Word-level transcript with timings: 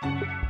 Opa! 0.00 0.40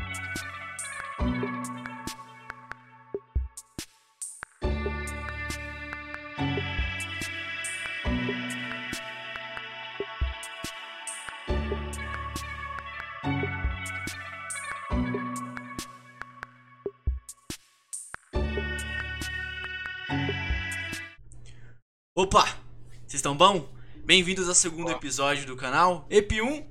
Vocês 23.01 23.15
estão 23.15 23.37
bom? 23.37 23.69
Bem-vindos 24.05 24.49
ao 24.49 24.55
segundo 24.55 24.93
episódio 24.93 25.45
do 25.45 25.57
canal, 25.57 26.07
EP1. 26.09 26.69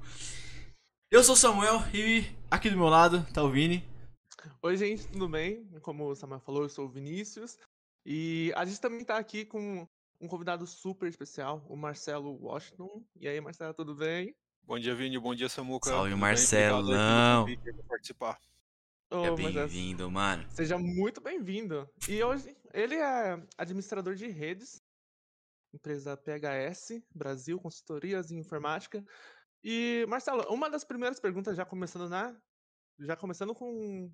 Eu 1.12 1.22
sou 1.26 1.36
Samuel 1.36 1.84
e 1.94 2.39
aqui 2.50 2.70
do 2.70 2.78
meu 2.78 2.88
lado 2.88 3.26
tá 3.34 3.44
o 3.44 3.50
Vini. 3.50 3.84
Oi, 4.62 4.78
gente, 4.78 5.08
tudo 5.08 5.28
bem? 5.28 5.66
Como 5.82 6.06
o 6.10 6.16
Samuel 6.16 6.40
falou, 6.40 6.64
eu 6.64 6.70
sou 6.70 6.86
o 6.86 6.90
Vinícius. 6.90 7.58
E 8.06 8.52
a 8.56 8.66
gente 8.66 8.80
também 8.80 9.04
tá 9.04 9.18
aqui 9.18 9.46
com 9.46 9.88
um 10.20 10.28
convidado 10.28 10.66
super 10.66 11.08
especial, 11.08 11.66
o 11.70 11.76
Marcelo 11.76 12.38
Washington. 12.42 13.04
E 13.16 13.28
aí, 13.28 13.40
Marcelo, 13.40 13.74
tudo 13.74 13.96
bem? 13.96 14.36
Bom 14.64 14.78
dia, 14.78 14.96
Vini. 14.96 15.18
Bom 15.18 15.34
dia, 15.34 15.50
Samuca. 15.50 15.90
Salve, 15.90 16.10
Tudo 16.12 16.20
bem? 16.20 16.22
Marcelão. 16.22 17.46
Participar. 17.88 18.40
Ô, 19.12 19.26
É 19.26 19.30
Marcelo, 19.32 19.54
bem-vindo, 19.54 20.12
mano. 20.12 20.46
Seja 20.52 20.78
muito 20.78 21.20
bem-vindo. 21.22 21.90
E 22.08 22.24
hoje, 22.24 22.56
ele 22.74 22.96
é 22.96 23.42
administrador 23.58 24.14
de 24.16 24.28
redes, 24.28 24.82
empresa 25.74 26.16
PHS, 26.16 27.02
Brasil, 27.14 27.60
consultorias 27.60 28.32
em 28.32 28.38
informática. 28.38 29.04
E, 29.64 30.06
Marcelo, 30.08 30.44
uma 30.54 30.70
das 30.70 30.84
primeiras 30.84 31.20
perguntas, 31.20 31.58
já 31.58 31.66
começando 31.66 32.08
na. 32.08 32.36
Já 33.00 33.16
começando 33.16 33.56
com, 33.56 34.12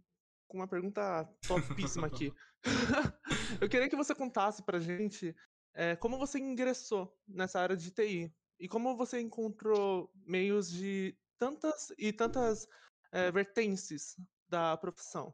com 0.47 0.57
uma 0.57 0.67
pergunta 0.67 1.27
topíssima 1.47 2.07
aqui. 2.07 2.33
Eu 3.61 3.69
queria 3.69 3.89
que 3.89 3.95
você 3.95 4.13
contasse 4.13 4.63
pra 4.63 4.79
gente 4.79 5.35
eh, 5.73 5.95
como 5.95 6.17
você 6.17 6.39
ingressou 6.39 7.15
nessa 7.27 7.59
área 7.59 7.75
de 7.75 7.91
TI 7.91 8.33
e 8.59 8.67
como 8.67 8.95
você 8.95 9.19
encontrou 9.19 10.11
meios 10.25 10.71
de 10.71 11.17
tantas 11.37 11.91
e 11.97 12.13
tantas 12.13 12.67
eh, 13.11 13.31
vertentes 13.31 14.15
da 14.47 14.77
profissão. 14.77 15.33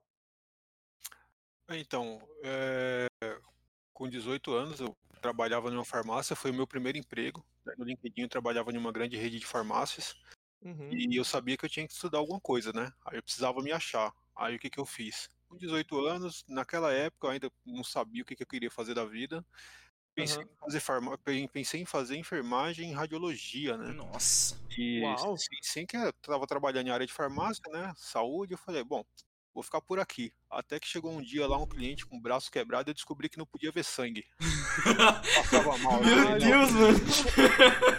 Então, 1.69 2.19
é, 2.43 3.07
com 3.93 4.09
18 4.09 4.53
anos, 4.53 4.79
eu 4.79 4.95
trabalhava 5.21 5.69
numa 5.69 5.85
farmácia, 5.85 6.35
foi 6.35 6.51
o 6.51 6.53
meu 6.53 6.67
primeiro 6.67 6.97
emprego. 6.97 7.45
No 7.77 7.85
LinkedIn, 7.85 8.23
eu 8.23 8.29
trabalhava 8.29 8.71
em 8.71 8.77
uma 8.77 8.91
grande 8.91 9.15
rede 9.15 9.39
de 9.39 9.45
farmácias 9.45 10.15
Uhum. 10.63 10.89
e 10.91 11.15
eu 11.15 11.25
sabia 11.25 11.57
que 11.57 11.65
eu 11.65 11.69
tinha 11.69 11.87
que 11.87 11.93
estudar 11.93 12.19
alguma 12.19 12.39
coisa, 12.39 12.71
né? 12.71 12.91
Aí 13.05 13.17
eu 13.17 13.23
precisava 13.23 13.61
me 13.61 13.71
achar. 13.71 14.13
Aí 14.35 14.55
o 14.55 14.59
que, 14.59 14.69
que 14.69 14.79
eu 14.79 14.85
fiz? 14.85 15.29
Com 15.47 15.57
18 15.57 16.05
anos, 16.05 16.45
naquela 16.47 16.91
época, 16.93 17.27
eu 17.27 17.31
ainda 17.31 17.51
não 17.65 17.83
sabia 17.83 18.21
o 18.21 18.25
que, 18.25 18.35
que 18.35 18.43
eu 18.43 18.47
queria 18.47 18.71
fazer 18.71 18.93
da 18.93 19.03
vida. 19.05 19.45
Pensei, 20.13 20.37
Aham. 20.37 20.45
em 20.45 20.59
fazer 20.59 20.79
farma... 20.79 21.17
pensei 21.51 21.81
em 21.81 21.85
fazer 21.85 22.17
enfermagem 22.17 22.91
e 22.91 22.93
radiologia, 22.93 23.77
né? 23.77 23.91
Nossa. 23.93 24.59
E 24.77 25.01
Uau. 25.01 25.37
sem, 25.37 25.59
sem 25.61 25.85
que 25.85 25.95
eu 25.95 26.13
tava 26.13 26.45
trabalhando 26.45 26.87
em 26.87 26.91
área 26.91 27.07
de 27.07 27.13
farmácia, 27.13 27.63
né? 27.71 27.93
Saúde, 27.95 28.53
eu 28.53 28.57
falei, 28.57 28.83
bom, 28.83 29.05
vou 29.53 29.63
ficar 29.63 29.81
por 29.81 29.99
aqui. 29.99 30.33
Até 30.49 30.79
que 30.79 30.87
chegou 30.87 31.11
um 31.11 31.21
dia 31.21 31.47
lá 31.47 31.57
um 31.57 31.67
cliente 31.67 32.05
com 32.05 32.17
o 32.17 32.21
braço 32.21 32.51
quebrado 32.51 32.89
e 32.89 32.91
eu 32.91 32.95
descobri 32.95 33.29
que 33.29 33.37
não 33.37 33.45
podia 33.45 33.71
ver 33.71 33.83
sangue. 33.83 34.25
Passava 35.35 35.77
mal. 35.77 36.01
Meu 36.03 36.17
Eu 36.17 36.23
falei, 36.23 36.39
Deus, 36.39 36.71
mano. 36.71 36.99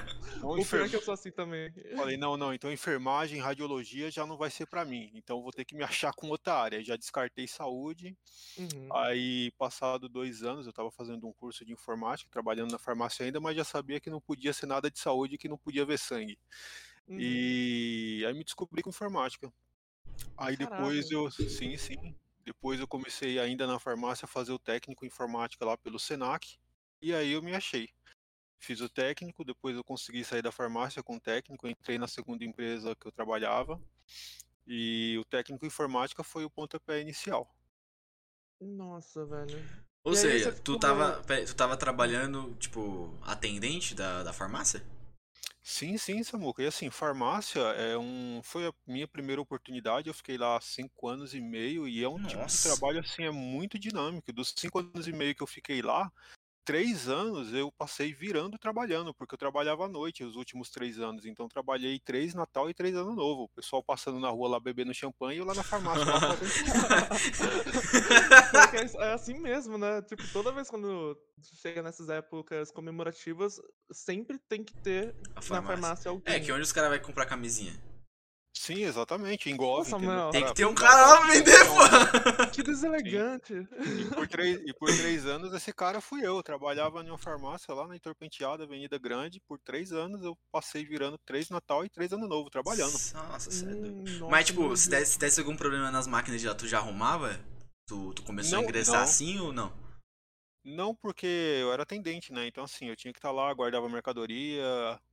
Não, 0.43 0.51
O 0.51 0.59
então, 0.59 0.69
pior 0.69 0.83
é 0.83 0.87
enfer... 0.87 0.91
que 0.91 0.97
eu 0.97 1.03
sou 1.03 1.15
assim 1.15 1.31
também. 1.31 1.73
Falei, 1.97 2.17
não, 2.17 2.37
não, 2.37 2.53
então 2.53 2.73
enfermagem, 2.73 3.41
radiologia 3.41 4.11
já 4.11 4.27
não 4.27 4.37
vai 4.37 4.51
ser 4.51 4.67
pra 4.67 4.85
mim. 4.85 5.11
Então 5.15 5.41
vou 5.41 5.53
ter 5.53 5.65
que 5.65 5.77
me 5.77 5.85
achar 5.85 6.13
com 6.13 6.29
outra 6.29 6.55
área. 6.55 6.83
Já 6.83 6.97
descartei 6.97 7.47
saúde. 7.47 8.17
Uhum. 8.59 8.89
Aí, 8.97 9.53
passado 9.53 10.09
dois 10.09 10.43
anos, 10.43 10.67
eu 10.67 10.71
estava 10.71 10.91
fazendo 10.91 11.27
um 11.29 11.33
curso 11.33 11.65
de 11.65 11.73
informática, 11.73 12.29
trabalhando 12.31 12.73
na 12.73 12.79
farmácia 12.79 13.25
ainda, 13.25 13.41
mas 13.41 13.57
já 13.57 13.65
sabia 13.65 14.01
que 14.01 14.11
não 14.11 14.21
podia 14.21 14.53
ser 14.53 14.67
nada 14.67 14.91
de 14.91 14.99
saúde, 14.99 15.39
que 15.39 15.49
não 15.49 15.57
podia 15.57 15.85
ver 15.85 15.99
sangue. 15.99 16.39
Uhum. 17.07 17.19
E 17.21 18.25
aí 18.27 18.35
me 18.35 18.45
descobri 18.45 18.83
com 18.83 18.91
informática. 18.91 19.53
Aí 20.37 20.57
depois 20.57 21.09
Caraca. 21.09 21.15
eu, 21.15 21.49
sim, 21.49 21.77
sim. 21.77 22.17
Depois 22.45 22.81
eu 22.81 22.89
comecei 22.89 23.39
ainda 23.39 23.67
na 23.67 23.79
farmácia 23.79 24.25
a 24.25 24.29
fazer 24.29 24.53
o 24.53 24.59
técnico 24.59 25.05
em 25.05 25.09
informática 25.09 25.65
lá 25.65 25.77
pelo 25.77 25.99
Senac. 25.99 26.59
E 27.01 27.15
aí 27.15 27.33
eu 27.33 27.43
me 27.43 27.55
achei. 27.55 27.89
Fiz 28.63 28.81
o 28.81 28.89
técnico, 28.89 29.45
depois 29.45 29.75
eu 29.75 29.83
consegui 29.83 30.25
sair 30.25 30.41
da 30.41 30.53
farmácia 30.53 31.03
com 31.03 31.17
o 31.17 31.21
técnico, 31.21 31.67
entrei 31.67 31.99
na 31.99 32.07
segunda 32.07 32.45
empresa 32.45 32.95
que 32.95 33.09
eu 33.09 33.11
trabalhava. 33.11 33.81
E 34.65 35.19
o 35.19 35.25
técnico 35.25 35.65
em 35.65 35.67
informática 35.67 36.23
foi 36.23 36.45
o 36.45 36.51
pontapé 36.51 37.01
inicial. 37.01 37.53
Nossa, 38.61 39.27
velho. 39.27 39.59
Ou 40.05 40.13
E 40.13 40.17
seja, 40.17 40.53
tu 40.53 40.79
tava, 40.79 41.21
tu 41.45 41.57
tava 41.57 41.77
trabalhando, 41.77 42.55
tipo, 42.55 43.13
atendente 43.23 43.97
da, 43.97 44.23
da 44.23 44.33
farmácia? 44.33 44.81
Sim, 45.61 45.99
sim, 45.99 46.23
Samuca. 46.23 46.63
E 46.63 46.67
assim, 46.67 46.89
farmácia 46.89 47.61
é 47.61 47.99
um, 47.99 48.41
foi 48.45 48.69
a 48.69 48.75
minha 48.87 49.09
primeira 49.09 49.43
oportunidade. 49.43 50.07
Eu 50.07 50.15
fiquei 50.15 50.39
lá 50.39 50.61
cinco 50.61 51.09
anos 51.09 51.35
e 51.35 51.41
meio 51.41 51.89
e 51.89 52.03
é 52.03 52.09
um 52.09 52.17
tipo 52.17 52.29
de 52.29 52.39
Nossa. 52.39 52.69
trabalho 52.69 53.01
assim, 53.01 53.25
é 53.25 53.31
muito 53.33 53.77
dinâmico. 53.77 54.33
Dos 54.33 54.55
cinco 54.57 54.79
anos 54.79 55.09
e 55.09 55.13
meio 55.13 55.35
que 55.35 55.43
eu 55.43 55.47
fiquei 55.49 55.83
lá, 55.83 56.13
três 56.65 57.09
anos 57.09 57.53
eu 57.53 57.71
passei 57.73 58.13
virando 58.13 58.59
trabalhando, 58.59 59.13
porque 59.15 59.35
eu 59.35 59.39
trabalhava 59.39 59.85
à 59.85 59.89
noite 59.89 60.25
os 60.25 60.37
últimos 60.37 60.71
três 60.71 60.99
anos. 60.99 61.25
Então 61.27 61.49
trabalhei 61.49 61.99
três 62.01 62.35
Natal 62.35 62.69
e 62.71 62.75
três 62.75 62.95
Ano 62.95 63.15
Novo. 63.15 63.45
O 63.45 63.49
pessoal 63.49 63.83
passando 63.83 64.19
na 64.21 64.29
rua 64.29 64.49
lá 64.49 64.61
bebendo 64.61 64.93
champanhe 64.95 65.37
e 65.37 65.39
eu 65.41 65.45
lá 65.45 65.55
na 65.55 65.63
farmácia. 65.63 66.05
lá 66.05 66.21
fazendo- 66.21 66.43
é, 69.03 69.09
é 69.09 69.13
assim 69.13 69.35
mesmo, 69.39 69.79
né? 69.79 70.03
Tipo, 70.03 70.23
toda 70.33 70.53
vez 70.53 70.69
quando 70.69 71.17
chega 71.61 71.83
nessas 71.83 72.09
épocas 72.09 72.71
comemorativas, 72.71 73.61
sempre 73.91 74.39
tem 74.49 74.63
que 74.65 74.75
ter 74.77 75.15
A 75.31 75.35
na 75.37 75.43
farmácia. 75.43 75.63
farmácia 75.81 76.11
alguém. 76.11 76.35
É, 76.35 76.41
que 76.41 76.53
onde 76.53 76.63
os 76.63 76.73
caras 76.73 76.91
vão 76.91 77.01
comprar 77.01 77.27
camisinha? 77.27 77.73
Sim, 78.63 78.85
exatamente. 78.85 79.51
Engove, 79.51 79.91
Nossa? 79.91 80.07
Mel. 80.07 80.31
Tem 80.31 80.45
que 80.47 80.55
ter 80.55 80.65
um 80.65 80.73
cara 80.75 81.05
lá 81.05 81.21
pra 81.21 81.33
vender, 81.33 81.59
pô. 81.67 82.47
Que 82.53 82.63
deselegante. 82.63 83.55
E 83.55 84.05
por, 84.15 84.29
três, 84.29 84.61
e 84.65 84.73
por 84.73 84.89
três 84.97 85.27
anos 85.27 85.53
esse 85.53 85.73
cara 85.73 86.01
fui 86.01 86.21
eu. 86.21 86.37
Eu 86.37 86.43
trabalhava 86.45 87.03
em 87.03 87.09
uma 87.09 87.19
farmácia 87.19 87.75
lá 87.75 87.89
na 87.89 87.95
Heitor 87.95 88.15
Penteado, 88.15 88.63
Avenida 88.63 88.97
Grande. 88.99 89.41
Por 89.49 89.59
três 89.59 89.91
anos 89.91 90.23
eu 90.23 90.39
passei 90.53 90.85
virando 90.85 91.19
três 91.27 91.51
Natal 91.51 91.85
e 91.85 91.91
três 91.91 92.13
Ano 92.13 92.29
Novo 92.29 92.49
trabalhando. 92.51 92.93
Nossa, 92.93 93.51
sério. 93.51 93.85
Hum, 93.85 94.05
nossa, 94.21 94.31
Mas, 94.31 94.47
tipo, 94.47 94.77
se 94.77 94.89
Deus. 94.89 95.01
desse, 95.01 95.13
se 95.15 95.19
desse 95.19 95.41
algum 95.41 95.57
problema 95.57 95.91
nas 95.91 96.07
máquinas 96.07 96.41
de 96.41 96.47
lá, 96.47 96.55
tu 96.55 96.69
já 96.69 96.79
arrumava? 96.79 97.41
Tu, 97.89 98.15
tu 98.15 98.23
começou 98.23 98.59
a 98.59 98.63
Não, 98.63 98.69
ingressar 98.69 98.95
não. 98.95 99.03
assim 99.03 99.41
ou 99.41 99.53
não? 99.53 99.73
Não 100.65 100.95
porque 100.95 101.27
eu 101.27 101.73
era 101.73 101.83
atendente, 101.83 102.33
né? 102.33 102.47
Então 102.47 102.63
assim, 102.63 102.87
eu 102.89 102.95
tinha 102.95 103.13
que 103.13 103.19
estar 103.19 103.33
lá, 103.33 103.53
guardava 103.53 103.89
mercadoria, 103.89 104.63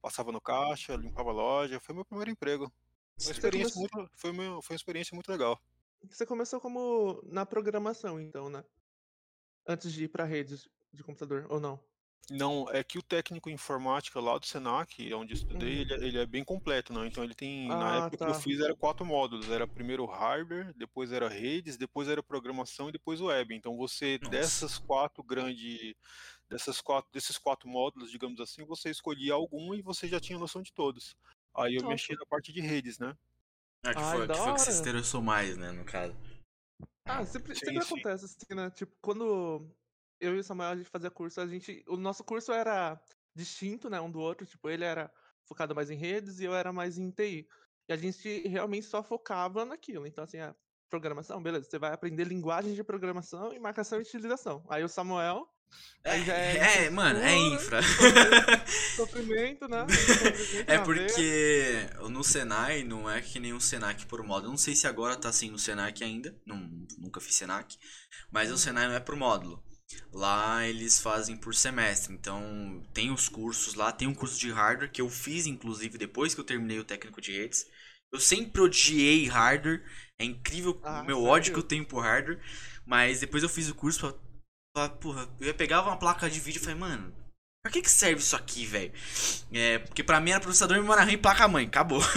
passava 0.04 0.32
no 0.32 0.40
caixa, 0.40 0.96
limpava 0.96 1.32
a 1.32 1.34
loja. 1.34 1.80
Foi 1.80 1.96
meu 1.96 2.06
primeiro 2.06 2.30
emprego. 2.30 2.72
Foi 3.20 3.28
uma 3.28 3.32
experiência 3.34 3.74
começou- 3.74 4.00
muito, 4.00 4.12
foi 4.18 4.32
uma, 4.32 4.62
foi 4.62 4.74
uma 4.74 4.78
experiência 4.78 5.16
muito 5.16 5.30
legal. 5.30 5.60
Você 6.10 6.26
começou 6.26 6.62
como 6.62 7.22
na 7.26 7.46
programação, 7.46 8.20
então, 8.22 8.50
né? 8.50 8.64
Antes 9.68 9.92
de 9.92 10.06
ir 10.06 10.08
pra 10.08 10.24
redes 10.24 10.68
de 10.94 11.04
computador, 11.04 11.46
ou 11.50 11.60
não? 11.60 11.80
Não, 12.32 12.70
é 12.70 12.84
que 12.84 12.98
o 13.00 13.02
técnico 13.02 13.50
em 13.50 13.54
informática 13.54 14.20
lá 14.20 14.38
do 14.38 14.46
Senac, 14.46 15.14
onde 15.16 15.34
eu 15.34 15.36
estudei, 15.36 15.78
Uhum. 15.78 15.82
ele, 15.82 15.94
é- 15.94 16.08
ele 16.08 16.18
é 16.20 16.26
bem 16.28 16.44
completo, 16.44 16.94
não? 16.94 17.04
Então 17.04 17.24
ele 17.24 17.34
tem, 17.34 17.68
na 17.70 17.90
Ah, 17.94 17.98
época 17.98 18.18
que 18.18 18.24
eu 18.24 18.34
tá. 18.36 18.40
fiz 18.40 18.60
era 18.60 18.76
quatro 18.76 19.04
módulos, 19.04 19.50
era 19.50 19.68
primeiro 19.68 20.06
hardware, 20.06 20.72
depois 20.76 21.12
era 21.12 21.28
redes, 21.28 21.76
depois 21.76 22.08
era 22.08 22.22
programação 22.22 22.88
e 22.88 22.92
depois 22.92 23.20
web. 23.20 23.54
Então 23.56 23.76
você 23.76 24.20
Nossa. 24.22 24.30
dessas 24.38 24.78
quatro 24.78 25.24
grandes, 25.24 25.96
dessas 26.48 26.80
quatro, 26.82 27.10
desses 27.12 27.38
quatro 27.38 27.68
módulos, 27.68 28.12
digamos 28.12 28.40
assim, 28.40 28.64
você 28.64 28.92
escolhia 28.92 29.34
algum 29.34 29.74
e 29.74 29.82
você 29.82 30.08
já 30.08 30.20
tinha 30.20 30.38
noção 30.38 30.62
de 30.62 30.72
todos. 30.72 31.16
Aí 31.56 31.76
eu 31.76 31.82
Nossa. 31.82 31.94
mexi 31.94 32.16
na 32.16 32.26
parte 32.26 32.52
de 32.54 32.62
redes, 32.62 33.00
né? 33.00 33.16
Ah, 33.84 33.94
que 33.94 34.02
Ai, 34.02 34.18
foi, 34.18 34.28
que 34.28 34.34
foi 34.36 34.54
que 34.54 34.60
você 34.60 34.72
se 34.72 34.82
interessou 34.82 35.22
mais, 35.22 35.58
né, 35.58 35.72
no 35.72 35.86
caso. 35.86 36.16
Ah, 37.06 37.26
sempre, 37.26 37.56
Sim, 37.56 37.66
sempre 37.66 37.82
sim. 37.84 37.94
acontece 37.94 38.26
assim, 38.26 38.56
né? 38.56 38.70
Tipo, 38.72 38.96
quando 39.02 39.70
eu 40.20 40.36
e 40.36 40.40
o 40.40 40.44
Samuel 40.44 40.70
a 40.70 40.76
gente 40.76 40.90
fazia 40.90 41.10
curso, 41.10 41.42
a 41.42 41.48
gente. 41.48 41.84
O 41.88 41.98
nosso 41.98 42.24
curso 42.24 42.52
era 42.52 43.02
distinto, 43.34 43.90
né, 43.90 44.00
um 44.00 44.12
do 44.12 44.20
outro. 44.20 44.46
Tipo, 44.46 44.70
ele 44.70 44.84
era 44.84 45.12
focado 45.46 45.74
mais 45.74 45.90
em 45.90 45.96
redes 45.96 46.40
e 46.40 46.46
eu 46.46 46.54
era 46.54 46.72
mais 46.72 46.98
em 46.98 47.10
TI. 47.10 47.48
E 47.88 47.94
a 47.94 47.98
gente 47.98 48.48
realmente 48.48 48.86
só 48.86 49.02
focava 49.02 49.66
naquilo. 49.66 50.06
Então, 50.06 50.24
assim, 50.24 50.38
a 50.38 50.56
programação, 50.90 51.42
beleza, 51.42 51.70
você 51.70 51.80
vai 51.80 51.94
aprender 51.94 52.26
linguagem 52.26 52.74
de 52.74 52.84
programação 52.84 53.54
e 53.54 53.60
marcação 53.60 54.00
e 54.00 54.02
utilização. 54.02 54.64
Aí 54.70 54.84
o 54.84 54.90
Samuel, 54.90 55.48
É, 56.04 56.24
já 56.24 56.34
é 56.34 56.86
é, 56.86 56.90
mano, 56.90 57.20
é 57.20 57.36
infra. 57.36 57.82
sofrimento, 58.96 59.68
né? 59.68 59.86
Sofrimento 60.18 60.68
É 60.68 60.78
na 60.78 60.86
veia. 60.86 61.16
porque 61.18 61.90
no 62.10 62.24
Senai 62.24 62.84
não 62.84 63.10
é 63.10 63.22
que 63.22 63.40
nem 63.40 63.54
um 63.54 63.60
Senac 63.60 64.06
por 64.06 64.24
módulo. 64.24 64.48
Eu 64.48 64.52
não 64.52 64.58
sei 64.58 64.76
se 64.76 64.88
agora 64.88 65.16
tá 65.18 65.30
assim 65.30 65.50
no 65.50 65.60
Senac 65.60 66.04
ainda. 66.04 66.36
Não, 66.46 66.58
nunca 66.98 67.20
fiz 67.20 67.36
Senac. 67.36 67.78
Mas 68.32 68.52
o 68.52 68.58
Senai 68.58 68.88
não 68.88 68.96
é 68.96 69.00
por 69.00 69.16
módulo. 69.16 69.64
Lá 70.14 70.66
eles 70.68 71.00
fazem 71.00 71.36
por 71.38 71.54
semestre. 71.56 72.14
Então 72.14 72.84
tem 72.94 73.12
os 73.12 73.28
cursos 73.30 73.74
lá. 73.74 73.92
Tem 73.92 74.08
um 74.08 74.14
curso 74.14 74.40
de 74.40 74.52
hardware 74.52 74.92
que 74.92 75.02
eu 75.02 75.10
fiz, 75.10 75.46
inclusive, 75.48 75.98
depois 75.98 76.34
que 76.34 76.40
eu 76.40 76.46
terminei 76.46 76.80
o 76.80 76.86
técnico 76.86 77.22
de 77.22 77.32
redes. 77.38 77.66
Eu 78.12 78.20
sempre 78.20 78.62
odiei 78.62 79.28
hardware. 79.28 79.84
É 80.18 80.26
incrível 80.26 80.80
Ah, 80.84 81.02
o 81.02 81.06
meu 81.06 81.18
sério? 81.18 81.30
ódio 81.30 81.54
que 81.54 81.60
eu 81.60 81.64
tenho 81.64 81.86
por 81.86 82.02
hardware. 82.04 82.40
Mas 82.86 83.20
depois 83.20 83.44
eu 83.44 83.50
fiz 83.50 83.70
o 83.70 83.76
curso 83.76 84.00
pra. 84.00 84.29
Pra 84.88 84.98
porra, 84.98 85.28
eu 85.40 85.54
pegar 85.54 85.82
uma 85.82 85.98
placa 85.98 86.30
de 86.30 86.40
vídeo 86.40 86.60
e 86.60 86.62
falei, 86.62 86.80
mano, 86.80 87.14
pra 87.62 87.72
que, 87.72 87.82
que 87.82 87.92
serve 87.92 88.22
isso 88.22 88.36
aqui, 88.36 88.66
velho? 88.66 88.94
É, 89.52 89.80
porque 89.80 90.04
pra 90.04 90.22
mim 90.22 90.32
era 90.32 90.40
processador, 90.40 90.78
memória 90.78 91.04
RAM 91.04 91.12
e 91.12 91.18
placa 91.18 91.48
mãe, 91.48 91.66
acabou. 91.66 92.02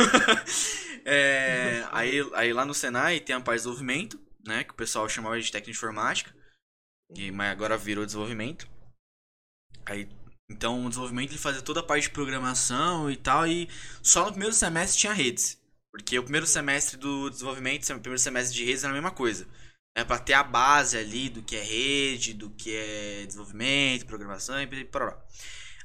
É, 1.05 1.85
aí, 1.91 2.21
aí 2.35 2.53
lá 2.53 2.65
no 2.65 2.75
Senai 2.75 3.19
tem 3.19 3.35
a 3.35 3.41
parte 3.41 3.59
de 3.59 3.65
desenvolvimento, 3.65 4.21
né? 4.47 4.65
Que 4.65 4.71
o 4.71 4.77
pessoal 4.77 5.09
chamava 5.09 5.41
de 5.41 5.51
técnica 5.51 5.77
informática. 5.77 6.35
E, 7.15 7.31
mas 7.31 7.51
agora 7.51 7.77
virou 7.77 8.07
desenvolvimento. 8.07 8.69
Aí, 9.85 10.09
então 10.49 10.85
o 10.85 10.89
desenvolvimento 10.89 11.31
ele 11.31 11.39
fazia 11.39 11.63
toda 11.63 11.81
a 11.81 11.83
parte 11.83 12.05
de 12.05 12.11
programação 12.11 13.11
e 13.11 13.17
tal. 13.17 13.47
E 13.47 13.69
só 14.03 14.25
no 14.27 14.31
primeiro 14.31 14.55
semestre 14.55 15.01
tinha 15.01 15.13
redes. 15.13 15.61
Porque 15.91 16.19
o 16.19 16.23
primeiro 16.23 16.47
semestre 16.47 16.97
do 16.97 17.29
desenvolvimento 17.29 17.83
o 17.91 18.01
primeiro 18.01 18.19
semestre 18.19 18.57
de 18.57 18.65
redes 18.65 18.85
era 18.85 18.93
a 18.93 18.95
mesma 18.95 19.11
coisa. 19.11 19.47
É 19.95 20.05
pra 20.05 20.19
ter 20.19 20.33
a 20.33 20.43
base 20.43 20.97
ali 20.97 21.29
do 21.29 21.43
que 21.43 21.55
é 21.55 21.63
rede, 21.63 22.33
do 22.33 22.51
que 22.51 22.75
é 22.75 23.27
desenvolvimento, 23.27 24.07
programação 24.07 24.61
e 24.63 24.85
para 24.85 25.23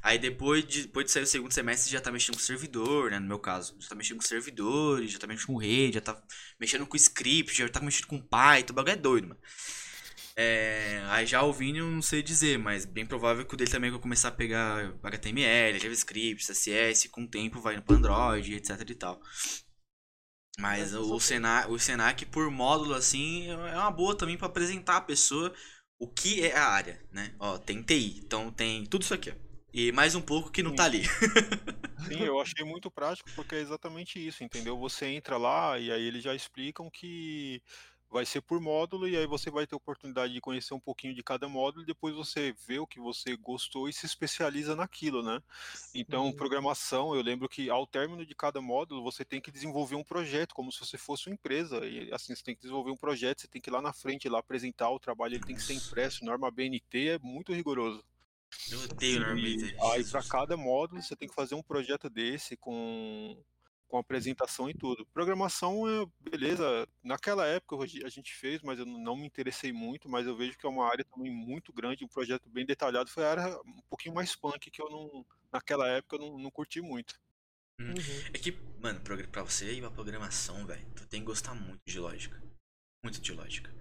Aí 0.01 0.17
depois 0.17 0.65
de, 0.65 0.83
depois 0.83 1.05
de 1.05 1.11
sair 1.11 1.23
o 1.23 1.27
segundo 1.27 1.51
semestre 1.51 1.91
já 1.91 1.99
tá 1.99 2.11
mexendo 2.11 2.35
com 2.35 2.41
servidor, 2.41 3.11
né? 3.11 3.19
No 3.19 3.27
meu 3.27 3.39
caso. 3.39 3.75
Já 3.79 3.89
tá 3.89 3.95
mexendo 3.95 4.17
com 4.17 4.23
servidores, 4.23 5.11
já 5.11 5.19
tá 5.19 5.27
mexendo 5.27 5.47
com 5.47 5.57
rede, 5.57 5.95
já 5.95 6.01
tá 6.01 6.23
mexendo 6.59 6.85
com 6.85 6.95
script, 6.95 7.57
já 7.57 7.67
tá 7.67 7.81
mexendo 7.81 8.07
com 8.07 8.21
Python, 8.21 8.71
o 8.71 8.75
bagulho 8.75 8.93
é 8.93 8.95
doido, 8.95 9.27
mano. 9.27 9.39
É, 10.39 11.01
aí 11.07 11.25
já 11.25 11.41
o 11.41 11.51
Vini 11.51 11.79
eu 11.79 11.89
não 11.89 12.01
sei 12.01 12.21
dizer, 12.21 12.59
mas 12.59 12.85
bem 12.85 13.07
provável 13.07 13.43
que 13.43 13.53
o 13.55 13.57
dele 13.57 13.71
também 13.71 13.89
vai 13.89 13.99
começar 13.99 14.27
a 14.27 14.31
pegar 14.31 14.93
HTML, 15.01 15.79
JavaScript, 15.79 16.45
CSS, 16.45 17.09
com 17.09 17.23
o 17.23 17.27
tempo 17.27 17.59
vai 17.59 17.73
indo 17.73 17.81
pro 17.81 17.95
Android, 17.95 18.53
etc 18.53 18.87
e 18.87 18.95
tal. 18.95 19.19
Mas 20.59 20.91
Mas 20.91 20.93
o, 20.93 21.19
Senac, 21.19 21.69
o 21.71 21.79
Senac 21.79 22.25
por 22.25 22.49
módulo 22.49 22.95
assim 22.95 23.47
é 23.47 23.55
uma 23.77 23.91
boa 23.91 24.15
também 24.17 24.37
pra 24.37 24.47
apresentar 24.47 24.97
a 24.97 25.01
pessoa 25.01 25.53
o 25.99 26.07
que 26.07 26.43
é 26.43 26.55
a 26.55 26.67
área, 26.67 26.99
né? 27.11 27.33
Ó, 27.39 27.57
tem 27.57 27.81
TI, 27.81 28.21
então 28.23 28.51
tem 28.51 28.85
tudo 28.85 29.01
isso 29.03 29.13
aqui, 29.13 29.31
ó. 29.31 29.33
E 29.73 29.91
mais 29.91 30.15
um 30.15 30.21
pouco 30.21 30.49
que 30.51 30.63
não 30.63 30.73
tá 30.73 30.85
ali. 30.85 31.03
Sim, 31.97 32.23
eu 32.23 32.39
achei 32.39 32.63
muito 32.63 32.89
prático 32.91 33.29
porque 33.35 33.55
é 33.55 33.59
exatamente 33.59 34.25
isso, 34.25 34.43
entendeu? 34.43 34.77
Você 34.79 35.07
entra 35.07 35.37
lá 35.37 35.77
e 35.79 35.91
aí 35.91 36.01
eles 36.03 36.23
já 36.23 36.33
explicam 36.35 36.89
que 36.89 37.61
vai 38.09 38.25
ser 38.25 38.41
por 38.41 38.59
módulo 38.61 39.07
e 39.07 39.17
aí 39.17 39.27
você 39.27 39.49
vai 39.51 39.67
ter 39.67 39.75
oportunidade 39.75 40.33
de 40.33 40.41
conhecer 40.41 40.73
um 40.73 40.79
pouquinho 40.79 41.13
de 41.13 41.23
cada 41.23 41.47
módulo 41.49 41.83
e 41.83 41.85
depois 41.87 42.15
você 42.15 42.53
vê 42.65 42.79
o 42.79 42.87
que 42.87 42.99
você 42.99 43.35
gostou 43.35 43.89
e 43.89 43.93
se 43.93 44.05
especializa 44.05 44.75
naquilo, 44.75 45.21
né? 45.21 45.41
Então, 45.93 46.31
Sim. 46.31 46.33
programação, 46.33 47.15
eu 47.15 47.21
lembro 47.21 47.49
que 47.49 47.69
ao 47.69 47.85
término 47.87 48.25
de 48.25 48.35
cada 48.35 48.61
módulo 48.61 49.03
você 49.03 49.25
tem 49.25 49.41
que 49.41 49.51
desenvolver 49.51 49.95
um 49.95 50.03
projeto, 50.03 50.53
como 50.55 50.71
se 50.71 50.79
você 50.79 50.97
fosse 50.97 51.27
uma 51.27 51.33
empresa. 51.33 51.85
E 51.85 52.11
assim, 52.13 52.35
você 52.35 52.43
tem 52.43 52.55
que 52.55 52.61
desenvolver 52.61 52.91
um 52.91 52.97
projeto, 52.97 53.41
você 53.41 53.47
tem 53.47 53.61
que 53.61 53.69
ir 53.69 53.73
lá 53.73 53.81
na 53.81 53.93
frente 53.93 54.29
lá 54.29 54.39
apresentar 54.39 54.89
o 54.91 54.99
trabalho, 54.99 55.35
ele 55.35 55.43
tem 55.43 55.55
que 55.55 55.63
ser 55.63 55.73
impresso. 55.73 56.23
Norma 56.25 56.49
BNT 56.51 57.09
é 57.09 57.19
muito 57.19 57.53
rigoroso. 57.53 58.03
Eu 58.69 58.81
odeio 58.83 59.19
E 59.19 59.19
normalmente. 59.19 59.75
aí 59.93 60.03
para 60.05 60.23
cada 60.23 60.57
módulo 60.57 61.01
você 61.01 61.15
tem 61.15 61.27
que 61.27 61.35
fazer 61.35 61.55
um 61.55 61.63
projeto 61.63 62.09
desse 62.09 62.57
com 62.57 63.43
com 63.87 63.97
apresentação 63.97 64.69
e 64.69 64.73
tudo. 64.73 65.05
Programação 65.07 65.87
é 65.87 66.05
beleza. 66.29 66.87
Naquela 67.03 67.45
época 67.45 67.83
a 67.83 68.09
gente 68.09 68.33
fez, 68.35 68.61
mas 68.61 68.79
eu 68.79 68.85
não 68.85 69.15
me 69.15 69.25
interessei 69.25 69.71
muito, 69.71 70.09
mas 70.09 70.27
eu 70.27 70.35
vejo 70.35 70.57
que 70.57 70.65
é 70.65 70.69
uma 70.69 70.89
área 70.89 71.05
também 71.05 71.31
muito 71.31 71.71
grande, 71.73 72.03
um 72.03 72.09
projeto 72.09 72.49
bem 72.49 72.65
detalhado. 72.65 73.09
Foi 73.09 73.25
a 73.25 73.31
área 73.31 73.59
um 73.65 73.81
pouquinho 73.89 74.15
mais 74.15 74.35
punk 74.35 74.69
que 74.69 74.81
eu 74.81 74.89
não 74.89 75.25
naquela 75.51 75.87
época 75.87 76.17
eu 76.17 76.19
não, 76.19 76.37
não 76.37 76.51
curti 76.51 76.81
muito. 76.81 77.19
Uhum. 77.79 77.93
É 78.33 78.37
que, 78.39 78.57
mano, 78.81 78.99
pra 79.01 79.43
você 79.43 79.71
ir 79.71 79.81
pra 79.81 79.91
programação, 79.91 80.65
velho, 80.65 80.85
tu 80.95 81.05
tem 81.07 81.21
que 81.21 81.27
gostar 81.27 81.53
muito 81.53 81.81
de 81.85 81.99
lógica. 81.99 82.41
Muito 83.03 83.21
de 83.21 83.33
lógica. 83.33 83.71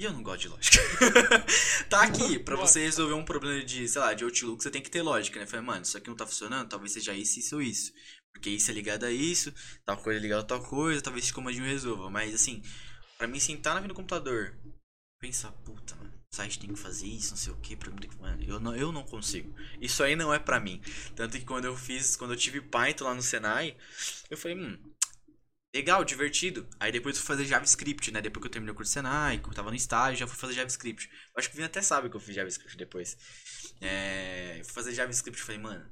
E 0.00 0.04
eu 0.04 0.12
não 0.12 0.22
gosto 0.22 0.42
de 0.42 0.48
lógica. 0.48 0.78
tá 1.90 2.02
aqui, 2.02 2.38
pra 2.38 2.54
você 2.54 2.80
resolver 2.80 3.14
um 3.14 3.24
problema 3.24 3.64
de, 3.64 3.88
sei 3.88 4.00
lá, 4.00 4.14
de 4.14 4.22
Outlook, 4.22 4.62
você 4.62 4.70
tem 4.70 4.82
que 4.82 4.90
ter 4.90 5.02
lógica, 5.02 5.40
né? 5.40 5.46
Falei, 5.46 5.64
mano, 5.64 5.82
isso 5.82 5.96
aqui 5.98 6.08
não 6.08 6.16
tá 6.16 6.24
funcionando, 6.24 6.68
talvez 6.68 6.92
seja 6.92 7.14
isso, 7.14 7.40
isso 7.40 7.56
ou 7.56 7.62
isso. 7.62 7.92
Porque 8.32 8.50
isso 8.50 8.70
é 8.70 8.74
ligado 8.74 9.04
a 9.04 9.10
isso, 9.10 9.52
tal 9.84 9.96
coisa 9.96 10.18
é 10.18 10.22
ligada 10.22 10.42
a 10.42 10.46
tal 10.46 10.62
coisa, 10.62 11.02
talvez 11.02 11.24
esse 11.24 11.34
comandinho 11.34 11.64
resolva. 11.64 12.08
Mas 12.10 12.34
assim, 12.34 12.62
pra 13.16 13.26
mim 13.26 13.40
sentar 13.40 13.74
na 13.74 13.80
frente 13.80 13.92
do 13.92 13.96
computador, 13.96 14.56
pensar, 15.18 15.50
puta, 15.52 15.96
mano, 15.96 16.12
o 16.30 16.36
site 16.36 16.58
tem 16.58 16.72
que 16.72 16.78
fazer 16.78 17.06
isso, 17.06 17.30
não 17.30 17.36
sei 17.36 17.52
o 17.52 17.56
que, 17.56 17.76
pra 17.76 17.90
mim 17.90 17.98
tem 17.98 18.10
que. 18.10 18.18
Mano, 18.18 18.42
eu 18.44 18.60
não, 18.60 18.76
eu 18.76 18.92
não 18.92 19.02
consigo. 19.02 19.54
Isso 19.80 20.02
aí 20.02 20.14
não 20.14 20.32
é 20.32 20.38
pra 20.38 20.60
mim. 20.60 20.80
Tanto 21.16 21.38
que 21.38 21.44
quando 21.44 21.64
eu 21.64 21.76
fiz, 21.76 22.16
quando 22.16 22.32
eu 22.32 22.36
tive 22.36 22.60
Python 22.60 23.04
lá 23.04 23.14
no 23.14 23.22
Senai, 23.22 23.76
eu 24.30 24.36
falei, 24.36 24.56
hum, 24.56 24.78
legal, 25.74 26.04
divertido. 26.04 26.68
Aí 26.78 26.92
depois 26.92 27.16
eu 27.16 27.22
fui 27.22 27.34
fazer 27.34 27.46
JavaScript, 27.46 28.10
né? 28.12 28.20
Depois 28.20 28.42
que 28.42 28.48
eu 28.48 28.52
terminei 28.52 28.72
o 28.72 28.76
curso 28.76 28.92
Senai, 28.92 29.38
que 29.38 29.48
eu 29.48 29.54
tava 29.54 29.70
no 29.70 29.76
estágio, 29.76 30.18
já 30.18 30.26
fui 30.26 30.36
fazer 30.36 30.54
JavaScript. 30.54 31.08
Eu 31.08 31.38
acho 31.38 31.48
que 31.48 31.54
o 31.54 31.56
Vini 31.56 31.66
até 31.66 31.82
sabe 31.82 32.10
que 32.10 32.16
eu 32.16 32.20
fiz 32.20 32.34
JavaScript 32.34 32.76
depois. 32.76 33.16
É, 33.80 34.60
fui 34.64 34.74
fazer 34.74 34.94
JavaScript 34.94 35.40
e 35.40 35.44
falei, 35.44 35.60
mano, 35.60 35.90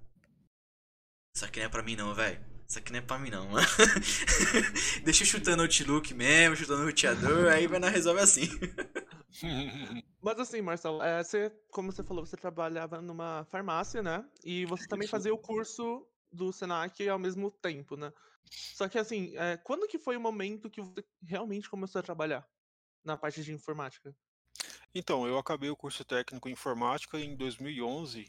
isso 1.37 1.45
aqui 1.45 1.59
não 1.59 1.67
é 1.67 1.69
pra 1.69 1.83
mim 1.83 1.97
não, 1.97 2.15
velho. 2.15 2.43
Isso 2.67 2.79
aqui 2.79 2.91
não 2.91 2.99
é 2.99 3.03
pra 3.03 3.19
mim 3.19 3.29
não, 3.29 3.47
mano. 3.51 3.67
Deixa 5.05 5.23
eu 5.23 5.27
chutando 5.27 5.63
Outlook 5.63 6.15
mesmo, 6.15 6.57
chutando 6.57 6.81
o 6.81 6.87
roteador, 6.87 7.53
aí 7.53 7.67
vai 7.67 7.79
na 7.79 7.91
resolve 7.91 8.23
assim. 8.23 8.49
Mas 10.23 10.41
assim, 10.41 10.63
Marcelo, 10.63 11.03
é, 11.03 11.23
você, 11.23 11.53
como 11.71 11.93
você 11.93 12.03
falou, 12.03 12.25
você 12.25 12.39
trabalhava 12.39 13.03
numa 13.03 13.45
farmácia, 13.51 14.03
né? 14.03 14.25
E 14.43 14.65
você 14.65 14.89
também 14.89 15.07
fazia 15.07 15.33
o 15.33 15.37
curso 15.37 16.07
do 16.33 16.51
Senac 16.55 17.07
ao 17.07 17.19
mesmo 17.19 17.51
tempo, 17.51 17.99
né? 17.99 18.11
Só 18.51 18.89
que 18.89 18.99
assim, 18.99 19.37
é, 19.37 19.59
quando 19.59 19.87
que 19.87 19.99
foi 19.99 20.17
o 20.17 20.21
momento 20.21 20.71
que 20.71 20.81
você 20.81 21.05
realmente 21.23 21.69
começou 21.69 21.99
a 21.99 22.03
trabalhar 22.03 22.49
na 23.05 23.15
parte 23.15 23.45
de 23.45 23.53
informática? 23.53 24.17
Então, 24.95 25.27
eu 25.27 25.37
acabei 25.37 25.69
o 25.69 25.77
curso 25.77 26.03
técnico 26.03 26.49
em 26.49 26.53
informática 26.53 27.21
em 27.21 27.37
2011 27.37 28.27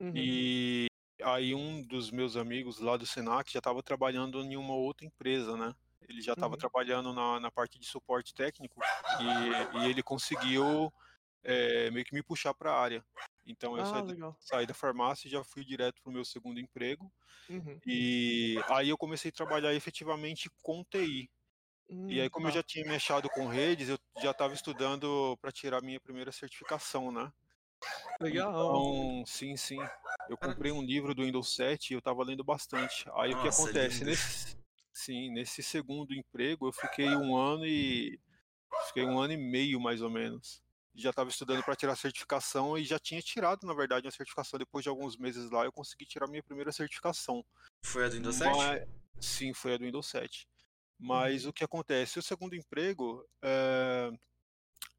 Uhum. 0.00 0.12
e 0.14 0.89
aí 1.24 1.54
um 1.54 1.82
dos 1.82 2.10
meus 2.10 2.36
amigos 2.36 2.78
lá 2.80 2.96
do 2.96 3.06
Senac 3.06 3.52
já 3.52 3.58
estava 3.58 3.82
trabalhando 3.82 4.40
em 4.42 4.56
uma 4.56 4.74
outra 4.74 5.06
empresa, 5.06 5.56
né? 5.56 5.74
Ele 6.08 6.20
já 6.22 6.32
estava 6.34 6.56
Uhum. 6.56 6.56
trabalhando 6.56 7.12
na, 7.12 7.38
na 7.40 7.50
parte 7.50 7.78
de 7.78 7.86
suporte 7.86 8.34
técnico 8.34 8.80
e, 9.20 9.78
e 9.86 9.90
ele 9.90 10.02
conseguiu 10.02 10.92
eh, 11.44 11.90
meio 11.90 12.04
que 12.04 12.14
me 12.14 12.22
puxar 12.22 12.54
para 12.54 12.72
a 12.72 12.80
área. 12.80 13.04
Então 13.46 13.76
eu 13.78 13.84
Ah, 13.84 14.02
saí, 14.02 14.04
da- 14.04 14.14
saí 14.40 14.66
da 14.66 14.74
farmácia 14.74 15.28
e 15.28 15.30
já 15.30 15.44
fui 15.44 15.64
direto 15.64 16.02
para 16.02 16.10
o 16.10 16.12
meu 16.14 16.24
segundo 16.24 16.60
emprego. 16.60 17.12
Uhum. 17.48 17.82
E 17.86 18.56
aí 18.70 18.88
eu 18.90 18.98
comecei 18.98 19.30
a 19.30 19.32
trabalhar 19.32 19.74
efetivamente 19.74 20.50
com 20.62 20.84
TI. 20.84 21.30
E 22.08 22.20
aí, 22.20 22.28
Hum, 22.28 22.30
como 22.30 22.48
eu 22.48 22.50
tá. 22.50 22.52
já 22.52 22.62
tinha 22.62 22.84
me 22.86 22.94
achado 22.96 23.28
com 23.30 23.46
redes, 23.48 23.88
eu 23.90 23.98
já 24.18 24.32
estava 24.32 24.54
estudando 24.54 25.36
para 25.40 25.52
tirar 25.52 25.82
minha 25.82 26.00
primeira 26.00 26.32
certificação, 26.32 27.12
né? 27.12 27.32
Legal. 28.20 28.50
Então, 28.50 29.24
sim, 29.26 29.56
sim. 29.56 29.78
Eu 30.28 30.36
comprei 30.36 30.70
um 30.70 30.82
livro 30.82 31.14
do 31.14 31.24
Windows 31.24 31.54
7 31.54 31.90
e 31.90 31.94
eu 31.94 31.98
estava 31.98 32.22
lendo 32.22 32.44
bastante. 32.44 33.04
Aí 33.14 33.32
o 33.32 33.38
que 33.38 33.46
Nossa, 33.46 33.62
acontece? 33.62 33.94
lindo. 33.98 34.10
Nesse, 34.10 34.56
sim, 34.92 35.30
nesse 35.32 35.62
segundo 35.62 36.14
emprego 36.14 36.68
eu 36.68 36.72
fiquei 36.72 37.16
um 37.16 37.36
ano 37.36 37.64
e 37.66 38.20
fiquei 38.88 39.04
um 39.04 39.18
ano 39.18 39.32
e 39.32 39.36
meio 39.36 39.80
mais 39.80 40.02
ou 40.02 40.10
menos. 40.10 40.62
Já 40.94 41.10
estava 41.10 41.30
estudando 41.30 41.62
para 41.64 41.76
tirar 41.76 41.92
a 41.92 41.96
certificação 41.96 42.76
e 42.76 42.84
já 42.84 42.98
tinha 42.98 43.22
tirado, 43.22 43.66
na 43.66 43.72
verdade, 43.72 44.06
a 44.06 44.10
certificação. 44.10 44.58
Depois 44.58 44.82
de 44.82 44.88
alguns 44.88 45.16
meses 45.16 45.50
lá, 45.50 45.64
eu 45.64 45.72
consegui 45.72 46.04
tirar 46.04 46.26
minha 46.28 46.42
primeira 46.42 46.72
certificação. 46.72 47.44
Foi 47.84 48.04
a 48.04 48.08
do 48.08 48.14
Windows 48.16 48.36
7? 48.36 48.56
Mas- 48.56 48.88
sim, 49.20 49.54
foi 49.54 49.74
a 49.74 49.76
do 49.78 49.84
Windows 49.84 50.06
7. 50.06 50.46
Mas 50.98 51.46
o 51.46 51.52
que 51.52 51.64
acontece? 51.64 52.18
O 52.18 52.22
segundo 52.22 52.54
emprego 52.54 53.24
eh, 53.42 54.10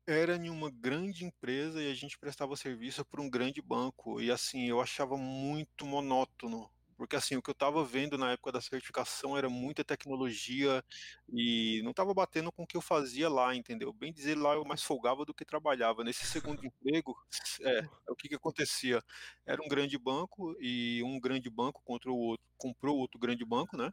era 0.07 0.35
em 0.35 0.49
uma 0.49 0.69
grande 0.69 1.25
empresa 1.25 1.81
e 1.81 1.89
a 1.91 1.93
gente 1.93 2.17
prestava 2.17 2.55
serviço 2.55 3.05
para 3.05 3.21
um 3.21 3.29
grande 3.29 3.61
banco. 3.61 4.21
E 4.21 4.31
assim, 4.31 4.67
eu 4.67 4.81
achava 4.81 5.17
muito 5.17 5.85
monótono. 5.85 6.69
Porque 7.01 7.15
assim, 7.15 7.35
o 7.35 7.41
que 7.41 7.49
eu 7.49 7.53
estava 7.53 7.83
vendo 7.83 8.15
na 8.15 8.33
época 8.33 8.51
da 8.51 8.61
certificação 8.61 9.35
era 9.35 9.49
muita 9.49 9.83
tecnologia 9.83 10.85
e 11.33 11.81
não 11.83 11.89
estava 11.89 12.13
batendo 12.13 12.51
com 12.51 12.61
o 12.61 12.67
que 12.67 12.77
eu 12.77 12.81
fazia 12.81 13.27
lá, 13.27 13.55
entendeu? 13.55 13.91
Bem 13.91 14.13
dizer, 14.13 14.37
lá 14.37 14.53
eu 14.53 14.63
mais 14.63 14.83
folgava 14.83 15.25
do 15.25 15.33
que 15.33 15.43
trabalhava. 15.43 16.03
Nesse 16.03 16.27
segundo 16.27 16.63
emprego, 16.63 17.17
é, 17.61 17.81
o 18.07 18.15
que 18.15 18.29
que 18.29 18.35
acontecia? 18.35 19.03
Era 19.47 19.63
um 19.63 19.67
grande 19.67 19.97
banco 19.97 20.55
e 20.59 21.01
um 21.03 21.19
grande 21.19 21.49
banco 21.49 21.81
contra 21.83 22.11
o 22.11 22.15
outro, 22.15 22.45
comprou 22.55 22.95
outro 22.99 23.19
grande 23.19 23.43
banco, 23.43 23.75
né? 23.75 23.91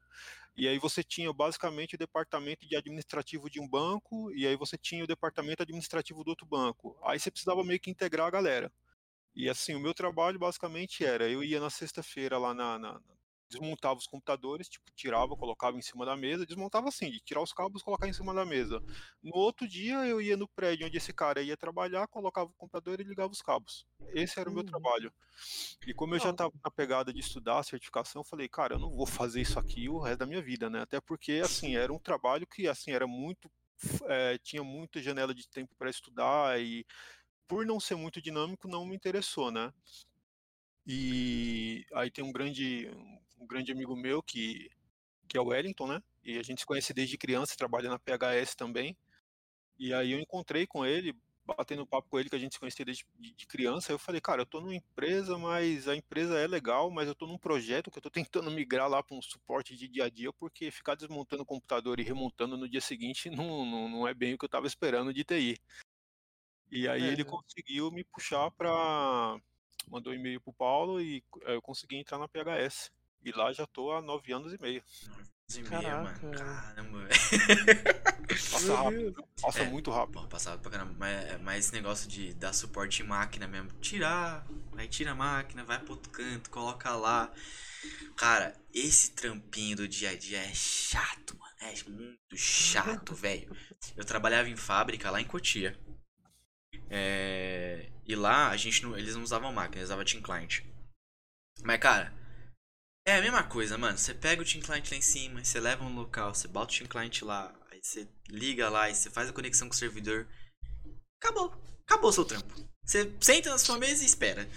E 0.54 0.68
aí 0.68 0.78
você 0.78 1.02
tinha 1.02 1.32
basicamente 1.32 1.94
o 1.94 1.98
departamento 1.98 2.68
de 2.68 2.76
administrativo 2.76 3.48
de 3.48 3.58
um 3.58 3.66
banco, 3.66 4.30
e 4.32 4.46
aí 4.46 4.54
você 4.54 4.76
tinha 4.76 5.02
o 5.02 5.06
departamento 5.06 5.62
administrativo 5.62 6.22
do 6.22 6.28
outro 6.28 6.46
banco. 6.46 6.94
Aí 7.04 7.18
você 7.18 7.30
precisava 7.30 7.64
meio 7.64 7.80
que 7.80 7.90
integrar 7.90 8.26
a 8.26 8.30
galera. 8.30 8.70
E 9.34 9.48
assim, 9.48 9.74
o 9.74 9.80
meu 9.80 9.94
trabalho 9.94 10.38
basicamente 10.38 11.04
era, 11.04 11.28
eu 11.30 11.42
ia 11.44 11.60
na 11.60 11.70
sexta-feira 11.70 12.38
lá 12.38 12.54
na, 12.54 12.78
na- 12.78 13.00
desmontava 13.50 13.98
os 13.98 14.06
computadores, 14.06 14.68
tipo, 14.68 14.90
tirava, 14.94 15.34
colocava 15.34 15.78
em 15.78 15.82
cima 15.82 16.04
da 16.04 16.14
mesa, 16.16 16.44
desmontava 16.44 16.88
assim, 16.88 17.10
de 17.10 17.18
tirar 17.20 17.40
os 17.42 17.52
cabos, 17.52 17.82
colocar 17.82 18.06
em 18.06 18.12
cima 18.12 18.34
da 18.34 18.44
mesa. 18.44 18.82
No 19.22 19.34
outro 19.36 19.66
dia 19.66 20.04
eu 20.06 20.20
ia 20.20 20.36
no 20.36 20.46
prédio 20.48 20.86
onde 20.86 20.98
esse 20.98 21.14
cara 21.14 21.40
ia 21.42 21.56
trabalhar, 21.56 22.06
colocava 22.08 22.50
o 22.50 22.54
computador 22.54 23.00
e 23.00 23.04
ligava 23.04 23.32
os 23.32 23.40
cabos. 23.40 23.86
Esse 24.12 24.38
era 24.38 24.50
o 24.50 24.52
meu 24.52 24.62
Uhum. 24.62 24.64
trabalho. 24.64 25.12
E 25.86 25.94
como 25.94 26.14
eu 26.14 26.18
já 26.20 26.30
estava 26.30 26.52
na 26.64 26.70
pegada 26.70 27.12
de 27.12 27.20
estudar 27.20 27.58
a 27.58 27.62
certificação, 27.62 28.20
eu 28.20 28.24
falei, 28.24 28.48
cara, 28.48 28.74
eu 28.74 28.78
não 28.78 28.90
vou 28.94 29.06
fazer 29.06 29.40
isso 29.40 29.58
aqui 29.58 29.88
o 29.88 29.98
resto 30.00 30.18
da 30.20 30.26
minha 30.26 30.42
vida, 30.42 30.68
né? 30.68 30.82
Até 30.82 31.00
porque, 31.00 31.40
assim, 31.44 31.76
era 31.76 31.92
um 31.92 31.98
trabalho 31.98 32.46
que, 32.46 32.68
assim, 32.68 32.90
era 32.92 33.06
muito 33.06 33.50
é, 34.06 34.36
tinha 34.38 34.64
muita 34.64 35.00
janela 35.00 35.32
de 35.32 35.48
tempo 35.48 35.76
para 35.76 35.88
estudar 35.88 36.60
e 36.60 36.84
por 37.48 37.66
não 37.66 37.80
ser 37.80 37.96
muito 37.96 38.22
dinâmico 38.22 38.68
não 38.68 38.86
me 38.86 38.94
interessou, 38.94 39.50
né? 39.50 39.72
E 40.86 41.84
aí 41.94 42.10
tem 42.10 42.24
um 42.24 42.32
grande 42.32 42.88
um 43.40 43.46
grande 43.46 43.72
amigo 43.72 43.96
meu 43.96 44.22
que 44.22 44.70
que 45.28 45.36
é 45.36 45.40
o 45.40 45.48
Wellington, 45.48 45.86
né? 45.88 46.02
E 46.24 46.38
a 46.38 46.42
gente 46.42 46.60
se 46.60 46.66
conhece 46.66 46.94
desde 46.94 47.18
criança, 47.18 47.56
trabalha 47.56 47.90
na 47.90 47.98
PHS 47.98 48.54
também. 48.56 48.96
E 49.78 49.92
aí 49.94 50.12
eu 50.12 50.20
encontrei 50.20 50.66
com 50.66 50.84
ele, 50.86 51.14
batendo 51.44 51.86
papo 51.86 52.08
com 52.10 52.18
ele, 52.18 52.28
que 52.28 52.36
a 52.36 52.38
gente 52.38 52.54
se 52.54 52.60
conhecia 52.60 52.84
desde 52.84 53.06
de 53.18 53.46
criança. 53.46 53.92
Eu 53.92 53.98
falei, 53.98 54.20
cara, 54.20 54.42
eu 54.42 54.46
tô 54.46 54.60
numa 54.60 54.74
empresa, 54.74 55.38
mas 55.38 55.88
a 55.88 55.96
empresa 55.96 56.38
é 56.38 56.46
legal, 56.46 56.90
mas 56.90 57.08
eu 57.08 57.14
tô 57.14 57.26
num 57.26 57.38
projeto 57.38 57.90
que 57.90 57.98
eu 57.98 58.02
tô 58.02 58.10
tentando 58.10 58.50
migrar 58.52 58.88
lá 58.88 59.02
para 59.02 59.16
um 59.16 59.22
suporte 59.22 59.76
de 59.76 59.88
dia 59.88 60.04
a 60.04 60.10
dia, 60.10 60.32
porque 60.32 60.70
ficar 60.70 60.94
desmontando 60.94 61.42
o 61.42 61.46
computador 61.46 62.00
e 62.00 62.02
remontando 62.02 62.56
no 62.56 62.68
dia 62.68 62.80
seguinte 62.80 63.30
não, 63.30 63.64
não, 63.64 63.88
não 63.88 64.08
é 64.08 64.14
bem 64.14 64.34
o 64.34 64.38
que 64.38 64.44
eu 64.44 64.48
tava 64.48 64.66
esperando 64.66 65.12
de 65.12 65.24
TI. 65.24 65.58
E 66.70 66.88
aí 66.88 67.02
é. 67.02 67.12
ele 67.12 67.24
conseguiu 67.24 67.90
me 67.90 68.04
puxar 68.04 68.50
para 68.50 69.40
mandou 69.90 70.12
um 70.12 70.16
e-mail 70.16 70.40
pro 70.40 70.52
Paulo 70.52 71.00
e 71.00 71.24
eh, 71.42 71.54
eu 71.54 71.62
consegui 71.62 71.96
entrar 71.96 72.18
na 72.18 72.28
PHS. 72.28 72.90
E 73.24 73.32
lá 73.32 73.52
já 73.52 73.66
tô 73.66 73.90
há 73.92 74.00
nove 74.00 74.32
anos 74.32 74.52
e 74.52 74.60
meio. 74.60 74.82
E 75.54 75.62
Caraca. 75.62 76.26
mano. 76.26 76.38
Caramba, 76.38 76.98
velho. 76.98 77.98
Passa 78.28 78.76
rápido. 78.76 79.28
Passa 79.40 79.60
é, 79.60 79.66
muito 79.66 79.90
rápido. 79.90 80.20
Pô, 80.20 80.26
passa 80.28 80.58
pra 80.58 80.70
caramba. 80.70 80.94
Mas, 80.98 81.40
mas 81.40 81.64
esse 81.64 81.72
negócio 81.72 82.08
de 82.08 82.34
dar 82.34 82.52
suporte 82.52 83.02
em 83.02 83.06
máquina 83.06 83.48
mesmo. 83.48 83.70
Tirar, 83.80 84.46
aí 84.76 84.86
tira 84.86 85.12
a 85.12 85.14
máquina, 85.14 85.64
vai 85.64 85.78
pro 85.78 85.92
outro 85.92 86.10
canto, 86.10 86.50
coloca 86.50 86.94
lá. 86.94 87.32
Cara, 88.14 88.54
esse 88.74 89.12
trampinho 89.12 89.76
do 89.78 89.88
dia 89.88 90.10
a 90.10 90.16
dia 90.16 90.38
é 90.38 90.54
chato, 90.54 91.36
mano. 91.38 91.54
É 91.60 91.90
muito 91.90 92.36
chato, 92.36 93.14
velho. 93.16 93.56
Eu 93.96 94.04
trabalhava 94.04 94.48
em 94.50 94.56
fábrica 94.56 95.10
lá 95.10 95.20
em 95.20 95.24
Cotia. 95.24 95.78
É... 96.90 97.90
E 98.06 98.14
lá 98.14 98.48
a 98.48 98.56
gente 98.56 98.82
não, 98.82 98.96
eles 98.96 99.14
não 99.14 99.22
usavam 99.22 99.52
máquina, 99.52 99.76
eles 99.76 99.88
usavam 99.88 100.04
Team 100.04 100.22
Client. 100.22 100.62
Mas, 101.62 101.78
cara, 101.78 102.12
é 103.06 103.16
a 103.16 103.22
mesma 103.22 103.42
coisa, 103.42 103.76
mano. 103.76 103.98
Você 103.98 104.14
pega 104.14 104.42
o 104.42 104.44
Team 104.44 104.62
Client 104.62 104.90
lá 104.90 104.96
em 104.96 105.02
cima, 105.02 105.44
você 105.44 105.60
leva 105.60 105.84
um 105.84 105.94
local, 105.94 106.34
você 106.34 106.48
bota 106.48 106.72
o 106.72 106.76
Team 106.76 106.88
Client 106.88 107.22
lá, 107.22 107.54
aí 107.70 107.80
você 107.82 108.08
liga 108.28 108.68
lá 108.68 108.88
e 108.90 108.94
você 108.94 109.10
faz 109.10 109.28
a 109.28 109.32
conexão 109.32 109.68
com 109.68 109.74
o 109.74 109.78
servidor. 109.78 110.26
Acabou. 111.20 111.54
Acabou 111.86 112.10
o 112.10 112.12
seu 112.12 112.24
trampo. 112.24 112.54
Você 112.84 113.12
senta 113.20 113.50
na 113.50 113.58
sua 113.58 113.78
mesa 113.78 114.02
e 114.02 114.06
espera. 114.06 114.48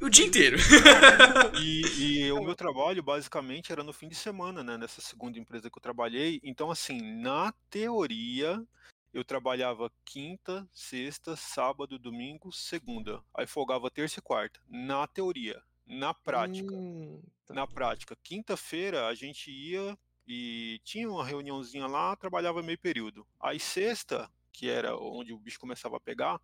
O 0.00 0.08
dia 0.08 0.26
inteiro. 0.26 0.56
e, 1.60 2.26
e, 2.26 2.32
o 2.32 2.42
meu 2.42 2.54
trabalho, 2.54 3.02
basicamente, 3.02 3.72
era 3.72 3.82
no 3.82 3.92
fim 3.92 4.08
de 4.08 4.14
semana, 4.14 4.62
né? 4.62 4.76
Nessa 4.78 5.00
segunda 5.00 5.38
empresa 5.38 5.68
que 5.68 5.76
eu 5.76 5.82
trabalhei. 5.82 6.40
Então, 6.44 6.70
assim, 6.70 7.00
na 7.20 7.52
teoria, 7.68 8.64
eu 9.12 9.24
trabalhava 9.24 9.90
quinta, 10.04 10.68
sexta, 10.72 11.36
sábado, 11.36 11.98
domingo, 11.98 12.52
segunda. 12.52 13.22
Aí 13.34 13.46
folgava 13.46 13.90
terça 13.90 14.18
e 14.18 14.22
quarta. 14.22 14.60
Na 14.68 15.06
teoria. 15.06 15.62
Na 15.86 16.12
prática. 16.12 16.74
Hum, 16.74 17.22
tá. 17.46 17.54
Na 17.54 17.66
prática. 17.66 18.16
Quinta-feira 18.22 19.06
a 19.06 19.14
gente 19.14 19.50
ia 19.50 19.98
e 20.26 20.80
tinha 20.84 21.10
uma 21.10 21.24
reuniãozinha 21.24 21.86
lá, 21.86 22.14
trabalhava 22.14 22.62
meio 22.62 22.78
período. 22.78 23.26
Aí 23.40 23.58
sexta, 23.58 24.30
que 24.52 24.68
era 24.68 24.94
onde 24.96 25.32
o 25.32 25.38
bicho 25.38 25.58
começava 25.58 25.96
a 25.96 26.00
pegar, 26.00 26.38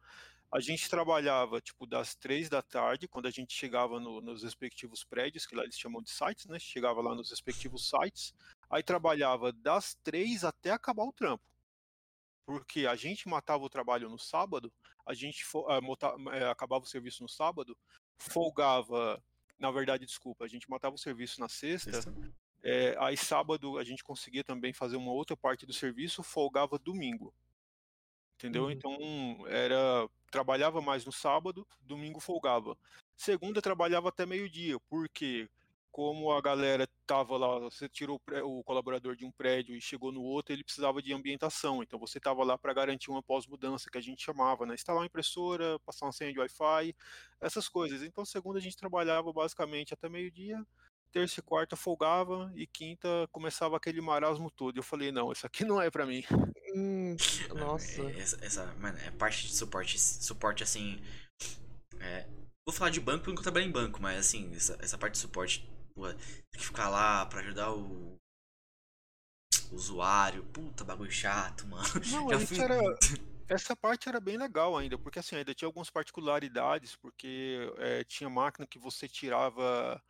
a 0.51 0.61
gente 0.61 0.89
trabalhava 0.89 1.61
tipo 1.61 1.85
das 1.85 2.15
três 2.15 2.49
da 2.49 2.63
tarde, 2.63 3.09
quando 3.09 3.27
a 3.27 3.31
gente 3.31 3.53
chegava 3.53 4.01
no, 4.01 4.21
nos 4.21 4.43
respectivos 4.43 5.05
prédios, 5.05 5.45
que 5.47 5.55
lá 5.55 5.65
eles 5.65 5.79
chamam 5.79 6.01
de 6.01 6.11
sites, 6.11 6.47
né? 6.47 6.59
Chegava 6.59 7.03
lá 7.03 7.15
nos 7.15 7.31
respectivos 7.31 7.91
sites, 7.91 8.33
aí 8.71 8.83
trabalhava 8.83 9.53
das 9.53 9.97
três 10.03 10.45
até 10.45 10.71
acabar 10.71 11.05
o 11.05 11.13
trampo. 11.13 11.45
Porque 12.47 12.87
a 12.87 12.95
gente 12.95 13.29
matava 13.29 13.65
o 13.65 13.71
trabalho 13.71 14.09
no 14.09 14.19
sábado, 14.19 14.73
a 15.07 15.15
gente 15.15 15.45
uh, 15.55 16.51
acabava 16.51 16.85
o 16.85 16.89
serviço 16.89 17.23
no 17.23 17.29
sábado, 17.29 17.77
folgava 18.19 19.23
na 19.59 19.71
verdade, 19.71 20.05
desculpa, 20.05 20.45
a 20.45 20.49
gente 20.49 20.69
matava 20.69 20.95
o 20.95 20.99
serviço 20.99 21.41
na 21.41 21.49
sexta, 21.49 22.03
é, 22.63 22.97
aí 22.99 23.17
sábado 23.17 23.79
a 23.79 23.85
gente 23.85 24.03
conseguia 24.03 24.43
também 24.43 24.73
fazer 24.73 24.97
uma 24.97 25.13
outra 25.13 25.37
parte 25.37 25.65
do 25.65 25.73
serviço, 25.73 26.23
folgava 26.23 26.79
domingo. 26.79 27.33
Entendeu? 28.35 28.65
Uhum. 28.65 28.71
Então 28.71 28.97
era 29.47 30.09
trabalhava 30.31 30.81
mais 30.81 31.05
no 31.05 31.13
sábado, 31.13 31.67
domingo 31.81 32.19
folgava. 32.19 32.77
Segunda 33.17 33.63
trabalhava 33.63 34.09
até 34.09 34.27
meio-dia, 34.27 34.79
porque 34.89 35.49
como 35.95 36.33
a 36.33 36.41
galera 36.41 36.89
tava 37.07 37.37
lá, 37.37 37.57
você 37.61 37.89
tirou 37.89 38.21
o 38.43 38.65
colaborador 38.65 39.15
de 39.15 39.25
um 39.25 39.31
prédio 39.31 39.77
e 39.77 39.81
chegou 39.81 40.11
no 40.11 40.23
outro, 40.23 40.53
ele 40.53 40.65
precisava 40.65 41.01
de 41.01 41.15
ambientação. 41.15 41.85
Então 41.85 42.01
você 42.01 42.19
estava 42.19 42.43
lá 42.43 42.59
para 42.59 42.75
garantir 42.75 43.13
uma 43.13 43.23
pós-mudança, 43.23 43.89
que 43.89 43.97
a 43.97 44.01
gente 44.01 44.21
chamava, 44.21 44.67
né? 44.67 44.75
Instalar 44.75 45.03
uma 45.03 45.07
impressora, 45.07 45.79
passar 45.87 46.07
uma 46.07 46.13
senha 46.13 46.33
de 46.33 46.41
Wi-Fi, 46.41 46.97
essas 47.41 47.69
coisas. 47.69 48.03
Então 48.03 48.25
segunda 48.25 48.59
a 48.59 48.61
gente 48.61 48.77
trabalhava 48.77 49.33
basicamente 49.33 49.95
até 49.95 50.09
meio-dia, 50.09 50.67
terça 51.13 51.39
e 51.39 51.43
quarta 51.45 51.77
folgava 51.77 52.53
e 52.57 52.67
quinta 52.67 53.29
começava 53.31 53.77
aquele 53.77 54.01
marasmo 54.01 54.51
todo. 54.51 54.77
Eu 54.77 54.83
falei, 54.83 55.13
não, 55.13 55.31
isso 55.31 55.47
aqui 55.47 55.65
não 55.65 55.81
é 55.81 55.93
para 55.93 56.05
mim. 56.05 56.25
Hum, 56.75 57.15
nossa. 57.55 58.03
Essa, 58.19 58.45
essa, 58.45 58.67
mano, 58.81 58.99
é 58.99 59.13
parte 59.13 59.47
de 59.47 59.55
suporte, 59.55 59.97
suporte 60.01 60.61
assim. 60.61 61.01
É, 62.01 62.27
vou 62.67 62.75
falar 62.75 62.91
de 62.91 62.99
banco 62.99 63.27
porque 63.27 63.39
eu 63.39 63.43
trabalho 63.45 63.67
em 63.67 63.71
banco, 63.71 64.03
mas 64.03 64.19
assim, 64.19 64.53
essa, 64.57 64.77
essa 64.83 64.99
parte 64.99 65.13
de 65.13 65.19
suporte 65.21 65.73
Tem 65.97 66.61
que 66.61 66.67
ficar 66.67 66.89
lá 66.89 67.25
pra 67.27 67.41
ajudar 67.41 67.73
o, 67.73 68.19
o 69.71 69.75
usuário. 69.75 70.45
Puta, 70.45 70.85
bagulho 70.85 71.11
chato, 71.11 71.67
mano. 71.69 71.85
Não, 72.11 72.31
Já 72.31 72.47
fui... 72.47 72.61
era... 72.61 72.79
Essa 73.47 73.77
parte 73.77 74.09
era 74.09 74.19
bem 74.21 74.39
legal 74.39 74.77
ainda, 74.77 74.97
porque 74.97 75.19
assim, 75.19 75.37
ainda 75.37 75.55
tinha 75.55 75.69
algumas 75.69 75.91
particularidades, 75.91 76.97
porque 76.97 77.71
é, 77.77 78.03
tinha 78.05 78.31
máquina 78.31 78.67
que 78.67 78.79
você 78.79 79.07
tirava 79.07 80.03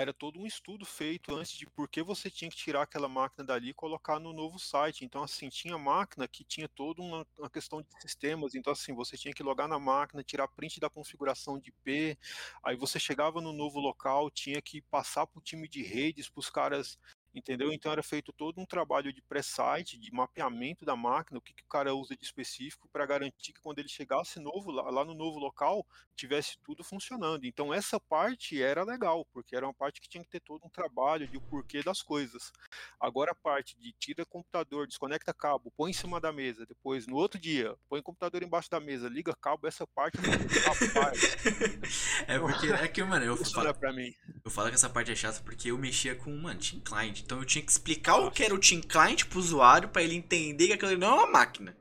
era 0.00 0.12
todo 0.12 0.40
um 0.40 0.46
estudo 0.46 0.84
feito 0.84 1.34
antes 1.34 1.52
de 1.52 1.66
por 1.66 1.88
que 1.88 2.02
você 2.02 2.30
tinha 2.30 2.50
que 2.50 2.56
tirar 2.56 2.82
aquela 2.82 3.08
máquina 3.08 3.44
dali 3.44 3.70
e 3.70 3.74
colocar 3.74 4.18
no 4.18 4.32
novo 4.32 4.58
site. 4.58 5.04
Então, 5.04 5.22
assim, 5.22 5.48
tinha 5.48 5.76
máquina 5.76 6.26
que 6.26 6.42
tinha 6.42 6.68
toda 6.68 7.02
uma, 7.02 7.26
uma, 7.38 7.50
questão 7.50 7.82
de 7.82 7.88
sistemas. 8.00 8.54
Então, 8.54 8.72
assim, 8.72 8.94
você 8.94 9.16
tinha 9.16 9.34
que 9.34 9.42
logar 9.42 9.68
na 9.68 9.78
máquina, 9.78 10.22
tirar 10.22 10.48
print 10.48 10.80
da 10.80 10.88
configuração 10.88 11.58
de 11.58 11.68
IP. 11.68 12.18
Aí 12.64 12.76
você 12.76 12.98
chegava 12.98 13.40
no 13.40 13.52
novo 13.52 13.78
local, 13.78 14.30
tinha 14.30 14.60
que 14.62 14.80
passar 14.82 15.26
para 15.26 15.38
o 15.38 15.42
time 15.42 15.68
de 15.68 15.82
redes, 15.82 16.28
para 16.28 16.40
os 16.40 16.50
caras 16.50 16.98
entendeu? 17.34 17.72
Então 17.72 17.92
era 17.92 18.02
feito 18.02 18.32
todo 18.32 18.60
um 18.60 18.66
trabalho 18.66 19.12
de 19.12 19.22
pré-site, 19.22 19.98
de 19.98 20.12
mapeamento 20.12 20.84
da 20.84 20.96
máquina, 20.96 21.38
o 21.38 21.42
que, 21.42 21.52
que 21.52 21.62
o 21.62 21.68
cara 21.68 21.94
usa 21.94 22.16
de 22.16 22.24
específico 22.24 22.88
para 22.92 23.06
garantir 23.06 23.52
que 23.52 23.60
quando 23.60 23.78
ele 23.78 23.88
chegasse 23.88 24.40
novo 24.40 24.70
lá, 24.70 24.90
lá, 24.90 25.04
no 25.04 25.14
novo 25.14 25.38
local 25.38 25.86
tivesse 26.16 26.58
tudo 26.64 26.82
funcionando. 26.82 27.44
Então 27.44 27.72
essa 27.72 28.00
parte 28.00 28.62
era 28.62 28.84
legal, 28.84 29.26
porque 29.32 29.56
era 29.56 29.66
uma 29.66 29.74
parte 29.74 30.00
que 30.00 30.08
tinha 30.08 30.24
que 30.24 30.30
ter 30.30 30.40
todo 30.40 30.64
um 30.64 30.68
trabalho 30.68 31.28
de 31.28 31.36
o 31.36 31.40
porquê 31.40 31.82
das 31.82 32.02
coisas. 32.02 32.52
Agora 32.98 33.32
a 33.32 33.34
parte 33.34 33.78
de 33.78 33.92
tira 33.92 34.24
computador, 34.26 34.86
desconecta 34.86 35.32
cabo, 35.32 35.72
põe 35.76 35.90
em 35.90 35.94
cima 35.94 36.20
da 36.20 36.32
mesa, 36.32 36.66
depois 36.66 37.06
no 37.06 37.16
outro 37.16 37.40
dia 37.40 37.76
põe 37.88 38.00
o 38.00 38.02
computador 38.02 38.42
embaixo 38.42 38.70
da 38.70 38.80
mesa, 38.80 39.08
liga 39.08 39.34
cabo, 39.34 39.66
essa 39.66 39.86
parte 39.86 40.18
é 42.26 42.38
porque 42.38 42.72
é 42.72 42.88
que 42.88 43.02
mano, 43.02 43.24
eu 43.24 43.36
falo, 43.36 43.74
para 43.74 43.92
mim. 43.92 44.12
Eu 44.44 44.50
falo 44.50 44.68
que 44.68 44.74
essa 44.74 44.90
parte 44.90 45.12
é 45.12 45.14
chata 45.14 45.40
porque 45.42 45.70
eu 45.70 45.78
mexia 45.78 46.14
com, 46.14 46.36
mano, 46.36 46.60
Team 46.60 46.80
Client 46.80 47.19
então 47.22 47.38
eu 47.38 47.44
tinha 47.44 47.64
que 47.64 47.70
explicar 47.70 48.16
o 48.16 48.30
que 48.30 48.42
era 48.42 48.54
o 48.54 48.58
Team 48.58 48.80
Client 48.80 49.24
pro 49.26 49.38
usuário 49.38 49.88
para 49.88 50.02
ele 50.02 50.14
entender 50.14 50.68
que 50.68 50.72
aquilo 50.72 50.96
não 50.96 51.08
é 51.08 51.14
uma 51.14 51.30
máquina. 51.30 51.76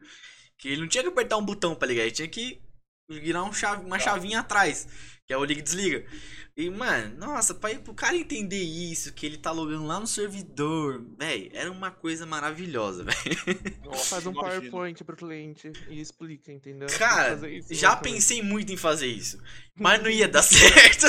Que 0.57 0.69
ele 0.69 0.81
não 0.81 0.87
tinha 0.87 1.03
que 1.03 1.09
apertar 1.09 1.37
um 1.37 1.45
botão 1.45 1.75
para 1.75 1.87
ligar, 1.87 2.03
ele 2.03 2.11
tinha 2.11 2.27
que 2.27 2.61
virar 3.09 3.43
um 3.43 3.53
chave, 3.53 3.85
uma 3.85 3.97
chavinha 3.97 4.39
atrás, 4.41 4.87
que 5.25 5.33
é 5.33 5.37
o 5.37 5.43
liga 5.43 5.61
e 5.61 5.63
desliga. 5.63 6.05
E, 6.59 6.69
mano, 6.69 7.15
nossa, 7.17 7.53
pra 7.53 7.73
pro 7.79 7.93
cara 7.93 8.17
entender 8.17 8.61
isso, 8.61 9.13
que 9.13 9.25
ele 9.25 9.37
tá 9.37 9.49
logando 9.49 9.85
lá 9.85 9.97
no 9.97 10.05
servidor, 10.05 11.01
velho, 11.17 11.49
era 11.53 11.71
uma 11.71 11.89
coisa 11.89 12.25
maravilhosa, 12.25 13.05
velho. 13.07 13.95
Faz 14.09 14.27
um 14.27 14.33
PowerPoint 14.33 15.01
pro 15.05 15.15
cliente 15.15 15.71
e 15.87 16.01
explica, 16.01 16.51
entendeu? 16.51 16.89
Cara, 16.97 17.49
isso, 17.49 17.73
já 17.73 17.95
pensei 17.95 18.41
muito 18.41 18.73
em 18.73 18.77
fazer 18.77 19.07
isso, 19.07 19.41
mas 19.73 20.03
não 20.03 20.09
ia 20.09 20.27
dar 20.27 20.43
certo. 20.43 21.07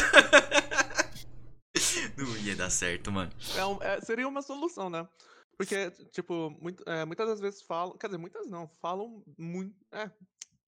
Não 2.28 2.36
ia 2.38 2.56
dar 2.56 2.70
certo, 2.70 3.10
mano. 3.10 3.30
É, 3.56 3.64
um, 3.64 3.82
é, 3.82 4.00
seria 4.00 4.28
uma 4.28 4.42
solução, 4.42 4.90
né? 4.90 5.08
Porque, 5.56 5.90
tipo, 6.12 6.50
muito, 6.60 6.82
é, 6.88 7.04
muitas 7.04 7.28
das 7.28 7.40
vezes 7.40 7.62
falam. 7.62 7.96
Quer 7.96 8.08
dizer, 8.08 8.18
muitas 8.18 8.46
não, 8.48 8.68
falam 8.80 9.22
muito. 9.38 9.76
É, 9.92 10.10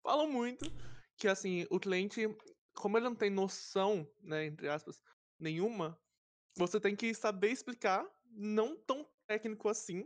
falam 0.03 0.31
muito 0.31 0.71
que, 1.17 1.29
assim, 1.29 1.67
o 1.71 1.79
cliente, 1.79 2.23
como 2.75 2.99
ele 2.99 3.05
não 3.05 3.15
tem 3.15 3.31
noção, 3.31 4.07
né, 4.21 4.47
entre 4.47 4.69
aspas, 4.69 5.01
nenhuma, 5.39 5.99
você 6.57 6.81
tem 6.81 6.95
que 6.95 7.15
saber 7.15 7.51
explicar, 7.51 8.07
não 8.31 8.77
tão 8.77 9.07
técnico 9.27 9.69
assim, 9.69 10.05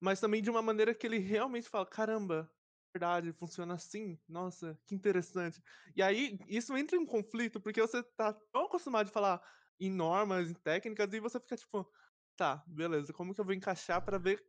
mas 0.00 0.20
também 0.20 0.42
de 0.42 0.50
uma 0.50 0.62
maneira 0.62 0.94
que 0.94 1.06
ele 1.06 1.18
realmente 1.18 1.68
fala: 1.68 1.86
caramba, 1.86 2.50
verdade, 2.94 3.32
funciona 3.32 3.74
assim? 3.74 4.18
Nossa, 4.28 4.78
que 4.86 4.94
interessante. 4.94 5.62
E 5.96 6.02
aí, 6.02 6.38
isso 6.46 6.76
entra 6.76 6.96
em 6.96 7.06
conflito, 7.06 7.60
porque 7.60 7.80
você 7.80 8.02
tá 8.16 8.32
tão 8.52 8.66
acostumado 8.66 9.06
de 9.06 9.12
falar 9.12 9.42
em 9.86 9.90
normas, 9.90 10.50
em 10.50 10.54
técnicas, 10.54 11.12
e 11.12 11.20
você 11.20 11.40
fica 11.40 11.56
tipo, 11.56 11.90
tá, 12.36 12.62
beleza, 12.66 13.12
como 13.12 13.34
que 13.34 13.40
eu 13.40 13.44
vou 13.44 13.54
encaixar 13.54 14.00
para 14.02 14.18
ver 14.18 14.42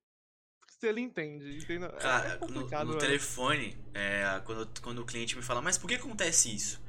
se 0.70 0.88
ele 0.88 1.02
entende, 1.02 1.58
entendeu? 1.58 1.92
Cara, 1.94 2.34
é 2.34 2.40
no, 2.40 2.62
no 2.62 2.68
velho. 2.68 2.98
telefone, 2.98 3.78
é, 3.94 4.42
quando, 4.46 4.82
quando 4.82 5.00
o 5.00 5.06
cliente 5.06 5.36
me 5.36 5.42
fala, 5.42 5.62
mas 5.62 5.78
por 5.78 5.88
que 5.88 5.96
acontece 5.96 6.54
isso? 6.54 6.82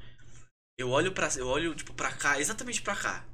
Eu 0.76 0.90
olho 0.90 1.12
pra, 1.12 1.28
eu 1.36 1.46
olho, 1.46 1.74
tipo, 1.74 1.94
pra 1.94 2.12
cá, 2.12 2.40
exatamente 2.40 2.82
pra 2.82 2.96
cá. 2.96 3.24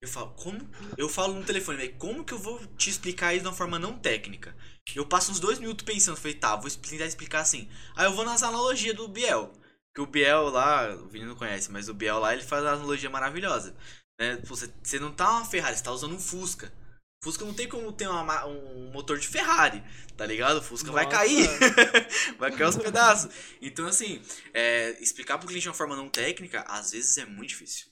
Eu 0.00 0.08
falo, 0.08 0.32
como? 0.34 0.68
Eu 0.96 1.08
falo 1.08 1.34
no 1.34 1.44
telefone, 1.44 1.78
velho, 1.78 1.96
como 1.98 2.24
que 2.24 2.32
eu 2.32 2.38
vou 2.38 2.64
te 2.76 2.90
explicar 2.90 3.34
isso 3.34 3.42
de 3.42 3.48
uma 3.48 3.54
forma 3.54 3.78
não 3.78 3.98
técnica? 3.98 4.54
Eu 4.94 5.06
passo 5.06 5.32
uns 5.32 5.40
dois 5.40 5.58
minutos 5.58 5.84
pensando, 5.84 6.16
falei, 6.16 6.34
tá, 6.34 6.54
vou 6.56 6.70
tentar 6.70 7.06
explicar 7.06 7.40
assim. 7.40 7.68
Aí 7.94 8.06
eu 8.06 8.12
vou 8.12 8.24
nas 8.24 8.42
analogias 8.42 8.94
do 8.94 9.08
Biel. 9.08 9.52
Que 9.94 10.00
o 10.00 10.06
Biel 10.06 10.50
lá, 10.50 10.94
o 10.94 11.08
Vini 11.08 11.24
não 11.24 11.34
conhece, 11.34 11.70
mas 11.72 11.88
o 11.88 11.94
Biel 11.94 12.18
lá, 12.18 12.34
ele 12.34 12.42
faz 12.42 12.62
uma 12.62 12.72
analogia 12.72 13.08
maravilhosa. 13.08 13.74
Né? 14.18 14.36
Você, 14.44 14.72
você 14.82 14.98
não 14.98 15.12
tá 15.12 15.30
uma 15.30 15.44
Ferrari, 15.44 15.76
você 15.76 15.82
tá 15.84 15.92
usando 15.92 16.14
um 16.14 16.20
Fusca. 16.20 16.72
Fusca 17.22 17.44
não 17.44 17.54
tem 17.54 17.68
como 17.68 17.90
ter 17.92 18.06
uma 18.06 18.22
ma- 18.22 18.46
um 18.46 18.90
motor 18.92 19.18
de 19.18 19.26
Ferrari, 19.26 19.82
tá 20.16 20.24
ligado? 20.26 20.58
O 20.58 20.62
Fusca 20.62 20.92
vai 20.92 21.04
Nossa. 21.04 21.16
cair. 21.16 21.48
vai 22.38 22.52
cair 22.52 22.68
os 22.68 22.76
pedaços. 22.76 23.30
Então, 23.60 23.86
assim, 23.86 24.22
é, 24.54 24.90
explicar 25.02 25.38
pro 25.38 25.46
cliente 25.48 25.62
de 25.62 25.68
uma 25.68 25.74
forma 25.74 25.96
não 25.96 26.08
técnica, 26.08 26.62
às 26.68 26.92
vezes 26.92 27.16
é 27.18 27.24
muito 27.24 27.48
difícil. 27.50 27.86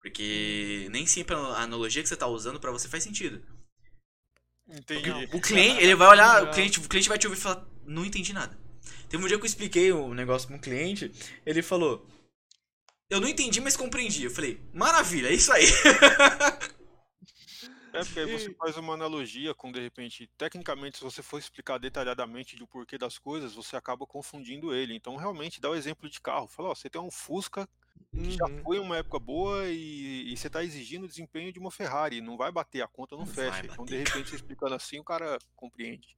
Porque 0.00 0.86
nem 0.90 1.06
sempre 1.06 1.34
a 1.34 1.62
analogia 1.62 2.02
que 2.02 2.08
você 2.08 2.16
tá 2.16 2.26
usando 2.26 2.60
pra 2.60 2.70
você 2.70 2.88
faz 2.88 3.02
sentido. 3.02 3.44
Entendi. 4.68 5.10
O 5.32 5.40
cliente, 5.40 5.82
ele 5.82 5.94
vai 5.94 6.08
olhar, 6.08 6.44
o 6.44 6.50
cliente, 6.50 6.78
o 6.78 6.88
cliente 6.88 7.08
vai 7.08 7.18
te 7.18 7.26
ouvir 7.26 7.38
e 7.38 7.42
falar, 7.42 7.66
não 7.84 8.04
entendi 8.04 8.32
nada. 8.32 8.56
Teve 9.08 9.22
um 9.24 9.26
dia 9.26 9.36
que 9.38 9.42
eu 9.42 9.46
expliquei 9.46 9.92
um 9.92 10.14
negócio 10.14 10.46
pra 10.46 10.56
um 10.56 10.60
cliente, 10.60 11.10
ele 11.44 11.62
falou, 11.62 12.06
eu 13.10 13.20
não 13.20 13.28
entendi, 13.28 13.60
mas 13.60 13.76
compreendi. 13.76 14.24
Eu 14.24 14.30
falei, 14.30 14.60
maravilha, 14.72 15.28
é 15.28 15.34
isso 15.34 15.52
aí. 15.52 15.64
É 17.90 18.04
porque 18.04 18.20
aí 18.20 18.30
você 18.30 18.54
faz 18.54 18.76
uma 18.76 18.94
analogia 18.94 19.54
com, 19.54 19.72
de 19.72 19.80
repente, 19.80 20.30
tecnicamente, 20.36 20.98
se 20.98 21.04
você 21.04 21.22
for 21.22 21.38
explicar 21.38 21.78
detalhadamente 21.78 22.54
do 22.54 22.66
porquê 22.66 22.98
das 22.98 23.18
coisas, 23.18 23.54
você 23.54 23.76
acaba 23.76 24.06
confundindo 24.06 24.74
ele. 24.74 24.94
Então, 24.94 25.16
realmente, 25.16 25.60
dá 25.60 25.70
o 25.70 25.74
exemplo 25.74 26.08
de 26.08 26.20
carro. 26.20 26.46
Fala, 26.46 26.68
ó, 26.68 26.74
você 26.74 26.88
tem 26.90 27.00
um 27.00 27.10
Fusca 27.10 27.68
que 28.12 28.30
já 28.32 28.44
Uhum. 28.46 28.62
foi 28.62 28.78
uma 28.78 28.98
época 28.98 29.18
boa 29.18 29.66
e, 29.68 30.32
e 30.32 30.36
você 30.36 30.46
está 30.46 30.62
exigindo 30.62 31.04
o 31.04 31.08
desempenho 31.08 31.52
de 31.52 31.58
uma 31.58 31.70
Ferrari. 31.70 32.20
Não 32.20 32.36
vai 32.36 32.52
bater, 32.52 32.82
a 32.82 32.86
conta 32.86 33.16
não, 33.16 33.24
Não 33.24 33.32
fecha. 33.32 33.64
Então, 33.64 33.84
de 33.84 33.96
repente, 33.96 34.28
você 34.28 34.36
explicando 34.36 34.74
assim, 34.74 35.00
o 35.00 35.04
cara 35.04 35.38
compreende. 35.56 36.16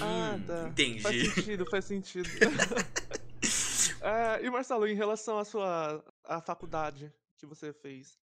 Ah, 0.00 0.38
tá. 0.46 0.68
entendi. 0.68 1.00
Faz 1.00 1.34
sentido, 1.34 1.66
faz 1.66 1.84
sentido. 1.84 2.28
É, 4.00 4.44
e 4.44 4.50
Marcelo, 4.50 4.86
em 4.86 4.94
relação 4.94 5.38
à 5.38 5.44
sua 5.44 6.04
à 6.26 6.40
faculdade 6.40 7.12
que 7.36 7.46
você 7.46 7.72
fez, 7.72 8.18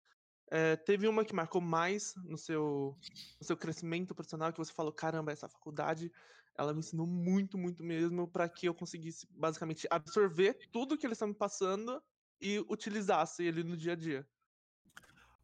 é, 0.51 0.77
teve 0.77 1.09
uma 1.09 1.25
que 1.25 1.35
marcou 1.35 1.61
mais 1.61 2.15
no 2.25 2.37
seu, 2.37 2.97
no 3.41 3.47
seu 3.47 3.57
crescimento 3.57 4.15
profissional 4.15 4.53
que 4.53 4.59
você 4.59 4.73
falou, 4.73 4.93
caramba, 4.93 5.33
essa 5.33 5.49
faculdade 5.49 6.13
ela 6.57 6.75
me 6.75 6.81
ensinou 6.81 7.07
muito, 7.07 7.57
muito 7.57 7.83
mesmo 7.83 8.29
para 8.29 8.49
que 8.49 8.67
eu 8.67 8.75
conseguisse 8.75 9.27
basicamente 9.31 9.87
absorver 9.91 10.59
tudo 10.71 10.99
que 10.99 11.07
eles 11.07 11.17
estão 11.17 11.29
me 11.29 11.35
passando 11.35 12.03
e 12.41 12.59
utilizasse 12.69 13.43
ele 13.43 13.63
no 13.63 13.77
dia 13.77 13.93
a 13.93 13.97
dia. 13.97 14.27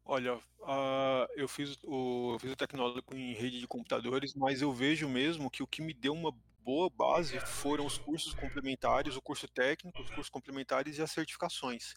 Olha, 0.05 0.39
ah, 0.63 1.27
eu 1.35 1.47
fiz 1.47 1.77
o, 1.83 2.33
eu 2.33 2.39
fiz 2.39 2.51
o 2.51 2.55
tecnólogo 2.55 3.15
em 3.15 3.33
rede 3.33 3.59
de 3.59 3.67
computadores, 3.67 4.33
mas 4.35 4.61
eu 4.61 4.71
vejo 4.73 5.07
mesmo 5.07 5.49
que 5.49 5.63
o 5.63 5.67
que 5.67 5.81
me 5.81 5.93
deu 5.93 6.13
uma 6.13 6.31
boa 6.59 6.89
base 6.89 7.39
foram 7.39 7.85
os 7.85 7.97
cursos 7.97 8.33
complementares, 8.33 9.15
o 9.15 9.21
curso 9.21 9.47
técnico, 9.47 10.01
os 10.01 10.09
cursos 10.09 10.29
complementares 10.29 10.97
e 10.97 11.01
as 11.01 11.11
certificações. 11.11 11.95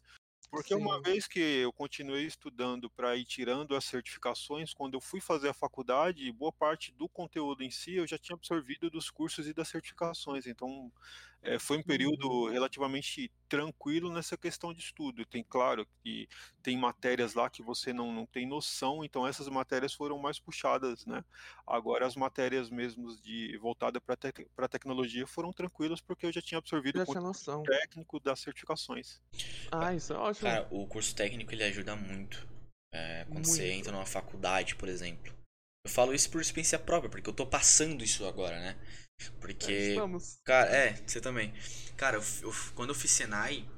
Porque 0.53 0.75
uma 0.75 1.01
Sim. 1.01 1.03
vez 1.03 1.27
que 1.27 1.41
eu 1.41 1.73
continuei 1.73 2.27
estudando 2.27 2.91
para 2.91 3.17
ir 3.17 3.25
tirando 3.25 3.75
as 3.75 3.87
certificações, 3.87 4.75
quando 4.75 4.93
eu 4.93 5.01
fui 5.01 5.19
fazer 5.19 5.49
a 5.49 5.55
faculdade, 5.55 6.31
boa 6.31 6.53
parte 6.53 6.93
do 6.93 7.09
conteúdo 7.09 7.63
em 7.63 7.71
si 7.71 7.95
eu 7.95 8.07
já 8.07 8.19
tinha 8.19 8.37
absorvido 8.37 8.91
dos 8.91 9.11
cursos 9.11 9.49
e 9.49 9.55
das 9.55 9.69
certificações. 9.69 10.47
Então, 10.47 10.93
eh, 11.43 11.59
foi 11.59 11.79
um 11.79 11.83
período 11.83 12.49
Uhum. 12.49 12.51
relativamente 12.51 13.31
tranquilo 13.49 14.13
nessa 14.13 14.37
questão 14.37 14.73
de 14.73 14.81
estudo. 14.81 15.25
Tem, 15.27 15.45
claro, 15.45 15.87
que 16.03 16.29
tem 16.63 16.77
matérias 16.79 17.35
lá 17.35 17.51
que 17.51 17.63
você 17.63 17.93
não, 17.93 18.13
não 18.13 18.27
tem 18.27 18.47
noção, 18.47 19.05
então 19.05 19.27
essas 19.27 19.49
matérias 19.49 19.93
foram 19.95 20.19
mais 20.19 20.39
puxadas, 20.39 21.05
né? 21.07 21.25
Agora 21.67 22.07
as 22.07 22.17
matérias 22.17 22.71
mesmo 22.71 23.17
de 23.21 23.57
voltada 23.59 24.01
para 24.01 24.17
tec, 24.17 24.47
para 24.57 24.69
tecnologia 24.69 25.27
foram 25.27 25.53
tranquilas 25.53 26.01
porque 26.01 26.27
eu 26.27 26.33
já 26.33 26.41
tinha 26.43 26.59
absorvido 26.59 26.97
o 26.97 27.01
Já 27.01 27.21
noção. 27.21 27.63
técnico 27.65 28.21
das 28.21 28.41
certificações. 28.41 29.21
Ah, 29.73 29.93
isso 29.95 30.13
é 30.13 30.17
ótimo. 30.17 30.45
Cara, 30.45 30.69
o 30.71 30.87
curso 30.87 31.15
técnico 31.15 31.53
ele 31.53 31.65
ajuda 31.65 31.95
muito. 31.97 32.47
é, 32.95 33.25
quando 33.31 33.47
você 33.47 33.71
Muito. 33.71 33.73
entra 33.73 33.93
numa 33.93 34.07
faculdade, 34.07 34.77
por 34.77 34.89
exemplo. 34.89 35.33
Eu 35.87 35.91
falo 35.93 36.15
isso 36.15 36.31
por 36.31 36.41
experiência 36.43 36.79
própria, 36.79 37.11
porque 37.11 37.29
eu 37.29 37.35
tô 37.35 37.47
passando 37.47 38.05
isso 38.05 38.27
agora, 38.27 38.61
né? 38.61 38.79
Porque. 39.41 39.95
Cara, 40.45 40.69
é, 40.71 40.93
você 41.07 41.21
também. 41.21 41.53
Cara, 41.97 42.17
eu, 42.17 42.23
eu- 42.43 42.55
quando 42.75 42.91
eu 42.91 42.95
fiz 42.95 43.11
Senai, 43.11 43.69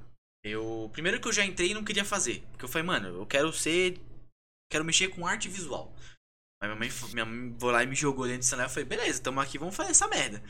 eu. 0.45 0.91
Primeiro 0.93 1.21
que 1.21 1.29
eu 1.29 1.33
já 1.33 1.45
entrei 1.45 1.71
e 1.71 1.75
não 1.75 1.85
queria 1.85 2.05
fazer. 2.05 2.43
Porque 2.53 2.65
eu 2.65 2.69
falei, 2.69 2.87
mano, 2.87 3.09
eu 3.09 3.27
quero 3.27 3.53
ser. 3.53 4.01
Quero 4.71 4.85
mexer 4.85 5.09
com 5.09 5.27
arte 5.27 5.49
visual. 5.49 5.95
Mas 6.63 6.71
minha 6.71 6.77
mãe, 6.77 6.91
minha 7.13 7.27
mãe 7.27 7.57
foi 7.61 7.73
lá 7.73 7.83
e 7.83 7.87
me 7.87 7.95
jogou 7.97 8.27
dentro 8.27 8.41
do 8.41 8.45
Senai. 8.47 8.67
Eu 8.67 8.71
falei, 8.71 8.85
beleza, 8.85 9.23
tamo 9.23 9.41
aqui, 9.41 9.59
vamos 9.59 9.77
fazer 9.77 9.91
essa 9.93 10.09
merda. 10.09 10.43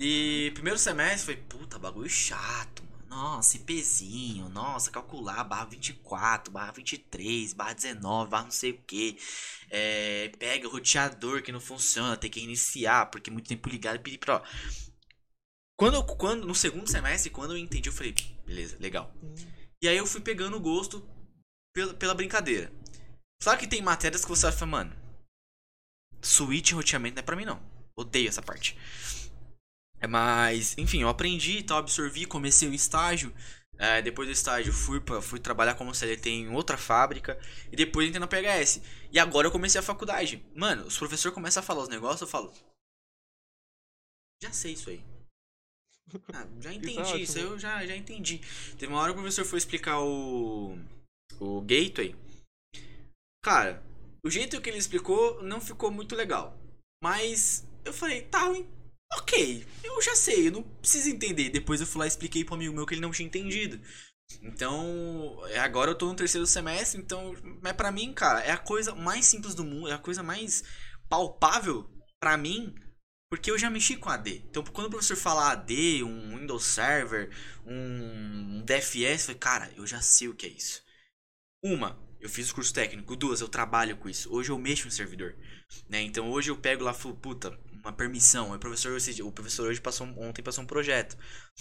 E 0.00 0.50
primeiro 0.54 0.78
semestre 0.78 1.24
foi, 1.34 1.36
puta, 1.36 1.78
bagulho 1.78 2.08
chato, 2.08 2.82
mano. 2.84 2.95
Nossa, 3.16 3.56
IPzinho, 3.56 4.50
nossa, 4.50 4.90
calcular 4.90 5.42
barra 5.42 5.64
24, 5.64 6.52
barra 6.52 6.70
23, 6.72 7.54
barra 7.54 7.72
19, 7.72 8.30
barra 8.30 8.44
não 8.44 8.50
sei 8.50 8.72
o 8.72 8.78
que. 8.82 9.16
É, 9.70 10.28
pega 10.38 10.68
o 10.68 10.70
roteador 10.70 11.42
que 11.42 11.50
não 11.50 11.58
funciona, 11.58 12.14
tem 12.18 12.30
que 12.30 12.40
iniciar, 12.40 13.06
porque 13.06 13.30
muito 13.30 13.48
tempo 13.48 13.70
ligado 13.70 13.96
e 13.96 14.00
pedir 14.00 14.18
pra. 14.18 14.42
Quando, 15.78 16.04
quando, 16.04 16.46
no 16.46 16.54
segundo 16.54 16.90
semestre, 16.90 17.30
quando 17.30 17.52
eu 17.52 17.56
entendi, 17.56 17.88
eu 17.88 17.92
falei, 17.92 18.14
beleza, 18.44 18.76
legal. 18.78 19.10
Hum. 19.22 19.34
E 19.82 19.88
aí 19.88 19.96
eu 19.96 20.06
fui 20.06 20.20
pegando 20.20 20.58
o 20.58 20.60
gosto 20.60 21.02
pela, 21.74 21.94
pela 21.94 22.14
brincadeira. 22.14 22.70
Claro 23.42 23.58
que 23.58 23.66
tem 23.66 23.80
matérias 23.80 24.26
que 24.26 24.28
você 24.28 24.42
vai 24.42 24.52
falar, 24.52 24.70
mano, 24.72 24.96
switch 26.20 26.72
roteamento 26.72 27.14
não 27.14 27.20
é 27.20 27.24
pra 27.24 27.36
mim 27.36 27.46
não. 27.46 27.62
Odeio 27.96 28.28
essa 28.28 28.42
parte. 28.42 28.76
É, 30.00 30.06
mas, 30.06 30.76
enfim, 30.76 31.02
eu 31.02 31.08
aprendi 31.08 31.58
e 31.58 31.62
tal, 31.62 31.78
absorvi, 31.78 32.26
comecei 32.26 32.68
o 32.68 32.74
estágio. 32.74 33.32
É, 33.78 34.00
depois 34.00 34.26
do 34.26 34.32
estágio 34.32 34.72
fui, 34.72 35.00
pra, 35.00 35.20
fui 35.20 35.38
trabalhar 35.38 35.74
como 35.74 35.94
CLT 35.94 36.30
em 36.30 36.48
outra 36.50 36.76
fábrica. 36.76 37.38
E 37.70 37.76
depois 37.76 38.08
entrei 38.08 38.20
na 38.20 38.26
PHS. 38.26 38.80
E 39.12 39.18
agora 39.18 39.46
eu 39.46 39.52
comecei 39.52 39.78
a 39.78 39.84
faculdade. 39.84 40.44
Mano, 40.54 40.86
os 40.86 40.98
professores 40.98 41.34
começam 41.34 41.62
a 41.62 41.64
falar 41.64 41.82
os 41.82 41.88
negócios, 41.88 42.22
eu 42.22 42.26
falo. 42.26 42.52
Já 44.42 44.52
sei 44.52 44.72
isso 44.72 44.90
aí. 44.90 45.02
Ah, 46.32 46.46
já 46.60 46.72
entendi, 46.72 46.98
ótimo. 47.00 47.18
isso 47.18 47.38
aí 47.38 47.44
eu 47.44 47.58
já, 47.58 47.84
já 47.84 47.96
entendi. 47.96 48.40
Teve 48.78 48.92
uma 48.92 49.00
hora 49.00 49.12
que 49.12 49.18
o 49.18 49.22
professor 49.22 49.44
foi 49.44 49.58
explicar 49.58 50.00
o. 50.00 50.78
O 51.40 51.60
gateway. 51.62 52.14
Cara, 53.44 53.82
o 54.24 54.30
jeito 54.30 54.60
que 54.60 54.70
ele 54.70 54.78
explicou 54.78 55.42
não 55.42 55.60
ficou 55.60 55.90
muito 55.90 56.14
legal. 56.14 56.56
Mas 57.02 57.66
eu 57.84 57.92
falei, 57.92 58.22
tá, 58.22 58.52
hein, 58.54 58.68
ok, 59.16 59.66
eu 59.82 60.02
já 60.02 60.14
sei, 60.14 60.48
eu 60.48 60.52
não 60.52 60.62
preciso 60.62 61.08
entender. 61.08 61.50
Depois 61.50 61.80
eu 61.80 61.86
fui 61.86 62.00
lá 62.00 62.04
e 62.06 62.08
expliquei 62.08 62.44
pro 62.44 62.54
amigo 62.54 62.74
meu 62.74 62.86
que 62.86 62.94
ele 62.94 63.00
não 63.00 63.10
tinha 63.10 63.26
entendido. 63.26 63.80
Então, 64.42 65.40
agora 65.62 65.90
eu 65.90 65.94
tô 65.94 66.06
no 66.06 66.16
terceiro 66.16 66.46
semestre, 66.46 67.00
então, 67.00 67.34
mas 67.62 67.72
pra 67.74 67.92
mim, 67.92 68.12
cara, 68.12 68.40
é 68.40 68.50
a 68.50 68.58
coisa 68.58 68.94
mais 68.94 69.24
simples 69.26 69.54
do 69.54 69.64
mundo, 69.64 69.88
é 69.88 69.92
a 69.92 69.98
coisa 69.98 70.22
mais 70.22 70.64
palpável 71.08 71.88
pra 72.20 72.36
mim, 72.36 72.74
porque 73.30 73.50
eu 73.50 73.58
já 73.58 73.70
mexi 73.70 73.96
com 73.96 74.10
AD. 74.10 74.44
Então, 74.48 74.64
quando 74.64 74.88
o 74.88 74.90
professor 74.90 75.16
fala 75.16 75.52
AD, 75.52 76.02
um 76.02 76.38
Windows 76.38 76.64
Server, 76.64 77.30
um 77.64 78.62
DFS, 78.64 78.94
eu 78.94 79.18
falei, 79.18 79.38
cara, 79.38 79.72
eu 79.76 79.86
já 79.86 80.00
sei 80.00 80.28
o 80.28 80.34
que 80.34 80.46
é 80.46 80.50
isso. 80.50 80.82
Uma, 81.62 81.98
eu 82.20 82.28
fiz 82.28 82.50
o 82.50 82.54
curso 82.54 82.74
técnico. 82.74 83.16
Duas, 83.16 83.40
eu 83.40 83.48
trabalho 83.48 83.96
com 83.96 84.08
isso. 84.08 84.32
Hoje 84.32 84.50
eu 84.50 84.58
mexo 84.58 84.88
em 84.88 84.90
servidor. 84.90 85.36
Né? 85.88 86.02
Então 86.02 86.30
hoje 86.30 86.50
eu 86.50 86.56
pego 86.56 86.84
lá, 86.84 86.94
puta, 86.94 87.58
uma 87.86 87.92
permissão. 87.96 88.52
O 88.54 88.58
professor, 88.58 88.96
o 89.24 89.32
professor 89.32 89.68
hoje 89.68 89.80
passou, 89.80 90.06
ontem 90.18 90.42
passou 90.42 90.62
um 90.64 90.66
projeto. 90.66 91.16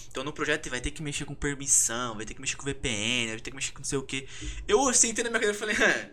Então 0.07 0.23
no 0.23 0.33
projeto 0.33 0.65
ele 0.65 0.71
vai 0.71 0.81
ter 0.81 0.91
que 0.91 1.01
mexer 1.03 1.25
com 1.25 1.35
permissão, 1.35 2.15
vai 2.15 2.25
ter 2.25 2.33
que 2.33 2.41
mexer 2.41 2.55
com 2.57 2.65
VPN, 2.65 3.27
vai 3.31 3.39
ter 3.39 3.51
que 3.51 3.55
mexer 3.55 3.71
com 3.71 3.79
não 3.79 3.85
sei 3.85 3.97
o 3.97 4.03
que. 4.03 4.27
Eu 4.67 4.93
sentei 4.93 5.23
na 5.23 5.29
minha 5.29 5.39
cadeira 5.41 5.55
e 5.55 5.59
falei, 5.59 5.75
"Hã, 5.75 6.11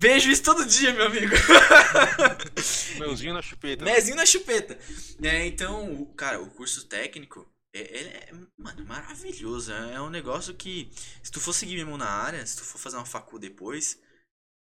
vejo 0.00 0.30
isso 0.30 0.42
todo 0.42 0.64
dia, 0.66 0.92
meu 0.92 1.06
amigo. 1.06 1.34
Meuzinho 2.98 3.34
na 3.34 3.42
chupeta. 3.42 3.84
Mezinho 3.84 4.16
na 4.16 4.26
chupeta. 4.26 4.78
É, 5.22 5.46
então, 5.46 6.04
cara, 6.16 6.40
o 6.40 6.50
curso 6.50 6.86
técnico, 6.86 7.48
é, 7.74 7.80
ele 7.98 8.08
é, 8.08 8.32
mano, 8.56 8.84
maravilhoso. 8.86 9.72
É 9.72 9.94
é 9.94 10.00
um 10.00 10.10
negócio 10.10 10.54
que, 10.54 10.90
se 11.22 11.30
tu 11.30 11.40
for 11.40 11.52
seguir 11.52 11.76
mesmo 11.76 11.96
na 11.96 12.08
área, 12.08 12.44
se 12.46 12.56
tu 12.56 12.64
for 12.64 12.78
fazer 12.78 12.96
uma 12.96 13.06
facu 13.06 13.38
depois, 13.38 14.00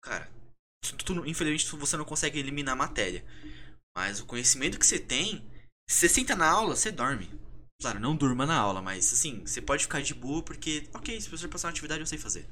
cara, 0.03 0.31
tu- 0.83 0.97
tu- 0.97 1.27
infelizmente 1.27 1.67
você 1.77 1.97
não 1.97 2.05
consegue 2.05 2.39
eliminar 2.39 2.73
a 2.75 2.77
matéria. 2.77 3.25
Mas 3.97 4.21
o 4.21 4.27
conhecimento 4.27 4.79
que 4.79 4.87
você 4.87 4.99
tem, 4.99 5.45
se 5.89 5.99
você 6.01 6.09
senta 6.09 6.35
na 6.37 6.49
aula, 6.49 6.77
você 6.77 6.91
dorme. 6.91 7.29
Claro, 7.81 7.99
não 7.99 8.15
durma 8.15 8.45
na 8.47 8.57
aula, 8.57 8.83
mas 8.83 9.13
assim, 9.13 9.41
você 9.41 9.61
pode 9.61 9.85
ficar 9.85 10.03
de 10.03 10.15
boa 10.15 10.43
porque, 10.43 10.89
ok, 10.95 11.19
se 11.21 11.29
professor 11.29 11.49
passar 11.49 11.69
uma 11.69 11.73
atividade, 11.73 12.01
eu 12.01 12.07
sei 12.07 12.19
fazer. 12.19 12.49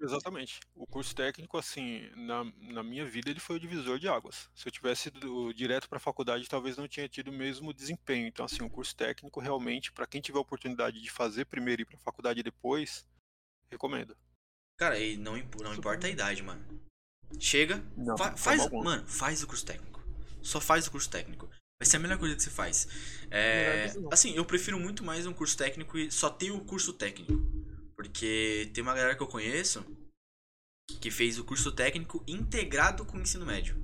Exatamente. 0.00 0.60
O 0.74 0.86
curso 0.86 1.14
técnico, 1.14 1.56
assim, 1.56 2.08
na, 2.14 2.44
na 2.60 2.82
minha 2.82 3.06
vida, 3.06 3.30
ele 3.30 3.40
foi 3.40 3.56
o 3.56 3.60
divisor 3.60 3.98
de 3.98 4.08
águas. 4.08 4.48
Se 4.54 4.68
eu 4.68 4.72
tivesse 4.72 5.08
ido 5.08 5.52
direto 5.54 5.88
para 5.88 5.96
a 5.96 6.00
faculdade, 6.00 6.48
talvez 6.48 6.76
não 6.76 6.86
tinha 6.86 7.08
tido 7.08 7.28
o 7.28 7.32
mesmo 7.32 7.72
desempenho. 7.72 8.26
Então, 8.26 8.44
assim, 8.44 8.62
o 8.62 8.70
curso 8.70 8.94
técnico, 8.94 9.40
realmente, 9.40 9.92
para 9.92 10.06
quem 10.06 10.20
tiver 10.20 10.38
a 10.38 10.42
oportunidade 10.42 11.00
de 11.00 11.10
fazer 11.10 11.46
primeiro 11.46 11.82
e 11.82 11.84
ir 11.84 11.86
para 11.86 11.96
a 11.96 12.00
faculdade 12.00 12.42
depois, 12.42 13.06
recomendo. 13.70 14.16
Cara, 14.76 14.98
e 14.98 15.16
não, 15.16 15.36
não 15.62 15.74
importa 15.74 16.06
a 16.06 16.10
idade, 16.10 16.42
mano. 16.42 16.62
Chega, 17.38 17.82
Não, 17.96 18.16
fa- 18.16 18.32
de 18.32 18.40
faz, 18.40 18.70
mano, 18.70 19.06
faz 19.06 19.42
o 19.42 19.46
curso 19.46 19.64
técnico. 19.64 19.93
Só 20.44 20.60
faz 20.60 20.86
o 20.86 20.90
curso 20.90 21.10
técnico. 21.10 21.48
Vai 21.80 21.86
ser 21.86 21.96
a 21.96 22.00
melhor 22.00 22.18
coisa 22.18 22.36
que 22.36 22.42
você 22.42 22.50
faz. 22.50 22.86
É, 23.30 23.86
assim, 24.12 24.34
eu 24.34 24.44
prefiro 24.44 24.78
muito 24.78 25.02
mais 25.02 25.26
um 25.26 25.32
curso 25.32 25.56
técnico 25.56 25.98
e 25.98 26.10
só 26.10 26.30
ter 26.30 26.50
o 26.50 26.64
curso 26.64 26.92
técnico. 26.92 27.32
Porque 27.96 28.70
tem 28.74 28.82
uma 28.82 28.94
galera 28.94 29.16
que 29.16 29.22
eu 29.22 29.28
conheço 29.28 29.84
que 31.00 31.10
fez 31.10 31.38
o 31.38 31.44
curso 31.44 31.72
técnico 31.72 32.22
integrado 32.28 33.04
com 33.04 33.16
o 33.16 33.20
ensino 33.20 33.46
médio. 33.46 33.74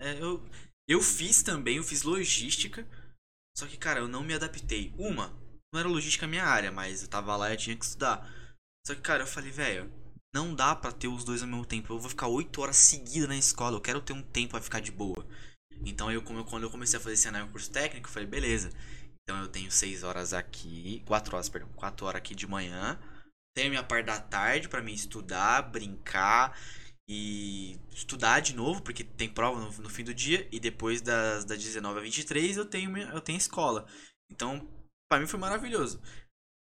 É, 0.00 0.20
eu, 0.20 0.44
eu 0.88 1.00
fiz 1.00 1.42
também, 1.42 1.76
eu 1.76 1.84
fiz 1.84 2.02
logística. 2.02 2.86
Só 3.56 3.66
que, 3.66 3.76
cara, 3.76 4.00
eu 4.00 4.08
não 4.08 4.24
me 4.24 4.34
adaptei. 4.34 4.92
Uma, 4.98 5.28
não 5.72 5.80
era 5.80 5.88
logística 5.88 6.26
a 6.26 6.28
minha 6.28 6.44
área, 6.44 6.72
mas 6.72 7.02
eu 7.02 7.08
tava 7.08 7.36
lá 7.36 7.50
e 7.50 7.54
eu 7.54 7.58
tinha 7.58 7.76
que 7.76 7.84
estudar. 7.84 8.28
Só 8.86 8.94
que, 8.94 9.00
cara, 9.00 9.22
eu 9.22 9.26
falei, 9.26 9.50
velho, 9.50 10.01
não 10.34 10.54
dá 10.54 10.74
pra 10.74 10.92
ter 10.92 11.08
os 11.08 11.24
dois 11.24 11.42
ao 11.42 11.48
mesmo 11.48 11.66
tempo. 11.66 11.92
Eu 11.92 11.98
vou 11.98 12.08
ficar 12.10 12.26
oito 12.28 12.60
horas 12.60 12.76
seguidas 12.76 13.28
na 13.28 13.36
escola. 13.36 13.76
Eu 13.76 13.80
quero 13.80 14.00
ter 14.00 14.12
um 14.12 14.22
tempo 14.22 14.50
pra 14.52 14.60
ficar 14.60 14.80
de 14.80 14.90
boa. 14.90 15.26
Então, 15.84 16.10
eu, 16.10 16.22
quando 16.22 16.62
eu 16.64 16.70
comecei 16.70 16.98
a 16.98 17.02
fazer 17.02 17.16
cenário 17.16 17.48
curso 17.50 17.70
técnico, 17.70 18.08
eu 18.08 18.12
falei, 18.12 18.28
beleza. 18.28 18.70
Então, 19.22 19.40
eu 19.40 19.48
tenho 19.48 19.70
seis 19.70 20.02
horas 20.02 20.32
aqui. 20.32 21.02
Quatro 21.06 21.34
horas, 21.36 21.48
perdão. 21.48 21.68
Quatro 21.74 22.06
horas 22.06 22.18
aqui 22.18 22.34
de 22.34 22.46
manhã. 22.46 22.98
Tenho 23.54 23.70
minha 23.70 23.82
parte 23.82 24.06
da 24.06 24.20
tarde 24.20 24.68
pra 24.68 24.80
mim 24.82 24.94
estudar, 24.94 25.62
brincar 25.70 26.58
e 27.08 27.78
estudar 27.90 28.40
de 28.40 28.54
novo, 28.54 28.82
porque 28.82 29.04
tem 29.04 29.28
prova 29.28 29.60
no, 29.60 29.70
no 29.82 29.90
fim 29.90 30.04
do 30.04 30.14
dia. 30.14 30.48
E 30.50 30.58
depois 30.58 31.02
das, 31.02 31.44
das 31.44 31.58
19 31.58 31.98
a 31.98 32.02
23 32.02 32.56
eu 32.56 32.64
tenho, 32.64 32.90
minha- 32.90 33.08
eu 33.08 33.20
tenho 33.20 33.36
escola. 33.36 33.86
Então, 34.30 34.66
pra 35.10 35.20
mim 35.20 35.26
foi 35.26 35.38
maravilhoso. 35.38 36.00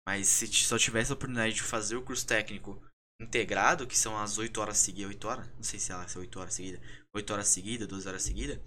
Mas 0.07 0.27
se 0.29 0.47
só 0.49 0.79
tivesse 0.79 1.13
a 1.13 1.15
oportunidade 1.15 1.55
de 1.55 1.63
fazer 1.63 1.97
o 1.97 2.03
curso 2.03 2.27
técnico 2.27 2.83
integrado, 3.21 3.87
que 3.87 3.97
são 3.97 4.17
as 4.19 4.39
8 4.39 4.61
horas 4.61 4.79
seguidas, 4.79 5.11
8 5.11 5.29
horas? 5.29 5.47
Não 5.57 5.63
sei 5.63 5.79
se 5.79 5.93
é, 5.93 6.09
se 6.09 6.17
é 6.17 6.21
8 6.21 6.41
horas 6.41 6.55
seguidas. 6.55 6.81
8 7.13 7.33
horas 7.33 7.49
seguidas, 7.49 7.89
12 7.89 8.09
horas 8.09 8.23
seguidas. 8.23 8.59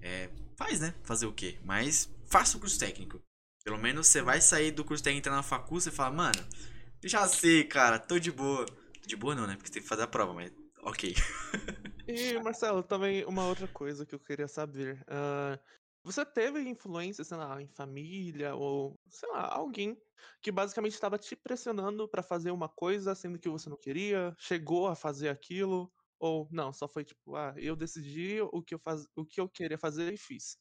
É, 0.00 0.28
faz, 0.56 0.80
né? 0.80 0.94
Fazer 1.02 1.26
o 1.26 1.32
quê? 1.32 1.58
Mas 1.64 2.10
faça 2.26 2.56
o 2.56 2.60
curso 2.60 2.78
técnico. 2.78 3.20
Pelo 3.64 3.78
menos 3.78 4.06
você 4.06 4.20
vai 4.20 4.40
sair 4.40 4.70
do 4.72 4.84
curso 4.84 5.02
técnico 5.02 5.28
entrar 5.28 5.36
na 5.36 5.42
facul, 5.42 5.80
você 5.80 5.90
fala, 5.90 6.14
mano, 6.14 6.44
já 7.02 7.26
sei, 7.26 7.64
cara, 7.64 7.98
tô 7.98 8.18
de 8.18 8.30
boa. 8.30 8.66
De 9.06 9.16
boa 9.16 9.34
não, 9.34 9.46
né? 9.46 9.56
Porque 9.56 9.70
tem 9.70 9.82
que 9.82 9.88
fazer 9.88 10.02
a 10.02 10.06
prova, 10.06 10.32
mas 10.32 10.52
ok. 10.82 11.14
E, 12.06 12.38
Marcelo, 12.40 12.82
também 12.82 13.24
uma 13.24 13.46
outra 13.46 13.68
coisa 13.68 14.04
que 14.04 14.14
eu 14.14 14.18
queria 14.18 14.48
saber. 14.48 15.02
ah, 15.08 15.58
você 16.04 16.24
teve 16.26 16.60
influência, 16.68 17.24
sei 17.24 17.36
lá, 17.36 17.60
em 17.62 17.68
família 17.68 18.54
ou, 18.54 19.00
sei 19.08 19.28
lá, 19.30 19.52
alguém 19.54 19.96
que 20.42 20.52
basicamente 20.52 20.92
estava 20.94 21.18
te 21.18 21.36
pressionando 21.36 22.08
pra 22.08 22.22
fazer 22.22 22.50
uma 22.50 22.68
coisa 22.68 23.14
sendo 23.14 23.38
que 23.38 23.48
você 23.48 23.68
não 23.70 23.78
queria? 23.78 24.34
Chegou 24.38 24.86
a 24.88 24.94
fazer 24.96 25.28
aquilo? 25.28 25.92
Ou 26.18 26.48
não, 26.52 26.72
só 26.72 26.88
foi 26.88 27.04
tipo, 27.04 27.34
ah, 27.36 27.54
eu 27.56 27.74
decidi 27.76 28.40
o 28.42 28.62
que 28.62 28.74
eu, 28.74 28.78
faz... 28.78 29.06
o 29.16 29.24
que 29.26 29.40
eu 29.40 29.48
queria 29.48 29.78
fazer 29.78 30.12
e 30.12 30.18
fiz. 30.18 30.56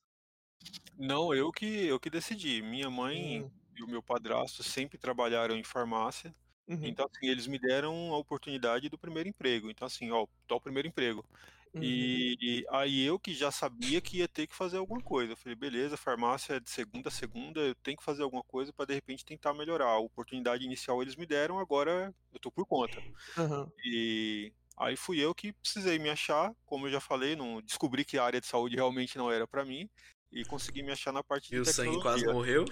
Não, 0.97 1.33
eu 1.33 1.51
que, 1.51 1.65
eu 1.87 1.99
que 1.99 2.09
decidi. 2.09 2.61
Minha 2.61 2.89
mãe 2.89 3.39
Hum, 3.39 3.51
e 3.75 3.83
o 3.83 3.87
meu 3.87 4.03
padrasto 4.03 4.63
sempre 4.63 4.97
trabalharam 4.97 5.55
em 5.55 5.63
farmácia. 5.63 6.35
uhum, 6.67 6.95
Então, 6.95 7.05
assim, 7.05 7.27
eles 7.29 7.47
me 7.47 7.59
deram 7.59 8.13
a 8.13 8.17
oportunidade 8.17 8.89
do 8.89 8.97
primeiro 8.97 9.29
emprego. 9.29 9.69
Então, 9.69 9.85
assim, 9.85 10.11
ó, 10.11 10.25
tá 10.47 10.55
o 10.55 10.61
primeiro 10.61 10.87
emprego. 10.87 11.25
Uhum, 11.73 12.11
E, 12.41 12.65
aí 12.69 13.01
eu 13.03 13.19
que 13.19 13.33
já 13.33 13.51
sabia 13.51 14.01
que 14.01 14.17
ia 14.17 14.27
ter 14.27 14.47
que 14.47 14.55
fazer 14.55 14.77
alguma 14.77 15.01
coisa. 15.01 15.33
Eu 15.33 15.37
falei, 15.37 15.55
beleza, 15.55 15.97
farmácia 15.97 16.55
é 16.55 16.59
de 16.59 16.69
segunda 16.69 17.09
a 17.09 17.11
segunda, 17.11 17.59
eu 17.61 17.75
tenho 17.75 17.97
que 17.97 18.03
fazer 18.03 18.23
alguma 18.23 18.43
coisa 18.43 18.71
para 18.73 18.85
de 18.87 18.93
repente 18.93 19.25
tentar 19.25 19.53
melhorar. 19.53 19.87
A 19.87 19.97
oportunidade 19.99 20.63
inicial 20.65 21.01
eles 21.01 21.15
me 21.15 21.25
deram, 21.25 21.59
agora 21.59 22.13
eu 22.31 22.39
tô 22.39 22.51
por 22.51 22.65
conta. 22.67 23.03
aham. 23.37 23.71
E 23.83 24.53
aí 24.77 24.95
fui 24.97 25.19
eu 25.19 25.33
que 25.35 25.53
precisei 25.53 25.99
me 25.99 26.09
achar, 26.09 26.53
como 26.65 26.87
eu 26.87 26.91
já 26.91 26.99
falei, 27.01 27.35
não 27.35 27.61
descobri 27.61 28.05
que 28.05 28.17
a 28.17 28.23
área 28.23 28.41
de 28.41 28.47
saúde 28.47 28.75
realmente 28.75 29.17
não 29.17 29.31
era 29.31 29.47
para 29.47 29.65
mim 29.65 29.89
e 30.31 30.45
consegui 30.45 30.81
me 30.81 30.91
achar 30.91 31.11
na 31.11 31.21
parte 31.21 31.49
de 31.49 31.55
Meu 31.55 31.65
sangue 31.65 32.01
quase 32.01 32.23
tecnologia. 32.23 32.61
morreu. 32.61 32.65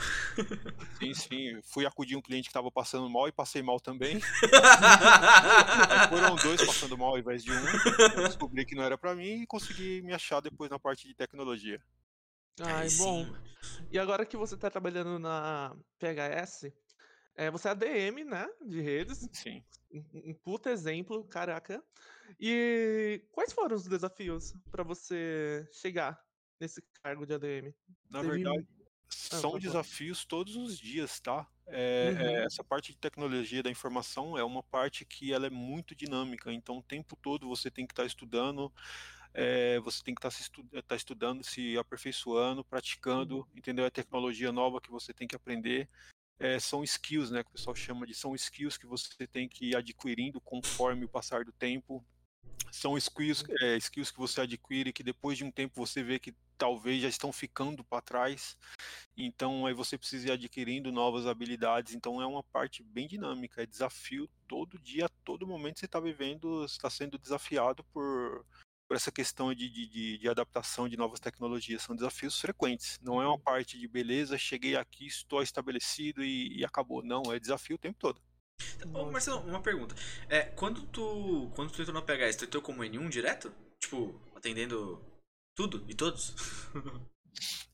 Sim, 0.98 1.14
sim, 1.14 1.62
fui 1.64 1.86
acudir 1.86 2.16
um 2.16 2.22
cliente 2.22 2.44
que 2.46 2.50
estava 2.50 2.72
passando 2.72 3.10
mal 3.10 3.28
e 3.28 3.32
passei 3.32 3.62
mal 3.62 3.80
também. 3.80 4.20
Foram 6.10 6.36
dois 6.38 6.66
passando 6.66 6.98
mal 6.98 7.10
ao 7.10 7.20
invés 7.20 7.44
de 7.44 7.52
um. 7.52 7.66
Eu 8.16 8.24
descobri 8.24 8.66
que 8.66 8.76
não 8.76 8.84
era 8.84 8.98
pra 8.98 9.14
mim 9.14 9.42
e 9.42 9.48
consegui 9.48 10.02
me 10.02 10.14
achar 10.14 10.40
depois 10.40 10.70
na 10.70 10.80
parte 10.80 11.08
de 11.08 11.14
tecnologia. 11.14 11.82
Ai, 12.62 12.88
bom. 12.98 13.28
E 13.92 14.00
agora 14.00 14.26
que 14.26 14.38
você 14.38 14.56
tá 14.56 14.70
trabalhando 14.70 15.20
na 15.20 15.76
PHS, 16.00 16.72
é, 17.36 17.52
você 17.52 17.68
é 17.68 17.72
ADM, 17.72 18.24
né, 18.26 18.48
de 18.66 18.82
redes, 18.82 19.28
Sim. 19.34 19.64
um 19.92 20.04
um 20.14 20.34
puta 20.34 20.70
exemplo, 20.70 21.26
caraca. 21.26 21.84
E 22.40 23.22
quais 23.32 23.52
foram 23.52 23.76
os 23.76 23.86
desafios 23.86 24.54
pra 24.72 24.84
você 24.84 25.68
chegar 25.74 26.20
nesse 26.60 26.82
cargo 27.04 27.26
de 27.26 27.34
ADM? 27.34 27.74
Na 28.10 28.22
verdade, 28.22 28.66
Ah, 29.32 29.36
são 29.40 29.42
falar. 29.52 29.60
desafios 29.60 30.26
todos 30.26 30.56
os 30.56 30.78
dias, 30.78 31.20
tá? 31.20 31.48
É, 31.68 32.14
é, 32.18 32.40
Uhum. 32.40 32.46
essa 32.46 32.64
parte 32.64 32.92
de 32.92 32.98
tecnologia 32.98 33.62
da 33.62 33.70
informação 33.70 34.38
é 34.38 34.44
uma 34.44 34.64
parte 34.64 35.06
que 35.06 35.32
ela 35.34 35.46
é 35.48 35.50
muito 35.52 35.94
dinâmica, 35.96 36.52
então 36.52 36.80
o 36.80 36.84
tempo 36.84 37.16
todo 37.16 37.48
você 37.48 37.70
tem 37.70 37.86
que 37.86 37.94
estar 37.94 38.06
estudando, 38.06 38.72
é, 39.34 39.80
você 39.82 40.04
tem 40.04 40.16
que 40.16 40.20
estar 40.20 40.32
se 40.32 40.42
estu- 40.42 40.64
tá 40.88 40.96
estudando, 40.96 41.44
se 41.44 41.78
aperfeiçoando, 41.78 42.64
Uhum. 42.64 42.68
praticando, 42.70 43.48
entendeu? 43.56 43.86
É 43.86 43.90
tecnologia 43.92 44.52
nova 44.52 44.82
que 44.82 44.90
você 44.92 45.14
tem 45.14 45.28
que 45.28 45.36
aprender. 45.36 45.88
É, 46.40 46.60
são 46.60 46.84
skills, 46.84 47.32
né? 47.32 47.44
Que 47.44 47.50
o 47.50 47.54
pessoal 47.54 47.76
chama 47.76 48.08
de 48.08 48.16
são 48.16 48.34
skills 48.36 48.78
que 48.78 48.88
você 48.88 49.28
tem 49.28 49.48
que 49.48 49.72
ir 49.72 49.76
adquirindo 49.76 50.42
conforme 50.42 51.06
o 51.06 51.10
passar 51.10 51.46
do 51.46 51.52
tempo. 51.52 52.04
São 52.72 52.98
skills, 52.98 53.44
é, 53.62 53.78
skills 53.78 54.12
que 54.12 54.18
você 54.20 54.42
adquire 54.42 54.94
que 54.94 55.04
depois 55.04 55.38
de 55.38 55.44
um 55.44 55.52
tempo 55.52 55.76
você 55.76 56.04
vê 56.04 56.20
que 56.20 56.34
talvez 56.60 57.02
já 57.02 57.08
estão 57.08 57.32
ficando 57.32 57.84
para 57.84 58.02
trás. 58.02 58.58
Então 59.18 59.66
aí 59.66 59.74
você 59.74 59.98
precisa 59.98 60.28
ir 60.28 60.32
adquirindo 60.32 60.92
novas 60.92 61.26
habilidades. 61.26 61.96
Então 61.96 62.22
é 62.22 62.28
uma 62.28 62.44
parte 62.44 62.84
bem 62.84 63.08
dinâmica, 63.08 63.64
é 63.64 63.66
desafio 63.66 64.30
todo 64.48 64.78
dia, 64.78 65.06
a 65.06 65.10
todo 65.24 65.48
momento 65.48 65.80
você 65.80 65.86
está 65.86 66.00
vivendo, 66.00 66.66
está 66.66 66.90
sendo 66.90 67.18
desafiado 67.18 67.84
por, 67.86 68.46
por 68.88 68.96
essa 68.96 69.12
questão 69.12 69.54
de, 69.54 69.70
de, 69.70 70.18
de, 70.18 70.30
adaptação 70.30 70.90
de 70.90 70.98
novas 70.98 71.20
tecnologias. 71.20 71.82
São 71.82 71.96
desafios 71.96 72.40
frequentes. 72.40 73.00
Não 73.02 73.22
é 73.22 73.26
uma 73.26 73.36
Uhum. 73.36 73.40
parte 73.40 73.80
de 73.80 73.88
beleza, 73.88 74.38
cheguei 74.38 74.76
aqui, 74.76 75.08
estou 75.08 75.42
estabelecido 75.42 76.24
e, 76.24 76.60
e 76.60 76.66
acabou. 76.66 77.02
Não, 77.02 77.24
é 77.34 77.40
desafio 77.40 77.76
o 77.78 77.80
tempo 77.80 77.98
todo. 77.98 78.22
Ô. 78.94 79.10
Marcelo, 79.12 79.40
uma 79.48 79.62
pergunta. 79.62 79.96
É, 80.28 80.42
quando 80.42 80.86
tu. 80.88 81.50
Quando 81.56 81.72
tu 81.72 81.82
entrou 81.82 81.96
na 81.96 82.02
PHS, 82.02 82.36
tu 82.36 82.46
entrou 82.46 82.62
como 82.62 82.84
N1 82.84 83.10
direto? 83.10 83.54
Tipo, 83.80 84.20
atendendo 84.36 85.02
tudo 85.56 85.86
e 85.88 85.96
todos? 85.96 86.36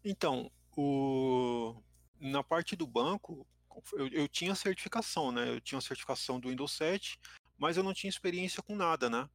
Então, 0.04 0.52
o... 0.78 1.82
na 2.20 2.44
parte 2.44 2.76
do 2.76 2.86
banco, 2.86 3.48
eu, 3.94 4.08
eu 4.10 4.28
tinha 4.28 4.54
certificação, 4.54 5.32
né? 5.32 5.50
Eu 5.50 5.60
tinha 5.60 5.82
certificação 5.82 6.40
do 6.40 6.50
Windows 6.50 6.74
7, 6.74 7.20
mas 7.58 7.76
eu 7.76 7.84
não 7.84 7.94
tinha 7.94 8.10
experiência 8.10 8.62
com 8.62 8.76
nada, 8.76 9.10
né? 9.10 9.28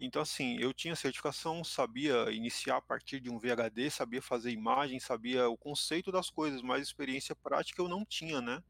Então, 0.00 0.20
assim, 0.22 0.56
eu 0.58 0.72
tinha 0.74 0.96
certificação, 0.96 1.62
sabia 1.62 2.30
iniciar 2.32 2.78
a 2.78 2.82
partir 2.82 3.20
de 3.20 3.30
um 3.30 3.38
VHD, 3.38 3.90
sabia 3.90 4.20
fazer 4.20 4.50
imagem, 4.50 4.98
sabia 4.98 5.48
o 5.48 5.56
conceito 5.56 6.10
das 6.10 6.30
coisas, 6.30 6.62
mas 6.62 6.82
experiência 6.82 7.36
prática 7.36 7.80
eu 7.80 7.88
não 7.88 8.04
tinha, 8.04 8.40
né? 8.40 8.62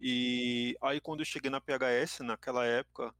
E 0.00 0.76
aí, 0.80 1.00
quando 1.00 1.20
eu 1.20 1.26
cheguei 1.26 1.50
na 1.50 1.60
PHS, 1.60 2.20
naquela 2.20 2.64
época, 2.64 3.14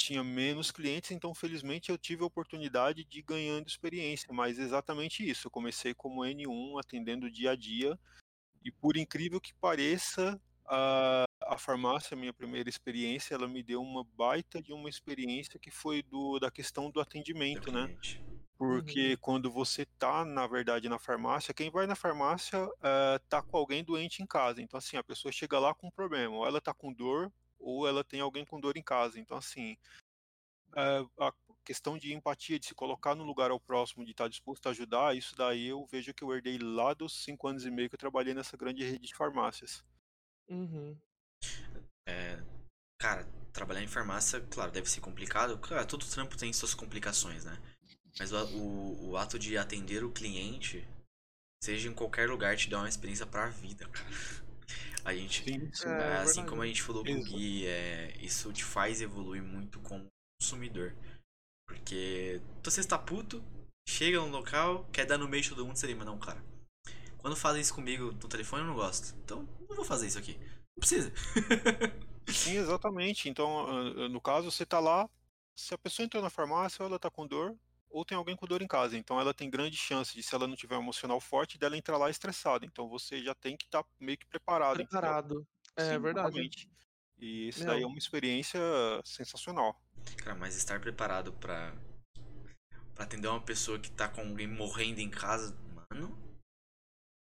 tinha 0.00 0.24
menos 0.24 0.70
clientes, 0.70 1.10
então 1.10 1.34
felizmente 1.34 1.90
eu 1.90 1.98
tive 1.98 2.22
a 2.22 2.26
oportunidade 2.26 3.04
de 3.04 3.18
ir 3.18 3.22
ganhando 3.22 3.68
experiência, 3.68 4.32
mas 4.32 4.58
exatamente 4.58 5.28
isso, 5.28 5.46
eu 5.46 5.50
comecei 5.50 5.92
como 5.94 6.22
N1 6.22 6.80
atendendo 6.80 7.30
dia 7.30 7.52
a 7.52 7.56
dia 7.56 7.98
e 8.64 8.70
por 8.70 8.96
incrível 8.96 9.40
que 9.40 9.54
pareça, 9.54 10.40
a, 10.66 11.24
a 11.42 11.58
farmácia, 11.58 12.16
minha 12.16 12.32
primeira 12.32 12.68
experiência, 12.68 13.34
ela 13.34 13.48
me 13.48 13.62
deu 13.62 13.82
uma 13.82 14.04
baita 14.04 14.62
de 14.62 14.72
uma 14.72 14.88
experiência 14.88 15.58
que 15.58 15.70
foi 15.70 16.02
do, 16.02 16.38
da 16.38 16.50
questão 16.50 16.90
do 16.90 17.00
atendimento, 17.00 17.72
né? 17.72 17.94
Porque 18.56 19.16
quando 19.16 19.50
você 19.50 19.86
tá, 19.98 20.22
na 20.22 20.46
verdade, 20.46 20.88
na 20.88 20.98
farmácia, 20.98 21.54
quem 21.54 21.70
vai 21.70 21.86
na 21.86 21.96
farmácia 21.96 22.68
eh, 22.82 23.18
tá 23.26 23.40
com 23.42 23.56
alguém 23.56 23.82
doente 23.82 24.22
em 24.22 24.26
casa. 24.26 24.60
Então, 24.60 24.76
assim, 24.76 24.98
a 24.98 25.02
pessoa 25.02 25.32
chega 25.32 25.58
lá 25.58 25.74
com 25.74 25.86
um 25.86 25.90
problema, 25.90 26.36
ou 26.36 26.46
ela 26.46 26.60
tá 26.60 26.74
com 26.74 26.92
dor, 26.92 27.32
ou 27.60 27.86
ela 27.86 28.02
tem 28.02 28.20
alguém 28.20 28.44
com 28.44 28.60
dor 28.60 28.76
em 28.76 28.82
casa. 28.82 29.20
Então, 29.20 29.36
assim, 29.36 29.76
eh, 30.76 31.04
a 31.20 31.32
questão 31.64 31.98
de 31.98 32.12
empatia, 32.12 32.58
de 32.58 32.66
se 32.66 32.74
colocar 32.74 33.14
no 33.14 33.24
lugar 33.24 33.50
ao 33.50 33.60
próximo, 33.60 34.04
de 34.04 34.10
estar 34.10 34.28
disposto 34.28 34.66
a 34.66 34.70
ajudar, 34.70 35.16
isso 35.16 35.36
daí 35.36 35.68
eu 35.68 35.86
vejo 35.86 36.14
que 36.14 36.24
eu 36.24 36.32
herdei 36.34 36.58
lá 36.58 36.94
dos 36.94 37.22
cinco 37.22 37.46
anos 37.48 37.64
e 37.64 37.70
meio 37.70 37.88
que 37.88 37.94
eu 37.94 37.98
trabalhei 38.00 38.34
nessa 38.34 38.56
grande 38.56 38.82
rede 38.84 39.06
de 39.06 39.14
farmácias. 39.14 39.84
Uhum. 40.48 40.96
É, 42.08 42.42
Cara, 43.00 43.26
trabalhar 43.50 43.82
em 43.82 43.88
farmácia, 43.88 44.42
claro, 44.50 44.70
deve 44.70 44.88
ser 44.90 45.00
complicado. 45.00 45.56
Claro, 45.56 45.86
todo 45.86 46.04
trampo 46.04 46.36
tem 46.36 46.52
suas 46.52 46.74
complicações, 46.74 47.46
né? 47.46 47.58
Mas 48.18 48.30
o, 48.30 48.44
o, 48.58 49.10
o 49.10 49.16
ato 49.16 49.38
de 49.38 49.56
atender 49.56 50.04
o 50.04 50.12
cliente, 50.12 50.86
seja 51.64 51.88
em 51.88 51.94
qualquer 51.94 52.28
lugar, 52.28 52.54
te 52.58 52.68
dá 52.68 52.78
uma 52.78 52.88
experiência 52.90 53.24
pra 53.24 53.48
vida, 53.48 53.88
cara. 53.88 54.06
A 55.04 55.14
gente, 55.14 55.44
Sim, 55.44 55.70
sim. 55.72 55.88
É, 55.88 55.90
é, 55.90 56.16
assim 56.18 56.44
como 56.44 56.62
a 56.62 56.66
gente 56.66 56.82
falou 56.82 57.04
com 57.04 57.12
o. 57.12 57.24
Gui, 57.24 57.66
é, 57.66 58.16
isso 58.20 58.52
te 58.52 58.64
faz 58.64 59.00
evoluir 59.00 59.42
muito 59.42 59.80
como 59.80 60.06
consumidor. 60.40 60.94
Porque 61.66 62.40
você 62.62 62.80
está 62.80 62.98
puto, 62.98 63.42
chega 63.88 64.18
no 64.18 64.28
local, 64.28 64.88
quer 64.92 65.06
dar 65.06 65.18
no 65.18 65.28
meio 65.28 65.42
de 65.42 65.50
todo 65.50 65.64
mundo, 65.64 65.76
você 65.76 65.86
lembra, 65.86 66.04
não, 66.04 66.18
cara. 66.18 66.42
Quando 67.18 67.36
fazem 67.36 67.60
isso 67.60 67.74
comigo 67.74 68.12
no 68.12 68.28
telefone, 68.28 68.62
eu 68.62 68.66
não 68.66 68.74
gosto. 68.74 69.14
Então, 69.22 69.48
não 69.68 69.76
vou 69.76 69.84
fazer 69.84 70.06
isso 70.06 70.18
aqui. 70.18 70.38
Não 70.38 70.80
precisa. 70.80 71.12
Sim, 72.26 72.56
exatamente. 72.56 73.28
Então, 73.28 73.66
ah, 73.68 74.08
no 74.08 74.20
caso, 74.20 74.50
você 74.50 74.64
tá 74.64 74.80
lá, 74.80 75.08
se 75.56 75.74
a 75.74 75.78
pessoa 75.78 76.04
entrou 76.04 76.22
na 76.22 76.30
farmácia, 76.30 76.82
ou 76.82 76.88
ela 76.88 76.98
tá 76.98 77.10
com 77.10 77.26
dor, 77.26 77.54
ou 77.90 78.04
tem 78.04 78.16
alguém 78.16 78.36
com 78.36 78.46
dor 78.46 78.62
em 78.62 78.66
casa. 78.66 78.96
Então, 78.96 79.20
ela 79.20 79.34
tem 79.34 79.50
grande 79.50 79.76
chance 79.76 80.14
de, 80.14 80.22
se 80.22 80.34
ela 80.34 80.46
não 80.46 80.56
tiver 80.56 80.76
um 80.76 80.82
emocional 80.82 81.20
forte, 81.20 81.58
dela 81.58 81.76
entrar 81.76 81.96
lá 81.98 82.08
estressada. 82.08 82.64
Então, 82.64 82.88
você 82.88 83.22
já 83.22 83.34
tem 83.34 83.56
que 83.56 83.64
estar 83.66 83.84
meio 83.98 84.16
que 84.16 84.26
preparado. 84.26 84.76
Preparado. 84.76 85.46
É 85.76 85.92
Sim, 85.94 85.98
verdade. 86.00 86.28
exatamente. 86.28 86.70
E 87.18 87.48
isso 87.48 87.64
daí 87.66 87.82
é 87.82 87.86
uma 87.86 87.98
experiência 87.98 88.60
sensacional. 89.04 89.78
Cara, 90.16 90.34
mas 90.34 90.56
estar 90.56 90.80
preparado 90.80 91.32
pra, 91.34 91.74
pra 92.94 93.04
atender 93.04 93.28
uma 93.28 93.40
pessoa 93.42 93.78
que 93.78 93.90
tá 93.90 94.08
com 94.08 94.22
alguém 94.22 94.46
morrendo 94.46 95.00
em 95.00 95.10
casa, 95.10 95.54
mano. 95.74 96.18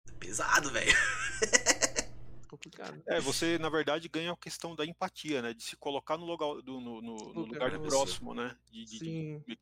É 0.09 0.13
pesado, 0.13 0.71
velho. 0.71 0.93
Complicado. 2.49 3.03
É, 3.07 3.21
você, 3.21 3.59
na 3.59 3.69
verdade, 3.69 4.09
ganha 4.09 4.33
a 4.33 4.37
questão 4.37 4.75
da 4.75 4.85
empatia, 4.85 5.41
né? 5.41 5.55
De 5.55 5.63
se 5.63 5.77
colocar 5.77 6.17
no 6.17 6.25
lugar, 6.27 6.61
do, 6.63 6.81
no, 6.81 7.01
no- 7.01 7.33
no 7.33 7.41
lugar 7.47 7.71
do 7.71 7.81
próximo, 7.83 8.35
né? 8.35 8.57
De, 8.71 8.85
de- 8.85 8.99
de 9.47 9.59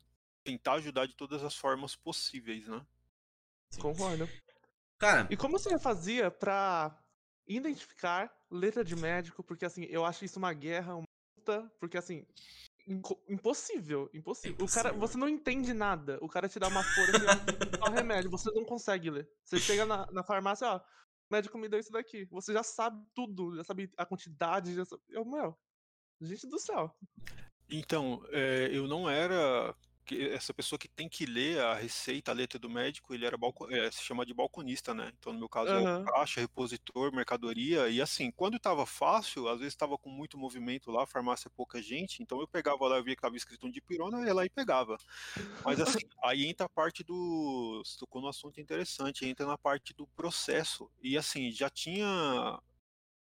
tentar 0.48 0.74
ajudar 0.74 1.06
de 1.06 1.14
todas 1.14 1.44
as 1.44 1.54
formas 1.54 1.94
possíveis, 1.94 2.66
né? 2.66 2.84
Sim. 3.70 3.80
concordo. 3.82 4.26
Cara, 4.98 5.28
E 5.30 5.36
como 5.36 5.58
você 5.58 5.78
fazia 5.78 6.30
pra 6.30 6.98
identificar 7.46 8.34
letra 8.50 8.82
de 8.82 8.96
médico? 8.96 9.42
Porque 9.44 9.66
assim, 9.66 9.84
eu 9.84 10.04
acho 10.06 10.24
isso 10.24 10.38
uma 10.38 10.52
guerra, 10.54 10.94
uma 10.96 11.04
luta, 11.38 11.70
porque 11.78 11.98
assim, 11.98 12.26
inco- 12.86 13.22
impossível, 13.28 14.08
impossível. 14.14 14.64
O 14.64 14.68
cara, 14.70 14.88
Impossível. 14.88 15.00
você 15.00 15.18
não 15.18 15.28
entende 15.28 15.74
nada. 15.74 16.18
O 16.22 16.28
cara 16.28 16.48
te 16.48 16.58
dá 16.58 16.68
uma 16.68 16.82
folha 16.82 17.12
e 17.16 17.76
dá 17.76 17.90
um 17.90 17.92
remédio, 17.92 18.30
você 18.30 18.50
não 18.52 18.64
consegue 18.64 19.10
ler. 19.10 19.30
Você 19.44 19.58
chega 19.58 19.84
na, 19.84 20.10
na 20.10 20.24
farmácia, 20.24 20.66
ó, 20.66 20.78
o 20.78 20.82
médico 21.30 21.58
me 21.58 21.68
deu 21.68 21.78
isso 21.78 21.92
daqui. 21.92 22.24
Você 22.30 22.54
já 22.54 22.62
sabe 22.62 23.04
tudo, 23.14 23.54
já 23.54 23.64
sabe 23.64 23.90
a 23.98 24.06
quantidade, 24.06 24.74
já 24.74 24.84
sabe... 24.86 25.02
Eu, 25.10 25.24
meu, 25.26 25.54
gente 26.22 26.46
do 26.48 26.58
céu. 26.58 26.90
Então, 27.70 28.24
é, 28.30 28.70
eu 28.72 28.88
não 28.88 29.08
era 29.10 29.74
que- 30.08 30.28
essa 30.30 30.54
pessoa 30.54 30.78
que 30.78 30.88
tem 30.88 31.08
que 31.08 31.26
ler 31.26 31.60
a 31.60 31.74
receita, 31.74 32.30
a 32.30 32.34
letra 32.34 32.58
do 32.58 32.70
médico, 32.70 33.14
ele 33.14 33.26
era 33.26 33.36
balco, 33.36 33.70
é, 33.72 33.90
se 33.90 34.02
chama 34.02 34.24
de 34.26 34.34
balconista, 34.34 34.94
né? 34.94 35.12
Então, 35.18 35.32
no 35.32 35.38
meu 35.40 35.48
caso, 35.48 35.76
é 35.76 35.84
Aham. 35.84 36.10
caixa, 36.14 36.40
repositor, 36.40 37.12
mercadoria, 37.14 37.88
e 37.88 38.00
assim, 38.00 38.30
quando 38.32 38.56
estava 38.56 38.86
fácil, 38.86 39.48
às 39.48 39.58
vezes 39.60 39.74
estava 39.74 39.98
com 39.98 40.10
muito 40.10 40.38
movimento 40.38 40.90
lá, 40.90 41.06
farmácia 41.06 41.50
pouca 41.50 41.82
gente, 41.82 42.22
então 42.22 42.40
eu 42.40 42.48
pegava 42.48 42.86
lá, 42.88 42.96
eu 42.98 43.04
via 43.04 43.14
que 43.14 43.20
estava 43.20 43.36
escrito 43.36 43.66
um 43.66 43.70
dipirona, 43.70 44.18
eu 44.20 44.26
ia 44.26 44.34
lá 44.34 44.44
e 44.44 44.50
pegava. 44.50 44.96
Mas 45.64 45.80
assim, 45.80 45.98
aí 46.24 46.46
entra 46.46 46.66
a 46.66 46.68
parte 46.68 47.02
do. 47.04 47.82
Você 47.84 47.96
tocou 47.98 48.22
no 48.22 48.28
assunto 48.28 48.60
interessante, 48.60 49.26
entra 49.26 49.46
na 49.46 49.58
parte 49.58 49.94
do 49.94 50.06
processo. 50.08 50.90
E 51.02 51.16
assim, 51.18 51.50
já 51.50 51.68
tinha 51.70 52.58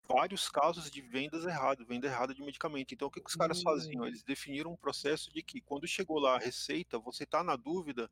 vários 0.08 0.50
casos 0.50 0.90
de 0.90 1.02
vendas 1.02 1.46
erradas, 1.46 1.86
venda 1.88 2.08
errada 2.08 2.34
de 2.34 2.42
medicamento. 2.42 2.94
Então, 2.94 3.08
o 3.08 3.12
que, 3.12 3.22
que 3.22 3.30
os 3.30 3.36
caras 3.36 3.62
faziam? 3.62 4.04
Hum. 4.04 4.08
Eles 4.08 4.24
definiram 4.24 4.72
um 4.72 4.76
processo 4.76 5.32
de 5.34 5.42
que 5.42 5.62
quando 5.62 5.88
chegou 5.88 6.20
lá 6.20 6.36
a 6.36 6.40
receita, 6.40 7.00
você 7.00 7.24
está 7.24 7.44
na 7.44 7.56
dúvida, 7.56 8.10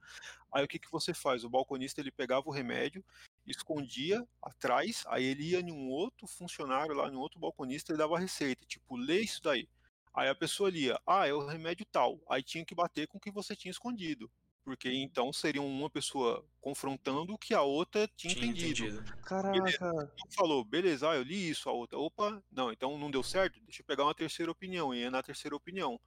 aí 0.52 0.64
o 0.64 0.68
que, 0.68 0.80
que 0.80 0.92
você 0.92 1.14
faz? 1.14 1.44
O 1.44 1.50
balconista 1.50 2.02
ele 2.02 2.12
pegava 2.12 2.48
o 2.48 2.52
remédio, 2.52 3.04
escondia 3.46 4.26
atrás, 4.42 5.04
aí 5.08 5.24
ele 5.24 5.52
ia 5.52 5.60
em 5.60 5.72
um 5.72 5.90
outro 5.90 6.28
funcionário 6.28 6.96
lá, 6.96 7.08
em 7.08 7.16
um 7.16 7.20
outro 7.20 7.40
balconista 7.40 7.94
e 7.94 7.98
dava 7.98 8.16
a 8.16 8.20
receita, 8.20 8.66
tipo, 8.66 8.96
lê 8.96 9.22
isso 9.22 9.42
daí. 9.42 9.68
Aí 10.14 10.30
a 10.30 10.36
pessoa 10.36 10.70
lia, 10.70 11.00
ah, 11.08 11.28
é 11.28 11.34
o 11.34 11.46
remédio 11.46 11.86
tal. 11.92 12.20
Aí 12.30 12.44
tinha 12.44 12.64
que 12.64 12.76
bater 12.76 13.08
com 13.08 13.18
o 13.18 13.22
que 13.22 13.32
você 13.32 13.56
tinha 13.56 13.72
escondido. 13.72 14.30
Porque 14.64 14.90
então 14.92 15.34
seria 15.34 15.62
uma 15.62 15.90
pessoa 15.90 16.46
confrontando 16.62 17.34
o 17.34 17.38
que 17.38 17.54
a 17.54 17.62
outra 17.62 18.10
tinha, 18.16 18.34
tinha 18.34 18.48
entendido. 18.48 18.98
entendido. 18.98 19.18
Caraca. 19.24 20.12
Um 20.26 20.32
falou, 20.32 20.64
beleza, 20.64 21.10
ah, 21.10 21.16
eu 21.16 21.24
li 21.24 21.50
isso, 21.50 21.70
a 21.70 21.74
outra, 21.74 21.98
opa, 22.00 22.42
não, 22.50 22.72
então 22.72 22.98
não 22.98 23.12
deu 23.12 23.22
certo, 23.22 23.60
deixa 23.62 23.82
eu 23.82 23.86
pegar 23.86 24.04
uma 24.06 24.16
terceira 24.16 24.52
opinião, 24.52 24.94
e 24.94 25.00
ia 25.00 25.12
na 25.12 25.22
terceira 25.22 25.56
opinião. 25.56 26.00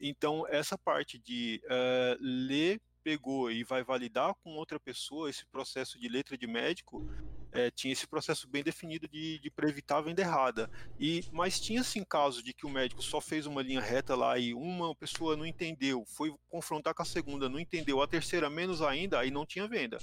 Então, 0.00 0.46
essa 0.48 0.76
parte 0.76 1.18
de 1.18 1.62
eh, 1.68 2.16
ler, 2.18 2.80
pegou 3.04 3.50
e 3.50 3.62
vai 3.62 3.82
validar 3.82 4.34
com 4.36 4.50
outra 4.54 4.80
pessoa 4.80 5.28
esse 5.28 5.44
processo 5.46 5.98
de 5.98 6.08
letra 6.08 6.36
de 6.36 6.46
médico, 6.46 7.06
eh, 7.52 7.70
tinha 7.70 7.92
esse 7.92 8.06
processo 8.06 8.48
bem 8.48 8.62
definido 8.62 9.06
de, 9.08 9.38
de 9.38 9.50
para 9.50 9.68
evitar 9.68 9.98
a 9.98 10.00
venda 10.02 10.22
errada. 10.22 10.70
E, 10.98 11.24
mas 11.32 11.60
tinha 11.60 11.82
sim 11.84 12.02
casos 12.04 12.42
de 12.42 12.52
que 12.52 12.66
o 12.66 12.70
médico 12.70 13.02
só 13.02 13.20
fez 13.20 13.46
uma 13.46 13.62
linha 13.62 13.80
reta 13.80 14.14
lá 14.16 14.38
e 14.38 14.54
uma 14.54 14.94
pessoa 14.94 15.36
não 15.36 15.46
entendeu, 15.46 16.04
foi 16.06 16.34
confrontar 16.48 16.94
com 16.94 17.02
a 17.02 17.06
segunda, 17.06 17.48
não 17.48 17.60
entendeu, 17.60 18.02
a 18.02 18.06
terceira 18.06 18.48
menos 18.48 18.82
ainda, 18.82 19.18
aí 19.20 19.30
não 19.30 19.46
tinha 19.46 19.68
venda. 19.68 19.98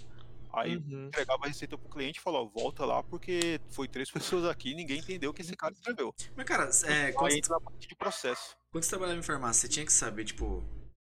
Aí 0.51 0.77
Uhum. 0.77 1.07
entregava 1.07 1.45
a 1.45 1.47
receita 1.47 1.77
pro 1.77 1.89
cliente 1.89 2.19
e 2.19 2.21
falou, 2.21 2.45
ó, 2.45 2.59
volta 2.59 2.83
lá 2.83 3.03
porque 3.03 3.61
foi 3.69 3.87
três 3.87 4.09
pessoas 4.11 4.45
aqui, 4.45 4.73
ninguém 4.73 4.99
entendeu 4.99 5.29
o 5.29 5.33
que 5.33 5.41
esse 5.41 5.55
cara 5.55 5.73
escreveu. 5.73 6.13
Mas, 6.35 6.45
cara, 6.45 6.69
é, 6.85 7.11
quando, 7.11 7.33
entra 7.33 7.53
na 7.53 7.61
parte 7.61 7.87
de 7.87 7.95
processo. 7.95 8.57
quando 8.71 8.83
você 8.83 8.89
trabalhava 8.89 9.19
em 9.19 9.23
farmácia, 9.23 9.61
você 9.61 9.67
tinha 9.69 9.85
que 9.85 9.93
saber, 9.93 10.25
tipo, 10.25 10.63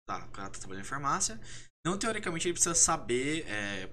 tá, 0.07 0.25
o 0.25 0.31
cara 0.31 0.49
tá 0.49 0.59
trabalhando 0.59 0.85
em 0.85 0.87
farmácia. 0.87 1.39
Não 1.85 1.97
teoricamente 1.97 2.47
ele 2.47 2.53
precisa 2.53 2.75
saber 2.75 3.45
é, 3.47 3.89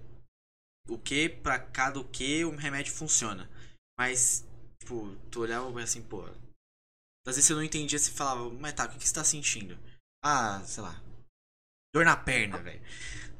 o 0.88 0.98
que 0.98 1.28
pra 1.28 1.58
cada 1.58 1.98
o 1.98 2.04
que 2.08 2.44
o 2.44 2.54
remédio 2.54 2.92
funciona. 2.92 3.48
Mas, 3.98 4.46
tipo, 4.78 5.14
tu 5.30 5.40
olhava 5.40 5.82
assim, 5.82 6.02
pô. 6.02 6.22
Às 7.26 7.36
vezes 7.36 7.44
você 7.46 7.54
não 7.54 7.62
entendia, 7.62 7.98
você 7.98 8.10
falava, 8.10 8.50
mas 8.50 8.74
tá, 8.74 8.84
o 8.84 8.88
que 8.90 8.98
que 8.98 9.08
você 9.08 9.14
tá 9.14 9.24
sentindo? 9.24 9.78
Ah, 10.22 10.62
sei 10.64 10.82
lá. 10.82 11.00
Dor 11.94 12.04
na 12.04 12.16
perna, 12.16 12.58
velho. 12.58 12.82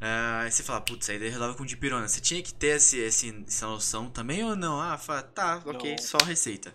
Ah, 0.00 0.42
aí 0.42 0.52
você 0.52 0.62
fala, 0.62 0.80
putz, 0.80 1.08
aí 1.10 1.18
resolve 1.18 1.58
com 1.58 1.64
dipirona. 1.66 2.06
Você 2.08 2.20
tinha 2.20 2.42
que 2.42 2.54
ter 2.54 2.76
esse, 2.76 2.98
esse, 2.98 3.44
essa 3.46 3.66
noção 3.66 4.10
também 4.10 4.44
ou 4.44 4.54
não? 4.54 4.80
Ah, 4.80 4.96
fala, 4.96 5.22
tá, 5.22 5.62
ok, 5.66 5.90
Não. 5.92 5.98
só 5.98 6.18
receita. 6.18 6.74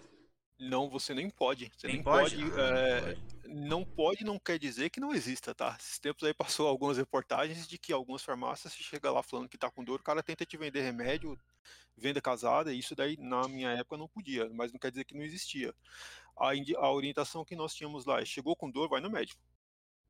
Não, 0.60 0.90
você 0.90 1.14
nem 1.14 1.30
pode. 1.30 1.72
Você 1.76 1.88
nem, 1.88 1.98
Nem 1.98 2.04
pode? 2.04 2.36
pode. 2.36 2.60
Ah, 2.60 2.68
é, 2.68 3.02
pode. 3.02 3.39
Não 3.50 3.84
pode 3.84 4.24
não 4.24 4.38
quer 4.38 4.60
dizer 4.60 4.90
que 4.90 5.00
não 5.00 5.14
exista, 5.14 5.54
tá? 5.56 5.76
Esses 5.80 6.00
tempos 6.00 6.24
aí 6.24 6.34
passou 6.34 6.68
algumas 6.68 6.98
reportagens 6.98 7.68
de 7.68 7.78
que 7.78 7.92
algumas 7.92 8.24
farmácias, 8.24 8.74
se 8.74 8.84
chega 8.84 9.12
lá 9.12 9.24
falando 9.24 9.50
que 9.50 9.58
tá 9.58 9.70
com 9.70 9.84
dor, 9.84 10.00
o 10.00 10.04
cara 10.04 10.24
tenta 10.24 10.46
te 10.46 10.58
vender 10.58 10.82
remédio, 10.82 11.38
venda 11.98 12.22
casada, 12.22 12.72
isso 12.74 12.96
daí 12.96 13.18
na 13.18 13.48
minha 13.48 13.72
época 13.72 13.98
não 13.98 14.08
podia, 14.08 14.50
mas 14.50 14.72
não 14.72 14.80
quer 14.80 14.92
dizer 14.92 15.04
que 15.04 15.16
não 15.16 15.24
existia. 15.24 15.74
A, 16.38 16.52
a 16.78 16.92
orientação 16.92 17.44
que 17.44 17.56
nós 17.56 17.74
tínhamos 17.74 18.06
lá 18.06 18.22
é, 18.22 18.26
chegou 18.26 18.56
com 18.56 18.70
dor, 18.70 18.88
vai 18.88 19.02
no 19.02 19.10
médico. 19.10 19.42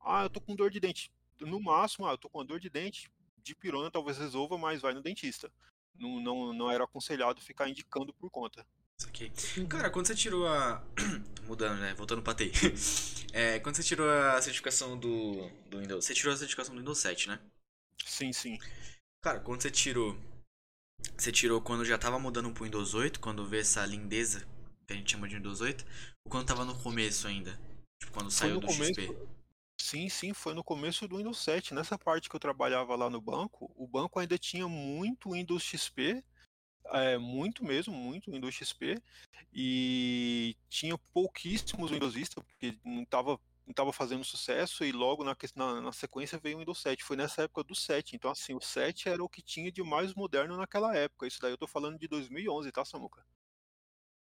Ah, 0.01 0.23
eu 0.23 0.29
tô 0.29 0.41
com 0.41 0.55
dor 0.55 0.69
de 0.69 0.79
dente. 0.79 1.11
No 1.39 1.59
máximo, 1.59 2.07
ah, 2.07 2.11
eu 2.11 2.17
tô 2.17 2.29
com 2.29 2.45
dor 2.45 2.59
de 2.59 2.69
dente, 2.69 3.09
de 3.37 3.55
pirona 3.55 3.89
talvez 3.89 4.17
resolva, 4.17 4.57
mas 4.57 4.81
vai 4.81 4.93
no 4.93 5.01
dentista. 5.01 5.51
Não, 5.95 6.19
não, 6.19 6.53
não 6.53 6.71
era 6.71 6.83
aconselhado 6.83 7.41
ficar 7.41 7.69
indicando 7.69 8.13
por 8.13 8.29
conta. 8.29 8.65
Cara, 9.67 9.89
quando 9.89 10.07
você 10.07 10.15
tirou 10.15 10.47
a. 10.47 10.81
Mudando, 11.45 11.79
né? 11.79 11.93
Voltando 11.95 12.21
pra 12.21 12.33
TI. 12.33 12.51
É, 13.31 13.59
quando 13.59 13.75
você 13.75 13.83
tirou 13.83 14.09
a 14.09 14.41
certificação 14.41 14.97
do, 14.97 15.47
do 15.69 15.77
Windows. 15.77 16.03
Você 16.03 16.15
tirou 16.15 16.33
a 16.33 16.37
certificação 16.37 16.73
do 16.73 16.79
Windows 16.79 16.97
7, 16.97 17.27
né? 17.27 17.39
Sim, 18.03 18.33
sim. 18.33 18.57
Cara, 19.21 19.39
quando 19.39 19.61
você 19.61 19.69
tirou. 19.69 20.17
Você 21.15 21.31
tirou 21.31 21.61
quando 21.61 21.85
já 21.85 21.95
tava 21.95 22.17
mudando 22.17 22.51
pro 22.51 22.63
Windows 22.63 22.95
8, 22.95 23.19
quando 23.19 23.45
vê 23.45 23.59
essa 23.59 23.85
lindeza 23.85 24.47
que 24.87 24.93
a 24.93 24.95
gente 24.95 25.11
chama 25.11 25.27
de 25.27 25.35
Windows 25.35 25.61
8, 25.61 25.85
ou 26.25 26.31
quando 26.31 26.47
tava 26.47 26.65
no 26.65 26.75
começo 26.81 27.27
ainda? 27.27 27.51
Tipo, 27.99 28.13
quando 28.13 28.31
Foi 28.31 28.47
saiu 28.47 28.59
do 28.59 28.65
começo, 28.65 28.99
XP. 28.99 29.17
Sim, 29.79 30.09
sim, 30.09 30.33
foi 30.33 30.53
no 30.53 30.63
começo 30.63 31.07
do 31.07 31.17
Windows 31.17 31.37
7. 31.37 31.73
Nessa 31.73 31.97
parte 31.97 32.29
que 32.29 32.35
eu 32.35 32.39
trabalhava 32.39 32.95
lá 32.95 33.09
no 33.09 33.21
banco, 33.21 33.71
o 33.75 33.87
banco 33.87 34.19
ainda 34.19 34.37
tinha 34.37 34.67
muito 34.67 35.31
Windows 35.33 35.63
XP, 35.63 36.23
é, 36.91 37.17
muito 37.17 37.63
mesmo, 37.63 37.93
muito 37.93 38.31
Windows 38.31 38.53
XP, 38.55 39.01
e 39.53 40.55
tinha 40.69 40.97
pouquíssimos 41.13 41.91
Windows 41.91 42.13
Vista, 42.13 42.41
porque 42.41 42.77
não 42.83 43.03
estava 43.03 43.39
não 43.69 43.73
tava 43.73 43.93
fazendo 43.93 44.23
sucesso, 44.23 44.83
e 44.83 44.91
logo 44.91 45.23
na, 45.23 45.37
na, 45.55 45.79
na 45.79 45.91
sequência 45.91 46.39
veio 46.39 46.57
o 46.57 46.59
Windows 46.59 46.81
7. 46.81 47.03
Foi 47.03 47.15
nessa 47.15 47.43
época 47.43 47.63
do 47.63 47.75
7. 47.75 48.15
Então, 48.15 48.31
assim, 48.31 48.55
o 48.55 48.59
7 48.59 49.09
era 49.09 49.23
o 49.23 49.29
que 49.29 49.43
tinha 49.43 49.71
de 49.71 49.83
mais 49.83 50.15
moderno 50.15 50.57
naquela 50.57 50.95
época. 50.97 51.27
Isso 51.27 51.39
daí 51.39 51.51
eu 51.51 51.57
tô 51.57 51.67
falando 51.67 51.99
de 51.99 52.07
2011, 52.07 52.71
tá, 52.71 52.83
Samuca? 52.83 53.23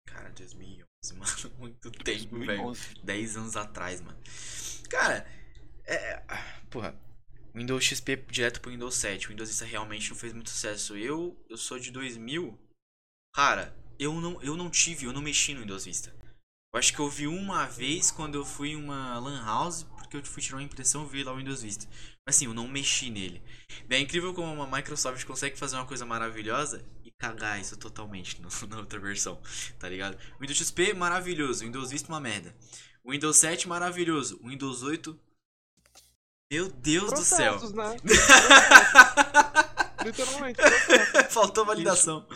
Cara, 0.06 0.30
2011, 0.30 0.86
mano. 1.14 1.56
Muito 1.58 1.90
tempo, 1.90 2.38
velho. 2.38 2.62
2011. 2.62 2.94
10 3.04 3.36
anos 3.36 3.56
atrás, 3.56 4.00
mano. 4.00 4.18
Cara, 4.88 5.26
é. 5.84 6.22
Porra. 6.70 6.98
Windows 7.56 7.84
XP 7.84 8.16
direto 8.30 8.60
pro 8.60 8.70
Windows 8.70 8.94
7. 8.96 9.26
O 9.26 9.30
Windows 9.30 9.48
Vista 9.48 9.64
realmente 9.64 10.10
não 10.10 10.16
fez 10.16 10.34
muito 10.34 10.50
sucesso. 10.50 10.94
Eu, 10.94 11.42
eu 11.48 11.56
sou 11.56 11.78
de 11.78 11.90
2000. 11.90 12.56
Cara, 13.34 13.74
eu 13.98 14.12
não, 14.20 14.40
eu 14.42 14.56
não 14.58 14.68
tive, 14.68 15.06
eu 15.06 15.12
não 15.12 15.22
mexi 15.22 15.54
no 15.54 15.60
Windows 15.60 15.86
Vista. 15.86 16.14
Eu 16.74 16.78
acho 16.78 16.92
que 16.92 17.00
eu 17.00 17.08
vi 17.08 17.26
uma 17.26 17.64
vez 17.64 18.10
quando 18.10 18.34
eu 18.34 18.44
fui 18.44 18.70
em 18.70 18.76
uma 18.76 19.18
lan 19.18 19.42
house, 19.42 19.84
porque 19.84 20.18
eu 20.18 20.24
fui 20.24 20.42
tirar 20.42 20.58
uma 20.58 20.62
impressão 20.62 21.06
e 21.06 21.08
vi 21.08 21.24
lá 21.24 21.32
o 21.32 21.36
Windows 21.38 21.62
Vista. 21.62 21.88
Mas 22.26 22.36
assim, 22.36 22.44
eu 22.44 22.52
não 22.52 22.68
mexi 22.68 23.08
nele. 23.08 23.42
É 23.88 23.98
incrível 23.98 24.34
como 24.34 24.52
uma 24.52 24.76
Microsoft 24.76 25.24
consegue 25.24 25.58
fazer 25.58 25.76
uma 25.76 25.86
coisa 25.86 26.04
maravilhosa 26.04 26.84
e 27.04 27.10
cagar 27.12 27.58
isso 27.58 27.78
totalmente 27.78 28.38
no, 28.42 28.50
na 28.68 28.80
outra 28.80 28.98
versão, 28.98 29.40
tá 29.78 29.88
ligado? 29.88 30.18
Windows 30.38 30.58
XP, 30.58 30.92
maravilhoso. 30.92 31.64
Windows 31.64 31.90
Vista, 31.90 32.12
uma 32.12 32.20
merda. 32.20 32.54
Windows 33.02 33.38
7, 33.38 33.66
maravilhoso. 33.66 34.38
Windows 34.44 34.82
8... 34.82 35.18
Meu 36.50 36.70
Deus 36.70 37.12
do 37.12 37.24
céu. 37.24 37.58
Processos, 37.58 37.74
né? 37.74 37.96
Literalmente. 40.04 40.60
Faltou 41.30 41.64
validação. 41.64 42.26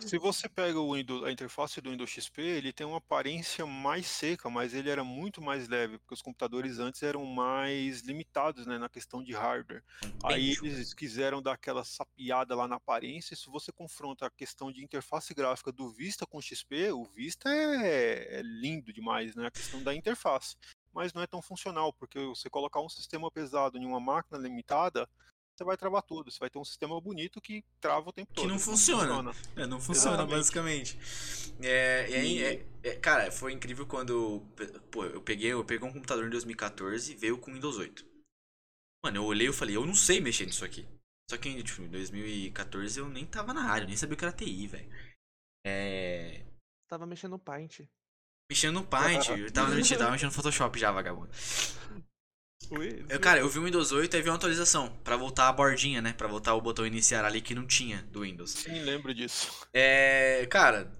Se 0.00 0.16
você 0.16 0.48
pega 0.48 0.80
o 0.80 0.94
Windows, 0.94 1.24
a 1.24 1.30
interface 1.30 1.80
do 1.80 1.90
Windows 1.90 2.10
XP, 2.10 2.40
ele 2.40 2.72
tem 2.72 2.86
uma 2.86 2.98
aparência 2.98 3.66
mais 3.66 4.06
seca, 4.06 4.48
mas 4.48 4.74
ele 4.74 4.88
era 4.88 5.04
muito 5.04 5.42
mais 5.42 5.68
leve, 5.68 5.98
porque 5.98 6.14
os 6.14 6.22
computadores 6.22 6.78
antes 6.78 7.02
eram 7.02 7.24
mais 7.26 8.00
limitados 8.00 8.66
né, 8.66 8.78
na 8.78 8.88
questão 8.88 9.22
de 9.22 9.32
hardware. 9.32 9.82
Aí 10.24 10.56
eles 10.62 10.94
quiseram 10.94 11.42
dar 11.42 11.52
aquela 11.52 11.84
sapiada 11.84 12.54
lá 12.54 12.66
na 12.66 12.76
aparência. 12.76 13.36
Se 13.36 13.50
você 13.50 13.70
confronta 13.70 14.26
a 14.26 14.30
questão 14.30 14.72
de 14.72 14.82
interface 14.82 15.34
gráfica 15.34 15.70
do 15.70 15.90
Vista 15.90 16.26
com 16.26 16.38
o 16.38 16.42
XP, 16.42 16.90
o 16.92 17.04
Vista 17.04 17.50
é, 17.50 18.38
é 18.38 18.42
lindo 18.42 18.92
demais, 18.92 19.34
né? 19.34 19.46
A 19.46 19.50
questão 19.50 19.82
da 19.82 19.94
interface. 19.94 20.56
Mas 20.92 21.12
não 21.12 21.22
é 21.22 21.26
tão 21.26 21.40
funcional, 21.40 21.92
porque 21.92 22.18
você 22.18 22.50
colocar 22.50 22.80
um 22.80 22.88
sistema 22.88 23.30
pesado 23.30 23.78
em 23.78 23.86
uma 23.86 23.98
máquina 23.98 24.38
limitada, 24.38 25.08
você 25.54 25.64
vai 25.64 25.76
travar 25.76 26.02
tudo. 26.02 26.30
Você 26.30 26.38
vai 26.38 26.50
ter 26.50 26.58
um 26.58 26.64
sistema 26.64 27.00
bonito 27.00 27.40
que 27.40 27.64
trava 27.80 28.08
o 28.08 28.12
tempo 28.12 28.32
todo. 28.32 28.44
Que 28.44 28.50
não 28.50 28.58
funciona. 28.58 29.32
É, 29.56 29.66
não 29.66 29.80
funciona, 29.80 30.16
Exatamente. 30.16 30.36
basicamente. 30.36 30.98
É, 31.62 32.10
e 32.10 32.14
aí, 32.14 32.42
é- 32.42 32.66
é- 32.82 32.96
cara, 32.96 33.30
foi 33.30 33.52
incrível 33.52 33.86
quando. 33.86 34.40
Pô, 34.90 35.04
eu 35.04 35.22
peguei, 35.22 35.52
eu 35.52 35.64
peguei 35.64 35.86
um 35.86 35.92
computador 35.92 36.26
em 36.26 36.30
2014 36.30 37.12
e 37.12 37.16
veio 37.16 37.38
com 37.38 37.52
Windows 37.52 37.78
8. 37.78 38.04
Mano, 39.04 39.16
eu 39.16 39.24
olhei 39.24 39.48
e 39.48 39.52
falei, 39.52 39.76
eu 39.76 39.84
não 39.84 39.94
sei 39.94 40.20
mexer 40.20 40.46
nisso 40.46 40.64
aqui. 40.64 40.86
Só 41.30 41.36
que 41.36 41.62
tipo, 41.62 41.82
em 41.82 41.88
2014 41.88 43.00
eu 43.00 43.08
nem 43.08 43.26
tava 43.26 43.52
na 43.52 43.70
área, 43.70 43.84
eu 43.84 43.88
nem 43.88 43.96
sabia 43.96 44.14
o 44.14 44.18
que 44.18 44.24
era 44.24 44.32
TI, 44.32 44.66
velho. 44.66 44.90
É. 45.66 46.44
Tava 46.88 47.06
mexendo 47.06 47.32
no 47.32 47.38
Paint. 47.38 47.80
Mexendo 48.52 48.74
no 48.74 48.84
Paint, 48.84 49.28
eu 49.30 49.50
tava, 49.50 49.70
mexendo- 49.74 49.98
tava 50.00 50.10
mexendo 50.12 50.28
no 50.28 50.34
Photoshop 50.34 50.78
já, 50.78 50.92
vagabundo. 50.92 51.30
Eu, 53.08 53.18
cara, 53.18 53.40
eu 53.40 53.48
vi 53.48 53.58
o 53.58 53.64
Windows 53.64 53.92
8 53.92 54.14
e 54.14 54.20
vi 54.22 54.28
uma 54.28 54.36
atualização 54.36 54.88
pra 55.02 55.16
voltar 55.16 55.48
a 55.48 55.52
bordinha, 55.52 56.02
né? 56.02 56.12
Pra 56.12 56.28
voltar 56.28 56.54
o 56.54 56.60
botão 56.60 56.86
iniciar 56.86 57.24
ali 57.24 57.40
que 57.40 57.54
não 57.54 57.66
tinha 57.66 58.02
do 58.10 58.20
Windows. 58.20 58.50
Sim, 58.50 58.78
lembro 58.82 59.14
disso. 59.14 59.50
É. 59.72 60.46
Cara. 60.50 60.92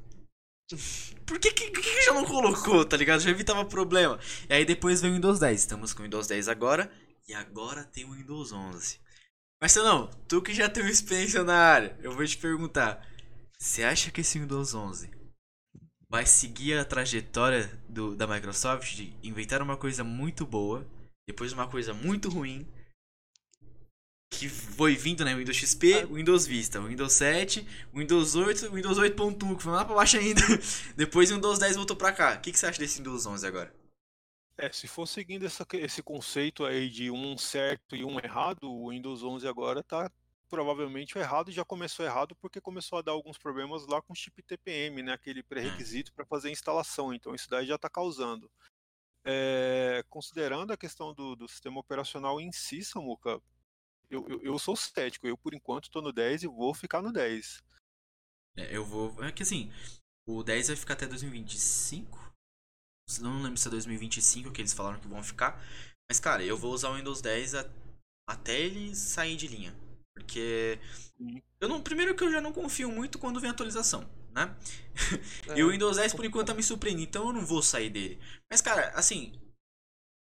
Por 1.26 1.38
que, 1.38 1.52
que, 1.52 1.70
que 1.70 2.02
já 2.02 2.14
não 2.14 2.24
colocou, 2.24 2.84
tá 2.86 2.96
ligado? 2.96 3.20
Já 3.20 3.30
evitava 3.30 3.64
problema. 3.66 4.18
E 4.48 4.54
aí 4.54 4.64
depois 4.64 5.02
veio 5.02 5.12
o 5.12 5.16
Windows 5.16 5.38
10. 5.38 5.60
Estamos 5.60 5.92
com 5.92 6.00
o 6.00 6.04
Windows 6.04 6.26
10 6.26 6.48
agora. 6.48 6.90
E 7.28 7.34
agora 7.34 7.84
tem 7.84 8.04
o 8.06 8.12
Windows 8.12 8.50
11. 8.52 8.98
Mas 9.60 9.74
não, 9.76 10.08
tu 10.26 10.40
que 10.40 10.54
já 10.54 10.68
teve 10.70 10.90
experiência 10.90 11.44
na 11.44 11.54
área, 11.56 11.96
eu 12.02 12.12
vou 12.12 12.26
te 12.26 12.36
perguntar. 12.38 13.06
Você 13.58 13.84
acha 13.84 14.10
que 14.10 14.22
esse 14.22 14.38
Windows 14.38 14.74
11 14.74 15.10
vai 16.12 16.26
seguir 16.26 16.74
a 16.74 16.84
trajetória 16.84 17.72
do, 17.88 18.14
da 18.14 18.26
Microsoft 18.26 18.96
de 18.96 19.14
inventar 19.22 19.62
uma 19.62 19.78
coisa 19.78 20.04
muito 20.04 20.44
boa, 20.44 20.86
depois 21.26 21.54
uma 21.54 21.66
coisa 21.66 21.94
muito 21.94 22.28
ruim, 22.28 22.68
que 24.30 24.46
foi 24.46 24.94
vindo, 24.94 25.24
né? 25.24 25.34
Windows 25.34 25.56
XP, 25.56 26.04
Windows 26.04 26.46
Vista, 26.46 26.82
Windows 26.82 27.14
7, 27.14 27.66
Windows 27.94 28.34
8, 28.34 28.70
Windows 28.70 28.98
8.1, 28.98 29.56
que 29.56 29.62
foi 29.62 29.72
lá 29.72 29.86
pra 29.86 29.94
baixo 29.94 30.18
ainda. 30.18 30.42
Depois 30.94 31.30
o 31.30 31.34
Windows 31.36 31.58
10 31.58 31.76
voltou 31.76 31.96
pra 31.96 32.12
cá. 32.12 32.34
O 32.34 32.40
que, 32.42 32.52
que 32.52 32.58
você 32.58 32.66
acha 32.66 32.78
desse 32.78 32.98
Windows 32.98 33.24
11 33.24 33.46
agora? 33.46 33.74
É, 34.58 34.70
se 34.70 34.86
for 34.86 35.08
seguindo 35.08 35.46
essa, 35.46 35.66
esse 35.72 36.02
conceito 36.02 36.66
aí 36.66 36.90
de 36.90 37.10
um 37.10 37.38
certo 37.38 37.96
e 37.96 38.04
um 38.04 38.18
errado, 38.18 38.70
o 38.70 38.90
Windows 38.90 39.22
11 39.22 39.48
agora 39.48 39.82
tá 39.82 40.10
provavelmente 40.52 41.16
o 41.16 41.18
errado 41.18 41.50
e 41.50 41.54
já 41.54 41.64
começou 41.64 42.04
errado 42.04 42.36
porque 42.36 42.60
começou 42.60 42.98
a 42.98 43.02
dar 43.02 43.12
alguns 43.12 43.38
problemas 43.38 43.86
lá 43.86 44.02
com 44.02 44.12
o 44.12 44.16
chip 44.16 44.42
TPM, 44.42 45.02
né, 45.02 45.14
aquele 45.14 45.42
pré-requisito 45.42 46.12
para 46.12 46.26
fazer 46.26 46.48
a 46.48 46.52
instalação. 46.52 47.14
Então 47.14 47.34
isso 47.34 47.48
daí 47.48 47.66
já 47.66 47.76
está 47.76 47.88
causando. 47.88 48.50
É, 49.24 50.04
considerando 50.10 50.70
a 50.70 50.76
questão 50.76 51.14
do, 51.14 51.34
do 51.34 51.48
sistema 51.48 51.80
operacional 51.80 52.38
em 52.38 52.52
si, 52.52 52.84
Samuca, 52.84 53.40
eu, 54.10 54.28
eu, 54.28 54.42
eu 54.42 54.58
sou 54.58 54.76
cético. 54.76 55.26
Eu 55.26 55.38
por 55.38 55.54
enquanto 55.54 55.84
estou 55.84 56.02
no 56.02 56.12
10 56.12 56.42
e 56.42 56.46
vou 56.46 56.74
ficar 56.74 57.00
no 57.00 57.10
10. 57.10 57.62
É, 58.54 58.76
eu 58.76 58.84
vou. 58.84 59.24
É 59.24 59.32
que 59.32 59.42
assim, 59.42 59.72
o 60.28 60.42
10 60.42 60.68
vai 60.68 60.76
ficar 60.76 60.92
até 60.92 61.06
2025. 61.06 62.30
Não 63.22 63.40
lembro 63.42 63.56
se 63.56 63.68
é 63.68 63.70
2025 63.70 64.52
que 64.52 64.60
eles 64.60 64.74
falaram 64.74 65.00
que 65.00 65.08
vão 65.08 65.22
ficar. 65.22 65.58
Mas, 66.10 66.20
cara, 66.20 66.44
eu 66.44 66.58
vou 66.58 66.74
usar 66.74 66.90
o 66.90 66.96
Windows 66.96 67.22
10 67.22 67.54
a- 67.54 67.64
até 68.28 68.60
ele 68.60 68.94
sair 68.94 69.34
de 69.34 69.48
linha. 69.48 69.74
Porque. 70.14 70.78
Eu 71.60 71.68
não, 71.68 71.80
primeiro 71.80 72.14
que 72.14 72.24
eu 72.24 72.30
já 72.30 72.40
não 72.40 72.52
confio 72.52 72.90
muito 72.90 73.18
quando 73.18 73.40
vem 73.40 73.50
atualização, 73.50 74.08
né? 74.32 74.54
É, 75.48 75.58
E 75.58 75.62
o 75.62 75.70
Windows 75.70 75.96
10 75.96 76.14
por 76.14 76.24
enquanto 76.24 76.48
tá 76.48 76.54
me 76.54 76.62
surpreendendo, 76.62 77.08
então 77.08 77.26
eu 77.28 77.32
não 77.32 77.46
vou 77.46 77.62
sair 77.62 77.90
dele. 77.90 78.18
Mas, 78.50 78.60
cara, 78.60 78.88
assim. 78.90 79.32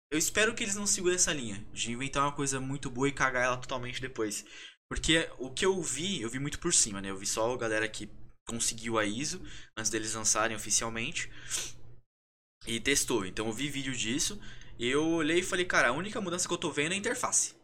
Eu 0.10 0.18
espero 0.18 0.56
que 0.56 0.64
eles 0.64 0.76
não 0.76 0.88
segurem 0.88 1.16
essa 1.16 1.34
linha 1.34 1.66
de 1.74 1.92
inventar 1.92 2.24
uma 2.24 2.32
coisa 2.32 2.62
muito 2.62 2.90
boa 2.90 3.10
e 3.10 3.12
cagar 3.12 3.44
ela 3.44 3.58
totalmente 3.58 4.00
depois. 4.00 4.46
Porque 4.90 5.30
o 5.38 5.52
que 5.52 5.66
eu 5.66 5.82
vi, 5.82 6.22
eu 6.22 6.30
vi 6.30 6.40
muito 6.40 6.60
por 6.60 6.74
cima, 6.74 7.02
né? 7.02 7.10
Eu 7.10 7.18
vi 7.18 7.26
só 7.26 7.54
a 7.54 7.58
galera 7.58 7.90
que 7.90 8.10
conseguiu 8.48 8.98
a 8.98 9.06
ISO 9.06 9.42
antes 9.76 9.92
deles 9.92 10.14
lançarem 10.14 10.56
oficialmente 10.56 11.30
e 12.66 12.80
testou. 12.80 13.26
Então 13.26 13.48
eu 13.48 13.54
vi 13.54 13.70
vídeo 13.70 13.94
disso 13.94 14.40
e 14.80 14.88
eu 14.88 15.06
olhei 15.06 15.40
e 15.40 15.44
falei, 15.44 15.66
cara, 15.66 15.90
a 15.90 15.94
única 15.94 16.22
mudança 16.22 16.48
que 16.48 16.54
eu 16.54 16.58
tô 16.58 16.72
vendo 16.72 16.94
é 16.94 16.96
a 16.96 16.98
interface. 16.98 17.57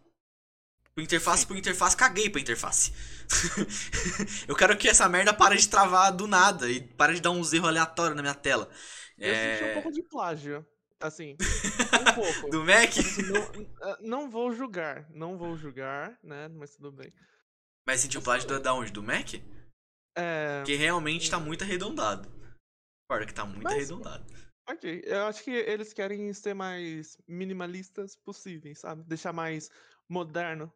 Por 0.96 1.02
interface 1.04 1.46
por 1.48 1.58
interface, 1.58 1.98
caguei 1.98 2.30
pra 2.30 2.40
interface. 2.42 2.92
eu 4.48 4.56
quero 4.56 4.78
que 4.78 4.88
essa 4.88 5.10
merda 5.10 5.34
pare 5.34 5.58
de 5.58 5.68
travar 5.68 6.12
do 6.16 6.28
nada 6.28 6.70
e 6.70 6.82
pare 6.82 7.16
de 7.16 7.22
dar 7.22 7.32
uns 7.32 7.52
erros 7.52 7.70
aleatórios 7.70 8.16
na 8.16 8.22
minha 8.22 8.36
tela. 8.36 8.70
Eu 9.18 9.34
senti 9.34 9.64
um 9.64 9.68
É... 9.68 9.74
pouco 9.74 9.92
de 9.92 10.04
plágio. 10.04 10.66
Assim, 11.02 11.36
um 12.00 12.14
pouco. 12.14 12.50
Do 12.50 12.64
Mac? 12.64 12.92
Não, 13.30 13.90
eh, 13.90 13.98
não 14.02 14.30
vou 14.30 14.54
julgar, 14.54 15.06
não 15.12 15.38
vou 15.38 15.58
julgar, 15.58 16.18
né? 16.24 16.48
Mas 16.48 16.76
tudo 16.76 16.94
bem. 16.94 17.12
Mas 17.86 18.00
sentiu 18.00 18.22
plágio 18.22 18.48
da, 18.48 18.60
da 18.60 18.74
onde? 18.74 18.92
Do 18.92 19.04
Mac? 19.04 19.34
É, 20.16 20.60
Porque 20.60 20.76
realmente 20.76 21.30
tá 21.30 21.40
muito 21.40 21.64
arredondado. 21.64 22.30
Concordo 23.10 23.28
que 23.28 23.34
tá 23.34 23.46
muito 23.46 23.64
Mas- 23.64 23.74
arredondado. 23.74 24.26
ok. 24.70 25.02
Eu 25.06 25.26
acho 25.26 25.44
que 25.44 25.52
eles 25.52 25.92
querem 25.92 26.32
ser 26.34 26.54
mais 26.54 27.18
minimalistas 27.28 28.16
possíveis, 28.16 28.80
sabe? 28.80 29.04
Deixar 29.04 29.34
mais 29.34 29.70
moderno, 30.08 30.72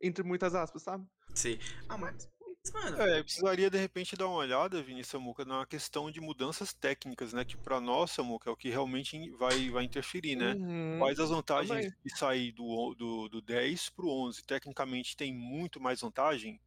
entre 0.00 0.22
muitas 0.24 0.54
aspas, 0.54 0.82
sabe? 0.82 1.06
Sei. 1.34 1.58
Ah, 1.88 1.96
mas, 1.96 2.28
mano, 2.72 3.00
É, 3.02 3.22
precisaria 3.22 3.70
de 3.70 3.78
repente 3.78 4.16
dar 4.16 4.26
uma 4.26 4.36
olhada, 4.36 4.82
Vini 4.82 5.04
Samuca, 5.04 5.44
na 5.44 5.64
questão 5.66 6.10
de 6.10 6.20
mudanças 6.20 6.72
técnicas, 6.72 7.32
né? 7.32 7.44
Que 7.44 7.56
para 7.56 7.80
nós, 7.80 8.10
Samuca, 8.10 8.50
é 8.50 8.52
o 8.52 8.56
que 8.56 8.68
realmente 8.68 9.30
vai, 9.32 9.70
vai 9.70 9.84
interferir, 9.84 10.36
né? 10.36 10.54
Uhum. 10.54 10.98
Quais 10.98 11.20
as 11.20 11.30
vantagens 11.30 11.86
também. 11.86 11.92
de 12.04 12.18
sair 12.18 12.52
do, 12.52 12.94
do, 12.94 13.28
do 13.28 13.40
10 13.40 13.90
para 13.90 14.06
o 14.06 14.26
11? 14.26 14.42
Tecnicamente 14.44 15.16
tem 15.16 15.32
muito 15.32 15.80
mais 15.80 16.00
vantagem. 16.00 16.60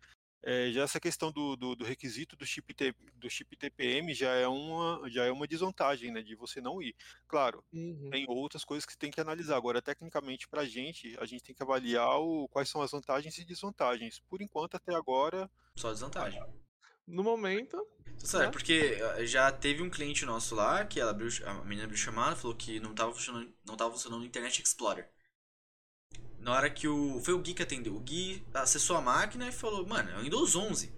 É, 0.46 0.72
já 0.74 0.84
essa 0.84 1.00
questão 1.00 1.32
do, 1.32 1.56
do, 1.56 1.76
do 1.76 1.86
requisito 1.86 2.36
do 2.36 2.46
chip, 2.46 2.74
T- 2.74 2.94
do 3.16 3.30
chip 3.30 3.56
TPM 3.56 4.14
já 4.14 4.32
é, 4.34 4.48
uma, 4.48 5.10
já 5.10 5.24
é 5.26 5.32
uma 5.32 5.48
desvantagem, 5.48 6.12
né? 6.12 6.22
De 6.22 6.36
você 6.36 6.60
não 6.60 6.82
ir. 6.82 6.94
Claro, 7.28 7.64
Uhum. 7.72 8.10
tem 8.12 8.26
outras 8.28 8.66
coisas 8.66 8.86
que 8.86 8.98
tem 8.98 9.10
que 9.10 9.22
analisar. 9.22 9.56
Agora, 9.56 9.82
tecnicamente, 9.82 10.48
para 10.48 10.62
a 10.62 10.66
gente, 10.68 11.16
a 11.20 11.26
gente 11.26 11.44
tem 11.44 11.56
que 11.56 11.64
avaliar 11.64 12.20
o, 12.20 12.48
quais 12.50 12.70
são 12.70 12.82
as 12.82 12.92
vantagens 12.92 13.38
e 13.38 13.46
desvantagens. 13.46 14.20
Por 14.30 14.42
enquanto, 14.42 14.76
até 14.76 14.94
agora, 14.94 15.50
só 15.76 15.92
desvantagem. 15.92 16.44
No 17.08 17.24
momento, 17.24 17.86
Sério, 18.18 18.46
Né? 18.48 18.52
porque 18.52 18.98
eh, 19.18 19.26
já 19.26 19.52
teve 19.52 19.82
um 19.84 19.90
cliente 19.90 20.24
nosso 20.26 20.56
lá 20.56 20.86
que 20.86 21.00
ela 21.00 21.12
abriu, 21.12 21.30
a 21.46 21.54
menina 21.66 21.84
abriu 21.84 21.98
chamada 21.98 22.36
falou 22.36 22.56
que 22.56 22.80
não 22.80 22.94
tava 22.96 23.12
funcionando, 23.12 23.54
não 23.66 23.76
tava 23.76 23.92
funcionando 23.92 24.22
o 24.22 24.26
Internet 24.26 24.62
Explorer. 24.62 25.10
Na 26.44 26.52
hora 26.52 26.70
que 26.70 26.88
o. 26.88 27.22
Foi 27.22 27.34
o 27.34 27.40
Gui 27.40 27.54
que 27.54 27.64
atendeu. 27.64 27.96
O 27.96 28.02
Gui 28.02 28.44
acessou 28.54 28.98
a 28.98 29.02
máquina 29.02 29.48
e 29.48 29.52
falou: 29.52 29.88
Mano, 29.88 30.10
é 30.12 30.18
o 30.18 30.22
Windows 30.22 30.56
11. 30.56 30.94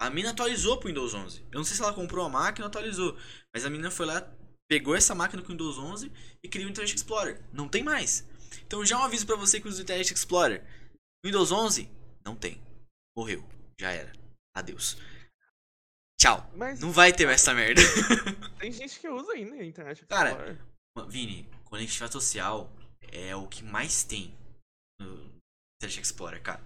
A 0.00 0.08
mina 0.08 0.30
atualizou 0.30 0.78
pro 0.78 0.88
Windows 0.88 1.12
11. 1.12 1.44
Eu 1.52 1.58
não 1.58 1.64
sei 1.64 1.76
se 1.76 1.82
ela 1.82 1.92
comprou 1.92 2.24
a 2.24 2.28
máquina 2.28 2.66
ou 2.66 2.68
atualizou. 2.68 3.16
Mas 3.52 3.66
a 3.66 3.70
menina 3.70 3.90
foi 3.90 4.06
lá, 4.06 4.26
pegou 4.66 4.96
essa 4.96 5.14
máquina 5.14 5.42
com 5.42 5.48
o 5.48 5.50
Windows 5.52 5.76
11 5.76 6.10
e 6.42 6.48
criou 6.48 6.68
o 6.68 6.70
Internet 6.70 6.96
Explorer. 6.96 7.42
Não 7.52 7.68
tem 7.68 7.82
mais. 7.82 8.26
Então 8.66 8.84
já 8.84 8.98
um 8.98 9.02
aviso 9.02 9.26
pra 9.26 9.36
você 9.36 9.60
que 9.60 9.68
usa 9.68 9.80
o 9.80 9.82
Internet 9.82 10.14
Explorer. 10.14 10.64
Windows 11.24 11.52
11? 11.52 11.90
Não 12.24 12.34
tem. 12.34 12.62
Morreu. 13.14 13.46
Já 13.78 13.90
era. 13.90 14.12
Adeus. 14.54 14.96
Tchau. 16.18 16.50
mas 16.56 16.80
Não 16.80 16.90
vai 16.90 17.12
ter 17.12 17.26
mais 17.26 17.42
essa 17.42 17.52
merda. 17.52 17.82
tem 18.58 18.72
gente 18.72 18.98
que 18.98 19.08
usa 19.08 19.32
ainda 19.32 19.56
a 19.56 19.64
internet. 19.64 20.06
Cara, 20.06 20.30
Explorer. 20.30 20.58
Vini, 21.08 21.48
conectividade 21.64 22.12
social 22.12 22.72
é 23.12 23.36
o 23.36 23.46
que 23.46 23.62
mais 23.62 24.02
tem 24.02 24.34
no 25.00 25.30
Internet 25.80 26.00
Explorer, 26.00 26.42
cara. 26.42 26.62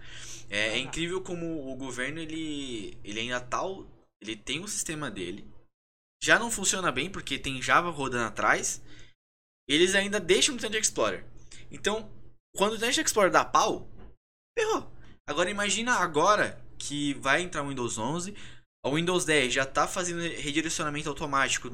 É, 0.50 0.68
é 0.68 0.72
Ah. 0.74 0.78
incrível 0.78 1.20
como 1.22 1.70
o 1.70 1.76
governo 1.76 2.18
ele, 2.20 2.96
ele 3.04 3.20
ainda 3.20 3.40
tá. 3.40 3.64
o- 3.66 3.86
Ele 4.20 4.36
tem 4.36 4.60
o 4.62 4.68
sistema 4.68 5.10
dele. 5.10 5.44
já 6.24 6.38
não 6.38 6.52
funciona 6.52 6.92
bem 6.92 7.10
porque 7.10 7.36
tem 7.36 7.60
Java 7.60 7.90
rodando 7.90 8.24
atrás. 8.28 8.80
Eles 9.68 9.96
ainda 9.96 10.20
deixam 10.20 10.54
o 10.54 10.56
Internet 10.56 10.82
Explorer. 10.84 11.24
Então, 11.68 12.08
quando 12.54 12.72
o 12.72 12.76
Internet 12.76 13.00
Explorer 13.00 13.32
dá 13.32 13.44
pau, 13.44 13.88
ferrou. 14.56 14.88
Agora 15.28 15.50
imagina 15.50 15.94
agora 15.96 16.64
que 16.78 17.14
vai 17.14 17.42
entrar 17.42 17.64
o 17.64 17.68
Windows 17.70 17.98
11, 17.98 18.36
o 18.86 18.94
Windows 18.94 19.24
10 19.24 19.52
já 19.52 19.64
está 19.64 19.88
fazendo 19.88 20.20
redirecionamento 20.20 21.08
automático 21.08 21.68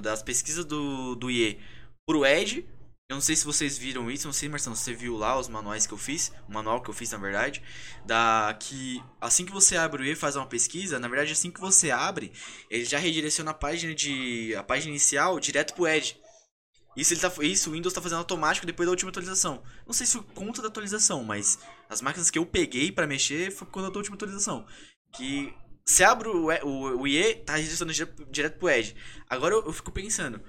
das 0.00 0.22
pesquisas 0.22 0.64
do, 0.64 1.16
do 1.16 1.28
IE 1.28 1.58
pro 2.08 2.24
Edge. 2.24 2.64
Eu 3.08 3.14
não 3.14 3.20
sei 3.20 3.36
se 3.36 3.44
vocês 3.44 3.78
viram 3.78 4.10
isso, 4.10 4.26
não 4.26 4.32
sei, 4.32 4.48
Marcelo, 4.48 4.74
se 4.74 4.82
você 4.82 4.92
viu 4.92 5.16
lá 5.16 5.38
os 5.38 5.48
manuais 5.48 5.86
que 5.86 5.94
eu 5.94 5.98
fiz, 5.98 6.32
o 6.48 6.52
manual 6.52 6.82
que 6.82 6.90
eu 6.90 6.94
fiz 6.94 7.12
na 7.12 7.18
verdade, 7.18 7.62
da 8.04 8.56
que 8.58 9.00
assim 9.20 9.46
que 9.46 9.52
você 9.52 9.76
abre 9.76 10.02
o 10.02 10.04
e 10.04 10.16
faz 10.16 10.34
uma 10.34 10.46
pesquisa, 10.46 10.98
na 10.98 11.06
verdade 11.06 11.30
assim 11.30 11.52
que 11.52 11.60
você 11.60 11.92
abre, 11.92 12.32
ele 12.68 12.84
já 12.84 12.98
redireciona 12.98 13.52
a 13.52 13.54
página 13.54 13.94
de 13.94 14.52
a 14.56 14.62
página 14.64 14.90
inicial 14.90 15.38
direto 15.38 15.72
pro 15.74 15.86
Edge. 15.86 16.20
Isso, 16.96 17.12
ele 17.12 17.20
tá, 17.20 17.32
isso 17.42 17.70
o 17.70 17.74
Windows 17.74 17.92
está 17.92 18.02
fazendo 18.02 18.18
automático 18.18 18.66
depois 18.66 18.86
da 18.86 18.90
última 18.90 19.10
atualização. 19.10 19.62
Não 19.86 19.92
sei 19.92 20.06
se 20.06 20.18
conta 20.34 20.60
da 20.60 20.68
atualização, 20.68 21.22
mas 21.22 21.60
as 21.88 22.00
máquinas 22.00 22.28
que 22.28 22.38
eu 22.38 22.46
peguei 22.46 22.90
para 22.90 23.06
mexer 23.06 23.52
foi 23.52 23.68
quando 23.68 23.90
da 23.90 23.98
última 23.98 24.16
atualização. 24.16 24.66
Que 25.12 25.54
se 25.84 26.02
abre 26.02 26.28
o, 26.28 26.48
o, 26.64 27.02
o 27.02 27.06
IE, 27.06 27.34
tá 27.44 27.56
direto, 27.58 28.26
direto 28.30 28.58
pro 28.58 28.68
Edge. 28.68 28.96
Agora 29.30 29.54
eu, 29.54 29.64
eu, 29.64 29.72
fico 29.72 29.92
pensando. 29.92 30.42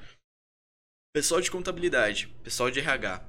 Pessoal 1.17 1.41
de 1.41 1.49
contabilidade, 1.49 2.27
pessoal 2.43 2.69
de 2.69 2.77
RH, 2.77 3.27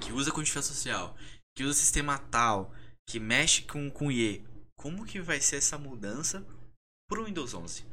que 0.00 0.14
usa 0.14 0.32
quantificação 0.32 0.74
social, 0.74 1.14
que 1.54 1.62
usa 1.62 1.78
sistema 1.78 2.16
tal, 2.16 2.74
que 3.06 3.20
mexe 3.20 3.60
com, 3.64 3.90
com 3.90 4.10
IE. 4.10 4.42
Como 4.78 5.04
que 5.04 5.20
vai 5.20 5.38
ser 5.38 5.56
essa 5.56 5.76
mudança 5.76 6.42
pro 7.06 7.26
Windows 7.26 7.52
11? 7.52 7.84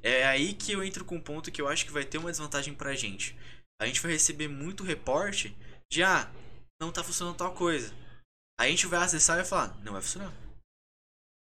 É 0.00 0.24
aí 0.28 0.54
que 0.54 0.70
eu 0.70 0.84
entro 0.84 1.04
com 1.04 1.16
um 1.16 1.20
ponto 1.20 1.50
que 1.50 1.60
eu 1.60 1.66
acho 1.66 1.84
que 1.84 1.90
vai 1.90 2.04
ter 2.04 2.18
uma 2.18 2.30
desvantagem 2.30 2.72
pra 2.72 2.94
gente 2.94 3.36
a 3.80 3.86
gente 3.86 4.00
vai 4.00 4.12
receber 4.12 4.46
muito 4.46 4.84
reporte 4.84 5.58
de 5.90 6.04
ah, 6.04 6.30
não 6.80 6.92
tá 6.92 7.02
funcionando 7.02 7.36
tal 7.36 7.52
coisa. 7.52 7.92
A 8.60 8.68
gente 8.68 8.86
vai 8.86 9.02
acessar 9.02 9.34
e 9.34 9.40
vai 9.40 9.44
falar, 9.44 9.76
não 9.82 9.94
vai 9.94 10.02
funcionar. 10.02 10.32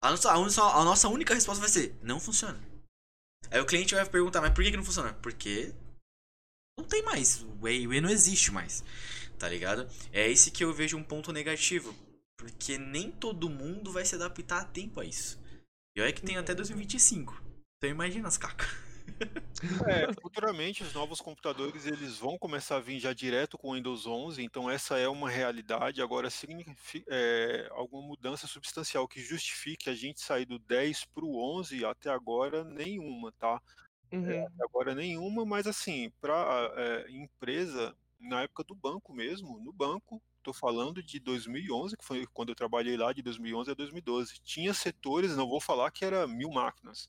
A 0.04 0.10
nossa, 0.10 0.30
a, 0.30 0.34
nossa, 0.34 0.62
a 0.62 0.84
nossa 0.84 1.08
única 1.08 1.32
resposta 1.32 1.62
vai 1.62 1.70
ser, 1.70 1.98
não 2.02 2.20
funciona. 2.20 2.62
Aí 3.50 3.58
o 3.58 3.64
cliente 3.64 3.94
vai 3.94 4.04
perguntar, 4.04 4.42
mas 4.42 4.52
por 4.52 4.62
que, 4.62 4.70
que 4.70 4.76
não 4.76 4.84
funciona? 4.84 5.14
Porque 5.14 5.74
não 6.76 6.84
tem 6.84 7.02
mais. 7.02 7.42
O 7.42 7.64
Whey, 7.64 8.00
não 8.00 8.10
existe 8.10 8.52
mais. 8.52 8.84
Tá 9.38 9.48
ligado? 9.48 9.88
É 10.12 10.28
esse 10.30 10.50
que 10.50 10.64
eu 10.64 10.72
vejo 10.72 10.96
um 10.96 11.02
ponto 11.02 11.32
negativo. 11.32 11.94
Porque 12.36 12.78
nem 12.78 13.10
todo 13.10 13.50
mundo 13.50 13.92
vai 13.92 14.04
se 14.04 14.14
adaptar 14.14 14.60
a 14.60 14.64
tempo 14.64 15.00
a 15.00 15.04
isso. 15.04 15.40
E 15.96 16.00
olha 16.00 16.12
que 16.12 16.22
tem 16.22 16.36
até 16.36 16.54
2025. 16.54 17.42
Então 17.78 17.90
imagina 17.90 18.28
as 18.28 18.36
cacas. 18.36 18.68
É, 19.86 20.12
futuramente 20.20 20.82
os 20.82 20.92
novos 20.92 21.20
computadores 21.20 21.86
eles 21.86 22.18
vão 22.18 22.36
começar 22.38 22.76
a 22.76 22.80
vir 22.80 22.98
já 22.98 23.12
direto 23.12 23.56
com 23.56 23.70
o 23.70 23.74
Windows 23.74 24.06
11, 24.06 24.42
então 24.42 24.70
essa 24.70 24.98
é 24.98 25.08
uma 25.08 25.30
realidade. 25.30 26.02
Agora, 26.02 26.28
é, 27.08 27.68
alguma 27.70 28.06
mudança 28.06 28.46
substancial 28.46 29.08
que 29.08 29.20
justifique 29.20 29.88
a 29.88 29.94
gente 29.94 30.20
sair 30.20 30.44
do 30.44 30.58
10 30.58 31.06
para 31.06 31.24
o 31.24 31.58
11 31.58 31.84
até 31.84 32.10
agora 32.10 32.64
nenhuma, 32.64 33.32
tá? 33.32 33.60
É, 34.10 34.16
uhum. 34.16 34.30
É, 34.30 34.48
agora 34.60 34.94
nenhuma, 34.94 35.44
mas 35.44 35.66
assim, 35.66 36.10
para 36.20 36.72
é, 36.76 37.10
empresa, 37.10 37.94
na 38.20 38.42
época 38.42 38.64
do 38.64 38.74
banco 38.74 39.12
mesmo, 39.12 39.58
no 39.60 39.72
banco, 39.72 40.22
estou 40.38 40.54
falando 40.54 41.02
de 41.02 41.18
2011, 41.18 41.96
que 41.96 42.04
foi 42.04 42.26
quando 42.32 42.50
eu 42.50 42.54
trabalhei 42.54 42.96
lá, 42.96 43.12
de 43.12 43.22
2011 43.22 43.70
a 43.70 43.74
2012. 43.74 44.38
Tinha 44.44 44.72
setores, 44.72 45.36
não 45.36 45.48
vou 45.48 45.60
falar 45.60 45.90
que 45.90 46.04
era 46.04 46.26
mil 46.26 46.50
máquinas, 46.50 47.08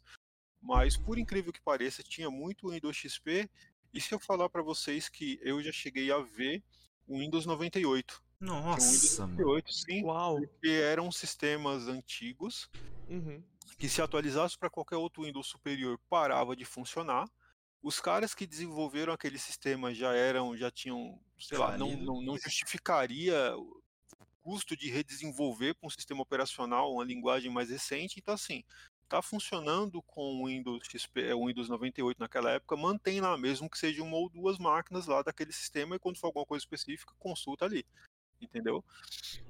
mas, 0.61 0.97
por 0.97 1.17
incrível 1.17 1.53
que 1.53 1.61
pareça, 1.61 2.03
tinha 2.03 2.29
muito 2.29 2.69
Windows 2.69 2.95
XP. 2.95 3.49
E 3.93 4.01
se 4.01 4.13
eu 4.13 4.19
falar 4.19 4.49
para 4.49 4.61
vocês 4.61 5.07
que 5.07 5.39
eu 5.41 5.61
já 5.61 5.71
cheguei 5.71 6.11
a 6.11 6.17
ver 6.19 6.63
o 7.07 7.19
Windows 7.19 7.45
98? 7.45 8.21
Nossa, 8.39 8.85
um 8.85 8.91
Windows 8.91 9.19
98, 9.19 9.73
sim. 9.73 10.03
Uau. 10.03 10.37
Porque 10.39 10.69
eram 10.69 11.11
sistemas 11.11 11.87
antigos 11.87 12.69
uhum. 13.07 13.41
Que 13.77 13.89
se 13.89 14.01
atualizasse 14.01 14.57
para 14.57 14.69
qualquer 14.69 14.97
outro 14.97 15.23
Windows 15.23 15.47
superior 15.47 15.99
parava 16.09 16.55
de 16.55 16.65
funcionar. 16.65 17.29
Os 17.81 17.99
caras 17.99 18.33
que 18.33 18.47
desenvolveram 18.47 19.13
aquele 19.13 19.37
sistema 19.37 19.93
já 19.93 20.13
eram, 20.13 20.55
já 20.57 20.71
tinham, 20.71 21.19
sei 21.39 21.57
lá, 21.57 21.77
não, 21.77 21.95
não, 21.97 22.21
não 22.21 22.37
justificaria 22.37 23.55
o 23.57 23.81
custo 24.41 24.75
de 24.75 24.89
redesenvolver 24.89 25.75
para 25.75 25.87
um 25.87 25.89
sistema 25.89 26.21
operacional 26.21 26.93
uma 26.93 27.03
linguagem 27.03 27.51
mais 27.51 27.69
recente. 27.69 28.19
Então, 28.19 28.33
assim, 28.33 28.63
está 29.03 29.21
funcionando 29.21 30.01
com 30.01 30.41
o 30.41 30.47
Windows 30.47 30.85
XP, 30.85 31.33
o 31.33 31.47
Windows 31.47 31.69
98 31.69 32.19
naquela 32.19 32.51
época, 32.51 32.75
mantém 32.75 33.21
lá, 33.21 33.37
mesmo 33.37 33.69
que 33.69 33.77
seja 33.77 34.03
uma 34.03 34.17
ou 34.17 34.29
duas 34.29 34.57
máquinas 34.57 35.07
lá 35.07 35.21
daquele 35.21 35.51
sistema, 35.51 35.95
e 35.95 35.99
quando 35.99 36.19
for 36.19 36.27
alguma 36.27 36.45
coisa 36.45 36.61
específica, 36.61 37.13
consulta 37.17 37.65
ali. 37.65 37.85
Entendeu? 38.39 38.83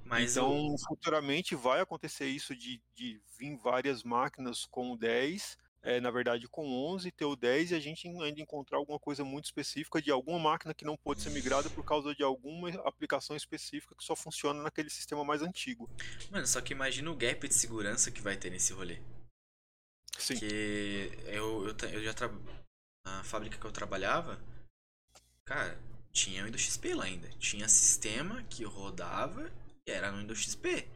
Mas 0.04 0.32
então, 0.32 0.74
o... 0.74 0.78
futuramente 0.78 1.54
vai 1.54 1.80
acontecer 1.80 2.26
isso 2.26 2.54
de, 2.56 2.80
de 2.94 3.20
vir 3.38 3.56
várias 3.56 4.02
máquinas 4.02 4.64
com 4.64 4.92
o 4.92 4.96
10, 4.96 5.58
é, 5.82 6.00
na 6.00 6.10
verdade 6.10 6.48
com 6.48 6.66
11, 6.92 7.10
ter 7.12 7.24
o 7.24 7.36
10 7.36 7.70
e 7.70 7.74
a 7.74 7.80
gente 7.80 8.08
ainda 8.08 8.40
encontrar 8.40 8.78
alguma 8.78 8.98
coisa 8.98 9.24
muito 9.24 9.44
específica 9.44 10.02
de 10.02 10.10
alguma 10.10 10.38
máquina 10.38 10.74
que 10.74 10.84
não 10.84 10.96
pode 10.96 11.20
ser 11.20 11.30
migrada 11.30 11.70
por 11.70 11.84
causa 11.84 12.14
de 12.14 12.22
alguma 12.22 12.70
aplicação 12.86 13.36
específica 13.36 13.94
que 13.94 14.04
só 14.04 14.16
funciona 14.16 14.62
naquele 14.62 14.90
sistema 14.90 15.24
mais 15.24 15.42
antigo. 15.42 15.88
Mano, 16.30 16.46
só 16.46 16.60
que 16.60 16.72
imagina 16.72 17.10
o 17.10 17.16
gap 17.16 17.46
de 17.46 17.54
segurança 17.54 18.10
que 18.10 18.20
vai 18.20 18.36
ter 18.36 18.50
nesse 18.50 18.72
rolê. 18.72 19.00
Sim. 20.18 20.36
Que 20.36 21.12
eu, 21.26 21.68
eu, 21.68 21.76
eu 21.92 22.02
já 22.02 22.12
trabalhei. 22.12 22.58
Na 23.04 23.24
fábrica 23.24 23.56
que 23.56 23.64
eu 23.64 23.72
trabalhava, 23.72 24.38
cara, 25.42 25.80
tinha 26.18 26.42
o 26.42 26.46
Windows 26.46 26.62
XP 26.62 26.94
lá 26.94 27.04
ainda. 27.04 27.28
Tinha 27.38 27.68
sistema 27.68 28.42
que 28.44 28.64
rodava 28.64 29.50
e 29.86 29.90
era 29.90 30.10
no 30.10 30.18
Windows 30.18 30.40
XP. 30.40 30.88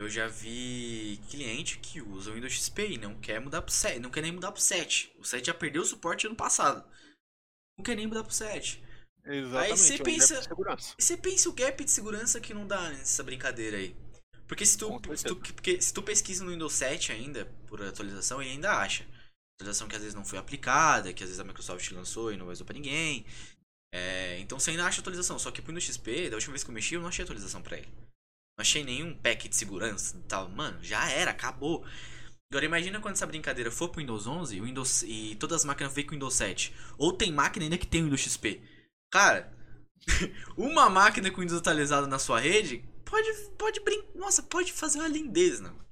Eu 0.00 0.08
já 0.08 0.26
vi 0.26 1.20
cliente 1.30 1.78
que 1.78 2.00
usa 2.00 2.30
o 2.30 2.34
Windows 2.34 2.52
XP 2.52 2.92
e 2.92 2.98
não 2.98 3.18
quer 3.18 3.40
mudar 3.40 3.62
pro 3.62 3.72
7, 3.72 3.98
não 3.98 4.10
quer 4.10 4.22
nem 4.22 4.32
mudar 4.32 4.52
pro 4.52 4.60
7. 4.60 5.12
O 5.18 5.24
7 5.24 5.46
já 5.46 5.54
perdeu 5.54 5.82
o 5.82 5.86
suporte 5.86 6.26
ano 6.26 6.36
passado. 6.36 6.84
Não 7.78 7.84
quer 7.84 7.96
nem 7.96 8.06
mudar 8.06 8.24
pro 8.24 8.32
7. 8.32 8.82
Exatamente. 9.24 9.72
Aí 9.72 9.76
você 9.76 9.94
é 9.94 10.02
pensa, 10.02 10.40
você 10.98 11.16
pensa 11.16 11.48
o 11.48 11.52
gap 11.52 11.84
de 11.84 11.90
segurança 11.90 12.40
que 12.40 12.54
não 12.54 12.66
dá 12.66 12.90
nessa 12.90 13.22
brincadeira 13.22 13.76
aí. 13.76 13.96
Porque 14.46 14.64
se 14.64 14.78
tu, 14.78 15.00
se 15.16 15.24
tu, 15.24 15.36
porque 15.36 15.80
se 15.80 15.92
tu 15.92 16.02
pesquisa 16.02 16.44
no 16.44 16.50
Windows 16.50 16.72
7 16.74 17.12
ainda, 17.12 17.46
por 17.66 17.82
atualização, 17.82 18.40
ele 18.40 18.52
ainda 18.52 18.72
acha. 18.78 19.04
Atualização 19.56 19.88
que 19.88 19.96
às 19.96 20.02
vezes 20.02 20.14
não 20.14 20.24
foi 20.24 20.38
aplicada, 20.38 21.12
que 21.12 21.24
às 21.24 21.30
vezes 21.30 21.40
a 21.40 21.44
Microsoft 21.44 21.90
lançou 21.90 22.32
e 22.32 22.36
não 22.36 22.46
avisou 22.46 22.66
pra 22.66 22.74
ninguém. 22.74 23.26
É, 23.96 24.38
então 24.40 24.60
você 24.60 24.72
ainda 24.72 24.84
acha 24.84 25.00
atualização. 25.00 25.38
Só 25.38 25.50
que 25.50 25.62
pro 25.62 25.80
XP, 25.80 26.28
da 26.28 26.36
última 26.36 26.52
vez 26.52 26.62
que 26.62 26.70
eu 26.70 26.74
mexi, 26.74 26.94
eu 26.94 27.00
não 27.00 27.08
achei 27.08 27.22
atualização 27.22 27.62
pra 27.62 27.78
ele. 27.78 27.88
Não 28.58 28.62
achei 28.62 28.84
nenhum 28.84 29.14
pack 29.14 29.48
de 29.48 29.56
segurança 29.56 30.16
e 30.18 30.22
tal. 30.28 30.48
Mano, 30.50 30.78
já 30.82 31.10
era, 31.10 31.30
acabou. 31.30 31.84
Agora 32.52 32.66
imagina 32.66 33.00
quando 33.00 33.14
essa 33.14 33.26
brincadeira 33.26 33.70
for 33.70 33.88
pro 33.88 34.00
Windows 34.00 34.26
11 34.26 34.60
Windows, 34.60 35.02
e 35.02 35.34
todas 35.36 35.60
as 35.60 35.64
máquinas 35.64 35.94
vêm 35.94 36.04
com 36.04 36.12
Windows 36.12 36.34
7. 36.34 36.74
Ou 36.98 37.12
tem 37.12 37.32
máquina 37.32 37.64
ainda 37.64 37.78
que 37.78 37.86
tem 37.86 38.04
Windows 38.04 38.20
XP. 38.20 38.60
Cara, 39.10 39.50
uma 40.56 40.90
máquina 40.90 41.30
com 41.30 41.40
Windows 41.40 41.58
atualizado 41.58 42.06
na 42.06 42.18
sua 42.18 42.38
rede 42.38 42.84
pode, 43.04 43.32
pode 43.56 43.80
brincar. 43.80 44.06
Nossa, 44.14 44.42
pode 44.42 44.72
fazer 44.72 44.98
uma 44.98 45.08
lindeza, 45.08 45.62
não. 45.62 45.85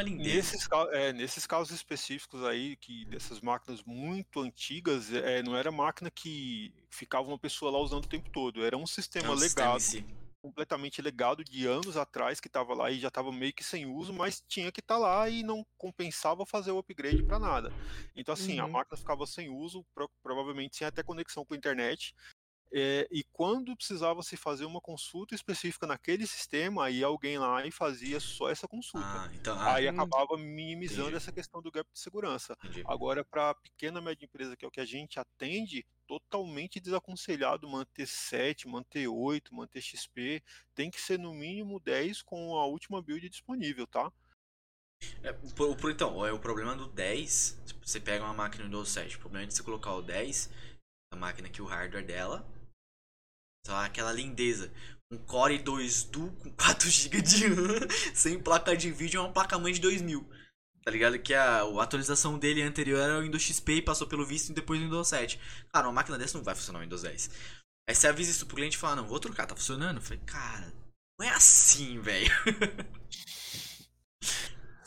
Uma 0.00 0.02
lindeza. 0.02 0.34
Nesses, 0.34 0.68
é, 0.92 1.12
nesses 1.12 1.46
casos 1.46 1.74
específicos 1.74 2.42
aí, 2.44 2.76
que 2.76 3.04
dessas 3.04 3.40
máquinas 3.40 3.82
muito 3.84 4.40
antigas, 4.40 5.12
é, 5.12 5.42
não 5.42 5.56
era 5.56 5.70
máquina 5.70 6.10
que 6.10 6.72
ficava 6.88 7.28
uma 7.28 7.38
pessoa 7.38 7.70
lá 7.70 7.78
usando 7.78 8.04
o 8.04 8.08
tempo 8.08 8.30
todo. 8.30 8.64
Era 8.64 8.76
um 8.76 8.86
sistema 8.86 9.28
é 9.28 9.30
um 9.30 9.34
legado. 9.34 9.80
Sistema 9.80 10.20
completamente 10.40 11.02
legado 11.02 11.44
de 11.44 11.66
anos 11.66 11.96
atrás 11.96 12.40
que 12.40 12.48
estava 12.48 12.74
lá 12.74 12.90
e 12.90 12.98
já 12.98 13.08
estava 13.08 13.30
meio 13.30 13.52
que 13.52 13.62
sem 13.62 13.86
uso, 13.86 14.12
mas 14.12 14.42
tinha 14.48 14.72
que 14.72 14.80
estar 14.80 14.94
tá 14.94 15.00
lá 15.00 15.28
e 15.28 15.42
não 15.42 15.64
compensava 15.76 16.46
fazer 16.46 16.70
o 16.70 16.78
upgrade 16.78 17.22
para 17.22 17.38
nada. 17.38 17.72
Então 18.16 18.32
assim, 18.32 18.58
uhum. 18.58 18.64
a 18.64 18.68
máquina 18.68 18.96
ficava 18.96 19.26
sem 19.26 19.50
uso, 19.50 19.84
pro, 19.94 20.10
provavelmente 20.22 20.76
sem 20.76 20.86
até 20.86 21.02
conexão 21.02 21.44
com 21.44 21.54
a 21.54 21.56
internet, 21.56 22.14
é, 22.72 23.08
e 23.10 23.24
quando 23.32 23.76
precisava 23.76 24.22
se 24.22 24.36
fazer 24.36 24.64
uma 24.64 24.80
consulta 24.80 25.34
específica 25.34 25.88
naquele 25.88 26.24
sistema, 26.24 26.84
aí 26.84 27.02
alguém 27.02 27.36
lá 27.36 27.66
e 27.66 27.70
fazia 27.72 28.20
só 28.20 28.48
essa 28.48 28.68
consulta. 28.68 29.06
Ah, 29.06 29.30
então, 29.34 29.58
ah, 29.58 29.74
aí 29.74 29.86
hum, 29.86 29.90
acabava 29.90 30.36
minimizando 30.36 31.08
entendi. 31.08 31.16
essa 31.16 31.32
questão 31.32 31.60
do 31.60 31.70
gap 31.72 31.90
de 31.92 31.98
segurança. 31.98 32.56
Entendi. 32.62 32.84
Agora, 32.86 33.24
para 33.24 33.50
a 33.50 33.54
pequena 33.54 34.00
média 34.00 34.24
empresa, 34.24 34.56
que 34.56 34.64
é 34.64 34.68
o 34.68 34.70
que 34.70 34.80
a 34.80 34.84
gente 34.84 35.18
atende, 35.18 35.84
totalmente 36.06 36.78
desaconselhado 36.78 37.68
manter 37.68 38.06
7, 38.06 38.68
manter 38.68 39.08
8, 39.08 39.52
manter 39.52 39.80
XP. 39.80 40.40
Tem 40.72 40.90
que 40.90 41.00
ser 41.00 41.18
no 41.18 41.34
mínimo 41.34 41.80
10 41.80 42.22
com 42.22 42.56
a 42.56 42.66
última 42.66 43.02
build 43.02 43.28
disponível, 43.28 43.86
tá? 43.86 44.12
É, 45.24 45.32
por, 45.32 45.76
por, 45.76 45.90
então, 45.90 46.24
é 46.24 46.32
o 46.32 46.38
problema 46.38 46.76
do 46.76 46.86
10. 46.86 47.62
Você 47.82 47.98
pega 47.98 48.24
uma 48.24 48.34
máquina 48.34 48.62
do 48.62 48.68
Windows 48.68 48.90
7, 48.90 49.16
o 49.16 49.18
problema 49.18 49.44
é 49.44 49.46
de 49.48 49.54
você 49.54 49.62
colocar 49.62 49.92
o 49.94 50.02
10, 50.02 50.50
a 51.12 51.16
máquina 51.16 51.48
que 51.48 51.60
o 51.60 51.64
hardware 51.64 52.06
dela 52.06 52.59
só 53.66 53.76
aquela 53.76 54.12
lindeza. 54.12 54.72
Um 55.12 55.18
Core 55.18 55.58
2 55.58 56.04
Duo 56.04 56.30
com 56.36 56.50
4 56.54 56.88
GB 56.88 57.22
de 57.22 57.46
RAM, 57.48 57.88
sem 58.14 58.38
placa 58.38 58.76
de 58.76 58.90
vídeo, 58.90 59.18
é 59.18 59.20
uma 59.20 59.32
placa-mãe 59.32 59.72
de 59.72 59.80
2000. 59.80 60.28
Tá 60.82 60.90
ligado? 60.90 61.18
Que 61.18 61.34
a, 61.34 61.60
a 61.62 61.82
atualização 61.82 62.38
dele 62.38 62.62
anterior 62.62 63.00
era 63.00 63.18
o 63.18 63.22
Windows 63.22 63.42
XP 63.42 63.74
e 63.74 63.82
passou 63.82 64.06
pelo 64.06 64.24
visto 64.24 64.50
e 64.50 64.54
depois 64.54 64.80
o 64.80 64.84
Windows 64.84 65.08
7. 65.08 65.38
Cara, 65.72 65.86
uma 65.86 65.92
máquina 65.92 66.16
dessa 66.16 66.38
não 66.38 66.44
vai 66.44 66.54
funcionar 66.54 66.78
o 66.78 66.82
Windows 66.82 67.02
10. 67.02 67.30
Aí 67.88 67.94
você 67.94 68.08
avisa 68.08 68.30
isso 68.30 68.46
pro 68.46 68.56
cliente 68.56 68.76
e 68.76 68.80
fala, 68.80 68.96
não, 68.96 69.06
vou 69.08 69.20
trocar, 69.20 69.46
tá 69.46 69.54
funcionando? 69.54 69.96
Eu 69.98 70.02
falei, 70.02 70.22
cara, 70.24 70.72
não 71.18 71.26
é 71.26 71.30
assim, 71.30 72.00
velho. 72.00 72.30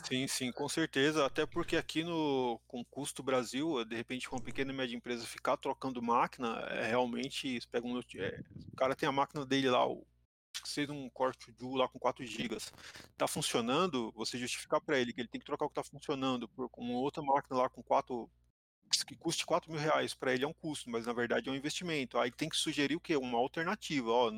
Sim, 0.06 0.26
sim, 0.28 0.52
com 0.52 0.68
certeza. 0.68 1.24
Até 1.24 1.46
porque 1.46 1.76
aqui 1.76 2.04
no 2.04 2.60
com 2.66 2.84
custo 2.84 3.22
Brasil, 3.22 3.82
de 3.86 3.96
repente, 3.96 4.28
uma 4.30 4.40
pequena 4.40 4.70
e 4.70 4.74
média 4.76 4.94
empresa 4.94 5.26
ficar 5.26 5.56
trocando 5.56 6.02
máquina, 6.02 6.58
é 6.70 6.86
realmente. 6.86 7.58
Pega 7.70 7.86
um, 7.86 7.98
é, 7.98 8.40
o 8.72 8.76
cara 8.76 8.94
tem 8.94 9.08
a 9.08 9.12
máquina 9.12 9.46
dele 9.46 9.70
lá, 9.70 9.86
o, 9.88 10.06
seja 10.64 10.92
um 10.92 11.08
Core 11.08 11.34
2 11.58 11.76
lá 11.76 11.88
com 11.88 11.98
4 11.98 12.24
GB, 12.26 12.58
tá 13.16 13.26
funcionando, 13.26 14.12
você 14.12 14.36
justificar 14.38 14.80
para 14.80 14.98
ele 14.98 15.12
que 15.12 15.20
ele 15.22 15.28
tem 15.28 15.40
que 15.40 15.46
trocar 15.46 15.64
o 15.64 15.68
que 15.70 15.74
tá 15.74 15.84
funcionando 15.84 16.48
por 16.48 16.70
uma 16.76 16.98
outra 16.98 17.22
máquina 17.22 17.56
lá 17.60 17.68
com 17.70 17.82
4 17.82 18.30
que 19.06 19.16
custe 19.16 19.44
4 19.46 19.70
mil 19.72 19.80
reais 19.80 20.14
para 20.14 20.32
ele 20.34 20.44
é 20.44 20.48
um 20.48 20.52
custo, 20.52 20.88
mas 20.90 21.06
na 21.06 21.12
verdade 21.12 21.48
é 21.48 21.52
um 21.52 21.56
investimento. 21.56 22.18
Aí 22.18 22.30
tem 22.30 22.48
que 22.48 22.56
sugerir 22.56 22.94
o 22.96 23.00
quê? 23.00 23.16
Uma 23.16 23.38
alternativa. 23.38 24.10
Ó, 24.10 24.30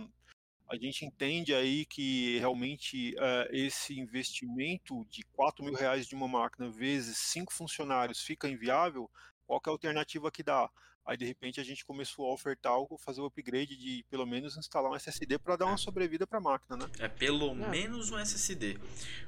a 0.69 0.77
gente 0.77 1.05
entende 1.05 1.55
aí 1.55 1.85
que 1.85 2.39
realmente 2.39 3.15
uh, 3.15 3.49
esse 3.51 3.99
investimento 3.99 5.05
de 5.07 5.23
4 5.33 5.65
mil 5.65 5.75
reais 5.75 6.07
de 6.07 6.15
uma 6.15 6.27
máquina 6.27 6.69
vezes 6.69 7.17
cinco 7.19 7.53
funcionários 7.53 8.21
fica 8.21 8.49
inviável, 8.49 9.09
qual 9.47 9.63
é 9.65 9.69
a 9.69 9.73
alternativa 9.73 10.31
que 10.31 10.43
dá? 10.43 10.69
Aí 11.05 11.17
de 11.17 11.25
repente 11.25 11.61
a 11.61 11.65
gente 11.65 11.85
começou 11.85 12.27
a 12.29 12.33
ofertar 12.33 12.73
algo, 12.73 12.99
fazer 12.99 13.21
o 13.21 13.27
upgrade 13.27 13.77
de 13.77 14.05
pelo 14.11 14.27
menos 14.27 14.57
instalar 14.57 14.91
um 14.91 14.97
SSD 14.97 15.39
para 15.39 15.55
dar 15.55 15.67
uma 15.67 15.77
sobrevida 15.77 16.27
para 16.27 16.39
a 16.39 16.43
máquina, 16.43 16.77
né? 16.77 16.91
É 16.99 17.07
pelo 17.07 17.51
é. 17.51 17.69
menos 17.69 18.11
um 18.11 18.19
SSD. 18.19 18.77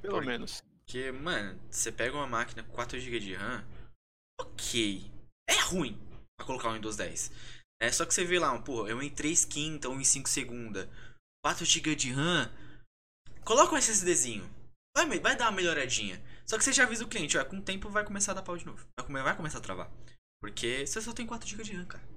Pelo 0.03 0.15
Porque, 0.15 0.27
menos. 0.27 0.61
Porque, 0.85 1.13
mano, 1.13 1.61
você 1.71 1.93
pega 1.93 2.17
uma 2.17 2.27
máquina 2.27 2.65
com 2.65 2.73
4 2.73 2.99
GB 2.99 3.21
de 3.21 3.35
RAM, 3.35 3.65
ok, 4.41 5.09
é 5.49 5.61
ruim 5.61 5.97
para 6.37 6.47
colocar 6.47 6.71
um 6.71 6.75
Windows 6.75 6.97
10. 6.97 7.31
É 7.81 7.93
só 7.93 8.05
que 8.05 8.13
você 8.13 8.25
vê 8.25 8.41
lá, 8.41 8.61
pô, 8.61 8.89
eu 8.89 9.01
em 9.01 9.09
3 9.09 9.45
quinta 9.45 9.89
ou 9.89 10.01
em 10.01 10.05
5 10.05 10.29
segunda 10.29 10.91
4 11.45 11.65
GB 11.65 11.95
de 11.95 12.13
RAM, 12.13 12.51
coloca 13.45 13.75
um 13.75 13.79
SSDzinho. 13.79 14.49
Vai, 14.97 15.19
vai 15.21 15.37
dar 15.37 15.47
uma 15.47 15.53
melhoradinha. 15.53 16.23
Só 16.45 16.57
que 16.59 16.65
você 16.65 16.73
já 16.73 16.85
avisa 16.85 17.05
o 17.05 17.09
cliente, 17.09 17.39
ó, 17.39 17.45
com 17.45 17.59
o 17.59 17.63
tempo 17.63 17.89
vai 17.89 18.05
começar 18.05 18.33
a 18.33 18.37
dar 18.37 18.43
pau 18.43 18.57
de 18.57 18.67
novo. 18.67 18.87
Vai, 19.09 19.23
vai 19.23 19.37
começar 19.37 19.59
a 19.59 19.63
travar. 19.63 19.91
Porque 20.41 20.87
você 20.87 21.01
só 21.01 21.13
tem 21.13 21.27
4 21.27 21.49
GB 21.49 21.63
de 21.65 21.73
RAM, 21.73 21.87
cara. 21.87 22.09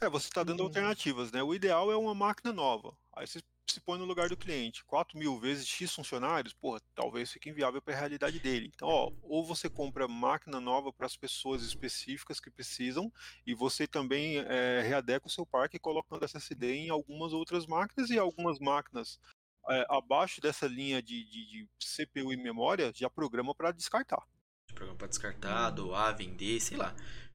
É, 0.00 0.08
você 0.08 0.28
está 0.28 0.42
dando 0.42 0.62
hum. 0.62 0.66
alternativas, 0.66 1.32
né? 1.32 1.42
O 1.42 1.54
ideal 1.54 1.90
é 1.90 1.96
uma 1.96 2.14
máquina 2.14 2.52
nova. 2.52 2.96
Aí 3.14 3.26
você 3.26 3.40
se 3.72 3.80
põe 3.80 3.98
no 3.98 4.04
lugar 4.04 4.28
do 4.28 4.36
cliente. 4.36 4.84
4 4.84 5.18
mil 5.18 5.38
vezes 5.38 5.66
X 5.66 5.94
funcionários, 5.94 6.52
porra, 6.52 6.80
talvez 6.94 7.30
fique 7.30 7.50
inviável 7.50 7.80
para 7.80 7.94
a 7.94 7.98
realidade 7.98 8.38
dele. 8.38 8.70
Então, 8.74 8.88
ó, 8.88 9.12
ou 9.22 9.44
você 9.44 9.68
compra 9.68 10.08
máquina 10.08 10.60
nova 10.60 10.92
para 10.92 11.06
as 11.06 11.16
pessoas 11.16 11.62
específicas 11.62 12.40
que 12.40 12.50
precisam, 12.50 13.12
e 13.46 13.54
você 13.54 13.86
também 13.86 14.38
é, 14.38 14.82
readeca 14.82 15.26
o 15.26 15.30
seu 15.30 15.44
parque 15.46 15.78
colocando 15.78 16.24
SSD 16.24 16.74
em 16.74 16.90
algumas 16.90 17.32
outras 17.32 17.66
máquinas 17.66 18.10
e 18.10 18.18
algumas 18.18 18.58
máquinas 18.58 19.20
é, 19.68 19.86
abaixo 19.90 20.40
dessa 20.40 20.66
linha 20.66 21.02
de, 21.02 21.24
de, 21.24 21.46
de, 21.46 21.68
CPU 21.84 22.32
e 22.32 22.36
memória 22.36 22.92
já 22.94 23.10
programa 23.10 23.54
para 23.54 23.72
descartar. 23.72 24.26
Programa 24.68 24.96
para 24.96 25.08
descartar, 25.08 25.70
doar, 25.70 26.16
vender, 26.16 26.60
sei 26.60 26.76
lá. 26.76 26.94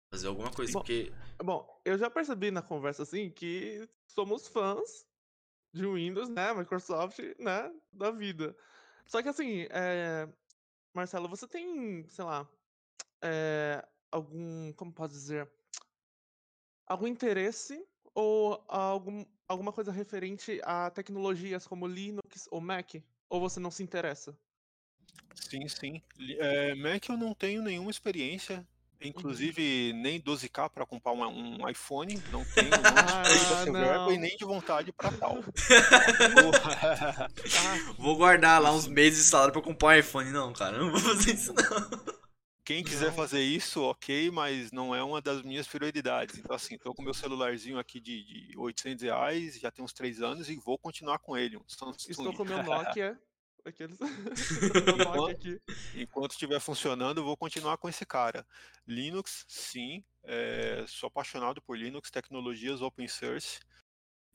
Fazer 0.09 0.27
alguma 0.27 0.51
coisa, 0.51 0.71
bom, 0.73 0.79
porque. 0.79 1.11
Bom, 1.43 1.81
eu 1.83 1.97
já 1.97 2.09
percebi 2.09 2.51
na 2.51 2.61
conversa 2.61 3.01
assim 3.03 3.31
que 3.31 3.87
somos 4.07 4.47
fãs 4.47 5.05
de 5.73 5.85
Windows, 5.85 6.29
né? 6.29 6.53
Microsoft, 6.53 7.19
né? 7.39 7.73
Da 7.91 8.11
vida. 8.11 8.55
Só 9.05 9.21
que 9.21 9.29
assim, 9.29 9.67
é... 9.71 10.29
Marcelo, 10.93 11.27
você 11.27 11.47
tem, 11.47 12.07
sei 12.07 12.23
lá, 12.23 12.47
é... 13.21 13.83
algum, 14.11 14.71
como 14.73 14.93
posso 14.93 15.13
dizer, 15.13 15.49
algum 16.85 17.07
interesse 17.07 17.83
ou 18.13 18.63
algum, 18.67 19.25
alguma 19.47 19.73
coisa 19.73 19.91
referente 19.91 20.61
a 20.63 20.91
tecnologias 20.91 21.65
como 21.65 21.87
Linux 21.87 22.47
ou 22.51 22.61
Mac? 22.61 22.95
Ou 23.27 23.39
você 23.39 23.59
não 23.59 23.71
se 23.71 23.81
interessa? 23.81 24.37
Sim, 25.33 25.67
sim. 25.67 26.01
É, 26.37 26.75
Mac 26.75 27.09
eu 27.09 27.17
não 27.17 27.33
tenho 27.33 27.63
nenhuma 27.63 27.89
experiência. 27.89 28.65
Uhum. 29.03 29.09
Inclusive, 29.09 29.93
nem 29.93 30.21
12K 30.21 30.69
para 30.69 30.85
comprar 30.85 31.11
um, 31.11 31.61
um, 31.61 31.69
iPhone, 31.69 32.21
não 32.31 32.45
tenho 32.45 32.69
não 32.69 34.07
ah, 34.07 34.13
e 34.13 34.17
nem 34.17 34.37
de 34.37 34.45
vontade 34.45 34.93
para 34.93 35.11
tal. 35.11 35.43
vou 37.97 38.15
guardar 38.15 38.61
lá 38.61 38.71
uns 38.71 38.87
meses 38.87 39.25
de 39.25 39.29
salário 39.29 39.51
para 39.51 39.61
comprar 39.61 39.89
um 39.89 39.99
iPhone. 39.99 40.31
Não, 40.31 40.53
cara, 40.53 40.77
não 40.77 40.89
vou 40.89 40.99
fazer 40.99 41.33
isso 41.33 41.53
não. 41.53 42.23
Quem 42.65 42.81
quiser 42.81 43.07
não. 43.07 43.13
fazer 43.13 43.41
isso, 43.41 43.81
ok, 43.81 44.31
mas 44.31 44.71
não 44.71 44.95
é 44.95 45.03
uma 45.03 45.21
das 45.21 45.41
minhas 45.41 45.67
prioridades. 45.67 46.37
Então, 46.37 46.55
assim, 46.55 46.77
tô 46.77 46.93
com 46.93 47.01
meu 47.01 47.13
celularzinho 47.13 47.77
aqui 47.77 47.99
de, 47.99 48.23
de 48.23 48.57
800 48.57 49.03
reais, 49.03 49.59
já 49.59 49.69
tem 49.69 49.83
uns 49.83 49.91
3 49.91 50.21
anos 50.21 50.49
e 50.49 50.55
vou 50.55 50.77
continuar 50.77 51.19
com 51.19 51.35
ele. 51.35 51.57
Um 51.57 51.63
Estou 51.67 52.33
com 52.33 52.45
meu 52.45 52.63
Nokia 52.63 53.19
Aqueles... 53.65 53.97
enquanto, 54.99 55.61
enquanto 55.95 56.31
estiver 56.31 56.59
funcionando, 56.59 57.19
eu 57.19 57.25
vou 57.25 57.37
continuar 57.37 57.77
com 57.77 57.87
esse 57.87 58.05
cara. 58.05 58.45
Linux, 58.87 59.45
sim, 59.47 60.03
é, 60.23 60.85
sou 60.87 61.07
apaixonado 61.07 61.61
por 61.61 61.77
Linux, 61.77 62.11
tecnologias 62.11 62.81
open 62.81 63.07
source. 63.07 63.59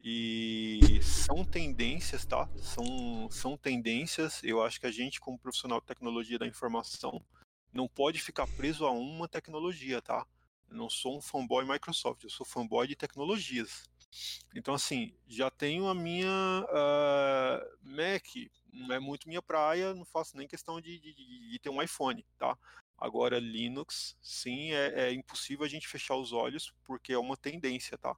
E 0.01 1.01
são 1.03 1.45
tendências, 1.45 2.24
tá? 2.24 2.49
São, 2.57 3.29
são 3.31 3.57
tendências. 3.57 4.41
Eu 4.45 4.62
acho 4.62 4.79
que 4.79 4.87
a 4.87 4.93
gente, 4.93 5.20
como 5.20 5.39
profissional 5.39 5.81
de 5.81 5.87
tecnologia 5.87 6.39
da 6.39 6.47
informação, 6.47 7.20
não 7.72 7.89
pode 7.89 8.20
ficar 8.20 8.47
preso 8.47 8.87
a 8.87 8.93
uma 8.93 9.29
tecnologia, 9.29 10.01
tá? 10.01 10.24
Eu 10.70 10.76
não 10.76 10.89
sou 10.89 11.18
um 11.18 11.20
fanboy 11.20 11.64
Microsoft, 11.66 12.22
eu 12.22 12.31
sou 12.31 12.47
fanboy 12.47 12.87
de 12.87 12.95
tecnologias. 12.95 13.89
Então, 14.55 14.74
assim, 14.74 15.12
já 15.26 15.51
tenho 15.51 15.87
a 15.89 15.95
minha 15.95 16.64
uh, 16.64 17.79
Mac, 17.83 18.24
não 18.79 18.95
é 18.95 18.99
muito 18.99 19.29
minha 19.29 19.43
praia, 19.43 19.95
não 19.95 20.05
faço 20.05 20.37
nem 20.37 20.47
questão 20.47 20.81
de, 20.81 20.99
de, 20.99 21.12
de 21.12 21.59
ter 21.59 21.70
um 21.70 21.83
iPhone, 21.83 22.24
tá? 22.39 22.57
Agora, 22.97 23.39
Linux, 23.39 24.16
sim, 24.20 24.72
é, 24.72 25.09
é, 25.09 25.12
impossível 25.12 25.64
a 25.64 25.68
gente 25.68 25.89
fechar 25.89 26.16
os 26.16 26.33
olhos, 26.33 26.72
porque 26.85 27.12
é 27.12 27.18
uma 27.18 27.37
tendência, 27.37 27.97
tá? 27.97 28.16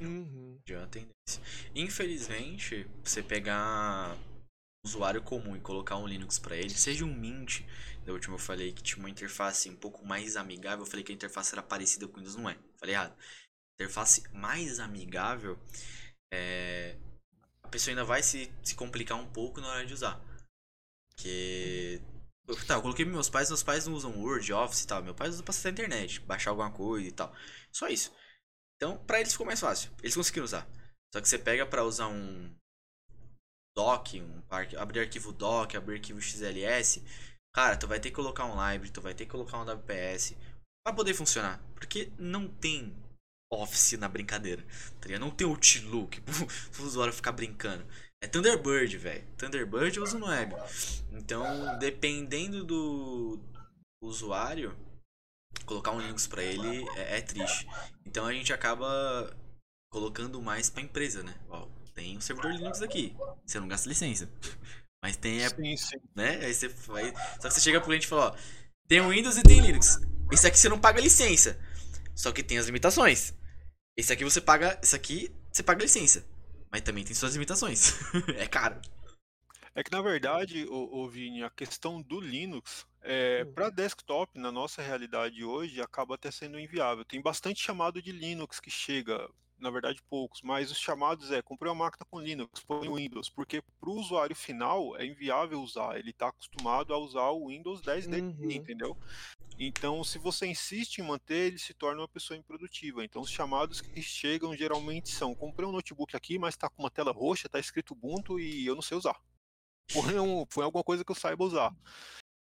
Uhum. 0.00 0.60
Já 0.66 0.76
é 0.76 0.78
uma 0.78 0.86
tendência. 0.86 1.42
Infelizmente, 1.74 2.86
você 3.02 3.22
pegar 3.22 4.14
um 4.14 4.86
usuário 4.86 5.22
comum 5.22 5.56
e 5.56 5.60
colocar 5.60 5.96
um 5.96 6.06
Linux 6.06 6.38
para 6.38 6.56
ele, 6.56 6.70
seja 6.70 7.04
um 7.04 7.12
Mint, 7.12 7.62
da 8.04 8.12
última 8.12 8.34
eu 8.36 8.38
falei 8.38 8.72
que 8.72 8.82
tinha 8.82 8.98
uma 8.98 9.10
interface 9.10 9.68
um 9.68 9.76
pouco 9.76 10.06
mais 10.06 10.36
amigável, 10.36 10.84
eu 10.84 10.90
falei 10.90 11.04
que 11.04 11.10
a 11.10 11.14
interface 11.14 11.52
era 11.52 11.62
parecida 11.62 12.06
com 12.06 12.14
o 12.14 12.16
Windows, 12.18 12.36
não 12.36 12.48
é. 12.48 12.56
Falei 12.78 12.94
errado 12.94 13.16
interface 13.80 14.24
mais 14.32 14.80
amigável, 14.80 15.56
é, 16.32 16.96
a 17.68 17.70
pessoa 17.70 17.92
ainda 17.92 18.04
vai 18.04 18.22
se, 18.22 18.50
se 18.62 18.74
complicar 18.74 19.18
um 19.18 19.26
pouco 19.26 19.60
na 19.60 19.68
hora 19.68 19.86
de 19.86 19.92
usar. 19.92 20.18
Que. 21.16 22.00
Tá, 22.66 22.74
eu 22.74 22.82
coloquei 22.82 23.04
meus 23.04 23.28
pais, 23.28 23.50
meus 23.50 23.62
pais 23.62 23.86
não 23.86 23.92
usam 23.92 24.22
Word, 24.22 24.50
Office 24.54 24.82
e 24.82 24.86
tal. 24.86 25.02
Meu 25.02 25.14
pai 25.14 25.28
usa 25.28 25.42
pra 25.42 25.50
acessar 25.50 25.68
a 25.68 25.72
internet, 25.74 26.20
baixar 26.20 26.50
alguma 26.50 26.70
coisa 26.72 27.06
e 27.06 27.12
tal. 27.12 27.30
Só 27.70 27.88
isso. 27.88 28.10
Então, 28.76 28.96
pra 29.04 29.20
eles 29.20 29.32
ficou 29.32 29.46
mais 29.46 29.60
fácil. 29.60 29.90
Eles 30.02 30.16
conseguiram 30.16 30.46
usar. 30.46 30.66
Só 31.12 31.20
que 31.20 31.28
você 31.28 31.38
pega 31.38 31.66
pra 31.66 31.84
usar 31.84 32.08
um 32.08 32.54
doc, 33.76 34.14
um 34.14 34.42
abrir 34.78 35.00
arquivo 35.00 35.30
doc, 35.30 35.74
abrir 35.74 35.96
arquivo 35.96 36.22
XLS, 36.22 37.04
cara, 37.54 37.76
tu 37.76 37.86
vai 37.86 38.00
ter 38.00 38.08
que 38.08 38.16
colocar 38.16 38.46
um 38.46 38.52
library, 38.52 38.90
tu 38.90 39.02
vai 39.02 39.14
ter 39.14 39.26
que 39.26 39.30
colocar 39.30 39.58
um 39.58 39.66
WPS 39.66 40.34
pra 40.82 40.94
poder 40.94 41.12
funcionar. 41.12 41.62
Porque 41.74 42.10
não 42.18 42.48
tem 42.48 42.96
Office 43.50 43.92
na 43.98 44.08
brincadeira. 44.08 44.64
Tá 45.00 45.18
Não 45.18 45.30
tem 45.30 45.46
Outlook 45.46 46.20
pro 46.20 46.84
usuário 46.84 47.12
ficar 47.12 47.32
brincando. 47.32 47.84
É 48.20 48.26
Thunderbird, 48.26 48.96
velho. 48.98 49.24
Thunderbird 49.36 49.96
eu 49.96 50.02
uso 50.02 50.18
no 50.18 50.26
web. 50.26 50.54
Então, 51.12 51.78
dependendo 51.78 52.64
do 52.64 53.40
usuário, 54.02 54.76
colocar 55.64 55.92
um 55.92 56.00
Linux 56.00 56.26
para 56.26 56.42
ele 56.42 56.88
é, 56.96 57.18
é, 57.18 57.20
triste. 57.20 57.66
Então 58.04 58.26
a 58.26 58.32
gente 58.32 58.52
acaba 58.52 59.34
colocando 59.90 60.42
mais 60.42 60.68
pra 60.68 60.82
empresa, 60.82 61.22
né? 61.22 61.34
Ó, 61.48 61.68
tem 61.94 62.16
um 62.16 62.20
servidor 62.20 62.52
Linux 62.52 62.82
aqui. 62.82 63.16
Você 63.46 63.60
não 63.60 63.68
gasta 63.68 63.88
licença. 63.88 64.28
Mas 65.02 65.16
tem. 65.16 65.42
É, 65.42 65.48
sim, 65.48 65.76
sim. 65.76 65.96
Né? 66.14 66.44
Aí 66.44 66.52
você 66.52 66.68
vai. 66.68 67.14
Só 67.40 67.48
que 67.48 67.54
você 67.54 67.60
chega 67.60 67.80
pro 67.80 67.88
cliente 67.88 68.06
e 68.06 68.08
fala, 68.08 68.32
ó, 68.32 68.36
tem 68.88 69.06
Windows 69.08 69.36
e 69.36 69.42
tem 69.42 69.60
Linux. 69.60 70.00
Esse 70.32 70.46
aqui 70.46 70.58
você 70.58 70.68
não 70.68 70.80
paga 70.80 71.00
licença. 71.00 71.58
Só 72.18 72.32
que 72.32 72.42
tem 72.42 72.58
as 72.58 72.66
limitações. 72.66 73.32
Esse 73.96 74.12
aqui 74.12 74.24
você 74.24 74.40
paga. 74.40 74.76
Esse 74.82 74.96
aqui 74.96 75.32
você 75.52 75.62
paga 75.62 75.84
licença. 75.84 76.26
Mas 76.68 76.80
também 76.80 77.04
tem 77.04 77.14
suas 77.14 77.34
limitações. 77.34 77.94
é 78.36 78.44
caro. 78.44 78.80
É 79.72 79.84
que 79.84 79.92
na 79.92 80.02
verdade, 80.02 80.66
o, 80.68 80.98
o 80.98 81.08
Vini, 81.08 81.44
a 81.44 81.50
questão 81.50 82.02
do 82.02 82.20
Linux 82.20 82.84
é, 83.02 83.44
hum. 83.46 83.52
para 83.52 83.70
desktop, 83.70 84.36
na 84.36 84.50
nossa 84.50 84.82
realidade 84.82 85.44
hoje, 85.44 85.80
acaba 85.80 86.16
até 86.16 86.28
sendo 86.32 86.58
inviável. 86.58 87.04
Tem 87.04 87.22
bastante 87.22 87.62
chamado 87.62 88.02
de 88.02 88.10
Linux 88.10 88.58
que 88.58 88.68
chega 88.70 89.30
na 89.56 89.70
verdade 89.70 90.00
poucos, 90.08 90.40
mas 90.42 90.70
os 90.70 90.78
chamados 90.78 91.30
é 91.30 91.42
comprei 91.42 91.70
uma 91.70 91.84
máquina 91.84 92.06
com 92.08 92.20
Linux, 92.20 92.60
põe 92.60 92.88
o 92.88 92.94
Windows, 92.94 93.28
porque 93.28 93.62
para 93.80 93.90
o 93.90 93.94
usuário 93.94 94.34
final 94.34 94.96
é 94.96 95.04
inviável 95.04 95.60
usar, 95.60 95.98
ele 95.98 96.10
está 96.10 96.28
acostumado 96.28 96.94
a 96.94 96.98
usar 96.98 97.30
o 97.30 97.48
Windows 97.48 97.80
10 97.82 98.06
dele, 98.06 98.22
Uhum. 98.22 98.50
entendeu? 98.50 98.96
Então, 99.58 100.04
se 100.04 100.18
você 100.18 100.46
insiste 100.46 100.98
em 100.98 101.02
manter, 101.02 101.48
ele 101.48 101.58
se 101.58 101.74
torna 101.74 102.02
uma 102.02 102.08
pessoa 102.08 102.36
improdutiva. 102.36 103.04
Então, 103.04 103.22
os 103.22 103.30
chamados 103.30 103.80
que 103.80 104.00
chegam 104.00 104.54
geralmente 104.56 105.10
são: 105.10 105.34
comprei 105.34 105.66
um 105.66 105.72
notebook 105.72 106.14
aqui, 106.16 106.38
mas 106.38 106.54
está 106.54 106.68
com 106.68 106.82
uma 106.82 106.90
tela 106.90 107.12
roxa, 107.12 107.48
está 107.48 107.58
escrito 107.58 107.92
Ubuntu 107.92 108.38
e 108.38 108.64
eu 108.66 108.74
não 108.76 108.82
sei 108.82 108.96
usar. 108.96 109.20
Põe, 109.92 110.18
um, 110.20 110.46
põe 110.46 110.64
alguma 110.64 110.84
coisa 110.84 111.04
que 111.04 111.10
eu 111.10 111.16
saiba 111.16 111.44
usar. 111.44 111.74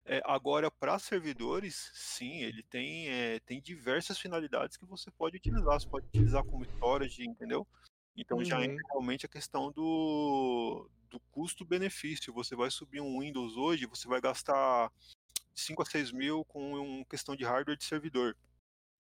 É, 0.05 0.21
agora, 0.25 0.71
para 0.71 0.99
servidores, 0.99 1.91
sim, 1.95 2.43
ele 2.43 2.63
tem, 2.65 3.09
é, 3.09 3.39
tem 3.41 3.61
diversas 3.61 4.19
finalidades 4.19 4.77
que 4.77 4.87
você 4.87 5.11
pode 5.11 5.37
utilizar. 5.37 5.81
Você 5.81 5.89
pode 5.89 6.07
utilizar 6.07 6.45
como 6.45 6.65
storage, 6.65 7.25
entendeu? 7.25 7.67
Então 8.17 8.43
já 8.45 8.57
Uhum. 8.59 8.65
entra 8.65 8.83
realmente 8.91 9.27
a 9.27 9.29
questão 9.29 9.71
do, 9.73 10.89
do 11.09 11.21
custo-benefício. 11.31 12.33
Você 12.33 12.57
vai 12.57 12.71
subir 12.71 13.01
um 13.01 13.21
Windows 13.21 13.57
hoje, 13.57 13.87
você 13.87 14.09
vai 14.09 14.21
gastar 14.21 14.91
5 15.55 15.83
a 15.83 15.85
6 15.87 16.13
mil 16.13 16.45
com 16.45 16.75
uma 16.75 17.05
questão 17.05 17.35
de 17.37 17.45
hardware 17.45 17.77
de 17.77 17.85
servidor. 17.85 18.37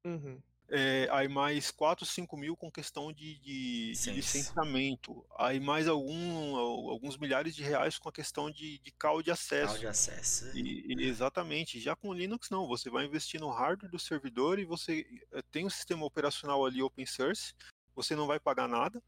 Uhum. 0.05 0.41
É, 0.75 1.07
aí 1.13 1.29
mais 1.29 1.71
4, 1.71 2.07
5 2.07 2.35
mil 2.35 2.57
com 2.57 2.71
questão 2.71 3.13
de, 3.13 3.39
de, 3.41 3.93
de 3.93 4.11
licenciamento. 4.11 5.23
Aí 5.39 5.61
mais 5.61 5.87
algum, 5.87 6.57
alguns 6.57 7.19
milhares 7.19 7.55
de 7.55 7.63
reais 7.63 7.99
com 7.99 8.09
a 8.09 8.13
questão 8.13 8.51
de, 8.51 8.79
de 8.79 8.91
call 8.93 9.23
de 9.23 9.31
acesso. 9.31 9.73
Cloud 9.75 9.87
acesso. 9.87 10.57
E- 10.57 10.95
e- 10.95 11.07
exatamente. 11.07 11.79
Já 11.79 11.95
com 11.95 12.15
Linux, 12.15 12.49
não. 12.49 12.67
Você 12.69 12.89
vai 12.89 13.05
investir 13.05 13.39
no 13.39 13.51
hardware 13.51 13.91
do 13.91 13.99
servidor 13.99 14.59
e 14.59 14.65
você 14.65 15.07
eh, 15.33 15.43
tem 15.51 15.67
um 15.67 15.71
sistema 15.71 16.07
operacional 16.07 16.65
ali 16.65 16.83
open 16.83 17.05
source. 17.05 17.53
Você 17.95 18.17
não 18.17 18.27
vai 18.27 18.41
pagar 18.41 18.67
nada. 18.67 19.03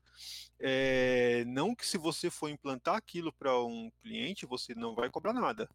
Eh, 0.60 1.44
não 1.46 1.74
que 1.74 1.86
se 1.86 1.96
você 1.96 2.28
for 2.28 2.50
implantar 2.50 2.96
aquilo 2.96 3.32
para 3.32 3.58
um 3.64 3.90
cliente, 4.02 4.44
você 4.44 4.74
não 4.74 4.94
vai 4.94 5.08
cobrar 5.08 5.32
nada. 5.32 5.66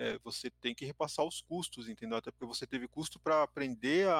Eh, 0.00 0.16
você 0.22 0.48
tem 0.48 0.76
que 0.76 0.84
repassar 0.84 1.26
os 1.26 1.40
custos, 1.40 1.88
entendeu? 1.88 2.16
Até 2.18 2.30
porque 2.30 2.46
você 2.46 2.64
teve 2.64 2.86
custo 2.86 3.18
para 3.18 3.42
aprender 3.42 4.08
a, 4.08 4.14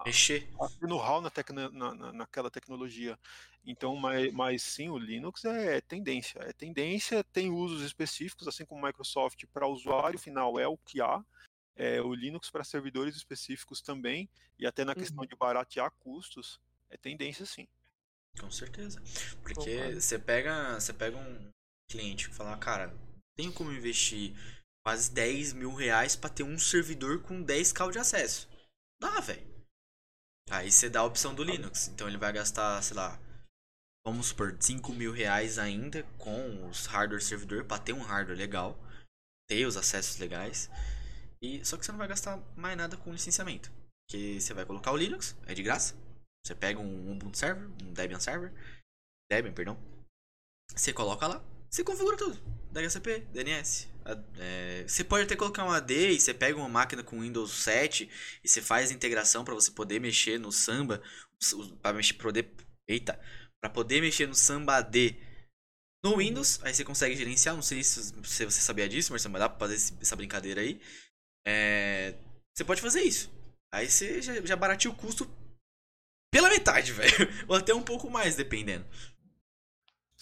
a, 0.00 0.02
Mexer. 0.04 0.48
a 0.60 0.68
ter 0.68 0.88
know-how 0.88 1.20
na 1.20 1.30
tecno- 1.30 1.70
na- 1.70 1.94
na- 1.94 2.12
naquela 2.12 2.50
tecnologia. 2.50 3.16
Então, 3.64 3.94
mas, 3.94 4.32
mas 4.32 4.62
sim, 4.64 4.88
o 4.90 4.98
Linux 4.98 5.44
é 5.44 5.80
tendência. 5.80 6.40
É 6.40 6.52
tendência, 6.52 7.22
tem 7.22 7.48
usos 7.48 7.82
específicos, 7.82 8.48
assim 8.48 8.64
como 8.66 8.82
o 8.82 8.84
Microsoft 8.84 9.44
para 9.52 9.68
usuário 9.68 10.18
final 10.18 10.58
é 10.58 10.66
o 10.66 10.76
que 10.76 11.00
há. 11.00 11.24
É, 11.76 12.00
o 12.02 12.12
Linux 12.12 12.50
para 12.50 12.64
servidores 12.64 13.14
específicos 13.14 13.80
também, 13.80 14.28
e 14.58 14.66
até 14.66 14.84
na 14.84 14.96
questão 14.96 15.22
Uhum. 15.22 15.28
de 15.28 15.36
baratear 15.36 15.92
custos, 16.00 16.60
é 16.90 16.96
tendência 16.96 17.46
sim. 17.46 17.68
Com 18.40 18.50
certeza. 18.50 19.00
Porque 19.42 19.94
você 19.94 20.18
pega, 20.18 20.74
você 20.80 20.92
pega 20.92 21.16
um 21.16 21.50
cliente 21.88 22.28
que 22.28 22.34
fala, 22.34 22.56
cara, 22.58 22.92
tenho 23.36 23.52
como 23.52 23.72
investir 23.72 24.34
quase 24.84 25.10
10 25.10 25.54
mil 25.54 25.74
reais 25.74 26.14
pra 26.14 26.28
ter 26.28 26.42
um 26.42 26.58
servidor 26.58 27.22
com 27.22 27.44
10k 27.44 27.90
de 27.90 27.98
acesso. 27.98 28.48
Dá, 29.00 29.20
velho. 29.20 29.54
Aí 30.50 30.70
você 30.70 30.90
dá 30.90 31.00
a 31.00 31.04
opção 31.04 31.34
do 31.34 31.42
Linux. 31.42 31.88
Então 31.88 32.06
ele 32.06 32.18
vai 32.18 32.32
gastar, 32.32 32.80
sei 32.82 32.96
lá, 32.96 33.18
vamos 34.06 34.26
supor, 34.26 34.56
5 34.60 34.92
mil 34.92 35.12
reais 35.12 35.58
ainda 35.58 36.02
com 36.18 36.68
os 36.68 36.86
hardware 36.86 37.22
servidor 37.22 37.64
pra 37.64 37.78
ter 37.78 37.94
um 37.94 38.02
hardware 38.02 38.36
legal, 38.36 38.78
ter 39.48 39.66
os 39.66 39.76
acessos 39.76 40.18
legais. 40.18 40.70
E 41.40 41.64
só 41.64 41.76
que 41.76 41.84
você 41.84 41.92
não 41.92 41.98
vai 41.98 42.08
gastar 42.08 42.38
mais 42.56 42.76
nada 42.76 42.96
com 42.96 43.12
licenciamento. 43.12 43.72
Porque 44.06 44.38
você 44.40 44.52
vai 44.52 44.66
colocar 44.66 44.92
o 44.92 44.96
Linux, 44.96 45.34
é 45.46 45.54
de 45.54 45.62
graça. 45.62 45.94
Você 46.44 46.54
pega 46.54 46.78
um 46.78 47.12
Ubuntu 47.12 47.38
server, 47.38 47.66
um 47.82 47.92
Debian 47.94 48.20
server, 48.20 48.52
Debian, 49.30 49.52
perdão. 49.54 49.78
Você 50.74 50.92
coloca 50.92 51.26
lá, 51.26 51.42
você 51.74 51.82
configura 51.82 52.16
tudo. 52.16 52.38
DHCP, 52.70 53.26
DNS. 53.32 53.88
é, 54.38 54.84
você 54.86 55.02
pode 55.02 55.24
até 55.24 55.34
colocar 55.34 55.64
um 55.64 55.72
AD 55.72 56.12
e 56.12 56.20
você 56.20 56.32
pega 56.32 56.56
uma 56.56 56.68
máquina 56.68 57.02
com 57.02 57.20
Windows 57.20 57.50
7 57.50 58.08
e 58.44 58.48
você 58.48 58.62
faz 58.62 58.90
a 58.90 58.94
integração 58.94 59.44
para 59.44 59.54
você 59.54 59.72
poder 59.72 59.98
mexer 59.98 60.38
no 60.38 60.52
Samba, 60.52 61.02
para 61.82 61.96
mexer 61.96 62.14
poder, 62.14 62.48
eita, 62.86 63.20
para 63.60 63.68
poder 63.68 64.00
mexer 64.00 64.28
no 64.28 64.36
Samba 64.36 64.76
AD 64.76 65.16
no 66.04 66.18
Windows, 66.18 66.60
aí 66.62 66.72
você 66.72 66.84
consegue 66.84 67.16
gerenciar, 67.16 67.56
não 67.56 67.62
sei 67.62 67.82
se, 67.82 68.12
você 68.12 68.50
sabia 68.50 68.88
disso, 68.88 69.10
mas 69.10 69.24
dá 69.24 69.48
pra 69.48 69.58
fazer 69.68 69.96
essa 70.00 70.14
brincadeira 70.14 70.60
aí. 70.60 70.80
É, 71.44 72.14
você 72.54 72.64
pode 72.64 72.80
fazer 72.80 73.02
isso. 73.02 73.32
Aí 73.72 73.90
você 73.90 74.22
já, 74.22 74.40
já 74.42 74.54
barateia 74.54 74.92
o 74.92 74.96
custo 74.96 75.28
pela 76.30 76.50
metade, 76.50 76.92
velho. 76.94 77.28
Ou 77.48 77.56
até 77.56 77.74
um 77.74 77.82
pouco 77.82 78.08
mais, 78.08 78.36
dependendo. 78.36 78.86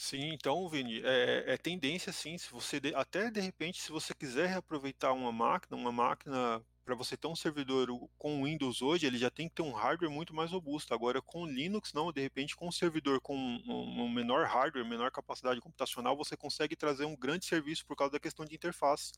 Sim, 0.05 0.31
então, 0.33 0.69
Vini, 0.69 1.01
é, 1.05 1.53
é 1.55 1.57
tendência 1.57 2.13
sim. 2.13 2.37
Se 2.37 2.51
você 2.51 2.81
de- 2.81 2.93
até 2.93 3.31
de 3.31 3.41
repente, 3.41 3.81
se 3.81 3.93
você 3.93 4.13
quiser 4.13 4.49
reaproveitar 4.49 5.13
uma 5.13 5.31
máquina, 5.31 5.77
uma 5.77 5.93
máquina 5.93 6.61
para 6.85 6.97
você 6.97 7.17
ter 7.17 7.29
um 7.29 7.37
servidor 7.37 7.87
com 8.19 8.43
Windows 8.43 8.83
hoje, 8.83 9.07
ele 9.07 9.17
já 9.17 9.31
tem 9.31 9.49
que 9.49 9.55
ter 9.55 9.63
um 9.63 9.71
hardware 9.71 10.11
muito 10.11 10.35
mais 10.35 10.51
robusto. 10.51 10.93
Agora, 10.93 11.23
com 11.23 11.47
Linux, 11.47 11.93
não. 11.93 12.11
De 12.13 12.21
repente, 12.21 12.57
com 12.57 12.67
um 12.67 12.73
servidor 12.73 13.21
com 13.21 13.37
um, 13.37 14.03
um 14.03 14.11
menor 14.11 14.45
hardware, 14.49 14.85
menor 14.85 15.13
capacidade 15.13 15.61
computacional, 15.61 16.17
você 16.17 16.37
consegue 16.37 16.75
trazer 16.75 17.05
um 17.05 17.15
grande 17.17 17.45
serviço 17.47 17.87
por 17.87 17.95
causa 17.97 18.11
da 18.15 18.21
questão 18.21 18.45
de 18.45 18.57
interface. 18.57 19.13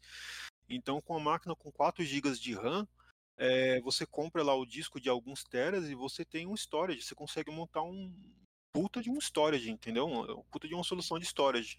Então, 0.69 1.01
com 1.01 1.17
a 1.17 1.21
máquina 1.21 1.57
com 1.57 1.73
4 1.73 2.05
GB 2.05 2.39
de 2.39 2.53
RAM, 2.55 2.87
é, 3.39 3.81
você 3.81 4.05
compra 4.07 4.43
lá 4.43 4.55
o 4.55 4.67
disco 4.67 5.01
de 5.01 5.09
alguns 5.09 5.45
teras 5.45 5.89
e 5.89 5.95
você 5.95 6.25
tem 6.27 6.47
um 6.47 6.55
storage. 6.55 7.03
Você 7.03 7.15
consegue 7.15 7.51
montar 7.51 7.83
um 7.83 8.13
puta 8.75 9.01
de 9.01 9.09
um 9.09 9.19
storage, 9.19 9.71
entendeu? 9.71 10.07
Um 10.07 10.43
puta 10.51 10.67
de 10.69 10.75
uma 10.75 10.85
solução 10.85 11.19
de 11.19 11.25
storage. 11.25 11.79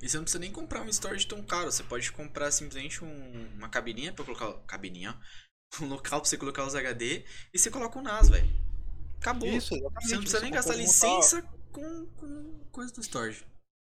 E 0.00 0.08
você 0.08 0.16
não 0.16 0.24
precisa 0.24 0.38
nem 0.40 0.50
comprar 0.52 0.82
um 0.82 0.88
storage 0.88 1.26
tão 1.26 1.42
caro. 1.42 1.70
Você 1.70 1.82
pode 1.82 2.10
comprar 2.12 2.50
simplesmente 2.50 3.04
um- 3.04 3.48
uma 3.56 3.68
cabininha 3.68 4.12
pra 4.12 4.24
colocar. 4.24 4.52
Cabininha, 4.66 5.10
ó. 5.16 5.48
Um 5.84 5.88
local 5.88 6.20
pra 6.22 6.28
você 6.30 6.38
colocar 6.38 6.64
os 6.66 6.74
HD 6.74 7.24
e 7.52 7.58
você 7.58 7.70
coloca 7.70 7.98
o 7.98 8.02
NAS, 8.02 8.30
velho. 8.30 8.48
Acabou. 9.20 9.46
Isso, 9.50 9.74
exatamente. 9.74 10.08
Você 10.08 10.14
não 10.14 10.20
precisa 10.22 10.40
nem 10.42 10.52
gastar 10.52 10.72
montar- 10.72 10.82
licença 10.82 11.42
com, 11.70 12.06
com 12.16 12.58
coisa 12.72 12.90
do 12.94 13.02
storage. 13.02 13.44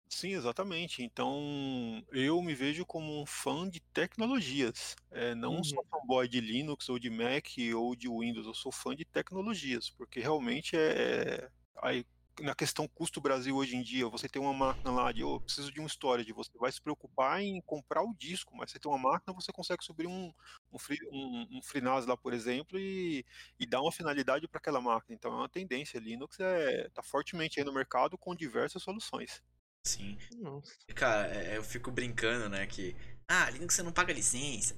Sim, 0.10 0.30
exatamente. 0.36 1.04
Então, 1.04 2.02
eu 2.14 2.41
me 2.41 2.56
vejo 2.56 2.86
como 2.86 3.22
um 3.22 3.26
fã 3.26 3.68
de 3.70 3.82
tecnologias. 3.93 4.96
É, 5.12 5.36
não 5.36 5.56
Uhum. 5.58 5.64
sou 5.66 5.84
fanboy 5.91 6.28
de 6.30 6.39
Linux 6.39 6.88
ou 6.88 6.98
de 6.98 7.10
Mac 7.10 7.48
ou 7.76 7.93
de 7.96 8.08
Windows, 8.08 8.46
eu 8.48 8.54
sou 8.54 8.72
fã 8.72 8.96
de 8.96 9.04
tecnologias, 9.04 9.89
porque 9.89 10.22
realmente 10.22 10.78
é. 10.78 11.50
Aí, 11.84 12.06
na 12.42 12.54
questão 12.54 12.88
custo 12.88 13.22
Brasil 13.22 13.56
hoje 13.56 13.76
em 13.76 13.82
dia, 13.82 14.08
você 14.08 14.28
tem 14.28 14.42
uma 14.42 14.54
máquina 14.54 14.92
lá 14.92 15.12
de, 15.12 15.24
oh, 15.24 15.40
preciso 15.40 15.72
de 15.72 15.80
um 15.80 15.88
storage, 15.88 16.32
você 16.34 16.52
vai 16.58 16.72
se 16.72 16.82
preocupar 16.82 17.42
em 17.42 17.62
comprar 17.62 18.02
o 18.02 18.14
disco, 18.14 18.56
mas 18.56 18.72
você 18.72 18.80
tem 18.80 18.92
uma 18.92 18.98
máquina, 18.98 19.34
você 19.34 19.52
consegue 19.52 19.84
subir 19.84 20.08
um, 20.08 20.34
um, 20.72 20.78
free, 20.78 21.00
um, 21.12 21.58
um 21.58 21.62
FreeNAS 21.62 22.06
lá, 22.06 22.18
por 22.18 22.34
exemplo, 22.34 22.78
e, 22.80 23.26
e 23.60 23.66
dar 23.66 23.82
uma 23.82 23.92
finalidade 23.92 24.48
para 24.48 24.60
aquela 24.60 24.82
máquina. 24.82 25.16
Então, 25.16 25.32
é 25.32 25.36
uma 25.36 25.50
tendência. 25.50 26.00
Linux 26.00 26.40
é, 26.40 26.90
tá 26.90 27.02
fortemente 27.02 27.60
aí 27.60 27.66
no 27.66 27.74
mercado 27.74 28.18
com 28.18 28.36
diversas 28.36 28.84
soluções. 28.84 29.42
Sim. 29.86 30.18
Nossa. 30.38 30.74
Cara, 30.96 31.28
é, 31.28 31.58
eu 31.58 31.64
fico 31.64 31.92
brincando, 31.92 32.50
né? 32.50 32.66
Que. 32.66 32.96
Ah, 33.28 33.50
Linux 33.50 33.76
você 33.76 33.84
não 33.84 33.92
paga 33.92 34.14
licença. 34.14 34.76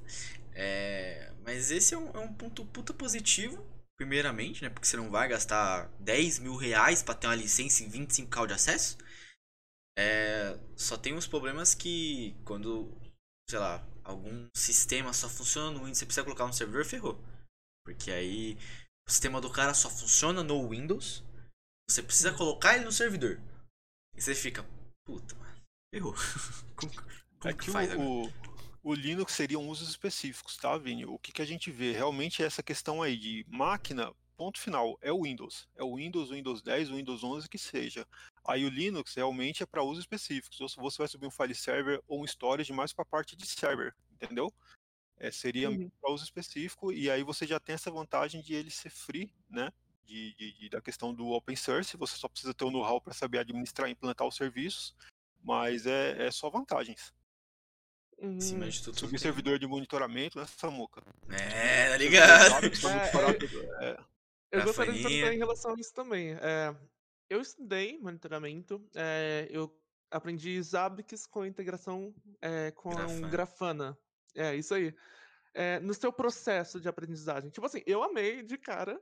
É, 0.53 1.31
mas 1.43 1.71
esse 1.71 1.93
é 1.93 1.97
um, 1.97 2.09
é 2.11 2.19
um 2.19 2.33
ponto 2.33 2.65
puta 2.65 2.93
positivo, 2.93 3.63
primeiramente, 3.97 4.63
né? 4.63 4.69
Porque 4.69 4.87
você 4.87 4.97
não 4.97 5.09
vai 5.09 5.27
gastar 5.27 5.89
10 5.99 6.39
mil 6.39 6.55
reais 6.55 7.03
pra 7.03 7.15
ter 7.15 7.27
uma 7.27 7.35
licença 7.35 7.83
em 7.83 7.89
25k 7.89 8.45
de 8.47 8.53
acesso. 8.53 8.97
É, 9.97 10.57
só 10.75 10.97
tem 10.97 11.13
uns 11.13 11.27
problemas 11.27 11.73
que 11.73 12.35
quando, 12.45 12.91
sei 13.49 13.59
lá, 13.59 13.85
algum 14.03 14.47
sistema 14.55 15.13
só 15.13 15.27
funciona 15.27 15.71
no 15.71 15.79
Windows, 15.79 15.97
você 15.99 16.05
precisa 16.05 16.23
colocar 16.23 16.45
um 16.45 16.53
servidor, 16.53 16.85
ferrou. 16.85 17.19
Porque 17.85 18.11
aí 18.11 18.57
o 19.07 19.11
sistema 19.11 19.41
do 19.41 19.51
cara 19.51 19.73
só 19.73 19.89
funciona 19.89 20.43
no 20.43 20.69
Windows. 20.69 21.23
Você 21.89 22.03
precisa 22.03 22.33
colocar 22.33 22.75
ele 22.75 22.85
no 22.85 22.91
servidor. 22.91 23.41
E 24.15 24.21
você 24.21 24.35
fica, 24.35 24.65
puta, 25.05 25.35
mano, 25.35 25.61
ferrou. 25.93 26.15
Como, 26.75 26.93
como 27.39 27.49
É 27.49 27.53
que 27.53 27.65
que 27.65 27.71
faz 27.71 27.91
agora? 27.91 27.99
o, 27.99 28.27
o, 28.27 28.46
o 28.87 28.93
Linux 28.93 29.33
seriam 29.33 29.67
usos 29.67 29.89
específicos, 29.89 30.55
tá, 30.55 30.77
Vini? 30.77 31.05
O 31.05 31.19
que, 31.19 31.33
que 31.33 31.41
a 31.41 31.45
gente 31.45 31.69
vê 31.69 31.91
realmente 31.91 32.41
é 32.41 32.45
essa 32.45 32.63
questão 32.63 33.01
aí 33.03 33.17
de 33.17 33.45
máquina, 33.49 34.13
ponto 34.37 34.57
final, 34.61 34.97
é 35.01 35.11
o 35.11 35.23
Windows. 35.23 35.67
É 35.75 35.83
o 35.83 35.97
Windows, 35.97 36.29
o 36.29 36.33
Windows 36.33 36.61
10, 36.61 36.89
o 36.89 36.95
Windows 36.95 37.21
11, 37.21 37.49
que 37.49 37.57
seja. 37.57 38.07
Aí 38.45 38.63
o 38.63 38.69
Linux 38.69 39.13
realmente 39.13 39.61
é 39.61 39.65
para 39.65 39.83
usos 39.83 40.03
específicos. 40.03 40.61
Ou 40.61 40.69
se 40.69 40.77
você 40.77 40.99
vai 40.99 41.07
subir 41.09 41.27
um 41.27 41.31
file 41.31 41.53
server 41.53 42.01
ou 42.07 42.21
um 42.21 42.25
storage 42.25 42.71
mais 42.71 42.93
para 42.93 43.01
a 43.03 43.05
parte 43.05 43.35
de 43.35 43.45
server, 43.45 43.93
entendeu? 44.13 44.53
É, 45.17 45.31
seria 45.31 45.69
Uhum. 45.69 45.91
para 45.99 46.11
uso 46.13 46.23
específico 46.23 46.91
e 46.93 47.09
aí 47.11 47.23
você 47.23 47.45
já 47.45 47.59
tem 47.59 47.75
essa 47.75 47.91
vantagem 47.91 48.41
de 48.41 48.53
ele 48.53 48.71
ser 48.71 48.89
free, 48.89 49.33
né? 49.49 49.69
De, 50.05 50.33
de- 50.35 50.53
de- 50.59 50.69
da 50.69 50.79
questão 50.81 51.13
do 51.13 51.27
open 51.31 51.57
source, 51.57 51.97
você 51.97 52.15
só 52.15 52.29
precisa 52.29 52.53
ter 52.53 52.63
o 52.63 52.71
know-how 52.71 53.01
para 53.01 53.13
saber 53.13 53.39
administrar 53.39 53.89
e 53.89 53.91
implantar 53.91 54.25
os 54.25 54.35
serviços, 54.37 54.95
mas 55.43 55.85
é, 55.85 56.27
é 56.27 56.31
só 56.31 56.49
vantagens. 56.49 57.11
Em 58.19 58.39
cima 58.41 58.67
de 58.67 58.83
tudo. 58.83 58.99
Subir 58.99 59.19
servidor 59.19 59.59
de 59.59 59.67
monitoramento, 59.67 60.39
né, 60.39 60.45
Samuca? 60.47 61.01
É, 61.29 61.89
tá 61.89 61.97
ligado? 61.97 62.65
É, 62.65 63.85
é- 63.85 63.89
é, 63.91 63.97
Eu 64.51 64.63
gostaria 64.63 64.93
de 64.93 65.03
perguntar 65.03 65.33
em 65.33 65.37
relação 65.37 65.71
a 65.75 65.79
isso 65.79 65.93
também. 65.93 66.31
É, 66.41 66.75
Eu 67.29 67.41
estudei 67.41 67.99
monitoramento, 67.99 68.81
eu 69.49 69.69
aprendi 70.09 70.61
Zabbix 70.63 71.25
com 71.27 71.45
integração, 71.45 72.13
com 72.75 72.89
Grafana. 72.89 73.27
Grafana. 73.29 73.97
É, 74.33 74.55
isso 74.55 74.73
aí. 74.73 74.95
No 75.81 75.93
seu 75.93 76.11
processo 76.13 76.79
de 76.79 76.87
aprendizagem, 76.87 77.49
tipo 77.49 77.65
assim, 77.65 77.83
eu 77.85 78.01
amei 78.01 78.43
de 78.43 78.57
cara 78.57 78.99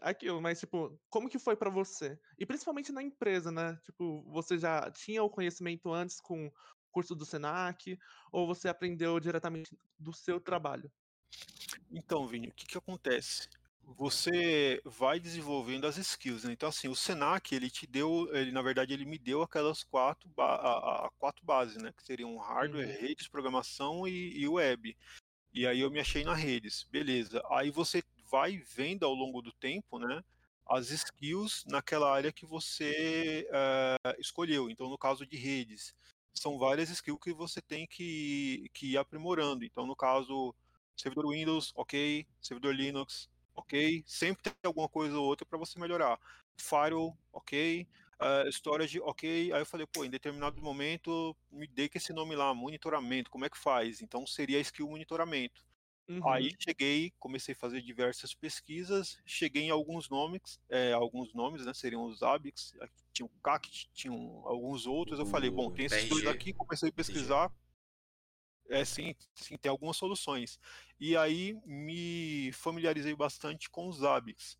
aquilo, 0.00 0.40
mas, 0.40 0.60
tipo, 0.60 0.98
como 1.10 1.28
que 1.28 1.38
foi 1.38 1.56
pra 1.56 1.68
você? 1.68 2.18
E 2.38 2.46
principalmente 2.46 2.92
na 2.92 3.02
empresa, 3.02 3.50
né, 3.50 3.78
tipo, 3.82 4.22
você 4.30 4.56
já 4.56 4.90
tinha 4.90 5.22
o 5.22 5.28
conhecimento 5.28 5.92
antes 5.92 6.20
com 6.20 6.50
curso 6.90 7.14
do 7.14 7.24
Senac, 7.26 7.98
ou 8.32 8.46
você 8.46 8.68
aprendeu 8.68 9.18
diretamente 9.20 9.76
do 9.98 10.12
seu 10.12 10.40
trabalho? 10.40 10.90
Então, 11.90 12.26
Vini, 12.26 12.48
o 12.48 12.54
que 12.54 12.66
que 12.66 12.78
acontece? 12.78 13.48
Você 13.82 14.80
vai 14.84 15.18
desenvolvendo 15.18 15.86
as 15.86 15.96
skills, 15.96 16.44
né, 16.44 16.52
então, 16.52 16.68
assim, 16.68 16.86
o 16.88 16.94
Senac 16.94 17.52
ele 17.54 17.70
te 17.70 17.86
deu 17.86 18.28
ele 18.34 18.52
na 18.52 18.62
verdade 18.62 18.92
ele 18.92 19.04
me 19.06 19.18
deu 19.18 19.42
aquelas 19.42 19.82
4 19.82 20.28
ba 20.28 20.54
a 20.54 21.06
a 21.06 21.10
4 21.18 21.44
bases, 21.44 21.82
né, 21.82 21.92
que 21.96 22.02
seriam 22.04 22.36
hardware, 22.38 22.86
Uhum. 22.86 22.92
redes, 23.00 23.26
programação 23.28 24.06
e 24.06 24.38
e 24.38 24.46
web. 24.48 24.96
E 25.52 25.66
aí 25.66 25.80
eu 25.80 25.90
me 25.90 26.00
achei 26.00 26.24
na 26.24 26.34
redes, 26.34 26.84
beleza. 26.90 27.42
Aí 27.50 27.70
você 27.70 28.02
vai 28.30 28.58
vendo 28.58 29.04
ao 29.06 29.14
longo 29.14 29.42
do 29.42 29.52
tempo, 29.52 29.98
né, 29.98 30.22
as 30.68 30.90
skills 30.90 31.64
naquela 31.66 32.12
área 32.14 32.32
que 32.32 32.46
você, 32.46 33.48
eh, 33.52 34.16
escolheu. 34.20 34.70
Então 34.70 34.88
no 34.90 34.98
caso 34.98 35.26
de 35.26 35.36
redes, 35.38 35.94
são 36.34 36.58
várias 36.58 36.90
skill 36.90 37.18
que 37.18 37.32
você 37.32 37.60
tem 37.62 37.86
que 37.86 38.68
que 38.74 38.92
ir 38.92 38.98
aprimorando. 38.98 39.64
Então 39.64 39.86
no 39.86 39.96
caso, 39.96 40.54
servidor 40.96 41.28
Windows, 41.32 41.72
ok, 41.74 42.26
servidor 42.40 42.74
Linux, 42.74 43.28
ok, 43.54 44.02
sempre 44.06 44.42
tem 44.42 44.54
alguma 44.64 44.88
coisa 44.88 45.18
ou 45.18 45.24
outra 45.26 45.46
para 45.46 45.58
você 45.58 45.78
melhorar. 45.78 46.18
Firewall, 46.58 47.16
ok, 47.32 47.86
ah, 48.18 48.44
storage, 48.50 49.00
ok. 49.00 49.52
Aí 49.52 49.60
eu 49.60 49.66
falei: 49.66 49.86
"Pô, 49.86 50.04
em 50.04 50.10
determinado 50.10 50.60
momento 50.62 51.36
me 51.50 51.66
dê 51.66 51.88
que 51.88 51.98
esse 51.98 52.12
nome 52.12 52.34
lá, 52.36 52.54
monitoramento, 52.54 53.30
como 53.30 53.44
é 53.44 53.50
que 53.50 53.58
faz?". 53.58 54.00
Então 54.02 54.26
seria 54.26 54.58
a 54.58 54.60
skill 54.60 54.88
monitoramento. 54.88 55.69
Aí 56.22 56.48
Uhum. 56.48 56.58
cheguei, 56.60 57.12
comecei 57.18 57.52
a 57.54 57.56
fazer 57.58 57.80
diversas 57.82 58.34
pesquisas, 58.34 59.18
cheguei 59.26 59.64
em 59.64 59.70
alguns 59.70 60.08
nomes, 60.10 60.60
eh, 60.70 60.92
alguns 60.92 61.32
nomes, 61.34 61.64
né, 61.66 61.72
seriam 61.74 62.04
os 62.04 62.22
aqui 62.22 62.52
tinha 63.12 63.26
o 63.26 63.30
CACT, 63.42 63.88
tinham 63.92 64.16
alguns 64.46 64.86
outros, 64.86 65.18
eu 65.18 65.26
falei: 65.26 65.50
"Bom, 65.50 65.70
O 65.70 65.72
tem 65.72 65.86
esses 65.86 66.06
2 66.06 66.26
PRG, 66.26 66.26
aqui", 66.26 66.52
comecei 66.54 66.88
a 66.90 66.92
pesquisar 66.92 67.50
É, 68.68 68.84
sim, 68.84 69.14
sim, 69.34 69.56
tem 69.56 69.68
algumas 69.70 69.96
soluções. 69.96 70.58
E 70.98 71.16
aí 71.16 71.54
me 71.66 72.52
familiarizei 72.52 73.14
bastante 73.16 73.68
com 73.68 73.88
os 73.88 73.98
Zabbix. 73.98 74.56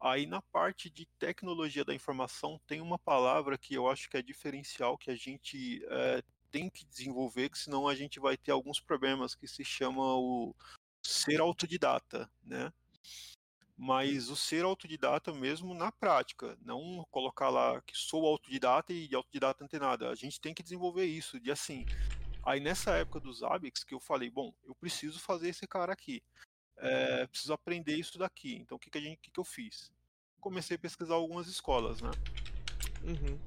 Aí 0.00 0.26
na 0.26 0.42
parte 0.42 0.90
de 0.90 1.06
tecnologia 1.18 1.84
da 1.84 1.94
informação 1.94 2.60
tem 2.66 2.80
uma 2.80 2.98
palavra 2.98 3.56
que 3.56 3.74
eu 3.74 3.88
acho 3.88 4.08
que 4.10 4.16
é 4.16 4.22
diferencial, 4.22 4.98
que 4.98 5.10
a 5.10 5.14
gente, 5.16 5.80
eh, 5.88 6.22
tem 6.50 6.68
que 6.68 6.84
desenvolver, 6.86 7.48
que 7.50 7.58
senão 7.58 7.86
a 7.88 7.94
gente 7.94 8.18
vai 8.20 8.36
ter 8.36 8.50
alguns 8.50 8.80
problemas, 8.80 9.34
que 9.34 9.46
se 9.46 9.64
chama 9.64 10.02
o 10.16 10.54
ser 11.02 11.40
autodidata, 11.40 12.30
né. 12.42 12.72
Mas 13.76 14.28
o 14.28 14.36
ser 14.36 14.64
autodidata 14.64 15.32
mesmo 15.32 15.74
na 15.74 15.90
prática, 15.90 16.56
não 16.62 17.04
colocar 17.10 17.48
lá 17.48 17.80
que 17.82 17.96
sou 17.96 18.26
autodidata 18.26 18.92
e 18.92 19.08
de 19.08 19.16
autodidata 19.16 19.58
não 19.62 19.68
tem 19.68 19.80
nada, 19.80 20.10
a 20.10 20.14
gente 20.14 20.40
tem 20.40 20.54
que 20.54 20.62
desenvolver 20.62 21.06
isso, 21.06 21.40
de 21.40 21.50
assim, 21.50 21.84
aí 22.44 22.60
nessa 22.60 22.92
época 22.96 23.20
dos 23.20 23.38
Zabbix 23.40 23.82
que 23.84 23.94
eu 23.94 24.00
falei: 24.00 24.30
"Bom, 24.30 24.54
eu 24.64 24.74
preciso 24.74 25.18
fazer 25.20 25.48
esse 25.48 25.66
cara 25.66 25.92
aqui, 25.92 26.22
eh, 26.78 27.26
preciso 27.28 27.52
aprender 27.54 27.96
isso 27.96 28.18
daqui", 28.18 28.54
então 28.56 28.76
o 28.76 28.80
que 28.80 28.90
que 28.90 28.98
a 28.98 29.00
gente 29.00 29.18
que 29.20 29.30
que 29.30 29.40
eu 29.40 29.44
fiz? 29.44 29.92
Comecei 30.40 30.76
a 30.76 30.80
pesquisar 30.80 31.14
algumas 31.14 31.48
escolas, 31.48 32.00
né. 32.02 32.10
Uhum. 33.04 33.38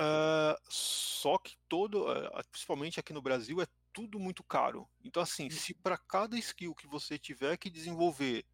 Hã, 0.00 0.56
só 0.68 1.38
que 1.38 1.56
todo 1.68 2.12
eh, 2.12 2.42
principalmente 2.50 3.00
aqui 3.00 3.12
no 3.12 3.22
Brasil, 3.22 3.60
é 3.62 3.66
tudo 3.98 4.20
muito 4.20 4.44
caro. 4.44 4.88
Então 5.02 5.20
assim, 5.20 5.46
Hum. 5.46 5.50
se 5.50 5.74
pra 5.74 5.98
cada 5.98 6.38
skill 6.38 6.72
que 6.72 6.86
você 6.86 7.18
tiver 7.18 7.56
que 7.56 7.68
desenvolver, 7.68 8.46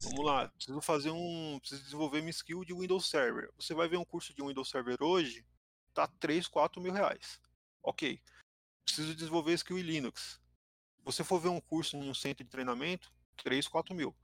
vamos 0.00 0.24
lá, 0.24 0.48
preciso 0.48 0.80
fazer 0.80 1.10
um 1.10 1.58
preciso 1.58 1.82
desenvolver 1.82 2.20
minha 2.20 2.30
skill 2.30 2.64
de 2.64 2.72
Windows 2.72 3.08
Server, 3.10 3.50
você 3.56 3.74
vai 3.74 3.88
ver 3.88 3.96
um 3.96 4.04
curso 4.04 4.32
de 4.32 4.40
Windows 4.42 4.70
Server 4.70 4.96
hoje, 5.02 5.44
tá 5.92 6.06
3, 6.06 6.46
4.000 6.46 6.92
reais. 6.92 7.40
Ok, 7.82 8.22
preciso 8.84 9.12
desenvolver 9.16 9.54
skill 9.54 9.78
em 9.78 9.82
Linux, 9.82 10.40
você 11.04 11.24
for 11.24 11.40
ver 11.40 11.48
um 11.48 11.60
curso 11.60 11.96
em 11.96 12.08
um 12.08 12.14
centro 12.14 12.44
de 12.44 12.50
treinamento, 12.50 13.12
3, 13.42 13.66
4.000. 13.66 14.14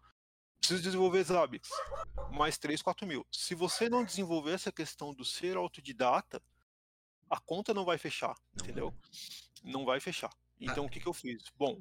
Preciso 0.60 0.82
desenvolver 0.82 1.24
Zabbix, 1.24 1.68
mais 2.30 2.56
3, 2.56 2.80
4.000. 2.82 3.26
Se 3.32 3.54
você 3.56 3.88
não 3.88 4.04
desenvolver 4.04 4.52
essa 4.52 4.70
questão 4.70 5.12
do 5.12 5.24
ser 5.24 5.56
autodidata, 5.56 6.40
a 7.28 7.40
conta 7.40 7.74
não 7.74 7.84
vai 7.84 7.98
fechar, 7.98 8.36
Não 8.54 8.64
entendeu? 8.64 8.94
Não 9.64 9.84
vai 9.84 9.98
fechar. 9.98 10.30
Então 10.60 10.84
o 10.86 10.88
Ah 10.88 10.90
que 10.90 11.00
que 11.00 11.08
eu 11.08 11.14
fiz? 11.14 11.42
Bom, 11.56 11.80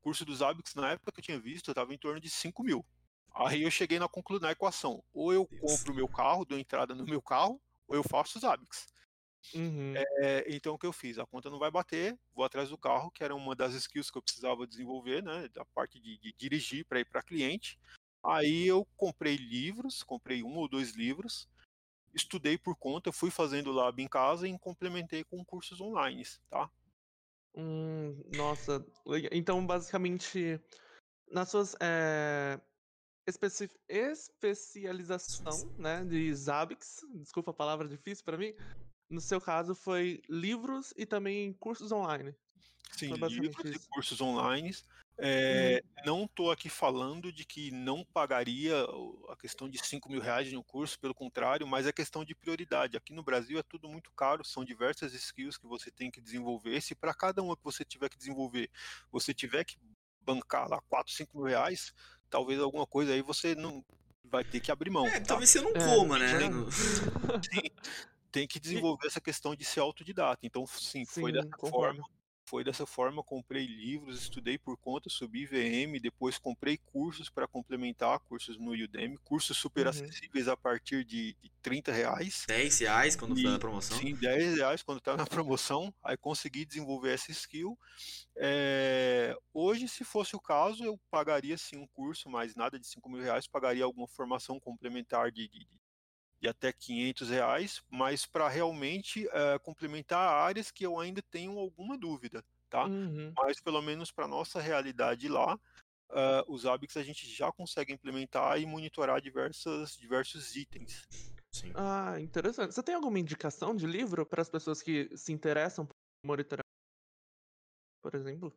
curso 0.00 0.24
do 0.24 0.34
Zabbix 0.34 0.74
na 0.74 0.92
época 0.92 1.12
que 1.12 1.20
eu 1.20 1.24
tinha 1.24 1.40
visto, 1.40 1.70
estava 1.70 1.94
em 1.94 1.98
torno 1.98 2.20
de 2.20 2.30
5.000. 2.30 2.84
Aí 3.34 3.62
eu 3.62 3.70
cheguei 3.70 3.98
na 3.98 4.08
conclu 4.08 4.40
na 4.40 4.52
equação, 4.52 5.02
ou 5.12 5.32
eu 5.32 5.46
Deus. 5.50 5.86
compro 5.86 5.92
o 5.92 5.96
meu 5.96 6.08
carro, 6.08 6.44
dou 6.44 6.58
entrada 6.58 6.94
no 6.94 7.06
meu 7.06 7.22
carro, 7.22 7.60
ou 7.88 7.96
eu 7.96 8.02
faço 8.04 8.38
Zabbix. 8.40 8.86
Uhum. 9.54 10.06
Eh, 10.22 10.44
então 10.56 10.74
o 10.74 10.78
que 10.78 10.86
eu 10.86 10.92
fiz? 10.92 11.18
A 11.18 11.26
conta 11.26 11.50
não 11.50 11.58
vai 11.58 11.70
bater, 11.70 12.18
vou 12.34 12.44
atrás 12.44 12.68
do 12.70 12.78
carro, 12.78 13.10
que 13.10 13.24
era 13.24 13.34
uma 13.34 13.54
das 13.56 13.74
skills 13.74 14.10
que 14.10 14.18
eu 14.18 14.22
precisava 14.22 14.66
desenvolver, 14.66 15.22
né, 15.22 15.48
da 15.48 15.64
parte 15.64 16.00
de 16.00 16.18
de 16.18 16.32
dirigir 16.32 16.84
pra 16.86 17.00
ir 17.00 17.04
pra 17.06 17.22
cliente. 17.22 17.78
Aí 18.24 18.66
eu 18.66 18.86
comprei 18.96 19.36
livros, 19.36 20.02
comprei 20.02 20.42
1 20.42 20.56
ou 20.56 20.68
2 20.68 20.92
livros, 20.92 21.48
estudei 22.14 22.58
por 22.58 22.76
conta, 22.76 23.12
fui 23.12 23.30
fazendo 23.30 23.72
lab 23.72 24.02
em 24.02 24.08
casa 24.08 24.48
e 24.48 24.58
complementei 24.58 25.24
com 25.24 25.44
cursos 25.44 25.80
onlines, 25.80 26.40
tá. 26.50 26.70
Hum, 27.56 28.22
nossa, 28.34 28.84
então 29.32 29.66
basicamente, 29.66 30.60
nas 31.30 31.48
suas, 31.48 31.74
eh, 31.80 32.60
especi 33.26 33.70
especialização, 33.88 35.74
né, 35.78 36.04
de 36.04 36.34
Zabbix, 36.34 36.98
desculpa 37.14 37.52
a 37.52 37.54
palavra 37.54 37.88
difícil 37.88 38.24
pra 38.24 38.36
mim, 38.36 38.54
no 39.08 39.20
seu 39.20 39.40
caso 39.40 39.74
foi 39.74 40.20
livros 40.28 40.92
e 40.96 41.06
também 41.06 41.54
cursos 41.54 41.92
online? 41.92 42.34
Sim, 42.92 43.14
livros 43.14 43.64
e 43.64 43.76
isso? 43.76 43.88
cursos 43.88 44.20
onlines. 44.20 44.84
Uhum. 45.50 45.76
não 46.04 46.26
tô 46.28 46.50
aqui 46.50 46.68
falando 46.68 47.32
de 47.32 47.44
que 47.44 47.70
não 47.70 48.04
pagaria 48.04 48.74
a 49.28 49.36
questão 49.36 49.68
de 49.68 49.78
5.000 49.84 50.20
reais 50.20 50.52
em 50.52 50.56
um 50.56 50.62
curso, 50.62 50.98
pelo 51.00 51.14
contrário, 51.14 51.66
mas 51.66 51.86
é 51.86 51.92
questão 51.92 52.24
de 52.24 52.34
prioridade. 52.34 52.96
Aqui 52.96 53.12
no 53.12 53.22
Brasil 53.22 53.58
é 53.58 53.62
tudo 53.62 53.88
muito 53.88 54.10
caro, 54.12 54.44
são 54.44 54.64
diversas 54.64 55.12
skills 55.14 55.58
que 55.58 55.66
você 55.66 55.90
tem 55.90 56.10
que 56.10 56.20
desenvolver, 56.20 56.80
se 56.82 56.94
pra 56.94 57.14
cada 57.14 57.42
uma 57.42 57.56
que 57.56 57.64
você 57.64 57.84
tiver 57.84 58.08
que 58.08 58.18
desenvolver, 58.18 58.70
você 59.10 59.34
tiver 59.34 59.64
que 59.64 59.76
bancar 60.20 60.68
lá 60.68 60.80
4, 60.88 61.12
5.000 61.12 61.44
reais, 61.46 61.92
talvez 62.30 62.60
alguma 62.60 62.86
coisa 62.86 63.12
aí 63.12 63.22
você 63.22 63.54
não 63.54 63.84
vai 64.24 64.44
ter 64.44 64.60
que 64.60 64.70
abrir 64.72 64.90
mão, 64.90 65.14
É, 65.14 65.20
tá. 65.20 65.26
talvez 65.26 65.50
você 65.50 65.60
não 65.60 65.72
É, 65.74 65.78
coma, 65.78 66.18
né, 66.18 66.34
verdade. 66.36 66.50
no 66.50 66.70
Sim, 67.42 67.60
tem 68.32 68.46
que 68.48 68.60
desenvolver 68.60 69.06
essa 69.08 69.20
questão 69.20 69.56
de 69.56 69.64
ser 69.64 69.80
autodidata, 69.80 70.40
então 70.46 70.66
sim, 70.66 71.04
foi 71.06 71.32
Sim, 71.32 71.32
dessa 71.32 71.58
forma 71.64 72.02
concordo. 72.02 72.06
Foi 72.46 72.64
dessa 72.64 72.86
forma, 72.86 73.22
comprei 73.24 73.66
livros, 73.66 74.18
estudei 74.22 74.58
por 74.58 74.76
conta, 74.78 75.10
subi 75.10 75.46
VM, 75.46 76.00
depois 76.00 76.38
comprei 76.38 76.78
cursos 76.78 77.28
pra 77.30 77.48
complementar, 77.48 78.20
cursos 78.20 78.56
no 78.58 78.72
Udemy, 78.72 79.18
cursos 79.18 79.56
super 79.58 79.86
Uhum. 79.86 79.88
acessíveis 79.88 80.48
a 80.48 80.56
partir 80.56 81.04
de 81.04 81.34
de 81.42 81.50
30 81.62 81.92
reais. 81.92 82.48
10 82.48 82.78
reais 82.80 83.14
quando 83.16 83.36
foi 83.36 83.50
na 83.50 83.58
promoção. 83.58 84.04
sim, 84.04 84.16
10 84.16 84.56
reais 84.58 84.82
quando 84.82 85.00
tá 85.00 85.16
na 85.16 85.26
promoção, 85.26 85.94
aí 86.02 86.16
consegui 86.16 86.64
desenvolver 86.64 87.12
essa 87.14 87.30
skill. 87.32 87.78
Eh, 88.36 89.34
hoje 89.52 89.88
se 89.88 90.04
fosse 90.04 90.36
o 90.36 90.40
caso 90.40 90.84
eu 90.84 90.98
pagaria 91.10 91.56
sim 91.58 91.76
um 91.78 91.86
curso, 91.88 92.28
mas 92.28 92.54
nada 92.54 92.78
de 92.78 92.86
5.000 92.86 93.22
reais, 93.22 93.46
pagaria 93.48 93.84
alguma 93.84 94.08
formação 94.08 94.60
complementar 94.60 95.30
de 95.32 95.48
de 95.48 95.60
de 95.66 95.85
até 96.48 96.72
500 96.72 97.30
reais, 97.30 97.82
mas 97.90 98.26
pra 98.26 98.48
realmente, 98.48 99.26
eh, 99.32 99.58
complementar 99.60 100.20
áreas 100.28 100.70
que 100.70 100.84
eu 100.84 100.98
ainda 101.00 101.22
tenho 101.30 101.58
alguma 101.58 101.98
dúvida, 101.98 102.44
tá. 102.70 102.90
Uhum. 102.90 103.38
Mas 103.38 103.60
pelo 103.60 103.82
menos 103.82 104.10
pra 104.12 104.28
nossa 104.28 104.60
realidade 104.60 105.28
lá, 105.28 105.58
hã, 106.12 106.44
os 106.48 106.62
Zabbix 106.62 106.96
a 106.98 107.04
gente 107.04 107.28
já 107.30 107.52
consegue 107.52 107.92
implementar 107.94 108.60
e 108.60 108.66
monitorar 108.66 109.20
diversas 109.22 109.96
diversos 109.96 110.56
itens. 110.56 111.04
Sim. 111.52 111.74
Ah, 111.74 112.18
interessante. 112.20 112.74
Você 112.74 112.82
tem 112.82 112.94
alguma 112.94 113.18
indicação 113.18 113.74
de 113.74 113.86
livro 113.86 114.26
para 114.26 114.42
as 114.42 114.48
pessoas 114.48 114.82
que 114.82 115.10
se 115.16 115.32
interessam 115.32 115.86
por 115.86 115.96
monitorar 116.24 116.64
por 118.02 118.14
exemplo? 118.16 118.56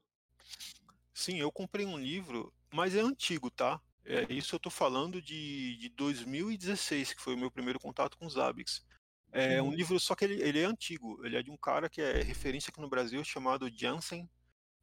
Sim, 1.13 1.37
eu 1.39 1.51
comprei 1.51 1.85
um 1.85 1.97
livro, 1.97 2.53
mas 2.73 2.95
é 2.95 2.99
antigo, 3.01 3.51
tá. 3.51 3.81
Eh, 4.09 4.25
isso 4.31 4.55
eu 4.55 4.59
tô 4.59 4.69
falando 4.71 5.21
de 5.21 5.77
de 5.77 5.89
2016, 5.89 7.13
que 7.13 7.21
foi 7.21 7.35
o 7.35 7.37
meu 7.37 7.51
primeiro 7.51 7.79
contato 7.79 8.17
com 8.17 8.25
os 8.25 8.33
Zabbix. 8.33 8.83
É 9.31 9.61
um 9.61 9.67
Uhum. 9.69 9.75
livro 9.75 9.99
só 9.99 10.15
que 10.15 10.25
ele 10.25 10.41
ele 10.41 10.59
é 10.59 10.65
antigo, 10.65 11.23
ele 11.25 11.37
é 11.37 11.43
de 11.43 11.51
um 11.51 11.57
cara 11.57 11.89
que 11.89 12.01
é 12.01 12.21
referência 12.23 12.71
aqui 12.71 12.81
no 12.81 12.89
Brasil 12.89 13.23
chamado 13.23 13.69
Jansen, 13.69 14.27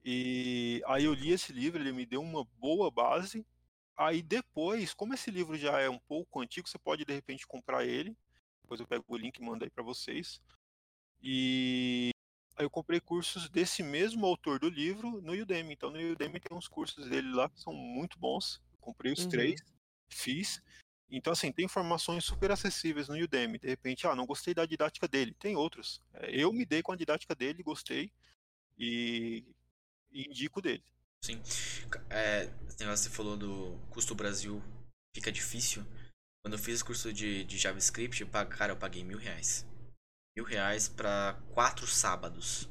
e 0.04 0.82
aí 0.86 1.04
eu 1.04 1.14
li 1.14 1.30
esse 1.32 1.52
livro, 1.52 1.82
ele 1.82 1.92
me 1.92 2.06
deu 2.06 2.22
uma 2.22 2.44
boa 2.44 2.90
base, 2.90 3.46
aí 3.96 4.22
depois, 4.22 4.94
como 4.94 5.14
esse 5.14 5.30
livro 5.30 5.56
já 5.58 5.80
é 5.80 5.90
um 5.90 5.98
pouco 6.00 6.40
antigo, 6.42 6.68
você 6.68 6.78
pode 6.78 7.04
de 7.04 7.14
repente 7.14 7.46
comprar 7.46 7.84
ele, 7.86 8.16
depois 8.62 8.80
eu 8.80 8.86
pego 8.88 9.04
o 9.08 9.16
link 9.18 9.38
e 9.38 9.42
mando 9.44 9.64
aí 9.64 9.70
para 9.70 9.84
vocês. 9.84 10.40
E 11.22 12.10
aí 12.56 12.64
eu 12.64 12.70
comprei 12.70 13.00
cursos 13.00 13.48
desse 13.50 13.82
mesmo 13.82 14.26
autor 14.26 14.58
do 14.60 14.68
livro 14.70 15.20
no 15.22 15.32
Udemy. 15.32 15.74
Então 15.74 15.90
no 15.90 15.98
Udemy 16.12 16.40
tem 16.40 16.56
uns 16.56 16.68
cursos 16.68 17.08
dele 17.08 17.30
lá 17.32 17.48
que 17.50 17.60
são 17.60 17.72
muito 17.74 18.18
bons. 18.18 18.60
Comprei 18.86 19.12
os 19.12 19.24
Uhum. 19.24 19.28
três, 19.30 19.60
fiz. 20.08 20.62
Então, 21.10 21.32
assim, 21.32 21.50
tem 21.50 21.64
informações 21.64 22.24
super 22.24 22.52
acessíveis 22.52 23.08
no 23.08 23.16
Udemy. 23.16 23.58
De 23.58 23.66
repente, 23.66 24.06
ah, 24.06 24.14
não 24.14 24.26
gostei 24.26 24.54
da 24.54 24.64
didática 24.64 25.08
dele. 25.08 25.34
Tem 25.34 25.56
outros. 25.56 26.00
É, 26.14 26.30
Eu 26.30 26.52
me 26.52 26.64
dei 26.64 26.82
com 26.82 26.92
a 26.92 26.96
didática 26.96 27.34
dele, 27.34 27.64
gostei 27.64 28.12
e, 28.78 29.44
e 30.12 30.22
indico 30.28 30.62
dele. 30.62 30.84
Sim. 31.24 31.42
É, 32.08 32.46
você 32.86 33.10
falou 33.10 33.36
do 33.36 33.76
custo 33.90 34.14
Brasil 34.14 34.62
fica 35.12 35.32
difícil. 35.32 35.84
Quando 36.44 36.54
eu 36.54 36.58
fiz 36.60 36.80
o 36.80 36.84
curso 36.84 37.12
de, 37.12 37.42
de 37.42 37.58
JavaScript, 37.58 38.20
eu 38.20 38.28
cara, 38.28 38.72
eu 38.72 38.76
paguei 38.76 39.02
mil 39.02 39.18
reais. 39.18 39.66
Mil 40.36 40.44
reais 40.44 40.88
pra 40.88 41.40
quatro 41.54 41.88
sábados. 41.88 42.68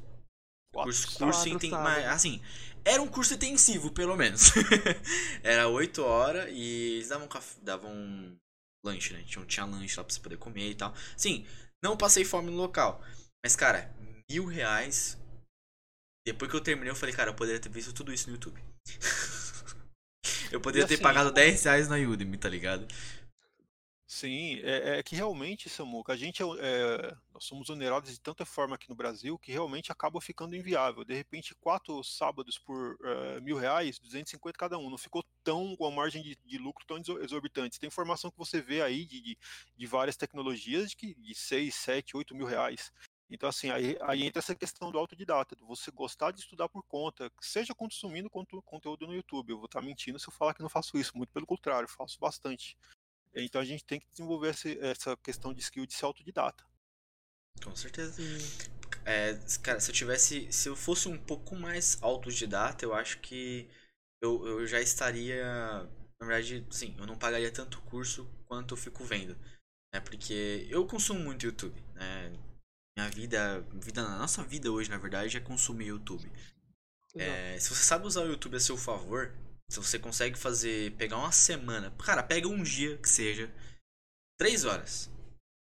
Quatro 0.76 0.92
Curso, 0.92 1.18
curso 1.18 1.70
mas, 1.70 2.06
assim, 2.06 2.42
era 2.84 3.00
um 3.00 3.08
curso 3.08 3.32
intensivo, 3.32 3.90
pelo 3.90 4.14
menos. 4.14 4.52
era 5.42 5.66
oito 5.68 6.02
horas 6.02 6.50
e 6.52 6.96
eles 6.96 7.08
davam, 7.08 7.26
caf... 7.26 7.58
davam 7.62 8.38
lanche, 8.84 9.14
né? 9.14 9.24
Tinha, 9.26 9.44
tinha 9.46 9.64
lanche 9.64 9.96
lá 9.96 10.04
pra 10.04 10.12
você 10.12 10.20
poder 10.20 10.36
comer 10.36 10.68
e 10.68 10.74
tal. 10.74 10.94
Sim, 11.16 11.46
não 11.82 11.96
passei 11.96 12.26
fome 12.26 12.50
no 12.50 12.58
local. 12.58 13.02
Mas, 13.42 13.56
cara, 13.56 13.90
mil 14.30 14.44
reais. 14.44 15.18
Depois 16.26 16.50
que 16.50 16.56
eu 16.56 16.60
terminei, 16.60 16.90
eu 16.90 16.96
falei, 16.96 17.14
cara, 17.14 17.30
eu 17.30 17.34
poderia 17.34 17.60
ter 17.60 17.70
visto 17.70 17.94
tudo 17.94 18.12
isso 18.12 18.28
no 18.28 18.34
YouTube. 18.34 18.62
eu 20.52 20.60
poderia 20.60 20.84
E 20.84 20.88
ter 20.88 20.94
assim, 20.94 21.02
pagado 21.02 21.32
10 21.32 21.64
reais 21.64 21.88
na 21.88 21.96
Udemy, 21.96 22.36
tá 22.36 22.50
ligado? 22.50 22.86
Sim, 24.08 24.60
é, 24.62 24.98
é 25.00 25.02
que 25.02 25.16
realmente, 25.16 25.68
Samuca, 25.68 26.12
a 26.12 26.16
gente 26.16 26.40
é, 26.40 26.46
é, 26.60 27.16
nós 27.34 27.44
somos 27.44 27.68
onerados 27.70 28.12
de 28.12 28.20
tanta 28.20 28.44
forma 28.46 28.76
aqui 28.76 28.88
no 28.88 28.94
Brasil 28.94 29.36
que 29.36 29.50
realmente 29.50 29.90
acaba 29.90 30.20
ficando 30.20 30.54
inviável. 30.54 31.04
De 31.04 31.12
repente, 31.12 31.56
quatro 31.56 32.00
sábados 32.04 32.56
por 32.56 32.96
eh, 33.02 33.40
mil 33.40 33.56
reais, 33.56 33.98
250 33.98 34.56
cada 34.56 34.78
um, 34.78 34.88
não 34.90 34.96
ficou 34.96 35.24
tão 35.42 35.74
com 35.76 35.86
a 35.86 35.90
margem 35.90 36.22
de, 36.22 36.36
de 36.46 36.56
lucro 36.56 36.86
tão 36.86 36.98
exor- 36.98 37.20
exorbitante. 37.22 37.80
Tem 37.80 37.88
informação 37.88 38.30
que 38.30 38.38
você 38.38 38.60
vê 38.60 38.80
aí 38.80 39.04
de, 39.04 39.20
de, 39.20 39.38
de 39.76 39.86
várias 39.86 40.16
tecnologias 40.16 40.90
de, 40.90 40.96
que, 40.96 41.14
de 41.16 41.34
6, 41.34 41.74
7, 41.74 42.16
8 42.16 42.32
mil 42.32 42.46
reais. 42.46 42.92
Então, 43.28 43.48
assim, 43.48 43.70
aí, 43.70 43.96
aí 44.02 44.22
entra 44.22 44.38
essa 44.38 44.54
questão 44.54 44.92
do 44.92 44.98
autodidata, 45.00 45.56
de 45.56 45.64
você 45.64 45.90
gostar 45.90 46.30
de 46.30 46.38
estudar 46.38 46.68
por 46.68 46.84
conta, 46.84 47.28
seja 47.40 47.74
consumindo 47.74 48.30
conteúdo 48.30 49.04
no 49.08 49.14
YouTube. 49.16 49.50
Eu 49.50 49.56
vou 49.56 49.66
estar 49.66 49.82
mentindo 49.82 50.16
se 50.20 50.28
eu 50.28 50.32
falar 50.32 50.54
que 50.54 50.62
não 50.62 50.68
faço 50.68 50.96
isso, 50.96 51.10
muito 51.16 51.32
pelo 51.32 51.44
contrário, 51.44 51.88
faço 51.88 52.20
bastante. 52.20 52.76
Então 53.34 53.60
a 53.60 53.64
gente 53.64 53.84
tem 53.84 54.00
que 54.00 54.06
desenvolver 54.10 54.54
essa 54.80 55.16
questão 55.18 55.52
de 55.52 55.60
skill 55.60 55.86
de 55.86 55.94
ser 55.94 56.04
autodidata. 56.04 56.64
Com 57.62 57.74
certeza. 57.74 58.20
É, 59.04 59.34
cara, 59.62 59.80
se 59.80 59.90
eu 59.90 59.94
tivesse. 59.94 60.50
Se 60.52 60.68
eu 60.68 60.76
fosse 60.76 61.08
um 61.08 61.18
pouco 61.18 61.54
mais 61.54 61.98
autodidata, 62.02 62.84
eu 62.84 62.94
acho 62.94 63.18
que 63.20 63.68
eu, 64.20 64.46
eu 64.46 64.66
já 64.66 64.80
estaria. 64.80 65.44
Na 66.18 66.26
verdade, 66.26 66.66
sim, 66.70 66.94
eu 66.98 67.06
não 67.06 67.16
pagaria 67.16 67.52
tanto 67.52 67.80
curso 67.82 68.28
quanto 68.46 68.74
eu 68.74 68.78
fico 68.78 69.04
vendo. 69.04 69.36
Né? 69.92 70.00
Porque 70.00 70.66
eu 70.70 70.86
consumo 70.86 71.20
muito 71.20 71.46
YouTube. 71.46 71.78
Né? 71.94 72.32
Minha 72.96 73.10
vida, 73.10 73.60
vida. 73.74 74.02
A 74.02 74.18
nossa 74.18 74.42
vida 74.42 74.72
hoje, 74.72 74.90
na 74.90 74.98
verdade, 74.98 75.36
é 75.36 75.40
consumir 75.40 75.86
YouTube. 75.86 76.30
É, 77.14 77.58
se 77.58 77.70
você 77.70 77.82
sabe 77.82 78.06
usar 78.06 78.22
o 78.22 78.28
YouTube 78.28 78.56
a 78.56 78.60
seu 78.60 78.76
favor, 78.76 79.32
se 79.70 79.78
você 79.78 79.98
consegue 79.98 80.38
fazer. 80.38 80.92
pegar 80.96 81.18
uma 81.18 81.32
semana. 81.32 81.90
Cara, 82.04 82.22
pega 82.22 82.48
um 82.48 82.62
dia 82.62 82.96
que 82.98 83.08
seja. 83.08 83.52
Três 84.38 84.64
horas. 84.64 85.10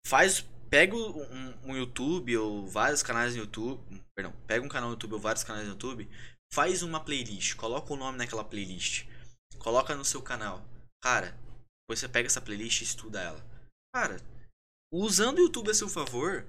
Faz. 0.06 0.44
Pega 0.70 0.96
um, 0.96 1.70
um 1.70 1.76
YouTube 1.76 2.36
ou 2.36 2.66
vários 2.66 3.02
canais 3.02 3.34
no 3.34 3.42
YouTube. 3.42 3.80
Perdão, 4.16 4.34
pega 4.46 4.64
um 4.64 4.68
canal 4.68 4.88
no 4.88 4.94
YouTube 4.94 5.14
ou 5.14 5.20
vários 5.20 5.44
canais 5.44 5.66
no 5.66 5.74
YouTube. 5.74 6.08
Faz 6.52 6.82
uma 6.82 6.98
playlist. 6.98 7.54
Coloca 7.54 7.92
o 7.92 7.96
nome 7.96 8.18
naquela 8.18 8.44
playlist. 8.44 9.06
Coloca 9.58 9.94
no 9.94 10.04
seu 10.04 10.20
canal. 10.20 10.64
Cara, 11.02 11.38
depois 11.82 12.00
você 12.00 12.08
pega 12.08 12.26
essa 12.26 12.40
playlist 12.40 12.80
e 12.80 12.84
estuda 12.84 13.20
ela. 13.20 13.44
Cara, 13.94 14.16
usando 14.92 15.38
o 15.38 15.42
YouTube 15.42 15.70
a 15.70 15.74
seu 15.74 15.88
favor. 15.88 16.44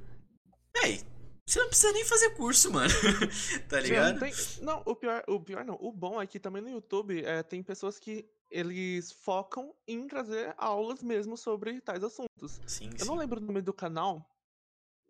Véi, 0.75 1.03
você 1.47 1.59
não 1.59 1.67
precisa 1.67 1.91
nem 1.93 2.03
fazer 2.03 2.29
curso, 2.31 2.71
mano. 2.71 2.89
tá 3.69 3.79
Sim, 3.79 3.87
ligado? 3.87 4.19
tem- 4.19 4.33
não, 4.61 4.81
o 4.85 4.95
pior, 4.95 5.23
o 5.27 5.39
pior 5.39 5.63
não. 5.63 5.77
O 5.79 5.91
bom 5.91 6.19
é 6.19 6.25
que 6.25 6.39
também 6.39 6.61
no 6.61 6.69
YouTube 6.69 7.23
é, 7.23 7.43
tem 7.43 7.61
pessoas 7.61 7.99
que 7.99 8.27
eles 8.49 9.11
focam 9.11 9.75
em 9.87 10.07
trazer 10.07 10.53
aulas 10.57 11.03
mesmo 11.03 11.37
sobre 11.37 11.79
tais 11.81 12.03
assuntos. 12.03 12.59
Sim, 12.65 12.89
Eu 12.99 13.05
não 13.05 13.15
lembro 13.15 13.39
o 13.39 13.43
nome 13.43 13.61
do 13.61 13.73
canal. 13.73 14.27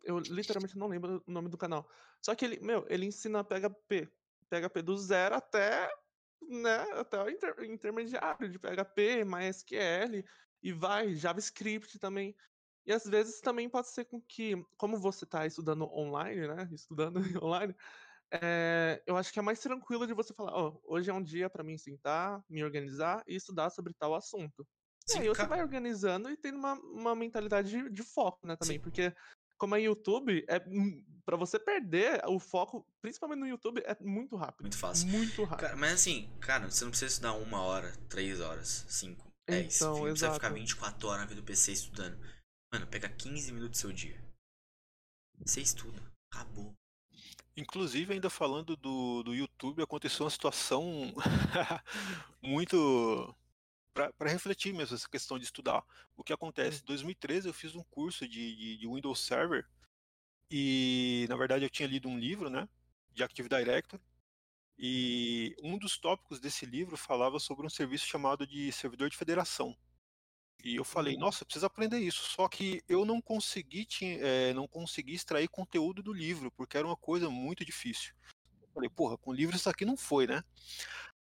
Eu 0.03 0.19
literalmente 0.19 0.77
não 0.77 0.87
lembro 0.87 1.23
o 1.25 1.31
nome 1.31 1.47
do 1.49 1.57
canal. 1.57 1.89
Só 2.21 2.35
que 2.35 2.43
ele, 2.45 2.59
meu, 2.59 2.85
ele 2.89 3.05
ensina 3.05 3.43
PHP. 3.43 4.09
PHP 4.49 4.81
do 4.81 4.97
zero 4.97 5.35
até, 5.35 5.89
né, 6.41 6.75
até 6.93 7.21
o 7.23 7.29
inter- 7.29 7.63
intermediário 7.63 8.49
de 8.49 8.59
PHP, 8.59 9.23
MySQL 9.25 10.23
e 10.61 10.71
vai, 10.73 11.15
JavaScript 11.15 11.97
também. 11.97 12.35
E 12.85 12.93
às 12.93 13.03
vezes 13.05 13.41
também 13.41 13.69
pode 13.69 13.87
ser 13.89 14.05
com 14.05 14.21
que, 14.21 14.55
como 14.77 14.97
você 14.97 15.25
está 15.25 15.45
estudando 15.45 15.85
online, 15.85 16.47
né, 16.47 16.69
estudando 16.71 17.17
online, 17.43 17.75
é, 18.31 19.01
eu 19.05 19.17
acho 19.17 19.31
que 19.33 19.39
é 19.39 19.41
mais 19.41 19.59
tranquilo 19.59 20.07
de 20.07 20.13
você 20.13 20.33
falar, 20.33 20.53
ó, 20.55 20.79
hoje 20.83 21.09
é 21.09 21.13
um 21.13 21.23
dia 21.23 21.49
para 21.49 21.63
mim 21.63 21.77
sentar, 21.77 22.43
me 22.49 22.63
organizar 22.63 23.23
e 23.27 23.35
estudar 23.35 23.69
sobre 23.69 23.93
tal 23.93 24.15
assunto. 24.15 24.67
E 25.09 25.13
Sim, 25.13 25.19
aí 25.19 25.27
você 25.27 25.45
ca- 25.45 25.47
vai 25.47 25.61
organizando 25.61 26.29
e 26.29 26.37
tendo 26.37 26.57
uma, 26.57 26.73
uma 26.73 27.15
mentalidade 27.15 27.69
de, 27.69 27.89
de 27.89 28.03
foco, 28.03 28.47
né, 28.47 28.55
também. 28.55 28.77
Sim. 28.77 28.81
Porque 28.81 29.13
como 29.57 29.75
é 29.75 29.81
YouTube, 29.81 30.43
é 30.49 30.59
para 31.25 31.37
você 31.37 31.57
perder 31.59 32.21
o 32.27 32.39
foco, 32.39 32.85
principalmente 33.01 33.39
no 33.39 33.47
YouTube, 33.47 33.81
é 33.85 33.95
muito 34.03 34.35
rápido. 34.35 34.63
Muito 34.63 34.77
fácil. 34.77 35.07
Muito 35.07 35.43
rápido. 35.43 35.61
Cara, 35.61 35.75
mas 35.77 35.93
assim, 35.93 36.29
cara, 36.41 36.69
você 36.69 36.83
não 36.83 36.91
precisa 36.91 37.11
estudar 37.11 37.33
uma 37.33 37.61
hora, 37.61 37.91
três 38.09 38.39
horas, 38.39 38.85
cinco, 38.89 39.31
dez. 39.47 39.75
Então, 39.75 39.95
não 39.95 40.09
precisa 40.09 40.31
ficar 40.31 40.49
exato. 40.49 40.53
24 40.59 41.07
horas 41.07 41.21
na 41.21 41.27
vida 41.27 41.41
do 41.41 41.45
PC 41.45 41.71
estudando. 41.71 42.17
Mano, 42.75 42.87
pega 42.87 43.07
15 43.07 43.53
minutos 43.53 43.79
do 43.79 43.81
seu 43.81 43.93
dia. 43.93 44.21
Você 45.37 45.61
estuda. 45.61 46.03
Acabou. 46.29 46.73
Inclusive, 47.55 48.13
ainda 48.13 48.29
falando 48.29 48.75
do, 48.75 49.23
do 49.23 49.33
YouTube, 49.33 49.81
aconteceu 49.81 50.25
uma 50.25 50.29
situação 50.29 50.83
muito 52.43 53.33
para 53.93 54.29
refletir 54.29 54.73
mesmo 54.73 54.93
essa 54.93 55.07
questão 55.07 55.39
de 55.39 55.45
estudar. 55.45 55.85
O 56.17 56.23
que 56.23 56.33
acontece? 56.33 56.81
Em 56.81 56.85
2013 56.85 57.47
eu 57.47 57.53
fiz 57.53 57.75
um 57.75 57.83
curso 57.85 58.27
de, 58.27 58.53
de, 58.57 58.77
de 58.77 58.87
Windows 58.87 59.21
Server 59.21 59.65
e, 60.51 61.25
na 61.29 61.37
verdade, 61.37 61.63
eu 61.63 61.69
tinha 61.69 61.87
lido 61.87 62.09
um 62.09 62.19
livro, 62.19 62.49
né, 62.49 62.67
de 63.13 63.23
Active 63.23 63.47
Directory 63.47 64.03
e 64.77 65.55
um 65.63 65.77
dos 65.77 65.97
tópicos 65.97 66.41
desse 66.41 66.65
livro 66.65 66.97
falava 66.97 67.39
sobre 67.39 67.65
um 67.65 67.69
serviço 67.69 68.05
chamado 68.05 68.45
de 68.45 68.69
servidor 68.73 69.09
de 69.09 69.15
federação. 69.15 69.77
E 70.65 70.77
eu 70.77 70.83
falei, 70.83 71.13
Uhum. 71.13 71.19
nossa, 71.19 71.43
eu 71.43 71.45
preciso 71.45 71.67
aprender 71.67 71.99
isso. 71.99 72.23
Só 72.23 72.49
que 72.49 72.83
eu 72.89 73.05
não 73.05 73.21
consegui, 73.21 73.87
eh, 74.01 74.51
não 74.55 74.67
consegui 74.67 75.13
extrair 75.13 75.47
conteúdo 75.47 76.01
do 76.01 76.11
livro, 76.11 76.51
porque 76.51 76.75
era 76.75 76.87
uma 76.87 76.97
coisa 76.97 77.29
muito 77.29 77.63
difícil. 77.63 78.15
Eu 78.63 78.67
falei, 78.73 78.89
porra, 78.89 79.15
com 79.15 79.31
livro 79.31 79.55
isso 79.55 79.69
aqui 79.69 79.85
não 79.85 79.95
foi, 79.95 80.25
né? 80.25 80.43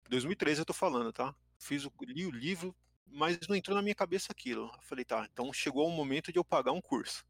2013 0.09 0.59
eu 0.59 0.65
tô 0.65 0.73
falando, 0.73 1.13
tá? 1.13 1.33
Fiz 1.57 1.85
o, 1.85 1.91
li 2.01 2.25
o 2.25 2.31
livro, 2.31 2.75
mas 3.07 3.39
não 3.47 3.55
entrou 3.55 3.77
na 3.77 3.81
minha 3.81 3.95
cabeça 3.95 4.27
aquilo. 4.29 4.69
Eu 4.75 4.81
falei, 4.81 5.05
tá, 5.05 5.25
então 5.31 5.53
chegou 5.53 5.87
o 5.87 5.91
momento 5.91 6.33
de 6.33 6.37
eu 6.37 6.43
pagar 6.43 6.73
um 6.73 6.81
curso. 6.81 7.25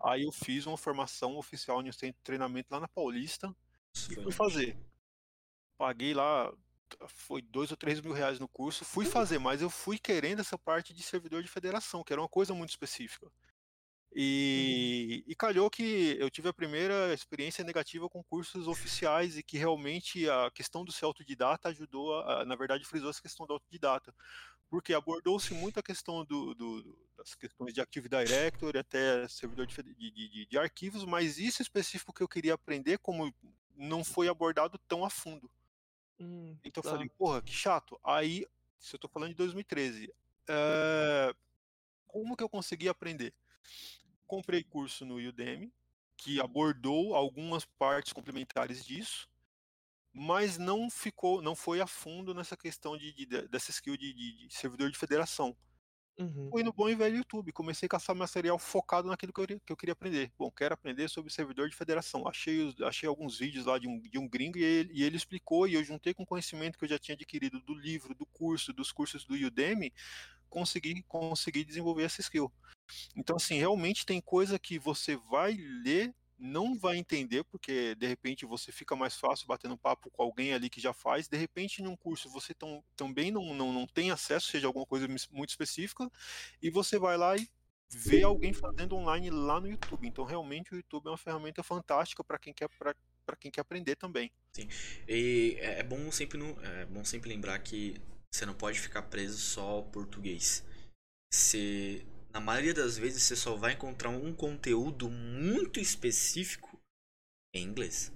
Aí 0.00 0.22
eu 0.22 0.30
fiz 0.30 0.64
uma 0.64 0.76
formação 0.76 1.36
oficial 1.36 1.82
em 1.82 1.88
um 1.88 1.92
centro 1.92 2.18
de 2.18 2.22
treinamento 2.22 2.68
lá 2.70 2.78
na 2.78 2.86
Paulista 2.86 3.52
e 4.08 4.14
fui 4.14 4.30
fazer. 4.30 4.78
Paguei 5.76 6.14
lá, 6.14 6.52
foi 7.08 7.42
dois 7.42 7.70
ou 7.70 7.76
três 7.76 8.00
mil 8.00 8.12
reais 8.12 8.38
no 8.38 8.48
curso, 8.48 8.84
fui 8.84 9.04
fazer, 9.04 9.38
mas 9.38 9.60
eu 9.62 9.70
fui 9.70 9.98
querendo 9.98 10.40
essa 10.40 10.58
parte 10.58 10.92
de 10.94 11.02
servidor 11.02 11.42
de 11.42 11.48
federação, 11.48 12.02
que 12.04 12.12
era 12.12 12.22
uma 12.22 12.28
coisa 12.28 12.54
muito 12.54 12.70
específica. 12.70 13.30
E, 14.14 15.22
e 15.26 15.34
calhou 15.34 15.70
que 15.70 16.16
eu 16.18 16.30
tive 16.30 16.48
a 16.48 16.52
primeira 16.52 17.12
experiência 17.12 17.62
negativa 17.62 18.08
com 18.08 18.24
cursos 18.24 18.66
oficiais 18.66 19.36
e 19.36 19.42
que 19.42 19.58
realmente 19.58 20.28
a 20.28 20.50
questão 20.50 20.84
do 20.84 20.90
ser 20.90 21.04
autodidata 21.04 21.68
ajudou, 21.68 22.18
a, 22.20 22.44
na 22.44 22.56
verdade, 22.56 22.84
frisou 22.84 23.10
essa 23.10 23.20
questão 23.22 23.46
do 23.46 23.52
autodidata. 23.52 24.14
Porque 24.70 24.92
abordou-se 24.94 25.52
muito 25.54 25.78
a 25.78 25.82
questão 25.82 26.24
do, 26.24 26.54
do- 26.54 26.98
das 27.16 27.34
questões 27.34 27.72
de 27.72 27.80
Active 27.80 28.08
Directory 28.08 28.78
até 28.78 29.26
servidor 29.28 29.66
de, 29.66 29.74
de- 29.82 30.10
de- 30.10 30.46
de 30.46 30.58
arquivos, 30.58 31.04
mas 31.04 31.38
isso 31.38 31.62
específico 31.62 32.12
que 32.12 32.22
eu 32.22 32.28
queria 32.28 32.54
aprender, 32.54 32.98
como 32.98 33.32
não 33.76 34.02
foi 34.02 34.28
abordado 34.28 34.78
tão 34.88 35.04
a 35.04 35.10
fundo. 35.10 35.50
Hum, 36.20 36.56
Então 36.64 36.80
eu 36.80 36.84
tá. 36.84 36.90
falei, 36.90 37.08
porra, 37.10 37.42
que 37.42 37.52
chato. 37.52 37.98
Aí, 38.04 38.46
se 38.78 38.96
eu 38.96 39.00
tô 39.00 39.08
falando 39.08 39.30
de 39.30 39.36
2013, 39.36 40.12
eh, 40.48 41.34
como 42.06 42.36
que 42.36 42.42
eu 42.42 42.48
consegui 42.48 42.88
aprender? 42.88 43.34
Comprei 44.26 44.62
curso 44.62 45.04
no 45.06 45.16
Udemy, 45.16 45.72
que 46.16 46.40
abordou 46.40 47.14
algumas 47.14 47.64
partes 47.64 48.12
complementares 48.12 48.84
disso, 48.84 49.28
mas 50.12 50.58
não 50.58 50.90
ficou, 50.90 51.40
não 51.40 51.54
foi 51.54 51.80
a 51.80 51.86
fundo 51.86 52.34
nessa 52.34 52.56
questão 52.56 52.96
de, 52.96 53.12
de- 53.12 53.26
de- 53.26 53.48
dessa 53.48 53.70
skill 53.70 53.96
de, 53.96 54.12
de- 54.12 54.48
de 54.48 54.54
servidor 54.54 54.90
de 54.90 54.98
federação. 54.98 55.56
Uhum. 56.18 56.52
Fui 56.52 56.62
no 56.62 56.72
bom 56.72 56.88
e 56.88 56.94
velho 56.94 57.18
YouTube, 57.18 57.52
comecei 57.52 57.86
a 57.86 57.90
caçar 57.90 58.16
material 58.16 58.58
focado 58.58 59.06
naquilo 59.06 59.32
que 59.34 59.40
eu, 59.40 59.46
que 59.46 59.72
eu 59.72 59.76
queria 59.76 59.92
aprender. 59.92 60.32
Bom, 60.38 60.50
quero 60.50 60.72
aprender 60.72 61.06
sobre 61.10 61.30
servidor 61.30 61.68
de 61.68 61.76
federação. 61.76 62.26
Achei, 62.26 62.60
os- 62.62 62.80
achei 62.80 63.06
alguns 63.06 63.38
vídeos 63.38 63.66
lá 63.66 63.78
de 63.78 63.86
um, 63.86 64.00
de 64.00 64.18
um 64.18 64.26
gringo 64.26 64.56
e 64.56 64.62
ele, 64.64 64.90
e 64.94 65.02
ele 65.04 65.16
explicou, 65.16 65.68
e 65.68 65.74
eu 65.74 65.84
juntei 65.84 66.14
com 66.14 66.22
o 66.22 66.26
conhecimento 66.26 66.78
que 66.78 66.84
eu 66.86 66.88
já 66.88 66.98
tinha 66.98 67.14
adquirido 67.14 67.60
do 67.60 67.74
livro, 67.74 68.14
do 68.14 68.24
curso, 68.26 68.72
dos 68.72 68.90
cursos 68.90 69.24
do 69.26 69.34
Udemy, 69.34 69.92
consegui, 70.48 71.02
consegui 71.04 71.64
desenvolver 71.64 72.04
essa 72.04 72.20
skill. 72.22 72.52
Então, 73.16 73.36
assim, 73.36 73.58
realmente 73.58 74.06
tem 74.06 74.20
coisa 74.20 74.58
que 74.58 74.78
você 74.78 75.16
vai 75.16 75.52
ler, 75.54 76.14
não 76.38 76.78
vai 76.78 76.96
entender, 76.96 77.44
porque 77.44 77.94
de 77.96 78.06
repente 78.06 78.46
você 78.46 78.70
fica 78.72 78.94
mais 78.96 79.16
fácil 79.16 79.46
batendo 79.46 79.76
papo 79.76 80.10
com 80.10 80.22
alguém 80.22 80.54
ali 80.54 80.70
que 80.70 80.80
já 80.80 80.92
faz. 80.92 81.28
De 81.28 81.36
repente, 81.36 81.82
num 81.82 81.96
curso 81.96 82.30
você 82.30 82.54
tam, 82.54 82.82
também 82.96 83.30
não, 83.30 83.54
não, 83.54 83.72
não 83.72 83.86
tem 83.86 84.10
acesso, 84.10 84.48
seja 84.48 84.66
alguma 84.66 84.86
coisa 84.86 85.06
muito 85.30 85.50
específica, 85.50 86.10
e 86.62 86.70
você 86.70 86.98
vai 86.98 87.16
lá 87.16 87.36
e 87.36 87.48
vê 87.90 88.22
alguém 88.22 88.52
fazendo 88.52 88.96
online 88.96 89.30
lá 89.30 89.60
no 89.60 89.68
YouTube. 89.68 90.06
Então, 90.06 90.24
realmente, 90.24 90.72
o 90.72 90.76
YouTube 90.76 91.06
é 91.06 91.10
uma 91.10 91.18
ferramenta 91.18 91.62
fantástica 91.62 92.22
para 92.24 92.38
quem 92.38 92.52
quer 92.54 92.68
para 93.26 93.36
quem 93.36 93.50
quer 93.50 93.60
aprender 93.60 93.96
também. 93.96 94.32
E 95.06 95.56
é 95.60 95.80
é 95.80 95.82
bom 95.82 96.10
sempre, 96.10 96.38
no- 96.38 96.60
é 96.64 96.86
bom 96.86 97.04
sempre 97.04 97.28
lembrar 97.30 97.58
que 97.60 98.00
você 98.32 98.44
não 98.46 98.54
pode 98.54 98.78
ficar 98.80 99.02
preso 99.02 99.38
só 99.38 99.62
ao 99.62 99.84
português. 99.84 100.64
Você, 101.32 102.06
na 102.32 102.40
maioria 102.40 102.74
das 102.74 102.96
vezes, 102.98 103.22
você 103.22 103.36
só 103.36 103.56
vai 103.56 103.72
encontrar 103.72 104.10
um 104.10 104.34
conteúdo 104.34 105.08
muito 105.10 105.80
específico 105.80 106.78
em 107.54 107.64
inglês. 107.64 108.12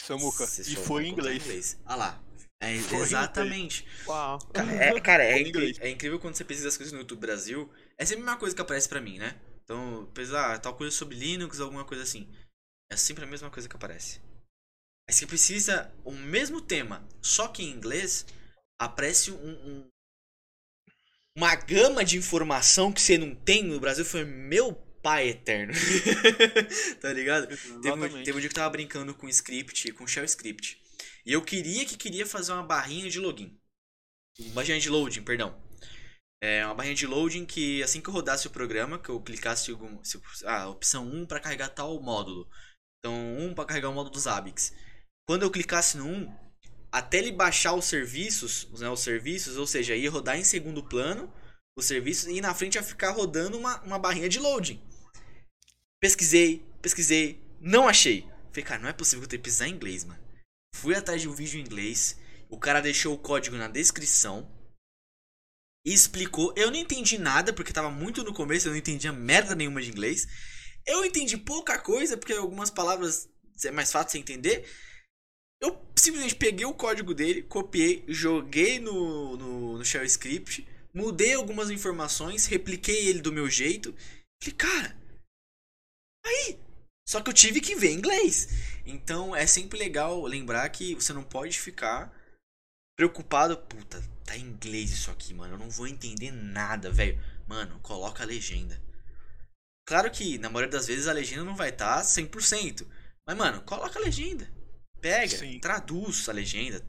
Samuca, 0.00 0.44
e 0.44 0.76
foi 0.76 1.04
em 1.04 1.08
encontrar 1.12 1.34
inglês. 1.34 1.78
Ah 1.84 1.96
lá. 1.96 2.24
É, 2.60 2.72
exatamente. 2.74 3.86
Uau. 4.06 4.38
É, 4.54 4.98
cara, 5.00 5.24
é, 5.24 5.38
incri- 5.40 5.48
inglês. 5.50 5.78
é 5.80 5.88
incrível 5.90 6.18
quando 6.18 6.34
você 6.34 6.44
pesquisa 6.44 6.68
as 6.68 6.76
coisas 6.76 6.92
no 6.92 7.00
YouTube 7.00 7.20
Brasil. 7.20 7.70
É 7.98 8.04
sempre 8.04 8.22
a 8.22 8.26
mesma 8.26 8.38
coisa 8.40 8.54
que 8.54 8.62
aparece 8.62 8.88
pra 8.88 9.00
mim, 9.00 9.18
né? 9.18 9.38
Então, 9.62 10.06
pesquisar 10.14 10.58
tal 10.58 10.76
coisa 10.76 10.94
sobre 10.94 11.16
Linux, 11.16 11.60
alguma 11.60 11.84
coisa 11.84 12.02
assim. 12.02 12.28
É 12.90 12.96
sempre 12.96 13.24
a 13.24 13.26
mesma 13.26 13.50
coisa 13.50 13.68
que 13.68 13.76
aparece. 13.76 14.20
Aí 15.08 15.14
você 15.14 15.26
precisa 15.26 15.92
o 16.04 16.12
mesmo 16.12 16.60
tema, 16.60 17.06
só 17.22 17.48
que 17.48 17.62
em 17.62 17.70
inglês, 17.70 18.26
aparece 18.80 19.30
um, 19.30 19.36
um- 19.50 19.88
uma 21.36 21.54
gama 21.54 22.04
de 22.04 22.16
informação 22.16 22.92
que 22.92 23.00
você 23.00 23.18
não 23.18 23.34
tem 23.34 23.62
no 23.62 23.80
Brasil. 23.80 24.04
Foi 24.04 24.24
meu 24.24 24.72
pai 25.02 25.28
eterno. 25.28 25.72
tá 27.00 27.12
ligado? 27.12 27.48
Teve 27.48 27.90
um, 27.90 28.22
teve 28.22 28.32
um 28.32 28.40
dia 28.40 28.48
que 28.48 28.54
eu 28.54 28.62
tava 28.62 28.70
brincando 28.70 29.14
com 29.14 29.28
script, 29.28 29.92
com 29.92 30.06
shell 30.06 30.24
script. 30.24 30.80
E 31.26 31.32
eu 31.32 31.42
queria 31.42 31.84
que 31.84 31.96
queria 31.96 32.26
fazer 32.26 32.52
uma 32.52 32.62
barrinha 32.62 33.10
de 33.10 33.18
login. 33.18 33.58
Barrinha 34.52 34.78
de 34.78 34.88
loading, 34.88 35.22
perdão. 35.22 35.60
É 36.42 36.64
uma 36.66 36.74
barrinha 36.74 36.94
de 36.94 37.06
loading 37.06 37.46
que 37.46 37.82
assim 37.82 38.00
que 38.00 38.08
eu 38.08 38.12
rodasse 38.12 38.46
o 38.46 38.50
programa, 38.50 38.98
que 38.98 39.08
eu 39.08 39.20
clicasse 39.20 39.70
algum, 39.70 40.02
se, 40.04 40.20
ah, 40.44 40.68
opção 40.68 41.06
1 41.06 41.26
para 41.26 41.40
carregar 41.40 41.68
tal 41.68 42.00
módulo. 42.02 42.48
Então, 42.98 43.14
1 43.38 43.54
para 43.54 43.64
carregar 43.64 43.88
o 43.88 43.94
módulo 43.94 44.12
dos 44.12 44.26
ABICs. 44.26 44.74
Quando 45.26 45.42
eu 45.42 45.50
clicasse 45.50 45.96
no 45.96 46.06
1, 46.06 46.43
até 46.94 47.18
ele 47.18 47.32
baixar 47.32 47.74
os 47.74 47.86
serviços, 47.86 48.68
né, 48.78 48.88
os 48.88 49.00
serviços, 49.00 49.56
ou 49.56 49.66
seja, 49.66 49.96
ia 49.96 50.08
rodar 50.08 50.38
em 50.38 50.44
segundo 50.44 50.80
plano 50.80 51.28
os 51.76 51.86
serviços 51.86 52.28
e 52.28 52.40
na 52.40 52.54
frente 52.54 52.76
ia 52.76 52.84
ficar 52.84 53.10
rodando 53.10 53.58
uma, 53.58 53.82
uma 53.82 53.98
barrinha 53.98 54.28
de 54.28 54.38
loading. 54.38 54.80
Pesquisei, 56.00 56.64
pesquisei, 56.80 57.42
não 57.60 57.88
achei. 57.88 58.22
Falei, 58.50 58.62
cara, 58.62 58.80
não 58.80 58.88
é 58.88 58.92
possível 58.92 59.22
que 59.22 59.24
eu 59.24 59.30
tenha 59.30 59.40
que 59.40 59.44
pesquisar 59.44 59.66
em 59.66 59.72
inglês, 59.72 60.04
mano. 60.04 60.22
Fui 60.72 60.94
atrás 60.94 61.20
de 61.20 61.28
um 61.28 61.34
vídeo 61.34 61.58
em 61.58 61.64
inglês, 61.64 62.16
o 62.48 62.60
cara 62.60 62.80
deixou 62.80 63.12
o 63.12 63.18
código 63.18 63.56
na 63.56 63.66
descrição 63.66 64.48
e 65.84 65.92
explicou. 65.92 66.54
Eu 66.56 66.70
não 66.70 66.78
entendi 66.78 67.18
nada 67.18 67.52
porque 67.52 67.72
tava 67.72 67.90
muito 67.90 68.22
no 68.22 68.32
começo, 68.32 68.68
eu 68.68 68.70
não 68.70 68.78
entendia 68.78 69.12
merda 69.12 69.56
nenhuma 69.56 69.82
de 69.82 69.90
inglês. 69.90 70.28
Eu 70.86 71.04
entendi 71.04 71.36
pouca 71.36 71.76
coisa 71.76 72.16
porque 72.16 72.34
algumas 72.34 72.70
palavras 72.70 73.28
é 73.64 73.72
mais 73.72 73.90
fácil 73.90 74.12
você 74.12 74.18
entender. 74.18 74.64
Eu 75.64 75.82
simplesmente 75.96 76.36
peguei 76.36 76.66
o 76.66 76.74
código 76.74 77.14
dele, 77.14 77.40
copiei, 77.42 78.04
joguei 78.06 78.78
no, 78.78 79.34
no, 79.34 79.78
no 79.78 79.84
Shell 79.84 80.04
Script, 80.04 80.68
mudei 80.92 81.32
algumas 81.32 81.70
informações, 81.70 82.44
repliquei 82.44 83.08
ele 83.08 83.22
do 83.22 83.32
meu 83.32 83.48
jeito. 83.48 83.94
Falei, 84.42 84.54
cara, 84.58 84.96
aí. 86.26 86.58
Só 87.08 87.22
que 87.22 87.30
eu 87.30 87.34
tive 87.34 87.62
que 87.62 87.74
ver 87.74 87.92
inglês. 87.92 88.48
Então 88.84 89.34
é 89.34 89.46
sempre 89.46 89.78
legal 89.78 90.22
lembrar 90.26 90.68
que 90.68 90.94
você 90.94 91.14
não 91.14 91.24
pode 91.24 91.58
ficar 91.58 92.12
preocupado. 92.94 93.56
Puta, 93.56 94.02
tá 94.22 94.36
em 94.36 94.42
inglês 94.42 94.90
isso 94.90 95.10
aqui, 95.10 95.32
mano. 95.32 95.54
Eu 95.54 95.58
não 95.58 95.70
vou 95.70 95.86
entender 95.86 96.30
nada, 96.30 96.90
velho. 96.90 97.18
Mano, 97.48 97.80
coloca 97.80 98.22
a 98.22 98.26
legenda. 98.26 98.78
Claro 99.86 100.10
que 100.10 100.36
na 100.36 100.50
maioria 100.50 100.72
das 100.72 100.88
vezes 100.88 101.08
a 101.08 101.12
legenda 101.14 101.44
não 101.44 101.56
vai 101.56 101.70
estar 101.70 101.96
tá 101.96 102.02
100%. 102.02 102.86
Mas, 103.26 103.36
mano, 103.36 103.62
coloca 103.62 103.98
a 103.98 104.02
legenda. 104.02 104.53
Pega, 105.04 105.36
Sim. 105.36 105.58
traduz 105.58 106.26
a 106.30 106.32
legenda. 106.32 106.82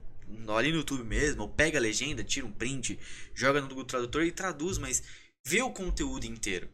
Ali 0.55 0.71
no 0.71 0.77
YouTube 0.77 1.03
mesmo, 1.03 1.41
ou 1.41 1.49
pega 1.49 1.77
a 1.77 1.81
legenda, 1.81 2.23
tira 2.23 2.45
um 2.45 2.51
print, 2.51 2.97
joga 3.33 3.59
no 3.59 3.67
Google 3.67 3.83
Tradutor 3.83 4.23
e 4.23 4.31
traduz, 4.31 4.77
mas 4.77 5.03
vê 5.45 5.61
o 5.61 5.69
conteúdo 5.69 6.23
inteiro. 6.25 6.69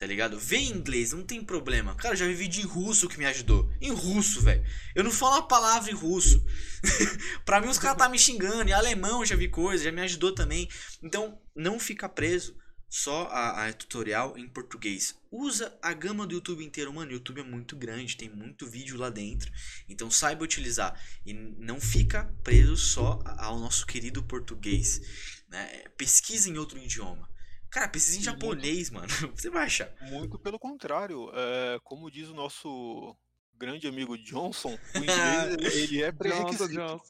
Tá 0.00 0.06
ligado? 0.06 0.38
Vê 0.38 0.56
em 0.56 0.70
inglês, 0.70 1.12
não 1.12 1.22
tem 1.22 1.44
problema. 1.44 1.94
Cara, 1.96 2.14
eu 2.14 2.18
já 2.18 2.26
vi 2.26 2.32
vídeo 2.32 2.62
em 2.62 2.66
russo 2.66 3.10
que 3.10 3.18
me 3.18 3.26
ajudou. 3.26 3.70
Em 3.78 3.92
russo, 3.92 4.40
velho. 4.40 4.64
Eu 4.94 5.04
não 5.04 5.10
falo 5.10 5.34
uma 5.34 5.46
palavra 5.46 5.90
em 5.90 5.94
russo. 5.94 6.42
pra 7.44 7.60
mim, 7.60 7.68
os 7.68 7.78
caras 7.78 7.98
tá 7.98 8.08
me 8.08 8.18
xingando. 8.18 8.70
Em 8.70 8.72
alemão 8.72 9.20
eu 9.20 9.26
já 9.26 9.36
vi 9.36 9.48
coisa, 9.48 9.84
já 9.84 9.92
me 9.92 10.00
ajudou 10.00 10.34
também. 10.34 10.66
Então, 11.02 11.38
não 11.54 11.78
fica 11.78 12.08
preso 12.08 12.56
só 12.88 13.26
a, 13.28 13.66
a 13.66 13.72
tutorial 13.72 14.38
em 14.38 14.48
português. 14.48 15.18
Usa 15.30 15.76
a 15.82 15.92
gama 15.92 16.26
do 16.26 16.34
YouTube 16.34 16.64
inteiro. 16.64 16.92
Mano, 16.92 17.10
o 17.10 17.14
YouTube 17.14 17.40
é 17.40 17.44
muito 17.44 17.76
grande, 17.76 18.16
tem 18.16 18.28
muito 18.28 18.66
vídeo 18.66 18.96
lá 18.96 19.10
dentro. 19.10 19.50
Então, 19.88 20.10
saiba 20.10 20.44
utilizar. 20.44 20.98
E 21.24 21.32
não 21.32 21.80
fica 21.80 22.32
preso 22.42 22.76
só 22.76 23.20
ao 23.38 23.58
nosso 23.58 23.86
querido 23.86 24.22
português. 24.22 25.00
Né? 25.48 25.84
Pesquisa 25.96 26.48
em 26.48 26.58
outro 26.58 26.78
idioma. 26.78 27.28
Cara, 27.70 27.88
pesquisa 27.88 28.18
em 28.18 28.22
japonês, 28.22 28.90
mano. 28.90 29.08
Você 29.36 29.50
vai 29.50 29.64
achar. 29.64 29.92
Muito 30.02 30.38
pelo 30.38 30.58
contrário. 30.58 31.30
É, 31.34 31.78
como 31.84 32.10
diz 32.10 32.28
o 32.28 32.34
nosso 32.34 33.16
grande 33.54 33.86
amigo 33.86 34.16
Johnson, 34.18 34.78
o 34.94 34.98
inglês 34.98 35.76
ele, 35.76 36.02
é 36.02 36.12
pré-requisito. 36.12 37.02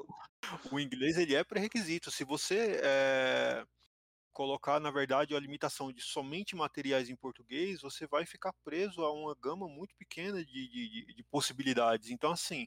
O 0.70 0.80
inglês 0.80 1.16
ele 1.18 1.34
é 1.34 1.44
pré-requisito. 1.44 2.10
Se 2.10 2.24
você 2.24 2.80
é, 2.82 3.64
colocar, 4.36 4.78
na 4.80 4.90
verdade, 4.90 5.34
a 5.34 5.40
limitação 5.40 5.90
de 5.92 6.02
somente 6.02 6.54
materiais 6.54 7.08
em 7.08 7.16
português, 7.16 7.80
você 7.80 8.06
vai 8.06 8.26
ficar 8.26 8.52
preso 8.64 9.02
a 9.02 9.10
uma 9.12 9.34
gama 9.40 9.66
muito 9.68 9.94
pequena 9.96 10.44
de, 10.44 10.68
de, 10.68 11.06
de- 11.06 11.14
de 11.14 11.24
possibilidades. 11.24 12.10
Então, 12.10 12.32
assim, 12.32 12.66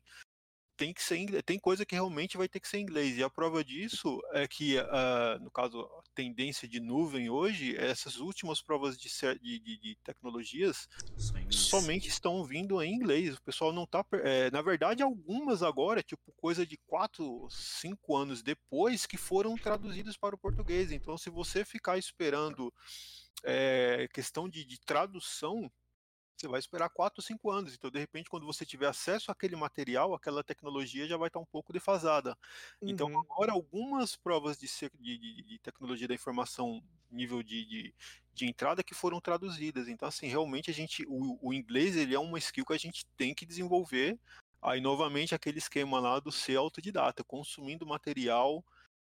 tem 0.79 0.93
que 0.93 1.03
ser 1.03 1.43
tem 1.43 1.59
coisa 1.59 1.85
que 1.85 1.93
realmente 1.93 2.37
vai 2.37 2.47
ter 2.47 2.61
que 2.61 2.67
ser 2.67 2.79
inglês. 2.79 3.17
E 3.17 3.21
a 3.23 3.29
prova 3.29 3.61
disso 3.65 4.21
é 4.31 4.47
que, 4.47 4.77
ah, 4.79 5.37
no 5.41 5.51
caso, 5.51 5.81
a 5.81 6.01
tendência 6.15 6.65
de 6.69 6.79
nuvem 6.79 7.29
hoje, 7.29 7.75
essas 7.75 8.15
últimas 8.15 8.61
provas 8.61 8.97
de, 8.97 9.09
de, 9.41 9.59
de- 9.59 9.97
tecnologias 10.05 10.87
somente 11.49 12.07
estão 12.07 12.45
vindo 12.45 12.81
em 12.81 12.93
inglês. 12.93 13.35
O 13.35 13.41
pessoal 13.43 13.73
não 13.73 13.85
tá. 13.85 14.05
per- 14.05 14.25
é, 14.25 14.49
na 14.51 14.61
verdade, 14.61 15.03
algumas 15.03 15.61
agora, 15.61 16.01
tipo, 16.01 16.31
coisa 16.37 16.65
de 16.65 16.77
4, 16.87 17.45
5 17.51 18.15
anos 18.15 18.41
depois, 18.41 19.05
que 19.05 19.17
foram 19.17 19.57
traduzidas 19.57 20.15
para 20.15 20.33
o 20.35 20.39
português. 20.39 20.93
Então, 20.93 21.17
se 21.17 21.29
você 21.29 21.65
ficar 21.65 21.97
esperando 21.97 22.73
é, 23.43 24.07
questão 24.13 24.47
de, 24.47 24.63
de 24.63 24.79
tradução, 24.79 25.69
você 26.39 26.47
vai 26.47 26.59
esperar 26.59 26.89
4 26.89 27.21
ou 27.21 27.23
5 27.25 27.51
anos. 27.51 27.73
Então, 27.75 27.91
de 27.91 27.99
repente, 27.99 28.29
quando 28.29 28.45
você 28.45 28.65
tiver 28.65 28.87
acesso 28.87 29.31
àquele 29.31 29.55
material, 29.55 30.13
aquela 30.13 30.43
tecnologia 30.43 31.07
já 31.07 31.17
vai 31.17 31.27
estar 31.27 31.39
um 31.39 31.45
pouco 31.45 31.73
defasada. 31.73 32.37
Então, 32.85 33.07
Uhum. 33.07 33.23
agora, 33.23 33.51
algumas 33.51 34.15
provas 34.15 34.57
de- 34.57 34.67
de- 34.99 35.43
de 35.43 35.59
tecnologia 35.59 36.07
da 36.07 36.13
informação, 36.15 36.81
nível 37.09 37.43
de, 37.43 37.65
de, 37.65 37.95
de 38.33 38.45
entrada, 38.45 38.83
que 38.83 38.93
foram 38.93 39.19
traduzidas. 39.21 39.87
Então, 39.87 40.07
assim, 40.07 40.27
realmente, 40.27 40.69
a 40.69 40.73
gente, 40.73 41.03
o, 41.07 41.37
o 41.49 41.53
inglês 41.53 41.95
ele 41.95 42.15
é 42.15 42.19
uma 42.19 42.37
skill 42.39 42.65
que 42.65 42.73
a 42.73 42.77
gente 42.77 43.05
tem 43.17 43.33
que 43.35 43.45
desenvolver. 43.45 44.19
Aí, 44.61 44.81
novamente, 44.81 45.33
aquele 45.35 45.57
esquema 45.59 45.99
lá 45.99 46.19
do 46.19 46.31
ser 46.31 46.57
autodidata, 46.57 47.23
consumindo 47.23 47.85
material, 47.85 48.63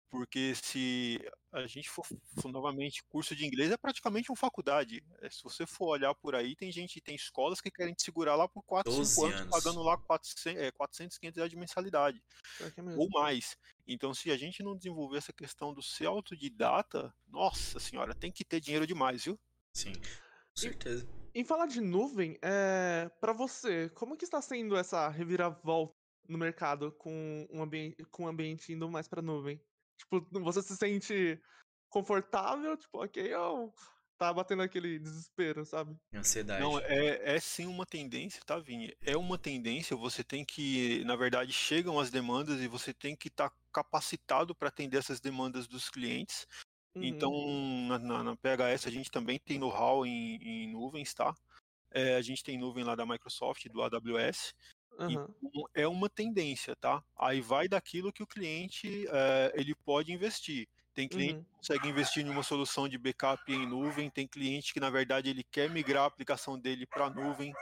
porque 0.10 0.54
se 0.56 1.20
a 1.52 1.66
gente 1.66 1.90
for, 1.90 2.06
for 2.42 2.52
novamente, 2.52 3.04
curso 3.06 3.36
de 3.36 3.46
inglês 3.46 3.72
é 3.72 3.78
praticamente 3.78 4.30
uma 4.30 4.36
faculdade. 4.36 5.04
É, 5.22 5.30
se 5.30 5.44
você 5.44 5.66
for 5.66 5.88
olhar 5.88 6.14
por 6.14 6.36
aí, 6.36 6.56
tem 6.56 6.72
gente, 6.72 7.02
tem 7.02 7.16
escolas 7.16 7.60
que 7.60 7.72
querem 7.72 7.94
te 7.94 8.04
segurar 8.04 8.36
lá 8.36 8.48
por 8.48 8.64
4, 8.64 8.92
5 8.92 9.04
12 9.04 9.26
anos, 9.26 9.42
anos. 9.42 9.52
pagando 9.52 9.82
lá 9.82 9.98
400, 9.98 10.62
é, 10.62 10.72
400 10.72 11.18
500 11.18 11.38
reais 11.38 11.52
de 11.52 11.58
mensalidade 11.58 12.24
é 12.62 12.82
ou 12.98 13.10
mais. 13.10 13.58
Então, 13.88 14.14
se 14.14 14.30
a 14.32 14.38
gente 14.38 14.62
não 14.62 14.76
desenvolver 14.76 15.18
essa 15.18 15.34
questão 15.34 15.74
do 15.74 15.82
ser 15.82 16.06
autodidata, 16.06 17.14
nossa 17.28 17.80
senhora, 17.80 18.14
tem 18.14 18.32
que 18.32 18.46
ter 18.46 18.60
dinheiro 18.60 18.86
demais, 18.86 19.26
viu? 19.26 19.40
Sim, 19.74 19.94
com 19.94 20.56
certeza. 20.56 21.08
Em 21.34 21.44
falar 21.44 21.66
de 21.66 21.82
nuvem, 21.82 22.38
é, 22.42 23.10
para 23.20 23.34
você, 23.34 23.90
como 23.90 24.18
que 24.18 24.26
está 24.26 24.42
sendo 24.42 24.76
essa 24.76 25.10
reviravolta 25.10 25.96
no 26.28 26.38
mercado 26.38 26.92
com 26.92 27.48
um 27.52 27.64
ambiente, 27.64 28.04
com 28.12 28.26
o 28.26 28.28
ambiente 28.28 28.72
indo 28.72 28.90
mais 28.90 29.08
para 29.08 29.22
nuvem? 29.22 29.60
Tipo, 30.00 30.26
você 30.42 30.62
se 30.62 30.76
sente 30.78 31.40
confortável? 31.90 32.78
Tipo, 32.78 33.04
ok, 33.04 33.34
eu 33.34 33.74
tá 34.18 34.34
batendo 34.34 34.62
aquele 34.62 35.00
desespero, 35.00 35.66
sabe? 35.66 35.96
Ansiedade. 36.14 36.62
Não, 36.62 36.78
é, 36.80 37.36
é 37.36 37.40
sim 37.40 37.66
uma 37.66 37.86
tendência, 37.86 38.42
tá, 38.46 38.60
Vini? 38.60 38.94
É 39.02 39.16
uma 39.16 39.38
tendência, 39.38 39.96
você 39.96 40.24
tem 40.24 40.44
que, 40.44 41.04
na 41.06 41.16
verdade, 41.16 41.54
chegam 41.54 41.98
as 41.98 42.12
demandas 42.12 42.60
e 42.60 42.68
você 42.68 42.94
tem 42.94 43.16
que 43.16 43.30
estar 43.30 43.50
capacitado 43.72 44.54
para 44.54 44.68
atender 44.68 44.98
essas 44.98 45.22
demandas 45.22 45.68
dos 45.68 45.90
clientes. 45.90 46.46
Uhum. 46.94 47.04
Então, 47.04 47.32
na, 47.88 47.98
na, 47.98 48.24
na 48.24 48.36
PHS 48.36 48.88
a 48.88 48.92
gente 48.92 49.10
também 49.10 49.40
tem 49.40 49.58
know-how 49.58 50.06
em, 50.06 50.36
em 50.36 50.68
nuvens, 50.68 51.14
tá? 51.14 51.34
É, 51.92 52.16
a 52.16 52.22
gente 52.22 52.44
tem 52.44 52.58
nuvem 52.58 52.84
lá 52.84 52.96
da 52.96 53.06
Microsoft, 53.06 53.68
do 53.70 53.82
AWS. 53.82 54.54
Então, 55.08 55.70
é 55.74 55.88
uma 55.88 56.10
tendência, 56.10 56.76
tá? 56.76 57.04
Aí 57.18 57.42
vai 57.42 57.68
daquilo 57.68 58.14
que 58.14 58.24
o 58.24 58.28
cliente 58.28 59.06
eh, 59.08 59.52
ele 59.56 59.76
pode 59.76 60.12
investir. 60.14 60.68
Tem 60.94 61.08
cliente 61.10 61.36
Uhum. 61.36 61.46
que 61.52 61.58
consegue 61.68 61.88
investir 61.90 62.26
em 62.26 62.30
uma 62.30 62.44
solução 62.44 62.88
de 62.88 62.98
backup 62.98 63.52
em 63.52 63.66
nuvem, 63.68 64.10
tem 64.10 64.28
cliente 64.28 64.74
que 64.74 64.80
na 64.80 64.90
verdade 64.90 65.30
ele 65.30 65.44
quer 65.44 65.70
migrar 65.70 66.04
a 66.04 66.08
aplicação 66.08 66.60
dele 66.60 66.86
para 66.88 67.06
a 67.06 67.10
nuvem. 67.10 67.58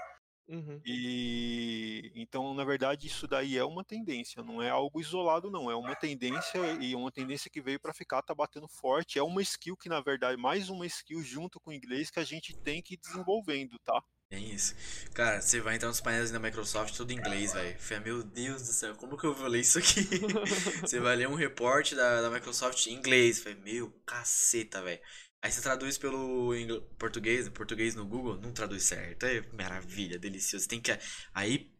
Uhum. 0.47 0.83
E 0.85 2.11
então, 2.15 2.53
na 2.53 2.63
verdade, 2.63 3.07
isso 3.07 3.27
daí 3.27 3.57
é 3.57 3.63
uma 3.63 3.83
tendência, 3.83 4.41
não 4.43 4.61
é 4.61 4.69
algo 4.69 5.01
isolado, 5.01 5.51
não. 5.51 5.69
É 5.69 5.75
uma 5.75 5.95
tendência 5.95 6.59
e 6.81 6.95
uma 6.95 7.11
tendência 7.11 7.49
que 7.51 7.61
veio 7.61 7.79
para 7.79 7.93
ficar, 7.93 8.21
tá 8.21 8.33
batendo 8.33 8.67
forte. 8.67 9.19
É 9.19 9.23
uma 9.23 9.41
skill 9.41 9.75
que, 9.75 9.89
na 9.89 9.99
verdade, 9.99 10.39
mais 10.41 10.69
uma 10.69 10.85
skill 10.85 11.21
junto 11.23 11.59
com 11.59 11.71
o 11.71 11.73
inglês 11.73 12.09
que 12.09 12.19
a 12.19 12.23
gente 12.23 12.55
tem 12.55 12.81
que 12.81 12.93
ir 12.93 12.97
desenvolvendo, 12.97 13.77
tá? 13.79 14.01
É 14.29 14.37
isso. 14.37 14.75
Cara, 15.13 15.41
você 15.41 15.61
vai 15.61 15.75
entrar 15.75 15.87
nos 15.87 16.01
painéis 16.01 16.31
da 16.31 16.39
Microsoft, 16.39 16.93
tudo 16.95 17.11
em 17.11 17.15
inglês, 17.17 17.53
velho. 17.53 17.77
Meu 18.03 18.23
Deus 18.23 18.61
do 18.67 18.73
céu, 18.73 18.93
como 18.95 19.17
que 19.17 19.25
eu 19.25 19.33
vou 19.33 19.47
ler 19.47 19.61
isso 19.61 19.79
aqui? 19.79 20.01
você 20.81 20.99
vai 20.99 21.15
ler 21.15 21.29
um 21.29 21.35
reporte 21.35 21.95
da, 21.95 22.21
da 22.21 22.29
Microsoft 22.29 22.87
em 22.87 22.93
inglês. 22.93 23.39
Fé, 23.39 23.55
meu, 23.55 23.89
caceta, 24.05 24.81
velho. 24.81 24.99
Aí 25.41 25.49
você 25.51 25.61
traduz 25.61 25.97
pelo 25.97 26.53
ingl- 26.55 26.81
português, 26.99 27.47
português 27.49 27.95
no 27.95 28.05
Google, 28.05 28.37
não 28.37 28.51
traduz 28.51 28.83
certo. 28.83 29.23
É 29.25 29.41
maravilha, 29.53 30.19
delicioso. 30.19 30.67
Tem 30.67 30.81
que. 30.81 30.91
Aí, 31.33 31.71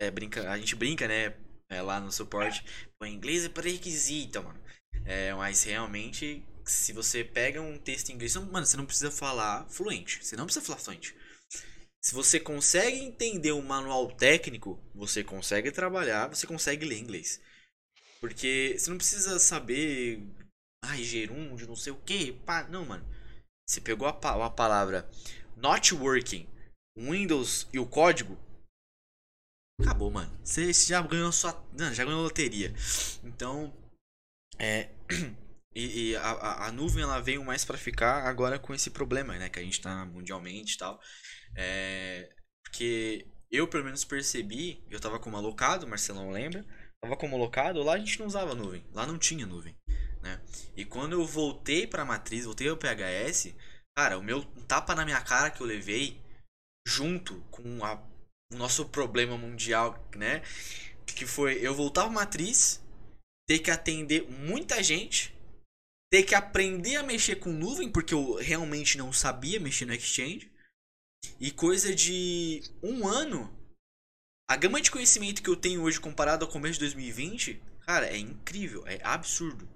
é, 0.00 0.10
brinca, 0.10 0.50
a 0.50 0.58
gente 0.58 0.76
brinca, 0.76 1.08
né? 1.08 1.34
é, 1.68 1.82
lá 1.82 2.00
no 2.00 2.12
suporte. 2.12 2.64
O 3.00 3.06
inglês 3.06 3.44
é 3.44 3.48
pré-requisito, 3.48 4.42
mano. 4.42 4.60
É, 5.04 5.34
mas 5.34 5.62
realmente, 5.64 6.44
se 6.64 6.92
você 6.92 7.24
pega 7.24 7.60
um 7.60 7.78
texto 7.78 8.10
em 8.10 8.14
inglês, 8.14 8.36
mano, 8.36 8.66
você 8.66 8.76
não 8.76 8.86
precisa 8.86 9.10
falar 9.10 9.68
fluente. 9.70 10.24
Você 10.24 10.36
não 10.36 10.46
precisa 10.46 10.64
falar 10.64 10.78
fluente. 10.78 11.14
Se 12.04 12.14
você 12.14 12.38
consegue 12.38 12.98
entender 12.98 13.52
um 13.52 13.62
manual 13.62 14.10
técnico, 14.12 14.78
você 14.94 15.24
consegue 15.24 15.72
trabalhar, 15.72 16.28
você 16.28 16.46
consegue 16.46 16.84
ler 16.84 16.98
inglês. 16.98 17.40
Porque 18.20 18.76
você 18.78 18.90
não 18.90 18.98
precisa 18.98 19.38
saber. 19.38 20.22
Ai, 20.84 21.04
gerúndio, 21.04 21.66
não 21.68 21.76
sei 21.76 21.92
o 21.92 21.96
que. 22.02 22.38
Não, 22.70 22.84
mano. 22.86 23.06
Você 23.66 23.80
pegou 23.80 24.08
a, 24.08 24.12
pa- 24.12 24.44
a 24.46 24.50
palavra 24.50 25.08
not 25.56 25.94
working, 25.94 26.48
Windows 26.98 27.68
e 27.72 27.78
o 27.78 27.86
código. 27.86 28.38
Acabou, 29.80 30.10
mano. 30.10 30.30
Você 30.44 30.72
já 30.72 31.02
ganhou 31.02 31.32
sua. 31.32 31.52
Não, 31.72 31.92
já 31.92 32.04
ganhou 32.04 32.22
loteria. 32.22 32.72
Então. 33.24 33.72
É. 34.58 34.90
E, 35.76 36.10
e 36.12 36.16
a, 36.16 36.66
a, 36.66 36.72
nuvem 36.72 37.02
ela 37.02 37.20
veio 37.20 37.44
mais 37.44 37.64
pra 37.64 37.76
ficar 37.76 38.26
agora 38.28 38.60
com 38.60 38.72
esse 38.72 38.90
problema, 38.90 39.36
né? 39.38 39.48
Que 39.48 39.58
a 39.58 39.62
gente 39.62 39.80
tá 39.80 40.06
mundialmente 40.06 40.76
e 40.76 40.78
tal. 40.78 41.00
É, 41.56 42.30
porque 42.64 43.26
eu 43.50 43.68
pelo 43.68 43.84
menos 43.84 44.04
percebi, 44.04 44.82
eu 44.90 45.00
tava 45.00 45.18
como 45.18 45.36
alocado, 45.36 45.86
Marcelão 45.86 46.30
lembra? 46.30 46.64
Tava 47.02 47.16
como 47.16 47.36
alocado, 47.36 47.82
lá 47.82 47.94
a 47.94 47.98
gente 47.98 48.18
não 48.18 48.26
usava 48.26 48.54
nuvem, 48.54 48.84
lá 48.92 49.06
não 49.06 49.18
tinha 49.18 49.46
nuvem, 49.46 49.76
né? 50.22 50.40
E 50.76 50.84
quando 50.84 51.12
eu 51.12 51.24
voltei 51.26 51.86
pra 51.86 52.04
matriz, 52.04 52.44
voltei 52.44 52.68
ao 52.68 52.76
PHS, 52.76 53.54
cara, 53.96 54.18
o 54.18 54.22
meu 54.22 54.42
tapa 54.66 54.94
na 54.94 55.04
minha 55.04 55.20
cara 55.20 55.50
que 55.50 55.60
eu 55.60 55.66
levei, 55.66 56.18
junto 56.86 57.40
com 57.50 57.84
a- 57.84 58.02
o 58.52 58.56
nosso 58.56 58.86
problema 58.88 59.36
mundial, 59.36 60.02
né? 60.16 60.42
Que 61.06 61.26
foi 61.26 61.58
eu 61.64 61.74
voltar 61.74 62.02
pra 62.04 62.10
matriz, 62.12 62.82
ter 63.48 63.58
que 63.60 63.70
atender 63.70 64.28
muita 64.30 64.82
gente, 64.82 65.34
ter 66.10 66.22
que 66.22 66.34
aprender 66.34 66.96
a 66.96 67.02
mexer 67.02 67.36
com 67.36 67.50
nuvem, 67.52 67.90
porque 67.90 68.14
eu 68.14 68.36
realmente 68.36 68.98
não 68.98 69.12
sabia 69.12 69.60
mexer 69.60 69.84
no 69.86 69.94
Exchange. 69.94 70.50
E 71.40 71.50
coisa 71.50 71.94
de 71.94 72.62
um 72.82 73.06
ano, 73.06 73.52
a 74.48 74.56
gama 74.56 74.80
de 74.80 74.90
conhecimento 74.90 75.42
que 75.42 75.50
eu 75.50 75.56
tenho 75.56 75.82
hoje 75.82 76.00
comparado 76.00 76.44
ao 76.44 76.50
começo 76.50 76.74
de 76.74 76.80
2020, 76.80 77.62
cara, 77.80 78.06
é 78.06 78.16
incrível, 78.16 78.86
é 78.86 79.00
absurdo. 79.02 79.68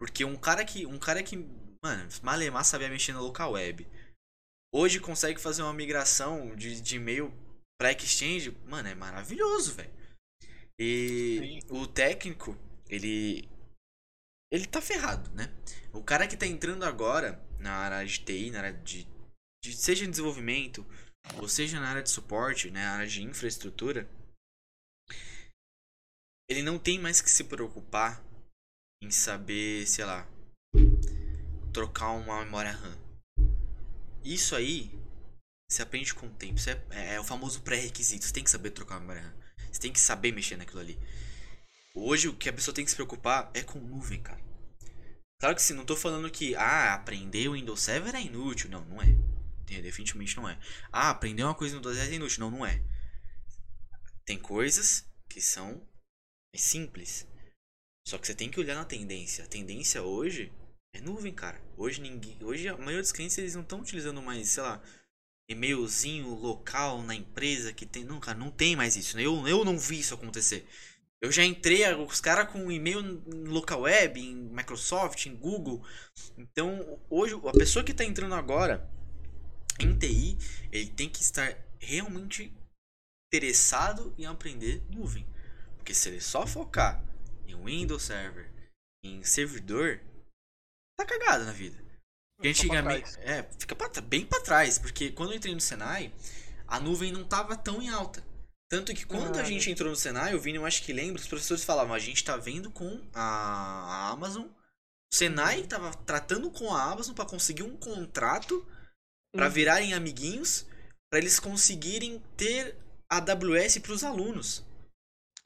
Porque 0.00 0.24
um 0.24 0.36
cara 0.36 0.64
que, 0.64 0.86
um 0.86 0.98
cara 0.98 1.22
que, 1.22 1.36
mano, 1.82 2.08
malemar 2.22 2.64
sabia 2.64 2.88
mexer 2.88 3.12
na 3.12 3.20
local 3.20 3.52
web, 3.52 3.86
hoje 4.72 5.00
consegue 5.00 5.40
fazer 5.40 5.62
uma 5.62 5.72
migração 5.72 6.54
de, 6.54 6.80
de 6.80 6.96
e-mail 6.96 7.32
pra 7.80 7.92
Exchange, 7.92 8.50
mano, 8.66 8.88
é 8.88 8.94
maravilhoso, 8.94 9.74
velho. 9.74 9.90
E 10.78 11.60
o 11.68 11.86
técnico, 11.86 12.56
ele 12.88 13.48
ele 14.50 14.66
tá 14.66 14.80
ferrado, 14.80 15.30
né? 15.34 15.52
O 15.92 16.02
cara 16.02 16.26
que 16.26 16.36
tá 16.36 16.46
entrando 16.46 16.84
agora 16.84 17.44
na 17.58 17.72
área 17.72 18.06
de 18.06 18.20
TI, 18.20 18.50
na 18.50 18.58
área 18.60 18.72
de 18.72 19.06
seja 19.64 20.04
em 20.04 20.10
desenvolvimento, 20.10 20.86
ou 21.36 21.48
seja 21.48 21.80
na 21.80 21.88
área 21.88 22.02
de 22.02 22.10
suporte, 22.10 22.70
né, 22.70 22.84
na 22.84 22.92
área 22.92 23.06
de 23.06 23.22
infraestrutura, 23.22 24.08
ele 26.48 26.62
não 26.62 26.78
tem 26.78 26.98
mais 26.98 27.20
que 27.20 27.30
se 27.30 27.44
preocupar 27.44 28.24
em 29.02 29.10
saber, 29.10 29.86
sei 29.86 30.04
lá, 30.04 30.26
trocar 31.72 32.10
uma 32.12 32.44
memória 32.44 32.72
RAM. 32.72 32.98
Isso 34.24 34.56
aí 34.56 34.90
se 35.70 35.82
aprende 35.82 36.14
com 36.14 36.26
o 36.26 36.30
tempo. 36.30 36.58
Isso 36.58 36.70
é, 36.70 37.14
é 37.14 37.20
o 37.20 37.24
famoso 37.24 37.60
pré-requisito. 37.60 38.24
Você 38.24 38.32
tem 38.32 38.42
que 38.42 38.50
saber 38.50 38.70
trocar 38.70 38.94
uma 38.94 39.00
memória 39.00 39.22
RAM. 39.22 39.34
Você 39.70 39.80
tem 39.80 39.92
que 39.92 40.00
saber 40.00 40.32
mexer 40.32 40.56
naquilo 40.56 40.80
ali. 40.80 40.98
Hoje 41.94 42.28
o 42.28 42.34
que 42.34 42.48
a 42.48 42.52
pessoa 42.52 42.74
tem 42.74 42.84
que 42.84 42.90
se 42.90 42.96
preocupar 42.96 43.50
é 43.52 43.62
com 43.62 43.78
nuvem, 43.78 44.20
cara. 44.20 44.40
Claro 45.40 45.54
que 45.54 45.62
sim, 45.62 45.74
não 45.74 45.84
tô 45.84 45.94
falando 45.94 46.30
que 46.30 46.56
ah, 46.56 46.94
aprender 46.94 47.48
o 47.48 47.52
Windows 47.52 47.80
Server 47.80 48.14
é 48.14 48.22
inútil. 48.22 48.70
Não, 48.70 48.84
não 48.86 49.02
é. 49.02 49.06
Definitivamente 49.68 50.36
não 50.36 50.48
é. 50.48 50.58
Ah, 50.92 51.10
aprender 51.10 51.44
uma 51.44 51.54
coisa 51.54 51.76
no 51.76 51.82
10 51.82 51.98
é 51.98 52.14
inútil. 52.14 52.40
Não, 52.40 52.50
não 52.50 52.66
é. 52.66 52.82
Tem 54.24 54.38
coisas 54.38 55.06
que 55.28 55.40
são 55.40 55.86
simples. 56.54 57.26
Só 58.06 58.18
que 58.18 58.26
você 58.26 58.34
tem 58.34 58.50
que 58.50 58.58
olhar 58.58 58.74
na 58.74 58.84
tendência. 58.84 59.44
A 59.44 59.48
tendência 59.48 60.02
hoje 60.02 60.52
é 60.94 61.00
nuvem, 61.00 61.32
cara. 61.32 61.60
Hoje 61.76 62.00
ninguém, 62.00 62.38
hoje 62.42 62.68
a 62.68 62.76
maioria 62.76 63.02
dos 63.02 63.12
clientes 63.12 63.36
eles 63.38 63.54
não 63.54 63.62
estão 63.62 63.80
utilizando 63.80 64.22
mais, 64.22 64.48
sei 64.48 64.62
lá, 64.62 64.82
e-mailzinho 65.48 66.28
local 66.34 67.02
na 67.02 67.14
empresa 67.14 67.72
que 67.72 67.86
tem, 67.86 68.04
não, 68.04 68.20
cara, 68.20 68.38
não 68.38 68.50
tem 68.50 68.76
mais 68.76 68.96
isso. 68.96 69.18
Eu, 69.18 69.46
eu 69.46 69.64
não 69.64 69.78
vi 69.78 70.00
isso 70.00 70.14
acontecer. 70.14 70.66
Eu 71.20 71.32
já 71.32 71.44
entrei 71.44 71.82
os 71.94 72.20
caras 72.20 72.50
com 72.50 72.70
e-mail 72.70 73.00
em 73.00 73.44
local 73.44 73.80
web, 73.82 74.20
em 74.20 74.34
Microsoft, 74.34 75.26
em 75.26 75.34
Google. 75.34 75.84
Então, 76.36 77.00
hoje 77.10 77.34
a 77.34 77.52
pessoa 77.52 77.84
que 77.84 77.92
está 77.92 78.04
entrando 78.04 78.34
agora 78.34 78.88
em 79.86 79.98
TI, 79.98 80.38
ele 80.72 80.90
tem 80.90 81.08
que 81.08 81.22
estar 81.22 81.56
realmente 81.78 82.52
interessado 83.32 84.14
em 84.18 84.26
aprender 84.26 84.82
nuvem. 84.90 85.26
Porque 85.76 85.94
se 85.94 86.08
ele 86.08 86.20
só 86.20 86.46
focar 86.46 87.02
em 87.46 87.54
Windows 87.54 88.02
Server, 88.02 88.50
em 89.02 89.22
servidor, 89.22 90.00
tá 90.98 91.06
cagado 91.06 91.44
na 91.44 91.52
vida. 91.52 91.76
Porque 92.36 92.42
pra 92.42 92.50
antigamente, 92.50 93.18
é, 93.20 93.42
fica 93.58 93.74
pra, 93.74 93.88
bem 94.02 94.24
pra 94.26 94.40
trás, 94.40 94.78
porque 94.78 95.10
quando 95.10 95.32
eu 95.32 95.36
entrei 95.36 95.54
no 95.54 95.60
Senai, 95.60 96.12
a 96.66 96.78
nuvem 96.78 97.12
não 97.12 97.24
tava 97.24 97.56
tão 97.56 97.82
em 97.82 97.88
alta. 97.88 98.24
Tanto 98.70 98.94
que 98.94 99.06
quando 99.06 99.36
a 99.36 99.40
Ah, 99.40 99.44
gente 99.44 99.70
entrou 99.70 99.88
no 99.88 99.96
Senai, 99.96 100.34
o 100.34 100.40
Vini, 100.40 100.58
eu 100.58 100.66
acho 100.66 100.82
que 100.82 100.92
lembra, 100.92 101.20
os 101.20 101.26
professores 101.26 101.64
falavam, 101.64 101.94
a 101.94 101.98
gente 101.98 102.22
tá 102.22 102.36
vendo 102.36 102.70
com 102.70 103.02
a, 103.14 103.22
a 103.22 104.10
Amazon. 104.10 104.44
O 104.44 105.14
Senai 105.16 105.62
tava 105.62 105.92
tratando 105.94 106.50
com 106.50 106.72
a 106.74 106.82
Amazon 106.82 107.14
pra 107.14 107.24
conseguir 107.24 107.62
um 107.62 107.76
contrato 107.76 108.66
pra 109.38 109.46
Uhum. 109.46 109.52
virarem 109.52 109.94
amiguinhos, 109.94 110.66
pra 111.08 111.20
eles 111.20 111.38
conseguirem 111.38 112.20
ter 112.36 112.74
AWS 113.08 113.78
pros 113.78 114.02
alunos. 114.02 114.66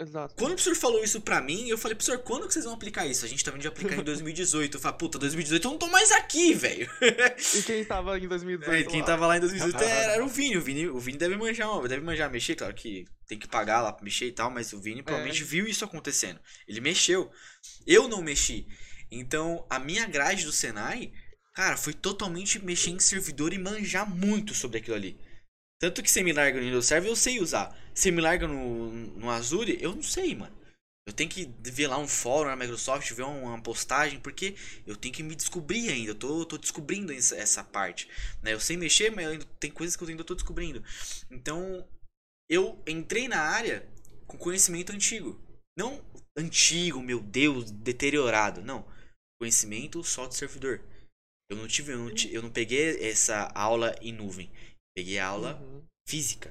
Exato. 0.01 0.35
Quando 0.35 0.53
o 0.53 0.55
professor 0.55 0.75
falou 0.75 1.05
isso 1.05 1.21
pra 1.21 1.41
mim, 1.41 1.69
eu 1.69 1.77
falei, 1.79 1.95
professor, 1.95 2.19
quando 2.21 2.49
que 2.49 2.55
vocês 2.55 2.65
vão 2.65 2.75
aplicar 2.75 3.07
isso? 3.07 3.25
A 3.25 3.29
gente 3.29 3.45
tá 3.45 3.51
vindo 3.53 3.61
de 3.61 3.69
aplicar 3.69 3.95
em 3.97 4.03
2018. 4.03 4.77
Eu 4.77 4.81
falei, 4.81 4.99
puta, 4.99 5.19
2018 5.19 5.65
eu 5.65 5.71
não 5.71 5.79
tô 5.79 5.87
mais 5.89 6.11
aqui, 6.11 6.55
velho. 6.55 6.91
E 7.55 7.63
quem 7.63 7.85
tava 7.85 8.19
em 8.19 8.27
2018? 8.27 8.75
É, 8.75 8.91
quem 8.91 9.01
lá? 9.01 9.07
tava 9.07 9.27
lá 9.27 9.37
em 9.37 9.41
2018 9.41 9.85
era, 9.85 10.13
era 10.15 10.25
o 10.25 10.29
Vini. 10.29 10.57
O 10.57 10.61
Vini, 10.63 10.89
o 10.89 10.99
Vini 10.99 11.19
deve 11.19 11.37
manjar, 11.37 11.69
deve 11.87 12.03
manjar 12.05 12.31
mexer, 12.31 12.57
claro 12.57 12.75
que 12.75 13.05
tem 13.29 13.39
que 13.39 13.47
pagar 13.47 13.83
lá 13.83 13.93
pra 13.93 14.03
mexer 14.03 14.27
e 14.27 14.33
tal, 14.33 14.51
mas 14.51 14.73
o 14.73 14.81
Vini 14.81 15.03
provavelmente 15.03 15.45
viu 15.45 15.67
isso 15.69 15.85
acontecendo. 15.85 16.41
Ele 16.67 16.81
mexeu. 16.81 17.31
Eu 17.87 18.09
não 18.09 18.23
mexi. 18.23 18.67
Então, 19.11 19.65
a 19.69 19.79
minha 19.79 20.07
grade 20.07 20.45
do 20.47 20.51
Senai, 20.53 21.13
cara, 21.55 21.77
foi 21.77 21.93
totalmente 21.93 22.59
mexer 22.65 22.91
em 22.91 22.99
servidor 22.99 23.53
e 23.53 23.59
manjar 23.59 24.09
muito 24.09 24.55
sobre 24.55 24.79
aquilo 24.79 24.97
ali. 24.97 25.19
Tanto 25.81 26.03
que 26.03 26.11
você 26.11 26.23
me 26.23 26.33
larga 26.33 26.59
no 26.59 26.65
Windows 26.65 26.87
Server, 26.87 27.11
eu 27.11 27.17
sei 27.17 27.41
usar. 27.41 27.77
Você 27.93 28.11
me 28.11 28.21
larga 28.21 28.47
no, 28.47 28.93
no 28.93 29.29
Azure, 29.29 29.79
eu 29.81 29.95
não 29.95 30.03
sei, 30.03 30.35
mano. 30.35 30.57
Eu 31.05 31.13
tenho 31.13 31.29
que 31.29 31.53
ver 31.61 31.89
lá 31.89 31.99
um 31.99 32.07
fórum 32.07 32.49
na 32.49 32.55
Microsoft, 32.55 33.11
ver 33.11 33.25
uma 33.25 33.61
postagem, 33.61 34.21
porque 34.21 34.55
eu 34.87 34.95
tenho 34.95 35.13
que 35.13 35.23
me 35.23 35.35
descobrir 35.35 35.91
ainda. 35.91 36.13
Eu 36.13 36.15
tô, 36.15 36.47
tô 36.47 36.57
descobrindo 36.57 37.13
essa, 37.13 37.65
parte. 37.65 38.09
Né? 38.41 38.53
Eu 38.53 38.61
sei 38.61 38.77
mexer, 38.77 39.11
mas 39.11 39.27
ainda, 39.27 39.45
tem 39.59 39.71
coisas 39.71 39.97
que 39.97 40.05
eu 40.05 40.09
ainda 40.09 40.23
tô 40.23 40.35
descobrindo. 40.35 40.85
Então, 41.29 41.85
eu 42.49 42.81
entrei 42.87 43.27
na 43.27 43.41
área 43.41 43.89
com 44.29 44.39
conhecimento 44.39 44.93
antigo. 44.93 45.41
Não 45.77 46.01
antigo, 46.37 47.03
meu 47.03 47.19
Deus, 47.19 47.73
deteriorado. 47.73 48.63
Não. 48.63 48.87
Conhecimento 49.41 50.05
só 50.05 50.29
de 50.29 50.37
servidor. 50.37 50.81
Eu 51.53 51.57
não 51.57 51.69
tive, 51.69 51.93
eu 51.93 51.99
não, 51.99 52.11
eu 52.31 52.43
não 52.43 52.51
peguei 52.51 53.07
essa 53.07 53.53
aula 53.55 53.95
em 54.01 54.11
nuvem. 54.11 54.51
Peguei 54.95 55.19
a 55.19 55.27
aula 55.27 55.61
uhum. 55.61 55.83
física. 56.07 56.51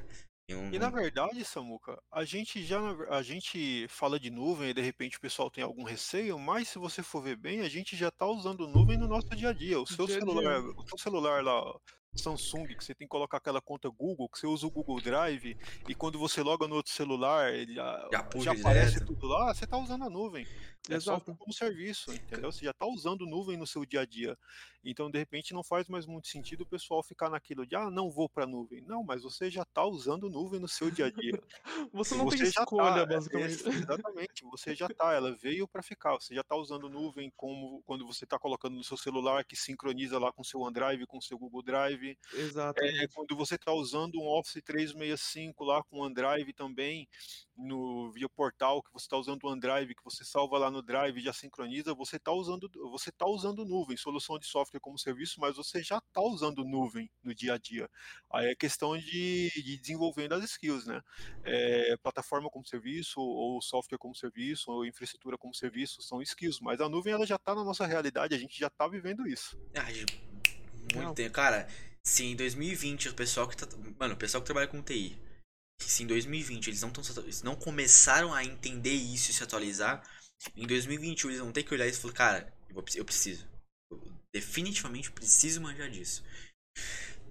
E 0.72 0.78
na 0.78 0.90
verdade, 0.90 1.44
Samuca, 1.46 1.98
a 2.12 2.26
gente 2.26 2.64
já 2.64 2.78
a 3.10 3.22
gente 3.24 3.88
fala 3.88 4.20
de 4.20 4.30
nuvem 4.30 4.70
e 4.70 4.74
de 4.74 4.82
repente 4.82 5.18
o 5.18 5.22
pessoal 5.22 5.50
tem 5.50 5.64
algum 5.64 5.84
receio, 5.84 6.38
mas 6.38 6.68
se 6.68 6.78
você 6.78 7.02
for 7.02 7.24
ver 7.24 7.38
bem, 7.38 7.62
a 7.62 7.70
gente 7.70 7.96
já 7.96 8.10
está 8.10 8.26
usando 8.26 8.68
nuvem 8.68 8.98
no 8.98 9.08
nosso 9.08 9.30
dia 9.30 9.50
a 9.50 9.54
dia. 9.54 9.80
O 9.80 9.88
seu 9.88 10.06
dia 10.06 10.20
celular, 10.20 10.62
dia. 10.62 10.72
o 10.72 10.88
seu 10.90 10.98
celular 10.98 11.42
lá, 11.42 11.80
Samsung, 12.16 12.68
que 12.68 12.84
você 12.84 12.94
tem 12.94 13.08
que 13.08 13.12
colocar 13.12 13.38
aquela 13.38 13.62
conta 13.62 13.90
Google, 13.90 14.28
que 14.28 14.40
você 14.40 14.48
usa 14.48 14.68
o 14.68 14.72
Google 14.72 15.00
Drive, 15.00 15.58
e 15.88 15.96
quando 15.96 16.20
você 16.20 16.42
loga 16.42 16.68
no 16.68 16.76
outro 16.76 16.92
celular, 16.92 17.54
ele 17.54 17.76
já, 17.76 18.10
já, 18.12 18.30
já 18.42 18.52
aparece 18.52 18.94
direto. 18.94 19.08
tudo 19.08 19.28
lá, 19.28 19.54
você 19.54 19.64
está 19.64 19.78
usando 19.78 20.04
a 20.04 20.10
nuvem. 20.10 20.46
É 20.90 21.00
só 21.00 21.20
como 21.20 21.54
serviço, 21.54 22.12
entendeu? 22.12 22.52
Você 22.52 22.66
já 22.66 22.72
está 22.72 22.86
usando 22.86 23.26
nuvem 23.26 23.56
no 23.56 23.68
seu 23.68 23.86
dia 23.86 24.02
a 24.02 24.06
dia. 24.06 24.38
Então, 24.84 25.12
de 25.12 25.20
repente, 25.20 25.54
não 25.54 25.64
faz 25.64 25.88
mais 25.88 26.08
muito 26.08 26.28
sentido 26.28 26.62
o 26.62 26.66
pessoal 26.66 27.04
ficar 27.04 27.30
naquilo 27.30 27.68
de, 27.68 27.76
ah, 27.76 27.92
não 27.92 28.10
vou 28.10 28.28
para 28.28 28.48
nuvem. 28.48 28.82
Não, 28.82 29.04
mas 29.04 29.22
você 29.22 29.50
já 29.50 29.62
está 29.62 29.86
usando 29.86 30.28
nuvem 30.28 30.60
no 30.60 30.68
seu 30.68 30.90
dia 30.90 31.06
a 31.06 31.12
dia. 31.12 31.40
você 31.94 32.16
não 32.16 32.26
você 32.26 32.38
tem 32.38 32.48
escolha, 32.48 32.96
tá, 32.96 33.06
basicamente. 33.06 33.68
É, 33.68 33.70
exatamente, 33.70 34.44
você 34.44 34.74
já 34.74 34.88
está, 34.88 35.14
ela 35.14 35.36
veio 35.36 35.68
para 35.68 35.84
ficar. 35.84 36.14
Você 36.14 36.34
já 36.34 36.42
está 36.42 36.56
usando 36.56 36.90
nuvem 36.90 37.32
como 37.36 37.84
quando 37.84 38.08
você 38.08 38.24
está 38.24 38.40
colocando 38.40 38.76
no 38.76 38.84
seu 38.84 38.98
celular, 38.98 39.46
que 39.46 39.56
sincroniza 39.56 40.18
lá 40.18 40.32
com 40.32 40.42
o 40.42 40.46
seu 40.46 40.62
OneDrive, 40.62 41.06
com 41.06 41.20
o 41.20 41.22
seu 41.22 41.38
Google 41.38 41.62
Drive. 41.62 42.18
Exato. 42.34 42.84
É, 42.84 43.08
quando 43.14 43.36
você 43.36 43.56
está 43.56 43.72
usando 43.72 44.20
um 44.20 44.28
Office 44.28 44.64
365 44.64 45.64
lá 45.64 45.84
com 45.84 46.00
o 46.00 46.06
OneDrive 46.06 46.54
também, 46.54 47.08
no 47.56 48.12
via 48.12 48.28
portal, 48.28 48.82
que 48.82 48.92
você 48.92 49.06
está 49.06 49.18
usando 49.18 49.44
o 49.44 49.48
OneDrive, 49.48 49.94
que 49.94 50.04
você 50.04 50.26
salva 50.26 50.58
lá 50.58 50.71
no 50.72 50.82
Drive 50.82 51.20
já 51.20 51.34
sincroniza, 51.34 51.94
você 51.94 52.16
está 52.16 52.32
usando, 52.32 52.70
você 52.90 53.12
tá 53.12 53.26
usando 53.28 53.66
nuvem, 53.66 53.98
solução 53.98 54.40
de 54.40 54.46
software 54.46 54.80
como 54.80 54.98
serviço, 54.98 55.40
mas 55.40 55.56
você 55.56 55.84
já 55.84 55.98
está 55.98 56.22
usando 56.22 56.64
nuvem 56.64 57.10
no 57.24 57.36
dia 57.36 57.54
a 57.54 57.58
dia. 57.58 57.90
Aí 58.32 58.48
é 58.48 58.56
questão 58.56 58.98
de, 58.98 59.52
de 59.54 59.78
desenvolvendo 59.78 60.34
as 60.34 60.44
skills, 60.44 60.86
né? 60.86 61.02
É, 61.44 61.96
plataforma 61.98 62.50
como 62.50 62.66
serviço, 62.66 63.20
ou 63.20 63.62
software 63.62 63.98
como 63.98 64.16
serviço, 64.16 64.72
ou 64.72 64.86
infraestrutura 64.86 65.38
como 65.38 65.54
serviço, 65.54 66.02
são 66.02 66.22
skills, 66.22 66.60
mas 66.60 66.80
a 66.82 66.90
nuvem 66.90 67.14
ela 67.14 67.26
já 67.26 67.36
está 67.36 67.54
na 67.54 67.64
nossa 67.64 67.86
realidade, 67.86 68.34
a 68.34 68.40
gente 68.40 68.58
já 68.58 68.68
está 68.68 68.88
vivendo 68.88 69.28
isso. 69.28 69.60
Ai, 69.76 70.06
muito 70.96 71.14
tempo. 71.14 71.34
Cara, 71.34 71.68
se 72.04 72.24
em 72.24 72.36
2020 72.36 73.10
o 73.10 73.14
pessoal 73.14 73.48
que 73.48 73.58
tá. 73.58 73.68
Mano, 74.00 74.14
o 74.14 74.18
pessoal 74.18 74.42
que 74.42 74.46
trabalha 74.46 74.68
com 74.68 74.82
TI 74.82 75.20
se 75.88 76.04
em 76.04 76.08
2020 76.08 76.68
eles 76.68 76.82
não, 76.82 76.90
tão, 76.90 77.04
eles 77.24 77.42
não 77.42 77.56
começaram 77.56 78.34
a 78.34 78.44
entender 78.44 78.94
isso 78.94 79.32
e 79.32 79.34
se 79.34 79.44
atualizar, 79.44 80.04
em 80.56 80.68
2021 80.68 81.30
eles 81.30 81.42
vão 81.42 81.52
ter 81.52 81.64
que 81.64 81.74
olhar 81.74 81.88
isso 81.88 82.00
e 82.00 82.02
falar, 82.02 82.14
cara, 82.14 82.54
eu 82.96 83.06
preciso. 83.06 83.48
Eu 83.92 84.02
definitivamente 84.34 85.12
preciso 85.12 85.62
manjar 85.62 85.90
disso. 85.90 86.24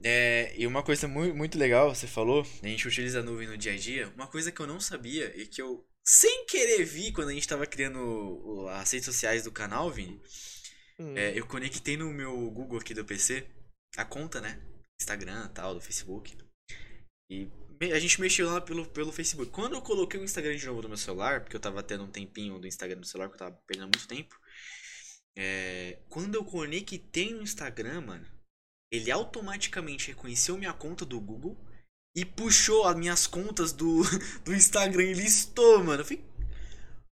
É, 0.03 0.55
e 0.57 0.67
uma 0.67 0.83
coisa 0.83 1.07
muito, 1.07 1.35
muito 1.35 1.59
legal, 1.59 1.95
você 1.95 2.07
falou, 2.07 2.47
a 2.63 2.67
gente 2.67 2.89
utiliza 2.89 3.21
a 3.21 3.23
nuvem 3.23 3.49
no 3.49 3.59
dia 3.59 3.73
a 3.73 3.77
dia. 3.77 4.09
Uma 4.11 4.27
coisa 4.27 4.51
que 4.51 4.61
eu 4.61 4.67
não 4.67 4.81
sabia 4.81 5.35
e 5.37 5.47
que 5.47 5.61
eu, 5.61 5.87
sem 6.05 6.47
querer, 6.47 6.85
vi 6.85 7.13
quando 7.13 7.29
a 7.29 7.33
gente 7.33 7.43
estava 7.43 7.67
criando 7.67 8.67
as 8.71 8.91
redes 8.91 9.07
sociais 9.07 9.45
do 9.45 9.53
canal, 9.53 9.91
Vini. 9.91 10.21
Hum. 10.99 11.17
É, 11.17 11.39
eu 11.39 11.47
conectei 11.47 11.97
no 11.97 12.13
meu 12.13 12.51
Google 12.51 12.79
aqui 12.79 12.95
do 12.95 13.05
PC 13.05 13.47
a 13.97 14.05
conta, 14.05 14.41
né? 14.41 14.61
Instagram 15.01 15.49
tal, 15.49 15.75
do 15.75 15.81
Facebook. 15.81 16.37
E 17.31 17.49
a 17.81 17.99
gente 17.99 18.21
mexeu 18.21 18.51
lá 18.51 18.61
pelo, 18.61 18.85
pelo 18.87 19.11
Facebook. 19.11 19.51
Quando 19.51 19.75
eu 19.75 19.81
coloquei 19.81 20.21
o 20.21 20.25
Instagram 20.25 20.55
de 20.55 20.67
novo 20.67 20.83
no 20.83 20.89
meu 20.89 20.99
celular, 20.99 21.41
porque 21.41 21.57
eu 21.57 21.61
tava 21.61 21.83
tendo 21.83 22.05
um 22.05 22.11
tempinho 22.11 22.59
do 22.59 22.67
Instagram 22.67 22.99
no 22.99 23.07
celular, 23.07 23.29
porque 23.29 23.43
eu 23.43 23.49
tava 23.49 23.63
perdendo 23.67 23.87
muito 23.87 24.07
tempo. 24.07 24.39
É, 25.35 25.99
quando 26.11 26.35
eu 26.35 26.45
conectei 26.45 27.33
no 27.33 27.43
Instagram, 27.43 28.03
mano, 28.03 28.27
ele 28.93 29.11
automaticamente 29.11 30.09
reconheceu 30.09 30.59
minha 30.59 30.75
conta 30.75 31.07
do 31.07 31.19
Google 31.19 31.57
e 32.15 32.25
puxou 32.25 32.87
as 32.87 32.97
minhas 32.97 33.27
contas 33.27 33.73
do, 33.73 34.03
do 34.45 34.55
Instagram 34.55 35.05
e 35.05 35.15
listou, 35.15 35.83
mano. 35.83 36.03
Eu 36.03 36.05
falei, 36.05 36.25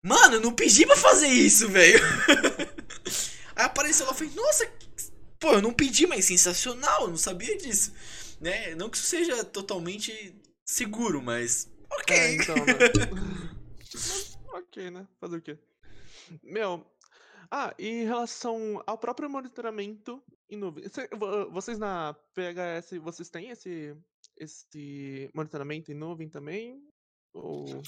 mano, 0.04 0.36
eu 0.36 0.42
não 0.42 0.54
pedi 0.54 0.86
pra 0.86 0.98
fazer 0.98 1.28
isso, 1.28 1.70
velho. 1.70 2.00
Aí 3.56 3.66
apareceu 3.66 4.06
lá, 4.06 4.12
eu 4.12 4.16
falei, 4.16 4.34
nossa, 4.36 4.70
pô, 5.40 5.54
eu 5.54 5.62
não 5.62 5.74
pedi, 5.74 6.06
mas 6.06 6.26
sensacional, 6.26 7.04
eu 7.04 7.10
não 7.10 7.18
sabia 7.18 7.58
disso. 7.58 7.94
Né? 8.42 8.76
Não 8.76 8.90
que 8.90 8.98
isso 8.98 9.08
seja 9.08 9.44
totalmente 9.46 10.36
seguro, 10.68 11.22
mas. 11.22 11.72
Ok. 11.90 12.16
É, 12.16 12.36
então, 12.36 12.56
né? 12.56 12.74
ok, 14.54 14.92
né? 14.92 15.08
Fazer 15.20 15.38
o 15.38 15.42
quê? 15.42 15.58
Meu. 16.44 16.86
Ah, 17.50 17.74
e 17.80 17.88
em 17.88 18.04
relação 18.04 18.84
ao 18.86 18.98
próprio 18.98 19.30
monitoramento 19.30 20.22
em 20.50 20.58
nuvem. 20.58 20.84
Vocês 21.52 21.80
na 21.80 22.14
PHS, 22.34 22.98
vocês 23.02 23.30
têm 23.30 23.50
esse, 23.50 23.96
esse 24.36 25.32
monitoramento 25.34 25.92
em 25.92 25.96
nuvem 25.96 26.28
também? 26.28 26.86
Ou... 27.34 27.82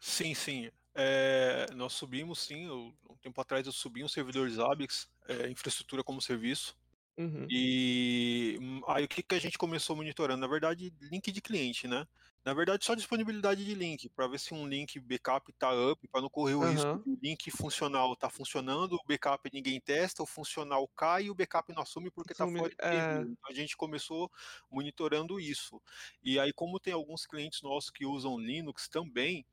Sim, 0.00 0.34
sim. 0.34 0.70
É, 0.94 1.66
nós 1.74 1.92
subimos, 1.92 2.40
sim. 2.40 2.66
Eu, 2.66 2.94
um 3.10 3.16
tempo 3.16 3.38
atrás 3.40 3.66
eu 3.66 3.72
subi 3.72 4.02
um 4.02 4.08
servidor 4.08 4.48
Zabbix, 4.48 5.06
é, 5.28 5.50
infraestrutura 5.50 6.02
como 6.02 6.22
serviço. 6.22 6.76
Uhum. 7.20 7.52
E 7.52 8.58
hum, 8.60 8.80
aí 8.88 9.04
o 9.04 9.08
que, 9.08 9.22
que 9.22 9.34
a 9.34 9.38
gente 9.40 9.58
começou 9.58 9.96
monitorando? 9.96 10.40
Na 10.40 10.46
verdade, 10.46 10.92
link 11.00 11.32
de 11.32 11.40
cliente, 11.42 11.88
né? 11.88 12.06
Na 12.42 12.54
verdade, 12.54 12.86
só 12.86 12.94
disponibilidade 12.94 13.62
de 13.62 13.74
link, 13.74 14.08
para 14.08 14.26
ver 14.26 14.40
se 14.40 14.54
um 14.54 14.66
link 14.66 14.98
backup 14.98 15.52
tá 15.52 15.70
up, 15.74 16.08
para 16.08 16.22
não 16.22 16.30
correr 16.30 16.54
o 16.54 16.60
uhum. 16.60 16.70
risco 16.70 16.98
do 17.04 17.18
link 17.22 17.50
funcional 17.50 18.16
tá 18.16 18.30
funcionando, 18.30 18.94
o 18.94 19.06
backup 19.06 19.50
ninguém 19.52 19.78
testa, 19.78 20.22
o 20.22 20.26
funcional 20.26 20.88
cai 20.96 21.24
e 21.24 21.30
o 21.30 21.34
backup 21.34 21.70
não 21.74 21.82
assume 21.82 22.10
porque 22.10 22.32
tá 22.32 22.46
fora 22.46 22.70
de 22.70 22.76
é... 22.78 23.22
A 23.46 23.52
gente 23.52 23.76
começou 23.76 24.30
monitorando 24.70 25.38
isso. 25.38 25.82
E 26.22 26.38
aí, 26.38 26.50
como 26.50 26.80
tem 26.80 26.94
alguns 26.94 27.26
clientes 27.26 27.60
nossos 27.60 27.90
que 27.90 28.06
usam 28.06 28.38
Linux 28.38 28.88
também, 28.88 29.44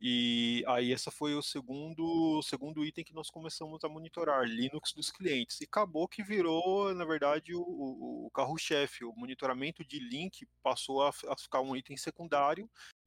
e 0.00 0.62
aí 0.68 0.92
essa 0.92 1.10
foi 1.10 1.34
o 1.34 1.42
segundo, 1.42 2.04
o 2.38 2.42
segundo 2.42 2.84
item 2.84 3.04
que 3.04 3.14
nós 3.14 3.28
começamos 3.28 3.82
a 3.82 3.88
monitorar, 3.88 4.44
Linux 4.44 4.92
dos 4.92 5.10
clientes. 5.10 5.60
E 5.60 5.64
acabou 5.64 6.06
que 6.06 6.22
virou, 6.22 6.94
na 6.94 7.04
verdade, 7.04 7.56
o, 7.56 7.60
o, 7.60 8.26
o 8.26 8.30
carro-chefe. 8.30 9.04
O 9.04 9.12
monitoramento 9.16 9.84
de 9.84 9.98
link 9.98 10.46
passou 10.62 11.02
a, 11.02 11.08
a 11.08 11.36
ficar 11.36 11.60
um 11.60 11.74
item 11.74 11.96
secundário 11.96 12.35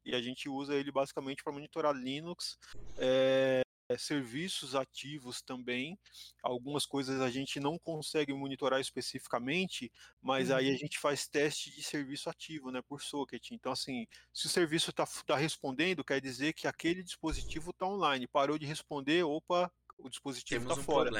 e 0.05 0.15
a 0.15 0.21
gente 0.21 0.49
usa 0.49 0.75
ele 0.75 0.91
basicamente 0.91 1.43
para 1.43 1.53
monitorar 1.53 1.93
Linux, 1.93 2.57
é, 2.97 3.61
serviços 3.97 4.75
ativos 4.75 5.41
também. 5.41 5.97
Algumas 6.43 6.85
coisas 6.85 7.21
a 7.21 7.29
gente 7.29 7.59
não 7.59 7.77
consegue 7.77 8.33
monitorar 8.33 8.79
especificamente, 8.79 9.91
mas 10.21 10.49
uhum. 10.49 10.57
aí 10.57 10.67
a 10.67 10.71
uhum. 10.71 10.77
gente 10.77 10.99
faz 10.99 11.27
teste 11.27 11.71
de 11.71 11.81
serviço 11.81 12.29
ativo, 12.29 12.71
né, 12.71 12.81
por 12.81 13.01
socket. 13.01 13.51
Então, 13.51 13.71
assim, 13.71 14.07
se 14.33 14.45
o 14.45 14.49
serviço 14.49 14.89
está 14.91 15.05
tá 15.25 15.35
respondendo, 15.35 16.03
quer 16.03 16.21
dizer 16.21 16.53
que 16.53 16.67
aquele 16.67 17.03
dispositivo 17.03 17.71
está 17.71 17.85
online. 17.85 18.27
Parou 18.27 18.57
de 18.57 18.65
responder, 18.65 19.23
opa, 19.23 19.71
o 19.97 20.09
dispositivo 20.09 20.69
está 20.69 20.79
um 20.79 20.83
fora. 20.83 21.11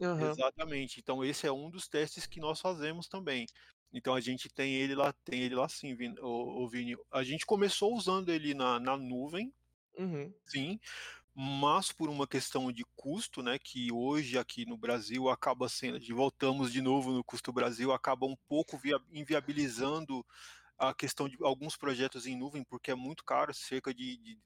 Uhum. 0.00 0.30
Exatamente. 0.30 1.00
Então, 1.00 1.24
esse 1.24 1.46
é 1.46 1.52
um 1.52 1.70
dos 1.70 1.88
testes 1.88 2.26
que 2.26 2.40
nós 2.40 2.60
fazemos 2.60 3.08
também. 3.08 3.46
Então 3.92 4.14
a 4.14 4.20
gente 4.20 4.48
tem 4.48 4.74
ele 4.74 4.94
lá, 4.94 5.12
tem 5.24 5.42
ele 5.42 5.54
lá 5.54 5.68
sim, 5.68 5.94
Vini, 5.94 6.18
o, 6.20 6.64
o 6.64 6.68
Vini. 6.68 6.96
A 7.10 7.22
gente 7.22 7.44
começou 7.44 7.94
usando 7.94 8.30
ele 8.30 8.54
na, 8.54 8.80
na 8.80 8.96
nuvem, 8.96 9.52
uhum. 9.98 10.32
sim, 10.46 10.80
mas 11.34 11.92
por 11.92 12.08
uma 12.08 12.26
questão 12.26 12.70
de 12.70 12.84
custo, 12.94 13.42
né, 13.42 13.58
que 13.58 13.90
hoje 13.90 14.38
aqui 14.38 14.66
no 14.66 14.76
Brasil 14.76 15.28
acaba 15.28 15.68
sendo, 15.68 15.98
de 15.98 16.12
voltamos 16.12 16.72
de 16.72 16.82
novo 16.82 17.10
no 17.10 17.24
custo 17.24 17.52
Brasil, 17.52 17.92
acaba 17.92 18.26
um 18.26 18.36
pouco 18.48 18.76
via, 18.76 18.98
inviabilizando 19.10 20.24
a 20.82 20.92
questão 20.92 21.28
de 21.28 21.36
alguns 21.40 21.76
projetos 21.76 22.26
em 22.26 22.36
nuvem, 22.36 22.64
porque 22.64 22.90
é 22.90 22.94
muito 22.94 23.24
caro, 23.24 23.54
cerca 23.54 23.94
de, 23.94 24.16
de 24.16 24.38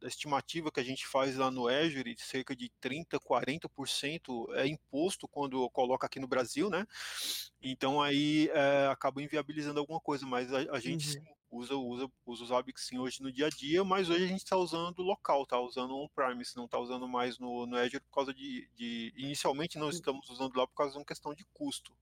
da, 0.00 0.08
estimativa 0.08 0.72
que 0.72 0.80
a 0.80 0.84
gente 0.84 1.06
faz 1.06 1.36
lá 1.36 1.50
no 1.50 1.68
Azure, 1.68 2.16
cerca 2.18 2.56
de 2.56 2.70
30, 2.80 3.20
40% 3.20 4.54
é 4.54 4.66
imposto 4.66 5.28
quando 5.28 5.68
coloca 5.68 6.06
aqui 6.06 6.18
no 6.18 6.26
Brasil, 6.26 6.70
né? 6.70 6.86
Então 7.60 8.00
aí 8.00 8.48
é, 8.54 8.88
acaba 8.90 9.22
inviabilizando 9.22 9.78
alguma 9.78 10.00
coisa, 10.00 10.24
mas 10.24 10.50
a, 10.54 10.60
a 10.74 10.80
gente 10.80 11.06
uhum. 11.06 11.22
sim, 11.22 11.34
usa, 11.50 11.76
usa, 11.76 12.10
usa 12.24 12.42
os 12.44 12.48
Zabbix 12.48 12.86
sim 12.86 12.98
hoje 12.98 13.22
no 13.22 13.30
dia 13.30 13.46
a 13.46 13.50
dia, 13.50 13.84
mas 13.84 14.08
hoje 14.08 14.24
a 14.24 14.28
gente 14.28 14.42
está 14.42 14.56
usando 14.56 15.02
local, 15.02 15.44
tá 15.44 15.60
usando 15.60 15.94
on-premise, 15.94 16.56
não 16.56 16.64
está 16.64 16.78
usando 16.78 17.06
mais 17.06 17.38
no, 17.38 17.66
no 17.66 17.76
Azure 17.76 18.00
por 18.00 18.14
causa 18.14 18.32
de, 18.32 18.66
de, 18.74 19.12
Inicialmente 19.18 19.78
não 19.78 19.90
estamos 19.90 20.30
usando 20.30 20.56
lá 20.56 20.66
por 20.66 20.74
causa 20.74 20.92
de 20.92 20.98
uma 20.98 21.04
questão 21.04 21.34
de 21.34 21.44
custo. 21.52 21.92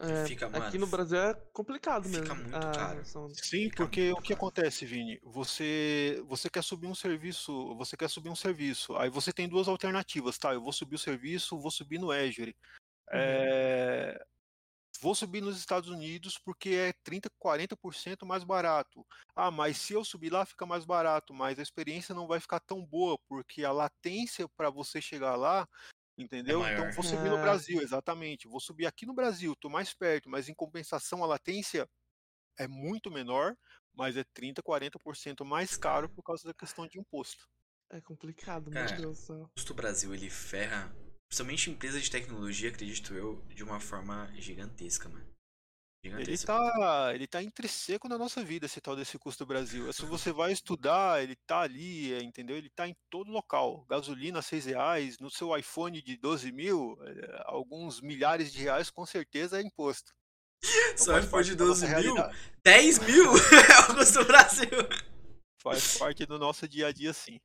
É, 0.00 0.26
Fica, 0.26 0.48
mano, 0.48 0.64
aqui 0.64 0.78
no 0.78 0.86
Brasil 0.86 1.18
é 1.18 1.34
complicado 1.52 2.08
fica 2.08 2.32
mesmo. 2.32 2.36
muito 2.36 2.56
a 2.56 2.70
caro. 2.72 3.04
Sim, 3.34 3.64
Fica 3.64 3.76
porque 3.78 4.12
o 4.12 4.16
que 4.16 4.28
caro. 4.28 4.34
acontece, 4.34 4.86
Vini? 4.86 5.18
Você, 5.24 6.22
você 6.26 6.48
quer 6.48 6.62
subir 6.62 6.86
um 6.86 6.94
serviço, 6.94 7.74
você 7.74 7.96
quer 7.96 8.08
subir 8.08 8.30
um 8.30 8.36
serviço. 8.36 8.96
Aí 8.96 9.10
você 9.10 9.32
tem 9.32 9.48
duas 9.48 9.66
alternativas, 9.66 10.38
tá? 10.38 10.54
Eu 10.54 10.62
vou 10.62 10.72
subir 10.72 10.94
o 10.94 10.98
serviço, 11.00 11.58
vou 11.58 11.70
subir 11.70 11.98
no 11.98 12.12
Azure. 12.12 12.54
É, 13.10 14.24
Vou 15.00 15.14
subir 15.14 15.40
nos 15.40 15.56
Estados 15.56 15.88
Unidos 15.88 16.38
porque 16.38 16.70
é 16.70 16.92
30, 17.04 17.30
40% 17.38 18.26
mais 18.26 18.42
barato. 18.42 19.06
Ah, 19.34 19.50
mas 19.50 19.78
se 19.78 19.92
eu 19.92 20.04
subir 20.04 20.32
lá 20.32 20.44
fica 20.44 20.66
mais 20.66 20.84
barato, 20.84 21.32
mas 21.32 21.58
a 21.58 21.62
experiência 21.62 22.14
não 22.14 22.26
vai 22.26 22.40
ficar 22.40 22.58
tão 22.58 22.84
boa 22.84 23.16
porque 23.28 23.64
a 23.64 23.70
latência 23.70 24.48
para 24.48 24.70
você 24.70 25.00
chegar 25.00 25.36
lá, 25.36 25.68
entendeu? 26.18 26.60
então 26.60 26.80
maior. 26.80 26.92
vou 26.92 27.04
subir 27.04 27.30
no 27.30 27.36
Ah. 27.38 27.42
Brasil, 27.42 27.80
exatamente. 27.80 28.48
Vou 28.48 28.60
subir 28.60 28.86
aqui 28.86 29.06
no 29.06 29.14
Brasil, 29.14 29.54
tô 29.56 29.68
mais 29.70 29.94
perto, 29.94 30.28
mas 30.28 30.48
em 30.48 30.54
compensação 30.54 31.22
a 31.22 31.26
latência 31.26 31.88
é 32.58 32.66
muito 32.66 33.10
menor, 33.10 33.56
mas 33.94 34.16
é 34.16 34.24
30, 34.34 34.62
40% 34.62 35.44
mais 35.44 35.76
caro 35.76 36.08
por 36.08 36.22
causa 36.22 36.44
da 36.48 36.54
questão 36.54 36.86
de 36.86 36.98
imposto. 36.98 37.48
É 37.90 38.00
complicado, 38.00 38.70
Cara, 38.70 38.86
meu 38.90 38.96
Deus 38.96 39.18
do 39.20 39.26
céu. 39.26 39.42
O 39.44 39.48
custo 39.56 39.72
Brasil, 39.74 40.12
ele 40.12 40.28
ferra, 40.28 40.92
principalmente 41.28 41.70
empresas 41.70 42.02
de 42.02 42.10
tecnologia, 42.10 42.68
acredito 42.70 43.14
eu, 43.14 43.40
de 43.46 43.62
uma 43.64 43.80
forma 43.80 44.30
gigantesca, 44.36 45.08
mano. 45.08 45.26
Ele 46.02 46.36
Gigantesca. 46.36 46.46
tá, 46.46 47.12
ele 47.14 47.26
tá 47.26 47.42
intrínseco 47.42 48.08
na 48.08 48.16
nossa 48.16 48.42
vida, 48.44 48.66
esse 48.66 48.80
tal 48.80 48.94
desse 48.96 49.18
custo 49.18 49.44
do 49.44 49.48
Brasil. 49.48 49.92
Se 49.92 50.04
você 50.06 50.32
vai 50.32 50.52
estudar, 50.52 51.22
ele 51.22 51.34
tá 51.46 51.60
ali, 51.60 52.12
é, 52.14 52.22
entendeu? 52.22 52.56
Ele 52.56 52.70
tá 52.70 52.88
em 52.88 52.96
todo 53.10 53.30
local. 53.30 53.84
Gasolina, 53.88 54.40
seis 54.40 54.64
reais, 54.64 55.18
no 55.18 55.30
seu 55.30 55.56
iPhone 55.56 56.00
de 56.00 56.16
12 56.16 56.52
mil, 56.52 56.96
é, 57.02 57.42
alguns 57.46 58.00
milhares 58.00 58.52
de 58.52 58.62
reais 58.62 58.90
com 58.90 59.04
certeza 59.04 59.58
é 59.60 59.62
imposto. 59.62 60.12
Então 60.94 60.96
Só 60.96 61.18
iPhone 61.18 61.44
de 61.44 61.54
da 61.56 61.64
nossa 61.64 61.86
12 61.86 61.88
mil? 61.94 62.14
realidade. 62.14 62.38
10 62.64 62.98
mil 63.00 63.32
é 63.32 63.92
o 63.92 63.94
custo 63.96 64.18
do 64.20 64.24
Brasil. 64.26 64.68
Faz 65.62 65.98
parte 65.98 66.26
do 66.26 66.38
nosso 66.38 66.68
dia 66.68 66.88
a 66.88 66.92
dia, 66.92 67.12
sim. 67.12 67.40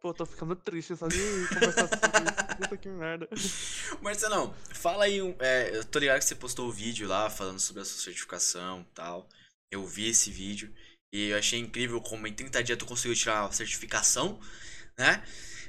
Pô, 0.00 0.14
tô 0.14 0.24
ficando 0.24 0.54
triste 0.54 0.94
só 0.96 1.08
de 1.08 1.16
conversar 1.48 1.88
sobre 1.88 2.06
isso. 2.24 2.38
Puta 2.58 2.76
que 2.76 2.88
merda. 2.88 3.28
Marcelão, 4.00 4.54
fala 4.72 5.04
aí. 5.04 5.20
um- 5.20 5.34
é, 5.40 5.76
eu 5.76 5.84
tô 5.84 5.98
ligado 5.98 6.18
que 6.20 6.24
você 6.24 6.36
postou 6.36 6.68
o 6.68 6.72
vídeo 6.72 7.08
lá 7.08 7.28
falando 7.28 7.58
sobre 7.58 7.82
a 7.82 7.84
sua 7.84 8.00
certificação 8.00 8.82
e 8.82 8.94
tal. 8.94 9.28
Eu 9.72 9.84
vi 9.86 10.08
esse 10.08 10.30
vídeo 10.30 10.72
e 11.12 11.30
eu 11.30 11.38
achei 11.38 11.58
incrível 11.58 12.00
como 12.00 12.26
em 12.28 12.32
30 12.32 12.62
dias 12.62 12.78
tu 12.78 12.86
conseguiu 12.86 13.16
tirar 13.16 13.44
a 13.44 13.50
certificação, 13.52 14.40
né? 14.96 15.22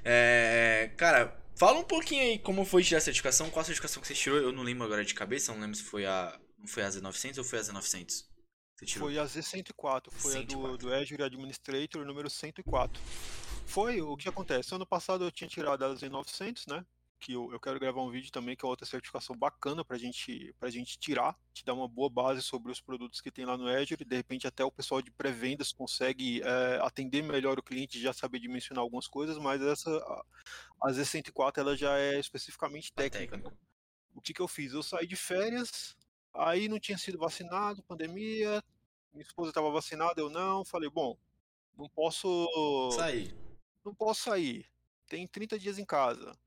É, 0.05 0.91
cara, 0.95 1.35
fala 1.57 1.79
um 1.79 1.83
pouquinho 1.83 2.21
aí 2.21 2.39
como 2.39 2.63
foi 2.65 2.83
tirar 2.83 2.99
a 2.99 3.01
certificação, 3.01 3.49
qual 3.49 3.61
a 3.61 3.65
certificação 3.65 3.99
que 4.01 4.07
você 4.07 4.13
tirou. 4.13 4.37
Eu 4.37 4.51
não 4.51 4.61
lembro 4.63 4.85
agora 4.85 5.03
de 5.03 5.13
cabeça, 5.15 5.51
não 5.53 5.59
lembro 5.59 5.75
se 5.75 5.83
foi 5.83 6.05
a, 6.05 6.39
não 6.57 6.67
foi 6.67 6.83
a 6.83 6.89
Z900 6.89 7.39
ou 7.39 7.43
foi 7.43 7.59
a 7.59 7.61
Z900. 7.63 8.25
Você 8.77 8.85
tirou? 8.85 9.09
Foi 9.09 9.17
a 9.17 9.25
Z104, 9.25 10.11
foi 10.11 10.31
a 10.31 10.37
104. 10.39 10.45
do, 10.45 10.77
do 10.77 10.93
Azure 10.93 11.23
Administrator 11.23 12.05
número 12.05 12.29
104. 12.29 13.01
Foi 13.69 14.01
o 14.01 14.17
que 14.17 14.27
acontece. 14.27 14.73
Ano 14.73 14.85
passado 14.85 15.23
eu 15.23 15.31
tinha 15.31 15.47
tirado 15.47 15.85
a 15.85 15.93
Z900, 15.93 16.67
né? 16.67 16.83
Que 17.19 17.33
eu, 17.33 17.51
eu 17.51 17.59
quero 17.59 17.79
gravar 17.79 18.01
um 18.01 18.09
vídeo 18.09 18.31
também, 18.31 18.55
que 18.55 18.65
é 18.65 18.67
outra 18.67 18.85
certificação 18.85 19.35
bacana 19.35 19.85
pra 19.85 19.95
gente, 19.95 20.55
pra 20.59 20.71
gente 20.71 20.97
tirar, 20.97 21.37
te 21.53 21.63
dar 21.63 21.75
uma 21.75 21.87
boa 21.87 22.09
base 22.09 22.41
sobre 22.41 22.71
os 22.71 22.81
produtos 22.81 23.21
que 23.21 23.29
tem 23.29 23.45
lá 23.45 23.55
no 23.55 23.67
Azure. 23.67 24.03
De 24.03 24.15
repente, 24.15 24.47
até 24.47 24.65
o 24.65 24.71
pessoal 24.71 25.03
de 25.03 25.11
pré-vendas 25.11 25.71
consegue 25.71 26.41
eh, 26.41 26.79
atender 26.81 27.21
melhor 27.21 27.59
o 27.59 27.63
cliente 27.63 27.99
e 27.99 28.01
já 28.01 28.11
saber 28.11 28.39
dimensionar 28.39 28.81
algumas 28.81 29.07
coisas, 29.07 29.37
mas 29.37 29.61
essa, 29.61 29.91
a, 29.91 30.25
a 30.87 30.91
Z104, 30.91 31.59
ela 31.59 31.77
já 31.77 31.95
é 31.95 32.19
especificamente 32.19 32.91
técnica. 32.91 33.37
técnica. 33.37 33.55
O 34.15 34.21
que, 34.21 34.33
que 34.33 34.41
eu 34.41 34.47
fiz? 34.47 34.73
Eu 34.73 34.81
saí 34.81 35.05
de 35.05 35.15
férias, 35.15 35.95
aí 36.33 36.67
não 36.67 36.79
tinha 36.79 36.97
sido 36.97 37.19
vacinado, 37.19 37.83
pandemia, 37.83 38.63
minha 39.13 39.23
esposa 39.23 39.49
estava 39.49 39.69
vacinada, 39.69 40.19
eu 40.19 40.29
não. 40.29 40.65
Falei, 40.65 40.89
bom, 40.89 41.15
não 41.77 41.87
posso, 41.89 42.47
aí. 42.99 43.48
Não 43.83 43.93
posso 43.93 44.23
sair. 44.23 44.65
Tem 45.07 45.27
30 45.27 45.57
dias 45.57 45.79
em 45.79 45.85
casa. 45.85 46.37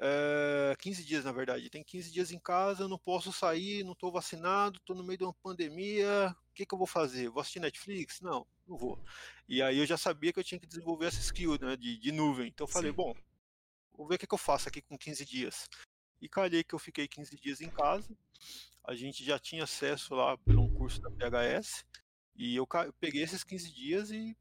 É, 0.00 0.76
15 0.78 1.04
dias, 1.04 1.24
na 1.24 1.32
verdade. 1.32 1.68
Tem 1.70 1.82
15 1.82 2.12
dias 2.12 2.30
em 2.30 2.38
casa, 2.38 2.88
não 2.88 2.98
posso 2.98 3.32
sair, 3.32 3.84
não 3.84 3.92
estou 3.92 4.12
vacinado, 4.12 4.78
estou 4.78 4.94
no 4.94 5.02
meio 5.02 5.18
de 5.18 5.24
uma 5.24 5.34
pandemia. 5.34 6.34
O 6.50 6.54
que, 6.54 6.64
que 6.64 6.74
eu 6.74 6.78
vou 6.78 6.86
fazer? 6.86 7.28
Vou 7.28 7.40
assistir 7.40 7.60
Netflix? 7.60 8.20
Não, 8.20 8.46
não 8.66 8.76
vou. 8.76 9.02
E 9.48 9.60
aí 9.60 9.78
eu 9.78 9.86
já 9.86 9.96
sabia 9.96 10.32
que 10.32 10.38
eu 10.38 10.44
tinha 10.44 10.60
que 10.60 10.66
desenvolver 10.66 11.06
essa 11.06 11.20
skill 11.20 11.58
né, 11.60 11.76
de, 11.76 11.98
de 11.98 12.12
nuvem. 12.12 12.48
Então 12.48 12.64
eu 12.66 12.70
falei, 12.70 12.90
Sim. 12.90 12.96
bom, 12.96 13.14
vou 13.92 14.06
ver 14.06 14.14
o 14.14 14.18
que, 14.18 14.26
que 14.26 14.34
eu 14.34 14.38
faço 14.38 14.68
aqui 14.68 14.80
com 14.80 14.96
15 14.96 15.24
dias. 15.24 15.68
E 16.20 16.28
calhei 16.28 16.62
que 16.62 16.74
eu 16.74 16.78
fiquei 16.78 17.08
15 17.08 17.36
dias 17.36 17.60
em 17.60 17.70
casa. 17.70 18.08
A 18.84 18.94
gente 18.94 19.24
já 19.24 19.38
tinha 19.38 19.64
acesso 19.64 20.14
lá 20.14 20.36
por 20.38 20.56
um 20.56 20.72
curso 20.72 21.00
da 21.00 21.10
PHS. 21.10 21.84
E 22.36 22.54
eu 22.54 22.66
peguei 23.00 23.22
esses 23.22 23.42
15 23.42 23.72
dias 23.72 24.10
e 24.12 24.36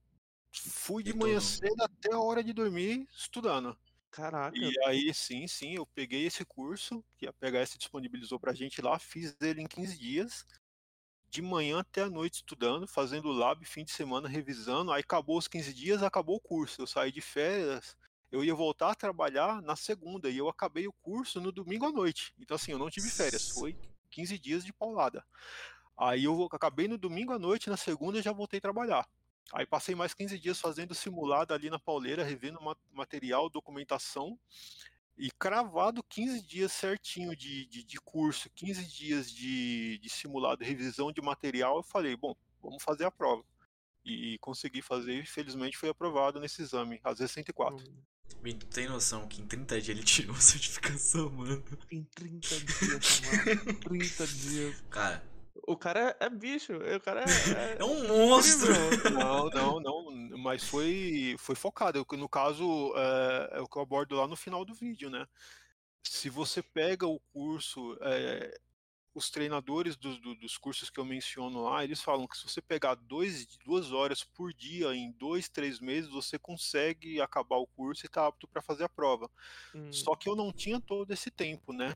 fui 0.61 1.03
de 1.03 1.13
manhã 1.13 1.39
cedo 1.39 1.81
até 1.81 2.13
a 2.13 2.19
hora 2.19 2.43
de 2.43 2.53
dormir 2.53 3.07
estudando. 3.11 3.77
Caraca. 4.11 4.57
E 4.57 4.73
aí, 4.85 5.13
sim, 5.13 5.47
sim, 5.47 5.75
eu 5.75 5.85
peguei 5.85 6.25
esse 6.25 6.43
curso 6.43 7.03
que 7.17 7.27
a 7.27 7.33
PHS 7.33 7.77
disponibilizou 7.77 8.39
pra 8.39 8.53
gente 8.53 8.81
lá, 8.81 8.97
fiz 8.97 9.35
ele 9.41 9.61
em 9.61 9.67
15 9.67 9.97
dias, 9.97 10.45
de 11.29 11.41
manhã 11.41 11.79
até 11.79 12.03
a 12.03 12.09
noite 12.09 12.35
estudando, 12.35 12.87
fazendo 12.87 13.31
lab, 13.31 13.63
fim 13.65 13.83
de 13.83 13.91
semana 13.91 14.27
revisando. 14.27 14.91
Aí 14.91 15.01
acabou 15.01 15.37
os 15.37 15.47
15 15.47 15.73
dias, 15.73 16.01
acabou 16.01 16.37
o 16.37 16.41
curso. 16.41 16.81
Eu 16.81 16.87
saí 16.87 17.11
de 17.11 17.21
férias, 17.21 17.95
eu 18.31 18.43
ia 18.43 18.55
voltar 18.55 18.91
a 18.91 18.95
trabalhar 18.95 19.61
na 19.61 19.75
segunda 19.75 20.29
e 20.29 20.37
eu 20.37 20.49
acabei 20.49 20.87
o 20.87 20.93
curso 20.93 21.39
no 21.39 21.51
domingo 21.51 21.85
à 21.85 21.91
noite. 21.91 22.33
Então, 22.39 22.55
assim, 22.55 22.71
eu 22.71 22.79
não 22.79 22.89
tive 22.89 23.09
férias, 23.09 23.49
foi 23.49 23.77
15 24.09 24.39
dias 24.39 24.65
de 24.65 24.73
paulada. 24.73 25.23
Aí 25.97 26.23
eu 26.23 26.47
acabei 26.51 26.87
no 26.87 26.97
domingo 26.97 27.33
à 27.33 27.39
noite, 27.39 27.69
na 27.69 27.77
segunda 27.77 28.19
eu 28.19 28.23
já 28.23 28.31
voltei 28.31 28.59
a 28.59 28.61
trabalhar. 28.61 29.07
Aí 29.53 29.65
passei 29.65 29.95
mais 29.95 30.13
15 30.13 30.37
dias 30.37 30.59
fazendo 30.59 30.93
simulado 30.93 31.53
ali 31.53 31.69
na 31.69 31.79
pauleira, 31.79 32.23
revendo 32.23 32.61
ma- 32.61 32.75
material, 32.91 33.49
documentação. 33.49 34.37
E 35.17 35.31
cravado 35.31 36.03
15 36.03 36.41
dias 36.41 36.71
certinho 36.71 37.35
de, 37.35 37.65
de, 37.65 37.83
de 37.83 37.97
curso, 38.01 38.49
15 38.51 38.85
dias 38.85 39.31
de, 39.31 39.97
de 39.97 40.09
simulado, 40.09 40.63
revisão 40.63 41.11
de 41.11 41.21
material, 41.21 41.77
eu 41.77 41.83
falei, 41.83 42.15
bom, 42.15 42.35
vamos 42.61 42.83
fazer 42.83 43.05
a 43.05 43.11
prova. 43.11 43.43
E 44.05 44.37
consegui 44.39 44.81
fazer, 44.81 45.15
e 45.23 45.25
felizmente 45.25 45.75
foi 45.77 45.89
aprovado 45.89 46.39
nesse 46.39 46.61
exame, 46.61 46.99
a 47.03 47.11
Z104. 47.13 47.81
Hum, 47.89 47.97
Vini, 48.43 48.59
tu 48.59 48.67
tem 48.67 48.87
noção 48.87 49.27
que 49.27 49.41
em 49.41 49.47
30 49.47 49.81
dias 49.81 49.89
ele 49.97 50.03
tirou 50.05 50.35
a 50.37 50.39
certificação, 50.39 51.31
mano? 51.31 51.63
Em 51.91 52.03
30 52.03 52.59
dias, 52.59 53.21
mano. 53.21 53.79
30 53.81 54.27
dias. 54.27 54.81
Cara, 54.91 55.23
O 55.65 55.77
cara 55.77 56.15
é, 56.19 56.25
é 56.25 56.29
bicho. 56.29 56.73
O 56.73 56.99
cara 57.01 57.21
é. 57.21 57.25
é 57.79 57.83
um 57.83 58.07
monstro. 58.07 58.71
incrível. 58.71 59.11
Não, 59.11 59.49
não, 59.49 59.79
não, 59.79 60.37
mas 60.37 60.63
foi, 60.63 61.35
foi 61.39 61.55
focado. 61.55 62.05
No 62.13 62.29
caso, 62.29 62.93
é, 62.95 63.57
é 63.57 63.61
o 63.61 63.67
que 63.67 63.77
eu 63.77 63.81
abordo 63.81 64.15
lá 64.15 64.27
no 64.27 64.35
final 64.35 64.63
do 64.65 64.73
vídeo, 64.73 65.09
né? 65.09 65.25
Se 66.03 66.29
você 66.29 66.61
pega 66.61 67.05
o 67.07 67.19
curso, 67.33 67.97
é, 68.01 68.57
os 69.13 69.29
treinadores 69.29 69.95
dos, 69.97 70.19
do- 70.21 70.35
dos 70.35 70.57
cursos 70.57 70.89
que 70.89 70.99
eu 70.99 71.05
menciono 71.05 71.63
lá, 71.63 71.83
eles 71.83 72.01
falam 72.01 72.27
que 72.27 72.37
se 72.37 72.43
você 72.47 72.61
pegar 72.61 72.95
dois, 72.95 73.57
duas 73.65 73.91
horas 73.91 74.23
por 74.23 74.53
dia 74.53 74.93
em 74.95 75.11
dois, 75.11 75.49
três 75.49 75.79
meses, 75.79 76.09
você 76.09 76.37
consegue 76.39 77.19
acabar 77.19 77.57
o 77.57 77.67
curso 77.67 78.05
e 78.05 78.09
tá 78.09 78.25
apto 78.27 78.47
para 78.47 78.61
fazer 78.61 78.83
a 78.85 78.89
prova. 78.89 79.29
Hum, 79.73 79.91
Só 79.91 80.15
que 80.15 80.29
eu 80.29 80.35
não 80.35 80.53
tinha 80.53 80.79
todo 80.79 81.11
esse 81.11 81.29
tempo, 81.31 81.73
né? 81.73 81.95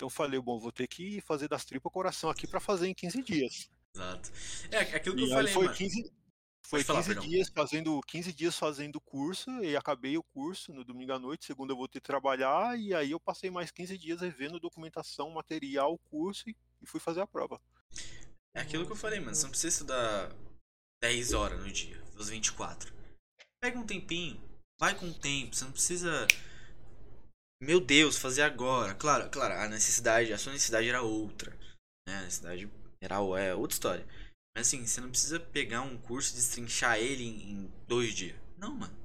Então 0.00 0.06
eu 0.06 0.10
falei, 0.10 0.40
bom, 0.40 0.58
vou 0.58 0.72
ter 0.72 0.86
que 0.86 1.20
fazer 1.20 1.46
das 1.46 1.62
tripas 1.62 1.92
coração 1.92 2.30
aqui 2.30 2.46
para 2.46 2.58
fazer 2.58 2.88
em 2.88 2.94
15 2.94 3.22
dias. 3.22 3.68
Exato. 3.94 4.32
É 4.70 4.78
aquilo 4.78 5.14
que 5.14 5.24
E 5.24 5.24
eu 5.26 5.28
falei, 5.28 5.52
foi 5.52 5.64
mano. 5.66 5.76
15, 5.76 6.12
foi 6.62 6.82
falar, 6.82 7.00
15 7.00 7.08
perdão. 7.14 7.28
dias 7.28 7.48
fazendo 7.50 8.00
15 8.06 8.32
dias 8.32 8.56
fazendo 8.56 8.96
o 8.96 9.00
curso 9.02 9.50
e 9.62 9.76
acabei 9.76 10.16
o 10.16 10.22
curso 10.22 10.72
no 10.72 10.86
domingo 10.86 11.12
à 11.12 11.18
noite, 11.18 11.44
segunda 11.44 11.74
eu 11.74 11.76
vou 11.76 11.86
ter 11.86 12.00
que 12.00 12.06
trabalhar 12.06 12.78
e 12.78 12.94
aí 12.94 13.10
eu 13.10 13.20
passei 13.20 13.50
mais 13.50 13.70
15 13.70 13.98
dias 13.98 14.22
revendo 14.22 14.58
documentação, 14.58 15.28
material, 15.32 15.98
curso 16.10 16.48
e, 16.48 16.56
e 16.80 16.86
fui 16.86 16.98
fazer 16.98 17.20
a 17.20 17.26
prova. 17.26 17.60
É 18.54 18.62
aquilo 18.62 18.86
que 18.86 18.92
eu 18.92 18.96
falei, 18.96 19.20
mano. 19.20 19.34
Você 19.34 19.42
não 19.42 19.50
precisa 19.50 19.68
estudar 19.68 20.34
10 21.02 21.34
horas 21.34 21.60
no 21.60 21.70
dia, 21.70 22.02
os 22.16 22.30
24. 22.30 22.90
Pega 23.62 23.78
um 23.78 23.84
tempinho, 23.84 24.40
vai 24.80 24.94
com 24.94 25.10
o 25.10 25.12
tempo, 25.12 25.54
você 25.54 25.64
não 25.66 25.72
precisa. 25.72 26.26
Meu 27.62 27.78
Deus, 27.78 28.16
fazer 28.16 28.42
agora. 28.42 28.94
Claro, 28.94 29.28
claro, 29.30 29.54
a 29.54 29.68
necessidade, 29.68 30.32
a 30.32 30.38
sua 30.38 30.52
necessidade 30.52 30.88
era 30.88 31.02
outra. 31.02 31.54
Né? 32.08 32.16
A 32.16 32.22
necessidade 32.22 32.70
era 33.02 33.16
é 33.38 33.54
outra 33.54 33.74
história. 33.74 34.06
Mas 34.56 34.66
assim, 34.66 34.86
você 34.86 35.00
não 35.00 35.10
precisa 35.10 35.38
pegar 35.38 35.82
um 35.82 35.98
curso 35.98 36.32
e 36.32 36.36
destrinchar 36.36 36.98
ele 36.98 37.22
em, 37.24 37.50
em 37.52 37.72
dois 37.86 38.14
dias. 38.14 38.36
Não, 38.56 38.74
mano. 38.74 38.96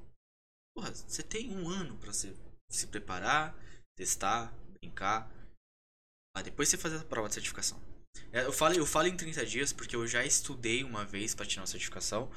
Porra, 0.75 0.93
você 0.93 1.21
tem 1.21 1.55
um 1.55 1.69
ano 1.69 1.97
pra 1.97 2.11
você 2.11 2.33
se 2.71 2.87
preparar, 2.87 3.55
testar, 3.97 4.53
brincar. 4.81 5.29
Pra 6.33 6.41
depois 6.43 6.69
você 6.69 6.77
fazer 6.77 6.97
a 6.97 7.03
prova 7.03 7.27
de 7.27 7.35
certificação. 7.35 7.79
É, 8.31 8.45
Eu 8.45 8.53
falo, 8.53 8.75
eu 8.75 8.85
falo 8.85 9.07
em 9.07 9.15
30 9.15 9.45
dias 9.45 9.73
porque 9.73 9.95
eu 9.95 10.07
já 10.07 10.25
estudei 10.25 10.83
uma 10.83 11.05
vez 11.05 11.35
pra 11.35 11.45
tirar 11.45 11.61
uma 11.61 11.67
certificação. 11.67 12.31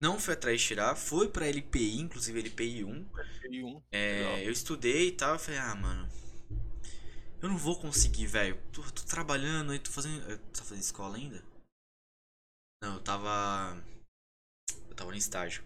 Não 0.00 0.18
fui 0.18 0.34
atrás 0.34 0.60
de 0.60 0.66
tirar, 0.66 0.94
fui 0.96 1.28
pra 1.28 1.46
LPI, 1.46 2.00
inclusive 2.00 2.38
LPI 2.40 2.84
1. 2.84 3.06
E 3.50 3.62
um, 3.64 3.82
É, 3.92 4.20
Legal. 4.20 4.38
eu 4.42 4.52
estudei 4.52 5.08
e 5.08 5.12
tal, 5.12 5.34
eu 5.34 5.38
falei, 5.38 5.58
ah, 5.60 5.74
mano. 5.74 6.08
eu 7.40 7.48
não 7.48 7.56
vou 7.56 7.78
conseguir, 7.78 8.26
velho. 8.26 8.58
Tô, 8.72 8.82
tô 8.82 9.02
trabalhando 9.02 9.72
aí, 9.72 9.78
tô 9.78 9.90
fazendo. 9.90 10.20
Tá 10.52 10.62
fazendo 10.64 10.82
escola 10.82 11.16
ainda? 11.16 11.42
Não, 12.82 12.94
eu 12.94 13.00
tava. 13.00 13.82
Eu 14.88 14.94
tava 14.96 15.10
no 15.10 15.16
estágio. 15.16 15.62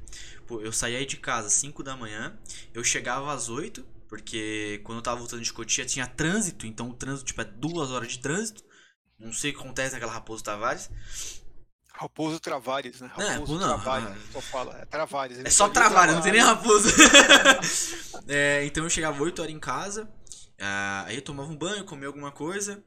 Pô, 0.46 0.60
eu 0.60 0.72
saía 0.72 1.04
de 1.06 1.16
casa 1.16 1.46
às 1.48 1.52
5 1.54 1.82
da 1.82 1.96
manhã, 1.96 2.38
eu 2.74 2.84
chegava 2.84 3.32
às 3.32 3.48
8, 3.48 3.84
porque 4.08 4.80
quando 4.84 4.98
eu 4.98 5.02
tava 5.02 5.18
voltando 5.18 5.42
de 5.42 5.52
Cotia 5.52 5.86
tinha 5.86 6.06
trânsito, 6.06 6.66
então 6.66 6.90
o 6.90 6.94
trânsito, 6.94 7.26
tipo, 7.26 7.40
é 7.40 7.44
duas 7.44 7.90
horas 7.90 8.12
de 8.12 8.18
trânsito. 8.20 8.64
Não 9.18 9.32
sei 9.32 9.50
o 9.52 9.54
que 9.54 9.60
acontece 9.60 9.94
naquela 9.94 10.12
Raposo 10.12 10.42
Tavares. 10.44 10.90
Raposo 12.02 12.40
Travares, 12.40 13.00
né? 13.00 13.10
Não, 13.16 13.28
Raposo 13.28 13.58
não, 13.58 13.80
Travares, 13.80 14.22
só 14.32 14.40
fala. 14.40 14.78
É 14.78 14.84
Travares. 14.84 15.38
É 15.38 15.50
só 15.50 15.68
trabalho, 15.68 16.14
não 16.14 16.22
tem 16.22 16.32
nem 16.32 16.40
raposa. 16.40 16.90
É, 18.28 18.64
então 18.64 18.84
eu 18.84 18.90
chegava 18.90 19.20
8 19.20 19.42
horas 19.42 19.52
em 19.52 19.58
casa, 19.58 20.08
ah, 20.60 21.04
aí 21.06 21.16
eu 21.16 21.22
tomava 21.22 21.50
um 21.50 21.56
banho, 21.56 21.84
comia 21.84 22.06
alguma 22.06 22.30
coisa. 22.30 22.84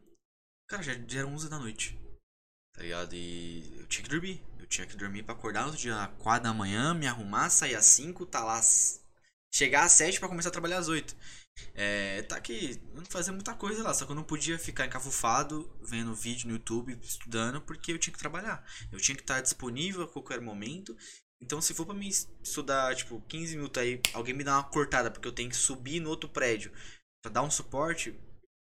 Cara, 0.70 0.82
já, 0.82 0.94
já 1.08 1.20
era 1.20 1.28
11 1.28 1.50
da 1.50 1.60
noite. 1.60 2.00
Tá 2.74 2.82
ligado? 2.82 3.14
E 3.14 3.80
eu 3.80 3.86
tinha 3.88 4.04
que 4.04 4.10
dormir. 4.10 4.42
Eu 4.58 4.66
tinha 4.66 4.88
que 4.88 4.96
dormir 4.96 5.24
pra 5.24 5.36
acordar 5.36 5.62
no 5.62 5.68
outro 5.68 5.82
dia 5.82 6.08
4 6.20 6.44
da 6.44 6.54
manhã, 6.54 6.94
me 6.94 7.06
arrumar, 7.06 7.50
sair 7.50 7.76
às 7.76 7.86
5, 7.86 8.26
tá 8.28 8.44
lá. 8.44 8.62
Chegar 9.54 9.84
às 9.84 9.92
7 9.92 10.20
pra 10.20 10.30
começar 10.30 10.50
a 10.50 10.54
trabalhar 10.54 10.78
às 10.78 10.88
8. 10.88 11.16
É, 11.74 12.22
tá 12.24 12.40
que 12.40 12.80
não 12.94 13.04
fazia 13.06 13.34
muita 13.34 13.54
coisa 13.54 13.84
lá, 13.84 13.94
só 13.94 14.06
que 14.06 14.12
eu 14.12 14.16
não 14.16 14.24
podia 14.24 14.58
ficar 14.60 14.86
encafufado 14.86 15.70
vendo 15.82 16.14
vídeo 16.14 16.48
no 16.48 16.54
YouTube, 16.54 16.98
estudando, 17.02 17.62
porque 17.62 17.92
eu 17.92 18.00
tinha 18.00 18.14
que 18.14 18.20
trabalhar. 18.20 18.66
Eu 18.92 19.00
tinha 19.00 19.16
que 19.16 19.22
estar 19.22 19.42
disponível 19.42 20.04
a 20.04 20.08
qualquer 20.08 20.42
momento. 20.42 20.96
Então, 21.42 21.62
se 21.62 21.74
for 21.74 21.86
pra 21.86 21.94
mim 21.94 22.08
estudar, 22.08 22.96
tipo, 22.96 23.22
15 23.28 23.58
minutos 23.58 23.82
aí, 23.82 24.02
alguém 24.14 24.34
me 24.34 24.44
dá 24.44 24.54
uma 24.56 24.64
cortada 24.64 25.12
porque 25.12 25.28
eu 25.28 25.34
tenho 25.34 25.50
que 25.50 25.56
subir 25.56 26.00
no 26.00 26.10
outro 26.10 26.30
prédio 26.30 26.72
pra 27.22 27.32
dar 27.32 27.42
um 27.42 27.52
suporte, 27.52 28.18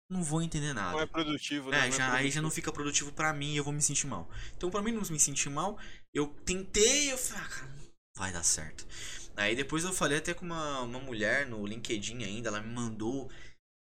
não 0.10 0.24
vou 0.24 0.42
entender 0.42 0.74
nada. 0.74 0.92
Não 0.92 1.00
é 1.00 1.06
produtivo, 1.06 1.70
né? 1.70 1.88
É, 1.88 1.90
Não 1.90 1.92
já, 1.92 2.06
aí 2.06 2.12
já 2.12 2.18
produtivo. 2.18 2.44
não 2.44 2.52
fica 2.52 2.72
produtivo 2.72 3.12
pra 3.14 3.34
mim 3.34 3.54
e 3.54 3.58
eu 3.58 3.64
vou 3.64 3.74
me 3.74 3.82
sentir 3.82 4.08
mal. 4.08 4.30
Então, 4.56 4.70
pra 4.70 4.82
mim 4.82 4.92
não 4.92 5.02
me 5.02 5.20
sentir 5.20 5.50
mal, 5.50 5.78
eu 6.14 6.28
tentei, 6.46 7.12
eu 7.12 7.18
falei, 7.18 7.44
ah, 7.44 7.50
cara, 7.50 7.68
não 7.68 7.92
vai 8.16 8.32
dar 8.32 8.44
certo. 8.44 8.86
Aí 9.36 9.56
depois 9.56 9.84
eu 9.84 9.92
falei 9.92 10.20
até 10.20 10.34
com 10.34 10.46
uma, 10.46 10.82
uma 10.82 11.00
mulher 11.00 11.48
no 11.48 11.66
LinkedIn 11.66 12.24
ainda, 12.24 12.50
ela 12.50 12.62
me 12.62 12.74
mandou 12.74 13.32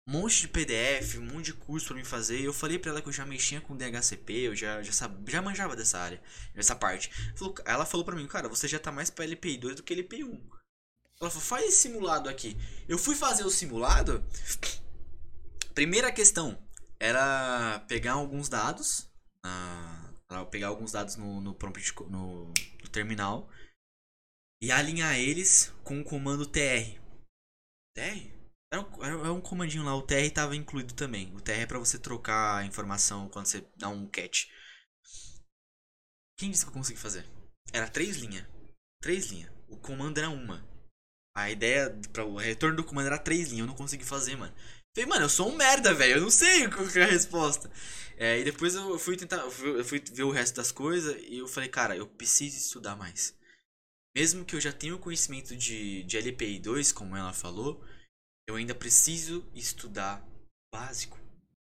um 0.07 0.13
monte 0.13 0.43
de 0.43 0.49
PDF, 0.49 1.17
um 1.17 1.25
monte 1.25 1.47
de 1.47 1.53
curso 1.55 1.89
pra 1.89 1.97
mim 1.97 2.05
fazer. 2.05 2.41
E 2.41 2.45
eu 2.45 2.53
falei 2.53 2.79
pra 2.79 2.91
ela 2.91 3.03
que 3.03 3.09
eu 3.09 3.13
já 3.13 3.27
mexia 3.27 3.61
com 3.61 3.77
DHCP, 3.77 4.33
eu 4.33 4.57
já, 4.57 4.83
já, 4.83 4.93
sab, 4.93 5.31
já 5.31 5.43
manjava 5.43 5.77
dessa 5.77 5.99
área, 5.99 6.23
dessa 6.55 6.75
parte. 6.75 7.11
Ela 7.65 7.87
falou 7.87 8.05
pra 8.05 8.17
mim, 8.17 8.27
cara, 8.27 8.49
você 8.49 8.67
já 8.67 8.79
tá 8.79 8.91
mais 8.91 9.11
pra 9.11 9.25
LPI 9.25 9.59
2 9.59 9.77
do 9.77 9.83
que 9.83 9.93
LPI 9.95 10.25
1. 10.25 10.29
Ela 11.21 11.31
falou, 11.31 11.45
faz 11.45 11.67
esse 11.67 11.79
simulado 11.79 12.29
aqui. 12.29 12.57
Eu 12.89 12.97
fui 12.97 13.15
fazer 13.15 13.45
o 13.45 13.51
simulado. 13.51 14.25
Primeira 15.75 16.13
questão 16.13 16.59
era 16.99 17.81
pegar 17.89 18.13
alguns 18.13 18.49
dados. 18.49 19.11
era 20.31 20.45
pegar 20.47 20.69
alguns 20.69 20.93
dados 20.93 21.17
no, 21.17 21.41
no 21.41 21.55
prompt 21.55 21.95
no, 22.09 22.47
no 22.47 22.89
terminal 22.91 23.49
e 24.61 24.71
alinhar 24.73 25.17
eles 25.19 25.73
com 25.85 26.01
o 26.01 26.05
comando 26.05 26.47
TR. 26.47 26.99
TR? 27.95 28.33
Era 28.73 28.83
um, 28.83 29.05
era- 29.05 29.33
um 29.33 29.41
comandinho 29.41 29.85
lá, 29.85 29.95
o 29.97 30.03
TR 30.03 30.31
tava 30.31 30.57
incluído 30.57 30.95
também. 30.95 31.35
O 31.37 31.41
TR 31.41 31.63
é 31.63 31.67
pra 31.67 31.79
você 31.79 31.99
trocar 31.99 32.59
a 32.59 32.65
informação 32.67 33.29
quando 33.29 33.47
você 33.47 33.65
dá 33.77 33.89
um 33.89 34.07
catch. 34.07 34.47
Quem 36.37 36.51
disse 36.51 36.65
que 36.65 36.71
eu 36.71 36.75
consegui 36.75 36.99
fazer? 36.99 37.27
Era 37.73 37.89
três 37.89 38.17
linhas. 38.17 38.47
Três 39.03 39.27
linhas. 39.27 39.51
O 39.69 39.77
comando 39.77 40.19
era 40.19 40.31
uma. 40.31 40.67
A 41.37 41.51
ideia 41.51 41.97
para 42.13 42.25
o 42.25 42.37
retorno 42.37 42.77
do 42.79 42.85
comando 42.85 43.07
era 43.09 43.19
três 43.19 43.49
linhas. 43.51 43.61
Eu 43.63 43.69
não 43.69 43.77
consegui 43.77 44.05
fazer, 44.05 44.37
mano. 44.37 44.55
Falei, 44.95 45.09
mano, 45.11 45.25
eu 45.27 45.31
sou 45.31 45.51
um 45.51 45.57
merda, 45.57 45.95
velho. 45.95 46.17
Eu 46.17 46.23
não 46.23 46.31
sei 46.31 46.69
qual 46.71 46.87
que 46.89 47.01
é 47.01 47.05
a 47.05 47.09
resposta. 47.09 47.71
É, 48.19 48.41
e 48.41 48.45
depois 48.45 48.75
eu 48.77 48.99
fui 48.99 49.17
tentar. 49.17 49.39
Eu 49.39 49.85
fui 49.85 50.01
ver 50.13 50.25
o 50.25 50.33
resto 50.33 50.57
das 50.57 50.73
coisas 50.73 51.17
e 51.29 51.39
eu 51.39 51.49
falei, 51.49 51.69
cara, 51.71 51.97
eu 51.97 52.07
preciso 52.09 52.59
estudar 52.59 52.97
mais. 52.97 53.35
Mesmo 54.19 54.45
que 54.45 54.57
eu 54.57 54.61
já 54.61 54.73
tenha 54.73 54.97
o 54.97 54.99
conhecimento 54.99 55.55
de, 55.57 56.03
de 56.03 56.17
LPI 56.17 56.59
2, 56.59 56.91
como 56.91 57.17
ela 57.17 57.33
falou, 57.33 57.85
eu 58.49 58.57
ainda 58.57 58.75
preciso 58.75 59.47
estudar 59.55 60.27
básico. 60.75 61.19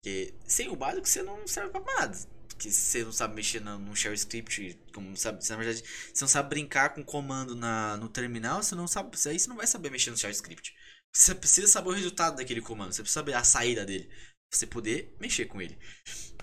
Porque 0.02 0.34
sem 0.46 0.70
o 0.70 0.76
básico 0.76 1.08
você 1.08 1.22
não 1.24 1.48
serve 1.48 1.72
pra 1.72 1.82
nada. 1.82 2.18
Porque 2.48 2.72
você 2.72 3.04
não 3.04 3.12
sabe 3.12 3.36
mexer 3.36 3.62
no, 3.62 3.78
no 3.80 3.96
shell 3.96 4.14
script, 4.14 4.80
como 4.94 5.18
sabe, 5.18 5.44
você, 5.44 5.54
na 5.54 5.60
verdade, 5.64 5.84
você 6.14 6.24
não 6.24 6.30
sabe 6.30 6.50
brincar 6.50 6.94
com 6.94 7.04
comando 7.04 7.56
na, 7.56 7.98
no 7.98 8.10
terminal, 8.10 8.64
você 8.64 8.76
não 8.76 8.88
sabe, 8.88 9.18
você- 9.18 9.30
aí 9.30 9.40
você 9.40 9.50
não 9.50 9.58
vai 9.58 9.68
saber 9.68 9.92
mexer 9.92 10.12
no 10.12 10.18
shell 10.18 10.32
script. 10.32 10.74
Você 11.14 11.36
precisa 11.36 11.68
saber 11.68 11.90
o 11.90 11.94
resultado 11.94 12.38
daquele 12.38 12.62
comando, 12.62 12.94
você 12.94 13.02
precisa 13.02 13.20
saber 13.22 13.34
a 13.36 13.44
saída 13.44 13.86
dele, 13.86 14.06
pra 14.08 14.60
você 14.60 14.68
poder 14.68 15.16
mexer 15.20 15.46
com 15.48 15.62
ele. 15.62 15.78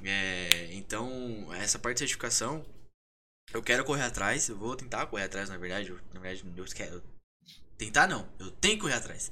É, 0.05 0.69
então, 0.73 1.53
essa 1.55 1.79
parte 1.79 1.97
de 1.97 2.01
certificação, 2.01 2.65
eu 3.53 3.63
quero 3.63 3.85
correr 3.85 4.03
atrás, 4.03 4.49
eu 4.49 4.57
vou 4.57 4.77
tentar 4.77 5.07
correr 5.07 5.25
atrás, 5.25 5.49
na 5.49 5.57
verdade, 5.57 5.91
eu- 5.91 6.01
na 6.13 6.21
verdade, 6.21 6.45
eu 6.57 6.65
quero. 6.67 7.03
Tentar 7.79 8.07
não, 8.07 8.29
eu 8.39 8.51
tenho 8.51 8.75
que 8.77 8.81
correr 8.83 8.95
atrás. 8.95 9.31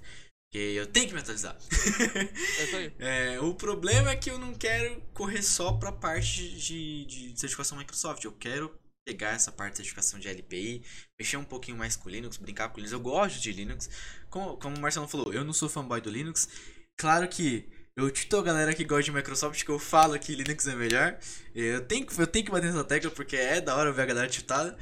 Porque 0.50 0.58
eu 0.58 0.86
tenho 0.86 1.08
que 1.08 1.14
me 1.14 1.20
atualizar. 1.20 1.56
É. 1.58 2.92
É, 3.34 3.40
o 3.40 3.54
problema 3.54 4.10
é 4.10 4.16
que 4.16 4.30
eu 4.30 4.38
não 4.38 4.54
quero 4.54 5.00
correr 5.12 5.42
só 5.42 5.72
pra 5.72 5.90
parte 5.92 6.48
de, 6.56 7.04
de 7.06 7.40
certificação 7.40 7.76
Microsoft. 7.78 8.22
Eu 8.24 8.32
quero 8.32 8.72
pegar 9.06 9.30
essa 9.32 9.50
parte 9.52 9.72
de 9.72 9.76
certificação 9.78 10.18
de 10.18 10.28
LPI, 10.28 10.82
mexer 11.18 11.36
um 11.36 11.44
pouquinho 11.44 11.76
mais 11.76 11.96
com 11.96 12.08
Linux, 12.08 12.36
brincar 12.36 12.68
com 12.70 12.76
Linux. 12.76 12.92
Eu 12.92 13.00
gosto 13.00 13.40
de 13.40 13.52
Linux. 13.52 13.90
Como, 14.30 14.56
como 14.58 14.76
o 14.76 14.80
Marcelo 14.80 15.08
falou, 15.08 15.32
eu 15.32 15.44
não 15.44 15.52
sou 15.52 15.68
fanboy 15.68 16.00
do 16.00 16.10
Linux. 16.10 16.48
Claro 16.96 17.28
que 17.28 17.68
eu 17.96 18.10
tito 18.10 18.36
a 18.36 18.42
galera 18.42 18.74
que 18.74 18.84
gosta 18.84 19.04
de 19.04 19.12
Microsoft 19.12 19.62
que 19.64 19.70
eu 19.70 19.78
falo 19.78 20.18
que 20.18 20.34
Linux 20.34 20.66
é 20.66 20.74
melhor. 20.74 21.18
Eu 21.54 21.86
tenho, 21.86 22.06
eu 22.18 22.26
tenho 22.26 22.44
que 22.44 22.50
bater 22.50 22.66
nessa 22.66 22.84
tecla 22.84 23.10
porque 23.10 23.36
é 23.36 23.60
da 23.60 23.76
hora 23.76 23.92
ver 23.92 24.02
a 24.02 24.06
galera 24.06 24.28
titada. 24.28 24.76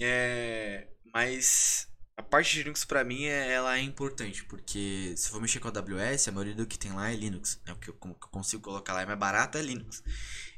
É, 0.00 0.86
mas 1.12 1.88
a 2.16 2.22
parte 2.22 2.52
de 2.52 2.62
Linux 2.62 2.84
pra 2.84 3.02
mim 3.02 3.24
é, 3.24 3.52
ela 3.52 3.76
é 3.76 3.80
importante, 3.80 4.44
porque 4.44 5.12
se 5.16 5.26
eu 5.26 5.32
for 5.32 5.40
mexer 5.40 5.58
com 5.58 5.68
a 5.68 5.72
AWS, 5.72 6.28
a 6.28 6.32
maioria 6.32 6.54
do 6.54 6.66
que 6.66 6.78
tem 6.78 6.92
lá 6.92 7.10
é 7.10 7.16
Linux. 7.16 7.60
Né? 7.66 7.72
O 7.72 7.76
que 7.76 7.90
eu, 7.90 7.94
como 7.94 8.14
eu 8.14 8.28
consigo 8.28 8.62
colocar 8.62 8.92
lá 8.92 9.02
é 9.02 9.06
mais 9.06 9.18
barato 9.18 9.58
é 9.58 9.62
Linux. 9.62 10.02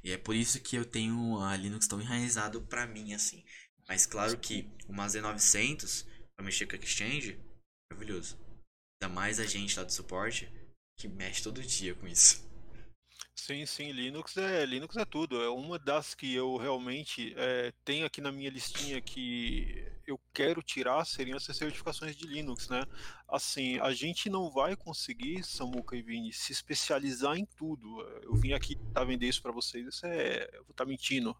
E 0.02 0.12
é 0.12 0.18
por 0.18 0.34
isso 0.34 0.60
que 0.60 0.76
eu 0.76 0.84
tenho 0.84 1.40
a 1.40 1.56
Linux 1.56 1.86
tão 1.86 2.00
enraizado 2.00 2.60
pra 2.62 2.86
mim 2.86 3.14
assim. 3.14 3.42
Mas 3.88 4.04
claro 4.04 4.36
que 4.36 4.70
uma 4.86 5.06
Z900 5.06 6.06
pra 6.36 6.44
mexer 6.44 6.66
com 6.66 6.76
a 6.76 6.78
Exchange, 6.78 7.40
maravilhoso. 7.90 8.38
Ainda 9.00 9.14
mais 9.14 9.40
a 9.40 9.46
gente 9.46 9.78
lá 9.78 9.84
do 9.84 9.92
suporte 9.92 10.52
que 10.96 11.08
mexe 11.08 11.42
todo 11.42 11.62
dia 11.62 11.94
com 11.94 12.06
isso. 12.06 12.44
Sim, 13.34 13.66
sim, 13.66 13.92
Linux 13.92 14.36
é 14.36 14.64
Linux 14.64 14.96
é 14.96 15.04
tudo. 15.04 15.42
É 15.42 15.50
uma 15.50 15.78
das 15.78 16.14
que 16.14 16.32
eu 16.34 16.56
realmente 16.56 17.34
eh, 17.36 17.72
tenho 17.84 18.06
aqui 18.06 18.20
na 18.20 18.32
minha 18.32 18.48
listinha 18.48 19.00
que 19.02 19.84
eu 20.06 20.18
quero 20.32 20.62
tirar 20.62 21.04
seriam 21.04 21.36
essas 21.36 21.56
certificações 21.56 22.16
de 22.16 22.26
Linux, 22.26 22.68
né? 22.68 22.84
Assim, 23.28 23.78
a 23.80 23.92
gente 23.92 24.30
não 24.30 24.50
vai 24.50 24.76
conseguir, 24.76 25.42
Samuca 25.42 25.96
e 25.96 26.02
Vini, 26.02 26.32
se 26.32 26.52
especializar 26.52 27.36
em 27.36 27.44
tudo. 27.44 28.00
Eu 28.22 28.34
vim 28.34 28.52
aqui 28.52 28.76
tá 28.92 29.04
vender 29.04 29.28
isso 29.28 29.42
para 29.42 29.52
vocês, 29.52 29.86
isso 29.86 30.06
é, 30.06 30.48
eu 30.52 30.64
vou 30.64 30.70
estar 30.70 30.86
mentindo. 30.86 31.36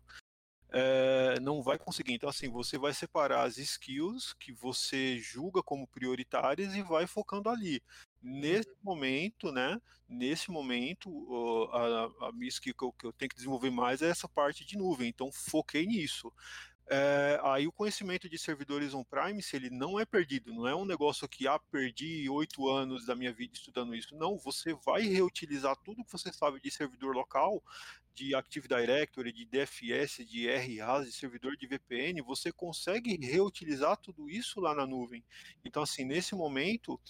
É, 0.77 1.39
não 1.41 1.63
vai 1.63 1.79
conseguir. 1.79 2.15
Então, 2.15 2.29
assim, 2.29 2.49
você 2.51 2.77
vai 2.77 2.93
separar 2.93 3.45
as 3.45 3.59
skills 3.59 4.35
que 4.35 4.53
você 4.53 5.19
julga 5.21 5.63
como 5.63 5.87
prioritárias 5.87 6.75
e 6.75 6.83
vai 6.83 7.07
focando 7.07 7.49
ali. 7.49 7.81
Nesse 8.21 8.75
momento, 8.83 9.53
né? 9.53 9.81
Nesse 10.09 10.51
momento, 10.51 11.09
ó, 11.31 11.67
a, 11.77 12.29
a 12.29 12.33
minha 12.33 12.49
skill 12.49 12.75
que 12.75 12.85
eu, 12.85 12.93
que 12.93 13.07
eu 13.07 13.13
tenho 13.13 13.29
que 13.29 13.37
desenvolver 13.37 13.71
mais 13.71 14.03
é 14.03 14.09
essa 14.09 14.29
parte 14.29 14.65
de 14.65 14.77
nuvem. 14.77 15.09
Então, 15.09 15.31
foquei 15.33 15.87
nisso. 15.87 16.33
É, 16.86 17.40
aí 17.43 17.66
o 17.66 17.73
conhecimento 17.73 18.28
de 18.28 18.39
servidores 18.39 18.93
on-prime, 18.93 19.43
se 19.43 19.56
ele 19.56 19.70
não 19.70 19.98
é 19.98 20.05
perdido, 20.05 20.52
não 20.52 20.69
é 20.69 20.74
um 20.74 20.85
negócio 20.85 21.27
que, 21.27 21.48
ah, 21.48 21.59
perdi 21.70 22.28
oito 22.28 22.69
anos 22.69 23.06
da 23.06 23.15
minha 23.15 23.32
vida 23.32 23.55
estudando 23.55 23.94
isso. 23.94 24.15
Não, 24.15 24.36
você 24.36 24.74
vai 24.85 25.02
reutilizar 25.02 25.77
tudo 25.82 26.05
que 26.05 26.12
você 26.12 26.32
sabe 26.32 26.61
de 26.61 26.70
servidor 26.70 27.15
local, 27.15 27.62
de 28.15 28.35
Active 28.35 28.69
Directory, 28.69 29.32
de 29.32 29.44
DFS, 29.44 30.24
de 30.24 30.47
RAS, 30.48 31.06
de 31.06 31.12
servidor 31.12 31.56
de 31.56 31.66
VPN, 31.66 32.23
você 32.23 32.52
consegue 32.52 33.19
reutilizar 33.20 33.97
tudo 33.97 34.31
isso 34.31 34.61
lá 34.61 34.74
na 34.74 34.86
nuvem. 34.86 35.24
Então, 35.65 35.82
assim, 35.82 36.05
nesse 36.05 36.35
momento, 36.35 37.01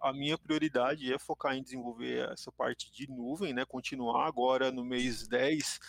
a 0.00 0.12
minha 0.12 0.38
prioridade 0.38 1.12
é 1.12 1.18
focar 1.18 1.54
em 1.54 1.62
desenvolver 1.62 2.30
essa 2.30 2.50
parte 2.50 2.90
de 2.90 3.08
nuvem, 3.10 3.52
né? 3.52 3.64
Continuar 3.64 4.26
agora 4.26 4.72
no 4.72 4.84
mês 4.84 5.28
10. 5.28 5.80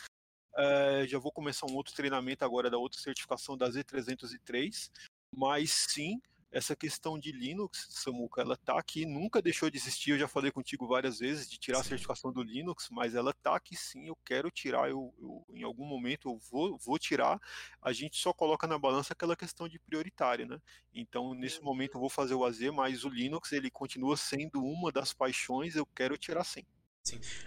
Eh, 0.60 1.08
já 1.08 1.18
vou 1.18 1.32
começar 1.32 1.66
um 1.66 1.76
outro 1.76 1.94
treinamento 1.94 2.44
agora 2.44 2.70
da 2.70 2.78
outra 2.78 3.00
certificação 3.00 3.58
da 3.58 3.70
Z303. 3.70 4.92
Mas 5.32 5.72
sim, 5.90 6.20
essa 6.52 6.76
questão 6.76 7.20
de 7.20 7.32
Linux, 7.32 7.86
Samuca, 7.92 8.42
ela 8.42 8.58
tá 8.58 8.80
aqui, 8.80 9.06
nunca 9.06 9.42
deixou 9.42 9.70
de 9.70 9.78
existir. 9.78 10.12
Eu 10.12 10.18
já 10.18 10.28
falei 10.28 10.52
contigo 10.52 10.88
várias 10.88 11.20
vezes 11.20 11.48
de 11.48 11.60
tirar 11.60 11.80
a 11.80 11.84
Sim. 11.84 11.90
certificação 11.90 12.32
do 12.34 12.42
Linux, 12.42 12.90
mas 12.92 13.14
ela 13.14 13.32
tá 13.34 13.56
aqui 13.56 13.76
sim. 13.76 14.08
Eu 14.08 14.18
quero 14.26 14.50
tirar, 14.50 14.90
eu, 14.90 15.14
eu- 15.20 15.46
em 15.56 15.62
algum 15.64 15.86
momento 15.86 16.28
eu 16.30 16.38
vou, 16.50 16.76
vou 16.80 16.98
tirar. 16.98 17.40
A 17.82 17.94
gente 17.94 18.18
só 18.18 18.34
coloca 18.34 18.66
na 18.66 18.80
balança 18.80 19.14
aquela 19.14 19.36
questão 19.36 19.70
de 19.70 19.78
prioritário, 19.78 20.48
né? 20.48 20.60
Então, 20.94 21.36
nesse 21.36 21.60
Uhum. 21.60 21.66
momento, 21.66 21.96
eu 21.96 22.00
vou 22.02 22.10
fazer 22.10 22.34
o 22.34 22.44
AZ, 22.44 22.60
mas 22.74 23.04
o 23.06 23.10
Linux 23.10 23.52
ele 23.52 23.70
continua 23.70 24.18
sendo 24.18 24.64
uma 24.64 24.92
das 24.92 25.14
paixões. 25.14 25.76
Eu 25.76 25.86
quero 25.86 26.18
tirar 26.18 26.44
sim. 26.44 26.66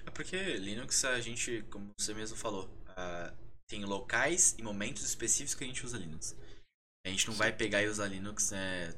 É 0.06 0.10
porque 0.10 0.36
Linux 0.56 1.04
a 1.04 1.20
gente, 1.20 1.62
como 1.70 1.90
você 1.96 2.12
mesmo 2.14 2.36
falou, 2.36 2.68
uh, 2.92 3.36
tem 3.68 3.84
locais 3.84 4.54
e 4.58 4.62
momentos 4.62 5.02
específicos 5.02 5.54
que 5.54 5.64
a 5.64 5.66
gente 5.66 5.84
usa 5.84 5.98
Linux. 5.98 6.36
A 7.06 7.08
gente 7.08 7.26
não 7.26 7.34
Sim. 7.34 7.38
vai 7.38 7.52
pegar 7.52 7.82
e 7.82 7.88
usar 7.88 8.06
Linux 8.06 8.52
é, 8.52 8.94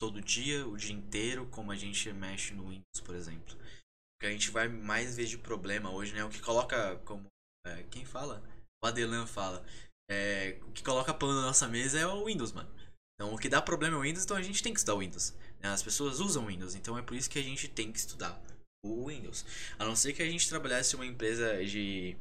todo 0.00 0.20
dia, 0.20 0.66
o 0.66 0.76
dia 0.76 0.94
inteiro, 0.94 1.46
como 1.46 1.72
a 1.72 1.76
gente 1.76 2.12
mexe 2.12 2.54
no 2.54 2.68
Windows, 2.68 3.00
por 3.04 3.14
exemplo. 3.14 3.54
O 3.54 4.20
que 4.20 4.26
a 4.26 4.30
gente 4.30 4.50
vai 4.50 4.68
mais 4.68 5.16
ver 5.16 5.26
de 5.26 5.38
problema 5.38 5.90
hoje, 5.90 6.12
né? 6.12 6.24
O 6.24 6.28
que 6.28 6.40
coloca 6.40 6.96
como. 7.04 7.24
É, 7.66 7.82
quem 7.84 8.04
fala? 8.04 8.42
O 8.82 8.86
Adelan 8.86 9.26
fala. 9.26 9.64
É, 10.10 10.60
o 10.62 10.72
que 10.72 10.82
coloca 10.82 11.14
pano 11.14 11.34
na 11.34 11.46
nossa 11.46 11.66
mesa 11.66 11.98
é 11.98 12.06
o 12.06 12.26
Windows, 12.26 12.52
mano. 12.52 12.70
Então 13.14 13.32
o 13.32 13.38
que 13.38 13.48
dá 13.48 13.62
problema 13.62 13.96
é 13.96 13.98
o 13.98 14.02
Windows, 14.02 14.24
então 14.24 14.36
a 14.36 14.42
gente 14.42 14.62
tem 14.62 14.72
que 14.72 14.80
estudar 14.80 14.96
o 14.96 15.00
Windows. 15.00 15.32
Né? 15.60 15.68
As 15.68 15.82
pessoas 15.82 16.20
usam 16.20 16.44
o 16.44 16.46
Windows, 16.46 16.74
então 16.74 16.98
é 16.98 17.02
por 17.02 17.16
isso 17.16 17.30
que 17.30 17.38
a 17.38 17.42
gente 17.42 17.68
tem 17.68 17.90
que 17.92 17.98
estudar 17.98 18.40
o 18.82 19.08
Windows. 19.08 19.44
A 19.78 19.84
não 19.84 19.94
ser 19.94 20.12
que 20.12 20.22
a 20.22 20.26
gente 20.26 20.48
trabalhasse 20.48 20.96
uma 20.96 21.06
empresa 21.06 21.64
de. 21.64 22.16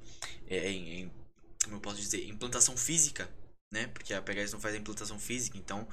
É, 0.48 0.70
em, 0.70 1.02
em, 1.02 1.12
como 1.64 1.78
eu 1.78 1.82
posso 1.82 1.98
dizer? 1.98 2.28
Implantação 2.28 2.78
física, 2.78 3.30
né? 3.72 3.88
Porque 3.88 4.14
a 4.14 4.22
PHS 4.22 4.54
não 4.54 4.62
faz 4.62 4.76
a 4.76 4.78
implantação 4.78 5.20
física, 5.20 5.58
então. 5.58 5.88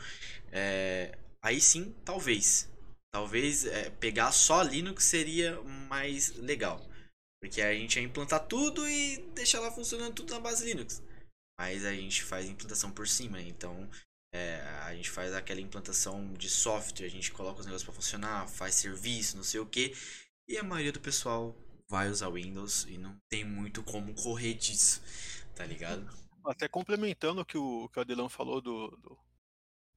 É, 0.53 1.17
aí 1.43 1.61
sim, 1.61 1.95
talvez. 2.05 2.71
Talvez 3.13 3.65
é, 3.65 3.91
pegar 3.91 4.33
só 4.33 4.63
Linux 4.63 5.05
seria 5.05 5.61
mais 5.63 6.35
legal. 6.37 6.87
Porque 7.41 7.63
a 7.63 7.73
gente 7.73 7.97
ia 7.97 8.03
implantar 8.03 8.47
tudo 8.47 8.87
e 8.89 9.19
deixar 9.35 9.61
lá 9.61 9.71
funcionando 9.71 10.15
tudo 10.15 10.35
na 10.35 10.41
base 10.41 10.65
Linux. 10.65 11.03
Mas 11.59 11.85
a 11.85 11.93
gente 11.95 12.23
faz 12.23 12.47
implantação 12.47 12.91
por 12.91 13.09
cima, 13.09 13.41
então 13.41 13.89
é, 14.33 14.61
a 14.83 14.95
gente 14.95 15.11
faz 15.11 15.33
aquela 15.35 15.61
implantação 15.61 16.33
de 16.35 16.49
software, 16.49 17.07
a 17.07 17.11
gente 17.11 17.33
coloca 17.33 17.61
os 17.61 17.67
negócios 17.67 17.85
para 17.85 17.95
funcionar, 17.95 18.49
faz 18.49 18.75
serviço, 18.75 19.37
não 19.37 19.45
sei 19.45 19.59
o 19.59 19.67
que. 19.67 19.95
E 20.49 20.57
a 20.57 20.65
maioria 20.65 20.93
do 20.93 21.01
pessoal 21.01 21.55
vai 21.87 22.09
usar 22.09 22.31
Windows 22.31 22.85
e 22.85 22.97
não 22.97 23.21
tem 23.29 23.45
muito 23.45 23.83
como 23.83 24.15
correr 24.15 24.55
disso, 24.55 25.03
tá 25.55 25.67
ligado? 25.67 26.09
Até 26.47 26.67
complementando 26.67 27.43
o 27.43 27.45
que 27.45 27.59
o, 27.59 27.87
que 27.91 27.99
o 27.99 28.01
Adelão 28.01 28.31
falou 28.31 28.59
do, 28.63 28.89
do, 28.97 29.19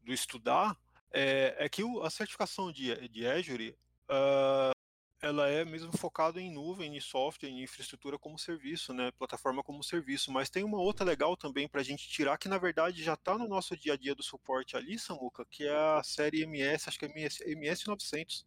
do 0.03 0.14
estudar, 0.14 0.78
é, 1.10 1.56
é 1.57 1.69
que 1.69 1.84
o, 1.84 2.03
a 2.03 2.10
certificação 2.10 2.69
de, 2.69 3.07
de 3.07 3.26
Azure, 3.26 3.78
uh, 4.10 4.76
ela 5.22 5.48
é 5.48 5.64
mesmo 5.64 5.95
focada 5.95 6.41
em 6.41 6.52
nuvem, 6.52 6.98
em 6.98 6.99
software, 6.99 7.49
em 7.49 7.61
infraestrutura 7.61 8.18
como 8.18 8.39
serviço, 8.39 8.91
né? 8.91 9.11
Plataforma 9.11 9.64
como 9.64 9.84
serviço. 9.84 10.31
Mas 10.31 10.49
tem 10.49 10.64
uma 10.64 10.80
outra 10.80 11.06
legal 11.06 11.38
também 11.38 11.68
para 11.68 11.81
a 11.81 11.84
gente 11.84 12.10
tirar, 12.10 12.38
que 12.38 12.49
na 12.49 12.57
verdade 12.57 13.03
já 13.03 13.14
está 13.14 13.38
no 13.38 13.48
nosso 13.48 13.77
dia 13.77 13.93
a 13.93 13.98
dia 13.98 14.15
do 14.15 14.23
suporte 14.23 14.76
ali, 14.76 14.98
Samuca, 14.98 15.45
que 15.45 15.65
é 15.65 15.76
a 15.76 16.02
série 16.03 16.41
MS, 16.41 16.89
acho 16.89 16.98
que 16.98 17.06
é 17.06 17.10
MS, 17.10 17.43
MS 17.45 17.88
900. 17.88 18.45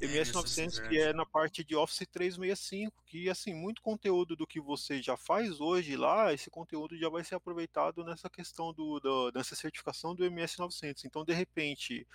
MS 0.00 0.32
900 0.32 0.80
que 0.80 0.98
é 0.98 1.12
na 1.12 1.24
parte 1.24 1.64
de 1.64 1.74
Office 1.74 2.06
365, 2.10 3.02
que 3.06 3.30
assim, 3.30 3.54
muito 3.54 3.80
conteúdo 3.80 4.36
do 4.36 4.46
que 4.46 4.60
você 4.60 5.00
já 5.00 5.16
faz 5.16 5.60
hoje 5.60 5.96
lá, 5.96 6.32
esse 6.34 6.50
conteúdo 6.50 6.98
já 6.98 7.08
vai 7.08 7.24
ser 7.24 7.36
aproveitado 7.36 8.04
nessa 8.04 8.28
questão 8.28 8.72
do, 8.74 9.00
do 9.00 9.32
nessa 9.34 9.54
certificação 9.54 10.14
do 10.14 10.24
MS 10.24 10.58
900. 10.58 11.04
Então, 11.04 11.24
de 11.24 11.32
repente, 11.32 12.06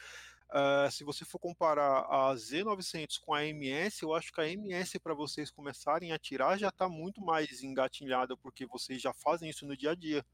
Uh, 0.51 0.91
se 0.91 1.03
você 1.03 1.23
for 1.23 1.37
comparar 1.37 2.05
a 2.09 2.33
Z900 2.33 3.19
com 3.21 3.35
a 3.35 3.45
MS, 3.45 4.01
eu 4.01 4.15
acho 4.15 4.31
que 4.31 4.41
a 4.41 4.47
MS 4.47 4.99
para 4.99 5.13
vocês 5.13 5.51
começarem 5.51 6.11
a 6.11 6.17
tirar 6.17 6.57
já 6.57 6.69
está 6.69 6.89
muito 6.89 7.21
mais 7.21 7.61
engatilhada, 7.61 8.35
porque 8.35 8.65
vocês 8.65 8.99
já 8.99 9.13
fazem 9.13 9.49
isso 9.49 9.65
no 9.67 9.77
dia 9.77 9.91
a 9.91 9.95
dia. 9.95 10.25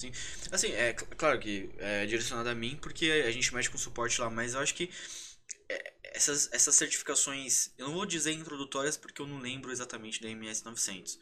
Sim. 0.00 0.10
Assim, 0.50 0.68
é 0.68 0.94
claro 0.94 1.38
que 1.38 1.70
é 1.78 2.06
direcionado 2.06 2.48
a 2.48 2.54
mim, 2.54 2.78
porque 2.80 3.10
a 3.10 3.30
gente 3.30 3.52
mexe 3.52 3.68
com 3.68 3.76
suporte 3.76 4.20
lá, 4.20 4.30
mas 4.30 4.54
eu 4.54 4.60
acho 4.60 4.74
que 4.74 4.90
é, 5.68 5.94
essas, 6.04 6.50
essas 6.52 6.74
certificações, 6.74 7.72
eu 7.76 7.88
não 7.88 7.94
vou 7.94 8.06
dizer 8.06 8.32
introdutórias 8.32 8.96
porque 8.96 9.20
eu 9.20 9.26
não 9.26 9.38
lembro 9.38 9.70
exatamente 9.70 10.22
da 10.22 10.30
MS 10.30 10.64
900, 10.64 11.18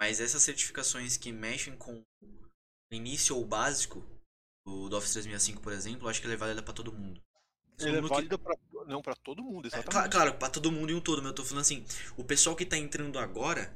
mas 0.00 0.20
essas 0.20 0.42
certificações 0.42 1.18
que 1.18 1.30
mexem 1.32 1.76
com 1.76 2.02
o 2.22 2.94
início 2.94 3.36
ou 3.36 3.44
básico 3.44 4.00
do, 4.64 4.88
do 4.88 4.96
Office 4.96 5.12
365, 5.12 5.60
por 5.60 5.72
exemplo, 5.72 6.06
eu 6.06 6.08
acho 6.08 6.20
que 6.20 6.26
ela 6.26 6.34
é 6.34 6.38
válida 6.38 6.62
para 6.62 6.72
todo 6.72 6.92
mundo. 6.92 7.20
Ele 7.80 7.98
é 7.98 8.00
válida 8.00 8.38
que... 8.38 8.44
pra, 8.44 8.56
não 8.86 9.02
para 9.02 9.14
todo 9.14 9.42
mundo, 9.42 9.66
é, 9.66 9.68
exatamente. 9.68 10.06
É, 10.06 10.10
claro, 10.10 10.34
para 10.34 10.50
todo 10.50 10.72
mundo 10.72 10.90
e 10.90 10.94
um 10.94 11.00
todo, 11.00 11.22
mas 11.22 11.28
eu 11.30 11.34
tô 11.34 11.44
falando 11.44 11.62
assim, 11.62 11.84
o 12.16 12.24
pessoal 12.24 12.56
que 12.56 12.64
tá 12.66 12.76
entrando 12.76 13.18
agora, 13.18 13.74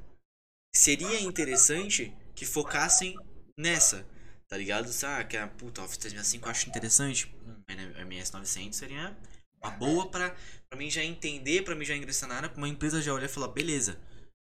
seria 0.74 1.20
interessante 1.20 2.12
que 2.34 2.44
focassem 2.44 3.16
nessa, 3.56 4.06
tá 4.48 4.56
ligado? 4.56 4.90
Ah, 5.04 5.24
que 5.24 5.36
a 5.36 5.48
puta, 5.48 5.82
Office 5.82 5.98
365 5.98 6.46
eu 6.46 6.50
acho 6.50 6.68
interessante, 6.68 7.34
hum, 7.46 7.62
MS900 7.68 8.72
seria 8.72 9.16
uma 9.62 9.70
boa 9.70 10.10
pra, 10.10 10.36
pra 10.68 10.78
mim 10.78 10.90
já 10.90 11.02
entender, 11.02 11.62
pra 11.62 11.74
mim 11.74 11.84
já 11.84 11.96
ingressar 11.96 12.28
na 12.28 12.36
área, 12.36 12.48
pra 12.48 12.58
uma 12.58 12.68
empresa 12.68 13.00
já 13.00 13.14
olhar 13.14 13.26
e 13.26 13.28
falar, 13.28 13.48
beleza, 13.48 13.98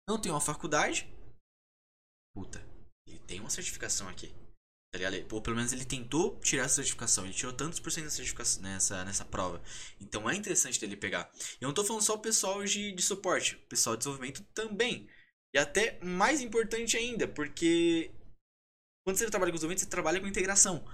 não 0.08 0.20
tem 0.20 0.30
uma 0.30 0.40
faculdade, 0.40 1.12
puta, 2.34 2.64
ele 3.06 3.18
tem 3.20 3.40
uma 3.40 3.50
certificação 3.50 4.08
aqui. 4.08 4.32
Tá? 4.92 4.98
Ou 5.30 5.40
pelo 5.40 5.56
menos 5.56 5.72
ele 5.72 5.84
tentou 5.84 6.38
tirar 6.40 6.64
essa 6.64 6.76
certificação. 6.76 7.24
Ele 7.24 7.34
tirou 7.34 7.52
tantos 7.52 7.78
por 7.78 7.92
cento 7.92 8.04
da 8.04 8.10
certificação 8.10 8.62
nessa, 8.62 9.04
nessa 9.04 9.24
prova. 9.24 9.62
Então 10.00 10.28
é 10.28 10.34
interessante 10.34 10.80
dele 10.80 10.96
pegar. 10.96 11.30
Eu 11.60 11.68
não 11.68 11.74
tô 11.74 11.84
falando 11.84 12.02
só 12.02 12.14
o 12.14 12.18
pessoal 12.18 12.64
de, 12.64 12.92
de 12.92 13.02
suporte, 13.02 13.54
o 13.54 13.68
pessoal 13.68 13.96
de 13.96 14.00
desenvolvimento 14.00 14.42
também. 14.52 15.08
E 15.54 15.58
até 15.58 15.98
mais 16.04 16.40
importante 16.40 16.96
ainda, 16.96 17.26
porque 17.28 18.10
quando 19.04 19.16
você 19.16 19.30
trabalha 19.30 19.50
com 19.50 19.56
desenvolvimento, 19.56 19.80
você 19.80 19.90
trabalha 19.90 20.20
com 20.20 20.26
integração. 20.26 20.84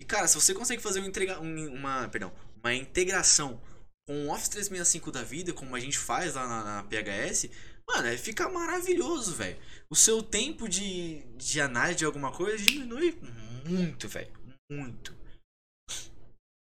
E 0.00 0.04
cara, 0.04 0.28
se 0.28 0.34
você 0.34 0.54
consegue 0.54 0.82
fazer 0.82 1.00
uma, 1.00 1.08
entrega, 1.08 1.40
uma, 1.40 2.08
perdão, 2.08 2.32
uma 2.58 2.74
integração 2.74 3.60
com 4.06 4.26
o 4.26 4.32
Office 4.32 4.48
365 4.48 5.10
da 5.10 5.22
vida, 5.22 5.52
como 5.52 5.74
a 5.74 5.80
gente 5.80 5.98
faz 5.98 6.34
lá 6.34 6.46
na, 6.46 6.64
na 6.64 6.82
PHS, 6.84 7.50
mano, 7.88 8.08
é, 8.08 8.16
fica 8.16 8.48
maravilhoso, 8.48 9.34
velho. 9.34 9.58
O 9.88 9.96
seu 9.96 10.22
tempo 10.22 10.68
de, 10.68 11.22
de 11.36 11.60
análise 11.60 11.98
de 11.98 12.04
alguma 12.04 12.32
coisa 12.32 12.62
diminui 12.62 13.18
muito, 13.64 14.08
velho. 14.08 14.32
Muito. 14.70 15.16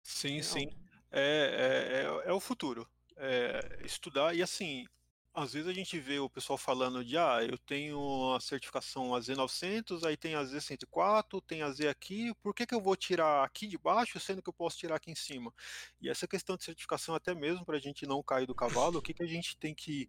Sim, 0.03 0.43
sim. 0.43 0.69
É, 1.11 2.23
é, 2.24 2.27
é, 2.27 2.31
é 2.31 2.32
o 2.32 2.40
futuro. 2.40 2.89
É, 3.16 3.81
estudar, 3.85 4.35
e 4.35 4.43
assim, 4.43 4.86
às 5.35 5.53
vezes 5.55 5.69
a 5.69 5.73
gente 5.73 5.99
vê 5.99 6.19
o 6.19 6.28
pessoal 6.28 6.59
falando 6.59 7.03
de, 7.03 7.16
ah, 7.16 7.39
eu 7.43 7.57
tenho 7.57 8.35
a 8.35 8.40
certificação 8.40 9.11
AZ900, 9.11 10.05
aí 10.05 10.16
tem 10.16 10.35
a 10.35 10.43
Z104, 10.43 11.43
tem 11.47 11.62
a 11.62 11.70
Z 11.70 11.89
aqui, 11.89 12.35
por 12.43 12.55
que, 12.55 12.66
que 12.66 12.74
eu 12.74 12.81
vou 12.81 12.94
tirar 12.94 13.43
aqui 13.43 13.66
de 13.66 13.78
baixo, 13.78 14.20
sendo 14.20 14.43
que 14.43 14.49
eu 14.49 14.53
posso 14.53 14.77
tirar 14.77 14.97
aqui 14.97 15.11
em 15.11 15.15
cima? 15.15 15.53
E 16.01 16.11
essa 16.11 16.28
questão 16.28 16.57
de 16.57 16.65
certificação, 16.65 17.15
até 17.15 17.35
mesmo 17.35 17.65
para 17.65 17.77
a 17.77 17.81
gente 17.81 18.07
não 18.07 18.23
cair 18.23 18.47
do 18.47 18.55
cavalo, 18.55 18.99
o 18.99 19.03
que, 19.03 19.15
que 19.15 19.23
a 19.23 19.27
gente 19.27 19.57
tem 19.57 19.74
que 19.74 20.09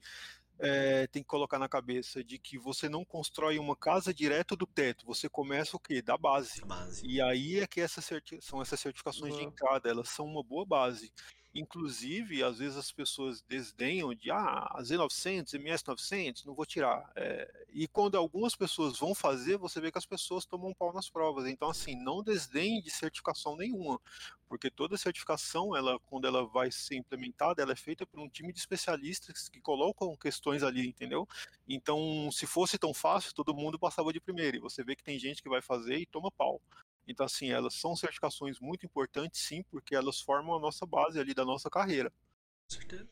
é, 0.60 1.08
tem 1.08 1.22
que 1.22 1.28
colocar 1.28 1.60
na 1.60 1.68
cabeça 1.68 2.24
de 2.24 2.38
que 2.38 2.58
você 2.58 2.88
não 2.88 3.04
constrói 3.04 3.60
uma 3.60 3.76
casa 3.76 4.14
direto 4.14 4.56
do 4.56 4.66
teto, 4.66 5.06
você 5.06 5.28
começa 5.28 5.76
o 5.76 5.80
quê? 5.80 6.02
Da 6.02 6.18
base. 6.18 6.62
base. 6.66 7.06
E 7.06 7.22
aí 7.22 7.60
é 7.60 7.68
que 7.68 7.82
essas 7.82 8.08
são 8.42 8.62
essas 8.62 8.80
certificações 8.80 9.34
uhum. 9.34 9.40
de 9.40 9.46
entrada, 9.46 9.90
elas 9.90 10.10
são 10.10 10.26
uma 10.26 10.44
boa 10.44 10.66
base. 10.66 11.12
Inclusive, 11.56 12.44
às 12.44 12.58
vezes 12.58 12.76
as 12.76 12.92
pessoas 12.92 13.42
desdenham 13.42 14.14
de 14.16 14.32
ah, 14.32 14.76
Z900, 14.80 15.54
MS900, 15.54 16.46
não 16.46 16.56
vou 16.56 16.66
tirar. 16.66 17.12
É, 17.16 17.66
e 17.70 17.88
quando 17.88 18.18
algumas 18.18 18.56
pessoas 18.56 18.98
vão 18.98 19.14
fazer, 19.14 19.58
você 19.58 19.80
vê 19.80 19.92
que 19.92 19.98
as 20.00 20.06
pessoas 20.06 20.46
tomam 20.46 20.70
um 20.70 20.74
pau 20.74 20.92
nas 20.92 21.12
provas. 21.12 21.46
Então, 21.46 21.70
assim, 21.70 21.96
não 21.96 22.24
desdenhe 22.24 22.82
de 22.82 22.90
certificação 22.90 23.56
nenhuma, 23.56 24.02
porque 24.50 24.72
toda 24.72 24.98
certificação, 24.98 25.76
ela, 25.76 26.00
quando 26.08 26.26
ela 26.26 26.44
vai 26.44 26.72
ser 26.72 26.96
implementada, 26.96 27.62
ela 27.62 27.74
é 27.74 27.76
feita 27.76 28.04
por 28.04 28.20
um 28.20 28.30
time 28.30 28.52
de 28.52 28.58
especialistas 28.58 29.48
que 29.48 29.62
colocam 29.62 30.16
questões 30.18 30.64
ali, 30.64 30.88
entendeu? 30.88 31.28
Então, 31.68 32.32
se 32.32 32.48
fosse 32.48 32.80
tão 32.80 32.96
fácil, 32.96 33.34
todo 33.34 33.54
mundo 33.54 33.78
passava 33.78 34.12
de 34.12 34.20
primeiro. 34.20 34.58
E 34.58 34.60
você 34.60 34.84
vê 34.84 34.96
que 34.96 35.04
tem 35.04 35.20
gente 35.20 35.44
que 35.44 35.50
vai 35.50 35.62
fazer 35.62 35.98
e 35.98 36.06
toma 36.08 36.32
pau. 36.32 36.60
Então, 37.08 37.26
assim, 37.26 37.52
elas 37.52 37.76
são 37.76 37.96
certificações 37.96 38.60
muito 38.60 38.86
importantes, 38.86 39.42
sim, 39.42 39.64
porque 39.64 39.96
elas 39.96 40.22
formam 40.22 40.56
a 40.56 40.60
nossa 40.60 40.86
base 40.86 41.20
ali 41.20 41.34
da 41.34 41.44
nossa 41.44 41.70
carreira. 41.70 42.10
Com 42.10 42.76
certeza. 42.76 43.10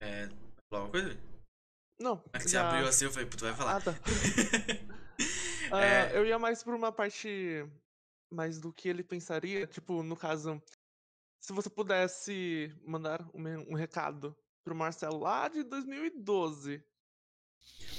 É. 0.00 0.28
Falar 0.70 0.84
uma 0.84 0.90
coisa? 0.90 1.18
Não. 1.98 2.22
É 2.32 2.38
que 2.38 2.48
já... 2.48 2.50
você 2.50 2.56
abriu 2.58 2.88
assim, 2.88 3.04
eu 3.06 3.10
falei, 3.10 3.28
tu 3.28 3.44
vai 3.44 3.54
falar. 3.54 3.76
Ah, 3.76 3.80
tá. 3.80 3.94
é... 5.76 6.12
uh, 6.12 6.16
eu 6.16 6.26
ia 6.26 6.38
mais 6.38 6.62
por 6.62 6.74
uma 6.74 6.92
parte 6.92 7.66
mais 8.30 8.60
do 8.60 8.72
que 8.72 8.88
ele 8.88 9.02
pensaria, 9.02 9.66
tipo, 9.66 10.02
no 10.02 10.16
caso, 10.16 10.62
se 11.40 11.52
você 11.52 11.68
pudesse 11.68 12.72
mandar 12.86 13.26
um, 13.34 13.72
um 13.72 13.74
recado 13.74 14.36
pro 14.62 14.74
Marcelo 14.74 15.18
lá 15.18 15.48
de 15.48 15.62
2012. 15.64 16.82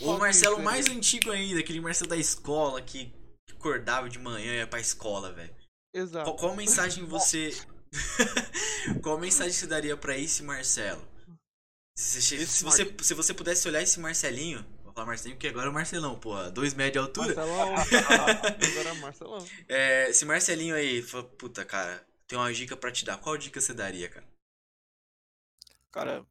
O 0.02 0.18
Marcelo 0.18 0.62
mais 0.62 0.88
antigo 0.88 1.32
ainda, 1.32 1.60
aquele 1.60 1.82
Marcelo 1.82 2.10
da 2.10 2.18
escola 2.18 2.82
que 2.82 3.12
acordava 3.54 4.10
de 4.10 4.20
manhã 4.20 4.54
e 4.54 4.58
ia 4.58 4.68
pra 4.68 4.80
escola, 4.80 5.34
velho. 5.34 5.56
Exato. 5.94 6.26
Qual, 6.26 6.38
qual 6.38 6.56
mensagem 6.56 7.06
você. 7.06 7.52
qual 9.02 9.18
mensagem 9.18 9.54
você 9.54 9.68
daria 9.68 9.98
para 9.98 10.18
esse 10.18 10.44
Marcelo? 10.44 11.08
Se, 11.96 12.22
se, 12.22 12.48
se, 12.48 12.64
você, 12.64 12.96
se 13.02 13.14
você 13.14 13.34
pudesse 13.34 13.68
olhar 13.68 13.82
esse 13.82 14.00
Marcelinho. 14.00 14.66
Vou 14.84 14.94
falar 14.94 15.08
Marcelinho, 15.08 15.36
porque 15.36 15.50
agora 15.50 15.68
é 15.68 15.70
o 15.70 15.74
Marcelão, 15.74 16.18
porra. 16.18 16.50
Dois 16.50 16.74
metros 16.74 16.94
de 16.94 17.00
altura. 17.00 17.36
Marcelão. 17.36 17.76
agora 17.76 18.90
é 18.90 18.94
Marcelão. 18.94 19.48
É, 19.68 20.10
esse 20.10 20.24
Marcelinho 20.24 20.76
aí, 20.76 21.02
fala, 21.02 21.24
puta, 21.24 21.66
cara, 21.66 22.06
tem 22.26 22.38
uma 22.38 22.54
dica 22.54 22.78
para 22.78 22.92
te 22.92 23.04
dar. 23.04 23.18
Qual 23.18 23.38
dica 23.38 23.60
você 23.60 23.74
daria, 23.74 24.08
cara? 24.08 24.26
Cara, 25.92 26.26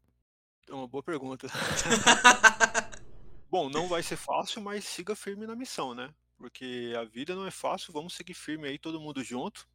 é 0.68 0.72
uma 0.72 0.86
boa 0.86 1.02
pergunta. 1.02 1.48
Bom, 3.50 3.68
não 3.68 3.88
vai 3.88 4.02
ser 4.02 4.16
fácil, 4.16 4.62
mas 4.62 4.84
siga 4.84 5.16
firme 5.16 5.46
na 5.46 5.56
missão, 5.56 5.94
né? 5.94 6.14
Porque 6.38 6.94
a 6.96 7.04
vida 7.04 7.34
não 7.34 7.46
é 7.46 7.50
fácil, 7.50 7.92
vamos 7.92 8.14
seguir 8.14 8.34
firme 8.34 8.68
aí, 8.68 8.78
todo 8.78 9.00
mundo 9.00 9.22
junto. 9.22 9.68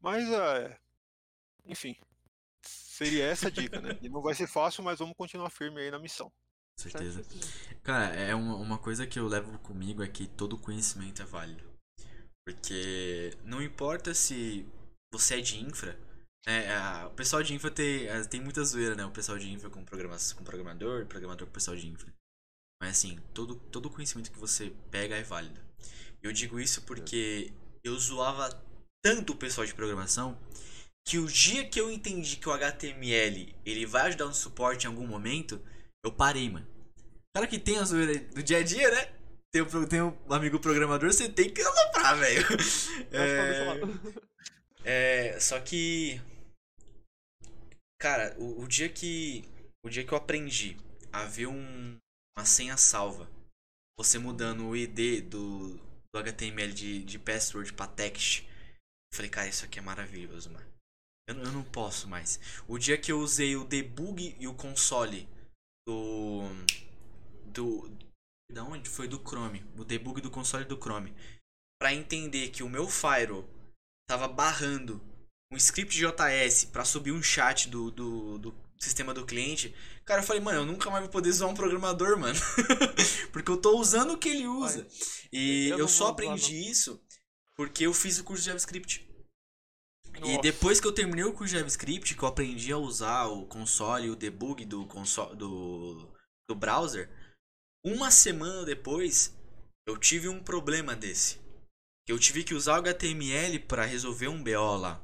Mas, 0.00 0.26
é... 0.28 0.78
enfim, 1.66 1.96
seria 2.62 3.26
essa 3.26 3.48
a 3.48 3.50
dica, 3.50 3.80
né? 3.80 3.98
E 4.02 4.08
não 4.08 4.22
vai 4.22 4.34
ser 4.34 4.46
fácil, 4.46 4.82
mas 4.82 4.98
vamos 4.98 5.16
continuar 5.16 5.50
firme 5.50 5.80
aí 5.80 5.90
na 5.90 5.98
missão. 5.98 6.30
Com 6.76 6.82
certeza. 6.90 7.22
Cara, 7.82 8.14
é 8.16 8.34
uma, 8.34 8.56
uma 8.56 8.78
coisa 8.78 9.06
que 9.06 9.18
eu 9.18 9.28
levo 9.28 9.58
comigo 9.60 10.02
é 10.02 10.08
que 10.08 10.26
todo 10.26 10.58
conhecimento 10.58 11.22
é 11.22 11.24
válido. 11.24 11.62
Porque 12.46 13.30
não 13.44 13.62
importa 13.62 14.12
se 14.14 14.66
você 15.12 15.38
é 15.38 15.40
de 15.40 15.60
infra, 15.60 15.98
né? 16.46 16.74
a- 16.76 17.06
o 17.06 17.14
pessoal 17.14 17.42
de 17.42 17.54
infra 17.54 17.70
tem, 17.70 18.08
a- 18.08 18.24
tem 18.24 18.40
muita 18.40 18.64
zoeira, 18.64 18.94
né? 18.94 19.04
O 19.04 19.10
pessoal 19.10 19.38
de 19.38 19.50
infra 19.50 19.70
com, 19.70 19.84
com 19.84 20.44
programador, 20.44 21.06
programador 21.06 21.46
com 21.46 21.50
o 21.50 21.54
pessoal 21.54 21.76
de 21.76 21.86
infra. 21.86 22.12
Mas 22.84 22.98
assim, 22.98 23.18
todo, 23.32 23.56
todo 23.72 23.88
conhecimento 23.88 24.30
que 24.30 24.38
você 24.38 24.70
pega 24.90 25.16
é 25.16 25.22
válido. 25.22 25.58
Eu 26.22 26.30
digo 26.34 26.60
isso 26.60 26.82
porque 26.82 27.50
eu 27.82 27.98
zoava 27.98 28.62
tanto 29.02 29.32
o 29.32 29.36
pessoal 29.36 29.66
de 29.66 29.72
programação 29.72 30.38
que 31.02 31.16
o 31.16 31.26
dia 31.26 31.66
que 31.66 31.80
eu 31.80 31.90
entendi 31.90 32.36
que 32.36 32.46
o 32.46 32.52
HTML 32.52 33.56
ele 33.64 33.86
vai 33.86 34.08
ajudar 34.08 34.26
no 34.26 34.34
suporte 34.34 34.84
em 34.84 34.88
algum 34.88 35.06
momento, 35.06 35.58
eu 36.04 36.12
parei, 36.12 36.50
mano. 36.50 36.66
Cara 37.34 37.46
que 37.46 37.58
tem 37.58 37.78
a 37.78 37.84
zoeira 37.84 38.18
do 38.18 38.42
dia 38.42 38.58
a 38.58 38.62
dia, 38.62 38.90
né? 38.90 39.14
Tem 39.50 39.62
um, 39.62 39.86
tem 39.86 40.02
um 40.02 40.14
amigo 40.28 40.60
programador, 40.60 41.10
você 41.10 41.26
tem 41.26 41.48
que 41.48 41.62
aloprar, 41.62 42.18
velho. 42.18 42.46
É, 43.10 43.80
é, 45.32 45.40
só 45.40 45.58
que. 45.58 46.20
Cara, 47.98 48.36
o, 48.38 48.62
o 48.62 48.68
dia 48.68 48.90
que. 48.90 49.42
O 49.82 49.88
dia 49.88 50.04
que 50.04 50.12
eu 50.12 50.18
aprendi 50.18 50.76
a 51.10 51.24
ver 51.24 51.46
um, 51.46 51.98
uma 52.36 52.44
senha 52.44 52.76
salva, 52.76 53.30
você 53.98 54.18
mudando 54.18 54.66
o 54.66 54.76
ID 54.76 55.22
do, 55.22 55.76
do 56.12 56.18
HTML 56.18 56.72
de, 56.72 57.04
de 57.04 57.18
password 57.18 57.72
pra 57.72 57.86
text, 57.86 58.42
eu 58.42 59.16
falei, 59.16 59.30
cara, 59.30 59.48
isso 59.48 59.64
aqui 59.64 59.78
é 59.78 59.82
maravilhoso, 59.82 60.50
mano. 60.50 60.66
Eu, 61.28 61.36
eu 61.36 61.52
não 61.52 61.62
posso 61.62 62.08
mais. 62.08 62.38
O 62.66 62.78
dia 62.78 62.98
que 62.98 63.10
eu 63.10 63.20
usei 63.20 63.56
o 63.56 63.64
debug 63.64 64.36
e 64.38 64.46
o 64.46 64.54
console 64.54 65.28
do. 65.86 66.42
Do. 67.46 67.90
Da 68.52 68.64
onde? 68.64 68.90
Foi 68.90 69.08
do 69.08 69.18
Chrome. 69.18 69.64
O 69.78 69.84
debug 69.84 70.20
do 70.20 70.30
console 70.30 70.64
do 70.64 70.76
Chrome. 70.76 71.14
Pra 71.80 71.94
entender 71.94 72.50
que 72.50 72.62
o 72.62 72.68
meu 72.68 72.88
Firewall 72.88 73.48
tava 74.08 74.28
barrando 74.28 75.00
um 75.52 75.56
script 75.56 75.96
JS 75.96 76.64
pra 76.66 76.84
subir 76.84 77.12
um 77.12 77.22
chat 77.22 77.68
do, 77.68 77.90
do, 77.90 78.38
do 78.38 78.52
sistema 78.84 79.12
do 79.12 79.26
cliente. 79.26 79.74
Cara, 80.04 80.20
eu 80.20 80.26
falei, 80.26 80.40
mano, 80.40 80.60
eu 80.60 80.66
nunca 80.66 80.90
mais 80.90 81.02
vou 81.02 81.10
poder 81.10 81.32
zoar 81.32 81.50
um 81.50 81.54
programador, 81.54 82.18
mano. 82.18 82.38
porque 83.32 83.50
eu 83.50 83.56
tô 83.56 83.78
usando 83.78 84.12
o 84.12 84.18
que 84.18 84.28
ele 84.28 84.46
usa. 84.46 84.86
E 85.32 85.68
eu 85.68 85.78
eu, 85.78 85.88
só 85.88 86.08
aprendi 86.08 86.68
isso 86.68 87.02
porque 87.56 87.86
eu 87.86 87.94
fiz 87.94 88.18
o 88.18 88.24
curso 88.24 88.42
de 88.42 88.48
JavaScript. 88.48 89.08
E 90.16 90.20
Nossa. 90.20 90.42
depois 90.42 90.80
que 90.80 90.86
eu 90.86 90.92
terminei 90.92 91.24
o 91.24 91.32
curso 91.32 91.52
de 91.52 91.58
JavaScript, 91.58 92.14
que 92.14 92.22
eu 92.22 92.28
aprendi 92.28 92.72
a 92.72 92.78
usar 92.78 93.26
o 93.26 93.46
console 93.46 94.06
e 94.06 94.10
o 94.10 94.16
debug 94.16 94.64
do, 94.64 94.86
console, 94.86 95.36
do, 95.36 96.12
do 96.48 96.54
browser, 96.54 97.10
uma 97.84 98.10
semana 98.10 98.64
depois 98.64 99.36
eu 99.86 99.98
tive 99.98 100.28
um 100.28 100.42
problema 100.42 100.94
desse. 100.94 101.38
Eu 102.06 102.18
tive 102.18 102.44
que 102.44 102.54
usar 102.54 102.74
o 102.74 102.76
HTML 102.78 103.58
para 103.60 103.84
resolver 103.84 104.28
um 104.28 104.42
BO 104.42 104.76
lá. 104.76 105.03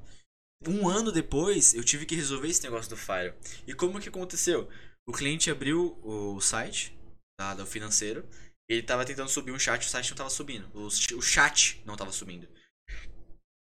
Um 0.66 0.88
ano 0.88 1.10
depois, 1.10 1.72
eu 1.74 1.82
tive 1.82 2.04
que 2.04 2.14
resolver 2.14 2.48
esse 2.48 2.62
negócio 2.62 2.90
do 2.90 2.96
Fire. 2.96 3.34
E 3.66 3.72
como 3.72 4.00
que 4.00 4.10
aconteceu? 4.10 4.68
O 5.06 5.12
cliente 5.12 5.50
abriu 5.50 5.98
o 6.02 6.40
site 6.40 6.96
tá, 7.38 7.54
do 7.54 7.64
financeiro. 7.64 8.28
Ele 8.68 8.82
tava 8.82 9.04
tentando 9.04 9.30
subir 9.30 9.52
um 9.52 9.58
chat, 9.58 9.86
o 9.86 9.90
site 9.90 10.10
não 10.10 10.16
tava 10.16 10.30
subindo. 10.30 10.70
O, 10.74 10.86
o 10.86 11.22
chat 11.22 11.82
não 11.86 11.96
tava 11.96 12.12
subindo. 12.12 12.46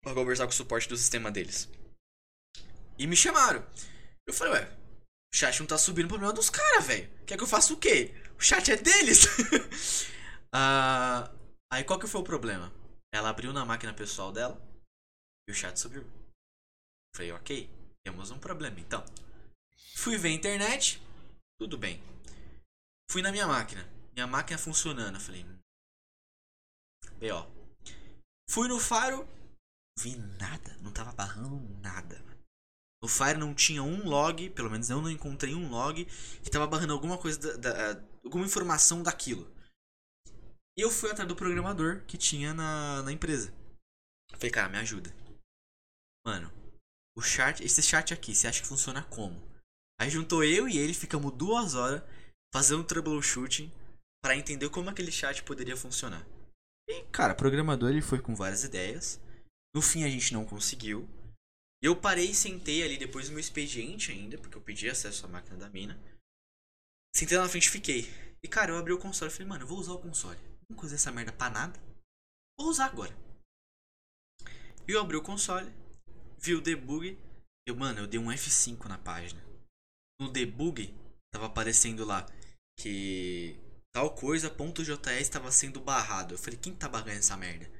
Pra 0.03 0.15
conversar 0.15 0.45
com 0.45 0.53
o 0.53 0.57
suporte 0.57 0.89
do 0.89 0.97
sistema 0.97 1.31
deles. 1.31 1.69
E 2.97 3.07
me 3.07 3.17
chamaram. 3.17 3.67
Eu 4.27 4.33
falei, 4.33 4.55
ué, 4.55 4.79
o 5.35 5.37
chat 5.37 5.59
não 5.59 5.67
tá 5.67 5.77
subindo, 5.77 6.07
o 6.07 6.09
problema 6.09 6.33
dos 6.33 6.49
caras, 6.49 6.87
velho. 6.87 7.11
Quer 7.27 7.37
que 7.37 7.43
eu 7.43 7.49
faça 7.49 7.73
o 7.75 7.77
quê? 7.77 8.15
O 8.39 8.41
chat 8.41 8.71
é 8.71 8.77
deles. 8.77 9.27
Ah, 10.59 11.31
aí 11.71 11.85
qual 11.85 11.99
que 11.99 12.07
foi 12.07 12.23
o 12.23 12.25
problema? 12.25 12.73
Ela 13.13 13.29
abriu 13.29 13.53
na 13.53 13.67
máquina 13.67 13.93
pessoal 13.93 14.33
dela 14.33 14.59
e 15.47 15.53
o 15.53 15.55
chat 15.55 15.79
subiu. 15.79 16.03
Falei, 17.17 17.33
ok, 17.33 17.71
temos 18.05 18.31
um 18.31 18.39
problema 18.39 18.79
então. 18.79 19.03
Fui 19.97 20.19
ver 20.19 20.29
a 20.29 20.33
internet, 20.33 21.01
tudo 21.59 21.79
bem. 21.79 22.03
Fui 23.11 23.23
na 23.23 23.33
minha 23.33 23.47
máquina, 23.47 23.89
minha 24.13 24.27
máquina 24.27 24.59
funcionando. 24.59 25.19
Falei, 25.19 25.43
"Hum, 25.43 25.59
B.O. 27.19 27.47
Fui 28.51 28.69
no 28.69 28.79
Faro, 28.79 29.27
vi 29.99 30.17
nada, 30.17 30.77
não 30.83 30.93
tava 30.93 31.13
barrando 31.13 31.59
nada. 31.81 32.23
No 33.03 33.09
Fire 33.09 33.39
não 33.39 33.55
tinha 33.55 33.83
um 33.83 34.05
log, 34.09 34.51
pelo 34.51 34.71
menos 34.71 34.91
eu 34.91 35.01
não 35.01 35.11
encontrei 35.11 35.55
um 35.55 35.71
log 35.71 36.05
que 36.43 36.51
tava 36.51 36.67
barrando 36.67 36.93
alguma 36.93 37.19
coisa, 37.19 37.39
da, 37.59 37.73
da- 37.95 38.03
alguma 38.25 38.45
informação 38.45 39.03
daquilo. 39.03 39.51
E 40.79 40.83
eu 40.83 40.91
fui 40.91 41.11
atrás 41.11 41.27
do 41.29 41.35
programador 41.37 42.05
que 42.07 42.19
tinha 42.19 42.53
na, 42.53 43.03
na 43.03 43.13
empresa. 43.13 43.53
Falei, 44.33 44.51
cara, 44.51 44.69
me 44.69 44.79
ajuda. 44.79 45.15
Mano, 46.27 46.51
o 47.17 47.23
chat, 47.23 47.65
esse 47.65 47.83
chat 47.83 48.13
aqui, 48.13 48.35
você 48.35 48.47
acha 48.47 48.61
que 48.61 48.69
funciona 48.69 49.03
como? 49.05 49.41
Aí 49.99 50.11
juntou 50.11 50.45
eu 50.45 50.69
e 50.69 50.77
ele, 50.77 50.93
ficamos 50.93 51.33
duas 51.33 51.75
horas 51.75 52.03
fazendo 52.55 52.85
troubleshooting 52.85 53.73
para 54.23 54.37
entender 54.37 54.69
como 54.69 54.91
aquele 54.91 55.11
chat 55.11 55.43
poderia 55.43 55.77
funcionar. 55.77 56.27
E, 56.89 57.03
cara, 57.05 57.33
o 57.33 57.37
programador 57.37 57.91
ele 57.91 58.03
foi 58.03 58.21
com 58.21 58.35
várias 58.35 58.65
ideias. 58.65 59.21
No 59.75 59.81
fim 59.81 60.05
a 60.05 60.09
gente 60.09 60.33
não 60.33 60.45
conseguiu. 60.45 61.09
Eu 61.83 61.97
parei 61.97 62.31
e 62.31 62.35
sentei 62.35 62.83
ali 62.83 62.97
depois 62.97 63.27
do 63.27 63.33
meu 63.33 63.41
expediente 63.41 64.13
ainda, 64.13 64.39
porque 64.39 64.57
eu 64.57 64.63
pedi 64.63 64.89
acesso 64.89 65.27
à 65.27 65.29
máquina 65.29 65.57
da 65.57 65.69
mina. 65.69 65.99
Sentei 67.15 67.37
lá 67.37 67.45
na 67.45 67.51
frente 67.51 67.67
e 67.67 67.71
fiquei. 67.71 68.09
E 68.43 68.49
cara, 68.49 68.73
eu 68.73 68.79
abri 68.79 68.93
o 68.93 68.99
console 68.99 69.31
e 69.31 69.35
falei, 69.35 69.49
mano, 69.49 69.65
eu 69.65 69.69
vou 69.69 69.79
usar 69.79 69.93
o 69.93 70.01
console. 70.01 70.39
Não 70.69 70.79
usar 70.83 70.95
essa 70.95 71.13
merda 71.13 71.33
pra 71.33 71.51
nada. 71.51 71.81
Vou 72.59 72.69
usar 72.69 72.87
agora. 72.87 73.17
E 74.89 74.93
eu 74.93 75.01
abri 75.01 75.17
o 75.17 75.23
console, 75.23 75.71
vi 76.39 76.55
o 76.55 76.61
debug. 76.61 77.19
Eu, 77.67 77.77
mano, 77.77 78.01
eu 78.01 78.07
dei 78.07 78.21
um 78.21 78.29
F5 78.29 78.87
na 78.87 78.99
página. 78.99 79.45
No 80.21 80.31
debug, 80.31 80.95
tava 81.33 81.47
aparecendo 81.47 82.05
lá 82.05 82.27
que 82.79 83.59
tal 83.95 84.15
coisa, 84.15 84.51
ponto 84.51 84.85
.js 84.85 85.21
estava 85.21 85.51
sendo 85.51 85.81
barrado. 85.81 86.35
Eu 86.35 86.39
falei, 86.39 86.59
quem 86.59 86.75
tá 86.75 86.89
barrando 86.89 87.19
essa 87.19 87.37
merda? 87.37 87.71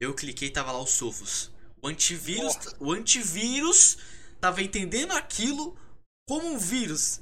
Eu 0.00 0.14
cliquei 0.14 0.48
e 0.48 0.52
tava 0.52 0.72
lá 0.72 0.78
o 0.78 0.86
Sofos. 0.86 1.50
O 1.82 1.88
antivírus, 1.88 2.56
o 2.78 2.92
antivírus 2.92 3.98
tava 4.40 4.62
entendendo 4.62 5.12
aquilo 5.12 5.76
como 6.28 6.46
um 6.46 6.58
vírus, 6.58 7.20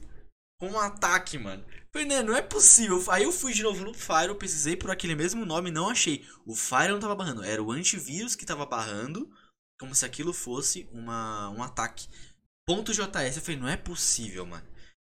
como 0.60 0.74
um 0.74 0.80
ataque, 0.80 1.38
mano. 1.38 1.64
Falei, 1.92 2.08
né, 2.08 2.22
não 2.22 2.34
é 2.34 2.40
possível. 2.40 3.02
Aí 3.10 3.24
eu 3.24 3.32
fui 3.32 3.52
de 3.52 3.62
novo 3.62 3.84
no 3.84 3.92
Fire, 3.92 4.28
eu 4.28 4.36
pesquisei 4.36 4.76
por 4.76 4.90
aquele 4.90 5.14
mesmo 5.14 5.44
nome 5.44 5.68
e 5.68 5.72
não 5.72 5.90
achei. 5.90 6.26
O 6.46 6.54
Fire 6.54 6.88
não 6.88 7.00
tava 7.00 7.14
barrando, 7.14 7.44
era 7.44 7.62
o 7.62 7.70
antivírus 7.70 8.34
que 8.34 8.46
tava 8.46 8.64
barrando, 8.64 9.30
como 9.82 9.96
se 9.96 10.06
aquilo 10.06 10.32
fosse 10.32 10.88
uma, 10.92 11.50
um 11.50 11.60
ataque. 11.60 12.08
Ponto 12.64 12.92
.js, 12.92 13.36
eu 13.36 13.42
falei, 13.42 13.58
não 13.58 13.68
é 13.68 13.76
possível, 13.76 14.46
mano. 14.46 14.64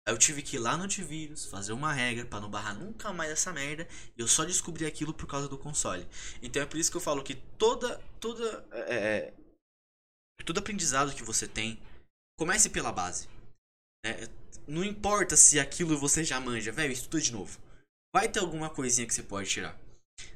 Aí 0.09 0.15
eu 0.15 0.19
tive 0.19 0.41
que 0.41 0.57
ir 0.57 0.61
lá 0.61 0.79
no 0.79 0.85
antivírus, 0.85 1.45
fazer 1.45 1.75
uma 1.75 1.93
regra 1.93 2.25
pra 2.25 2.41
não 2.41 2.51
barrar 2.51 2.75
nunca 2.75 3.13
mais 3.13 3.31
essa 3.31 3.53
merda. 3.53 3.87
E 4.17 4.21
eu 4.23 4.27
só 4.27 4.47
descobri 4.47 4.87
aquilo 4.87 5.13
por 5.13 5.27
causa 5.27 5.47
do 5.47 5.59
console. 5.59 6.09
Então 6.41 6.63
é 6.63 6.65
por 6.65 6.79
isso 6.79 6.91
que 6.91 6.97
eu 6.97 7.03
falo 7.03 7.23
que 7.23 7.35
toda, 7.35 7.99
toda, 8.19 8.67
é, 8.73 9.35
todo 10.43 10.57
aprendizado 10.57 11.15
que 11.15 11.23
você 11.23 11.47
tem, 11.47 11.79
comece 12.39 12.71
pela 12.71 12.91
base. 12.91 13.29
né? 14.03 14.27
não 14.67 14.83
importa 14.83 15.37
se 15.37 15.61
aquilo 15.61 15.99
você 15.99 16.25
já 16.25 16.41
manja, 16.41 16.73
velho, 16.73 16.95
estuda 16.95 17.21
de 17.21 17.31
novo. 17.31 17.61
Vai 18.15 18.27
ter 18.27 18.41
alguma 18.41 18.71
coisinha 18.71 19.07
que 19.07 19.13
você 19.13 19.23
pode 19.23 19.51
tirar, 19.51 19.79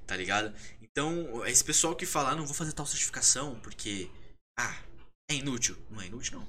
tá 0.06 0.14
ligado? 0.14 0.54
Então, 0.82 1.46
esse 1.46 1.64
pessoal 1.64 1.96
que 1.96 2.04
fala, 2.04 2.30
ah, 2.30 2.36
não 2.36 2.46
vou 2.46 2.54
fazer 2.54 2.72
tal 2.72 2.86
certificação 2.86 3.60
porque, 3.60 4.10
ah, 4.56 4.82
é 5.28 5.34
inútil. 5.34 5.76
Não 5.90 6.00
é 6.00 6.06
inútil, 6.06 6.38
não. 6.38 6.48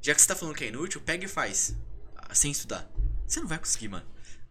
Já 0.00 0.14
que 0.14 0.22
você 0.22 0.28
tá 0.28 0.36
falando 0.36 0.56
que 0.56 0.64
é 0.64 0.68
inútil, 0.68 1.00
pega 1.00 1.24
e 1.24 1.28
faz, 1.28 1.76
ah, 2.14 2.34
sem 2.34 2.50
estudar. 2.50 2.88
Você 3.26 3.40
não 3.40 3.48
vai 3.48 3.58
conseguir, 3.58 3.88
mano. 3.88 4.06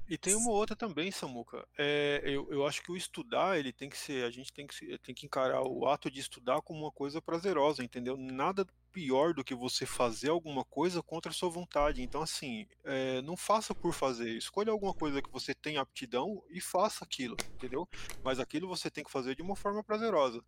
E 0.10 0.18
tem 0.18 0.36
uma 0.36 0.52
outra 0.52 0.76
também, 0.76 1.12
Samuca. 1.12 1.68
É, 1.78 2.22
eu, 2.24 2.48
eu 2.49 2.66
acho 2.66 2.82
que 2.82 2.91
o 2.91 2.95
estudar, 2.95 3.60
ele 3.60 3.74
tem 3.74 3.90
que 3.90 3.98
ser, 3.98 4.24
a 4.24 4.30
gente 4.30 4.54
tem 4.54 4.66
que, 4.66 4.98
tem 4.99 5.14
que 5.14 5.26
encarar 5.26 5.62
o 5.64 5.86
ato 5.86 6.10
de 6.10 6.20
estudar 6.22 6.62
como 6.62 6.82
uma 6.82 6.91
coisa 6.91 7.22
prazerosa, 7.22 7.84
entendeu? 7.84 8.16
Nada 8.16 8.66
pior 8.92 9.34
do 9.34 9.44
que 9.44 9.56
você 9.56 9.86
fazer 9.86 10.30
alguma 10.30 10.64
coisa 10.66 11.02
contra 11.04 11.32
a 11.32 11.34
sua 11.34 11.50
vontade. 11.50 12.02
Então, 12.02 12.22
assim, 12.22 12.68
é, 12.84 13.22
não 13.22 13.38
faça 13.38 13.74
por 13.76 13.94
fazer. 13.94 14.32
Escolha 14.38 14.72
alguma 14.72 14.94
coisa 14.94 15.22
que 15.22 15.32
você 15.32 15.54
tem 15.54 15.78
aptidão 15.78 16.44
e 16.50 16.60
faça 16.62 17.04
aquilo, 17.04 17.38
entendeu? 17.56 17.88
Mas 18.24 18.40
aquilo 18.40 18.68
você 18.68 18.90
tem 18.90 19.04
que 19.04 19.12
fazer 19.12 19.36
de 19.36 19.42
uma 19.42 19.56
forma 19.56 19.84
prazerosa. 19.84 20.44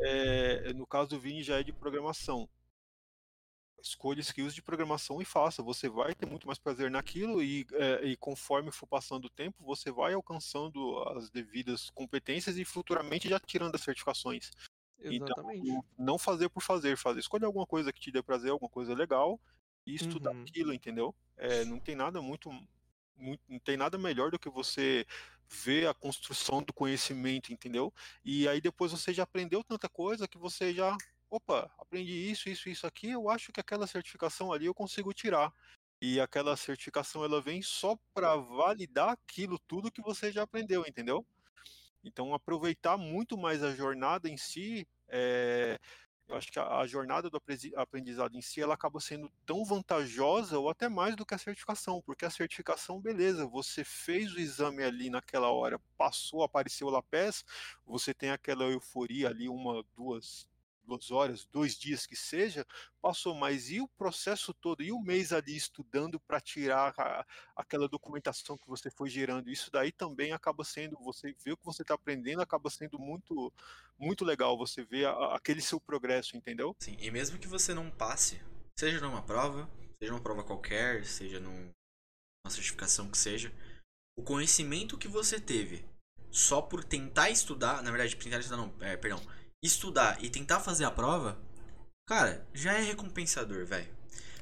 É, 0.00 0.72
no 0.74 0.86
caso 0.86 1.10
do 1.10 1.20
Vini 1.20 1.42
já 1.42 1.58
é 1.58 1.62
de 1.62 1.72
programação. 1.72 2.48
escolha 3.80 4.20
skills 4.20 4.54
de 4.54 4.62
programação 4.62 5.20
e 5.22 5.24
faça. 5.24 5.62
Você 5.62 5.88
vai 5.88 6.14
ter 6.14 6.26
muito 6.26 6.46
mais 6.46 6.58
prazer 6.58 6.90
naquilo 6.90 7.42
e, 7.42 7.66
é, 7.72 8.04
e, 8.06 8.16
conforme 8.16 8.70
for 8.70 8.86
passando 8.86 9.26
o 9.26 9.30
tempo, 9.30 9.64
você 9.64 9.90
vai 9.90 10.14
alcançando 10.14 10.98
as 11.16 11.30
devidas 11.30 11.90
competências 11.90 12.56
e 12.58 12.64
futuramente 12.64 13.28
já 13.28 13.38
tirando 13.40 13.74
as 13.74 13.82
certificações. 13.82 14.50
Exatamente. 15.00 15.68
Então, 15.68 15.84
não 15.96 16.18
fazer 16.18 16.48
por 16.48 16.62
fazer, 16.62 16.96
fazer. 16.96 17.20
Escolher 17.20 17.46
alguma 17.46 17.66
coisa 17.66 17.92
que 17.92 18.00
te 18.00 18.10
dê 18.10 18.22
prazer, 18.22 18.50
alguma 18.50 18.68
coisa 18.70 18.94
legal 18.94 19.40
e 19.86 19.94
estudar 19.94 20.32
Uhum. 20.32 20.44
aquilo, 20.44 20.72
entendeu? 20.72 21.14
É, 21.36 21.64
não 21.64 21.80
tem 21.80 21.94
nada 21.94 22.20
muito, 22.20 22.50
muito, 23.16 23.42
não 23.48 23.58
tem 23.60 23.76
nada 23.76 23.96
melhor 23.98 24.30
do 24.30 24.38
que 24.38 24.50
você 24.50 25.06
ver 25.48 25.88
a 25.88 25.94
construção 25.94 26.62
do 26.62 26.72
conhecimento, 26.74 27.52
entendeu? 27.52 27.92
E 28.24 28.48
aí 28.48 28.60
depois 28.60 28.92
você 28.92 29.14
já 29.14 29.22
aprendeu 29.22 29.62
tanta 29.64 29.88
coisa 29.88 30.28
que 30.28 30.36
você 30.38 30.74
já, 30.74 31.00
opa, 31.30 31.72
aprendi 31.78 32.12
isso, 32.30 32.48
isso, 32.50 32.68
isso 32.68 32.86
aqui, 32.86 33.10
eu 33.10 33.30
acho 33.30 33.52
que 33.52 33.60
aquela 33.60 33.86
certificação 33.86 34.52
ali 34.52 34.66
eu 34.66 34.74
consigo 34.74 35.12
tirar. 35.14 35.52
E 36.00 36.20
aquela 36.20 36.56
certificação 36.56 37.24
ela 37.24 37.40
vem 37.40 37.62
só 37.62 37.96
para 38.14 38.36
validar 38.36 39.10
aquilo 39.10 39.58
tudo 39.66 39.90
que 39.90 40.02
você 40.02 40.30
já 40.30 40.42
aprendeu, 40.42 40.84
entendeu? 40.86 41.26
Então, 42.08 42.34
aproveitar 42.34 42.96
muito 42.96 43.36
mais 43.36 43.62
a 43.62 43.74
jornada 43.74 44.28
em 44.28 44.36
si, 44.36 44.86
é, 45.08 45.78
eu 46.28 46.36
acho 46.36 46.52
que 46.52 46.58
a, 46.58 46.78
a, 46.78 46.86
jornada 46.86 47.30
do 47.30 47.40
aprendizado 47.76 48.36
em 48.36 48.42
si, 48.42 48.60
ela 48.60 48.74
acaba 48.74 49.00
sendo 49.00 49.30
tão 49.46 49.64
vantajosa 49.64 50.58
ou 50.58 50.68
até 50.68 50.88
mais 50.88 51.16
do 51.16 51.24
que 51.24 51.34
a 51.34 51.38
certificação, 51.38 52.02
porque 52.02 52.24
a 52.24 52.30
certificação, 52.30 53.00
beleza, 53.00 53.46
você 53.46 53.82
fez 53.82 54.34
o 54.34 54.40
exame 54.40 54.82
ali 54.82 55.08
naquela 55.08 55.50
hora, 55.50 55.80
passou, 55.96 56.42
apareceu 56.42 56.88
o 56.88 56.90
LAPES, 56.90 57.44
você 57.86 58.12
tem 58.12 58.30
aquela 58.30 58.64
euforia 58.64 59.28
ali, 59.28 59.48
uma, 59.48 59.82
duas, 59.96 60.48
duas 60.88 61.10
horas, 61.10 61.44
dois 61.52 61.76
dias 61.76 62.06
que 62.06 62.16
seja, 62.16 62.66
passou, 63.00 63.34
mas 63.34 63.70
e 63.70 63.80
o 63.80 63.88
processo 63.88 64.54
todo, 64.54 64.82
e 64.82 64.90
o 64.90 65.00
mês 65.00 65.32
ali 65.32 65.54
estudando 65.54 66.18
para 66.18 66.40
tirar 66.40 66.94
a, 66.96 67.26
aquela 67.54 67.88
documentação 67.88 68.56
que 68.56 68.66
você 68.66 68.90
foi 68.90 69.10
gerando, 69.10 69.50
isso 69.50 69.70
daí 69.70 69.92
também 69.92 70.32
acaba 70.32 70.64
sendo, 70.64 70.96
você 71.00 71.34
vê 71.44 71.52
o 71.52 71.56
que 71.56 71.64
você 71.64 71.82
está 71.82 71.94
aprendendo, 71.94 72.40
acaba 72.40 72.70
sendo 72.70 72.98
muito, 72.98 73.52
muito 73.98 74.24
legal, 74.24 74.56
você 74.56 74.82
vê 74.82 75.04
a, 75.04 75.34
aquele 75.34 75.60
seu 75.60 75.78
progresso, 75.78 76.36
entendeu? 76.36 76.74
Sim, 76.80 76.96
e 76.98 77.10
mesmo 77.10 77.38
que 77.38 77.46
você 77.46 77.74
não 77.74 77.90
passe, 77.90 78.40
seja 78.78 79.00
numa 79.00 79.22
prova, 79.22 79.68
seja 80.02 80.12
uma 80.12 80.22
prova 80.22 80.42
qualquer, 80.42 81.04
seja 81.04 81.38
numa 81.38 81.70
certificação 82.48 83.10
que 83.10 83.18
seja, 83.18 83.52
o 84.16 84.22
conhecimento 84.22 84.96
que 84.96 85.06
você 85.06 85.38
teve 85.38 85.84
só 86.30 86.60
por 86.60 86.84
tentar 86.84 87.30
estudar, 87.30 87.82
na 87.82 87.90
verdade, 87.90 88.16
tentar 88.16 88.38
estudar 88.38 88.56
não, 88.56 88.72
é, 88.80 88.96
perdão, 88.96 89.20
estudar 89.62 90.22
e 90.22 90.30
tentar 90.30 90.60
fazer 90.60 90.84
a 90.84 90.90
prova, 90.90 91.38
cara, 92.06 92.46
já 92.54 92.72
é 92.72 92.80
recompensador, 92.80 93.64
velho. 93.66 93.96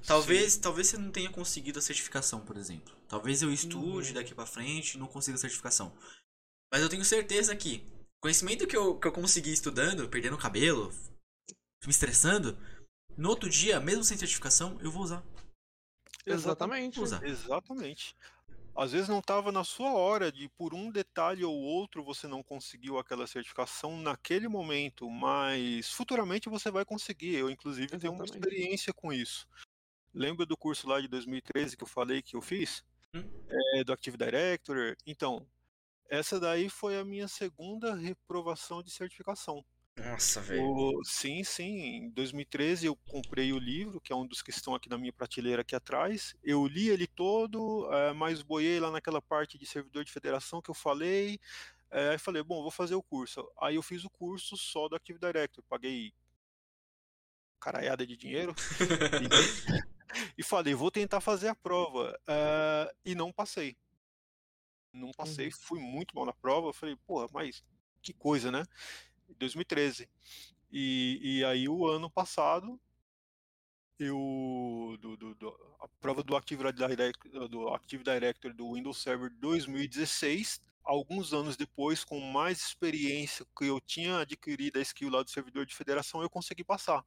Talvez, 0.06 0.52
Sim. 0.52 0.60
talvez 0.60 0.86
você 0.88 0.98
não 0.98 1.10
tenha 1.10 1.30
conseguido 1.30 1.78
a 1.78 1.82
certificação, 1.82 2.40
por 2.40 2.56
exemplo. 2.56 2.94
Talvez 3.09 3.43
eu 3.43 3.52
estude 3.52 4.09
uhum. 4.09 4.14
daqui 4.14 4.34
para 4.34 4.47
frente 4.47 4.94
e 4.94 4.98
não 4.98 5.06
consiga 5.09 5.36
a 5.36 5.40
certificação. 5.40 5.93
Mas 6.72 6.82
eu 6.82 6.88
tenho 6.88 7.05
certeza 7.05 7.56
que 7.56 7.84
conhecimento 8.20 8.66
que 8.66 8.76
eu, 8.76 8.98
que 8.98 9.06
eu 9.06 9.12
consegui 9.12 9.52
estudando, 9.52 10.09
perdendo 10.09 10.36
o 10.36 10.40
cabelo, 10.40 10.93
me 11.84 11.90
estressando, 11.90 12.56
no 13.16 13.30
outro 13.30 13.48
dia, 13.48 13.80
mesmo 13.80 14.05
sem 14.05 14.16
certificação, 14.16 14.78
eu 14.80 14.90
vou 14.90 15.02
usar. 15.02 15.24
Exatamente. 16.24 16.97
Vou 16.97 17.05
usar. 17.05 17.24
Exatamente 17.24 18.16
às 18.77 18.93
vezes 18.93 19.09
não 19.09 19.20
estava 19.20 19.51
na 19.51 19.65
sua 19.65 19.93
hora 19.93 20.31
de 20.31 20.48
por 20.51 20.74
um 20.74 20.90
detalhe 20.90 21.43
ou 21.43 21.57
outro 21.57 22.05
você 22.05 22.28
não 22.28 22.43
conseguiu 22.43 22.98
aquela 22.98 23.27
certificação 23.27 23.98
naquele 23.98 24.48
momento, 24.48 25.11
mas 25.11 25.90
futuramente 25.90 26.48
você 26.48 26.70
vai 26.70 26.85
conseguir. 26.85 27.35
Eu 27.35 27.51
inclusive 27.51 27.86
Exatamente. 27.86 28.03
tenho 28.03 28.15
uma 28.15 28.24
experiência 28.24 28.93
com 28.93 29.12
isso. 29.12 29.48
Lembra 30.12 30.44
do 30.44 30.57
curso 30.57 30.89
lá 30.89 31.01
de 31.01 31.09
2013 31.09 31.77
que 31.77 31.82
eu 31.82 31.89
falei 31.89 32.23
que 32.23 32.36
eu 32.36 32.43
fiz? 32.43 32.85
Hum? 33.15 33.23
É, 33.74 33.85
do 33.85 33.93
Active 33.93 34.16
Director? 34.16 34.97
Então, 35.07 35.47
essa 36.09 36.39
daí 36.39 36.69
foi 36.69 36.98
a 36.98 37.05
minha 37.05 37.28
segunda 37.28 37.94
reprovação 37.94 38.82
de 38.82 38.90
certificação. 38.90 39.65
Nossa, 39.97 40.40
velho. 40.40 41.01
Sim, 41.05 41.43
sim. 41.43 41.78
Em 41.78 42.10
2013 42.10 42.86
eu 42.86 42.97
comprei 42.97 43.52
o 43.52 43.59
livro, 43.59 44.01
que 44.01 44.12
é 44.12 44.16
um 44.16 44.27
dos 44.27 44.43
que 44.43 44.51
estão 44.51 44.74
aqui 44.74 44.89
na 44.89 44.98
minha 44.98 45.12
prateleira 45.12 45.62
aqui 45.62 45.74
atrás. 45.74 46.35
Eu 46.43 46.66
li 46.66 46.89
ele 46.89 47.06
todo, 47.06 47.89
é, 47.93 48.12
mas 48.12 48.43
boiei 48.43 48.78
lá 48.78 48.90
naquela 48.90 49.23
parte 49.23 49.56
de 49.56 49.64
servidor 49.64 50.05
de 50.05 50.12
federação 50.12 50.60
que 50.60 50.70
eu 50.70 50.74
falei. 50.74 51.40
É, 51.90 52.10
aí 52.10 52.18
falei, 52.18 52.43
bom, 52.43 52.60
vou 52.60 52.70
fazer 52.70 52.94
o 52.94 53.02
curso. 53.02 53.51
Aí 53.59 53.77
eu 53.77 53.82
fiz 53.82 54.05
o 54.05 54.10
curso 54.10 54.56
só 54.56 54.86
do 54.86 54.97
Active 54.97 55.18
Director. 55.18 55.64
Paguei 55.66 56.12
caraiada 57.59 58.06
de 58.06 58.16
dinheiro. 58.16 58.55
e, 60.36 60.40
e, 60.40 60.43
falei, 60.43 60.74
vou 60.74 60.90
tentar 60.90 61.23
fazer 61.23 61.48
a 61.48 61.55
prova. 61.55 62.18
É, 62.27 62.94
e 63.02 63.14
não 63.14 63.32
passei. 63.32 63.77
Não 64.93 65.10
passei, 65.12 65.47
uhum. 65.47 65.52
fui 65.52 65.81
muito 65.81 66.14
mal 66.14 66.27
na 66.27 66.35
prova. 66.35 66.73
Falei, 66.73 66.97
porra, 67.06 67.28
mas 67.32 67.64
que 68.02 68.12
coisa, 68.12 68.51
né? 68.52 68.62
2013. 69.39 70.09
E, 70.70 71.20
e 71.23 71.44
aí 71.44 71.69
o 71.69 71.86
ano 71.86 72.11
passado 72.11 72.81
eu 73.98 74.97
do, 75.01 75.16
do, 75.16 75.35
do, 75.35 75.77
a 75.81 75.89
prova 76.01 76.23
do 76.23 76.36
Active 76.36 76.62
do 77.48 77.69
Active 77.69 78.05
Director 78.05 78.53
do 78.53 78.74
Windows 78.74 78.98
Server 78.98 79.31
2016 79.39 80.61
alguns 80.87 81.33
anos 81.33 81.57
depois, 81.57 82.05
com 82.05 82.21
mais 82.21 82.59
experiência 82.61 83.45
que 83.59 83.67
eu 83.67 83.81
tinha 83.81 84.21
adquirido 84.21 84.79
a 84.79 84.83
skill 84.83 85.11
lá 85.11 85.23
do 85.23 85.31
servidor 85.31 85.67
de 85.67 85.75
federação, 85.75 86.23
eu 86.23 86.31
consegui 86.31 86.63
passar. 86.63 87.05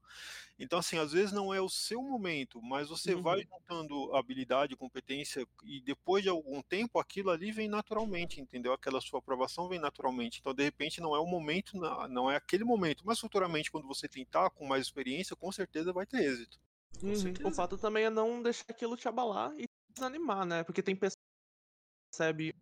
Então, 0.60 0.78
assim, 0.78 0.98
às 0.98 1.14
vezes 1.14 1.32
não 1.32 1.54
é 1.54 1.62
o 1.62 1.70
seu 1.70 2.04
momento, 2.04 2.62
mas 2.62 2.90
você 2.90 3.16
uhum. 3.16 3.22
vai 3.22 3.42
juntando 3.42 4.14
habilidade, 4.16 4.76
competência, 4.76 5.48
e 5.64 5.80
depois 5.80 6.22
de 6.22 6.30
algum 6.30 6.62
tempo, 6.62 7.00
aquilo 7.00 7.32
ali 7.32 7.52
vem 7.52 7.70
naturalmente, 7.70 8.42
entendeu? 8.42 8.74
Aquela 8.74 9.00
sua 9.00 9.20
aprovação 9.20 9.70
vem 9.70 9.80
naturalmente. 9.80 10.40
Então, 10.40 10.54
de 10.54 10.64
repente, 10.64 11.00
não 11.00 11.16
é 11.16 11.20
o 11.20 11.26
momento, 11.26 11.78
não 12.10 12.30
é 12.30 12.36
aquele 12.36 12.66
momento, 12.66 13.04
mas 13.06 13.20
futuramente, 13.20 13.72
quando 13.72 13.88
você 13.88 14.08
tentar 14.10 14.50
com 14.50 14.68
mais 14.68 14.84
experiência, 14.86 15.36
com 15.36 15.52
certeza 15.52 15.94
vai 15.94 16.06
ter 16.06 16.26
êxito. 16.26 16.60
Uhum. 17.02 17.48
O 17.48 17.52
fato 17.54 17.78
também 17.78 18.04
é 18.04 18.10
não 18.10 18.44
deixar 18.44 18.66
aquilo 18.68 18.98
te 18.98 19.08
abalar 19.08 19.54
e 19.58 19.66
desanimar, 19.90 20.46
né? 20.46 20.64
Porque 20.64 20.84
tem 20.84 20.96
pessoas 20.96 21.16
que 21.16 22.18
recebem 22.18 22.54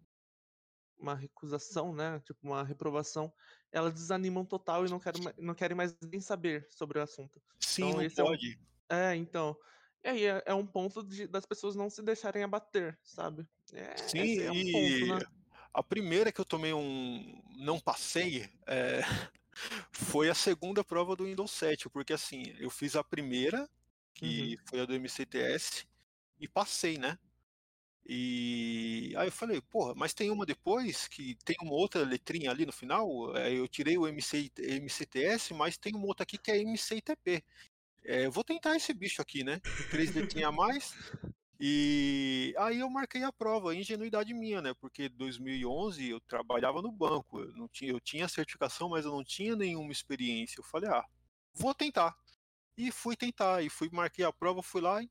uma 0.99 1.15
recusação, 1.15 1.93
né? 1.93 2.19
Tipo, 2.25 2.39
uma 2.43 2.63
reprovação, 2.63 3.31
elas 3.71 3.93
desanimam 3.93 4.45
total 4.45 4.85
e 4.85 4.89
não 4.89 4.99
querem, 4.99 5.21
não 5.37 5.53
querem 5.53 5.77
mais 5.77 5.95
nem 6.01 6.19
saber 6.19 6.67
sobre 6.69 6.99
o 6.99 7.01
assunto. 7.01 7.41
Sim, 7.59 7.89
então, 8.01 8.25
não 8.25 8.31
pode. 8.31 8.59
É, 8.89 8.95
um... 8.95 8.97
é, 8.97 9.15
então. 9.15 9.57
E 10.03 10.07
aí 10.09 10.25
é, 10.25 10.43
é 10.45 10.53
um 10.53 10.65
ponto 10.65 11.03
de, 11.03 11.27
das 11.27 11.45
pessoas 11.45 11.75
não 11.75 11.89
se 11.89 12.01
deixarem 12.01 12.43
abater, 12.43 12.97
sabe? 13.03 13.47
É, 13.73 13.97
Sim, 13.97 14.39
é 14.39 14.51
um 14.51 14.71
ponto, 14.71 15.19
né? 15.19 15.37
a 15.73 15.83
primeira 15.83 16.31
que 16.31 16.41
eu 16.41 16.45
tomei 16.45 16.73
um. 16.73 17.41
não 17.57 17.79
passei 17.79 18.49
é... 18.65 19.01
foi 19.91 20.29
a 20.29 20.35
segunda 20.35 20.83
prova 20.83 21.15
do 21.15 21.25
Windows 21.25 21.51
7, 21.51 21.89
porque 21.89 22.13
assim, 22.13 22.55
eu 22.59 22.69
fiz 22.69 22.95
a 22.95 23.03
primeira, 23.03 23.69
que 24.13 24.55
uhum. 24.55 24.63
foi 24.65 24.79
a 24.81 24.85
do 24.85 24.93
MCTS, 24.93 25.87
e 26.39 26.47
passei, 26.47 26.97
né? 26.97 27.17
E 28.09 29.13
aí 29.17 29.27
eu 29.27 29.31
falei, 29.31 29.59
porra, 29.59 29.93
mas 29.93 30.13
tem 30.13 30.31
uma 30.31 30.45
depois 30.45 31.09
que 31.09 31.35
tem 31.43 31.57
uma 31.61 31.73
outra 31.73 32.03
letrinha 32.05 32.49
ali 32.49 32.65
no 32.65 32.71
final. 32.71 33.35
Eu 33.35 33.67
tirei 33.67 33.97
o 33.97 34.07
MC, 34.07 34.49
MCTS, 34.57 35.53
mas 35.53 35.77
tem 35.77 35.93
uma 35.93 36.05
outra 36.05 36.23
aqui 36.23 36.37
que 36.37 36.49
é 36.49 36.57
MCTP. 36.57 37.43
É, 38.05 38.25
eu 38.25 38.31
vou 38.31 38.45
tentar 38.45 38.77
esse 38.77 38.93
bicho 38.93 39.21
aqui, 39.21 39.43
né? 39.43 39.59
Três 39.91 40.15
letrinhas 40.15 40.47
a 40.47 40.51
mais. 40.53 40.95
E 41.59 42.55
aí 42.57 42.79
eu 42.79 42.89
marquei 42.89 43.23
a 43.23 43.31
prova, 43.31 43.75
ingenuidade 43.75 44.33
minha, 44.33 44.61
né? 44.61 44.73
Porque 44.79 45.09
2011 45.09 46.09
eu 46.09 46.21
trabalhava 46.21 46.81
no 46.81 46.91
banco, 46.91 47.41
eu 47.41 47.51
não 47.57 47.67
tinha, 47.67 47.91
eu 47.91 47.99
tinha 47.99 48.27
certificação, 48.29 48.87
mas 48.89 49.03
eu 49.03 49.11
não 49.11 49.23
tinha 49.23 49.53
nenhuma 49.53 49.91
experiência. 49.91 50.59
Eu 50.59 50.63
falei, 50.63 50.89
ah, 50.89 51.03
vou 51.53 51.73
tentar. 51.73 52.15
E 52.77 52.91
fui 52.91 53.17
tentar, 53.17 53.63
e 53.63 53.69
fui 53.69 53.89
marquei 53.91 54.23
a 54.23 54.31
prova, 54.31 54.63
fui 54.63 54.79
lá 54.79 55.03
e 55.03 55.09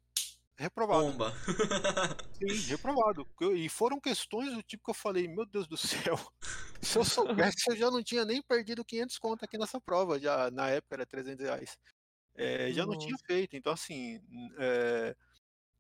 Reprovado. 0.59 1.05
Bomba. 1.05 1.33
Sim, 2.33 2.69
reprovado. 2.69 3.27
E 3.55 3.69
foram 3.69 4.01
questões 4.01 4.55
do 4.55 4.63
tipo 4.63 4.85
que 4.85 4.91
eu 4.91 4.95
falei, 4.95 5.29
meu 5.29 5.45
Deus 5.45 5.67
do 5.67 5.77
céu, 5.77 6.17
se 6.81 6.99
eu 6.99 7.05
soubesse, 7.05 7.71
eu 7.71 7.77
já 7.77 7.91
não 7.91 8.03
tinha 8.03 8.25
nem 8.25 8.43
perdido 8.43 8.85
500 8.85 9.19
conto 9.19 9.45
aqui 9.45 9.59
nessa 9.59 9.81
prova, 9.81 10.19
já 10.19 10.51
na 10.51 10.69
época 10.71 10.97
era 10.97 11.07
300 11.07 11.45
reais. 11.45 11.77
É, 12.35 12.71
já 12.73 12.85
não 12.87 12.99
tinha 12.99 13.17
feito. 13.27 13.57
Então, 13.57 13.73
assim, 13.73 14.21
é, 14.59 15.17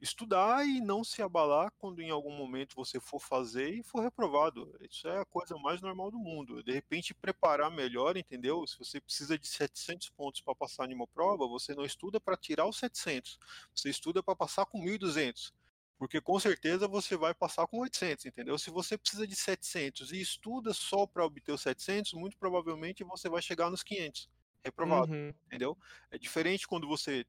estudar 0.06 0.66
e 0.66 0.80
não 0.80 1.04
se 1.04 1.20
abalar 1.20 1.72
quando 1.78 2.00
em 2.00 2.10
algum 2.10 2.30
momento 2.30 2.76
você 2.76 2.98
for 2.98 3.20
fazer 3.20 3.70
e 3.70 3.82
for 3.82 4.00
reprovado. 4.00 4.74
Isso 4.80 5.06
é 5.08 5.20
a 5.20 5.24
coisa 5.24 5.56
mais 5.58 5.80
normal 5.80 6.10
do 6.10 6.18
mundo. 6.18 6.62
De 6.62 6.72
repente, 6.72 7.14
preparar 7.14 7.70
melhor, 7.70 8.16
entendeu? 8.16 8.66
Se 8.66 8.78
você 8.78 9.00
precisa 9.00 9.38
de 9.38 9.46
700 9.46 10.08
pontos 10.10 10.40
para 10.40 10.54
passar 10.54 10.90
em 10.90 10.94
uma 10.94 11.06
prova, 11.06 11.46
você 11.46 11.74
não 11.74 11.84
estuda 11.84 12.20
para 12.20 12.36
tirar 12.36 12.66
os 12.66 12.78
700. 12.78 13.38
Você 13.74 13.90
estuda 13.90 14.22
para 14.22 14.36
passar 14.36 14.64
com 14.66 14.80
1200. 14.80 15.52
Porque 15.98 16.20
com 16.20 16.38
certeza 16.38 16.86
você 16.86 17.16
vai 17.16 17.34
passar 17.34 17.66
com 17.66 17.78
800, 17.78 18.26
entendeu? 18.26 18.58
Se 18.58 18.70
você 18.70 18.98
precisa 18.98 19.26
de 19.26 19.34
700 19.34 20.12
e 20.12 20.20
estuda 20.20 20.72
só 20.74 21.06
para 21.06 21.24
obter 21.24 21.52
os 21.52 21.62
700, 21.62 22.12
muito 22.12 22.36
provavelmente 22.36 23.02
você 23.02 23.28
vai 23.28 23.40
chegar 23.42 23.70
nos 23.70 23.82
500 23.82 24.28
reprovado, 24.66 25.12
uhum. 25.12 25.32
entendeu? 25.46 25.78
É 26.10 26.18
diferente 26.18 26.66
quando 26.66 26.86
você 26.86 27.24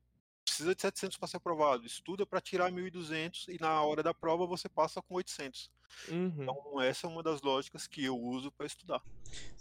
precisa 0.57 0.75
de 0.75 0.81
700 0.81 1.17
para 1.17 1.27
ser 1.27 1.38
aprovado. 1.38 1.85
Estuda 1.85 2.25
para 2.25 2.41
tirar 2.41 2.71
1.200 2.71 3.47
e 3.47 3.57
na 3.59 3.81
hora 3.84 4.01
da 4.01 4.13
prova 4.13 4.45
você 4.45 4.67
passa 4.67 5.01
com 5.01 5.15
800. 5.15 5.69
Uhum. 6.09 6.34
Então, 6.39 6.81
essa 6.81 7.07
é 7.07 7.09
uma 7.09 7.21
das 7.23 7.41
lógicas 7.41 7.88
que 7.88 8.03
eu 8.03 8.17
uso 8.17 8.51
para 8.51 8.65
estudar. 8.65 9.01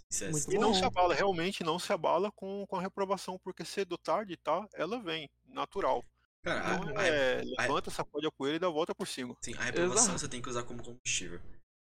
Isso 0.09 0.23
é 0.25 0.29
E 0.53 0.57
não 0.57 0.73
se 0.73 0.83
abala, 0.83 1.13
realmente 1.13 1.63
não 1.63 1.77
se 1.77 1.91
abala 1.93 2.31
com, 2.31 2.65
com 2.67 2.75
a 2.77 2.81
reprovação, 2.81 3.39
porque 3.43 3.63
cedo 3.63 3.93
ou 3.93 3.97
tarde, 3.97 4.35
tá? 4.37 4.67
Ela 4.73 4.99
vem, 4.99 5.29
natural. 5.47 6.03
Cara, 6.41 6.65
a- 6.65 6.75
Então, 6.77 6.97
a- 6.97 7.03
é, 7.05 7.41
a- 7.57 7.61
levanta, 7.61 7.91
sacode 7.91 8.25
a 8.25 8.31
poeira 8.31 8.57
e 8.57 8.59
dá 8.59 8.67
a 8.67 8.71
volta 8.71 8.95
por 8.95 9.07
cima. 9.07 9.35
Sim, 9.41 9.53
a 9.55 9.63
reprovação 9.63 10.03
Exato. 10.05 10.19
você 10.19 10.27
tem 10.27 10.41
que 10.41 10.49
usar 10.49 10.63
como 10.63 10.83
combustível. 10.83 11.39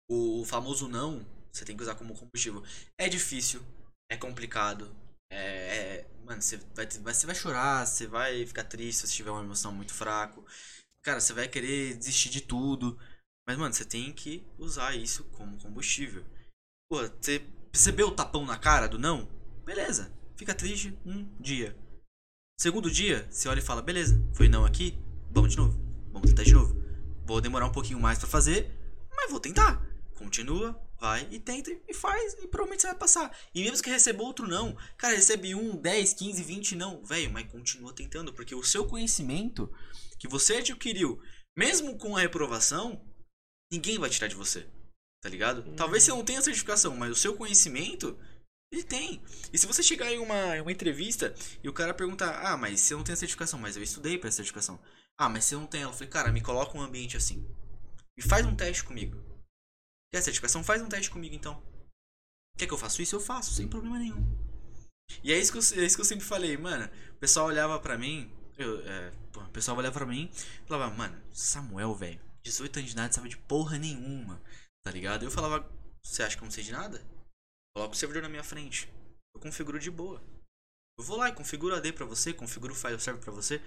O, 0.10 0.42
o 0.42 0.46
famoso 0.46 0.88
não, 0.88 1.26
você 1.52 1.64
tem 1.66 1.76
que 1.76 1.84
usar 1.84 1.96
como 1.96 2.16
combustível. 2.18 2.64
É 2.98 3.08
difícil, 3.08 3.62
é 4.10 4.18
complicado. 4.18 4.94
É, 5.30 5.38
é- 5.38 6.06
mano, 6.28 6.42
você 6.42 6.58
vai, 6.76 6.86
você 7.14 7.26
vai 7.26 7.36
chorar, 7.36 7.86
você 7.86 8.06
vai 8.06 8.46
ficar 8.46 8.66
triste 8.66 9.08
se 9.08 9.16
tiver 9.16 9.32
uma 9.32 9.44
emoção 9.44 9.72
muito 9.72 9.94
fraco. 9.94 10.46
Cara, 11.02 11.22
você 11.22 11.34
vai 11.34 11.48
querer 11.48 11.96
desistir 11.96 12.30
de 12.30 12.42
tudo. 12.42 13.00
Mas, 13.48 13.58
mano, 13.58 13.74
você 13.74 13.86
tem 13.86 14.12
que 14.12 14.46
usar 14.58 14.94
isso 14.96 15.24
como 15.32 15.58
combustível. 15.58 16.26
Pô, 16.90 16.98
você 17.02 17.40
percebeu 17.72 18.10
o 18.10 18.16
tapão 18.16 18.46
na 18.46 18.58
cara 18.58 18.88
do 18.88 19.00
não? 19.00 19.26
Beleza, 19.66 20.12
fica 20.36 20.54
triste 20.54 20.98
um 21.06 21.24
dia. 21.40 21.76
Segundo 22.60 22.92
dia, 22.92 23.26
você 23.32 23.48
olha 23.48 23.60
e 23.60 23.64
fala: 23.64 23.82
beleza, 23.82 24.22
foi 24.34 24.50
não 24.50 24.66
aqui, 24.66 24.98
vamos 25.32 25.52
de 25.52 25.58
novo. 25.58 25.80
Vamos 26.12 26.30
tentar 26.30 26.44
de 26.44 26.54
novo. 26.54 26.76
Vou 27.26 27.40
demorar 27.40 27.68
um 27.68 27.72
pouquinho 27.72 28.00
mais 28.00 28.20
pra 28.20 28.28
fazer, 28.28 28.70
mas 29.16 29.32
vou 29.32 29.40
tentar. 29.40 29.82
Continua, 30.16 30.74
vai 31.00 31.28
e 31.32 31.40
tenta 31.40 31.72
e 31.88 31.94
faz 31.94 32.34
e 32.34 32.48
provavelmente 32.48 32.82
você 32.82 32.88
vai 32.88 32.98
passar. 32.98 33.38
E 33.54 33.64
mesmo 33.64 33.84
que 33.84 33.90
receba 33.90 34.24
outro 34.24 34.48
não, 34.48 34.76
cara, 34.98 35.16
recebe 35.16 35.54
um, 35.54 35.76
10, 35.76 36.14
15, 36.14 36.44
20 36.44 36.76
não, 36.76 37.04
velho, 37.04 37.32
mas 37.32 37.52
continua 37.52 37.94
tentando, 37.94 38.34
porque 38.34 38.56
o 38.56 38.64
seu 38.64 38.86
conhecimento 38.86 39.72
que 40.20 40.28
você 40.28 40.58
adquiriu, 40.58 41.22
mesmo 41.56 41.98
com 41.98 42.16
a 42.16 42.22
reprovação, 42.22 43.02
ninguém 43.72 44.00
vai 44.00 44.10
tirar 44.10 44.28
de 44.28 44.36
você. 44.36 44.68
Tá 45.22 45.30
ligado? 45.30 45.64
Talvez 45.76 46.04
você 46.04 46.12
não 46.12 46.24
tenha 46.24 46.42
certificação, 46.42 46.96
mas 46.96 47.12
o 47.12 47.16
seu 47.16 47.36
conhecimento, 47.36 48.18
ele 48.72 48.84
tem. 48.84 49.22
E 49.52 49.58
se 49.58 49.66
você 49.66 49.82
chegar 49.82 50.12
em 50.12 50.20
uma, 50.20 50.62
uma 50.62 50.72
entrevista 50.72 51.34
e 51.64 51.68
o 51.68 51.74
cara 51.74 51.94
perguntar: 51.94 52.40
Ah, 52.46 52.56
mas 52.56 52.80
você 52.80 52.94
não 52.94 53.04
tem 53.04 53.14
a 53.14 53.18
certificação, 53.18 53.60
mas 53.60 53.76
eu 53.76 53.84
estudei 53.84 54.18
pra 54.18 54.28
essa 54.28 54.38
certificação. 54.38 54.80
Ah, 55.18 55.28
mas 55.28 55.46
você 55.46 55.56
não 55.56 55.66
tem 55.66 55.82
ela. 55.82 55.92
Eu 55.92 55.96
falei: 55.96 56.10
Cara, 56.10 56.32
me 56.32 56.42
coloca 56.42 56.78
um 56.78 56.82
ambiente 56.82 57.18
assim. 57.18 57.46
E 58.16 58.22
faz 58.22 58.46
um 58.46 58.56
teste 58.56 58.84
comigo. 58.84 59.27
Quer 60.12 60.22
certificação? 60.22 60.64
Faz 60.64 60.82
um 60.82 60.90
teste 60.90 61.10
comigo 61.10 61.36
então. 61.36 61.62
Quer 62.58 62.68
que 62.68 62.74
eu 62.74 62.78
faça 62.78 63.02
isso? 63.02 63.16
Eu 63.16 63.20
faço, 63.20 63.54
sem 63.54 63.68
problema 63.68 64.00
nenhum. 64.00 64.26
E 65.24 65.32
é 65.32 65.38
isso 65.38 65.52
que 65.52 65.58
eu, 65.58 65.82
é 65.82 65.86
isso 65.86 65.96
que 65.96 66.02
eu 66.02 66.06
sempre 66.06 66.26
falei, 66.26 66.58
mano. 66.58 66.90
O 67.12 67.20
pessoal 67.20 67.48
olhava 67.48 67.80
pra 67.80 67.98
mim. 67.98 68.32
Eu, 68.58 68.82
é, 68.82 69.12
pô, 69.32 69.42
o 69.42 69.50
pessoal 69.50 69.78
olhava 69.78 69.94
pra 69.94 70.06
mim 70.06 70.32
e 70.34 70.68
falava, 70.68 70.94
mano, 70.96 71.22
Samuel, 71.32 71.94
velho, 71.94 72.20
18 72.44 72.80
anos 72.80 72.90
de 72.90 72.96
idade, 72.96 73.16
sabe 73.16 73.30
de 73.30 73.38
porra 73.38 73.78
nenhuma. 73.78 74.42
Tá 74.84 74.92
ligado? 74.92 75.24
Eu 75.24 75.32
falava, 75.32 75.70
você 76.04 76.24
acha 76.24 76.36
que 76.36 76.42
eu 76.42 76.46
não 76.46 76.52
sei 76.52 76.64
de 76.64 76.72
nada? 76.72 77.06
Coloca 77.76 77.94
o 77.94 77.98
servidor 77.98 78.24
na 78.24 78.30
minha 78.30 78.44
frente. 78.44 78.90
Eu 79.36 79.42
configuro 79.42 79.78
de 79.78 79.92
boa. 79.92 80.24
Eu 80.98 81.06
vou 81.06 81.18
lá 81.18 81.30
e 81.30 81.36
configuro 81.36 81.76
AD 81.76 81.94
pra 81.94 82.06
você, 82.06 82.34
configuro 82.34 82.74
o 82.74 82.76
file 82.76 83.00
server 83.00 83.22
pra 83.22 83.32
você. 83.32 83.62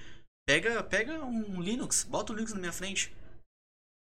Pega, 0.48 0.82
pega 0.82 1.24
um 1.24 1.60
Linux, 1.60 2.02
bota 2.02 2.32
o 2.32 2.34
Linux 2.34 2.52
na 2.52 2.58
minha 2.58 2.72
frente. 2.72 3.14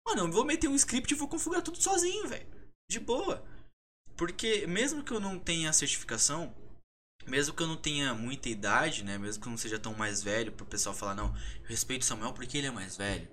Mano, 0.06 0.22
eu 0.22 0.32
vou 0.32 0.44
meter 0.44 0.68
um 0.68 0.74
script 0.76 1.12
e 1.12 1.16
vou 1.16 1.26
configurar 1.26 1.62
tudo 1.62 1.82
sozinho, 1.82 2.28
velho. 2.28 2.46
De 2.88 3.00
boa. 3.00 3.44
Porque 4.16 4.66
mesmo 4.66 5.02
que 5.02 5.12
eu 5.12 5.18
não 5.18 5.38
tenha 5.38 5.72
certificação, 5.72 6.54
mesmo 7.26 7.54
que 7.54 7.62
eu 7.62 7.66
não 7.66 7.76
tenha 7.76 8.14
muita 8.14 8.48
idade, 8.48 9.02
né? 9.02 9.18
Mesmo 9.18 9.42
que 9.42 9.48
eu 9.48 9.50
não 9.50 9.58
seja 9.58 9.78
tão 9.78 9.94
mais 9.94 10.22
velho, 10.22 10.52
pro 10.52 10.64
pessoal 10.64 10.94
falar, 10.94 11.14
não, 11.14 11.34
eu 11.60 11.68
respeito 11.68 12.02
o 12.02 12.04
Samuel 12.04 12.32
porque 12.32 12.56
ele 12.56 12.68
é 12.68 12.70
mais 12.70 12.96
velho. 12.96 13.28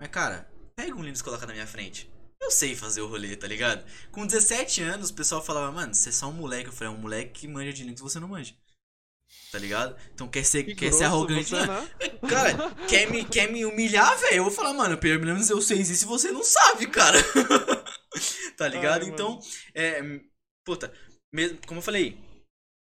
Mas, 0.00 0.08
cara, 0.10 0.50
pega 0.74 0.96
um 0.96 1.02
Linux 1.02 1.20
e 1.20 1.24
coloca 1.24 1.46
na 1.46 1.52
minha 1.52 1.66
frente. 1.66 2.10
Eu 2.40 2.50
sei 2.50 2.74
fazer 2.74 3.02
o 3.02 3.06
rolê, 3.06 3.36
tá 3.36 3.46
ligado? 3.46 3.84
Com 4.10 4.26
17 4.26 4.82
anos, 4.82 5.10
o 5.10 5.14
pessoal 5.14 5.44
falava, 5.44 5.70
mano, 5.70 5.94
você 5.94 6.08
é 6.08 6.12
só 6.12 6.28
um 6.28 6.32
moleque. 6.32 6.68
Eu 6.68 6.72
falei, 6.72 6.92
é 6.92 6.96
um 6.96 7.00
moleque 7.00 7.40
que 7.40 7.48
manja 7.48 7.72
de 7.72 7.82
Linux 7.84 8.00
você 8.00 8.18
não 8.18 8.28
manja. 8.28 8.54
Tá 9.52 9.58
ligado? 9.58 9.94
Então 10.14 10.26
quer 10.26 10.44
ser, 10.44 10.64
Que 10.64 10.74
quer 10.74 10.90
ser 10.92 11.00
grosso 11.00 11.04
arrogante. 11.04 11.50
você, 11.50 11.66
Não, 11.66 11.82
né? 11.82 11.90
Cara, 12.26 12.74
quer 12.88 13.10
me, 13.10 13.22
quer 13.22 13.52
me 13.52 13.66
humilhar, 13.66 14.18
velho? 14.18 14.36
Eu 14.36 14.44
vou 14.44 14.52
falar, 14.52 14.72
mano, 14.72 14.96
pelo 14.96 15.22
menos 15.22 15.50
eu 15.50 15.60
sei 15.60 15.82
isso 15.82 16.04
e 16.04 16.08
você 16.08 16.32
não 16.32 16.42
sabe, 16.42 16.86
cara. 16.86 17.18
tá 18.56 18.66
ligado? 18.66 19.02
Ai, 19.02 19.10
mano. 19.10 19.12
então, 19.12 19.40
é. 19.74 20.00
Puta, 20.64 20.90
mesmo, 21.30 21.58
como 21.66 21.80
eu 21.80 21.82
falei, 21.84 22.18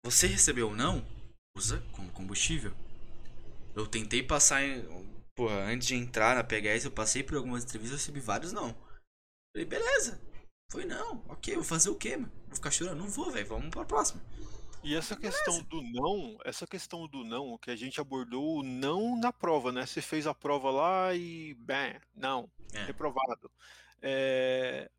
você 0.05 0.27
recebeu 0.27 0.71
ou 0.71 0.75
não, 0.75 1.07
usa 1.57 1.81
como 1.93 2.11
combustível. 2.11 2.73
Eu 3.77 3.87
tentei 3.87 4.23
passar 4.25 4.65
em. 4.65 4.83
Porra, 5.37 5.55
antes 5.67 5.87
de 5.87 5.95
entrar 5.95 6.35
na 6.35 6.43
PHS, 6.43 6.87
eu 6.87 6.91
passei 6.91 7.23
por 7.23 7.37
algumas 7.37 7.63
entrevistas 7.63 8.01
e 8.01 8.03
recebi 8.03 8.19
vários 8.19 8.53
não. 8.53 8.75
Falei, 9.55 9.65
beleza. 9.65 10.21
Foi 10.73 10.85
não, 10.85 11.25
ok, 11.29 11.55
vou 11.55 11.63
fazer 11.65 11.89
o 11.89 11.95
quê, 11.95 12.17
mano? 12.17 12.33
Vou 12.47 12.57
ficar 12.57 12.73
chorando? 12.73 12.99
Não 12.99 13.09
vou, 13.09 13.31
velho. 13.31 13.47
Vamos 13.47 13.71
pra 13.71 13.85
próxima. 13.85 14.21
E 14.83 14.95
essa 14.95 15.17
questão 15.17 15.61
do 15.65 15.83
não, 15.83 16.39
essa 16.45 16.67
questão 16.67 17.07
do 17.09 17.25
não, 17.25 17.59
que 17.59 17.71
a 17.71 17.77
gente 17.77 18.01
abordou 18.01 18.61
o 18.61 18.63
não 18.63 19.19
na 19.19 19.33
prova, 19.33 19.73
né? 19.73 19.85
Você 19.85 20.01
fez 20.01 20.27
a 20.27 20.35
prova 20.35 20.71
lá 20.71 21.15
e, 21.15 21.55
bem, 21.55 22.01
não, 22.15 22.51
É. 22.73 22.85
reprovado. 22.85 23.51
É, 24.01 24.91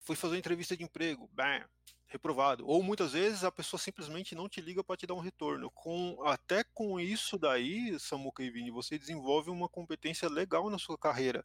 Foi 0.00 0.16
fazer 0.16 0.34
uma 0.34 0.38
entrevista 0.38 0.76
de 0.76 0.82
emprego, 0.84 1.30
bem, 1.32 1.64
reprovado. 2.06 2.66
Ou 2.66 2.82
muitas 2.82 3.12
vezes 3.12 3.42
a 3.44 3.50
pessoa 3.50 3.80
simplesmente 3.80 4.34
não 4.34 4.48
te 4.48 4.60
liga 4.60 4.84
para 4.84 4.96
te 4.96 5.06
dar 5.06 5.14
um 5.14 5.20
retorno. 5.20 5.70
Com 5.70 6.20
até 6.24 6.62
com 6.62 7.00
isso 7.00 7.38
daí, 7.38 7.98
Samuca 7.98 8.42
e 8.42 8.50
Vini, 8.50 8.70
você 8.70 8.98
desenvolve 8.98 9.48
uma 9.50 9.68
competência 9.68 10.28
legal 10.28 10.68
na 10.68 10.78
sua 10.78 10.98
carreira, 10.98 11.44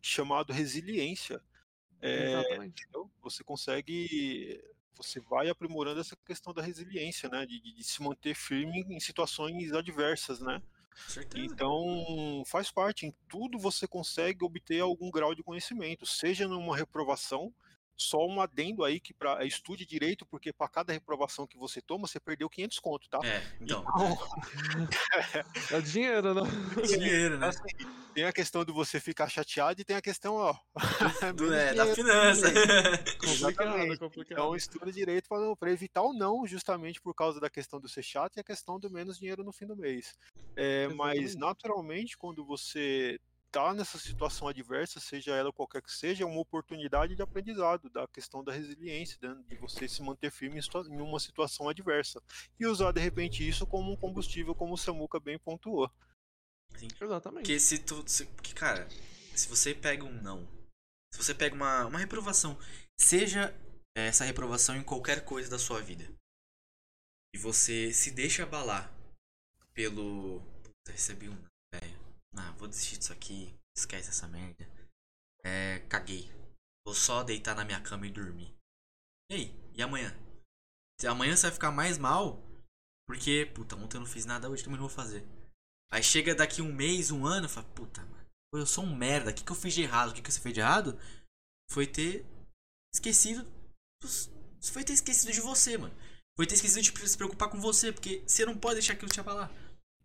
chamado 0.00 0.52
resiliência. 0.52 1.42
É, 2.00 2.32
Exatamente. 2.32 2.86
Você 3.22 3.42
consegue, 3.42 4.62
você 4.96 5.20
vai 5.20 5.48
aprimorando 5.48 6.00
essa 6.00 6.16
questão 6.24 6.52
da 6.52 6.62
resiliência, 6.62 7.28
né? 7.28 7.44
De, 7.46 7.60
de- 7.60 7.84
se 7.84 8.02
manter 8.02 8.34
firme 8.34 8.84
em 8.88 9.00
situações 9.00 9.72
adversas, 9.72 10.40
né? 10.40 10.62
Certeza. 11.06 11.44
Então, 11.44 12.42
faz 12.46 12.70
parte. 12.70 13.06
Em 13.06 13.14
tudo 13.28 13.58
você 13.58 13.86
consegue 13.86 14.44
obter 14.44 14.80
algum 14.80 15.10
grau 15.10 15.34
de 15.34 15.42
conhecimento, 15.42 16.06
seja 16.06 16.48
numa 16.48 16.76
reprovação, 16.76 17.52
só 17.96 18.18
um 18.26 18.40
adendo 18.40 18.84
aí 18.84 19.00
que 19.00 19.14
para 19.14 19.44
estude 19.44 19.86
direito, 19.86 20.26
porque 20.26 20.52
para 20.52 20.68
cada 20.68 20.92
reprovação 20.92 21.46
que 21.46 21.56
você 21.56 21.80
toma, 21.80 22.06
você 22.06 22.20
perdeu 22.20 22.48
500 22.48 22.78
conto, 22.78 23.08
tá? 23.08 23.20
É, 23.24 23.42
então. 23.60 23.84
É 25.70 25.76
o 25.76 25.82
dinheiro, 25.82 26.34
né? 26.34 26.42
Dinheiro, 26.86 27.38
né? 27.38 27.48
Assim, 27.48 27.62
tem 28.14 28.24
a 28.24 28.32
questão 28.32 28.64
de 28.64 28.72
você 28.72 29.00
ficar 29.00 29.28
chateado 29.28 29.80
e 29.80 29.84
tem 29.84 29.96
a 29.96 30.02
questão, 30.02 30.34
ó, 30.34 30.54
Do, 31.34 31.52
é, 31.54 31.74
da 31.74 31.84
dinheiro. 31.84 31.94
finança. 31.94 32.46
Complicado, 33.18 33.98
complicado. 33.98 34.32
Então 34.38 34.56
estuda 34.56 34.92
direito 34.92 35.28
para 35.58 35.70
evitar 35.70 36.02
o 36.02 36.12
não, 36.12 36.46
justamente 36.46 37.00
por 37.00 37.14
causa 37.14 37.40
da 37.40 37.50
questão 37.50 37.80
do 37.80 37.88
ser 37.88 38.02
chato 38.02 38.36
e 38.36 38.40
a 38.40 38.44
questão 38.44 38.78
do 38.78 38.90
menos 38.90 39.18
dinheiro 39.18 39.42
no 39.42 39.52
fim 39.52 39.66
do 39.66 39.76
mês. 39.76 40.14
É, 40.54 40.88
mas 40.88 41.34
naturalmente, 41.34 42.16
quando 42.16 42.44
você 42.44 43.18
tá 43.56 43.74
nessa 43.74 43.98
situação 43.98 44.48
adversa, 44.48 45.00
seja 45.00 45.34
ela 45.34 45.52
qualquer 45.52 45.80
que 45.80 45.90
seja, 45.90 46.24
é 46.24 46.26
uma 46.26 46.40
oportunidade 46.40 47.16
de 47.16 47.22
aprendizado, 47.22 47.88
da 47.88 48.06
questão 48.06 48.44
da 48.44 48.52
resiliência, 48.52 49.18
né, 49.22 49.42
de 49.48 49.56
você 49.56 49.88
se 49.88 50.02
manter 50.02 50.30
firme 50.30 50.60
em 50.60 51.00
uma 51.00 51.18
situação 51.18 51.68
adversa 51.68 52.22
e 52.60 52.66
usar 52.66 52.92
de 52.92 53.00
repente 53.00 53.46
isso 53.46 53.66
como 53.66 53.92
um 53.92 53.96
combustível, 53.96 54.54
como 54.54 54.74
o 54.74 54.78
Samuca 54.78 55.18
bem 55.18 55.38
pontuou. 55.38 55.90
Exatamente. 57.00 57.42
Porque 57.42 57.58
se 57.58 57.78
tu. 57.78 58.04
Se, 58.06 58.26
porque, 58.26 58.52
cara, 58.52 58.86
se 59.34 59.48
você 59.48 59.74
pega 59.74 60.04
um 60.04 60.12
não, 60.22 60.46
se 61.12 61.22
você 61.22 61.34
pega 61.34 61.54
uma, 61.54 61.86
uma 61.86 61.98
reprovação, 61.98 62.58
seja 63.00 63.54
essa 63.96 64.24
reprovação 64.24 64.76
em 64.76 64.82
qualquer 64.82 65.24
coisa 65.24 65.48
da 65.48 65.58
sua 65.58 65.80
vida, 65.80 66.04
e 67.34 67.38
você 67.38 67.90
se 67.92 68.10
deixa 68.10 68.42
abalar 68.42 68.92
pelo. 69.72 70.40
Puta, 70.62 70.92
recebi 70.92 71.30
um 71.30 71.34
não, 71.34 71.80
velho. 71.80 72.05
Ah, 72.36 72.52
vou 72.58 72.68
desistir 72.68 72.98
disso 72.98 73.12
aqui, 73.12 73.54
esquece 73.76 74.10
essa 74.10 74.28
merda. 74.28 74.68
É, 75.44 75.80
caguei. 75.88 76.30
Vou 76.84 76.94
só 76.94 77.22
deitar 77.22 77.54
na 77.54 77.64
minha 77.64 77.80
cama 77.80 78.06
e 78.06 78.10
dormir. 78.10 78.54
E 79.30 79.34
aí? 79.34 79.54
E 79.74 79.82
amanhã? 79.82 80.14
Amanhã 81.08 81.36
você 81.36 81.46
vai 81.46 81.52
ficar 81.52 81.70
mais 81.70 81.98
mal, 81.98 82.42
porque, 83.06 83.50
puta, 83.54 83.76
ontem 83.76 83.96
eu 83.96 84.00
não 84.00 84.06
fiz 84.06 84.24
nada, 84.24 84.48
hoje 84.48 84.64
também 84.64 84.78
não 84.78 84.88
vou 84.88 84.96
fazer. 84.96 85.26
Aí 85.90 86.02
chega 86.02 86.34
daqui 86.34 86.62
um 86.62 86.72
mês, 86.72 87.10
um 87.10 87.26
ano, 87.26 87.48
fala, 87.48 87.66
puta, 87.68 88.02
mano, 88.02 88.26
eu 88.54 88.66
sou 88.66 88.84
um 88.84 88.96
merda, 88.96 89.30
o 89.30 89.34
que, 89.34 89.44
que 89.44 89.52
eu 89.52 89.56
fiz 89.56 89.74
de 89.74 89.82
errado? 89.82 90.10
O 90.10 90.14
que, 90.14 90.22
que 90.22 90.32
você 90.32 90.40
fez 90.40 90.54
de 90.54 90.60
errado? 90.60 90.98
Foi 91.70 91.86
ter 91.86 92.24
esquecido. 92.94 93.46
Foi 94.72 94.84
ter 94.84 94.94
esquecido 94.94 95.32
de 95.32 95.40
você, 95.40 95.76
mano. 95.76 95.94
Foi 96.36 96.46
ter 96.46 96.54
esquecido 96.54 96.82
de 96.82 97.08
se 97.08 97.16
preocupar 97.16 97.50
com 97.50 97.60
você, 97.60 97.92
porque 97.92 98.22
você 98.26 98.44
não 98.44 98.56
pode 98.56 98.76
deixar 98.76 98.94
aquilo 98.94 99.10
te 99.10 99.20
abalar. 99.20 99.50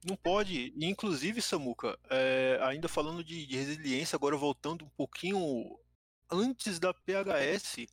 Não 0.06 0.16
pode, 0.16 0.74
inclusive, 0.82 1.42
Samuca, 1.42 1.98
é, 2.10 2.58
ainda 2.64 2.88
falando 2.88 3.24
de, 3.24 3.46
de 3.46 3.56
resiliência, 3.56 4.16
agora 4.16 4.36
voltando 4.36 4.84
um 4.86 4.90
pouquinho 4.90 5.78
antes 6.30 6.80
da 6.80 6.92
PHS, 6.94 7.88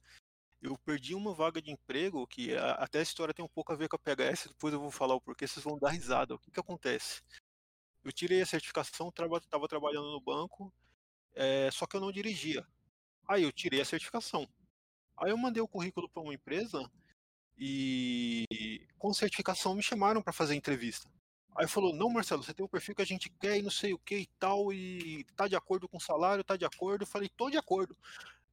eu 0.62 0.76
perdi 0.78 1.14
uma 1.14 1.34
vaga 1.34 1.60
de 1.60 1.70
emprego, 1.70 2.26
que 2.26 2.54
a- 2.56 2.72
até 2.74 3.00
a 3.00 3.02
história 3.02 3.34
tem 3.34 3.44
um 3.44 3.48
pouco 3.48 3.72
a 3.72 3.76
ver 3.76 3.88
com 3.88 3.96
a 3.96 3.98
PHS, 3.98 4.48
depois 4.48 4.72
eu 4.74 4.80
vou 4.80 4.90
falar 4.90 5.14
o 5.14 5.20
porquê, 5.20 5.46
vocês 5.46 5.62
vão 5.64 5.78
dar 5.78 5.90
risada. 5.90 6.34
O 6.34 6.38
que 6.38 6.50
que 6.50 6.60
acontece? 6.60 7.22
Eu 8.04 8.12
tirei 8.12 8.42
a 8.42 8.46
certificação, 8.46 9.12
traba, 9.12 9.40
tava 9.42 9.68
trabalhando 9.68 10.10
no 10.12 10.20
banco, 10.20 10.72
é, 11.34 11.70
só 11.72 11.86
que 11.86 11.96
eu 11.96 12.00
não 12.02 12.12
dirigia. 12.12 12.66
Aí 13.28 13.44
eu 13.44 13.52
tirei 13.52 13.80
a 13.82 13.86
certificação. 13.86 14.48
Aí 15.18 15.30
eu 15.30 15.38
mandei 15.38 15.62
o 15.62 15.68
currículo 15.68 16.08
para 16.08 16.22
uma 16.22 16.34
empresa 16.34 16.90
e 17.58 18.86
com 18.98 19.12
certificação 19.14 19.74
me 19.74 19.82
chamaram 19.82 20.22
para 20.22 20.32
fazer 20.32 20.54
entrevista. 20.56 21.10
Aí 21.58 21.66
falou, 21.66 21.92
não, 21.92 22.08
Marcelo, 22.08 22.40
você 22.40 22.54
tem 22.54 22.64
um 22.64 22.68
perfil 22.68 22.94
que 22.94 23.02
a 23.02 23.04
gente 23.04 23.28
quer 23.30 23.58
e 23.58 23.62
não 23.62 23.70
sei 23.70 23.92
o 23.92 23.98
que 23.98 24.18
e 24.18 24.26
tal, 24.38 24.72
e 24.72 25.24
tá 25.34 25.48
de 25.48 25.56
acordo 25.56 25.88
com 25.88 25.96
o 25.96 26.00
salário, 26.00 26.44
tá 26.44 26.56
de 26.56 26.64
acordo. 26.64 27.02
Eu 27.02 27.06
falei, 27.06 27.28
tô 27.36 27.50
de 27.50 27.56
acordo. 27.56 27.96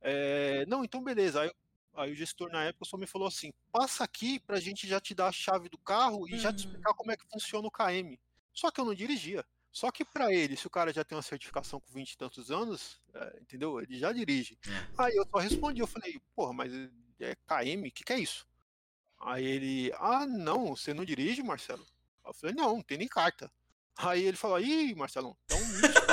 É, 0.02 0.66
não, 0.66 0.84
então 0.84 1.04
beleza. 1.04 1.42
Aí, 1.42 1.52
aí, 1.94 2.12
o 2.12 2.16
gestor 2.16 2.50
na 2.50 2.64
época 2.64 2.84
só 2.84 2.98
me 2.98 3.06
falou 3.06 3.28
assim, 3.28 3.54
passa 3.72 4.04
aqui 4.04 4.40
pra 4.40 4.60
gente 4.60 4.88
já 4.88 5.00
te 5.00 5.14
dar 5.14 5.28
a 5.28 5.32
chave 5.32 5.70
do 5.70 5.78
carro 5.78 6.28
e 6.28 6.34
uhum. 6.34 6.40
já 6.40 6.52
te 6.52 6.66
explicar 6.66 6.96
como 6.96 7.12
é 7.12 7.16
que 7.16 7.30
funciona 7.32 7.68
o 7.68 7.72
KM. 7.72 8.20
Só 8.52 8.72
que 8.72 8.82
eu 8.82 8.86
não 8.86 8.96
dirigia. 8.96 9.46
Só 9.72 9.92
que 9.92 10.04
para 10.04 10.34
ele, 10.34 10.58
se 10.58 10.66
o 10.66 10.72
cara 10.72 10.92
já 10.92 11.04
tem 11.04 11.16
uma 11.16 11.22
certificação 11.22 11.80
com 11.80 11.94
20 11.94 12.12
e 12.12 12.18
tantos 12.18 12.50
anos, 12.50 13.00
é, 13.14 13.38
entendeu? 13.40 13.80
Ele 13.80 14.00
já 14.00 14.12
dirige. 14.12 14.58
É. 14.66 15.04
Aí 15.04 15.16
eu 15.16 15.28
só 15.30 15.38
respondi, 15.38 15.80
eu 15.80 15.88
falei, 15.88 16.20
porra, 16.36 16.54
mas 16.54 16.74
é 17.20 17.36
KM? 17.46 17.88
O 17.88 17.92
que, 17.92 18.04
que 18.04 18.14
é 18.14 18.18
isso? 18.18 18.48
Aí 19.20 19.46
ele, 19.46 19.94
ah, 20.00 20.26
não, 20.26 20.76
você 20.76 20.92
não 20.92 21.06
dirige, 21.06 21.44
Marcelo? 21.44 21.86
Eu 22.26 22.34
falei, 22.34 22.56
não, 22.56 22.76
não 22.76 22.82
tem 22.82 22.98
nem 22.98 23.08
carta. 23.08 23.52
Aí 23.98 24.24
ele 24.24 24.36
falou, 24.36 24.60
ih, 24.60 24.94
Marcelão, 24.94 25.38
então 25.46 25.58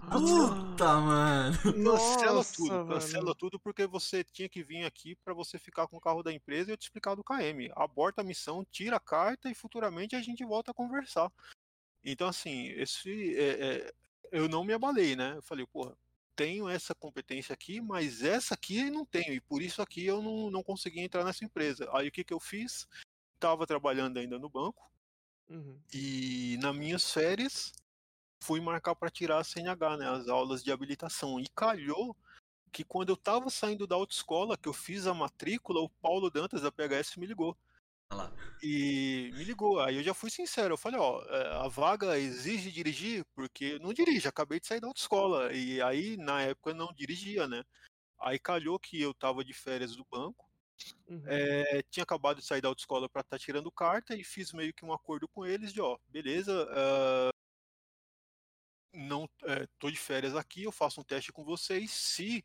Puta, 0.00 1.00
mano. 1.00 1.58
Cancela 1.58 2.32
Nossa, 2.34 2.54
tudo, 2.54 2.70
mano. 2.70 2.88
cancela 2.88 3.34
tudo 3.34 3.58
porque 3.58 3.86
você 3.86 4.22
tinha 4.22 4.48
que 4.48 4.62
vir 4.62 4.84
aqui 4.84 5.16
para 5.24 5.34
você 5.34 5.58
ficar 5.58 5.88
com 5.88 5.96
o 5.96 6.00
carro 6.00 6.22
da 6.22 6.32
empresa 6.32 6.70
e 6.70 6.72
eu 6.72 6.76
te 6.76 6.82
explicar 6.82 7.14
do 7.14 7.24
KM. 7.24 7.70
Aborta 7.74 8.20
a 8.20 8.24
missão, 8.24 8.64
tira 8.70 8.96
a 8.96 9.00
carta 9.00 9.50
e 9.50 9.54
futuramente 9.54 10.14
a 10.14 10.22
gente 10.22 10.44
volta 10.44 10.70
a 10.70 10.74
conversar. 10.74 11.32
Então, 12.04 12.28
assim, 12.28 12.68
esse 12.68 13.36
é, 13.36 13.48
é, 13.48 13.92
eu 14.30 14.48
não 14.48 14.64
me 14.64 14.72
abalei, 14.72 15.16
né? 15.16 15.34
Eu 15.36 15.42
falei, 15.42 15.66
porra, 15.66 15.96
tenho 16.36 16.68
essa 16.68 16.94
competência 16.94 17.52
aqui, 17.52 17.80
mas 17.80 18.22
essa 18.22 18.54
aqui 18.54 18.90
não 18.90 19.04
tenho, 19.04 19.32
e 19.32 19.40
por 19.40 19.62
isso 19.62 19.82
aqui 19.82 20.04
eu 20.04 20.22
não, 20.22 20.50
não 20.50 20.62
consegui 20.62 21.00
entrar 21.00 21.24
nessa 21.24 21.44
empresa. 21.44 21.88
Aí 21.92 22.08
o 22.08 22.12
que, 22.12 22.24
que 22.24 22.34
eu 22.34 22.40
fiz? 22.40 22.86
Estava 23.34 23.66
trabalhando 23.66 24.18
ainda 24.18 24.38
no 24.38 24.48
banco, 24.48 24.90
uhum. 25.48 25.80
e 25.92 26.58
nas 26.60 26.74
minhas 26.74 27.12
férias 27.12 27.72
fui 28.42 28.60
marcar 28.60 28.94
para 28.94 29.10
tirar 29.10 29.38
a 29.38 29.44
CNH, 29.44 29.96
né? 29.96 30.08
As 30.08 30.28
aulas 30.28 30.64
de 30.64 30.72
habilitação. 30.72 31.38
E 31.38 31.46
calhou 31.54 32.16
que 32.72 32.82
quando 32.82 33.10
eu 33.10 33.14
estava 33.14 33.48
saindo 33.50 33.86
da 33.86 33.94
autoescola, 33.94 34.56
que 34.56 34.68
eu 34.68 34.72
fiz 34.72 35.06
a 35.06 35.14
matrícula, 35.14 35.80
o 35.80 35.88
Paulo 35.88 36.30
Dantas 36.30 36.62
da 36.62 36.72
PHS 36.72 37.16
me 37.16 37.26
ligou. 37.26 37.56
E 38.62 39.30
me 39.34 39.44
ligou. 39.44 39.80
Aí 39.80 39.96
eu 39.96 40.02
já 40.02 40.12
fui 40.12 40.30
sincero. 40.30 40.74
Eu 40.74 40.78
falei, 40.78 40.98
ó, 40.98 41.22
é, 41.28 41.64
a 41.64 41.68
vaga 41.68 42.18
exige 42.18 42.70
dirigir, 42.70 43.24
porque 43.34 43.78
não 43.78 43.92
dirige, 43.92 44.28
acabei 44.28 44.60
de 44.60 44.66
sair 44.66 44.80
da 44.80 44.88
autoescola. 44.88 45.52
E 45.52 45.80
aí, 45.80 46.16
na 46.16 46.42
época, 46.42 46.70
eu 46.70 46.74
não 46.74 46.92
dirigia, 46.92 47.46
né? 47.46 47.62
Aí 48.20 48.38
calhou 48.38 48.78
que 48.78 49.00
eu 49.00 49.14
tava 49.14 49.44
de 49.44 49.52
férias 49.52 49.96
do 49.96 50.06
banco. 50.10 50.48
Uhum. 51.08 51.22
É, 51.26 51.82
tinha 51.90 52.04
acabado 52.04 52.38
de 52.38 52.46
sair 52.46 52.60
da 52.60 52.68
autoescola 52.68 53.08
para 53.08 53.20
estar 53.20 53.38
tá 53.38 53.44
tirando 53.44 53.70
carta 53.70 54.14
e 54.14 54.24
fiz 54.24 54.52
meio 54.52 54.72
que 54.72 54.84
um 54.84 54.92
acordo 54.92 55.28
com 55.28 55.44
eles 55.44 55.72
de, 55.72 55.80
ó, 55.80 55.98
beleza, 56.08 56.64
uh, 56.64 57.32
não 58.94 59.28
é, 59.44 59.66
tô 59.78 59.90
de 59.90 59.98
férias 59.98 60.36
aqui, 60.36 60.64
eu 60.64 60.72
faço 60.72 61.00
um 61.00 61.04
teste 61.04 61.32
com 61.32 61.44
vocês. 61.44 61.90
Se 61.90 62.44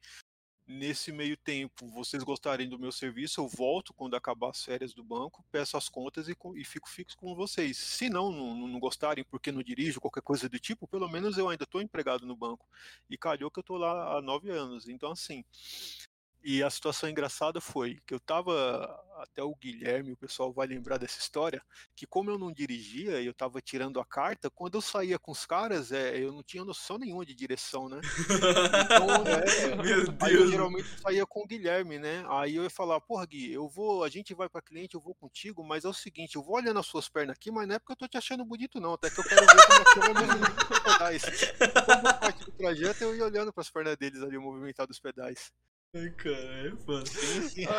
Nesse 0.69 1.13
meio 1.13 1.37
tempo, 1.37 1.87
vocês 1.87 2.21
gostarem 2.23 2.67
do 2.67 2.77
meu 2.77 2.91
serviço, 2.91 3.39
eu 3.39 3.47
volto 3.47 3.93
quando 3.93 4.17
acabar 4.17 4.49
as 4.49 4.65
férias 4.65 4.93
do 4.93 5.01
banco, 5.01 5.41
peço 5.49 5.77
as 5.77 5.87
contas 5.87 6.27
e, 6.27 6.35
e 6.57 6.65
fico 6.65 6.89
fixo 6.89 7.15
com 7.15 7.33
vocês. 7.33 7.77
Se 7.77 8.09
não, 8.09 8.33
não, 8.33 8.67
não, 8.67 8.77
gostarem 8.77 9.23
porque 9.23 9.49
não 9.49 9.63
dirijo, 9.63 10.01
qualquer 10.01 10.21
coisa 10.21 10.49
do 10.49 10.59
tipo, 10.59 10.85
pelo 10.85 11.07
menos 11.07 11.37
eu 11.37 11.47
ainda 11.47 11.63
estou 11.63 11.81
empregado 11.81 12.25
no 12.25 12.35
banco. 12.35 12.67
E 13.09 13.17
calhou 13.17 13.49
que 13.49 13.59
eu 13.59 13.61
estou 13.61 13.77
lá 13.77 14.17
há 14.17 14.21
nove 14.21 14.49
anos. 14.49 14.89
Então, 14.89 15.13
assim, 15.13 15.45
e 16.49 16.63
a 16.63 16.69
situação 16.69 17.09
engraçada 17.09 17.59
foi 17.59 17.99
que 18.07 18.13
eu 18.13 18.21
tava, 18.21 18.97
até 19.17 19.43
o 19.43 19.53
Guilherme, 19.53 20.13
o 20.13 20.17
pessoal 20.17 20.53
vai 20.53 20.65
lembrar 20.65 20.97
dessa 20.97 21.19
história, 21.19 21.61
que 21.93 22.07
como 22.07 22.31
eu 22.31 22.39
não 22.39 22.53
dirigia 22.53 23.19
e 23.19 23.25
eu 23.25 23.33
tava 23.33 23.59
tirando 23.59 23.99
a 23.99 24.05
carta, 24.05 24.49
quando 24.49 24.75
eu 24.75 24.81
saía 24.81 25.19
com 25.19 25.33
os 25.33 25.45
caras, 25.45 25.91
é, 25.91 26.17
eu 26.17 26.31
não 26.31 26.41
tinha 26.41 26.63
noção 26.63 26.97
nenhuma 26.97 27.25
de 27.25 27.35
direção, 27.35 27.89
né? 27.89 27.99
Então, 28.85 29.07
é, 29.27 29.75
Meu 29.75 30.05
Deus. 30.05 30.17
Aí 30.21 30.35
eu 30.35 30.47
geralmente 30.47 30.87
saía 31.01 31.25
com 31.25 31.41
o 31.41 31.45
Guilherme, 31.45 31.99
né? 31.99 32.23
Aí 32.29 32.55
eu 32.55 32.63
ia 32.63 32.69
falar, 32.69 33.01
porra, 33.01 33.25
Gui, 33.25 33.51
eu 33.51 33.67
vou, 33.67 34.05
a 34.05 34.07
gente 34.07 34.33
vai 34.33 34.47
para 34.47 34.61
cliente, 34.61 34.95
eu 34.95 35.01
vou 35.01 35.13
contigo, 35.15 35.65
mas 35.65 35.83
é 35.83 35.89
o 35.89 35.93
seguinte, 35.93 36.37
eu 36.37 36.43
vou 36.43 36.55
olhando 36.55 36.79
as 36.79 36.85
suas 36.85 37.09
pernas 37.09 37.35
aqui, 37.35 37.51
mas 37.51 37.67
não 37.67 37.75
é 37.75 37.79
porque 37.79 37.91
eu 37.91 37.97
tô 37.97 38.07
te 38.07 38.17
achando 38.17 38.45
bonito, 38.45 38.79
não, 38.79 38.93
até 38.93 39.09
que 39.09 39.19
eu 39.19 39.23
quero 39.25 39.45
ver 39.45 39.67
como 39.67 39.81
é 39.81 39.83
que 39.83 39.99
eu 39.99 40.03
vou 40.03 40.13
movimentar 40.13 40.71
os 40.71 40.79
pedais. 40.79 41.23
Como 41.85 42.19
parte 42.21 42.45
do 42.45 42.51
trajeto, 42.53 43.03
eu 43.03 43.15
ia 43.17 43.25
olhando 43.25 43.51
para 43.51 43.61
as 43.61 43.69
pernas 43.69 43.97
deles 43.97 44.23
ali, 44.23 44.37
movimentar 44.37 44.87
dos 44.87 44.97
pedais. 44.97 45.51
Ai, 45.99 46.09
cara, 46.11 46.67
é 46.67 46.71
foda. 46.85 47.03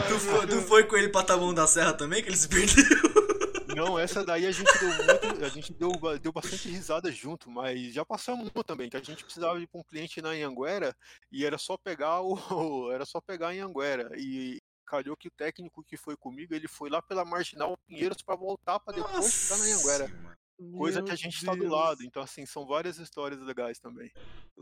tu, 0.09 0.19
foi, 0.19 0.47
tu 0.47 0.61
foi 0.63 0.85
com 0.85 0.97
ele 0.97 1.09
pra 1.09 1.23
Taboão 1.23 1.55
da 1.55 1.67
Serra 1.67 1.93
também, 1.93 2.23
que 2.23 2.29
ele 2.29 2.37
se 2.37 2.49
perdeu? 2.49 2.85
Não, 3.77 3.97
essa 3.97 4.25
daí 4.25 4.45
a 4.45 4.51
gente 4.51 4.73
deu 4.81 4.89
muito, 4.89 5.45
a 5.45 5.49
gente 5.49 5.73
deu, 5.73 5.93
deu 6.21 6.33
bastante 6.33 6.69
risada 6.69 7.13
junto, 7.13 7.49
mas 7.49 7.95
já 7.95 8.05
passamos 8.05 8.51
uma 8.53 8.65
também, 8.65 8.91
que 8.91 8.97
a 8.97 9.03
gente 9.03 9.23
precisava 9.23 9.61
ir 9.61 9.69
pra 9.69 9.81
um 9.81 9.85
cliente 9.85 10.21
na 10.21 10.31
Anhanguera 10.31 10.97
e 11.31 11.45
era 11.45 11.57
só 11.57 11.77
pegar 11.77 12.21
o. 12.21 12.35
Era 12.91 13.05
só 13.07 13.21
pegar 13.21 13.55
em 13.55 13.61
Anhanguera. 13.61 14.11
E 14.17 14.59
calhou 14.85 15.17
que 15.17 15.29
o 15.29 15.31
técnico 15.31 15.85
que 15.85 15.97
foi 15.97 16.17
comigo, 16.17 16.55
ele 16.55 16.67
foi 16.67 16.89
lá 16.91 17.01
pela 17.01 17.25
Marginal 17.25 17.77
Pinheiros 17.87 18.23
para 18.23 18.35
voltar 18.35 18.81
para 18.81 18.95
depois 18.95 19.15
Nossa, 19.15 19.31
ficar 19.31 19.59
na 19.59 19.65
Anhanguera. 19.65 20.39
Coisa 20.77 21.03
que 21.03 21.13
a 21.13 21.17
gente 21.17 21.41
Deus. 21.41 21.43
está 21.43 21.55
do 21.55 21.69
lado. 21.69 22.03
Então, 22.03 22.23
assim, 22.23 22.45
são 22.45 22.67
várias 22.67 22.99
histórias 22.99 23.41
legais 23.41 23.79
também. 23.79 24.11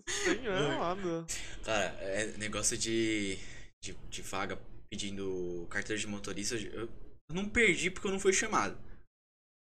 Sim, 0.06 0.47
é 0.47 0.77
nada. 0.78 1.27
Cara, 1.64 1.85
é 2.01 2.36
negócio 2.36 2.77
de, 2.77 3.39
de, 3.82 3.94
de 4.10 4.23
vaga 4.23 4.60
pedindo 4.90 5.66
carteira 5.70 5.98
de 5.98 6.06
motorista. 6.06 6.56
Eu 6.56 6.89
não 7.32 7.48
perdi 7.48 7.90
porque 7.90 8.06
eu 8.06 8.12
não 8.12 8.20
fui 8.20 8.32
chamado. 8.32 8.78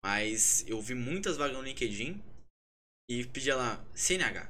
Mas 0.05 0.63
eu 0.67 0.79
vi 0.81 0.93
muitas 0.93 1.35
vagas 1.35 1.57
no 1.57 1.63
LinkedIn 1.63 2.21
e 3.09 3.25
pedia 3.25 3.55
lá 3.55 3.83
CNH. 3.93 4.49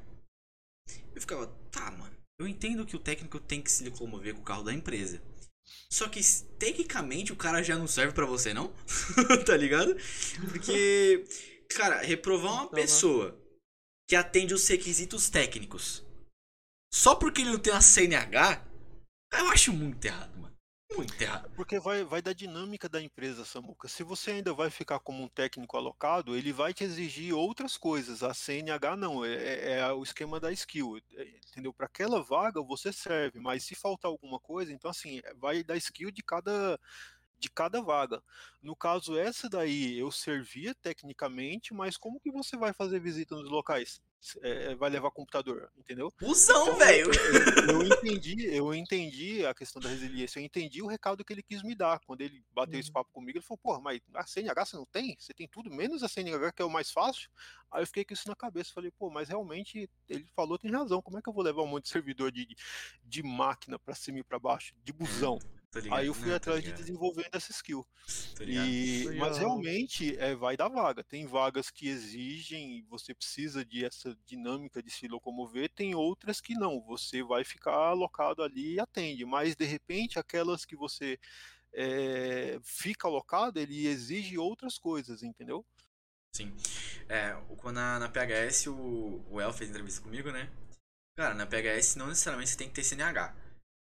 Eu 1.15 1.21
ficava, 1.21 1.47
tá, 1.71 1.89
mano. 1.91 2.15
Eu 2.39 2.47
entendo 2.47 2.85
que 2.85 2.95
o 2.95 2.99
técnico 2.99 3.39
tem 3.39 3.61
que 3.61 3.71
se 3.71 3.87
locomover 3.87 4.35
com 4.35 4.41
o 4.41 4.45
carro 4.45 4.63
da 4.63 4.73
empresa. 4.73 5.21
Só 5.91 6.07
que, 6.07 6.21
tecnicamente, 6.57 7.33
o 7.33 7.35
cara 7.35 7.63
já 7.63 7.77
não 7.77 7.87
serve 7.87 8.13
para 8.13 8.25
você, 8.25 8.53
não? 8.53 8.73
tá 9.45 9.57
ligado? 9.57 9.95
Porque 10.51 11.25
Cara, 11.75 12.01
reprovar 12.01 12.53
uma 12.53 12.69
pessoa 12.69 13.39
que 14.07 14.15
atende 14.15 14.53
os 14.53 14.67
requisitos 14.67 15.29
técnicos 15.29 16.03
só 16.91 17.15
porque 17.15 17.41
ele 17.41 17.51
não 17.51 17.59
tem 17.59 17.71
a 17.71 17.81
CNH, 17.81 18.65
eu 19.33 19.47
acho 19.49 19.71
muito 19.71 20.03
errado, 20.05 20.35
mano. 20.37 20.55
Muito 20.91 21.21
errado. 21.21 21.51
Porque 21.55 21.79
vai, 21.79 22.03
vai 22.03 22.19
da 22.19 22.33
dinâmica 22.33 22.89
da 22.89 22.99
empresa, 22.99 23.45
Samuca. 23.45 23.87
Se 23.87 24.03
você 24.03 24.31
ainda 24.31 24.53
vai 24.53 24.71
ficar 24.71 24.99
como 24.99 25.23
um 25.23 25.27
técnico 25.27 25.77
alocado, 25.77 26.35
ele 26.35 26.51
vai 26.51 26.73
te 26.73 26.83
exigir 26.83 27.31
outras 27.31 27.77
coisas. 27.77 28.23
A 28.23 28.33
CNH 28.33 28.97
não, 28.97 29.23
é, 29.23 29.35
é, 29.35 29.79
é 29.81 29.91
o 29.91 30.01
esquema 30.01 30.39
da 30.39 30.51
skill. 30.51 30.99
É, 31.13 31.27
entendeu? 31.47 31.71
Para 31.71 31.85
aquela 31.85 32.23
vaga 32.23 32.59
você 32.63 32.91
serve, 32.91 33.39
mas 33.39 33.63
se 33.63 33.75
faltar 33.75 34.09
alguma 34.09 34.39
coisa, 34.39 34.73
então 34.73 34.89
assim, 34.89 35.21
vai 35.37 35.63
da 35.63 35.77
skill 35.77 36.09
de 36.09 36.23
cada 36.23 36.79
de 37.39 37.49
cada 37.49 37.81
vaga. 37.81 38.21
No 38.61 38.75
caso, 38.75 39.17
essa 39.17 39.49
daí 39.49 39.97
eu 39.97 40.11
servia 40.11 40.75
tecnicamente, 40.75 41.73
mas 41.73 41.95
como 41.95 42.19
que 42.19 42.29
você 42.29 42.57
vai 42.57 42.73
fazer 42.73 42.99
visita 42.99 43.35
nos 43.35 43.49
locais? 43.49 44.01
É, 44.41 44.75
vai 44.75 44.89
levar 44.89 45.11
computador, 45.11 45.71
entendeu? 45.77 46.11
Usão, 46.21 46.63
então, 46.63 46.77
velho! 46.77 47.09
Eu, 47.09 47.81
eu, 47.81 47.83
entendi, 47.87 48.53
eu 48.53 48.73
entendi 48.75 49.45
a 49.45 49.53
questão 49.53 49.81
da 49.81 49.87
resiliência, 49.87 50.39
eu 50.39 50.43
entendi 50.43 50.81
o 50.81 50.87
recado 50.87 51.23
que 51.23 51.31
ele 51.31 51.41
quis 51.41 51.63
me 51.63 51.73
dar. 51.73 52.01
Quando 52.05 52.19
ele 52.19 52.43
bateu 52.51 52.73
uhum. 52.73 52.79
esse 52.81 52.91
papo 52.91 53.13
comigo, 53.13 53.37
ele 53.37 53.45
falou, 53.45 53.59
porra, 53.59 53.79
mas 53.79 54.01
a 54.13 54.25
CNH 54.25 54.65
você 54.65 54.75
não 54.75 54.85
tem? 54.85 55.15
Você 55.17 55.33
tem 55.33 55.47
tudo 55.47 55.71
menos 55.71 56.03
a 56.03 56.09
CNH, 56.09 56.51
que 56.51 56.61
é 56.61 56.65
o 56.65 56.69
mais 56.69 56.91
fácil? 56.91 57.29
Aí 57.71 57.81
eu 57.81 57.87
fiquei 57.87 58.03
com 58.03 58.13
isso 58.13 58.27
na 58.27 58.35
cabeça, 58.35 58.73
falei, 58.73 58.91
pô, 58.91 59.09
mas 59.09 59.29
realmente 59.29 59.89
ele 60.09 60.27
falou, 60.35 60.57
tem 60.59 60.69
razão, 60.69 61.01
como 61.01 61.17
é 61.17 61.21
que 61.21 61.29
eu 61.29 61.33
vou 61.33 61.43
levar 61.43 61.61
um 61.61 61.67
monte 61.67 61.83
de 61.83 61.89
servidor 61.89 62.29
de, 62.29 62.45
de 63.05 63.23
máquina 63.23 63.79
para 63.79 63.95
cima 63.95 64.19
e 64.19 64.23
para 64.23 64.37
baixo, 64.37 64.75
de 64.83 64.91
busão? 64.91 65.39
Aí 65.91 66.07
eu 66.07 66.13
fui 66.15 66.33
atrás 66.33 66.63
de 66.63 66.71
desenvolvendo 66.71 67.29
essa 67.31 67.51
skill. 67.51 67.85
E, 68.41 69.05
mas 69.19 69.37
realmente 69.37 70.17
é, 70.17 70.33
vai 70.33 70.57
dar 70.57 70.67
vaga. 70.67 71.03
Tem 71.03 71.27
vagas 71.27 71.69
que 71.69 71.87
exigem, 71.87 72.83
você 72.89 73.13
precisa 73.13 73.63
de 73.63 73.85
essa 73.85 74.17
dinâmica 74.25 74.81
de 74.81 74.89
se 74.89 75.07
locomover, 75.07 75.69
tem 75.69 75.93
outras 75.93 76.41
que 76.41 76.55
não. 76.55 76.81
Você 76.81 77.21
vai 77.21 77.43
ficar 77.43 77.73
alocado 77.73 78.41
ali 78.41 78.73
e 78.73 78.79
atende. 78.79 79.23
Mas 79.25 79.55
de 79.55 79.65
repente 79.65 80.17
aquelas 80.17 80.65
que 80.65 80.75
você 80.75 81.19
é, 81.71 82.59
fica 82.63 83.07
alocado, 83.07 83.59
ele 83.59 83.85
exige 83.85 84.39
outras 84.39 84.79
coisas, 84.79 85.21
entendeu? 85.21 85.63
Sim. 86.35 86.51
É, 87.07 87.33
quando 87.57 87.75
na, 87.75 87.99
na 87.99 88.09
PHS 88.09 88.67
o, 88.67 89.23
o 89.29 89.39
El 89.39 89.53
fez 89.53 89.69
entrevista 89.69 90.01
comigo, 90.01 90.31
né? 90.31 90.49
Cara, 91.15 91.35
na 91.35 91.45
PHS 91.45 91.95
não 91.95 92.07
necessariamente 92.07 92.51
você 92.51 92.57
tem 92.57 92.69
que 92.69 92.73
ter 92.73 92.83
CNH. 92.83 93.35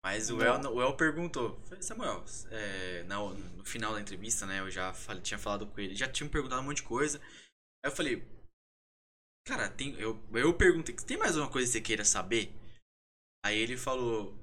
Mas 0.04 0.30
o 0.30 0.42
El, 0.42 0.60
o 0.72 0.82
El 0.82 0.96
perguntou, 0.96 1.60
Samuel, 1.80 2.24
é, 2.50 3.04
no, 3.04 3.34
no 3.34 3.64
final 3.64 3.94
da 3.94 4.00
entrevista, 4.00 4.44
né, 4.46 4.58
eu 4.58 4.68
já 4.68 4.92
falei, 4.92 5.22
tinha 5.22 5.38
falado 5.38 5.66
com 5.66 5.80
ele, 5.80 5.94
já 5.94 6.10
tinha 6.10 6.26
me 6.26 6.32
perguntado 6.32 6.60
um 6.60 6.64
monte 6.64 6.78
de 6.78 6.82
coisa. 6.82 7.20
Aí 7.84 7.90
eu 7.90 7.92
falei, 7.92 8.26
cara, 9.46 9.70
tem, 9.70 9.94
eu, 10.00 10.20
eu 10.34 10.56
perguntei, 10.56 10.94
tem 10.96 11.16
mais 11.16 11.36
alguma 11.36 11.52
coisa 11.52 11.68
que 11.68 11.72
você 11.72 11.80
queira 11.80 12.04
saber? 12.04 12.52
Aí 13.46 13.56
ele 13.56 13.76
falou, 13.76 14.36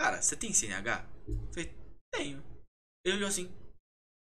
cara, 0.00 0.22
você 0.22 0.34
tem 0.34 0.52
CNH? 0.52 1.06
Eu 1.28 1.52
falei, 1.52 1.74
tenho. 2.14 2.42
Ele 3.04 3.16
olhou 3.16 3.28
assim, 3.28 3.52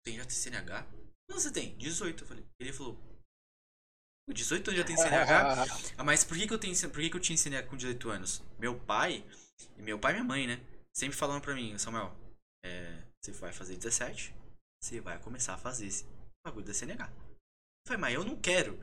tem 0.03 0.17
já 0.17 0.25
tem 0.25 0.31
CNH? 0.31 0.87
Não, 1.29 1.39
você 1.39 1.51
tem, 1.51 1.77
18. 1.77 2.23
Eu 2.23 2.27
falei, 2.27 2.45
ele 2.59 2.73
falou, 2.73 2.95
com 4.27 4.33
18 4.33 4.69
anos 4.69 4.79
já 4.79 4.85
tem 4.85 4.97
CNH? 4.97 5.65
Ah, 5.97 6.03
mas 6.03 6.23
por 6.23 6.35
que, 6.35 6.47
que 6.47 6.53
eu 6.53 6.59
tenho 6.59 6.75
por 6.89 7.01
que, 7.01 7.09
que 7.09 7.17
eu 7.17 7.21
tinha 7.21 7.37
CNH 7.37 7.67
com 7.67 7.77
18 7.77 8.09
anos? 8.09 8.43
Meu 8.57 8.79
pai, 8.79 9.23
meu 9.77 9.99
pai 9.99 10.13
e 10.13 10.15
minha 10.15 10.23
mãe, 10.23 10.47
né? 10.47 10.70
Sempre 10.95 11.17
falando 11.17 11.41
pra 11.41 11.55
mim, 11.55 11.77
Samuel, 11.77 12.15
é, 12.65 13.03
você 13.21 13.31
vai 13.31 13.53
fazer 13.53 13.77
17, 13.77 14.33
você 14.81 14.99
vai 14.99 15.19
começar 15.19 15.53
a 15.53 15.57
fazer 15.57 15.87
esse 15.87 16.05
bagulho 16.45 16.65
da 16.65 16.73
CNH. 16.73 17.07
Eu 17.07 17.87
falei, 17.87 18.01
mas 18.01 18.13
eu 18.13 18.23
não 18.23 18.35
quero. 18.35 18.79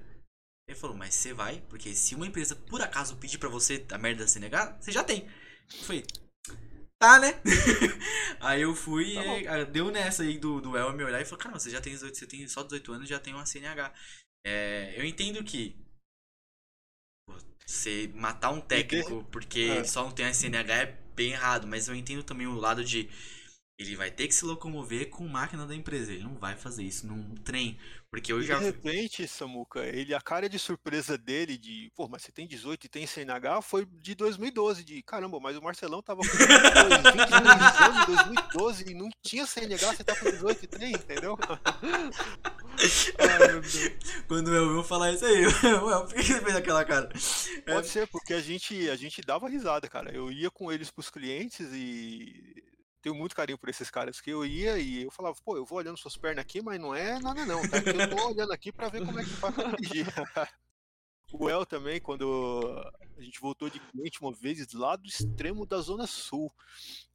Ele 0.68 0.78
falou, 0.78 0.96
mas 0.96 1.14
você 1.14 1.32
vai, 1.32 1.60
porque 1.68 1.94
se 1.94 2.14
uma 2.14 2.26
empresa 2.26 2.54
por 2.54 2.80
acaso 2.80 3.16
pedir 3.16 3.38
pra 3.38 3.48
você 3.48 3.86
a 3.90 3.98
merda 3.98 4.22
da 4.24 4.28
CNH, 4.28 4.78
você 4.80 4.92
já 4.92 5.02
tem. 5.04 5.28
Eu 5.72 5.84
falei, 5.84 6.04
tá, 6.98 7.18
né? 7.18 7.40
aí 8.40 8.62
eu 8.62 8.74
fui 8.74 9.14
tá 9.14 9.60
e 9.60 9.64
deu 9.66 9.90
nessa 9.90 10.22
aí 10.22 10.38
do, 10.38 10.60
do 10.60 10.76
El 10.76 10.92
me 10.92 11.04
olhar 11.04 11.20
e 11.20 11.24
falou, 11.24 11.38
cara, 11.38 11.58
você 11.58 11.70
já 11.70 11.80
tem 11.80 11.92
18, 11.92 12.16
você 12.16 12.26
tem 12.26 12.46
só 12.48 12.62
18 12.62 12.92
anos 12.92 13.08
já 13.08 13.18
tem 13.18 13.34
uma 13.34 13.46
CNH. 13.46 13.94
É, 14.46 14.94
eu 14.98 15.04
entendo 15.04 15.42
que 15.44 15.76
você 17.66 18.08
matar 18.14 18.50
um 18.50 18.60
técnico 18.60 19.24
porque 19.30 19.60
é. 19.60 19.84
só 19.84 20.04
não 20.04 20.12
tem 20.12 20.26
a 20.26 20.34
CNH 20.34 20.74
é 20.74 21.07
bem 21.18 21.32
errado, 21.32 21.66
mas 21.66 21.88
eu 21.88 21.96
entendo 21.96 22.22
também 22.22 22.46
o 22.46 22.54
lado 22.54 22.84
de 22.84 23.10
ele 23.76 23.94
vai 23.94 24.10
ter 24.10 24.26
que 24.26 24.34
se 24.34 24.44
locomover 24.44 25.08
com 25.08 25.26
máquina 25.28 25.64
da 25.64 25.74
empresa. 25.74 26.12
Ele 26.12 26.24
não 26.24 26.34
vai 26.34 26.56
fazer 26.56 26.82
isso 26.82 27.06
num 27.06 27.34
trem. 27.36 27.78
Porque 28.10 28.32
eu 28.32 28.40
e 28.40 28.44
já. 28.44 28.58
De 28.58 28.64
repente, 28.64 29.28
Samuca, 29.28 29.80
ele, 29.80 30.14
a 30.14 30.20
cara 30.20 30.48
de 30.48 30.58
surpresa 30.58 31.16
dele 31.16 31.56
de, 31.56 31.92
pô, 31.94 32.08
mas 32.08 32.22
você 32.22 32.32
tem 32.32 32.46
18 32.46 32.86
e 32.86 32.88
tem 32.88 33.06
CNH, 33.06 33.62
foi 33.62 33.86
de 34.00 34.14
2012. 34.14 34.82
De 34.82 35.02
caramba, 35.02 35.38
mas 35.38 35.56
o 35.56 35.62
Marcelão 35.62 36.02
tava 36.02 36.22
com 36.22 36.26
22 36.26 36.56
anos 37.76 38.02
em 38.02 38.16
2012 38.16 38.90
e 38.90 38.94
não 38.94 39.08
tinha 39.22 39.46
CNH, 39.46 39.94
você 39.94 40.02
tá 40.02 40.16
com 40.16 40.24
18 40.24 40.64
e 40.64 40.66
tem, 40.66 40.92
entendeu? 40.94 41.38
Ai, 43.18 44.22
Quando 44.26 44.54
eu 44.54 44.74
vou 44.74 44.84
falar 44.84 45.12
isso 45.12 45.24
aí, 45.24 45.44
ué, 45.82 46.00
por 46.00 46.14
que 46.14 46.22
você 46.22 46.40
fez 46.40 46.56
aquela 46.56 46.84
cara? 46.84 47.08
Pode 47.66 47.86
é... 47.86 47.90
ser, 47.90 48.06
porque 48.08 48.34
a 48.34 48.40
gente, 48.40 48.88
a 48.88 48.96
gente 48.96 49.20
dava 49.20 49.48
risada, 49.48 49.88
cara. 49.88 50.14
Eu 50.14 50.30
ia 50.30 50.50
com 50.50 50.70
eles 50.70 50.90
pros 50.90 51.10
clientes 51.10 51.66
e 51.72 52.62
tenho 53.00 53.14
muito 53.14 53.34
carinho 53.34 53.58
por 53.58 53.68
esses 53.68 53.90
caras 53.90 54.20
que 54.20 54.30
eu 54.30 54.44
ia 54.44 54.78
e 54.78 55.04
eu 55.04 55.10
falava, 55.10 55.36
pô, 55.44 55.56
eu 55.56 55.64
vou 55.64 55.78
olhando 55.78 55.98
suas 55.98 56.16
pernas 56.16 56.42
aqui, 56.42 56.60
mas 56.60 56.80
não 56.80 56.94
é 56.94 57.18
nada 57.18 57.44
não, 57.46 57.62
tá? 57.68 57.78
Eu 57.78 58.16
tô 58.16 58.28
olhando 58.28 58.52
aqui 58.52 58.72
para 58.72 58.88
ver 58.88 59.04
como 59.04 59.18
é 59.18 59.24
que 59.24 59.30
faz 59.30 59.54
pra 59.54 59.70
dirigir. 59.72 60.06
o 61.32 61.48
El 61.48 61.66
também, 61.66 62.00
quando 62.00 62.62
a 63.16 63.22
gente 63.22 63.40
voltou 63.40 63.68
de 63.68 63.80
cliente 63.80 64.20
uma 64.20 64.32
vez 64.32 64.72
lá 64.72 64.96
do 64.96 65.06
extremo 65.06 65.66
da 65.66 65.78
Zona 65.78 66.06
Sul. 66.06 66.52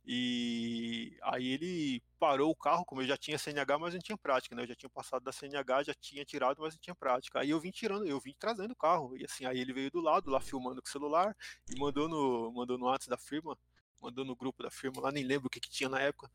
E 0.06 1.18
aí 1.24 1.48
ele 1.48 2.02
parou 2.20 2.52
o 2.52 2.56
carro, 2.56 2.86
como 2.86 3.02
eu 3.02 3.08
já 3.08 3.16
tinha 3.16 3.38
CNH, 3.38 3.80
mas 3.80 3.94
não 3.94 4.02
tinha 4.02 4.18
prática, 4.18 4.56
né? 4.56 4.64
Eu 4.64 4.68
já 4.68 4.76
tinha 4.76 4.90
passado 4.90 5.24
da 5.24 5.32
CNH, 5.32 5.84
já 5.84 5.94
tinha 5.94 6.26
tirado, 6.26 6.62
mas 6.62 6.74
não 6.74 6.82
tinha 6.82 6.96
prática. 6.96 7.40
Aí 7.40 7.50
eu 7.50 7.60
vim 7.60 7.72
tirando, 7.72 8.06
eu 8.06 8.20
vim 8.20 8.36
trazendo 8.38 8.72
o 8.72 8.76
carro. 8.76 9.16
E 9.18 9.24
assim, 9.24 9.46
aí 9.46 9.60
ele 9.60 9.74
veio 9.74 9.90
do 9.92 10.02
lado, 10.02 10.30
lá 10.30 10.42
filmando 10.42 10.82
com 10.82 10.88
o 10.88 10.92
celular, 10.92 11.36
e 11.70 11.80
mandou 11.80 12.10
no, 12.10 12.52
mandou 12.52 12.78
no 12.78 12.86
WhatsApp 12.86 13.10
da 13.10 13.18
firma 13.18 13.58
mandou 14.04 14.26
no 14.26 14.36
grupo 14.36 14.62
da 14.62 14.70
firma 14.70 15.02
lá, 15.02 15.12
nem 15.12 15.24
lembro 15.24 15.48
o 15.48 15.50
que, 15.50 15.62
que 15.62 15.70
tinha 15.70 15.88
na 15.88 16.00
época. 16.00 16.30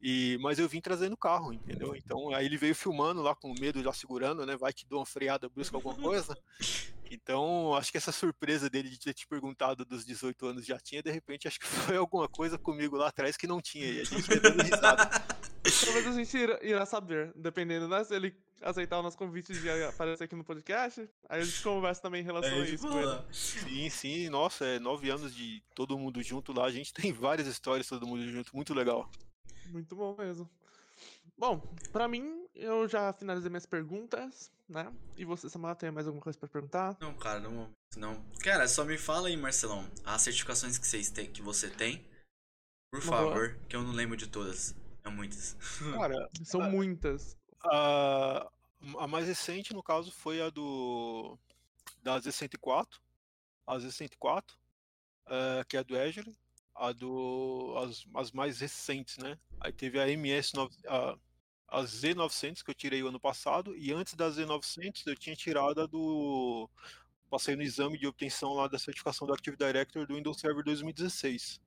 E, 0.00 0.38
mas 0.40 0.58
eu 0.58 0.68
vim 0.68 0.80
trazendo 0.80 1.14
o 1.14 1.16
carro, 1.16 1.52
entendeu? 1.52 1.96
Então 1.96 2.32
aí 2.32 2.46
ele 2.46 2.56
veio 2.56 2.74
filmando 2.74 3.20
lá 3.20 3.34
com 3.34 3.52
medo, 3.58 3.82
já 3.82 3.92
segurando, 3.92 4.46
né? 4.46 4.56
Vai 4.56 4.72
que 4.72 4.86
dou 4.86 5.00
uma 5.00 5.06
freada 5.06 5.48
brusca 5.48 5.76
alguma 5.76 5.94
coisa. 5.94 6.36
Então, 7.10 7.74
acho 7.74 7.90
que 7.90 7.96
essa 7.96 8.12
surpresa 8.12 8.68
dele 8.68 8.88
de 8.88 8.98
ter 8.98 9.14
te 9.14 9.26
perguntado 9.26 9.84
dos 9.84 10.04
18 10.04 10.46
anos 10.46 10.66
já 10.66 10.78
tinha, 10.78 11.02
de 11.02 11.10
repente, 11.10 11.48
acho 11.48 11.58
que 11.58 11.66
foi 11.66 11.96
alguma 11.96 12.28
coisa 12.28 12.58
comigo 12.58 12.96
lá 12.96 13.08
atrás 13.08 13.36
que 13.36 13.46
não 13.46 13.60
tinha. 13.60 13.86
E 13.86 14.00
a 14.00 14.04
gente 14.04 14.30
ia 14.30 14.40
dando 14.40 14.62
risada. 14.62 15.08
Talvez 15.84 16.06
a 16.06 16.12
gente 16.12 16.36
irá 16.62 16.86
saber, 16.86 17.32
dependendo, 17.34 17.88
né? 17.88 18.02
Se 18.04 18.14
ele 18.14 18.34
aceitar 18.62 18.98
o 18.98 19.02
nosso 19.02 19.16
convite 19.16 19.52
de 19.52 19.70
aparecer 19.84 20.24
aqui 20.24 20.34
no 20.34 20.44
podcast, 20.44 21.08
aí 21.28 21.40
a 21.40 21.44
gente 21.44 21.62
conversa 21.62 22.02
também 22.02 22.22
em 22.22 22.24
relação 22.24 22.50
é, 22.50 22.62
a 22.62 22.64
isso. 22.64 22.88
Sim, 23.32 23.90
sim, 23.90 24.28
nossa, 24.28 24.64
é 24.64 24.78
nove 24.78 25.10
anos 25.10 25.34
de 25.34 25.62
todo 25.74 25.98
mundo 25.98 26.22
junto 26.22 26.52
lá, 26.52 26.64
a 26.64 26.70
gente 26.70 26.92
tem 26.92 27.12
várias 27.12 27.46
histórias 27.46 27.86
todo 27.86 28.06
mundo 28.06 28.26
junto, 28.28 28.54
muito 28.54 28.74
legal. 28.74 29.08
Muito 29.66 29.94
bom 29.94 30.16
mesmo. 30.16 30.48
Bom, 31.38 31.60
pra 31.92 32.08
mim, 32.08 32.46
eu 32.52 32.88
já 32.88 33.12
finalizei 33.12 33.48
minhas 33.48 33.64
perguntas, 33.64 34.50
né? 34.68 34.92
E 35.16 35.24
você, 35.24 35.48
Samuel, 35.48 35.76
tem 35.76 35.90
mais 35.90 36.06
alguma 36.06 36.22
coisa 36.22 36.36
pra 36.36 36.48
perguntar? 36.48 36.96
Não, 37.00 37.14
cara, 37.14 37.38
no 37.38 37.50
momento 37.50 37.76
não. 37.96 38.20
Cara, 38.40 38.66
só 38.66 38.84
me 38.84 38.98
fala 38.98 39.28
aí, 39.28 39.36
Marcelão, 39.36 39.88
as 40.04 40.22
certificações 40.22 40.76
que, 40.76 40.86
vocês 40.86 41.10
têm, 41.10 41.30
que 41.30 41.40
você 41.40 41.70
tem, 41.70 42.04
por 42.90 43.00
Uma 43.00 43.16
favor, 43.16 43.50
boa. 43.54 43.66
que 43.68 43.76
eu 43.76 43.82
não 43.82 43.92
lembro 43.92 44.16
de 44.16 44.26
todas. 44.26 44.74
É 45.04 45.08
muitas. 45.08 45.56
Cara, 45.94 46.28
são 46.42 46.60
a, 46.60 46.68
muitas. 46.68 47.36
A, 47.64 48.50
a 48.98 49.06
mais 49.06 49.28
recente, 49.28 49.72
no 49.72 49.82
caso, 49.82 50.10
foi 50.10 50.42
a 50.42 50.50
do 50.50 51.38
da 52.02 52.20
Z104, 52.20 52.88
a 53.66 53.76
Z104, 53.76 54.42
uh, 55.26 55.64
que 55.68 55.76
é 55.76 55.80
a 55.80 55.82
do 55.84 55.96
Azure, 55.96 56.36
a 56.74 56.92
do 56.92 57.74
as, 57.78 58.04
as 58.14 58.32
mais 58.32 58.58
recentes, 58.58 59.18
né? 59.18 59.38
Aí 59.60 59.72
teve 59.72 60.00
a 60.00 60.08
MS 60.08 60.52
a, 60.86 61.16
a 61.68 61.82
Z900 61.82 62.62
que 62.62 62.70
eu 62.70 62.74
tirei 62.74 63.02
o 63.02 63.08
ano 63.08 63.20
passado 63.20 63.76
e 63.76 63.92
antes 63.92 64.14
da 64.14 64.30
Z900 64.30 65.06
eu 65.06 65.14
tinha 65.14 65.36
tirado 65.36 65.82
a 65.82 65.86
do 65.86 66.68
passei 67.30 67.54
no 67.54 67.62
exame 67.62 67.98
de 67.98 68.06
obtenção 68.06 68.54
lá 68.54 68.66
da 68.66 68.78
certificação 68.78 69.26
do 69.26 69.34
Active 69.34 69.56
Director 69.56 70.06
do 70.06 70.14
Windows 70.14 70.40
Server 70.40 70.64
2016. 70.64 71.60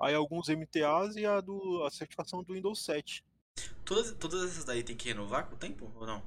Aí 0.00 0.14
alguns 0.14 0.48
MTAs 0.48 1.14
e 1.14 1.24
a, 1.24 1.40
do, 1.40 1.84
a 1.84 1.90
certificação 1.90 2.42
do 2.42 2.54
Windows 2.54 2.82
7. 2.84 3.24
Todas, 3.84 4.12
todas 4.12 4.50
essas 4.50 4.64
daí 4.64 4.82
tem 4.82 4.96
que 4.96 5.08
renovar 5.08 5.46
com 5.46 5.54
o 5.54 5.58
tempo 5.58 5.92
ou 5.94 6.04
não? 6.04 6.22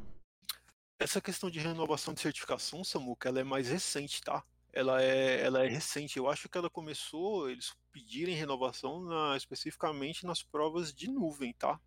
Essa 0.98 1.20
questão 1.20 1.50
de 1.50 1.60
renovação 1.60 2.14
de 2.14 2.22
certificação, 2.22 2.86
Samuca, 2.86 3.28
ela 3.28 3.42
é 3.42 3.44
mais 3.44 3.68
recente, 3.68 4.22
tá? 4.22 4.42
Ela 4.72 5.04
é, 5.04 5.42
ela 5.42 5.66
é 5.66 5.68
recente. 5.68 6.18
Eu 6.18 6.30
acho 6.30 6.48
que 6.48 6.58
ela 6.58 6.70
começou, 6.70 7.50
eles 7.50 7.76
pedirem 7.92 8.34
renovação 8.34 9.02
na, 9.02 9.36
especificamente 9.36 10.26
nas 10.26 10.42
provas 10.42 10.94
de 10.94 11.10
nuvem, 11.10 11.54
tá? 11.54 11.78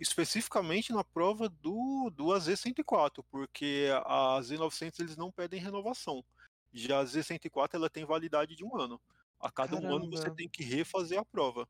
Especificamente 0.00 0.92
na 0.92 1.04
prova 1.04 1.48
do, 1.48 2.10
do 2.10 2.26
AZ104, 2.26 3.22
porque 3.30 3.88
a 4.06 4.40
Z900 4.40 5.00
eles 5.00 5.16
não 5.16 5.30
pedem 5.30 5.60
renovação. 5.60 6.24
Já 6.72 7.00
a 7.00 7.04
Z104 7.04 7.74
ela 7.74 7.90
tem 7.90 8.04
validade 8.04 8.56
de 8.56 8.64
um 8.64 8.76
ano. 8.76 9.00
A 9.38 9.50
cada 9.50 9.76
Caramba. 9.76 9.92
um 9.92 9.96
ano 9.96 10.10
você 10.10 10.30
tem 10.30 10.48
que 10.48 10.62
refazer 10.62 11.18
a 11.18 11.24
prova. 11.24 11.68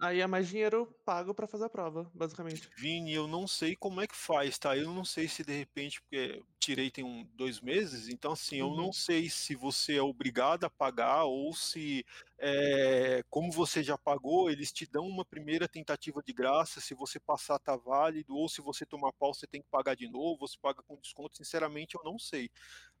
Aí 0.00 0.20
é 0.20 0.26
mais 0.26 0.48
dinheiro 0.48 0.86
pago 1.04 1.34
para 1.34 1.46
fazer 1.46 1.64
a 1.64 1.70
prova, 1.70 2.08
basicamente. 2.14 2.70
Vini, 2.76 3.12
eu 3.12 3.26
não 3.26 3.48
sei 3.48 3.74
como 3.74 4.00
é 4.00 4.06
que 4.06 4.14
faz, 4.14 4.56
tá? 4.58 4.76
Eu 4.76 4.92
não 4.92 5.04
sei 5.04 5.26
se 5.26 5.42
de 5.42 5.52
repente, 5.52 6.00
porque 6.00 6.42
tirei 6.58 6.90
tem 6.90 7.02
um, 7.02 7.26
dois 7.34 7.60
meses, 7.60 8.08
então 8.08 8.32
assim, 8.32 8.62
uhum. 8.62 8.70
eu 8.70 8.76
não 8.76 8.86
uhum. 8.86 8.92
sei 8.92 9.28
se 9.28 9.54
você 9.54 9.96
é 9.96 10.02
obrigado 10.02 10.64
a 10.64 10.70
pagar 10.70 11.24
ou 11.24 11.52
se, 11.54 12.04
é, 12.38 13.24
como 13.28 13.50
você 13.50 13.82
já 13.82 13.96
pagou, 13.98 14.50
eles 14.50 14.70
te 14.70 14.86
dão 14.86 15.06
uma 15.06 15.24
primeira 15.24 15.66
tentativa 15.66 16.22
de 16.22 16.32
graça, 16.32 16.80
se 16.80 16.94
você 16.94 17.18
passar 17.18 17.58
tá 17.58 17.74
válido, 17.74 18.36
ou 18.36 18.48
se 18.48 18.60
você 18.60 18.86
tomar 18.86 19.12
pau 19.12 19.34
você 19.34 19.46
tem 19.46 19.62
que 19.62 19.68
pagar 19.68 19.96
de 19.96 20.08
novo, 20.08 20.46
você 20.46 20.56
paga 20.60 20.82
com 20.82 20.96
desconto, 20.96 21.36
sinceramente 21.36 21.96
eu 21.96 22.04
não 22.04 22.18
sei. 22.18 22.50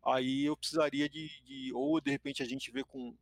Aí 0.04 0.44
eu 0.44 0.56
precisaria 0.56 1.08
de, 1.08 1.28
de 1.42 1.72
ou 1.74 2.00
de 2.00 2.10
repente 2.10 2.42
a 2.42 2.46
gente 2.46 2.70
vê 2.70 2.82
com 2.82 3.14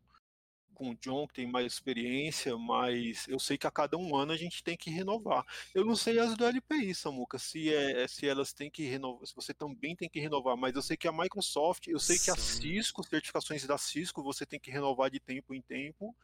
com 0.77 0.91
o 0.91 0.95
John, 0.97 1.27
que 1.27 1.35
tem 1.35 1.51
mais 1.51 1.73
experiência, 1.73 2.57
mas 2.59 3.27
eu 3.27 3.39
sei 3.39 3.57
que 3.57 3.67
a 3.67 3.71
cada 3.71 3.97
um 3.97 4.15
ano 4.15 4.33
a 4.33 4.37
gente 4.37 4.63
tem 4.63 4.77
que 4.77 4.91
renovar. 4.91 5.45
Eu 5.75 5.85
não 5.87 5.97
sei 5.97 6.19
as 6.19 6.37
do 6.37 6.45
LPI, 6.45 6.95
Samuca, 6.95 7.39
se, 7.39 7.73
é, 7.73 8.07
se 8.07 8.29
elas 8.29 8.53
têm 8.53 8.71
que 8.71 8.85
renovar, 8.85 9.27
se 9.27 9.35
você 9.35 9.55
também 9.55 9.97
tem 9.97 10.09
que 10.09 10.21
renovar, 10.21 10.55
mas 10.55 10.77
eu 10.77 10.83
sei 10.83 10.97
que 10.97 11.09
a 11.09 11.13
Microsoft, 11.13 11.89
eu 11.89 11.99
sei 11.99 12.19
que 12.19 12.31
a 12.31 12.37
Cisco, 12.37 13.03
certificações 13.03 13.67
da 13.67 13.79
Cisco, 13.79 14.23
você 14.23 14.45
tem 14.45 14.61
que 14.61 14.71
renovar 14.71 15.11
de 15.11 15.19
tempo 15.19 15.55
em 15.55 15.63
tempo, 15.63 16.15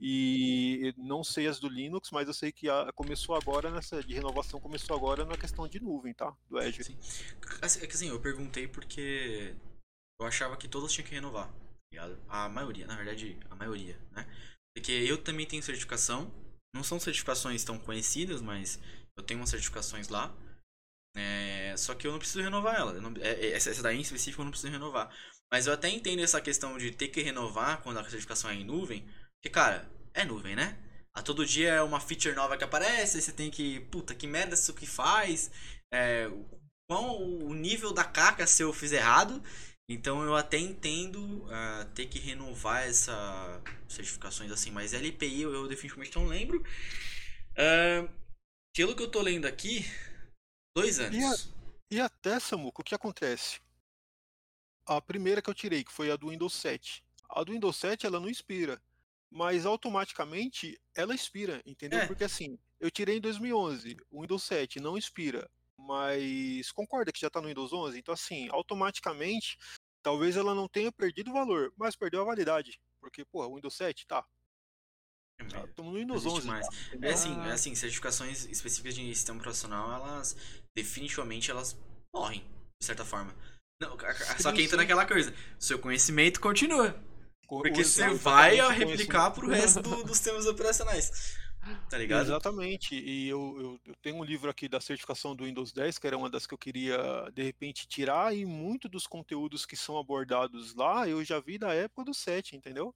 e 0.00 0.94
não 0.96 1.22
sei 1.22 1.46
as 1.46 1.60
do 1.60 1.68
Linux, 1.68 2.10
mas 2.10 2.26
eu 2.26 2.34
sei 2.34 2.50
que 2.50 2.70
a, 2.70 2.90
começou 2.94 3.36
agora 3.36 3.70
nessa, 3.70 4.02
de 4.02 4.14
renovação 4.14 4.58
começou 4.58 4.96
agora 4.96 5.26
na 5.26 5.36
questão 5.36 5.68
de 5.68 5.78
nuvem, 5.78 6.14
tá? 6.14 6.34
Do 6.48 6.58
Azure. 6.58 6.84
Sim. 6.84 6.96
Assim, 7.60 7.82
é 7.82 7.86
que 7.86 7.94
assim, 7.94 8.08
eu 8.08 8.18
perguntei 8.18 8.66
porque 8.66 9.54
eu 10.18 10.26
achava 10.26 10.56
que 10.56 10.66
todas 10.66 10.90
tinham 10.90 11.06
que 11.06 11.14
renovar 11.14 11.52
ligado? 11.92 12.18
A 12.28 12.48
maioria, 12.48 12.86
na 12.86 12.96
verdade, 12.96 13.38
a 13.50 13.54
maioria, 13.54 13.98
né? 14.12 14.26
Porque 14.74 14.92
eu 14.92 15.18
também 15.18 15.46
tenho 15.46 15.62
certificação. 15.62 16.32
Não 16.74 16.84
são 16.84 17.00
certificações 17.00 17.64
tão 17.64 17.78
conhecidas, 17.78 18.40
mas 18.40 18.78
eu 19.16 19.22
tenho 19.22 19.40
umas 19.40 19.50
certificações 19.50 20.08
lá. 20.08 20.34
É, 21.16 21.74
só 21.76 21.94
que 21.94 22.06
eu 22.06 22.12
não 22.12 22.18
preciso 22.18 22.42
renovar 22.42 22.76
ela. 22.76 22.92
Não, 23.00 23.12
é, 23.20 23.30
é, 23.30 23.52
essa 23.52 23.82
daí 23.82 23.98
em 23.98 24.02
específico 24.02 24.40
eu 24.40 24.44
não 24.44 24.52
preciso 24.52 24.72
renovar. 24.72 25.12
Mas 25.52 25.66
eu 25.66 25.72
até 25.72 25.88
entendo 25.88 26.22
essa 26.22 26.40
questão 26.40 26.78
de 26.78 26.92
ter 26.92 27.08
que 27.08 27.22
renovar 27.22 27.82
quando 27.82 27.98
a 27.98 28.04
certificação 28.04 28.50
é 28.50 28.54
em 28.54 28.64
nuvem. 28.64 29.04
Porque, 29.36 29.50
cara, 29.50 29.90
é 30.14 30.24
nuvem, 30.24 30.54
né? 30.54 30.78
A 31.12 31.22
todo 31.22 31.44
dia 31.44 31.70
é 31.70 31.82
uma 31.82 32.00
feature 32.00 32.34
nova 32.36 32.56
que 32.56 32.62
aparece, 32.62 33.20
você 33.20 33.32
tem 33.32 33.50
que. 33.50 33.80
Puta, 33.90 34.14
que 34.14 34.28
merda 34.28 34.54
isso 34.54 34.72
que 34.72 34.86
faz? 34.86 35.50
É, 35.92 36.30
qual 36.88 37.20
o 37.20 37.52
nível 37.52 37.92
da 37.92 38.04
caca 38.04 38.46
se 38.46 38.62
eu 38.62 38.72
fiz 38.72 38.92
errado? 38.92 39.42
Então 39.92 40.22
eu 40.22 40.36
até 40.36 40.56
entendo 40.56 41.18
uh, 41.46 41.84
ter 41.96 42.06
que 42.06 42.20
renovar 42.20 42.86
essas 42.86 43.60
certificações 43.88 44.52
assim, 44.52 44.70
mas 44.70 44.92
LPI 44.92 45.42
eu, 45.42 45.52
eu 45.52 45.66
definitivamente 45.66 46.16
não 46.16 46.28
lembro. 46.28 46.62
Uh, 47.52 48.08
pelo 48.72 48.94
que 48.94 49.02
eu 49.02 49.10
tô 49.10 49.20
lendo 49.20 49.46
aqui, 49.46 49.84
dois 50.76 51.00
anos. 51.00 51.50
E, 51.90 51.96
a, 51.96 51.98
e 51.98 52.00
até, 52.00 52.38
Samuco, 52.38 52.82
o 52.82 52.84
que 52.84 52.94
acontece? 52.94 53.58
A 54.86 55.00
primeira 55.00 55.42
que 55.42 55.50
eu 55.50 55.54
tirei, 55.54 55.82
que 55.82 55.92
foi 55.92 56.08
a 56.12 56.14
do 56.14 56.28
Windows 56.28 56.54
7. 56.54 57.02
A 57.28 57.42
do 57.42 57.50
Windows 57.50 57.76
7 57.76 58.06
ela 58.06 58.20
não 58.20 58.30
inspira, 58.30 58.80
mas 59.28 59.66
automaticamente 59.66 60.80
ela 60.94 61.16
inspira, 61.16 61.60
entendeu? 61.66 61.98
É. 61.98 62.06
Porque 62.06 62.22
assim, 62.22 62.56
eu 62.78 62.92
tirei 62.92 63.16
em 63.16 63.20
2011, 63.20 63.96
o 64.08 64.22
Windows 64.22 64.44
7 64.44 64.78
não 64.78 64.96
inspira, 64.96 65.50
mas 65.90 66.70
concorda 66.72 67.12
que 67.12 67.20
já 67.20 67.26
está 67.26 67.40
no 67.40 67.48
Windows 67.48 67.72
11, 67.72 67.98
então 67.98 68.14
assim, 68.14 68.48
automaticamente 68.50 69.56
Talvez 70.02 70.36
ela 70.36 70.54
não 70.54 70.66
tenha 70.66 70.90
perdido 70.90 71.30
o 71.30 71.34
valor, 71.34 71.72
mas 71.76 71.94
perdeu 71.94 72.22
a 72.22 72.24
validade. 72.24 72.80
Porque, 73.00 73.24
pô, 73.24 73.46
o 73.46 73.56
Windows 73.56 73.74
7 73.74 74.06
tá. 74.06 74.24
Estamos 75.40 75.74
tá, 75.74 75.82
no 75.82 75.94
Windows 75.94 76.24
11. 76.24 76.46
Mais. 76.46 76.66
Tá, 76.66 76.74
é 77.02 77.12
assim, 77.12 77.40
é 77.40 77.52
assim, 77.52 77.74
certificações 77.74 78.46
específicas 78.46 78.94
de 78.94 79.14
sistema 79.14 79.40
profissional, 79.40 79.92
elas 79.92 80.36
definitivamente 80.74 81.50
elas 81.50 81.76
morrem, 82.14 82.40
de 82.80 82.86
certa 82.86 83.04
forma. 83.04 83.34
Não, 83.80 83.96
só 84.38 84.52
que 84.52 84.62
entra 84.62 84.76
naquela 84.76 85.06
coisa, 85.06 85.34
seu 85.58 85.78
conhecimento 85.78 86.40
continua. 86.40 86.94
Porque 87.48 87.82
você 87.82 88.08
vai 88.14 88.56
replicar 88.70 89.30
pro 89.32 89.48
resto 89.48 89.82
do, 89.82 90.04
dos 90.04 90.16
sistemas 90.16 90.46
operacionais. 90.46 91.36
Tá 91.88 91.98
ligado? 91.98 92.22
Exatamente. 92.22 92.94
E 92.94 93.28
eu, 93.28 93.56
eu, 93.58 93.80
eu, 93.86 93.94
tenho 94.02 94.16
um 94.16 94.24
livro 94.24 94.50
aqui 94.50 94.68
da 94.68 94.80
certificação 94.80 95.36
do 95.36 95.44
Windows 95.44 95.72
10, 95.72 95.98
que 95.98 96.06
era 96.06 96.16
uma 96.16 96.30
das 96.30 96.46
que 96.46 96.54
eu 96.54 96.58
queria, 96.58 96.98
de 97.34 97.42
repente, 97.42 97.86
tirar, 97.86 98.34
e 98.34 98.44
muito 98.44 98.88
dos 98.88 99.06
conteúdos 99.06 99.66
que 99.66 99.76
são 99.76 99.98
abordados 99.98 100.74
lá 100.74 101.08
eu 101.08 101.22
já 101.24 101.38
vi 101.38 101.58
da 101.58 101.74
época 101.74 102.04
do 102.04 102.14
7, 102.14 102.56
entendeu? 102.56 102.94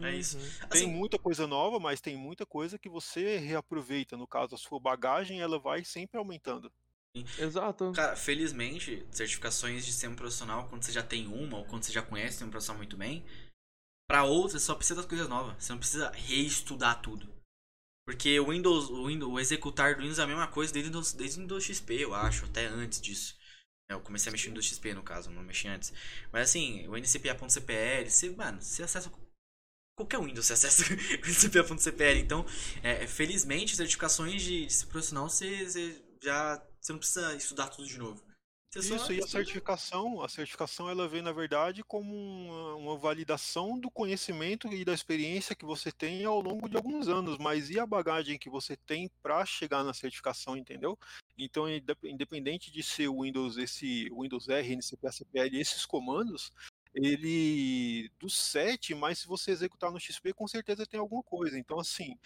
É 0.00 0.14
isso. 0.14 0.38
Uhum. 0.38 0.68
Tem 0.70 0.82
assim, 0.82 0.86
muita 0.86 1.18
coisa 1.18 1.46
nova, 1.46 1.78
mas 1.78 2.00
tem 2.00 2.16
muita 2.16 2.44
coisa 2.44 2.78
que 2.78 2.88
você 2.88 3.38
reaproveita. 3.38 4.16
No 4.16 4.26
caso, 4.26 4.54
a 4.54 4.58
sua 4.58 4.80
bagagem, 4.80 5.40
ela 5.40 5.58
vai 5.58 5.84
sempre 5.84 6.18
aumentando. 6.18 6.72
Exato. 7.38 7.92
Cara, 7.94 8.16
felizmente, 8.16 9.06
certificações 9.10 9.84
de 9.84 9.92
sistema 9.92 10.16
profissional, 10.16 10.68
quando 10.68 10.82
você 10.82 10.90
já 10.90 11.02
tem 11.02 11.28
uma, 11.28 11.58
ou 11.58 11.64
quando 11.64 11.84
você 11.84 11.92
já 11.92 12.02
conhece 12.02 12.32
sistema 12.32 12.50
profissional 12.50 12.78
muito 12.78 12.96
bem, 12.96 13.24
para 14.08 14.24
outras 14.24 14.62
só 14.62 14.74
precisa 14.74 14.96
das 14.96 15.06
coisas 15.06 15.28
novas. 15.28 15.62
Você 15.62 15.72
não 15.72 15.78
precisa 15.78 16.10
reestudar 16.10 17.00
tudo. 17.00 17.32
Porque 18.06 18.38
o 18.38 18.50
Windows, 18.50 18.90
o 18.90 19.06
Windows, 19.06 19.32
o 19.32 19.40
executar 19.40 19.94
do 19.94 20.02
Windows 20.02 20.18
é 20.18 20.22
a 20.22 20.26
mesma 20.26 20.46
coisa 20.46 20.72
desde, 20.72 20.90
desde 21.16 21.38
o 21.38 21.42
Windows 21.42 21.64
XP, 21.64 21.94
eu 21.94 22.14
acho, 22.14 22.44
até 22.44 22.66
antes 22.66 23.00
disso. 23.00 23.36
Eu 23.88 24.00
comecei 24.00 24.30
a 24.30 24.32
mexer 24.32 24.48
no 24.48 24.54
Windows 24.54 24.66
XP, 24.66 24.94
no 24.94 25.02
caso, 25.02 25.30
não 25.30 25.42
mexi 25.42 25.68
antes. 25.68 25.92
Mas 26.32 26.50
assim, 26.50 26.86
o 26.88 26.96
ncpa.cpl, 26.96 28.10
você, 28.10 28.30
mano, 28.30 28.60
você 28.60 28.82
acessa 28.82 29.10
qualquer 29.96 30.20
Windows, 30.20 30.46
você 30.46 30.52
acessa 30.52 30.84
o 30.92 30.96
ncpa.cpl. 30.96 32.18
Então, 32.18 32.44
é, 32.82 33.06
felizmente, 33.06 33.76
certificações 33.76 34.42
de, 34.42 34.66
de 34.66 34.86
profissional, 34.86 35.28
você, 35.28 35.64
você 35.64 36.02
já 36.22 36.62
você 36.80 36.92
não 36.92 36.98
precisa 36.98 37.34
estudar 37.34 37.68
tudo 37.68 37.88
de 37.88 37.98
novo. 37.98 38.22
Isso, 38.76 39.12
e 39.12 39.22
a 39.22 39.26
certificação, 39.26 40.22
a 40.22 40.28
certificação 40.28 40.88
ela 40.90 41.06
vem, 41.06 41.22
na 41.22 41.32
verdade, 41.32 41.84
como 41.84 42.14
uma, 42.14 42.74
uma, 42.74 42.96
validação 42.96 43.78
do 43.78 43.90
conhecimento 43.90 44.66
e 44.72 44.84
da 44.84 44.92
experiência 44.92 45.54
que 45.54 45.64
você 45.64 45.92
tem 45.92 46.24
ao 46.24 46.40
longo 46.40 46.68
de 46.68 46.76
alguns 46.76 47.08
anos, 47.08 47.38
mas 47.38 47.70
e 47.70 47.78
a 47.78 47.86
bagagem 47.86 48.38
que 48.38 48.50
você 48.50 48.76
tem 48.76 49.10
para 49.22 49.44
chegar 49.46 49.84
na 49.84 49.94
certificação, 49.94 50.56
entendeu? 50.56 50.98
Então, 51.38 51.66
independente 52.02 52.70
de 52.70 52.82
ser 52.82 53.08
o 53.08 53.22
Windows, 53.22 53.56
esse 53.56 54.10
Windows 54.10 54.48
R, 54.48 54.72
NCP, 54.72 55.06
ACPL, 55.06 55.56
esses 55.56 55.86
comandos, 55.86 56.52
ele 56.94 58.08
do 58.20 58.30
7, 58.30 58.94
mas 58.94 59.18
se 59.18 59.26
você 59.26 59.50
executar 59.50 59.90
no 59.90 59.98
XP, 59.98 60.32
com 60.32 60.46
certeza 60.46 60.86
tem 60.86 61.00
alguma 61.00 61.22
coisa. 61.22 61.58
Então, 61.58 61.80
assim, 61.80 62.16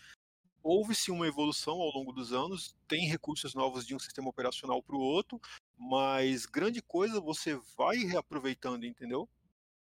houve-se 0.62 1.10
uma 1.10 1.26
evolução 1.26 1.80
ao 1.80 1.90
longo 1.90 2.12
dos 2.12 2.32
anos, 2.32 2.74
tem 2.86 3.08
recursos 3.08 3.54
novos 3.54 3.86
de 3.86 3.94
um 3.94 3.98
sistema 3.98 4.28
operacional 4.28 4.82
para 4.82 4.96
o 4.96 5.00
outro, 5.00 5.40
mas 5.76 6.46
grande 6.46 6.82
coisa 6.82 7.20
você 7.20 7.58
vai 7.76 7.96
reaproveitando, 7.98 8.84
entendeu? 8.84 9.28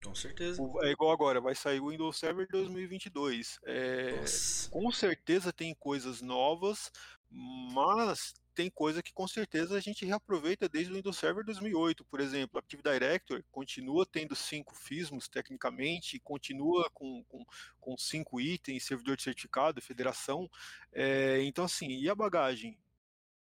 Com 0.04 0.14
certeza. 0.14 0.60
É 0.82 0.90
igual 0.90 1.12
agora, 1.12 1.40
vai 1.40 1.54
sair 1.54 1.80
o 1.80 1.90
Windows 1.90 2.18
Server 2.18 2.46
2022. 2.50 3.60
É, 3.64 4.24
com 4.70 4.90
certeza 4.90 5.52
tem 5.52 5.74
coisas 5.74 6.20
novas, 6.20 6.90
mas 7.30 8.34
tem 8.54 8.70
coisa 8.70 9.02
que 9.02 9.12
com 9.12 9.26
certeza 9.26 9.76
a 9.76 9.80
gente 9.80 10.04
reaproveita 10.04 10.68
desde 10.68 10.92
o 10.92 10.96
Windows 10.96 11.16
Server 11.16 11.44
2008, 11.44 12.04
por 12.04 12.20
exemplo. 12.20 12.58
Active 12.58 12.82
Directory 12.82 13.44
continua 13.50 14.06
tendo 14.06 14.34
cinco 14.34 14.74
FISMos 14.74 15.28
tecnicamente, 15.28 16.18
continua 16.20 16.90
com, 16.90 17.24
com, 17.24 17.44
com 17.80 17.96
cinco 17.96 18.40
itens, 18.40 18.84
servidor 18.84 19.16
de 19.16 19.22
certificado, 19.22 19.80
federação. 19.80 20.50
É, 20.92 21.42
então, 21.42 21.64
assim, 21.64 21.88
e 21.88 22.08
a 22.08 22.14
bagagem? 22.14 22.78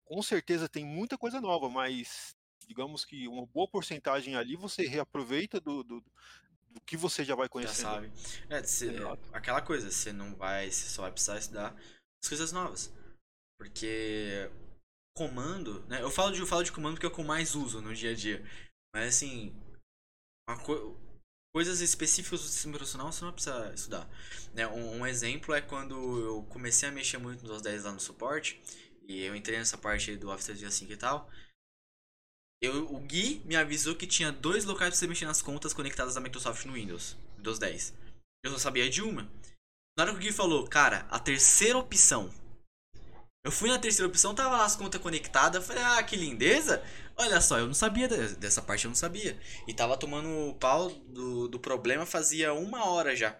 com 0.04 0.22
certeza 0.22 0.68
tem 0.68 0.84
muita 0.84 1.18
coisa 1.18 1.40
nova, 1.40 1.68
mas 1.68 2.36
digamos 2.66 3.04
que 3.04 3.26
uma 3.28 3.46
boa 3.46 3.68
porcentagem 3.68 4.36
ali 4.36 4.56
você 4.56 4.86
reaproveita 4.86 5.60
do, 5.60 5.82
do, 5.82 6.00
do 6.70 6.80
que 6.82 6.96
você 6.96 7.24
já 7.24 7.34
vai 7.34 7.48
conhecendo. 7.48 7.84
Já 7.84 7.92
sabe. 7.94 8.12
É, 8.48 8.62
cê, 8.62 8.90
aquela 9.32 9.60
coisa, 9.60 9.90
você 9.90 10.12
não 10.12 10.34
vai, 10.34 10.70
você 10.70 10.88
só 10.88 11.02
vai 11.02 11.12
precisar 11.12 11.38
estudar 11.38 11.74
as 12.22 12.28
coisas 12.28 12.52
novas. 12.52 12.92
Porque 13.58 14.50
comando, 15.16 15.84
né? 15.86 16.02
Eu 16.02 16.10
falo 16.10 16.32
de, 16.32 16.40
eu 16.40 16.46
falo 16.46 16.62
de 16.62 16.72
comando 16.72 16.94
porque 16.94 17.06
é 17.06 17.08
o 17.08 17.12
que 17.12 17.20
eu 17.20 17.24
mais 17.24 17.54
uso 17.54 17.80
no 17.80 17.94
dia 17.94 18.10
a 18.10 18.14
dia. 18.14 18.44
Mas 18.94 19.16
assim, 19.16 19.54
co 20.64 20.96
coisas 21.54 21.80
específicas 21.80 22.40
do 22.40 22.48
sistema 22.48 22.74
operacional 22.74 23.12
você 23.12 23.24
não 23.24 23.32
precisa 23.32 23.72
estudar. 23.72 24.10
Né? 24.52 24.66
Um, 24.66 24.98
um, 24.98 25.06
exemplo 25.06 25.54
é 25.54 25.60
quando 25.60 25.94
eu 26.20 26.42
comecei 26.50 26.88
a 26.88 26.92
mexer 26.92 27.18
muito 27.18 27.46
nos 27.46 27.62
10 27.62 27.84
lá 27.84 27.92
no 27.92 28.00
suporte 28.00 28.60
e 29.06 29.22
eu 29.22 29.36
entrei 29.36 29.58
nessa 29.58 29.78
parte 29.78 30.16
do 30.16 30.30
Office 30.30 30.46
365 30.46 30.92
e 30.92 30.96
tal. 30.96 31.30
Eu, 32.60 32.92
o 32.92 32.98
Gui 32.98 33.40
me 33.44 33.54
avisou 33.54 33.94
que 33.94 34.06
tinha 34.06 34.32
dois 34.32 34.64
locais 34.64 34.90
pra 34.90 34.98
você 34.98 35.06
mexer 35.06 35.26
nas 35.26 35.42
contas 35.42 35.72
conectadas 35.72 36.14
da 36.14 36.20
Microsoft 36.20 36.64
no 36.64 36.72
Windows, 36.72 37.16
Windows 37.36 37.58
10. 37.58 37.94
Eu 38.44 38.50
só 38.52 38.58
sabia 38.58 38.90
de 38.90 39.02
uma. 39.02 39.30
Na 39.96 40.04
hora 40.04 40.12
que 40.12 40.18
o 40.18 40.20
Gui 40.20 40.32
falou, 40.32 40.66
cara, 40.66 41.06
a 41.10 41.20
terceira 41.20 41.78
opção. 41.78 42.32
Eu 43.44 43.52
fui 43.52 43.68
na 43.68 43.78
terceira 43.78 44.08
opção, 44.08 44.34
tava 44.34 44.56
lá 44.56 44.64
as 44.64 44.74
contas 44.74 45.00
conectadas. 45.00 45.64
Falei, 45.66 45.82
ah, 45.82 46.02
que 46.02 46.16
lindeza. 46.16 46.82
Olha 47.16 47.40
só, 47.42 47.58
eu 47.58 47.66
não 47.66 47.74
sabia 47.74 48.08
dessa 48.08 48.62
parte, 48.62 48.86
eu 48.86 48.88
não 48.88 48.96
sabia. 48.96 49.38
E 49.68 49.74
tava 49.74 49.98
tomando 49.98 50.28
o 50.48 50.54
pau 50.54 50.90
do, 50.90 51.46
do 51.46 51.60
problema 51.60 52.06
fazia 52.06 52.54
uma 52.54 52.86
hora 52.86 53.14
já. 53.14 53.36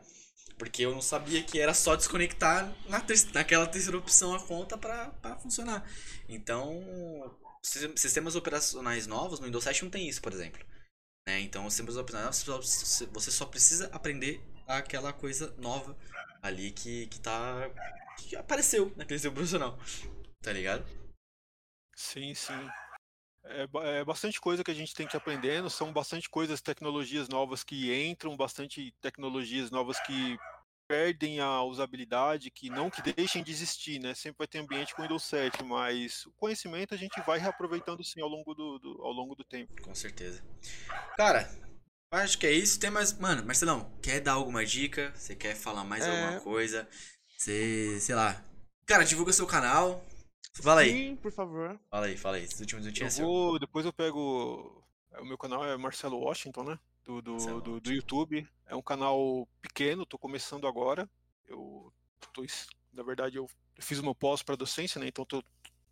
Porque 0.59 0.82
eu 0.82 0.93
não 0.93 1.01
sabia 1.01 1.43
que 1.43 1.59
era 1.59 1.72
só 1.72 1.97
desconectar 1.97 2.70
na 2.89 3.01
ter 3.01 3.18
naquela 3.32 3.66
terceira 3.66 3.97
opção 3.97 4.35
a 4.35 4.40
conta 4.40 4.76
para 4.76 5.36
funcionar. 5.43 5.89
Então, 6.28 7.35
sistemas 7.97 8.36
operacionais 8.36 9.06
novos 9.06 9.40
no 9.40 9.47
Windows 9.47 9.64
7 9.64 9.85
não 9.85 9.90
tem 9.90 10.09
isso, 10.09 10.20
por 10.20 10.32
exemplo. 10.32 10.62
Né? 11.26 11.40
Então, 11.40 11.68
sistemas 11.70 11.97
operacionais 11.97 12.44
você 13.10 13.31
só 13.31 13.47
precisa 13.47 13.89
aprender 13.90 14.40
aquela 14.68 15.12
coisa 15.12 15.55
nova 15.59 15.97
ali 16.43 16.70
que, 16.70 17.06
que 17.06 17.18
tá. 17.20 17.70
Que 18.26 18.36
apareceu 18.36 18.92
naquele 18.96 19.18
sistema 19.18 19.34
profissional. 19.34 19.78
Tá 20.42 20.52
ligado? 20.52 20.84
Sim, 21.96 22.34
sim. 22.34 22.68
É, 23.44 23.66
é, 23.98 24.05
bastante 24.05 24.40
coisa 24.40 24.64
que 24.64 24.70
a 24.70 24.74
gente 24.74 24.94
tem 24.94 25.06
que 25.06 25.16
ir 25.16 25.18
aprendendo, 25.18 25.68
são 25.68 25.92
bastante 25.92 26.28
coisas, 26.30 26.62
tecnologias 26.62 27.28
novas 27.28 27.62
que 27.62 27.94
entram, 27.94 28.36
bastante 28.36 28.92
tecnologias 29.01 29.70
novas 29.70 30.01
que 30.01 30.38
perdem 30.88 31.40
a 31.40 31.62
usabilidade, 31.62 32.51
que 32.51 32.68
não 32.70 32.90
que 32.90 33.02
deixem 33.02 33.42
de 33.42 33.51
existir, 33.51 33.98
né? 33.98 34.14
Sempre 34.14 34.38
vai 34.38 34.46
ter 34.46 34.59
ambiente 34.59 34.94
com 34.94 35.02
Windows 35.02 35.24
7, 35.24 35.62
mas 35.64 36.26
o 36.26 36.32
conhecimento 36.32 36.94
a 36.94 36.96
gente 36.96 37.20
vai 37.26 37.38
reaproveitando 37.38 38.05
sim 38.05 38.20
ao 38.20 38.28
longo 38.28 38.55
do, 38.55 38.78
do 38.78 39.02
ao 39.02 39.12
longo 39.12 39.34
do 39.34 39.44
tempo. 39.44 39.80
Com 39.82 39.94
certeza. 39.94 40.42
Cara, 41.16 41.51
acho 42.10 42.38
que 42.38 42.46
é 42.46 42.52
isso. 42.52 42.78
Tem 42.78 42.90
mais. 42.90 43.12
Mano, 43.18 43.44
Marcelão, 43.44 43.90
quer 44.02 44.20
dar 44.20 44.32
alguma 44.32 44.64
dica? 44.64 45.12
Você 45.14 45.34
quer 45.34 45.55
falar 45.55 45.84
mais 45.84 46.05
é... 46.05 46.10
alguma 46.10 46.40
coisa? 46.40 46.88
Você, 47.36 47.98
sei 48.01 48.15
lá. 48.15 48.43
Cara, 48.86 49.05
divulga 49.05 49.32
seu 49.32 49.47
canal. 49.47 50.05
Fala 50.62 50.82
aí. 50.82 50.90
Sim, 50.90 51.16
por 51.16 51.32
favor. 51.32 51.78
Fala 51.90 52.06
aí, 52.06 52.16
fala 52.16 52.36
aí. 52.36 52.44
Esses 52.44 52.61
últimos 52.61 52.85
minutinhos 52.85 53.19
eu 53.19 53.27
vou, 53.27 53.59
Depois 53.59 53.85
eu 53.85 53.93
pego. 53.93 54.82
É, 55.12 55.20
o 55.20 55.24
meu 55.24 55.36
canal 55.36 55.65
é 55.65 55.77
Marcelo 55.77 56.19
Washington, 56.19 56.65
né? 56.65 56.78
Do, 57.05 57.20
do, 57.20 57.61
do, 57.61 57.81
do, 57.81 57.93
YouTube. 57.93 58.47
É 58.66 58.74
um 58.74 58.82
canal 58.82 59.47
pequeno, 59.61 60.06
tô 60.06 60.16
começando 60.16 60.66
agora. 60.66 61.09
Eu 61.47 61.93
tô, 62.32 62.44
na 62.93 63.02
verdade, 63.02 63.36
eu 63.36 63.48
fiz 63.78 63.98
uma 63.98 64.15
pós 64.15 64.43
para 64.43 64.56
docência, 64.56 64.98
né? 64.98 65.09
Então 65.09 65.24
tô, 65.24 65.43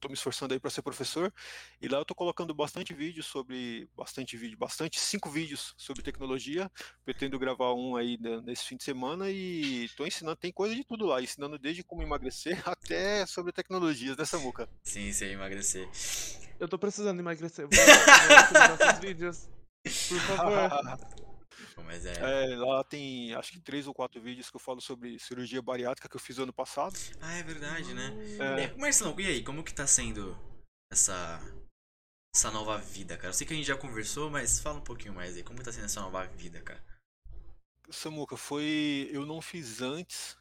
tô 0.02 0.08
me 0.08 0.14
esforçando 0.14 0.52
aí 0.52 0.60
para 0.60 0.68
ser 0.68 0.82
professor. 0.82 1.32
E 1.80 1.88
lá 1.88 1.98
eu 1.98 2.04
tô 2.04 2.14
colocando 2.14 2.52
bastante 2.52 2.92
vídeo 2.92 3.22
sobre. 3.22 3.88
Bastante 3.96 4.36
vídeo, 4.36 4.58
bastante, 4.58 4.98
cinco 4.98 5.30
vídeos 5.30 5.72
sobre 5.78 6.02
tecnologia. 6.02 6.70
Pretendo 7.04 7.38
gravar 7.38 7.72
um 7.72 7.96
aí 7.96 8.18
nesse 8.44 8.64
fim 8.64 8.76
de 8.76 8.82
semana 8.82 9.30
e 9.30 9.88
tô 9.96 10.04
ensinando, 10.04 10.36
tem 10.36 10.52
coisa 10.52 10.74
de 10.74 10.84
tudo 10.84 11.06
lá, 11.06 11.22
ensinando 11.22 11.58
desde 11.58 11.84
como 11.84 12.02
emagrecer 12.02 12.60
até 12.68 13.24
sobre 13.26 13.52
tecnologias 13.52 14.16
dessa 14.16 14.38
muca. 14.38 14.68
Sim, 14.82 15.12
sim, 15.12 15.26
emagrecer. 15.26 15.88
Eu 16.58 16.68
tô 16.68 16.78
precisando 16.78 17.20
emagrecer. 17.20 17.68
Vou, 17.68 18.76
vou 18.76 19.00
vídeos. 19.00 19.48
Por 19.84 20.20
favor. 20.20 21.22
Mas 21.84 22.06
é. 22.06 22.12
É, 22.52 22.56
lá 22.56 22.82
tem 22.84 23.34
acho 23.34 23.52
que 23.52 23.60
três 23.60 23.86
ou 23.86 23.94
quatro 23.94 24.20
vídeos 24.20 24.50
que 24.50 24.56
eu 24.56 24.60
falo 24.60 24.80
sobre 24.80 25.18
cirurgia 25.18 25.62
bariátrica 25.62 26.08
que 26.08 26.16
eu 26.16 26.20
fiz 26.20 26.38
ano 26.38 26.52
passado. 26.52 26.98
Ah, 27.20 27.34
é 27.34 27.42
verdade, 27.42 27.92
né? 27.94 28.12
É, 28.38 28.64
É, 28.64 28.74
Marcelão, 28.76 29.18
e 29.18 29.26
aí, 29.26 29.42
como 29.42 29.62
que 29.62 29.74
tá 29.74 29.86
sendo 29.86 30.36
essa 30.90 31.40
essa 32.34 32.50
nova 32.50 32.78
vida, 32.78 33.16
cara? 33.16 33.28
Eu 33.28 33.34
sei 33.34 33.46
que 33.46 33.52
a 33.52 33.56
gente 33.56 33.66
já 33.66 33.76
conversou, 33.76 34.30
mas 34.30 34.58
fala 34.58 34.78
um 34.78 34.84
pouquinho 34.84 35.14
mais 35.14 35.36
aí. 35.36 35.42
Como 35.42 35.58
que 35.58 35.64
tá 35.64 35.72
sendo 35.72 35.84
essa 35.84 36.00
nova 36.00 36.26
vida, 36.26 36.60
cara? 36.62 36.82
Samuca, 37.90 38.36
foi. 38.36 39.08
Eu 39.12 39.26
não 39.26 39.42
fiz 39.42 39.82
antes 39.82 40.36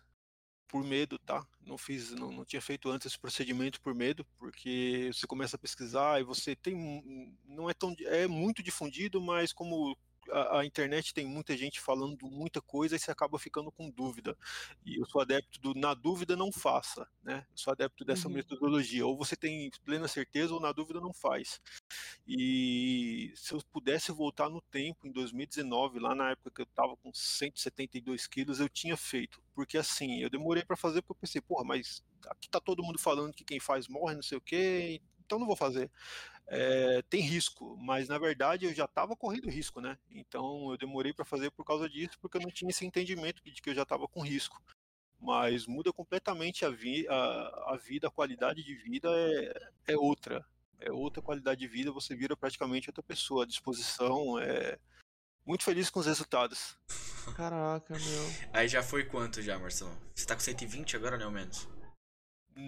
por 0.70 0.86
medo, 0.86 1.20
tá? 1.20 1.46
Não 1.60 1.78
fiz, 1.78 2.12
não, 2.12 2.32
não 2.32 2.46
tinha 2.46 2.62
feito 2.62 2.90
antes 2.90 3.08
esse 3.08 3.20
procedimento 3.20 3.82
por 3.82 3.94
medo, 3.94 4.26
porque 4.38 5.12
você 5.14 5.28
começa 5.28 5.58
a 5.58 5.60
pesquisar 5.60 6.22
e 6.22 6.24
você 6.24 6.56
tem. 6.56 7.36
Não 7.46 7.70
é 7.70 7.74
tão. 7.74 7.94
É 8.06 8.26
muito 8.26 8.64
difundido, 8.64 9.20
mas 9.22 9.52
como 9.52 9.98
a, 10.32 10.60
a 10.60 10.66
internet 10.66 11.14
tem 11.14 11.26
muita 11.26 11.56
gente 11.58 11.80
falando 11.82 12.18
muita 12.30 12.62
coisa, 12.62 12.96
aí 12.96 13.00
você 13.00 13.12
acaba 13.12 13.38
ficando 13.40 13.72
com 13.72 13.90
dúvida. 13.90 14.38
E 14.86 15.00
eu 15.00 15.06
sou 15.06 15.22
adepto 15.22 15.60
do 15.60 15.74
na 15.74 15.94
dúvida 15.94 16.36
não 16.36 16.52
faça, 16.52 17.08
né? 17.24 17.46
Eu 17.52 17.58
sou 17.58 17.72
adepto 17.72 18.06
dessa 18.06 18.28
Uhum. 18.28 18.36
metodologia. 18.36 19.06
Ou 19.06 19.18
você 19.18 19.36
tem 19.36 19.70
plena 19.86 20.08
certeza, 20.08 20.54
ou 20.54 20.60
na 20.60 20.72
dúvida 20.72 21.00
não 21.02 21.14
faz. 21.14 21.60
E 22.28 23.32
se 23.36 23.54
eu 23.54 23.62
pudesse 23.72 24.12
voltar 24.12 24.50
no 24.50 24.62
tempo, 24.62 25.08
em 25.08 25.12
2019, 25.12 26.00
lá 26.00 26.16
na 26.16 26.32
época 26.32 26.52
que 26.52 26.62
eu 26.62 26.66
tava 26.68 26.96
com 26.98 27.12
172 27.14 28.28
quilos, 28.28 28.60
eu 28.60 28.70
tinha 28.70 28.96
feito. 28.98 29.42
Porque 29.54 29.78
assim, 29.78 30.20
eu 30.22 30.30
demorei 30.30 30.64
para 30.64 30.78
fazer 30.78 31.02
porque 31.02 31.12
eu 31.14 31.22
pensei, 31.22 31.42
porra, 31.42 31.64
mas 31.64 32.04
aqui 32.28 32.50
tá 32.50 32.60
todo 32.60 32.84
mundo 32.84 33.00
falando 33.00 33.34
que 33.34 33.44
quem 33.44 33.60
faz 33.60 33.88
morre, 33.88 34.16
não 34.16 34.22
sei 34.24 34.38
o 34.38 34.42
quê, 34.42 35.02
então 35.26 35.40
não 35.40 35.48
vou 35.48 35.56
fazer. 35.56 35.90
É, 36.54 37.02
tem 37.04 37.22
risco, 37.22 37.78
mas 37.78 38.10
na 38.10 38.18
verdade 38.18 38.66
eu 38.66 38.74
já 38.74 38.84
estava 38.84 39.16
correndo 39.16 39.50
risco, 39.50 39.80
né? 39.80 39.98
Então 40.10 40.70
eu 40.70 40.78
demorei 40.78 41.14
para 41.14 41.24
fazer 41.24 41.50
por 41.52 41.64
causa 41.64 41.90
disso, 41.90 42.18
porque 42.20 42.36
eu 42.38 42.42
não 42.42 42.52
tinha 42.52 42.70
esse 42.70 42.86
entendimento 42.86 43.42
de 43.42 43.62
que 43.62 43.70
eu 43.70 43.76
já 43.76 43.84
estava 43.84 44.06
com 44.06 44.22
risco. 44.22 44.62
Mas 45.18 45.66
muda 45.66 45.94
completamente 45.94 46.66
a, 46.66 46.70
vi 46.70 47.08
a, 47.08 47.14
a 47.74 47.78
vida, 47.78 48.08
a 48.08 48.12
qualidade 48.12 48.64
de 48.64 48.76
vida 48.76 49.08
é, 49.10 49.94
é 49.94 49.98
outra 49.98 50.46
é 50.82 50.92
outra 50.92 51.22
qualidade 51.22 51.62
de 51.62 51.68
vida, 51.68 51.92
você 51.92 52.16
vira 52.16 52.36
praticamente 52.36 52.90
outra 52.90 53.04
pessoa. 53.04 53.44
A 53.44 53.48
disposição 53.48 54.40
é 54.40 54.78
muito 55.46 55.64
feliz 55.64 55.90
com 55.90 56.00
os 56.00 56.08
resultados. 56.08 56.76
Caraca, 57.36 57.94
meu. 57.94 58.50
Aí 58.52 58.68
já 58.68 58.82
foi 58.82 59.06
quanto 59.06 59.42
já, 59.42 59.58
Marcelão? 59.60 59.96
Você 60.14 60.26
tá 60.26 60.34
com 60.34 60.42
120 60.42 60.96
agora, 60.96 61.18
né, 61.18 61.24
ao 61.24 61.32
menos? 61.32 61.68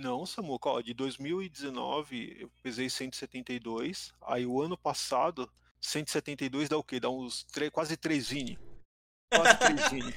Não, 0.01 0.25
Samuca, 0.25 0.69
ó, 0.69 0.81
de 0.81 0.93
2019 0.93 2.37
eu 2.39 2.51
pesei 2.61 2.89
172, 2.89 4.13
aí 4.21 4.45
o 4.45 4.61
ano 4.61 4.77
passado 4.77 5.49
172 5.79 6.67
dá 6.67 6.77
o 6.77 6.83
quê? 6.83 6.99
Dá 6.99 7.09
uns 7.09 7.45
quase 7.71 7.95
3 7.95 8.27
Vini. 8.27 8.59
Quase 9.29 9.57
3 9.57 9.89
Vini. 9.91 10.13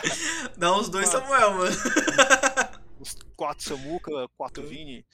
Dá 0.58 0.76
uns 0.76 0.88
dois 0.88 1.08
Quatro. 1.08 1.28
Samuel, 1.28 1.54
mano. 1.54 1.76
Uns 3.00 3.16
4 3.36 3.64
Samuca, 3.64 4.28
4 4.36 4.66
Vini. 4.66 5.04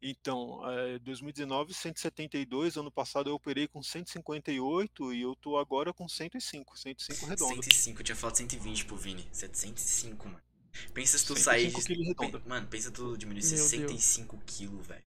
Então, 0.00 0.60
é, 0.70 0.98
2019 1.00 1.74
172, 1.74 2.76
ano 2.76 2.90
passado 2.90 3.30
eu 3.30 3.34
operei 3.34 3.66
com 3.66 3.82
158 3.82 5.12
e 5.12 5.22
eu 5.22 5.34
tô 5.36 5.58
agora 5.58 5.92
com 5.92 6.08
105, 6.08 6.78
105 6.78 7.26
redondo. 7.26 7.62
105, 7.62 8.00
eu 8.00 8.04
tinha 8.04 8.16
falado 8.16 8.36
120 8.36 8.84
pro 8.84 8.96
Vini. 8.96 9.28
705, 9.32 10.28
mano. 10.28 10.47
Pensa 10.92 11.16
se 11.18 11.26
tu 11.26 11.36
105 11.36 11.80
sair 11.82 12.14
de. 12.14 12.48
Mano, 12.48 12.66
pensa 12.66 12.90
tu 12.90 13.16
diminuir 13.16 13.42
Meu 13.42 13.50
Deus. 13.56 13.70
65 13.70 14.38
quilos, 14.46 14.84
velho. 14.86 15.02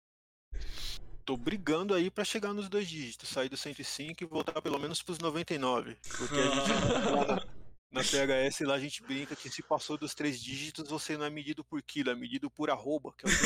Tô 1.24 1.36
brigando 1.36 1.92
aí 1.92 2.08
pra 2.10 2.24
chegar 2.24 2.54
nos 2.54 2.68
dois 2.68 2.88
dígitos, 2.88 3.28
sair 3.28 3.48
do 3.48 3.56
105 3.56 4.22
e 4.22 4.26
voltar 4.26 4.62
pelo 4.62 4.78
menos 4.78 5.02
pros 5.02 5.18
99. 5.18 5.96
Porque 6.16 6.38
a 6.38 6.50
gente 6.50 6.70
na, 7.90 8.00
PHS 8.02 8.60
lá 8.60 8.74
a 8.74 8.78
gente 8.78 9.02
brinca 9.02 9.34
que 9.34 9.50
se 9.50 9.60
passou 9.62 9.98
dos 9.98 10.14
três 10.14 10.40
dígitos 10.40 10.88
você 10.88 11.16
não 11.16 11.24
é 11.24 11.30
medido 11.30 11.64
por 11.64 11.82
quilo, 11.82 12.10
é 12.10 12.14
medido 12.14 12.48
por 12.48 12.70
arroba, 12.70 13.12
que 13.16 13.26
é 13.26 13.28
o. 13.28 13.32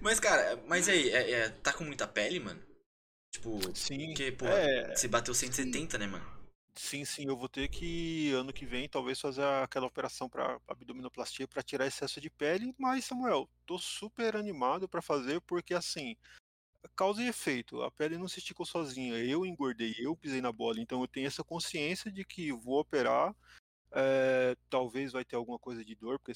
Mas, 0.00 0.20
cara, 0.20 0.62
mas 0.68 0.86
aí, 0.86 1.08
é- 1.08 1.30
é, 1.30 1.48
tá 1.48 1.72
com 1.72 1.82
muita 1.82 2.06
pele, 2.06 2.38
mano? 2.38 2.60
Tipo. 3.32 3.58
Sim, 3.74 4.08
porque, 4.08 4.32
pô, 4.32 4.44
é, 4.46 4.94
você 4.94 5.08
bateu 5.08 5.32
170, 5.32 5.96
né, 5.96 6.06
mano? 6.06 6.33
Sim, 6.76 7.04
sim, 7.04 7.26
eu 7.26 7.36
vou 7.36 7.48
ter 7.48 7.68
que 7.68 8.32
ano 8.32 8.52
que 8.52 8.66
vem 8.66 8.88
talvez 8.88 9.20
fazer 9.20 9.44
aquela 9.62 9.86
operação 9.86 10.28
para 10.28 10.60
abdominoplastia 10.68 11.46
para 11.48 11.62
tirar 11.62 11.86
excesso 11.86 12.20
de 12.20 12.30
pele, 12.30 12.74
mas 12.78 13.04
Samuel, 13.04 13.48
tô 13.66 13.78
super 13.78 14.36
animado 14.36 14.88
para 14.88 15.02
fazer 15.02 15.40
porque 15.42 15.74
assim, 15.74 16.16
causa 16.96 17.22
e 17.22 17.28
efeito. 17.28 17.82
A 17.82 17.90
pele 17.90 18.18
não 18.18 18.28
se 18.28 18.38
esticou 18.38 18.66
sozinha. 18.66 19.16
Eu 19.16 19.44
engordei, 19.46 19.94
eu 19.98 20.16
pisei 20.16 20.40
na 20.40 20.52
bola. 20.52 20.80
Então 20.80 21.00
eu 21.00 21.08
tenho 21.08 21.26
essa 21.26 21.44
consciência 21.44 22.10
de 22.12 22.24
que 22.24 22.52
vou 22.52 22.80
operar. 22.80 23.34
é, 23.92 24.56
talvez 24.70 25.12
vai 25.12 25.24
ter 25.24 25.36
alguma 25.36 25.58
coisa 25.58 25.84
de 25.84 25.94
dor, 25.96 26.18
porque 26.18 26.32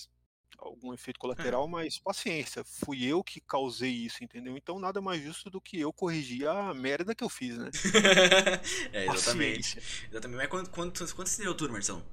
algum 0.57 0.95
efeito 0.95 1.19
colateral, 1.19 1.69
mas 1.69 1.99
paciência. 1.99 2.65
Fui 2.65 3.05
eu 3.05 3.23
que 3.23 3.41
causei 3.41 3.91
isso, 3.91 4.23
entendeu? 4.25 4.57
Então 4.57 4.79
nada 4.79 5.01
mais 5.01 5.23
justo 5.23 5.51
do 5.51 5.61
que 5.61 5.79
eu 5.79 5.93
corrigir 5.93 6.49
a 6.49 6.73
merda 6.73 7.15
que 7.15 7.23
eu 7.25 7.29
fiz, 7.29 7.57
né? 7.59 7.71
é, 8.93 9.07
exatamente. 9.07 9.77
Paciência. 9.77 10.09
Exatamente. 10.11 10.37
Mas 10.39 10.49
quanto, 10.49 10.71
quanto, 10.71 11.15
quanto 11.15 11.29
você 11.29 11.37
tem 11.37 11.45
de 11.45 11.49
altura, 11.49 11.73
Marcelão? 11.73 12.05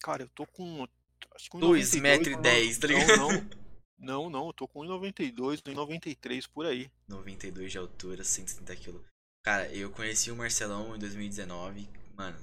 Cara, 0.00 0.22
eu 0.22 0.28
tô 0.28 0.46
com. 0.46 0.86
Acho 1.34 1.50
que 1.50 1.56
um 1.56 1.60
Dois 1.60 1.92
92, 1.94 2.02
metro 2.02 2.32
e 2.32 2.34
não- 2.34 2.42
dez, 2.42 2.78
tá 2.78 2.86
ligado? 2.86 3.16
Não, 3.16 3.32
não. 3.32 3.66
Não, 3.98 4.30
não, 4.30 4.46
eu 4.48 4.52
tô 4.52 4.68
com 4.68 4.80
1,92, 4.80 5.62
1,93 5.62 6.46
por 6.46 6.66
aí. 6.66 6.90
92 7.08 7.72
de 7.72 7.78
altura, 7.78 8.22
170 8.22 8.76
quilos. 8.76 9.02
Cara, 9.42 9.72
eu 9.72 9.90
conheci 9.90 10.30
o 10.30 10.36
Marcelão 10.36 10.94
em 10.94 10.98
2019. 10.98 11.88
Mano. 12.14 12.36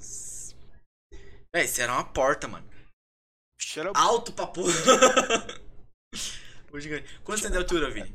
Véi, 1.54 1.68
você 1.68 1.84
era 1.84 1.94
uma 1.94 2.04
porta, 2.04 2.48
mano. 2.48 2.68
Cheira 3.66 3.92
Alto 3.96 4.32
pra 4.34 4.48
porra. 4.48 4.72
Gigante. 6.76 7.06
Quanto 7.24 7.38
você 7.38 7.44
tem 7.44 7.52
de 7.52 7.58
altura, 7.58 7.90
Vini? 7.92 8.14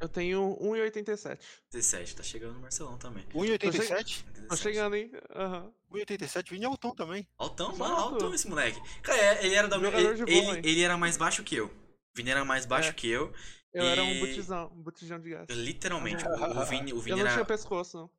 Eu 0.00 0.08
tenho 0.08 0.56
1,87. 0.62 1.38
17, 1.70 2.16
tá 2.16 2.22
chegando 2.22 2.54
no 2.54 2.60
Marcelão 2.60 2.96
também. 2.96 3.24
1,87? 3.34 4.24
Tô 4.48 4.56
chegando, 4.56 4.96
hein? 4.96 5.10
Aham. 5.34 5.70
1,87, 5.92 6.50
Vini 6.50 6.64
Altão 6.64 6.94
também. 6.94 7.26
Altão, 7.36 7.76
mano, 7.76 7.94
altão 7.94 8.34
esse 8.34 8.48
moleque. 8.48 8.80
Cara, 9.02 9.18
é- 9.20 9.44
ele 9.46 9.54
era 9.54 9.68
da 9.68 9.76
minha. 9.78 9.90
Ele, 9.90 10.22
ele, 10.32 10.68
ele 10.68 10.82
era 10.82 10.96
mais 10.96 11.16
baixo 11.16 11.42
que 11.42 11.56
eu. 11.56 11.66
O 11.66 11.72
Vini 12.16 12.30
era 12.30 12.44
mais 12.44 12.64
baixo 12.64 12.90
É. 12.90 12.92
que 12.92 13.08
eu. 13.08 13.32
Eu 13.72 13.84
era 13.84 14.02
um 14.02 14.10
E- 14.12 14.20
botijão, 14.20 14.72
um 14.74 14.82
botijão 14.82 15.20
de 15.20 15.30
gás. 15.30 15.46
Literalmente. 15.50 16.24
O, 16.26 16.60
o 16.60 16.64
Vini, 16.64 16.92
o 16.92 16.96
Eu 16.96 17.00
Vini 17.00 17.16
não 17.16 17.26
era. 17.26 17.32
tinha 17.34 17.44
pescoço. 17.44 17.98
não. 17.98 18.10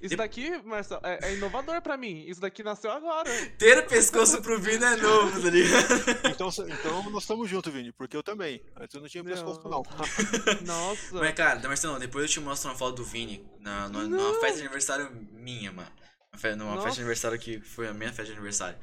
Isso 0.00 0.16
daqui, 0.16 0.50
Marcelo, 0.64 1.00
é, 1.04 1.18
é 1.22 1.34
inovador 1.34 1.80
pra 1.82 1.96
mim. 1.96 2.24
Isso 2.26 2.40
daqui 2.40 2.62
nasceu 2.62 2.90
agora. 2.90 3.30
Ter 3.58 3.86
pescoço 3.86 4.40
pro 4.42 4.60
Vini 4.60 4.84
é 4.84 4.96
novo, 4.96 5.40
tá 5.42 5.50
ligado? 5.50 5.94
Então, 6.30 6.48
então 6.68 7.10
nós 7.10 7.22
estamos 7.22 7.48
juntos, 7.48 7.72
Vini, 7.72 7.92
porque 7.92 8.16
eu 8.16 8.22
também. 8.22 8.62
Antes 8.76 8.94
eu 8.94 9.00
não 9.00 9.08
tinha 9.08 9.24
pescoço, 9.24 9.60
não. 9.68 9.82
Nossa. 10.66 11.14
Mas, 11.14 11.34
cara, 11.34 11.60
Marcelão, 11.68 11.98
depois 11.98 12.24
eu 12.24 12.28
te 12.30 12.40
mostro 12.40 12.70
uma 12.70 12.76
foto 12.76 12.96
do 12.96 13.04
Vini 13.04 13.44
na, 13.60 13.88
Não. 13.88 14.40
festa 14.40 14.56
de 14.56 14.62
aniversário 14.62 15.10
minha, 15.32 15.72
mano. 15.72 15.90
Numa 16.32 16.40
festa 16.40 16.64
Nossa. 16.64 16.90
de 16.90 17.00
aniversário 17.00 17.38
que 17.38 17.60
foi 17.60 17.88
a 17.88 17.94
minha 17.94 18.10
festa 18.12 18.26
de 18.26 18.32
aniversário. 18.32 18.78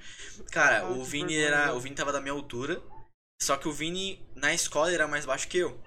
Cara, 0.51 0.79
Ah, 0.81 0.89
o 0.89 1.03
Vini 1.03 1.35
vergonha. 1.35 1.61
era. 1.65 1.73
O 1.75 1.79
Vini 1.79 1.95
tava 1.95 2.11
da 2.11 2.19
minha 2.19 2.33
altura. 2.33 2.81
Só 3.41 3.57
que 3.57 3.67
o 3.67 3.71
Vini, 3.71 4.25
na 4.35 4.53
escola, 4.53 4.91
era 4.91 5.07
mais 5.07 5.25
baixo 5.25 5.47
que 5.47 5.57
eu. 5.57 5.79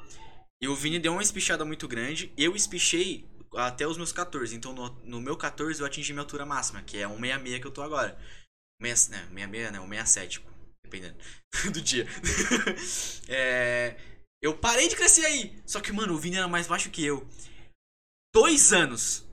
E 0.61 0.69
o 0.69 0.74
Vini 0.74 0.98
deu 0.98 1.12
uma 1.12 1.23
espichada 1.23 1.65
muito 1.65 1.89
grande. 1.89 2.32
Eu 2.36 2.55
espichei 2.55 3.28
até 3.57 3.87
os 3.87 3.97
meus 3.97 4.12
14. 4.12 4.55
Então 4.55 4.73
no, 4.73 4.89
no 5.05 5.20
meu 5.20 5.37
14 5.37 5.81
eu 5.81 5.87
atingi 5.87 6.12
minha 6.12 6.23
altura 6.23 6.45
máxima, 6.47 6.83
que 6.83 6.99
é 6.99 7.09
166 7.09 7.61
que 7.61 7.66
eu 7.66 7.70
tô 7.70 7.83
agora. 7.83 8.19
6, 8.83 9.09
né, 9.09 9.19
66, 9.35 9.73
né? 9.73 9.78
167, 9.81 10.41
pô, 10.41 10.51
dependendo 10.85 11.16
do 11.73 11.81
dia. 11.81 12.07
é, 13.28 13.97
eu 14.43 14.57
parei 14.57 14.89
de 14.89 14.97
crescer 14.97 15.24
aí. 15.24 15.61
Só 15.66 15.81
que, 15.81 15.93
mano, 15.93 16.15
o 16.15 16.19
Vini 16.19 16.37
era 16.37 16.49
mais 16.49 16.66
baixo 16.66 16.91
que 16.91 17.05
eu. 17.05 17.27
Dois 18.35 18.73
anos. 18.73 19.24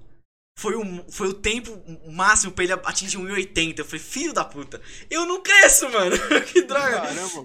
Foi 0.58 0.76
o, 0.76 1.12
foi 1.12 1.28
o 1.30 1.34
tempo 1.34 1.84
máximo 2.12 2.52
pra 2.52 2.64
ele 2.64 2.74
atingir 2.74 3.18
1,80. 3.18 3.80
Eu 3.80 3.86
falei, 3.86 4.00
filho 4.00 4.34
da 4.34 4.45
puta, 4.45 4.80
eu 5.10 5.26
não 5.26 5.41
cresço, 5.41 5.90
mano. 5.90 6.16
que 6.45 6.62
droga. 6.62 7.02
Caramba, 7.02 7.44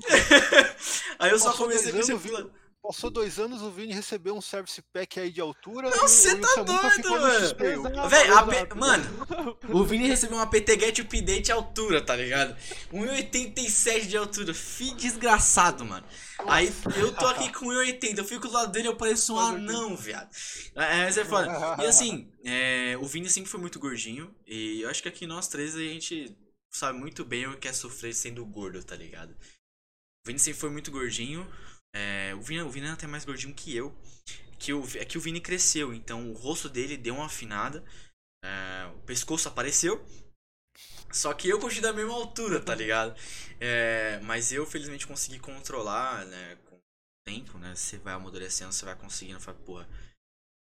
Aí 1.19 1.31
eu 1.31 1.39
só 1.39 1.55
comecei 1.55 1.91
crescer 1.91 2.13
anos, 2.13 2.23
pula- 2.23 2.51
passou 2.83 3.11
dois 3.11 3.39
anos, 3.39 3.63
o 3.63 3.71
Vini 3.71 3.93
recebeu 3.93 4.35
um 4.35 4.41
service 4.41 4.81
pack 4.93 5.21
aí 5.21 5.31
de 5.31 5.41
altura. 5.41 5.91
Não, 5.91 6.09
cê 6.09 6.33
o 6.33 6.41
tá 6.41 6.63
doido, 6.63 7.11
mano. 7.11 8.09
Véi, 8.09 8.29
a 8.29 8.75
mano, 8.75 9.27
o 9.71 9.85
Vini 9.85 10.07
recebeu 10.09 10.37
uma 10.37 10.47
PT 10.47 10.81
Get 10.81 10.99
Update 11.01 11.53
altura, 11.53 12.01
tá 12.01 12.17
ligado? 12.17 12.57
1,87 12.93 14.07
de 14.07 14.17
altura. 14.17 14.55
Fi 14.55 14.95
desgraçado, 14.95 15.85
mano. 15.85 16.07
Aí 16.47 16.73
eu 16.97 17.15
tô 17.15 17.27
aqui 17.27 17.51
com 17.53 17.67
1,80. 17.67 18.19
Eu 18.19 18.25
fico 18.25 18.47
do 18.47 18.55
lado 18.55 18.73
dele 18.73 18.89
eu 18.89 18.97
pareço 18.97 19.35
um 19.35 19.39
anão, 19.39 19.97
viado. 19.97 20.31
É, 20.75 21.05
mas 21.05 21.19
é 21.19 21.25
foda. 21.25 21.49
E 21.83 21.87
assim, 21.87 22.33
é, 22.45 22.97
o 23.01 23.05
Vini 23.05 23.29
sempre 23.29 23.51
foi 23.51 23.61
muito 23.61 23.79
gordinho. 23.79 24.35
E 24.47 24.83
eu 24.83 24.89
acho 24.89 25.03
que 25.03 25.09
aqui 25.09 25.27
nós 25.27 25.49
três 25.49 25.75
a 25.75 25.81
gente 25.81 26.37
sabe 26.71 26.99
muito 26.99 27.25
bem 27.25 27.47
o 27.47 27.59
que 27.59 27.69
é 27.69 27.73
sofrer 27.73 28.15
sendo 28.15 28.45
gordo, 28.47 28.83
tá 28.85 28.95
ligado? 28.95 29.33
O 29.33 30.27
Vini 30.27 30.39
sempre 30.39 30.61
foi 30.61 30.71
muito 30.71 30.91
gordinho. 30.91 31.47
É, 31.99 32.33
o, 32.37 32.41
Vini, 32.41 32.63
o 32.63 32.71
Vini 32.71 32.87
é 32.87 32.91
até 32.91 33.09
mais 33.09 33.25
gordinho 33.25 33.53
que 33.53 33.75
eu. 33.75 33.93
que 34.57 34.73
o, 34.73 34.85
é 34.97 35.05
que 35.05 35.19
o 35.19 35.21
Vini 35.21 35.41
cresceu, 35.41 35.93
então 35.93 36.31
o 36.31 36.35
rosto 36.35 36.69
dele 36.69 36.97
deu 36.97 37.17
uma 37.17 37.27
afinada, 37.27 37.85
é, 38.45 38.87
o 38.95 39.01
pescoço 39.01 39.49
apareceu. 39.49 40.07
Só 41.11 41.35
que 41.35 41.49
eu 41.49 41.59
continuo 41.59 41.83
da 41.83 41.93
mesma 41.93 42.15
altura, 42.15 42.61
tá 42.61 42.75
ligado? 42.75 43.19
É, 43.59 44.21
mas 44.21 44.53
eu, 44.53 44.65
felizmente, 44.65 45.07
consegui 45.07 45.41
controlar, 45.41 46.25
né? 46.27 46.57
Com 46.67 46.77
o 46.77 46.81
tempo, 47.27 47.59
né? 47.59 47.75
Você 47.75 47.99
vai 47.99 48.15
amadurecendo, 48.15 48.73
você 48.73 48.85
vai 48.85 48.95
conseguindo. 48.95 49.41
Fala, 49.41 49.59
porra, 49.59 49.89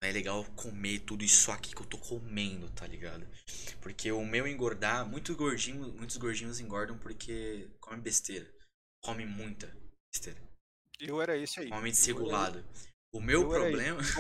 é 0.03 0.13
legal 0.13 0.45
comer 0.57 0.99
tudo 1.01 1.25
isso 1.25 1.51
aqui 1.51 1.75
que 1.75 1.81
eu 1.81 1.87
tô 1.87 1.97
comendo, 1.97 2.69
tá 2.73 2.87
ligado? 2.87 3.27
Porque 3.81 4.13
o 4.13 4.27
meu 4.27 4.47
engordar, 4.47 5.09
muito 5.09 5.35
gordinho, 5.35 5.89
muitos 5.95 6.19
gordinhos 6.19 6.61
engordam 6.61 6.99
porque 6.99 7.71
come 7.81 8.03
besteira. 8.03 8.47
Come 9.03 9.25
muita 9.25 9.75
besteira. 10.13 10.54
Eu 11.01 11.21
era 11.21 11.37
esse 11.37 11.61
aí. 11.61 11.69
Come 11.69 11.91
desregulado. 11.91 12.65
O 13.13 13.21
meu 13.21 13.49
problema. 13.49 14.01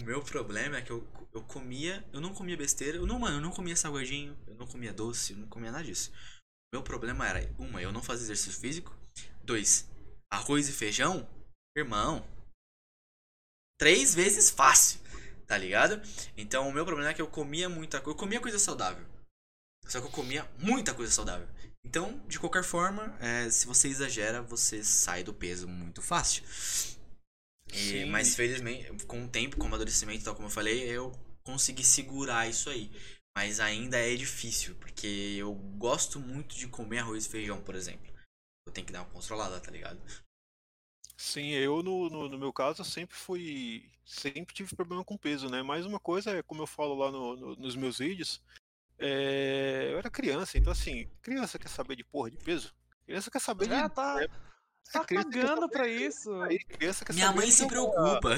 O 0.00 0.04
meu 0.04 0.22
problema 0.22 0.78
é 0.78 0.82
que 0.82 0.90
eu, 0.90 1.06
eu 1.34 1.42
comia. 1.42 2.06
Eu 2.12 2.20
não 2.20 2.32
comia 2.32 2.56
besteira. 2.56 2.98
Eu 2.98 3.06
não, 3.06 3.18
mano, 3.18 3.38
eu 3.38 3.40
não 3.40 3.50
comia 3.50 3.74
salgadinho. 3.74 4.38
Eu 4.46 4.54
não 4.54 4.66
comia 4.66 4.92
doce. 4.92 5.32
Eu 5.32 5.40
não 5.40 5.48
comia 5.48 5.72
nada 5.72 5.84
disso. 5.84 6.12
O 6.72 6.76
meu 6.76 6.82
problema 6.82 7.26
era, 7.26 7.52
uma, 7.58 7.82
eu 7.82 7.90
não 7.90 8.02
fazia 8.02 8.24
exercício 8.24 8.60
físico. 8.60 8.96
Dois, 9.42 9.90
arroz 10.30 10.68
e 10.68 10.72
feijão. 10.72 11.28
Irmão. 11.76 12.24
Três 13.78 14.14
vezes 14.14 14.50
fácil. 14.50 15.00
Tá 15.46 15.58
ligado? 15.58 16.00
Então 16.36 16.68
o 16.68 16.72
meu 16.72 16.84
problema 16.84 17.10
é 17.10 17.14
que 17.14 17.22
eu 17.22 17.28
comia 17.28 17.68
muita 17.68 18.00
coisa. 18.00 18.16
Eu 18.16 18.20
comia 18.20 18.40
coisa 18.40 18.58
saudável. 18.58 19.04
Só 19.86 20.00
que 20.00 20.06
eu 20.06 20.10
comia 20.10 20.48
muita 20.58 20.94
coisa 20.94 21.10
saudável. 21.10 21.48
Então, 21.88 22.20
de 22.28 22.38
qualquer 22.38 22.62
forma, 22.62 23.16
é, 23.18 23.48
se 23.48 23.66
você 23.66 23.88
exagera, 23.88 24.42
você 24.42 24.84
sai 24.84 25.24
do 25.24 25.32
peso 25.32 25.66
muito 25.66 26.02
fácil. 26.02 26.42
E- 27.72 28.04
mas 28.06 28.34
felizmente, 28.34 29.06
com 29.06 29.24
o 29.24 29.28
tempo, 29.28 29.56
com 29.56 29.64
o 29.64 29.66
amadurecimento, 29.68 30.24
tal 30.24 30.34
como 30.34 30.48
eu 30.48 30.52
falei, 30.52 30.82
eu 30.88 31.12
consegui 31.42 31.84
segurar 31.84 32.48
isso 32.48 32.68
aí. 32.70 32.90
Mas 33.36 33.60
ainda 33.60 33.96
é 33.98 34.14
difícil, 34.16 34.74
porque 34.76 35.06
eu 35.38 35.54
gosto 35.54 36.18
muito 36.18 36.56
de 36.56 36.66
comer 36.68 36.98
arroz 36.98 37.26
e 37.26 37.28
feijão, 37.28 37.62
por 37.62 37.74
exemplo. 37.74 38.12
Eu 38.66 38.72
tenho 38.72 38.86
que 38.86 38.92
dar 38.92 39.02
uma 39.02 39.10
controlada, 39.10 39.60
tá 39.60 39.70
ligado? 39.70 40.00
Sim, 41.16 41.50
eu 41.50 41.82
no, 41.82 42.08
no, 42.08 42.28
no 42.28 42.38
meu 42.38 42.52
caso 42.52 42.84
sempre 42.84 43.16
fui. 43.16 43.90
Sempre 44.04 44.54
tive 44.54 44.74
problema 44.74 45.04
com 45.04 45.18
peso, 45.18 45.48
né? 45.50 45.62
Mas 45.62 45.84
uma 45.84 46.00
coisa 46.00 46.30
é, 46.30 46.42
como 46.42 46.62
eu 46.62 46.66
falo 46.66 46.94
lá 46.94 47.10
no- 47.10 47.36
no- 47.36 47.56
nos 47.56 47.76
meus 47.76 47.98
vídeos, 47.98 48.40
é, 48.98 49.88
eu 49.92 49.98
era 49.98 50.10
criança, 50.10 50.58
então 50.58 50.72
assim, 50.72 51.08
criança 51.22 51.58
quer 51.58 51.68
saber 51.68 51.96
de 51.96 52.04
porra 52.04 52.30
de 52.30 52.36
peso? 52.36 52.74
Criança 53.06 53.30
quer 53.30 53.40
saber 53.40 53.68
de. 53.68 53.74
É, 53.74 53.88
tá, 53.88 54.22
é, 54.22 54.28
tá 54.92 55.04
quer 55.04 55.24
cagando 55.24 55.68
pra 55.68 55.84
de- 55.84 55.90
isso. 56.06 56.30
Aí, 56.42 56.58
criança 56.58 57.04
quer 57.04 57.12
Minha 57.14 57.26
saber 57.28 57.38
mãe 57.38 57.46
de 57.46 57.52
se 57.52 57.58
jogar- 57.62 57.70
preocupa. 58.20 58.34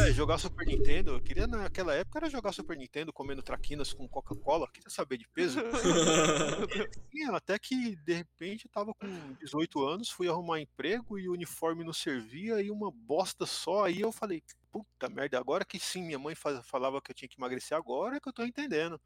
É, 0.00 0.12
jogar 0.12 0.38
Super 0.38 0.66
Nintendo. 0.66 1.12
Eu 1.12 1.20
queria 1.22 1.46
naquela 1.46 1.94
época 1.94 2.18
era 2.18 2.28
jogar 2.30 2.52
Super 2.52 2.76
Nintendo 2.76 3.12
comendo 3.12 3.42
traquinas 3.42 3.92
com 3.92 4.08
Coca-Cola. 4.08 4.68
Queria 4.72 4.90
saber 4.90 5.16
de 5.18 5.28
peso. 5.28 5.60
E 7.14 7.22
até 7.30 7.58
que 7.58 7.96
de 7.96 8.12
repente 8.14 8.66
eu 8.66 8.70
tava 8.70 8.92
com 8.94 9.06
18 9.40 9.86
anos, 9.86 10.10
fui 10.10 10.28
arrumar 10.28 10.60
emprego 10.60 11.18
e 11.18 11.28
o 11.28 11.32
uniforme 11.32 11.84
não 11.84 11.92
servia 11.92 12.60
e 12.60 12.70
uma 12.70 12.90
bosta 12.90 13.46
só. 13.46 13.84
Aí 13.84 14.00
eu 14.00 14.10
falei, 14.12 14.42
puta 14.72 15.08
merda, 15.08 15.38
agora 15.38 15.64
que 15.64 15.78
sim, 15.78 16.02
minha 16.02 16.18
mãe 16.18 16.34
fa- 16.34 16.62
falava 16.62 17.00
que 17.00 17.10
eu 17.10 17.14
tinha 17.14 17.28
que 17.28 17.38
emagrecer 17.38 17.76
agora 17.76 18.16
é 18.16 18.20
que 18.20 18.28
eu 18.28 18.32
tô 18.32 18.44
entendendo. 18.44 19.00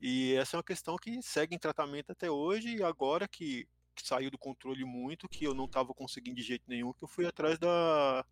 E 0.00 0.34
essa 0.34 0.56
é 0.56 0.58
uma 0.58 0.64
questão 0.64 0.96
que 0.96 1.22
segue 1.22 1.54
em 1.54 1.58
tratamento 1.58 2.12
até 2.12 2.30
hoje 2.30 2.76
e 2.76 2.82
agora 2.82 3.26
que, 3.26 3.66
que 3.94 4.06
saiu 4.06 4.30
do 4.30 4.38
controle 4.38 4.84
muito, 4.84 5.28
que 5.28 5.44
eu 5.44 5.54
não 5.54 5.66
tava 5.66 5.94
conseguindo 5.94 6.36
de 6.36 6.42
jeito 6.42 6.64
nenhum, 6.68 6.92
que 6.92 7.02
eu 7.02 7.08
fui 7.08 7.26
atrás 7.26 7.58
da, 7.58 8.24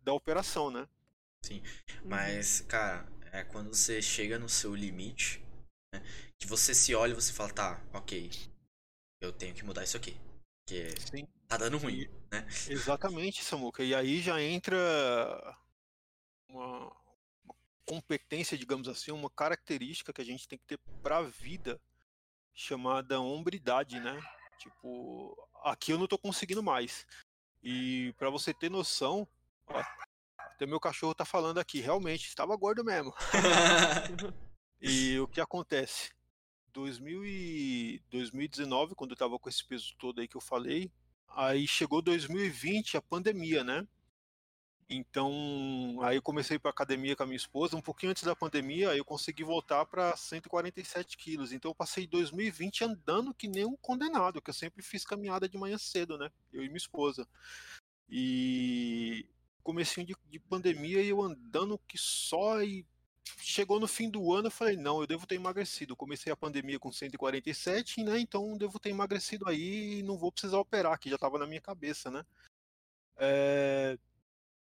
da 0.00 0.12
operação, 0.12 0.70
né? 0.70 0.88
Mas, 2.04 2.62
cara, 2.62 3.06
é 3.32 3.44
quando 3.44 3.74
você 3.74 4.00
chega 4.00 4.38
no 4.38 4.48
seu 4.48 4.74
limite, 4.74 5.44
né, 5.92 6.02
que 6.38 6.46
você 6.46 6.74
se 6.74 6.94
olha 6.94 7.12
e 7.12 7.14
você 7.14 7.32
fala, 7.32 7.52
tá, 7.52 7.84
ok, 7.92 8.30
eu 9.20 9.32
tenho 9.32 9.54
que 9.54 9.64
mudar 9.64 9.84
isso 9.84 9.96
aqui. 9.96 10.16
Porque 10.64 10.94
Sim. 11.00 11.28
tá 11.46 11.56
dando 11.56 11.78
ruim, 11.78 12.08
né? 12.32 12.46
Exatamente, 12.68 13.44
Samuca. 13.44 13.84
E 13.84 13.94
aí 13.94 14.20
já 14.20 14.40
entra 14.40 14.76
uma 16.48 17.03
competência, 17.86 18.58
digamos 18.58 18.88
assim, 18.88 19.10
uma 19.10 19.30
característica 19.30 20.12
que 20.12 20.20
a 20.20 20.24
gente 20.24 20.48
tem 20.48 20.58
que 20.58 20.64
ter 20.64 20.78
para 21.02 21.18
a 21.18 21.22
vida, 21.22 21.80
chamada 22.52 23.20
hombridade, 23.20 24.00
né? 24.00 24.20
Tipo, 24.58 25.36
aqui 25.62 25.92
eu 25.92 25.98
não 25.98 26.06
tô 26.06 26.18
conseguindo 26.18 26.62
mais. 26.62 27.06
E 27.62 28.14
para 28.18 28.30
você 28.30 28.52
ter 28.54 28.70
noção, 28.70 29.26
ó, 29.66 29.82
até 30.38 30.66
meu 30.66 30.78
cachorro 30.78 31.14
tá 31.14 31.24
falando 31.24 31.58
aqui, 31.58 31.80
realmente, 31.80 32.28
estava 32.28 32.56
gordo 32.56 32.84
mesmo. 32.84 33.14
E 34.86 35.18
o 35.18 35.26
que 35.26 35.40
acontece? 35.40 36.12
2000 36.74 37.24
e 37.24 38.02
2019, 38.10 38.94
quando 38.94 39.12
eu 39.12 39.16
tava 39.16 39.38
com 39.38 39.48
esse 39.48 39.64
peso 39.64 39.94
todo 39.98 40.20
aí 40.20 40.28
que 40.28 40.36
eu 40.36 40.42
falei, 40.42 40.92
aí 41.28 41.66
chegou 41.66 42.02
2020, 42.02 42.98
a 42.98 43.00
pandemia, 43.00 43.64
né? 43.64 43.88
Então, 44.96 45.98
aí 46.02 46.16
eu 46.16 46.22
comecei 46.22 46.58
para 46.58 46.70
academia 46.70 47.16
com 47.16 47.24
a 47.24 47.26
minha 47.26 47.36
esposa, 47.36 47.76
um 47.76 47.82
pouquinho 47.82 48.10
antes 48.10 48.22
da 48.22 48.36
pandemia, 48.36 48.90
aí 48.90 48.98
eu 48.98 49.04
consegui 49.04 49.42
voltar 49.42 49.84
para 49.86 50.16
147 50.16 51.16
quilos. 51.16 51.52
Então 51.52 51.70
eu 51.70 51.74
passei 51.74 52.06
2020 52.06 52.84
andando 52.84 53.34
que 53.34 53.48
nem 53.48 53.64
um 53.64 53.76
condenado, 53.76 54.40
que 54.40 54.50
eu 54.50 54.54
sempre 54.54 54.82
fiz 54.82 55.04
caminhada 55.04 55.48
de 55.48 55.58
manhã 55.58 55.76
cedo, 55.76 56.16
né? 56.16 56.30
Eu 56.52 56.62
e 56.62 56.68
minha 56.68 56.76
esposa. 56.76 57.26
E 58.08 59.26
comecinho 59.64 60.06
de, 60.06 60.14
de 60.30 60.38
pandemia 60.38 61.02
eu 61.02 61.22
andando 61.22 61.78
que 61.88 61.98
só 61.98 62.62
e 62.62 62.86
chegou 63.38 63.80
no 63.80 63.88
fim 63.88 64.10
do 64.10 64.32
ano, 64.32 64.48
eu 64.48 64.50
falei, 64.50 64.76
não, 64.76 65.00
eu 65.00 65.06
devo 65.06 65.26
ter 65.26 65.34
emagrecido. 65.36 65.96
Comecei 65.96 66.30
a 66.32 66.36
pandemia 66.36 66.78
com 66.78 66.92
147, 66.92 68.04
né? 68.04 68.18
Então 68.20 68.56
devo 68.56 68.78
ter 68.78 68.90
emagrecido 68.90 69.48
aí 69.48 69.98
e 69.98 70.02
não 70.02 70.18
vou 70.18 70.30
precisar 70.30 70.58
operar, 70.58 70.98
que 70.98 71.08
já 71.08 71.16
estava 71.16 71.38
na 71.38 71.46
minha 71.46 71.60
cabeça, 71.60 72.10
né? 72.10 72.24
É, 73.16 73.98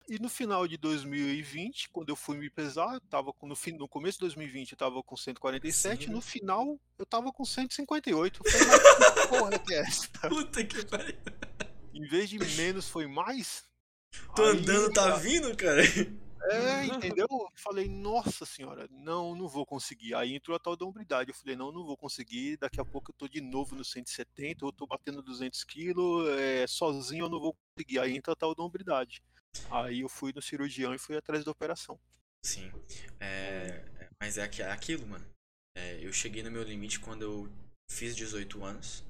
E 0.09 0.17
no 0.17 0.27
final 0.27 0.67
de 0.67 0.75
2020, 0.75 1.89
quando 1.89 2.09
eu 2.09 2.15
fui 2.15 2.35
me 2.35 2.49
pesar, 2.49 2.95
eu 2.95 3.01
tava 3.01 3.31
com, 3.31 3.45
no, 3.45 3.55
fim, 3.55 3.73
no 3.73 3.87
começo 3.87 4.17
de 4.17 4.21
2020 4.21 4.71
eu 4.71 4.77
tava 4.77 5.03
com 5.03 5.15
147, 5.15 6.05
Sim. 6.05 6.11
no 6.11 6.19
final 6.19 6.79
eu 6.97 7.05
tava 7.05 7.31
com 7.31 7.45
158. 7.45 8.41
Eu 8.43 8.51
falei, 8.51 8.67
mas 8.67 9.13
que 9.13 9.27
porra 9.27 9.59
que 9.59 9.73
é 9.75 9.79
essa? 9.81 10.07
Puta 10.27 10.63
que 10.63 10.83
pariu. 10.87 11.15
Em 11.93 12.07
vez 12.07 12.27
de 12.27 12.39
menos 12.39 12.89
foi 12.89 13.05
mais. 13.05 13.63
Tô 14.35 14.43
Aí, 14.43 14.57
andando, 14.57 14.91
tá 14.91 15.15
vindo, 15.17 15.55
cara? 15.55 15.83
É, 16.41 16.85
entendeu? 16.85 17.27
Eu 17.29 17.47
Falei, 17.55 17.87
nossa 17.87 18.45
senhora, 18.45 18.87
não, 18.89 19.35
não 19.35 19.47
vou 19.47 19.65
conseguir. 19.65 20.15
Aí 20.15 20.33
entrou 20.33 20.55
a 20.55 20.59
tal 20.59 20.75
da 20.75 20.85
hombridade. 20.85 21.29
Eu 21.29 21.35
falei, 21.35 21.55
não, 21.55 21.71
não 21.71 21.85
vou 21.85 21.95
conseguir. 21.97 22.57
Daqui 22.57 22.79
a 22.79 22.85
pouco 22.85 23.11
eu 23.11 23.15
tô 23.15 23.27
de 23.27 23.41
novo 23.41 23.75
no 23.75 23.83
170, 23.83 24.65
eu 24.65 24.71
tô 24.71 24.87
batendo 24.87 25.21
200 25.21 25.63
quilos, 25.65 26.27
é, 26.29 26.65
sozinho 26.65 27.25
eu 27.25 27.29
não 27.29 27.39
vou 27.39 27.55
conseguir. 27.75 27.99
Aí 27.99 28.15
entra 28.15 28.33
a 28.33 28.35
tal 28.35 28.55
da 28.55 28.63
hombridade. 28.63 29.21
Aí 29.71 30.01
eu 30.01 30.09
fui 30.09 30.31
no 30.33 30.41
cirurgião 30.41 30.93
e 30.93 30.99
fui 30.99 31.15
atrás 31.17 31.43
da 31.43 31.51
operação. 31.51 31.99
Sim. 32.45 32.71
É, 33.19 33.83
é, 33.99 34.09
mas 34.19 34.37
é 34.37 34.43
é 34.61 34.71
aquilo, 34.71 35.05
mano. 35.05 35.25
É, 35.75 36.03
eu 36.05 36.11
cheguei 36.11 36.41
no 36.43 36.51
meu 36.51 36.63
limite 36.63 36.99
quando 36.99 37.21
eu 37.23 37.51
fiz 37.91 38.15
18 38.15 38.63
anos. 38.63 39.03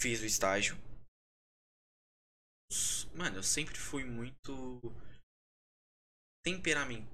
Fiz 0.00 0.20
o 0.20 0.26
estágio. 0.26 0.76
Mano, 3.14 3.36
eu 3.38 3.42
sempre 3.42 3.76
fui 3.76 4.04
muito. 4.04 4.80
Temperamento. 6.44 7.10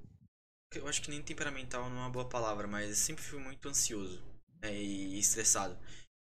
Eu 0.74 0.86
acho 0.86 1.02
que 1.02 1.10
nem 1.10 1.22
temperamental 1.22 1.88
não 1.88 1.96
é 1.96 2.00
uma 2.00 2.10
boa 2.10 2.28
palavra, 2.28 2.66
mas 2.66 2.96
sempre 2.98 3.22
fui 3.24 3.38
muito 3.38 3.68
ansioso 3.68 4.22
né, 4.62 4.72
e 4.74 5.18
estressado. 5.18 5.78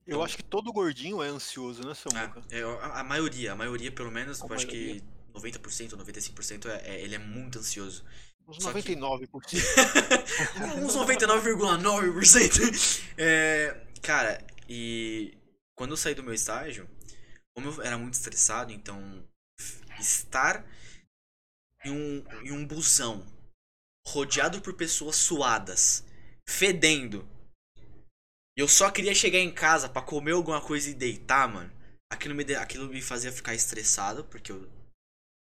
Eu 0.04 0.22
acho 0.22 0.36
que 0.36 0.42
todo 0.42 0.72
gordinho 0.72 1.22
é 1.22 1.28
ansioso, 1.28 1.86
né, 1.86 1.94
Samuca? 1.94 2.40
Ah, 2.40 2.54
eu- 2.54 2.78
a, 2.80 3.00
a 3.00 3.04
maioria, 3.04 3.52
a 3.52 3.56
maioria 3.56 3.90
pelo 3.92 4.10
menos, 4.10 4.42
A 4.42 4.46
eu 4.46 4.52
acho 4.54 4.66
maioria. 4.66 5.00
que 5.00 5.06
90%, 5.34 5.96
95% 5.96 6.66
é, 6.66 6.94
é, 6.94 7.00
ele 7.00 7.14
é 7.14 7.18
muito 7.18 7.58
ansioso. 7.58 8.04
Uns 8.46 8.62
só 8.62 8.72
que- 8.72 8.94
99%. 8.96 9.30
Uns 10.82 10.96
99,9%. 10.96 13.02
É, 13.16 13.86
cara, 14.02 14.44
e 14.68 15.36
quando 15.74 15.92
eu 15.92 15.96
saí 15.96 16.14
do 16.14 16.22
meu 16.22 16.34
estágio, 16.34 16.88
como 17.54 17.68
eu 17.68 17.82
era 17.82 17.98
muito 17.98 18.14
estressado, 18.14 18.72
então 18.72 19.22
estar 20.00 20.64
em 21.84 21.90
um, 21.90 22.24
em 22.44 22.52
um 22.52 22.66
busão 22.66 23.24
rodeado 24.06 24.60
por 24.60 24.74
pessoas 24.74 25.16
suadas, 25.16 26.04
fedendo, 26.48 27.26
e 28.56 28.60
eu 28.60 28.68
só 28.68 28.90
queria 28.90 29.14
chegar 29.14 29.38
em 29.38 29.52
casa 29.52 29.88
pra 29.88 30.02
comer 30.02 30.32
alguma 30.32 30.60
coisa 30.60 30.90
e 30.90 30.94
deitar, 30.94 31.48
mano. 31.48 31.72
Aquilo 32.10 32.34
me, 32.34 32.42
aquilo 32.54 32.88
me 32.88 33.00
fazia 33.00 33.32
ficar 33.32 33.54
estressado, 33.54 34.24
porque 34.24 34.52
eu. 34.52 34.68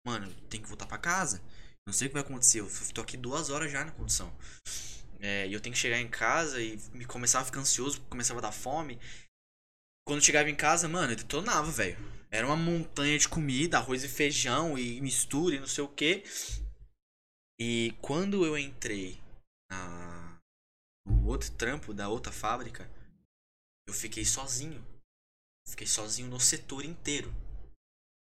Mano, 0.07 0.25
eu 0.25 0.33
tenho 0.47 0.63
que 0.63 0.69
voltar 0.69 0.85
pra 0.85 0.97
casa. 0.97 1.43
Não 1.85 1.93
sei 1.93 2.07
o 2.07 2.09
que 2.09 2.13
vai 2.13 2.23
acontecer. 2.23 2.61
Eu 2.61 2.69
tô 2.93 3.01
aqui 3.01 3.17
duas 3.17 3.49
horas 3.49 3.69
já 3.69 3.83
na 3.83 3.91
condição. 3.91 4.33
É, 5.19 5.45
e 5.45 5.51
eu 5.51 5.59
tenho 5.59 5.73
que 5.73 5.81
chegar 5.81 5.99
em 5.99 6.07
casa 6.07 6.61
e 6.61 6.77
me 6.93 7.03
começava 7.03 7.43
a 7.43 7.45
ficar 7.45 7.59
ansioso, 7.59 7.99
começava 8.09 8.39
a 8.39 8.43
dar 8.43 8.53
fome. 8.53 8.97
Quando 10.07 10.19
eu 10.19 10.23
chegava 10.23 10.49
em 10.49 10.55
casa, 10.55 10.87
mano, 10.87 11.11
eu 11.11 11.17
detonava, 11.17 11.69
velho. 11.69 11.97
Era 12.31 12.47
uma 12.47 12.55
montanha 12.55 13.19
de 13.19 13.27
comida, 13.27 13.79
arroz 13.79 14.01
e 14.05 14.07
feijão 14.07 14.79
e 14.79 15.01
mistura 15.01 15.55
e 15.55 15.59
não 15.59 15.67
sei 15.67 15.83
o 15.83 15.89
que. 15.89 16.23
E 17.59 17.93
quando 18.01 18.45
eu 18.45 18.57
entrei 18.57 19.21
na, 19.69 20.39
no 21.05 21.27
outro 21.27 21.51
trampo 21.51 21.93
da 21.93 22.07
outra 22.07 22.31
fábrica, 22.31 22.89
eu 23.85 23.93
fiquei 23.93 24.23
sozinho. 24.23 24.81
Fiquei 25.67 25.85
sozinho 25.85 26.29
no 26.29 26.39
setor 26.39 26.85
inteiro. 26.85 27.29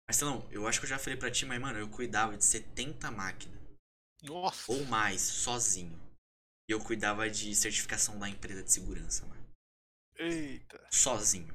Mas 0.07 0.19
não, 0.21 0.47
eu 0.51 0.67
acho 0.67 0.79
que 0.79 0.85
eu 0.85 0.89
já 0.89 0.99
falei 0.99 1.17
pra 1.17 1.31
ti, 1.31 1.45
mas 1.45 1.59
mano, 1.59 1.79
eu 1.79 1.89
cuidava 1.89 2.37
de 2.37 2.45
70 2.45 3.09
máquinas. 3.11 3.59
Nossa. 4.23 4.71
Ou 4.71 4.85
mais, 4.85 5.21
sozinho. 5.21 5.99
E 6.69 6.73
eu 6.73 6.79
cuidava 6.79 7.29
de 7.29 7.55
certificação 7.55 8.17
da 8.17 8.29
empresa 8.29 8.63
de 8.63 8.71
segurança, 8.71 9.25
mano. 9.25 9.45
Eita. 10.17 10.87
Sozinho. 10.91 11.53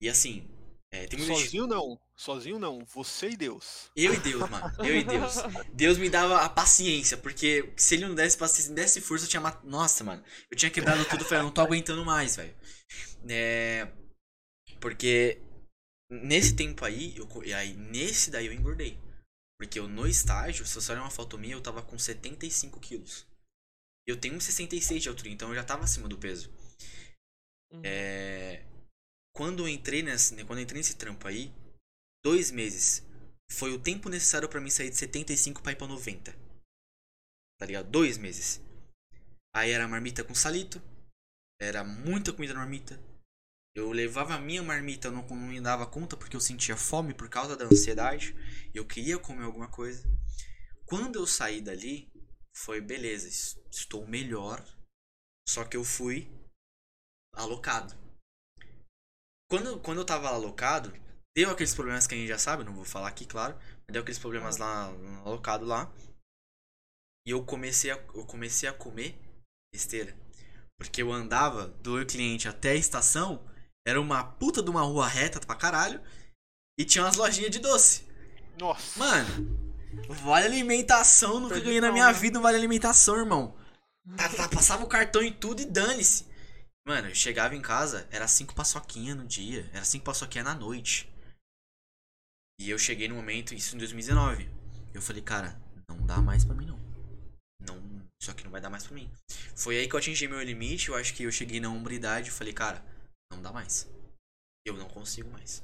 E 0.00 0.08
assim, 0.08 0.48
é, 0.92 1.06
tem 1.06 1.18
muita 1.18 1.34
gente- 1.34 1.44
Sozinho 1.44 1.66
não. 1.66 2.00
Sozinho 2.16 2.58
não. 2.58 2.84
Você 2.84 3.30
e 3.30 3.36
Deus. 3.36 3.90
Eu 3.96 4.12
e 4.12 4.18
Deus, 4.18 4.48
mano. 4.48 4.72
Eu 4.78 4.96
e 4.96 5.04
Deus. 5.04 5.36
Deus 5.72 5.98
me 5.98 6.10
dava 6.10 6.42
a 6.42 6.48
paciência, 6.48 7.16
porque 7.16 7.72
se 7.76 7.94
ele 7.94 8.06
não 8.06 8.14
desse 8.14 8.36
paciência, 8.36 8.74
desse 8.74 9.00
força, 9.00 9.24
eu 9.24 9.28
tinha 9.28 9.40
mat... 9.40 9.62
Nossa, 9.64 10.04
mano. 10.04 10.22
Eu 10.50 10.56
tinha 10.56 10.70
quebrado 10.70 11.04
tudo, 11.06 11.24
falei, 11.24 11.40
eu 11.40 11.44
não 11.44 11.52
tô 11.52 11.60
aguentando 11.62 12.04
mais, 12.04 12.36
velho. 12.36 12.54
É... 13.28 13.88
Porque 14.80 15.40
nesse 16.10 16.54
tempo 16.54 16.84
aí, 16.84 17.16
eu... 17.16 17.28
aí, 17.56 17.74
nesse 17.74 18.30
daí 18.30 18.46
eu 18.46 18.52
engordei. 18.52 18.98
Porque 19.58 19.78
eu 19.78 19.86
no 19.86 20.06
estágio, 20.06 20.66
se 20.66 20.74
você 20.74 20.92
olhar 20.92 21.02
uma 21.02 21.10
foto 21.10 21.38
minha, 21.38 21.54
eu 21.54 21.62
tava 21.62 21.82
com 21.82 21.98
75 21.98 22.80
quilos. 22.80 23.26
Eu 24.06 24.18
tenho 24.18 24.34
1,66 24.36 24.98
de 24.98 25.08
altura, 25.08 25.28
então 25.28 25.50
eu 25.50 25.54
já 25.54 25.62
tava 25.62 25.84
acima 25.84 26.08
do 26.08 26.18
peso. 26.18 26.50
Uhum. 27.72 27.82
É, 27.84 28.64
Quando 29.36 29.64
eu 29.64 29.68
entrei 29.68 30.02
nesse, 30.02 30.34
quando 30.44 30.58
eu 30.58 30.64
entrei 30.64 30.78
nesse 30.78 30.96
trampo 30.96 31.28
aí, 31.28 31.52
dois 32.24 32.50
meses 32.50 33.06
foi 33.52 33.72
o 33.72 33.82
tempo 33.82 34.08
necessário 34.08 34.48
pra 34.48 34.60
mim 34.60 34.70
sair 34.70 34.90
de 34.90 34.96
75 34.96 35.62
pra 35.62 35.72
ir 35.72 35.76
pra 35.76 35.86
90. 35.86 36.32
Tá 37.58 37.66
ligado? 37.66 37.90
Dois 37.90 38.16
meses. 38.16 38.60
Aí 39.54 39.70
era 39.70 39.86
marmita 39.86 40.24
com 40.24 40.34
salito. 40.34 40.80
Era 41.60 41.84
muita 41.84 42.32
comida 42.32 42.54
na 42.54 42.60
marmita. 42.60 42.98
Eu 43.74 43.90
levava 43.92 44.34
a 44.34 44.40
minha 44.40 44.62
marmita, 44.62 45.08
eu 45.08 45.12
não, 45.12 45.22
não 45.26 45.36
me 45.36 45.60
dava 45.60 45.86
conta 45.86 46.16
porque 46.16 46.36
eu 46.36 46.40
sentia 46.40 46.76
fome 46.76 47.14
por 47.14 47.28
causa 47.28 47.56
da 47.56 47.64
ansiedade. 47.64 48.34
Eu 48.74 48.86
queria 48.86 49.18
comer 49.18 49.44
alguma 49.44 49.68
coisa. 49.68 50.04
Quando 50.86 51.16
eu 51.16 51.26
saí 51.26 51.60
dali, 51.60 52.10
foi 52.54 52.80
beleza, 52.80 53.28
es- 53.28 53.58
estou 53.70 54.06
melhor. 54.06 54.64
Só 55.48 55.64
que 55.64 55.76
eu 55.76 55.84
fui 55.84 56.30
alocado. 57.34 57.94
Quando, 59.50 59.80
quando 59.80 59.98
eu 59.98 60.04
tava 60.06 60.28
alocado, 60.28 60.92
deu 61.36 61.50
aqueles 61.50 61.74
problemas 61.74 62.06
que 62.06 62.14
a 62.14 62.18
gente 62.18 62.28
já 62.28 62.38
sabe, 62.38 62.64
não 62.64 62.74
vou 62.74 62.84
falar 62.84 63.08
aqui, 63.08 63.26
claro. 63.26 63.58
Deu 63.90 64.02
aqueles 64.02 64.18
problemas 64.18 64.56
lá 64.56 64.86
alocado 65.24 65.64
lá. 65.64 65.92
E 67.26 67.30
eu 67.30 67.44
comecei 67.44 67.90
a, 67.90 67.96
eu 68.14 68.26
comecei 68.26 68.68
a 68.68 68.72
comer 68.72 69.18
besteira. 69.72 70.16
Porque 70.78 71.02
eu 71.02 71.12
andava 71.12 71.68
do 71.68 72.04
cliente 72.06 72.48
até 72.48 72.70
a 72.72 72.76
estação, 72.76 73.44
era 73.86 74.00
uma 74.00 74.24
puta 74.24 74.62
de 74.62 74.70
uma 74.70 74.82
rua 74.82 75.06
reta 75.06 75.40
pra 75.40 75.54
caralho. 75.56 76.00
E 76.78 76.84
tinha 76.84 77.04
umas 77.04 77.16
lojinhas 77.16 77.50
de 77.50 77.58
doce. 77.58 78.08
Nossa. 78.58 78.98
Mano, 78.98 79.70
vale 80.08 80.46
alimentação, 80.46 81.40
nunca 81.40 81.60
ganhei 81.60 81.80
na 81.80 81.92
minha 81.92 82.06
né? 82.06 82.12
vida 82.12 82.38
um 82.38 82.42
vale 82.42 82.56
alimentação, 82.56 83.16
irmão. 83.16 83.56
Tá- 84.16 84.28
tá- 84.28 84.48
Passava 84.48 84.84
o 84.84 84.88
cartão 84.88 85.22
em 85.22 85.32
tudo 85.32 85.60
e 85.60 85.64
dane-se. 85.66 86.26
Mano, 86.86 87.08
eu 87.08 87.14
chegava 87.14 87.54
em 87.54 87.60
casa, 87.60 88.08
era 88.10 88.26
cinco 88.26 88.54
paçoquinha 88.54 89.14
no 89.14 89.26
dia, 89.26 89.68
era 89.72 89.84
cinco 89.84 90.04
paçoquinha 90.06 90.42
na 90.44 90.54
noite. 90.54 91.08
E 92.58 92.70
eu 92.70 92.78
cheguei 92.78 93.08
no 93.08 93.14
momento, 93.14 93.54
isso 93.54 93.74
em 93.74 93.78
2019. 93.78 94.48
Eu 94.92 95.00
falei, 95.02 95.22
cara, 95.22 95.60
não 95.88 96.04
dá 96.06 96.20
mais 96.20 96.44
pra 96.44 96.54
mim 96.54 96.66
não. 96.66 96.80
Não, 97.66 98.02
isso 98.20 98.30
aqui 98.30 98.44
não 98.44 98.50
vai 98.50 98.60
dar 98.60 98.70
mais 98.70 98.86
pra 98.86 98.94
mim. 98.94 99.10
Foi 99.54 99.78
aí 99.78 99.88
que 99.88 99.94
eu 99.94 99.98
atingi 99.98 100.26
meu 100.26 100.42
limite, 100.42 100.88
eu 100.88 100.94
acho 100.94 101.14
que 101.14 101.22
eu 101.22 101.32
cheguei 101.32 101.60
na 101.60 101.68
hombridade 101.68 102.28
e 102.28 102.32
falei, 102.32 102.52
cara, 102.52 102.84
não 103.30 103.40
dá 103.42 103.52
mais. 103.52 103.88
Eu 104.66 104.76
não 104.76 104.88
consigo 104.88 105.30
mais. 105.30 105.62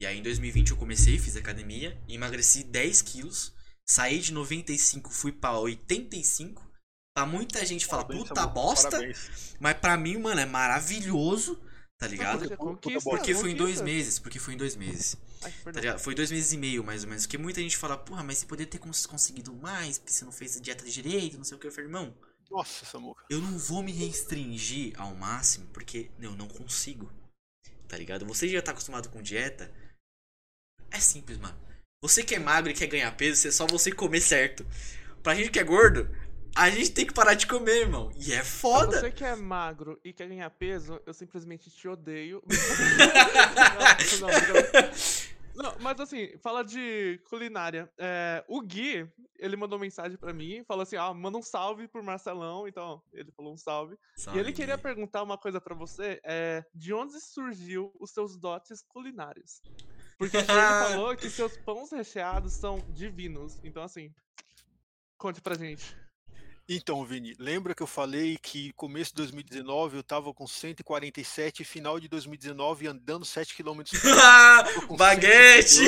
E 0.00 0.06
aí 0.06 0.18
em 0.18 0.22
2020 0.22 0.70
eu 0.72 0.76
comecei, 0.76 1.18
fiz 1.18 1.36
academia, 1.36 1.98
emagreci 2.08 2.62
10 2.64 3.00
quilos, 3.02 3.54
saí 3.86 4.18
de 4.20 4.32
95, 4.32 5.10
fui 5.10 5.32
pra 5.32 5.58
85. 5.58 6.64
Pra 7.16 7.24
muita 7.24 7.64
gente 7.64 7.86
fala, 7.86 8.02
Parabéns, 8.04 8.28
puta 8.28 8.40
Samuca, 8.42 8.54
bosta, 8.54 8.90
Parabéns. 8.90 9.56
mas 9.58 9.74
pra 9.78 9.96
mim, 9.96 10.18
mano, 10.18 10.38
é 10.38 10.44
maravilhoso, 10.44 11.58
tá 11.98 12.06
ligado? 12.06 12.40
Porque 12.40 12.56
conquista, 12.58 13.08
Porque 13.08 13.34
foi 13.34 13.52
em 13.52 13.56
dois 13.56 13.80
meses, 13.80 14.18
porque 14.18 14.38
foi 14.38 14.52
em 14.52 14.58
dois 14.58 14.76
meses. 14.76 15.16
Ai, 15.42 15.52
Tá? 15.72 15.98
Foi 15.98 16.14
dois 16.14 16.30
meses 16.30 16.52
e 16.52 16.58
meio, 16.58 16.84
mais 16.84 17.04
ou 17.04 17.08
menos. 17.08 17.24
Porque 17.24 17.38
muita 17.38 17.62
gente 17.62 17.74
fala, 17.78 17.96
porra, 17.96 18.22
mas 18.22 18.36
você 18.36 18.46
poderia 18.46 18.70
ter 18.70 18.76
cons- 18.78 19.06
conseguido 19.06 19.54
mais, 19.54 19.96
porque 19.98 20.12
você 20.12 20.26
não 20.26 20.32
fez 20.32 20.60
dieta 20.60 20.84
de 20.84 20.92
direito, 20.92 21.38
não 21.38 21.44
sei 21.44 21.56
o 21.56 21.60
que. 21.60 21.66
Eu 21.68 21.72
falei, 21.72 21.86
irmão, 21.86 22.14
Nossa, 22.50 22.84
Samuca. 22.84 23.24
eu 23.28 23.40
não 23.40 23.58
vou 23.58 23.82
me 23.82 23.92
restringir 23.92 24.92
ao 25.00 25.14
máximo, 25.14 25.66
porque 25.72 26.10
eu 26.20 26.32
não 26.32 26.48
consigo. 26.48 27.12
Tá 27.88 27.96
ligado? 27.96 28.26
Você 28.26 28.48
já 28.48 28.60
tá 28.62 28.72
acostumado 28.72 29.08
com 29.08 29.22
dieta. 29.22 29.72
É 30.90 30.98
simples, 30.98 31.38
mano. 31.38 31.58
Você 32.02 32.22
que 32.22 32.34
é 32.34 32.38
magro 32.38 32.70
e 32.70 32.74
quer 32.74 32.86
ganhar 32.86 33.10
peso, 33.16 33.48
é 33.48 33.50
só 33.50 33.66
você 33.66 33.90
comer 33.90 34.20
certo. 34.20 34.66
Pra 35.22 35.34
gente 35.34 35.50
que 35.50 35.58
é 35.58 35.64
gordo, 35.64 36.08
a 36.54 36.70
gente 36.70 36.90
tem 36.90 37.06
que 37.06 37.12
parar 37.12 37.34
de 37.34 37.46
comer, 37.46 37.82
irmão. 37.82 38.12
E 38.16 38.32
é 38.32 38.36
Pra 38.36 38.44
foda. 38.44 39.00
Você 39.00 39.10
que 39.10 39.24
é 39.24 39.36
magro 39.36 40.00
e 40.04 40.12
quer 40.12 40.28
ganhar 40.28 40.48
peso, 40.50 41.00
eu 41.04 41.12
simplesmente 41.12 41.70
te 41.70 41.86
odeio. 41.88 42.42
não, 44.20 44.28
brincadeira. 44.28 44.82
Não, 44.82 44.88
mas 45.80 46.00
assim, 46.00 46.36
fala 46.38 46.62
de 46.62 47.20
culinária. 47.28 47.90
É, 47.98 48.44
o 48.48 48.60
Gui, 48.60 49.10
ele 49.38 49.56
mandou 49.56 49.78
mensagem 49.78 50.16
pra 50.18 50.32
mim, 50.32 50.64
falou 50.64 50.82
assim: 50.82 50.96
ah, 50.96 51.12
manda 51.14 51.38
um 51.38 51.42
salve 51.42 51.88
pro 51.88 52.04
Marcelão. 52.04 52.68
Então, 52.68 53.02
ele 53.12 53.30
falou 53.32 53.54
um 53.54 53.56
salve. 53.56 53.96
e 54.34 54.38
ele 54.38 54.52
queria 54.52 54.78
perguntar 54.78 55.22
uma 55.22 55.38
coisa 55.38 55.60
pra 55.60 55.74
você: 55.74 56.20
é, 56.24 56.64
de 56.74 56.92
onde 56.92 57.20
surgiu 57.20 57.92
os 57.98 58.10
seus 58.10 58.36
dotes 58.36 58.82
culinários? 58.82 59.62
Porque 60.18 60.36
ele 60.36 60.46
falou 60.46 61.14
que 61.16 61.28
seus 61.30 61.56
pães 61.58 61.90
recheados 61.90 62.52
são 62.54 62.78
divinos. 62.90 63.58
Então, 63.62 63.82
assim, 63.82 64.12
conte 65.18 65.40
pra 65.40 65.54
gente. 65.54 65.96
Então, 66.68 67.04
Vini, 67.04 67.32
lembra 67.38 67.74
que 67.76 67.82
eu 67.82 67.86
falei 67.86 68.36
que 68.38 68.72
começo 68.72 69.10
de 69.12 69.16
2019 69.18 69.98
eu 69.98 70.02
tava 70.02 70.34
com 70.34 70.48
147 70.48 71.62
e 71.62 71.64
final 71.64 72.00
de 72.00 72.08
2019 72.08 72.88
andando 72.88 73.24
7 73.24 73.54
km 73.54 73.82
Baguete! 74.98 75.78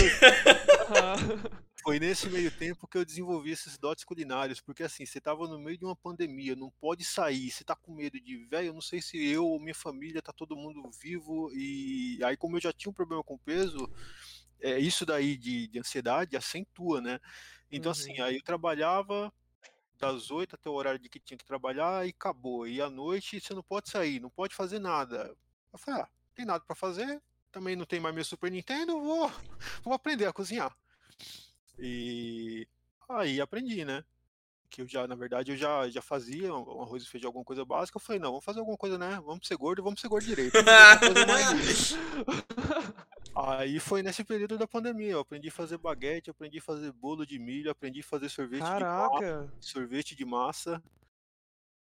Foi 1.83 1.99
nesse 1.99 2.29
meio 2.29 2.51
tempo 2.51 2.87
que 2.87 2.97
eu 2.97 3.05
desenvolvi 3.05 3.51
esses 3.51 3.77
dotes 3.79 4.05
culinários, 4.05 4.61
porque 4.61 4.83
assim, 4.85 5.05
você 5.07 5.21
tava 5.21 5.49
no 5.49 5.59
meio 5.59 5.79
de 5.79 5.85
uma 5.85 5.97
pandemia, 5.97 6.55
não 6.55 6.71
pode 6.81 7.05
sair, 7.05 7.51
você 7.51 7.65
tá 7.65 7.75
com 7.75 7.95
medo 7.95 8.21
de, 8.21 8.45
velho, 8.47 8.69
eu 8.69 8.75
não 8.75 8.81
sei 8.81 9.01
se 9.01 9.17
eu 9.27 9.47
ou 9.47 9.59
minha 9.61 9.75
família 9.75 10.21
tá 10.23 10.33
todo 10.33 10.57
mundo 10.57 10.89
vivo, 11.01 11.51
e 11.55 12.19
aí 12.25 12.37
como 12.37 12.57
eu 12.57 12.61
já 12.61 12.73
tinha 12.73 12.91
um 12.91 12.95
problema 12.95 13.23
com 13.25 13.39
peso, 13.39 13.89
é, 14.61 14.79
isso 14.79 15.07
daí 15.07 15.37
de, 15.37 15.69
de 15.69 15.79
ansiedade 15.79 16.37
acentua, 16.37 17.01
né? 17.01 17.19
Então 17.71 17.93
assim, 17.93 18.19
Uhum. 18.19 18.25
aí 18.25 18.37
eu 18.37 18.43
trabalhava 18.43 19.33
das 19.99 20.31
8 20.31 20.55
até 20.55 20.71
o 20.71 20.75
horário 20.75 20.99
de 20.99 21.09
que 21.09 21.19
tinha 21.19 21.37
que 21.37 21.45
trabalhar 21.45 22.07
e 22.07 22.11
acabou. 22.11 22.67
E 22.67 22.81
à 22.81 22.89
noite 22.89 23.41
você 23.41 23.53
não 23.53 23.63
pode 23.63 23.91
sair, 23.91 24.21
não 24.21 24.31
pode 24.31 24.55
fazer 24.55 24.79
nada. 24.79 25.35
Eu 25.73 25.79
falei, 25.79 26.01
ah, 26.01 26.09
tem 26.35 26.45
nada 26.45 26.65
para 26.65 26.77
fazer, 26.77 27.21
também 27.51 27.77
não 27.77 27.85
tem 27.85 28.01
mais 28.01 28.15
meu 28.15 28.25
Super 28.25 28.51
Nintendo, 28.51 29.01
vou, 29.01 29.31
vou 29.83 29.93
aprender 29.93 30.27
a 30.27 30.33
cozinhar. 30.33 30.75
E 31.79 32.67
aí 33.09 33.41
aprendi, 33.41 33.85
né? 33.85 34.05
Que 34.71 34.83
eu 34.83 34.89
já, 34.89 35.07
na 35.07 35.15
verdade, 35.15 35.53
eu 35.53 35.57
já, 35.57 35.89
já 35.89 36.03
fazia 36.03 36.55
um 36.55 36.83
arroz 36.83 37.03
e 37.03 37.09
feijão, 37.09 37.29
alguma 37.29 37.45
coisa 37.45 37.65
básica. 37.65 37.97
Eu 37.97 38.01
falei, 38.01 38.21
não, 38.21 38.31
vamos 38.31 38.45
fazer 38.45 38.61
alguma 38.61 38.77
coisa, 38.77 38.99
né? 38.99 39.21
Vamos 39.25 39.47
ser 39.47 39.57
gordo, 39.57 39.83
vamos 39.83 40.01
ser 40.01 40.09
gordo 40.09 40.27
direito. 40.27 40.59
Aí 43.47 43.79
foi 43.79 44.03
nesse 44.03 44.25
período 44.25 44.59
da 44.59 44.67
pandemia. 44.67 45.13
Eu 45.13 45.21
aprendi 45.21 45.49
a 45.49 45.53
fazer 45.53 45.79
baguete, 45.79 46.29
aprendi 46.29 46.59
a 46.59 46.63
fazer 46.63 46.91
bolo 46.91 47.25
de 47.25 47.39
milho, 47.39 47.71
aprendi 47.71 48.01
a 48.01 48.03
fazer 48.03 48.29
sorvete 48.29 48.65
de 48.65 48.65
massa, 48.65 48.81
Caraca! 48.81 49.53
sorvete 49.61 50.17
de 50.17 50.25
massa. 50.25 50.83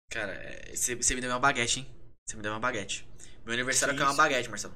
Cara, 0.09 0.31
é, 0.33 0.73
você 0.73 0.95
me 1.15 1.21
deu 1.21 1.29
uma 1.29 1.39
baguete, 1.39 1.81
hein? 1.81 1.87
Você 2.25 2.37
me 2.37 2.43
deu 2.43 2.51
uma 2.53 2.59
baguete. 2.59 3.05
Meu 3.43 3.53
aniversário 3.53 3.93
Sim, 3.93 4.01
é 4.01 4.05
uma 4.05 4.13
baguete, 4.13 4.49
Marcelo. 4.49 4.75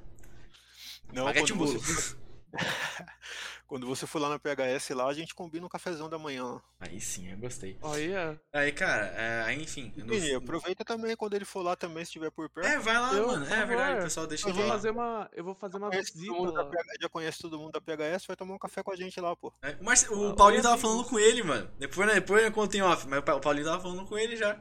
Não, 1.13 1.23
baguete 1.23 1.53
e 1.53 1.55
bolo. 1.55 1.79
você, 1.79 2.17
quando 3.67 3.85
você 3.85 4.07
for 4.07 4.19
lá 4.21 4.29
na 4.29 4.39
PHS 4.39 4.89
lá, 4.95 5.07
a 5.07 5.13
gente 5.13 5.35
combina 5.35 5.65
um 5.65 5.69
cafezão 5.69 6.09
da 6.09 6.17
manhã. 6.17 6.61
Aí 6.79 6.99
sim, 7.01 7.29
eu 7.31 7.37
gostei. 7.37 7.77
Olha. 7.81 8.39
Aí, 8.53 8.71
cara, 8.71 9.07
é, 9.07 9.43
aí, 9.43 9.61
enfim. 9.61 9.91
no- 9.97 10.05
Vini, 10.13 10.33
aproveita 10.33 10.85
também 10.85 11.15
quando 11.15 11.33
ele 11.33 11.43
for 11.45 11.61
lá 11.61 11.75
também, 11.75 11.97
se 12.05 12.09
estiver 12.09 12.31
por 12.31 12.49
perto. 12.49 12.67
É, 12.67 12.79
vai 12.79 12.97
lá, 12.99 13.13
Eu, 13.13 13.27
mano. 13.27 13.45
É 13.45 13.65
verdade, 13.65 13.71
o 13.71 13.77
favor, 13.77 14.03
pessoal 14.03 14.27
deixa 14.27 14.45
Eu 14.47 14.51
ele 14.51 14.57
vou 14.59 14.67
lá. 14.67 14.73
fazer 14.73 14.89
uma, 14.91 15.29
eu 15.33 15.43
vou 15.43 15.53
fazer 15.55 15.77
uma 15.77 15.89
visita. 15.89 16.69
Já 17.01 17.09
conhece 17.09 17.39
todo 17.41 17.59
mundo 17.59 17.71
da 17.73 17.81
PHS, 17.81 18.25
vai 18.25 18.35
tomar 18.35 18.53
um 18.55 18.59
café 18.59 18.81
com 18.81 18.91
a 18.91 18.95
gente 18.95 19.19
lá, 19.19 19.35
pô. 19.35 19.53
É, 19.61 19.75
o, 19.79 19.83
Marce- 19.83 20.07
o 20.13 20.29
Ah, 20.31 20.35
Paulinho 20.35 20.59
oi, 20.61 20.63
tava 20.63 20.77
falando 20.77 21.03
com 21.03 21.19
ele, 21.19 21.43
mano. 21.43 21.69
Depois, 21.77 22.07
né, 22.07 22.13
depois 22.15 22.43
eu 22.43 22.51
conto 22.51 22.75
em 22.75 22.81
off, 22.81 23.07
mas 23.07 23.19
o 23.19 23.23
Pa- 23.23 23.35
o 23.35 23.41
Paulinho 23.41 23.65
tava 23.65 23.81
falando 23.81 24.05
com 24.05 24.17
ele 24.17 24.35
já. 24.37 24.59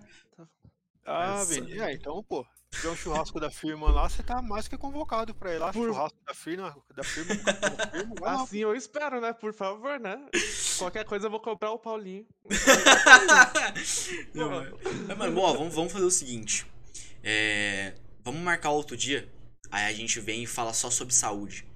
Ah, 1.04 1.36
Nossa. 1.38 1.54
Vini, 1.54 1.78
é, 1.80 1.92
então, 1.92 2.22
pô. 2.24 2.44
Tiver 2.76 2.88
um 2.90 2.96
churrasco 2.96 3.40
da 3.40 3.50
firma 3.50 3.90
lá, 3.90 4.08
você 4.08 4.22
tá 4.22 4.40
mais 4.40 4.68
que 4.68 4.76
convocado 4.78 5.34
pra 5.34 5.54
ir 5.54 5.58
lá. 5.58 5.72
Por- 5.72 5.88
Churrasco 5.88 6.18
da 6.26 6.34
firma, 6.34 6.76
da 6.94 7.02
firma, 7.04 7.34
da 7.34 7.86
firma, 7.90 8.14
lá. 8.20 8.42
Assim 8.42 8.58
eu 8.58 8.74
espero, 8.74 9.20
né? 9.20 9.32
Por 9.32 9.52
favor, 9.52 9.98
né? 10.00 10.16
Qualquer 10.78 11.04
coisa 11.04 11.26
eu 11.26 11.30
vou 11.30 11.40
comprar 11.40 11.70
o 11.72 11.78
Paulinho. 11.78 12.26
Não, 14.34 14.50
mas, 15.16 15.36
ó, 15.36 15.52
vamos, 15.54 15.74
vamos 15.74 15.92
fazer 15.92 16.04
o 16.04 16.10
seguinte. 16.10 16.66
É, 17.22 17.94
vamos 18.22 18.40
marcar 18.40 18.70
outro 18.70 18.96
dia. 18.96 19.30
Aí 19.70 19.84
a 19.86 19.92
gente 19.92 20.20
vem 20.20 20.42
e 20.44 20.46
fala 20.46 20.72
só 20.72 20.90
sobre 20.90 21.14
saúde. 21.14 21.66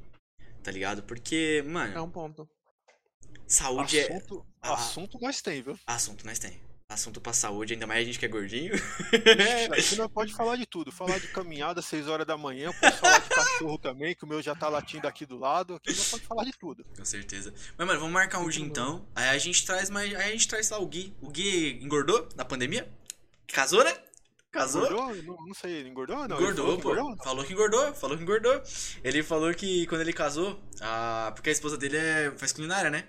Tá 0.63 0.71
ligado? 0.71 1.03
Porque, 1.03 1.65
mano, 1.67 1.97
É 1.97 2.01
um 2.01 2.11
ponto. 2.11 2.49
saúde 3.47 3.99
é. 3.99 4.07
Assunto, 4.13 4.47
Ah. 4.63 4.75
assunto 4.75 5.19
nós 5.21 5.41
tem, 5.43 5.63
viu? 5.63 5.79
Assunto 5.87 6.25
nós 6.27 6.39
tem. 6.39 6.61
Assunto 6.91 7.21
pra 7.21 7.33
saúde, 7.33 7.75
ainda 7.75 7.87
mais 7.87 8.01
a 8.01 8.05
gente 8.05 8.19
que 8.19 8.27
é 8.27 8.29
gordinho. 8.29 8.75
Aqui 9.71 9.95
nós 9.95 10.11
pode 10.11 10.35
falar 10.35 10.57
de 10.57 10.67
tudo. 10.67 10.91
Falar 10.91 11.21
de 11.21 11.29
caminhada 11.29 11.79
às 11.79 11.87
6 11.87 12.09
horas 12.09 12.27
da 12.27 12.37
manhã, 12.37 12.73
posso 12.81 12.97
falar 12.99 13.21
de 13.21 13.29
cachorro 13.29 13.79
também, 13.79 14.13
que 14.13 14.25
o 14.25 14.27
meu 14.27 14.43
já 14.43 14.57
tá 14.57 14.69
latindo 14.69 15.07
aqui 15.07 15.25
do 15.25 15.39
lado. 15.39 15.77
Aqui 15.77 15.91
nós 15.91 16.09
pode 16.11 16.25
falar 16.25 16.43
de 16.43 16.51
tudo. 16.51 16.85
Com 16.97 17.05
certeza. 17.05 17.55
Mas, 17.79 17.87
mano, 17.87 18.01
vamos 18.01 18.13
marcar 18.13 18.41
um 18.41 18.49
dia 18.49 18.65
então. 18.65 19.07
Aí 19.15 19.29
a 19.29 19.39
gente 19.39 19.65
traz, 19.65 19.89
mas 19.89 20.13
aí 20.17 20.31
a 20.31 20.33
gente 20.33 20.49
traz 20.49 20.69
lá 20.69 20.79
o 20.81 20.87
Gui. 20.87 21.15
O 21.21 21.31
Gui 21.31 21.79
engordou 21.81 22.29
na 22.35 22.45
pandemia? 22.45 22.91
Casou, 23.47 23.85
né? 23.85 23.97
Casou? 24.51 24.85
Engordou? 24.85 25.23
Não, 25.23 25.47
não 25.47 25.55
sei, 25.55 25.71
ele 25.75 25.91
engordou? 25.91 26.17
Não, 26.17 26.25
ele 26.25 26.35
Engordou, 26.35 26.67
falou 26.67 26.77
que 26.77 26.83
pô. 26.83 26.93
engordou? 26.93 27.25
Falou 27.25 27.45
que 27.45 27.53
engordou, 27.53 27.95
falou 27.95 28.17
que 28.17 28.23
engordou. 28.25 28.63
Ele 29.05 29.23
falou 29.23 29.55
que 29.55 29.87
quando 29.87 30.01
ele 30.01 30.13
casou, 30.13 30.61
a... 30.81 31.31
porque 31.37 31.51
a 31.51 31.53
esposa 31.53 31.79
dele 31.79 31.97
é... 31.97 32.33
faz 32.37 32.51
culinária, 32.53 32.91
né? 32.91 33.05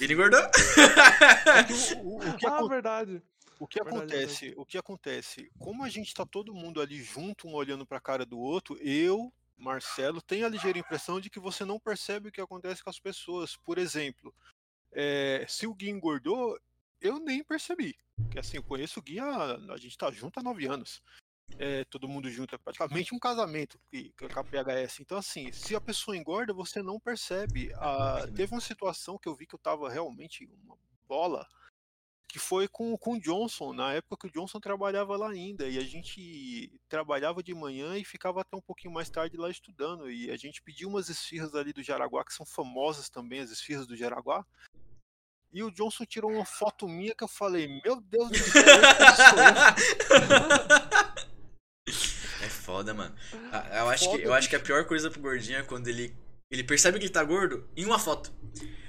Ele 0.00 0.14
engordou. 0.14 0.40
É 0.40 1.96
o, 2.02 2.06
o- 2.08 2.28
o 2.30 2.36
que 2.36 2.46
Ah, 2.50 2.66
verdade. 2.66 3.22
O 3.58 3.66
que 3.66 3.82
Verdade, 3.82 4.14
acontece? 4.14 4.54
O 4.56 4.64
que 4.64 4.78
acontece? 4.78 5.52
Como 5.58 5.84
a 5.84 5.88
gente 5.90 6.14
tá 6.14 6.24
todo 6.24 6.54
mundo 6.54 6.80
ali 6.80 7.02
junto, 7.02 7.46
um 7.46 7.52
olhando 7.52 7.84
pra 7.84 8.00
cara 8.00 8.24
do 8.24 8.38
outro, 8.38 8.78
eu, 8.80 9.30
Marcelo, 9.58 10.22
tenho 10.22 10.46
a 10.46 10.48
ligeira 10.48 10.78
impressão 10.78 11.20
de 11.20 11.28
que 11.28 11.38
você 11.38 11.62
não 11.62 11.78
percebe 11.78 12.30
o 12.30 12.32
que 12.32 12.40
acontece 12.40 12.82
com 12.82 12.88
as 12.88 12.98
pessoas. 12.98 13.56
Por 13.56 13.76
exemplo, 13.76 14.34
eh, 14.92 15.44
se 15.46 15.66
o 15.66 15.74
Gui 15.74 15.90
engordou, 15.90 16.58
eu 17.02 17.18
nem 17.18 17.44
percebi. 17.44 17.94
Porque 18.16 18.38
assim, 18.38 18.56
eu 18.56 18.62
conheço 18.62 18.98
o 18.98 19.02
Gui, 19.02 19.18
há- 19.20 19.58
a, 19.70 19.76
gente 19.76 19.98
tá 19.98 20.10
junto 20.10 20.40
há 20.40 20.42
nove 20.42 20.66
anos. 20.66 21.02
É, 21.58 21.84
todo 21.84 22.08
mundo 22.08 22.30
junto, 22.30 22.54
é 22.54 22.58
praticamente 22.58 23.14
um 23.14 23.18
casamento 23.18 23.78
que, 23.90 24.12
que 24.16 24.24
é 24.24 24.28
com 24.28 24.40
a 24.40 24.44
PHS. 24.44 25.00
Então, 25.00 25.18
assim, 25.18 25.52
se 25.52 25.76
a 25.76 25.80
pessoa 25.80 26.16
engorda, 26.16 26.54
você 26.54 26.82
não 26.82 26.98
percebe. 26.98 27.70
Ah, 27.74 28.26
teve 28.34 28.54
uma 28.54 28.60
situação 28.60 29.18
que 29.18 29.28
eu 29.28 29.34
vi 29.34 29.46
que 29.46 29.54
eu 29.54 29.58
tava 29.58 29.90
realmente 29.90 30.48
uma 30.64 30.78
bola 31.06 31.46
que 32.30 32.38
foi 32.38 32.68
com, 32.68 32.96
com 32.96 33.14
o 33.14 33.20
Johnson, 33.20 33.72
na 33.72 33.92
época 33.92 34.16
que 34.16 34.26
o 34.28 34.30
Johnson 34.30 34.60
trabalhava 34.60 35.16
lá 35.16 35.30
ainda, 35.30 35.68
e 35.68 35.76
a 35.78 35.82
gente 35.82 36.80
trabalhava 36.88 37.42
de 37.42 37.52
manhã 37.52 37.98
e 37.98 38.04
ficava 38.04 38.40
até 38.40 38.56
um 38.56 38.60
pouquinho 38.60 38.94
mais 38.94 39.10
tarde 39.10 39.36
lá 39.36 39.50
estudando, 39.50 40.08
e 40.08 40.30
a 40.30 40.36
gente 40.36 40.62
pediu 40.62 40.88
umas 40.88 41.08
esfirras 41.08 41.56
ali 41.56 41.72
do 41.72 41.82
Jaraguá, 41.82 42.24
que 42.24 42.32
são 42.32 42.46
famosas 42.46 43.10
também, 43.10 43.40
as 43.40 43.50
esfirras 43.50 43.84
do 43.84 43.96
Jaraguá, 43.96 44.46
e 45.52 45.64
o 45.64 45.72
Johnson 45.72 46.04
tirou 46.04 46.30
uma 46.30 46.44
foto 46.44 46.86
minha 46.86 47.12
que 47.16 47.24
eu 47.24 47.28
falei, 47.28 47.66
meu 47.82 48.00
Deus 48.00 48.30
do 48.30 48.38
céu, 48.38 48.62
esse 49.04 49.30
sou 49.30 49.38
eu. 51.88 52.46
É 52.46 52.48
foda, 52.70 52.94
mano. 52.94 53.14
Eu 53.72 53.88
acho, 53.88 54.04
que, 54.04 54.10
Foda, 54.12 54.22
eu 54.22 54.32
acho 54.32 54.48
que 54.48 54.56
a 54.56 54.60
pior 54.60 54.84
coisa 54.84 55.10
pro 55.10 55.20
gordinho 55.20 55.58
é 55.58 55.62
quando 55.62 55.88
ele, 55.88 56.16
ele 56.50 56.62
percebe 56.62 56.98
que 56.98 57.06
ele 57.06 57.12
tá 57.12 57.24
gordo 57.24 57.68
em 57.76 57.84
uma 57.84 57.98
foto. 57.98 58.32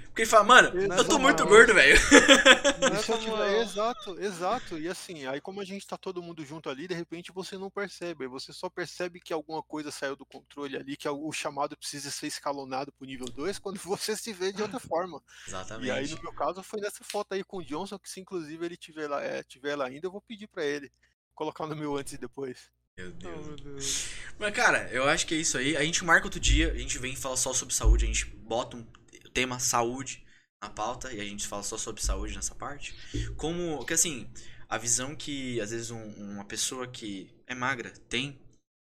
Porque 0.06 0.24
ele 0.24 0.30
fala, 0.30 0.44
mano, 0.44 0.68
eu 0.78 0.88
tô 0.90 0.94
Exato. 0.94 1.20
muito 1.20 1.46
gordo, 1.48 1.74
velho. 1.74 1.96
É 1.96 3.18
tiver- 3.18 3.62
Exato, 3.62 4.20
exato. 4.20 4.78
E 4.78 4.90
assim, 4.90 5.26
aí 5.26 5.40
como 5.40 5.62
a 5.62 5.64
gente 5.64 5.88
tá 5.88 5.98
todo 5.98 6.22
mundo 6.22 6.44
junto 6.44 6.70
ali, 6.70 6.86
de 6.86 6.94
repente 6.94 7.32
você 7.32 7.58
não 7.58 7.70
percebe. 7.70 8.28
Você 8.28 8.52
só 8.52 8.70
percebe 8.70 9.22
que 9.22 9.32
alguma 9.32 9.64
coisa 9.64 9.90
saiu 9.90 10.18
do 10.18 10.26
controle 10.26 10.76
ali, 10.76 10.98
que 10.98 11.08
o 11.08 11.32
chamado 11.32 11.78
precisa 11.78 12.12
ser 12.12 12.28
escalonado 12.28 12.92
pro 12.92 13.08
nível 13.08 13.26
2 13.28 13.58
quando 13.58 13.78
você 13.80 14.16
se 14.18 14.34
vê 14.34 14.52
de 14.52 14.62
outra 14.62 14.80
forma. 14.82 15.22
E 15.48 15.52
aí, 15.52 15.56
Exatamente. 16.04 16.16
no 16.16 16.24
meu 16.24 16.34
caso, 16.34 16.62
foi 16.62 16.82
nessa 16.82 17.04
foto 17.06 17.34
aí 17.34 17.44
com 17.44 17.58
o 17.58 17.64
Johnson, 17.64 17.98
que 17.98 18.10
se 18.10 18.20
inclusive 18.20 18.66
ele 18.66 18.76
tiver 18.76 19.08
lá, 19.08 19.24
é, 19.24 19.42
tiver 19.44 19.78
lá 19.78 19.86
ainda, 19.88 20.08
eu 20.08 20.12
vou 20.12 20.22
pedir 20.22 20.48
pra 20.48 20.66
ele 20.66 20.92
colocar 21.34 21.66
no 21.66 21.76
meu 21.76 21.96
antes 21.96 22.12
e 22.14 22.18
depois. 22.18 22.70
Meu 23.04 23.10
Oh, 23.10 23.12
Deus. 23.14 23.46
meu 23.48 23.56
Deus. 23.58 24.08
Mas, 24.40 24.54
cara, 24.56 24.90
eu 24.92 25.04
acho 25.08 25.26
que 25.28 25.34
é 25.36 25.38
isso 25.38 25.58
aí. 25.58 25.76
A 25.78 25.84
gente 25.84 26.04
marca 26.04 26.26
outro 26.28 26.40
dia, 26.40 26.72
a 26.72 26.78
gente 26.78 26.98
vem 26.98 27.16
falar 27.16 27.38
só 27.38 27.54
sobre 27.54 27.74
saúde, 27.74 28.06
a 28.06 28.08
gente 28.08 28.26
bota 28.26 28.78
um 28.78 28.86
tema 29.34 29.60
saúde 29.60 30.26
na 30.64 30.70
pauta 30.70 31.12
e 31.14 31.20
a 31.20 31.24
gente 31.24 31.48
fala 31.48 31.64
só 31.64 31.78
sobre 31.78 32.02
saúde 32.02 32.36
nessa 32.36 32.54
parte. 32.56 32.94
Como, 33.38 33.84
que 33.86 33.94
assim, 33.94 34.30
a 34.70 34.78
visão 34.78 35.16
que 35.16 35.60
às 35.62 35.72
vezes 35.72 35.92
um- 35.92 36.14
uma 36.34 36.46
pessoa 36.46 36.88
que 36.88 37.30
é 37.48 37.56
magra 37.56 37.92
tem 38.10 38.40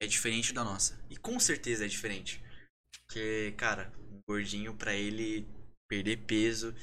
é 0.01 0.07
diferente 0.07 0.53
da 0.53 0.63
nossa. 0.63 0.99
E 1.09 1.17
com 1.17 1.39
certeza 1.39 1.85
é 1.85 1.87
diferente. 1.87 2.41
Porque, 3.07 3.53
cara, 3.57 3.91
um 4.11 4.19
gordinho 4.27 4.73
pra 4.75 4.93
ele 4.93 5.47
perder 5.89 6.17
peso 6.25 6.73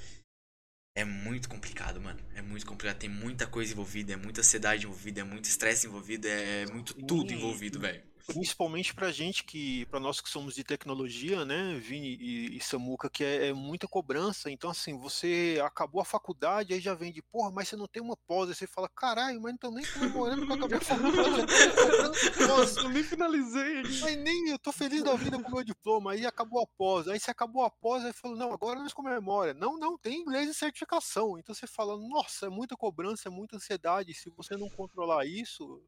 é 0.94 1.05
muito 1.05 1.48
complicado, 1.48 2.01
mano. 2.01 2.20
É 2.35 2.43
muito 2.43 2.66
complicado. 2.66 2.98
Tem 2.98 3.09
muita 3.09 3.47
coisa 3.47 3.73
envolvida, 3.73 4.12
é 4.12 4.16
muita 4.16 4.40
ansiedade 4.40 4.87
envolvida, 4.87 5.21
é 5.21 5.24
muito 5.24 5.46
estresse 5.46 5.87
envolvido, 5.87 6.27
é 6.29 6.66
muito 6.66 6.95
tudo 6.95 7.32
envolvido, 7.32 7.80
velho. 7.80 8.03
Principalmente 8.26 8.94
pra 8.94 9.10
gente 9.10 9.44
que, 9.44 9.86
pra 9.86 10.01
nós 10.01 10.20
que 10.20 10.28
somos 10.28 10.54
de 10.54 10.64
tecnologia, 10.64 11.44
né, 11.44 11.74
Vini 11.74 12.16
e, 12.20 12.56
e 12.56 12.60
Samuca, 12.60 13.10
que 13.10 13.24
é, 13.24 13.48
é 13.48 13.52
muita 13.52 13.88
cobrança. 13.88 14.51
Então, 14.51 14.70
assim, 14.70 14.98
você 14.98 15.60
acabou 15.64 16.01
a 16.01 16.04
faculdade, 16.04 16.74
aí 16.74 16.80
já 16.80 16.94
vem 16.94 17.12
de, 17.12 17.22
porra, 17.22 17.51
mas 17.51 17.68
você 17.68 17.76
não 17.76 17.86
tem 17.86 18.02
uma 18.02 18.16
pós. 18.16 18.48
Aí 18.48 18.54
você 18.54 18.66
fala, 18.66 18.88
caralho, 18.88 19.40
mas 19.40 19.52
não 19.52 19.59
tô 19.59 19.70
nem 19.70 19.84
comemorando 19.84 20.46
que 20.46 20.52
eu 20.52 20.56
acabei 20.56 20.78
a 20.78 20.80
faculdade. 20.84 22.82
Eu 22.82 22.88
nem 22.90 23.02
finalizei. 23.02 23.82
Mas 23.82 24.16
nem 24.16 24.51
eu 24.51 24.59
tô 24.59 24.72
feliz 24.72 25.02
da 25.02 25.14
vida 25.14 25.40
com 25.40 25.48
o 25.48 25.54
meu 25.54 25.64
diploma. 25.64 26.12
Aí 26.12 26.26
acabou 26.26 26.62
a 26.62 26.66
pós. 26.66 27.09
Aí 27.09 27.18
se 27.18 27.30
acabou 27.30 27.64
a 27.64 27.70
pós, 27.70 28.04
aí 28.04 28.12
falou, 28.12 28.36
não, 28.36 28.52
agora 28.52 28.80
nós 28.80 28.92
comemora. 28.92 29.54
Não, 29.54 29.78
não, 29.78 29.98
tem 29.98 30.20
inglês 30.20 30.48
e 30.48 30.54
certificação. 30.54 31.38
Então 31.38 31.54
você 31.54 31.66
fala, 31.66 31.96
nossa, 31.96 32.46
é 32.46 32.48
muita 32.48 32.76
cobrança, 32.76 33.28
é 33.28 33.30
muita 33.30 33.56
ansiedade. 33.56 34.14
Se 34.14 34.30
você 34.30 34.56
não 34.56 34.68
controlar 34.70 35.26
isso, 35.26 35.82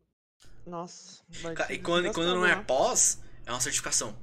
Nossa. 0.66 1.22
E 1.70 1.78
quando, 1.78 2.12
quando 2.12 2.34
não 2.36 2.46
é 2.46 2.56
né? 2.56 2.62
pós, 2.62 3.22
é 3.46 3.50
uma 3.50 3.60
certificação. 3.60 4.16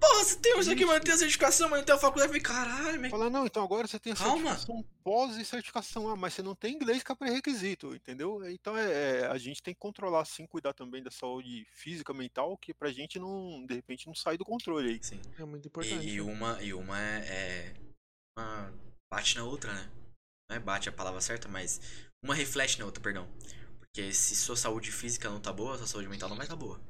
Pô, 0.00 0.14
você 0.14 0.36
tem 0.36 0.58
isso 0.58 0.70
aqui, 0.70 0.86
mas 0.86 0.94
não 0.96 1.02
tem 1.04 1.12
a 1.12 1.18
certificação, 1.18 1.68
mas 1.68 1.80
não 1.80 1.84
tem 1.84 1.94
a 1.94 1.98
faculdade. 1.98 2.34
Eu 2.34 2.40
falei, 2.40 2.42
caralho, 2.42 3.00
mas... 3.02 3.10
Fala, 3.10 3.28
não, 3.28 3.44
então 3.44 3.62
agora 3.62 3.86
você 3.86 3.98
tem 3.98 4.14
a 4.14 4.16
Calma. 4.16 4.56
certificação 4.56 4.84
pós 5.04 5.36
e 5.36 5.44
certificação 5.44 6.08
A, 6.08 6.16
mas 6.16 6.32
você 6.32 6.42
não 6.42 6.54
tem 6.54 6.74
inglês 6.74 7.02
que 7.02 7.12
é 7.12 7.14
pré-requisito, 7.14 7.94
entendeu? 7.94 8.40
Então 8.50 8.74
é, 8.74 9.20
é, 9.20 9.26
a 9.26 9.36
gente 9.36 9.62
tem 9.62 9.74
que 9.74 9.80
controlar 9.80 10.24
sim, 10.24 10.46
cuidar 10.46 10.72
também 10.72 11.02
da 11.02 11.10
saúde 11.10 11.66
física, 11.74 12.14
mental, 12.14 12.56
que 12.56 12.72
pra 12.72 12.90
gente 12.90 13.18
não, 13.18 13.66
de 13.66 13.74
repente, 13.74 14.06
não 14.06 14.14
sair 14.14 14.38
do 14.38 14.44
controle 14.44 14.88
aí. 14.92 14.98
Sim. 15.02 15.20
É 15.38 15.44
muito 15.44 15.66
E, 15.66 15.68
importante. 15.68 16.08
e 16.08 16.20
uma, 16.22 16.62
e 16.62 16.72
uma 16.72 16.98
é, 16.98 17.18
é- 17.28 17.74
Uma 18.38 18.72
bate 19.12 19.36
na 19.36 19.44
outra, 19.44 19.72
né? 19.74 19.90
Não 20.50 20.56
é 20.56 20.60
bate 20.60 20.88
a 20.88 20.92
palavra 20.92 21.20
certa, 21.20 21.46
mas 21.46 21.78
uma 22.24 22.34
reflete 22.34 22.78
na 22.78 22.86
outra, 22.86 23.02
perdão. 23.02 23.28
Porque 23.94 24.12
se 24.12 24.34
sua 24.34 24.56
saúde 24.56 24.90
física 24.90 25.30
não 25.30 25.38
tá 25.38 25.52
boa, 25.52 25.78
sua 25.78 25.86
saúde 25.86 26.08
mental 26.08 26.28
não 26.28 26.36
vai 26.36 26.48
tá 26.48 26.56
boa. 26.56 26.80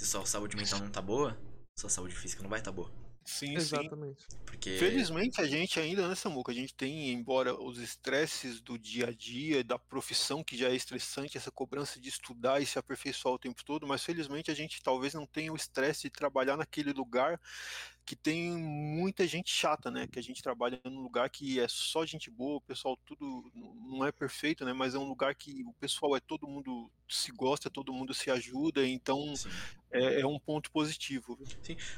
Se 0.00 0.06
sua 0.06 0.24
saúde 0.24 0.56
mental 0.56 0.80
não 0.80 0.90
tá 0.90 1.02
boa, 1.02 1.38
sua 1.78 1.90
saúde 1.90 2.14
física 2.14 2.42
não 2.42 2.48
vai 2.48 2.62
tá 2.62 2.72
boa. 2.72 2.90
Sim, 3.22 3.48
sim. 3.48 3.56
Exatamente. 3.56 4.26
Porque. 4.46 4.78
Felizmente 4.78 5.42
a 5.42 5.46
gente 5.46 5.78
ainda, 5.78 6.08
né, 6.08 6.14
Samuca? 6.14 6.50
A 6.50 6.54
gente 6.54 6.72
tem, 6.74 7.10
embora 7.10 7.54
os 7.54 7.78
estresses 7.78 8.62
do 8.62 8.78
dia 8.78 9.08
a 9.08 9.12
dia, 9.12 9.62
da 9.62 9.78
profissão 9.78 10.42
que 10.42 10.56
já 10.56 10.70
é 10.70 10.74
estressante, 10.74 11.36
essa 11.36 11.50
cobrança 11.50 12.00
de 12.00 12.08
estudar 12.08 12.62
e 12.62 12.66
se 12.66 12.78
aperfeiçoar 12.78 13.34
o 13.34 13.38
tempo 13.38 13.62
todo, 13.62 13.86
mas 13.86 14.02
felizmente 14.02 14.50
a 14.50 14.54
gente 14.54 14.82
talvez 14.82 15.12
não 15.12 15.26
tenha 15.26 15.52
o 15.52 15.56
estresse 15.56 16.04
de 16.04 16.10
trabalhar 16.10 16.56
naquele 16.56 16.94
lugar 16.94 17.38
que 18.08 18.16
tem 18.16 18.52
muita 18.56 19.26
gente 19.26 19.50
chata, 19.50 19.90
né? 19.90 20.06
Que 20.06 20.18
a 20.18 20.22
gente 20.22 20.42
trabalha 20.42 20.80
num 20.82 21.02
lugar 21.02 21.28
que 21.28 21.60
é 21.60 21.68
só 21.68 22.06
gente 22.06 22.30
boa, 22.30 22.56
o 22.56 22.62
pessoal 22.62 22.96
tudo 23.04 23.52
não 23.54 24.02
é 24.02 24.10
perfeito, 24.10 24.64
né? 24.64 24.72
Mas 24.72 24.94
é 24.94 24.98
um 24.98 25.06
lugar 25.06 25.34
que 25.34 25.62
o 25.64 25.74
pessoal 25.74 26.16
é 26.16 26.20
todo 26.20 26.48
mundo 26.48 26.90
se 27.06 27.30
gosta, 27.32 27.68
todo 27.68 27.92
mundo 27.92 28.14
se 28.14 28.30
ajuda, 28.30 28.86
então 28.86 29.36
Sim. 29.36 29.50
é, 29.90 30.22
é 30.22 30.26
um 30.26 30.38
ponto 30.38 30.70
positivo. 30.70 31.36
viu? 31.36 31.46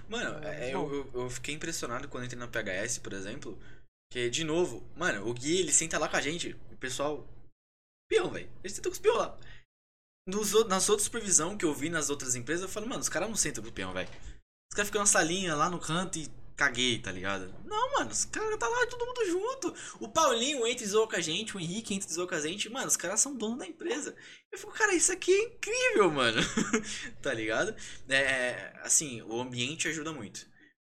Mano, 0.08 0.44
É, 0.44 0.70
é, 0.70 0.74
eu, 0.74 0.92
eu, 0.92 1.10
eu 1.14 1.30
fiquei 1.30 1.54
impressionado 1.54 2.08
quando 2.08 2.24
entrei 2.24 2.40
na 2.40 2.48
PHS, 2.48 2.98
por 2.98 3.12
exemplo. 3.12 3.56
Que, 4.12 4.28
de 4.28 4.42
novo, 4.42 4.84
mano, 4.96 5.28
o 5.28 5.32
Gui, 5.32 5.58
ele 5.58 5.72
senta 5.72 5.96
lá 5.96 6.08
com 6.08 6.16
a 6.16 6.20
gente. 6.20 6.56
O 6.72 6.76
pessoal. 6.76 7.24
Peão, 8.08 8.28
velho. 8.30 8.50
Ele 8.64 8.74
senta 8.74 8.88
com 8.88 8.94
os 8.94 8.98
peão 8.98 9.16
lá. 9.16 9.38
Nos, 10.26 10.52
nas 10.66 10.88
outras 10.88 11.04
supervisão 11.04 11.56
que 11.56 11.64
eu 11.64 11.72
vi 11.72 11.88
nas 11.88 12.10
outras 12.10 12.34
empresas, 12.34 12.64
eu 12.64 12.68
falo, 12.68 12.88
mano, 12.88 13.00
os 13.00 13.08
caras 13.08 13.28
não 13.28 13.36
sentam 13.36 13.62
com 13.62 13.70
o 13.70 13.72
peão, 13.72 13.92
velho. 13.92 14.10
Os 14.70 14.74
caras 14.76 14.88
ficam 14.88 15.00
na 15.00 15.06
salinha 15.06 15.54
lá 15.54 15.68
no 15.68 15.80
canto 15.80 16.18
e 16.18 16.28
caguei, 16.56 16.98
tá 17.00 17.10
ligado? 17.10 17.52
Não, 17.64 17.92
mano, 17.94 18.10
os 18.10 18.24
caras 18.26 18.56
tá 18.58 18.68
lá 18.68 18.86
todo 18.86 19.04
mundo 19.04 19.26
junto. 19.26 19.74
O 19.98 20.08
Paulinho 20.08 20.66
entra 20.66 20.84
e 20.84 20.86
zoa 20.88 21.08
com 21.08 21.16
a 21.16 21.20
gente, 21.20 21.56
o 21.56 21.60
Henrique 21.60 21.94
entra 21.94 22.08
e 22.08 22.12
zoa 22.12 22.28
com 22.28 22.34
a 22.34 22.40
gente. 22.40 22.68
Mano, 22.68 22.86
os 22.86 22.96
caras 22.96 23.20
são 23.20 23.34
donos 23.36 23.58
da 23.58 23.66
empresa. 23.66 24.14
Eu 24.52 24.58
fico, 24.58 24.70
cara, 24.72 24.94
isso 24.94 25.10
aqui 25.10 25.32
é 25.32 25.42
incrível, 25.44 26.10
mano. 26.12 26.40
tá 27.20 27.32
ligado? 27.34 27.74
É, 28.08 28.72
assim, 28.82 29.22
o 29.22 29.40
ambiente 29.40 29.88
ajuda 29.88 30.12
muito. 30.12 30.46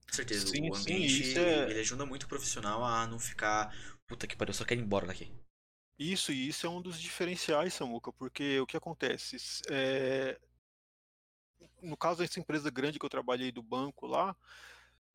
Com 0.06 0.12
certeza, 0.12 0.46
Sim, 0.46 0.70
o 0.70 0.74
sim, 0.74 0.80
ambiente 0.82 1.22
isso 1.30 1.38
é- 1.38 1.70
ele 1.70 1.80
ajuda 1.80 2.04
muito 2.04 2.24
o 2.24 2.28
profissional 2.28 2.84
a 2.84 3.06
não 3.06 3.18
ficar. 3.18 3.74
Puta 4.06 4.26
que 4.26 4.36
pariu, 4.36 4.50
eu 4.50 4.54
só 4.54 4.64
quero 4.64 4.80
ir 4.80 4.84
embora 4.84 5.06
daqui. 5.06 5.32
Isso, 5.98 6.32
e 6.32 6.48
isso 6.48 6.66
é 6.66 6.70
um 6.70 6.82
dos 6.82 7.00
diferenciais, 7.00 7.72
Samuca, 7.72 8.12
porque 8.12 8.58
o 8.60 8.66
que 8.66 8.76
acontece? 8.76 9.36
É, 9.70 10.38
no 11.82 11.96
caso 11.96 12.20
dessa 12.20 12.40
empresa 12.40 12.70
grande 12.70 12.98
que 12.98 13.04
eu 13.04 13.10
trabalhei 13.10 13.52
do 13.52 13.62
banco 13.62 14.06
lá, 14.06 14.36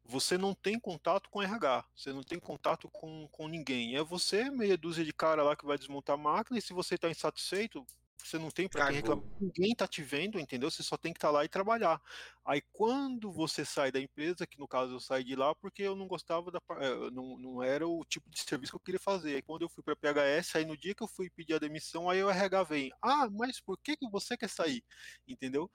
você 0.04 0.38
não 0.38 0.54
tem 0.54 0.80
contato 0.80 1.30
com 1.30 1.42
RH, 1.42 1.86
você 1.96 2.14
não 2.14 2.24
tem 2.24 2.40
contato 2.40 2.90
com, 2.90 3.28
com 3.32 3.48
ninguém. 3.48 3.96
É 3.96 4.04
você, 4.04 4.50
meia 4.50 4.78
dúzia 4.78 5.04
de 5.04 5.12
cara 5.14 5.44
lá 5.44 5.56
que 5.56 5.66
vai 5.66 5.78
desmontar 5.78 6.16
a 6.16 6.18
máquina, 6.18 6.58
e 6.58 6.62
se 6.62 6.74
você 6.74 6.96
está 6.96 7.10
insatisfeito, 7.10 7.86
você 8.24 8.38
não 8.40 8.50
tem 8.50 8.68
quem 8.68 8.96
reclamar, 8.96 9.24
ninguém 9.40 9.76
tá 9.76 9.88
te 9.88 10.02
vendo, 10.04 10.40
entendeu? 10.40 10.70
Você 10.72 10.84
só 10.84 10.98
tem 10.98 11.14
que 11.14 11.18
estar 11.18 11.30
tá 11.30 11.32
lá 11.34 11.46
e 11.46 11.50
trabalhar. 11.50 12.02
Aí 12.46 12.62
quando 12.74 13.32
você 13.32 13.64
sai 13.66 13.92
da 13.92 14.00
empresa, 14.00 14.48
que 14.48 14.58
no 14.60 14.68
caso 14.68 14.94
eu 14.96 15.00
saí 15.00 15.24
de 15.24 15.36
lá 15.36 15.54
porque 15.56 15.84
eu 15.84 15.96
não 15.96 16.08
gostava 16.08 16.52
da 16.52 16.60
eh, 16.82 17.12
não, 17.12 17.38
não 17.38 17.64
era 17.64 17.88
o 17.88 18.04
tipo 18.06 18.30
de 18.30 18.40
serviço 18.40 18.72
que 18.74 18.76
eu 18.78 18.80
queria 18.82 19.00
fazer. 19.00 19.36
Aí 19.36 19.42
quando 19.42 19.62
eu 19.64 19.70
fui 19.70 19.84
para 19.84 19.96
PHS, 19.96 20.58
aí 20.58 20.66
no 20.66 20.78
dia 20.78 20.96
que 20.96 21.04
eu 21.04 21.08
fui 21.08 21.30
pedir 21.30 21.54
a 21.56 21.60
demissão, 21.60 22.10
aí 22.10 22.24
o 22.24 22.30
RH 22.30 22.64
vem: 22.64 22.92
"Ah, 23.02 23.30
mas 23.30 23.60
por 23.62 23.78
que 23.78 23.96
que 23.98 24.10
você 24.10 24.36
quer 24.38 24.50
sair?", 24.50 24.84
entendeu? 25.28 25.70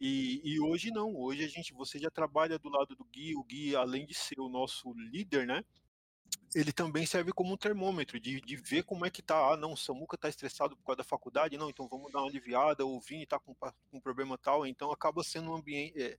E, 0.00 0.40
e 0.44 0.60
hoje 0.60 0.90
não, 0.90 1.14
hoje 1.16 1.44
a 1.44 1.48
gente 1.48 1.72
você 1.74 1.98
já 1.98 2.10
trabalha 2.10 2.58
do 2.58 2.68
lado 2.68 2.94
do 2.96 3.04
Gui, 3.04 3.34
o 3.36 3.42
Gui 3.44 3.74
além 3.76 4.06
de 4.06 4.14
ser 4.14 4.40
o 4.40 4.48
nosso 4.48 4.92
líder, 4.94 5.46
né? 5.46 5.62
Ele 6.54 6.72
também 6.72 7.04
serve 7.04 7.32
como 7.32 7.52
um 7.52 7.56
termômetro 7.56 8.18
de, 8.18 8.40
de 8.40 8.56
ver 8.56 8.82
como 8.82 9.04
é 9.04 9.10
que 9.10 9.22
tá. 9.22 9.52
Ah, 9.52 9.56
não, 9.56 9.72
o 9.72 9.76
Samuca 9.76 10.16
tá 10.16 10.28
estressado 10.28 10.76
por 10.76 10.84
causa 10.84 10.98
da 10.98 11.04
faculdade, 11.04 11.58
não, 11.58 11.68
então 11.68 11.88
vamos 11.88 12.10
dar 12.10 12.20
uma 12.20 12.28
aliviada, 12.28 12.86
o 12.86 13.00
Vini 13.00 13.26
tá 13.26 13.38
com, 13.38 13.54
com 13.54 13.72
um 13.92 14.00
problema 14.00 14.38
tal, 14.38 14.66
então 14.66 14.90
acaba 14.90 15.22
sendo 15.22 15.50
um 15.50 15.56
ambiente. 15.56 16.00
É, 16.00 16.18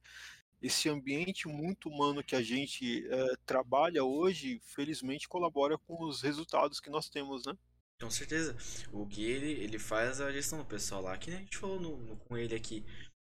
esse 0.61 0.89
ambiente 0.89 1.47
muito 1.47 1.87
humano 1.87 2.23
que 2.23 2.35
a 2.35 2.41
gente 2.41 3.07
é, 3.07 3.35
trabalha 3.45 4.03
hoje, 4.03 4.59
felizmente 4.61 5.27
colabora 5.27 5.77
com 5.77 6.03
os 6.03 6.21
resultados 6.21 6.81
que 6.81 6.89
nós 6.89 7.09
temos, 7.09 7.45
né? 7.45 7.57
Com 7.99 8.09
certeza. 8.09 8.57
O 8.91 9.05
Gui, 9.05 9.23
ele, 9.23 9.51
ele 9.51 9.79
faz 9.79 10.21
a 10.21 10.31
gestão 10.31 10.59
do 10.59 10.65
pessoal 10.65 11.01
lá, 11.01 11.17
que 11.17 11.31
a 11.31 11.37
gente 11.37 11.57
falou 11.57 11.79
no, 11.79 11.97
no, 11.97 12.17
com 12.17 12.37
ele 12.37 12.55
aqui. 12.55 12.85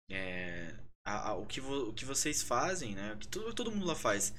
É, 0.09 0.75
a, 1.05 1.29
a, 1.29 1.35
o, 1.35 1.45
que 1.45 1.61
vo, 1.61 1.89
o 1.89 1.93
que 1.93 2.05
vocês 2.05 2.41
fazem, 2.41 2.95
né? 2.95 3.13
O 3.13 3.17
que 3.17 3.27
todo, 3.27 3.53
todo 3.53 3.71
mundo 3.71 3.85
lá 3.85 3.95
faz. 3.95 4.33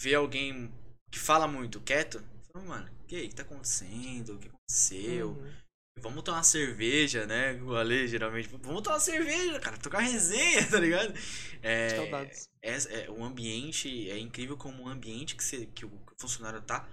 Ver 0.00 0.14
alguém 0.14 0.72
que 1.10 1.18
fala 1.18 1.46
muito 1.46 1.80
quieto, 1.80 2.22
fala, 2.52 2.64
mano, 2.64 2.90
o 3.02 3.06
que, 3.06 3.28
que 3.28 3.34
tá 3.34 3.42
acontecendo? 3.42 4.34
O 4.34 4.38
que 4.38 4.48
aconteceu? 4.48 5.30
Uhum. 5.30 5.52
Vamos 6.00 6.22
tomar 6.22 6.38
uma 6.38 6.44
cerveja, 6.44 7.26
né? 7.26 7.54
O 7.62 7.74
Ale, 7.74 8.06
geralmente. 8.06 8.48
Vamos 8.48 8.82
tomar 8.82 8.96
uma 8.96 9.00
cerveja, 9.00 9.58
cara. 9.60 9.78
Tocar 9.78 10.00
resenha, 10.00 10.68
tá 10.68 10.78
ligado? 10.78 11.14
É, 11.62 11.88
Saudades. 11.90 12.48
É, 12.62 13.04
é, 13.04 13.10
o 13.10 13.24
ambiente, 13.24 14.10
é 14.10 14.18
incrível 14.18 14.56
como 14.56 14.84
o 14.84 14.88
ambiente 14.88 15.34
que, 15.34 15.42
você, 15.42 15.66
que, 15.66 15.86
o, 15.86 15.88
o 15.88 16.20
funcionário 16.20 16.60
tá, 16.60 16.86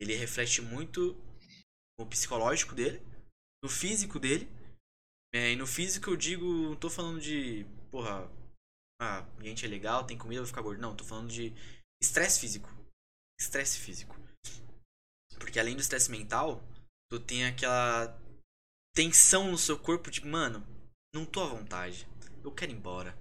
ele 0.00 0.14
reflete 0.14 0.62
muito 0.62 1.16
no 1.98 2.06
psicológico 2.06 2.74
dele, 2.74 3.02
no 3.64 3.68
físico 3.68 4.20
dele. 4.20 4.48
É, 5.34 5.52
e 5.52 5.56
no 5.56 5.66
físico 5.66 6.10
eu 6.10 6.16
digo, 6.16 6.46
não 6.46 6.76
tô 6.76 6.88
falando 6.88 7.20
de, 7.20 7.66
porra, 7.90 8.30
ah, 9.02 9.26
ambiente 9.36 9.66
é 9.66 9.68
legal, 9.68 10.04
tem 10.04 10.16
comida, 10.16 10.40
vou 10.40 10.46
ficar 10.46 10.62
gordo. 10.62 10.80
Não, 10.80 10.94
tô 10.94 11.04
falando 11.04 11.30
de 11.30 11.52
estresse 12.00 12.38
físico 12.38 12.75
estresse 13.38 13.78
físico. 13.78 14.16
Porque 15.38 15.60
além 15.60 15.74
do 15.74 15.80
estresse 15.80 16.10
mental, 16.10 16.62
tu 17.10 17.20
tem 17.20 17.46
aquela 17.46 18.18
tensão 18.94 19.50
no 19.50 19.58
seu 19.58 19.78
corpo 19.78 20.10
de, 20.10 20.24
mano, 20.24 20.66
não 21.14 21.24
tô 21.24 21.42
à 21.42 21.46
vontade. 21.46 22.08
Eu 22.42 22.52
quero 22.52 22.72
ir 22.72 22.76
embora. 22.76 23.16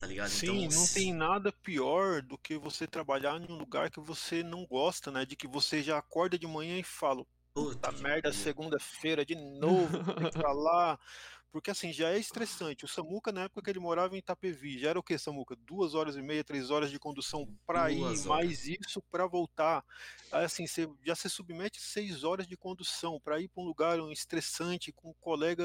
Tá 0.00 0.06
ligado? 0.06 0.30
Sim, 0.30 0.64
então, 0.64 0.78
não 0.78 0.86
tem 0.86 1.12
nada 1.12 1.52
pior 1.52 2.22
do 2.22 2.38
que 2.38 2.56
você 2.56 2.86
trabalhar 2.86 3.38
em 3.38 3.52
um 3.52 3.58
lugar 3.58 3.90
que 3.90 4.00
você 4.00 4.42
não 4.42 4.64
gosta, 4.66 5.10
né? 5.10 5.26
De 5.26 5.36
que 5.36 5.46
você 5.46 5.82
já 5.82 5.98
acorda 5.98 6.38
de 6.38 6.46
manhã 6.46 6.78
e 6.78 6.82
fala, 6.82 7.22
puta 7.52 7.92
merda, 7.92 8.32
segunda-feira 8.32 9.26
de 9.26 9.34
novo, 9.34 10.02
tem 10.14 10.30
que 10.30 10.38
ir 10.38 10.40
pra 10.40 10.52
lá. 10.52 10.98
Porque 11.52 11.70
assim, 11.70 11.92
já 11.92 12.10
é 12.10 12.18
estressante. 12.18 12.84
O 12.84 12.88
Samuca, 12.88 13.32
na 13.32 13.42
época 13.42 13.62
que 13.62 13.70
ele 13.70 13.80
morava 13.80 14.14
em 14.14 14.18
Itapevi, 14.18 14.78
já 14.78 14.90
era 14.90 14.98
o 14.98 15.02
que, 15.02 15.18
Samuca? 15.18 15.56
Duas 15.56 15.94
horas 15.94 16.14
e 16.16 16.22
meia, 16.22 16.44
três 16.44 16.70
horas 16.70 16.90
de 16.90 16.98
condução 16.98 17.48
para 17.66 17.90
ir, 17.90 18.02
horas. 18.02 18.24
mais 18.24 18.66
isso 18.66 19.02
para 19.10 19.26
voltar. 19.26 19.84
Assim, 20.30 20.66
você 20.66 20.88
já 21.04 21.14
se 21.16 21.28
submete 21.28 21.80
seis 21.80 22.22
horas 22.22 22.46
de 22.46 22.56
condução 22.56 23.20
para 23.20 23.40
ir 23.40 23.48
para 23.48 23.62
um 23.62 23.66
lugar 23.66 23.98
estressante 24.12 24.92
com 24.92 25.10
um 25.10 25.14
colega. 25.20 25.64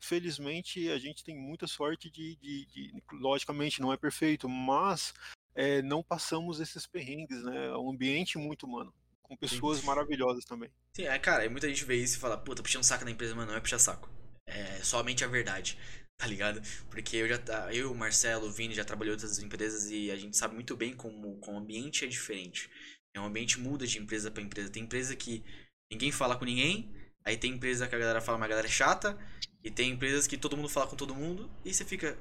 Felizmente, 0.00 0.90
a 0.90 0.98
gente 0.98 1.22
tem 1.22 1.36
muita 1.36 1.68
sorte 1.68 2.10
de, 2.10 2.36
de, 2.36 2.66
de 2.66 3.02
logicamente, 3.12 3.80
não 3.80 3.92
é 3.92 3.96
perfeito, 3.96 4.48
mas 4.48 5.14
é, 5.54 5.80
não 5.80 6.02
passamos 6.02 6.58
esses 6.58 6.88
perrengues, 6.88 7.44
né? 7.44 7.66
É 7.66 7.76
um 7.76 7.90
ambiente 7.90 8.36
muito 8.36 8.66
humano 8.66 8.92
com 9.22 9.36
pessoas 9.36 9.78
Sim. 9.78 9.86
maravilhosas 9.86 10.44
também. 10.44 10.70
Sim, 10.92 11.04
é, 11.04 11.18
cara, 11.20 11.48
muita 11.48 11.68
gente 11.68 11.84
vê 11.84 11.96
isso 11.96 12.16
e 12.16 12.20
fala, 12.20 12.36
puta, 12.36 12.62
puxando 12.62 12.82
saco 12.82 13.04
na 13.04 13.12
empresa, 13.12 13.34
mas 13.34 13.46
não 13.46 13.54
é 13.54 13.60
puxar 13.60 13.78
saco 13.78 14.10
é, 14.46 14.82
somente 14.82 15.24
a 15.24 15.28
verdade, 15.28 15.78
tá 16.18 16.26
ligado? 16.26 16.60
Porque 16.90 17.16
eu 17.16 17.28
já 17.28 17.38
eu, 17.72 17.92
o 17.92 17.94
Marcelo, 17.94 18.46
o 18.46 18.52
Vini 18.52 18.74
já 18.74 18.84
trabalhou 18.84 19.12
em 19.12 19.16
outras 19.16 19.38
empresas 19.38 19.90
e 19.90 20.10
a 20.10 20.16
gente 20.16 20.36
sabe 20.36 20.54
muito 20.54 20.76
bem 20.76 20.94
como, 20.94 21.36
como 21.38 21.58
o 21.58 21.60
ambiente 21.60 22.04
é 22.04 22.08
diferente. 22.08 22.70
É 23.14 23.20
um 23.20 23.26
ambiente 23.26 23.60
muda 23.60 23.86
de 23.86 23.98
empresa 23.98 24.30
para 24.30 24.42
empresa. 24.42 24.70
Tem 24.70 24.82
empresa 24.82 25.14
que 25.14 25.44
ninguém 25.90 26.10
fala 26.10 26.36
com 26.36 26.44
ninguém, 26.44 26.92
aí 27.24 27.36
tem 27.36 27.52
empresa 27.52 27.86
que 27.86 27.94
a 27.94 27.98
galera 27.98 28.20
fala, 28.20 28.38
mas 28.38 28.46
a 28.46 28.50
galera 28.50 28.66
é 28.66 28.70
chata, 28.70 29.18
e 29.62 29.70
tem 29.70 29.90
empresas 29.90 30.26
que 30.26 30.36
todo 30.36 30.56
mundo 30.56 30.68
fala 30.68 30.86
com 30.86 30.96
todo 30.96 31.14
mundo, 31.14 31.50
e 31.64 31.72
você 31.72 31.84
fica, 31.84 32.18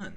mano, 0.00 0.16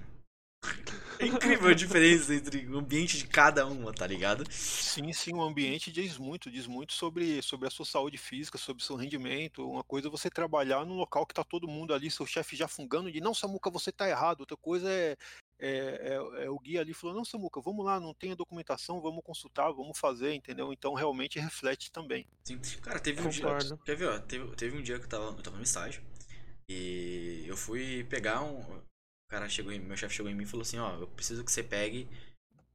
é 1.22 1.28
incrível 1.28 1.70
a 1.70 1.74
diferença 1.74 2.34
entre 2.34 2.66
o 2.68 2.78
ambiente 2.78 3.18
de 3.18 3.28
cada 3.28 3.66
uma, 3.66 3.94
tá 3.94 4.08
ligado? 4.08 4.44
Sim, 4.52 5.14
sim, 5.14 5.34
o 5.34 5.42
ambiente 5.42 5.92
diz 5.92 6.18
muito, 6.18 6.50
diz 6.50 6.68
muito 6.68 6.94
sobre, 6.94 7.42
sobre 7.42 7.68
a 7.68 7.72
sua 7.72 7.86
saúde 7.86 8.18
física, 8.18 8.58
sobre 8.58 8.82
o 8.82 8.86
seu 8.86 8.96
rendimento. 8.96 9.70
Uma 9.70 9.84
coisa 9.84 10.08
é 10.08 10.12
você 10.12 10.30
trabalhar 10.30 10.86
num 10.86 10.96
local 10.96 11.26
que 11.26 11.34
tá 11.34 11.44
todo 11.44 11.68
mundo 11.68 11.94
ali, 11.94 12.10
seu 12.10 12.26
chefe 12.26 12.56
já 12.56 12.68
fungando 12.68 13.12
de 13.12 13.22
não, 13.22 13.34
Samuca, 13.34 13.70
você 13.70 13.92
tá 13.92 14.10
errado. 14.10 14.42
Outra 14.42 14.58
coisa 14.58 14.90
é, 14.90 15.16
é, 15.60 15.70
é, 15.70 16.46
é, 16.46 16.50
o 16.50 16.60
guia 16.60 16.82
ali 16.82 16.94
falou, 16.94 17.16
não, 17.16 17.24
Samuca, 17.24 17.62
vamos 17.62 17.86
lá, 17.86 18.00
não 18.00 18.14
tem 18.14 18.32
a 18.32 18.36
documentação, 18.36 19.00
vamos 19.00 19.24
consultar, 19.24 19.72
vamos 19.72 19.98
fazer, 19.98 20.34
entendeu? 20.34 20.74
Então 20.74 20.94
realmente 20.94 21.40
reflete 21.40 21.92
também. 21.92 22.26
Sim, 22.44 22.60
cara, 22.82 23.00
teve 23.00 23.22
um 23.22 23.32
Concordo. 23.32 23.66
dia. 23.66 23.78
Quer 23.86 23.96
ver, 23.96 24.08
ó, 24.08 24.20
teve, 24.20 24.56
teve 24.56 24.78
um 24.78 24.82
dia 24.82 24.98
que 24.98 25.06
eu 25.06 25.10
tava, 25.10 25.26
eu 25.26 25.44
tava 25.44 25.58
no 25.58 25.64
estágio. 25.64 26.02
E 26.68 27.44
eu 27.48 27.58
fui 27.58 28.06
pegar 28.06 28.42
um 28.42 28.82
cara 29.32 29.48
chegou 29.48 29.72
em, 29.72 29.80
meu 29.80 29.96
chefe 29.96 30.14
chegou 30.14 30.30
em 30.30 30.36
mim 30.36 30.44
e 30.44 30.46
falou 30.46 30.62
assim, 30.62 30.78
ó, 30.78 30.94
eu 31.00 31.08
preciso 31.08 31.44
que 31.44 31.52
você 31.52 31.64
pegue 31.64 32.06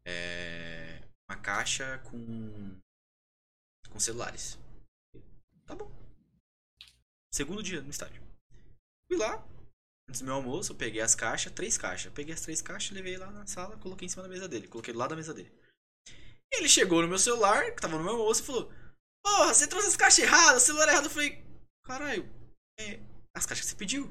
é, 0.06 1.02
uma 1.28 1.36
caixa 1.36 1.98
com 1.98 2.80
com 3.90 4.00
celulares. 4.00 4.58
Tá 5.66 5.74
bom. 5.74 5.90
Segundo 7.32 7.62
dia 7.62 7.82
no 7.82 7.90
estádio. 7.90 8.22
Fui 9.06 9.18
lá, 9.18 9.46
antes 10.08 10.22
do 10.22 10.24
meu 10.24 10.34
almoço, 10.34 10.72
eu 10.72 10.76
peguei 10.76 11.02
as 11.02 11.14
caixas, 11.14 11.52
três 11.52 11.76
caixas. 11.76 12.12
Peguei 12.12 12.32
as 12.32 12.40
três 12.40 12.62
caixas, 12.62 12.90
levei 12.92 13.18
lá 13.18 13.30
na 13.30 13.46
sala, 13.46 13.76
coloquei 13.76 14.06
em 14.06 14.08
cima 14.08 14.22
da 14.22 14.28
mesa 14.28 14.48
dele. 14.48 14.66
Coloquei 14.66 14.94
do 14.94 14.98
lado 14.98 15.10
da 15.10 15.16
mesa 15.16 15.34
dele. 15.34 15.52
Ele 16.52 16.68
chegou 16.68 17.02
no 17.02 17.08
meu 17.08 17.18
celular, 17.18 17.70
que 17.72 17.82
tava 17.82 17.98
no 17.98 18.04
meu 18.04 18.14
almoço, 18.14 18.42
e 18.42 18.46
falou: 18.46 18.72
Porra, 19.22 19.52
você 19.52 19.66
trouxe 19.66 19.88
as 19.88 19.96
caixas 19.96 20.20
erradas, 20.20 20.62
o 20.62 20.66
celular 20.66 20.88
errado. 20.88 21.04
Eu 21.04 21.10
falei: 21.10 21.44
Caralho, 21.84 22.24
é, 22.80 22.98
as 23.34 23.44
caixas 23.44 23.66
que 23.66 23.72
você 23.72 23.76
pediu. 23.76 24.10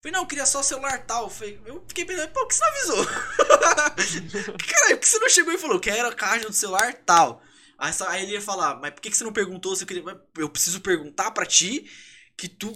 Falei, 0.00 0.12
não, 0.12 0.22
eu 0.22 0.26
queria 0.26 0.46
só 0.46 0.62
celular 0.62 1.04
tal. 1.04 1.28
Falei, 1.28 1.60
eu 1.66 1.84
fiquei 1.88 2.04
pensando, 2.04 2.28
pô, 2.28 2.40
por 2.40 2.48
que 2.48 2.54
você 2.54 2.60
não 2.60 2.68
avisou? 2.68 3.06
Caralho, 4.66 4.96
por 4.96 5.00
que 5.00 5.08
você 5.08 5.18
não 5.18 5.28
chegou 5.28 5.52
e 5.52 5.58
falou, 5.58 5.80
quero 5.80 6.08
a 6.08 6.14
caixa 6.14 6.46
do 6.46 6.52
celular 6.52 6.94
tal? 7.04 7.42
Aí, 7.76 7.92
aí 8.08 8.22
ele 8.22 8.32
ia 8.32 8.40
falar, 8.40 8.76
mas 8.76 8.92
por 8.92 9.00
que, 9.00 9.10
que 9.10 9.16
você 9.16 9.24
não 9.24 9.32
perguntou 9.32 9.74
se 9.74 9.82
eu 9.82 9.88
queria. 9.88 10.02
Eu 10.36 10.48
preciso 10.48 10.80
perguntar 10.80 11.30
pra 11.32 11.46
ti 11.46 11.90
que 12.36 12.48
tu. 12.48 12.72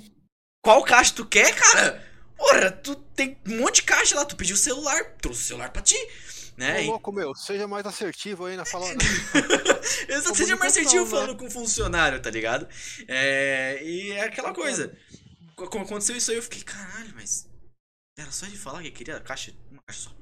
Qual 0.64 0.82
caixa 0.84 1.14
tu 1.14 1.24
quer, 1.24 1.54
cara? 1.54 2.08
Ora, 2.38 2.72
tu 2.72 2.96
tem 2.96 3.38
um 3.46 3.58
monte 3.58 3.76
de 3.76 3.82
caixa 3.82 4.16
lá, 4.16 4.24
tu 4.24 4.36
pediu 4.36 4.54
o 4.54 4.58
celular, 4.58 5.16
trouxe 5.20 5.40
o 5.40 5.44
celular 5.44 5.70
pra 5.70 5.82
ti. 5.82 5.96
Né? 6.56 6.82
Ô, 6.82 6.92
louco, 6.92 7.12
meu, 7.12 7.34
seja 7.34 7.66
mais 7.66 7.86
assertivo 7.86 8.46
aí 8.46 8.56
na 8.56 8.64
fala. 8.64 8.86
Exato, 10.08 10.36
seja 10.36 10.56
mais 10.56 10.72
assertivo 10.72 11.04
né? 11.04 11.10
falando 11.10 11.36
com 11.36 11.46
o 11.46 11.50
funcionário, 11.50 12.20
tá 12.20 12.30
ligado? 12.30 12.68
É, 13.08 13.80
e 13.82 14.12
é 14.12 14.24
aquela 14.24 14.52
coisa 14.52 14.96
como 15.68 15.84
aconteceu 15.84 16.16
isso 16.16 16.30
aí, 16.30 16.36
eu 16.36 16.42
fiquei, 16.42 16.62
caralho, 16.62 17.14
mas. 17.14 17.48
Era 18.16 18.30
só 18.30 18.46
ele 18.46 18.56
falar 18.56 18.82
que 18.82 18.90
queria 18.90 19.16
a 19.16 19.20
caixa. 19.20 19.54
Uma 19.70 19.82
caixa 19.82 20.00
só. 20.00 20.16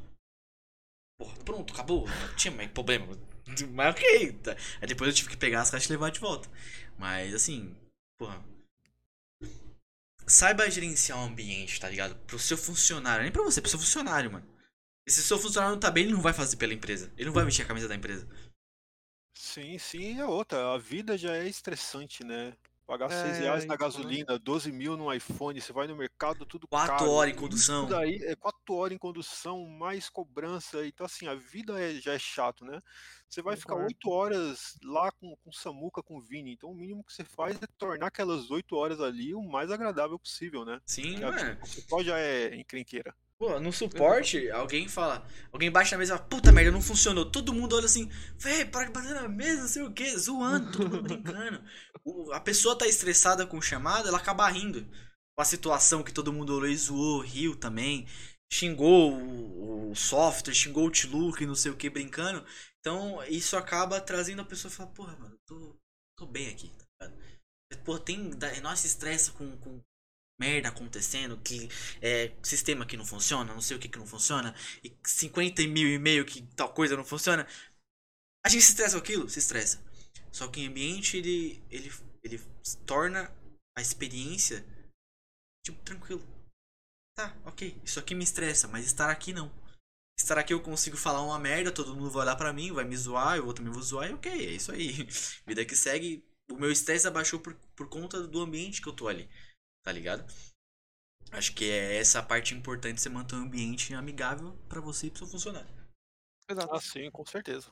Porra, 1.19 1.37
pronto, 1.45 1.75
acabou. 1.75 2.07
Não 2.09 2.37
tinha 2.37 2.53
mais 2.53 2.71
problema. 2.71 3.07
Mas 3.75 3.95
ok. 3.95 4.33
Tá. 4.35 4.57
Aí 4.81 4.87
depois 4.87 5.09
eu 5.09 5.15
tive 5.15 5.31
que 5.31 5.37
pegar 5.37 5.63
as 5.63 5.71
caixas 5.71 5.89
e 5.89 5.93
levar 5.93 6.11
de 6.11 6.21
volta. 6.21 6.49
Mas 6.97 7.35
assim, 7.35 7.77
porra. 8.17 8.43
Saiba 10.27 10.71
gerenciar 10.71 11.19
o 11.19 11.23
ambiente, 11.25 11.81
tá 11.81 11.89
ligado? 11.89 12.15
Pro 12.27 12.39
seu 12.39 12.57
funcionário. 12.57 13.25
Nem 13.25 13.33
pra 13.33 13.43
você, 13.43 13.61
pro 13.61 13.69
seu 13.69 13.79
funcionário, 13.79 14.31
mano. 14.31 14.47
E 15.07 15.11
se 15.11 15.23
seu 15.23 15.39
funcionário 15.39 15.75
não 15.75 15.81
tá 15.81 15.91
bem, 15.91 16.05
ele 16.05 16.13
não 16.13 16.23
vai 16.23 16.33
fazer 16.33 16.57
pela 16.57 16.73
empresa. 16.73 17.13
Ele 17.17 17.27
não 17.27 17.33
vai 17.35 17.45
vestir 17.45 17.63
a 17.63 17.67
camisa 17.67 17.89
da 17.89 17.97
empresa. 17.97 18.29
Sim, 19.37 19.77
sim, 19.79 20.21
é 20.21 20.25
outra. 20.25 20.73
A 20.73 20.79
vida 20.79 21.19
já 21.19 21.35
é 21.35 21.49
estressante, 21.49 22.23
né? 22.23 22.57
Pagar 22.91 23.09
é, 23.09 23.23
6 23.23 23.39
reais 23.39 23.65
na 23.67 23.77
gasolina, 23.77 24.37
12 24.37 24.73
mil 24.73 24.97
no 24.97 25.15
iPhone, 25.15 25.61
você 25.61 25.73
vai 25.73 25.87
no 25.87 25.95
mercado, 25.95 26.45
tudo 26.45 26.67
4 26.67 26.97
caro. 26.97 27.09
horas 27.13 27.33
em 27.33 27.37
condução. 27.37 27.85
Tudo 27.85 27.97
aí 27.97 28.17
é 28.25 28.35
4 28.35 28.75
horas 28.75 28.97
em 28.97 28.99
condução, 28.99 29.65
mais 29.69 30.09
cobrança. 30.11 30.85
Então, 30.85 31.07
assim, 31.07 31.29
a 31.29 31.37
vida 31.37 31.81
é, 31.81 31.95
já 32.01 32.15
é 32.15 32.19
chato, 32.19 32.65
né? 32.65 32.83
Você 33.29 33.43
vai 33.43 33.55
ficar 33.55 33.77
8 33.77 34.11
horas 34.11 34.77
lá 34.83 35.13
com, 35.13 35.37
com 35.37 35.53
Samuca, 35.53 36.03
com 36.03 36.21
Vini. 36.21 36.53
Então, 36.53 36.73
o 36.73 36.75
mínimo 36.75 37.05
que 37.05 37.13
você 37.13 37.23
faz 37.23 37.55
é 37.63 37.67
tornar 37.79 38.09
aquelas 38.09 38.51
8 38.51 38.75
horas 38.75 39.01
ali 39.01 39.37
o 39.37 39.41
mais 39.41 39.71
agradável 39.71 40.19
possível, 40.19 40.65
né? 40.65 40.81
Sim, 40.85 41.23
é. 41.23 41.65
Só 41.65 42.03
já 42.03 42.19
é 42.19 42.57
encrenqueira. 42.57 43.15
Pô, 43.41 43.59
no 43.59 43.73
suporte, 43.73 44.51
alguém 44.51 44.87
fala. 44.87 45.27
Alguém 45.51 45.71
baixa 45.71 45.93
na 45.97 45.99
mesa 46.01 46.15
e 46.15 46.17
fala, 46.19 46.29
puta 46.29 46.53
merda, 46.53 46.71
não 46.71 46.83
funcionou. 46.83 47.25
Todo 47.25 47.55
mundo 47.55 47.75
olha 47.75 47.87
assim, 47.87 48.07
véi, 48.37 48.67
para 48.67 48.85
de 48.85 48.93
bater 48.93 49.15
na 49.15 49.27
mesa, 49.29 49.63
não 49.63 49.69
sei 49.69 49.83
o 49.83 49.91
que, 49.93 50.15
zoando, 50.19 50.71
todo 50.73 50.91
mundo 50.91 51.03
brincando. 51.03 51.63
O- 52.05 52.33
a 52.33 52.41
pessoa 52.41 52.77
tá 52.77 52.87
estressada 52.87 53.47
com 53.47 53.59
o 53.59 53.63
chamado, 53.63 54.09
ela 54.09 54.19
acaba 54.19 54.47
rindo. 54.49 54.87
Com 55.35 55.43
a 55.43 55.45
situação 55.45 56.03
que 56.03 56.13
todo 56.13 56.33
mundo 56.33 56.55
olhou 56.55 56.69
e 56.69 56.77
zoou, 56.77 57.21
riu 57.21 57.57
também. 57.57 58.07
Xingou 58.53 59.13
o, 59.15 59.91
o 59.91 59.97
software, 59.97 60.55
xingou 60.55 60.85
o 60.85 60.87
Outlook, 60.87 61.47
não 61.47 61.55
sei 61.55 61.73
o 61.73 61.77
que, 61.77 61.89
brincando. 61.89 62.45
Então, 62.81 63.23
isso 63.25 63.57
acaba 63.57 64.01
trazendo 64.01 64.43
a 64.43 64.45
pessoa 64.45 64.71
e 64.71 64.75
fala, 64.75 64.91
porra, 64.91 65.17
mano, 65.17 65.39
tô, 65.47 65.77
tô 66.19 66.27
bem 66.27 66.49
aqui, 66.49 66.71
tá 66.99 67.07
ligado? 67.07 67.21
Pô, 67.85 67.99
tem. 67.99 68.31
se 68.77 68.87
estressa 68.87 69.33
com, 69.33 69.57
com 69.59 69.81
merda 70.41 70.71
acontecendo, 70.71 71.39
que 71.39 71.69
é, 72.01 72.33
sistema 72.43 72.87
que 72.87 72.97
não 72.97 73.05
funciona, 73.05 73.53
não 73.53 73.61
sei 73.61 73.77
o 73.77 73.81
que 73.81 73.89
que 73.89 73.99
não 73.99 74.07
funciona, 74.07 74.55
e 74.83 74.91
50 75.05 75.63
mil 75.69 75.87
e 75.87 75.99
meio 75.99 76.25
que 76.25 76.43
tal 76.57 76.73
coisa 76.73 76.97
não 76.97 77.05
funciona. 77.05 77.47
A 78.45 78.49
gente 78.49 78.63
se 78.63 78.71
estressa 78.71 78.97
com 78.97 79.03
aquilo? 79.03 79.29
Se 79.29 79.39
estressa. 79.39 79.85
Só 80.33 80.49
que 80.49 80.67
o 80.67 80.71
ambiente, 80.71 81.19
ele, 81.19 81.63
ele, 81.71 81.93
ele 82.23 82.39
torna 82.87 83.31
a 83.77 83.83
experiência, 83.83 84.65
tipo, 85.63 85.79
tranquilo. 85.85 86.27
Tá, 87.15 87.37
ok, 87.45 87.79
isso 87.85 88.01
aqui 88.01 88.15
me 88.15 88.25
estressa, 88.25 88.67
mas 88.67 88.87
estar 88.87 89.11
aqui 89.11 89.35
não. 89.35 89.53
Estar 90.19 90.39
aqui 90.39 90.55
eu 90.55 90.63
consigo 90.63 90.97
falar 90.97 91.23
uma 91.23 91.39
merda, 91.39 91.71
todo 91.71 91.95
mundo 91.95 92.11
vai 92.11 92.23
olhar 92.23 92.37
pra 92.37 92.53
mim, 92.53 92.73
vai 92.73 92.85
me 92.85 92.97
zoar, 92.97 93.37
eu 93.37 93.45
vou 93.45 93.53
também 93.53 93.73
vou 93.73 93.83
zoar, 93.83 94.09
e 94.09 94.15
ok, 94.15 94.33
é 94.33 94.53
isso 94.53 94.73
aí. 94.73 95.07
Vida 95.47 95.65
que 95.67 95.77
segue, 95.77 96.25
o 96.51 96.57
meu 96.57 96.71
estresse 96.71 97.07
abaixou 97.07 97.41
por, 97.41 97.55
por 97.77 97.89
conta 97.89 98.27
do 98.27 98.41
ambiente 98.41 98.81
que 98.81 98.89
eu 98.89 98.93
tô 98.93 99.09
ali, 99.09 99.29
tá 99.83 99.93
ligado? 99.93 100.25
Acho 101.33 101.55
que 101.55 101.71
é 101.71 101.97
essa 101.97 102.23
parte 102.23 102.55
importante, 102.55 103.01
você 103.01 103.09
manter 103.09 103.37
um 103.37 103.43
ambiente 103.43 103.95
amigável 103.95 104.57
pra 104.69 104.81
você 104.81 105.07
e 105.07 105.11
pro 105.11 105.21
seu 105.21 105.29
funcionário. 105.29 105.69
Exato. 106.49 106.75
Ah, 106.75 106.81
sim, 106.81 107.11
com 107.11 107.25
certeza. 107.25 107.71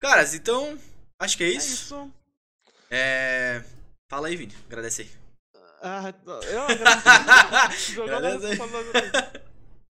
Caras, 0.00 0.34
então, 0.34 0.78
acho 1.20 1.36
que 1.36 1.44
é 1.44 1.48
é 1.48 1.50
isso. 1.50 1.72
isso. 1.72 2.12
É... 2.90 3.62
Fala 4.10 4.28
aí, 4.28 4.36
Vini, 4.36 4.54
agradece 4.66 5.02
aí. 5.02 5.10
Ah, 5.80 6.12
eu 6.50 6.62
agradeço. 6.62 7.92
Jogando 7.92 8.26
Agradece 8.26 8.62
aí. 8.62 9.42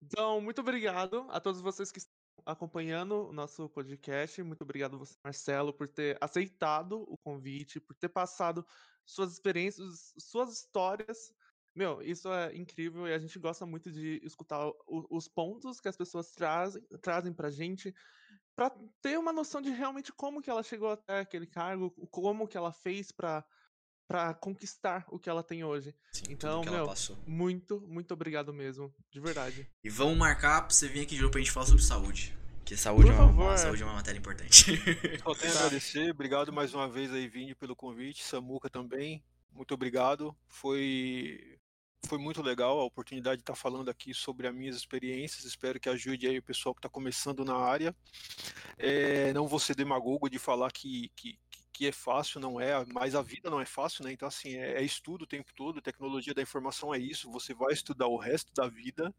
Então, 0.03 0.41
muito 0.41 0.61
obrigado 0.61 1.27
a 1.31 1.41
todos 1.41 1.61
vocês 1.61 1.93
que 1.93 1.99
estão 1.99 2.24
acompanhando 2.47 3.29
o 3.29 3.33
nosso 3.33 3.69
podcast. 3.69 4.43
Muito 4.43 4.63
obrigado 4.63 4.99
você, 4.99 5.17
Marcelo, 5.25 5.73
por 5.73 5.89
ter 5.89 6.19
aceitado 6.21 7.03
o 7.03 7.17
convite, 7.19 7.81
por 7.81 7.95
ter 7.97 8.09
passado 8.09 8.65
suas 9.05 9.33
experiências, 9.33 10.13
suas 10.19 10.53
histórias. 10.53 11.33
Meu, 11.75 12.01
isso 12.03 12.29
é 12.33 12.55
incrível 12.57 13.07
e 13.09 13.13
a 13.15 13.19
gente 13.19 13.39
gosta 13.39 13.67
muito 13.67 13.91
de 13.91 14.21
escutar 14.25 14.69
o- 14.69 15.07
os 15.11 15.27
pontos 15.29 15.81
que 15.81 15.89
as 15.89 15.97
pessoas 15.97 16.31
trazem, 16.33 16.83
trazem 17.03 17.33
pra 17.33 17.51
gente, 17.51 17.93
pra 18.55 18.71
ter 19.01 19.19
uma 19.19 19.33
noção 19.33 19.61
de 19.61 19.71
realmente 19.71 20.13
como 20.13 20.41
que 20.41 20.51
ela 20.51 20.63
chegou 20.63 20.91
até 20.91 21.21
aquele 21.21 21.47
cargo, 21.47 21.91
como 22.11 22.47
que 22.49 22.57
ela 22.57 22.73
fez 22.73 23.11
pra 23.13 23.45
para 24.07 24.35
conquistar 24.35 25.05
o 25.09 25.19
que 25.19 25.29
ela 25.31 25.43
tem 25.43 25.65
hoje. 25.65 25.95
Sim, 26.13 26.25
Então, 26.31 26.61
tudo 26.61 26.63
que 26.63 26.69
ela 26.69 26.79
meu, 26.79 26.87
passou. 26.87 27.17
Muito, 27.27 27.81
muito 27.89 28.13
obrigado 28.13 28.53
mesmo, 28.53 28.93
de 29.11 29.21
verdade. 29.21 29.69
E 29.83 29.89
vamos 29.91 30.17
marcar 30.17 30.63
pra 30.63 30.71
você 30.75 30.89
vir 30.89 31.03
aqui 31.03 31.15
de 31.15 31.21
novo 31.23 31.33
pra 31.33 31.41
gente 31.41 31.51
falar 31.51 31.67
sobre 31.67 31.83
saúde. 31.83 32.37
Porque 32.59 32.77
saúde, 32.77 33.11
Por 33.11 33.13
é 33.13 33.19
uma, 33.19 33.27
favor. 33.27 33.59
saúde 33.59 33.83
é 33.83 33.85
uma 33.87 33.95
matéria 33.95 34.19
importante. 34.19 34.77
Só 35.23 35.35
tenho 35.35 35.53
a 35.53 35.57
agradecer, 35.57 36.11
obrigado 36.11 36.53
mais 36.53 36.73
uma 36.75 36.89
vez 36.89 37.13
aí, 37.13 37.29
Vini, 37.29 37.55
pelo 37.55 37.77
convite, 37.77 38.25
Samuca 38.25 38.71
também, 38.71 39.23
muito 39.53 39.75
obrigado. 39.75 40.35
Foi, 40.49 41.59
foi 42.07 42.17
muito 42.19 42.41
legal 42.43 42.81
a 42.81 42.85
oportunidade 42.85 43.37
de 43.37 43.43
estar 43.43 43.55
falando 43.55 43.91
aqui 43.91 44.15
sobre 44.15 44.47
as 44.47 44.55
minhas 44.55 44.77
experiências, 44.77 45.45
espero 45.45 45.79
que 45.79 45.89
ajude 45.91 46.27
aí 46.27 46.39
o 46.39 46.43
pessoal 46.43 46.75
que 46.75 46.79
está 46.79 46.89
começando 46.89 47.45
na 47.45 47.55
área. 47.57 47.95
É, 48.79 49.33
não 49.35 49.47
vou 49.47 49.59
ser 49.61 49.77
demagogo 49.77 50.29
de 50.29 50.39
falar 50.39 50.73
que, 50.73 51.11
que, 51.15 51.39
que 51.75 51.89
é 51.89 51.93
fácil, 51.93 52.41
não 52.41 52.61
é, 52.61 52.85
mas 52.87 53.15
a 53.17 53.23
vida 53.23 53.51
não 53.51 53.61
é 53.61 53.67
fácil, 53.67 54.05
né? 54.05 54.13
Então, 54.13 54.29
assim, 54.29 54.55
é, 54.57 54.81
é 54.81 54.85
estudo 54.85 55.23
o 55.25 55.27
tempo 55.27 55.53
todo, 55.55 55.83
tecnologia 55.83 56.35
da 56.35 56.43
informação 56.43 56.95
é 56.95 56.99
isso, 56.99 57.31
você 57.31 57.55
vai 57.55 57.73
estudar 57.75 58.09
o 58.09 58.17
resto 58.19 58.53
da 58.55 58.69
vida, 58.69 59.15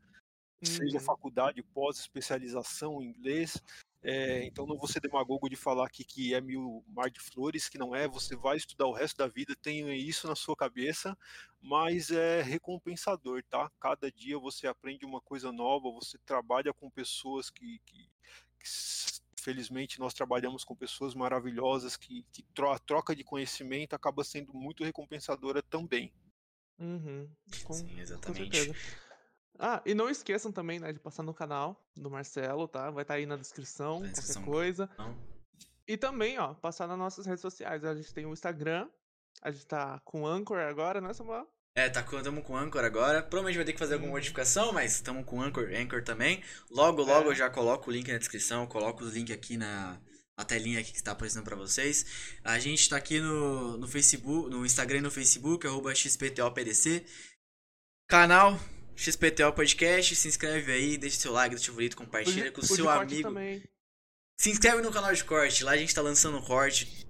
seja 0.64 1.00
Uhum. 1.00 1.00
faculdade, 1.00 1.62
pós-especialização 1.64 3.02
inglês. 3.04 3.62
É, 4.04 4.44
então 4.46 4.68
não 4.68 4.78
vou 4.78 4.88
ser 4.88 5.00
demagogo 5.00 5.50
de 5.50 5.56
falar 5.56 5.88
aqui 5.88 6.04
que 6.06 6.34
é 6.34 6.42
mil 6.42 6.84
mar 6.88 7.10
de 7.10 7.20
flores, 7.20 7.68
que 7.70 7.78
não 7.78 7.96
é. 7.96 8.08
Você 8.08 8.36
vai 8.36 8.58
estudar 8.58 8.86
o 8.88 8.94
resto 8.94 9.18
da 9.18 9.28
vida, 9.28 9.56
tenha 9.62 9.96
isso 9.96 10.28
na 10.28 10.36
sua 10.36 10.56
cabeça, 10.56 11.18
mas 11.62 12.12
é 12.12 12.42
recompensador, 12.42 13.44
tá? 13.50 13.72
Cada 13.80 14.12
dia 14.12 14.38
você 14.40 14.68
aprende 14.68 15.06
uma 15.06 15.22
coisa 15.22 15.52
nova, 15.52 15.92
você 15.92 16.18
trabalha 16.20 16.74
com 16.74 16.90
pessoas 16.90 17.50
que, 17.50 17.80
que- 17.86 18.10
que 18.60 18.68
felizmente 19.46 20.00
nós 20.00 20.14
trabalhamos 20.14 20.64
com 20.64 20.76
pessoas 20.76 21.14
maravilhosas 21.14 21.96
que, 21.96 22.24
que 22.34 22.42
tro- 22.54 22.72
a 22.72 22.80
troca 22.80 23.16
de 23.16 23.24
conhecimento 23.24 23.94
acaba 23.94 24.24
sendo 24.24 24.52
muito 24.54 24.84
recompensadora 24.84 25.62
também. 25.62 26.12
Uhum, 26.80 27.30
com, 27.64 27.74
Sim, 27.74 27.88
com 27.96 28.02
exatamente. 28.02 28.58
certeza. 28.58 28.76
Ah, 29.60 29.82
e 29.86 29.94
não 29.94 30.10
esqueçam 30.10 30.52
também, 30.52 30.80
né, 30.80 30.92
de 30.92 31.00
passar 31.00 31.22
no 31.24 31.34
canal 31.34 31.88
do 31.96 32.10
Marcelo, 32.10 32.68
tá? 32.68 32.90
Vai 32.90 33.04
estar 33.04 33.14
aí 33.14 33.26
na 33.28 33.38
descrição, 33.38 34.00
Na 34.00 34.08
qualquer 34.08 34.12
descrição. 34.14 34.44
coisa. 34.44 34.90
Não? 34.98 35.16
E 35.88 35.96
também, 35.96 36.38
ó, 36.40 36.54
passar 36.56 36.88
nas 36.88 36.98
nossas 36.98 37.26
redes 37.28 37.42
sociais. 37.42 37.86
A 37.86 37.96
gente 37.96 38.12
tem 38.14 38.26
o 38.26 38.34
Instagram, 38.34 38.90
a 39.42 39.52
gente 39.52 39.66
tá 39.68 40.00
com 40.04 40.24
o 40.24 40.28
Anchor 40.28 40.58
agora, 40.58 41.00
né, 41.00 41.14
Samuel? 41.14 41.48
É, 41.78 41.90
tá 41.90 42.02
com, 42.02 42.22
tamo 42.24 42.42
com 42.42 42.56
Anchor 42.56 42.86
agora. 42.86 43.22
Provavelmente 43.22 43.58
vai 43.58 43.66
ter 43.66 43.74
que 43.74 43.80
fazer 43.80 43.96
alguma 43.96 44.12
Hum. 44.12 44.16
modificação, 44.16 44.72
mas 44.72 45.02
tamo 45.02 45.24
com 45.26 45.42
Anchor, 45.42 45.70
Anchor 45.76 46.02
também. 46.04 46.42
Logo, 46.72 47.02
logo 47.04 47.28
É. 47.30 47.32
eu 47.32 47.36
já 47.36 47.50
coloco 47.50 47.90
o 47.90 47.94
link 47.94 48.10
na 48.10 48.18
descrição, 48.18 48.66
coloco 48.66 49.04
os 49.04 49.14
links 49.14 49.36
aqui 49.36 49.58
na, 49.58 50.00
na 50.38 50.46
telinha 50.46 50.80
aqui 50.80 50.92
que 50.92 50.98
está 50.98 51.12
aparecendo 51.12 51.44
pra 51.44 51.56
vocês. 51.58 52.06
A 52.46 52.58
gente 52.60 52.88
tá 52.88 52.96
aqui 52.96 53.20
no, 53.20 53.76
no 53.78 53.88
Facebook, 53.90 54.50
no 54.50 54.66
Instagram 54.66 55.00
e 55.00 55.02
no 55.02 55.12
Facebook, 55.12 55.68
arroba 55.68 55.94
XPTOPDC. 55.94 57.06
Canal 58.08 58.58
XPTO 58.96 59.52
Podcast, 59.52 60.16
se 60.16 60.28
inscreve 60.30 60.72
aí, 60.72 60.98
deixa 60.98 61.18
seu 61.20 61.34
like, 61.34 61.50
deixa 61.50 61.66
seu 61.66 61.74
favorito, 61.74 61.98
compartilha 61.98 62.52
com 62.54 62.62
o 62.62 62.66
seu 62.66 62.90
amigo. 62.90 63.28
Também. 63.28 63.62
Se 64.40 64.50
inscreve 64.50 64.82
no 64.82 64.92
canal 64.94 65.14
de 65.14 65.24
corte, 65.26 65.64
lá 65.64 65.72
a 65.72 65.78
gente 65.78 65.94
tá 65.94 66.02
lançando 66.02 66.42
corte. 66.42 67.05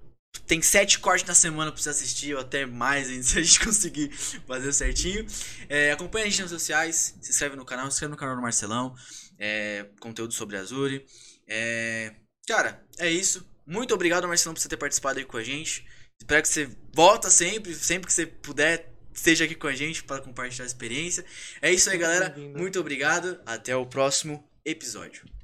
Tem 0.46 0.60
sete 0.62 0.98
cortes 0.98 1.26
na 1.26 1.34
semana 1.34 1.72
pra 1.72 1.80
você 1.80 1.90
assistir, 1.90 2.34
ou 2.34 2.40
até 2.40 2.66
mais 2.66 3.08
ainda, 3.08 3.22
se 3.24 3.38
a 3.38 3.42
gente 3.42 3.60
conseguir 3.60 4.10
fazer 4.46 4.72
certinho. 4.72 5.26
É, 5.68 5.92
acompanha 5.92 6.26
a 6.26 6.28
gente 6.28 6.42
nas 6.42 6.50
redes 6.50 6.62
sociais, 6.62 7.14
se 7.20 7.30
inscreve 7.30 7.56
no 7.56 7.64
canal, 7.64 7.90
se 7.90 7.94
inscreve 7.94 8.10
no 8.10 8.16
canal 8.16 8.36
do 8.36 8.42
Marcelão. 8.42 8.94
É, 9.38 9.86
conteúdo 10.00 10.32
sobre 10.32 10.56
Azure. 10.56 11.04
É, 11.46 12.14
cara, 12.46 12.84
é 12.98 13.10
isso. 13.10 13.46
Muito 13.66 13.94
obrigado, 13.94 14.28
Marcelão, 14.28 14.54
por 14.54 14.60
você 14.60 14.68
ter 14.68 14.76
participado 14.76 15.18
aí 15.18 15.24
com 15.24 15.36
a 15.36 15.42
gente. 15.42 15.84
Espero 16.18 16.42
que 16.42 16.48
você 16.48 16.70
volta 16.94 17.30
sempre, 17.30 17.74
sempre 17.74 18.06
que 18.06 18.12
você 18.12 18.26
puder, 18.26 18.92
esteja 19.12 19.44
aqui 19.44 19.54
com 19.54 19.66
a 19.66 19.74
gente 19.74 20.02
para 20.04 20.22
compartilhar 20.22 20.64
a 20.64 20.66
experiência. 20.66 21.24
É 21.60 21.72
isso 21.72 21.90
aí, 21.90 21.98
galera. 21.98 22.34
Muito 22.56 22.80
obrigado. 22.80 23.40
Até 23.44 23.76
o 23.76 23.84
próximo 23.84 24.48
episódio. 24.64 25.35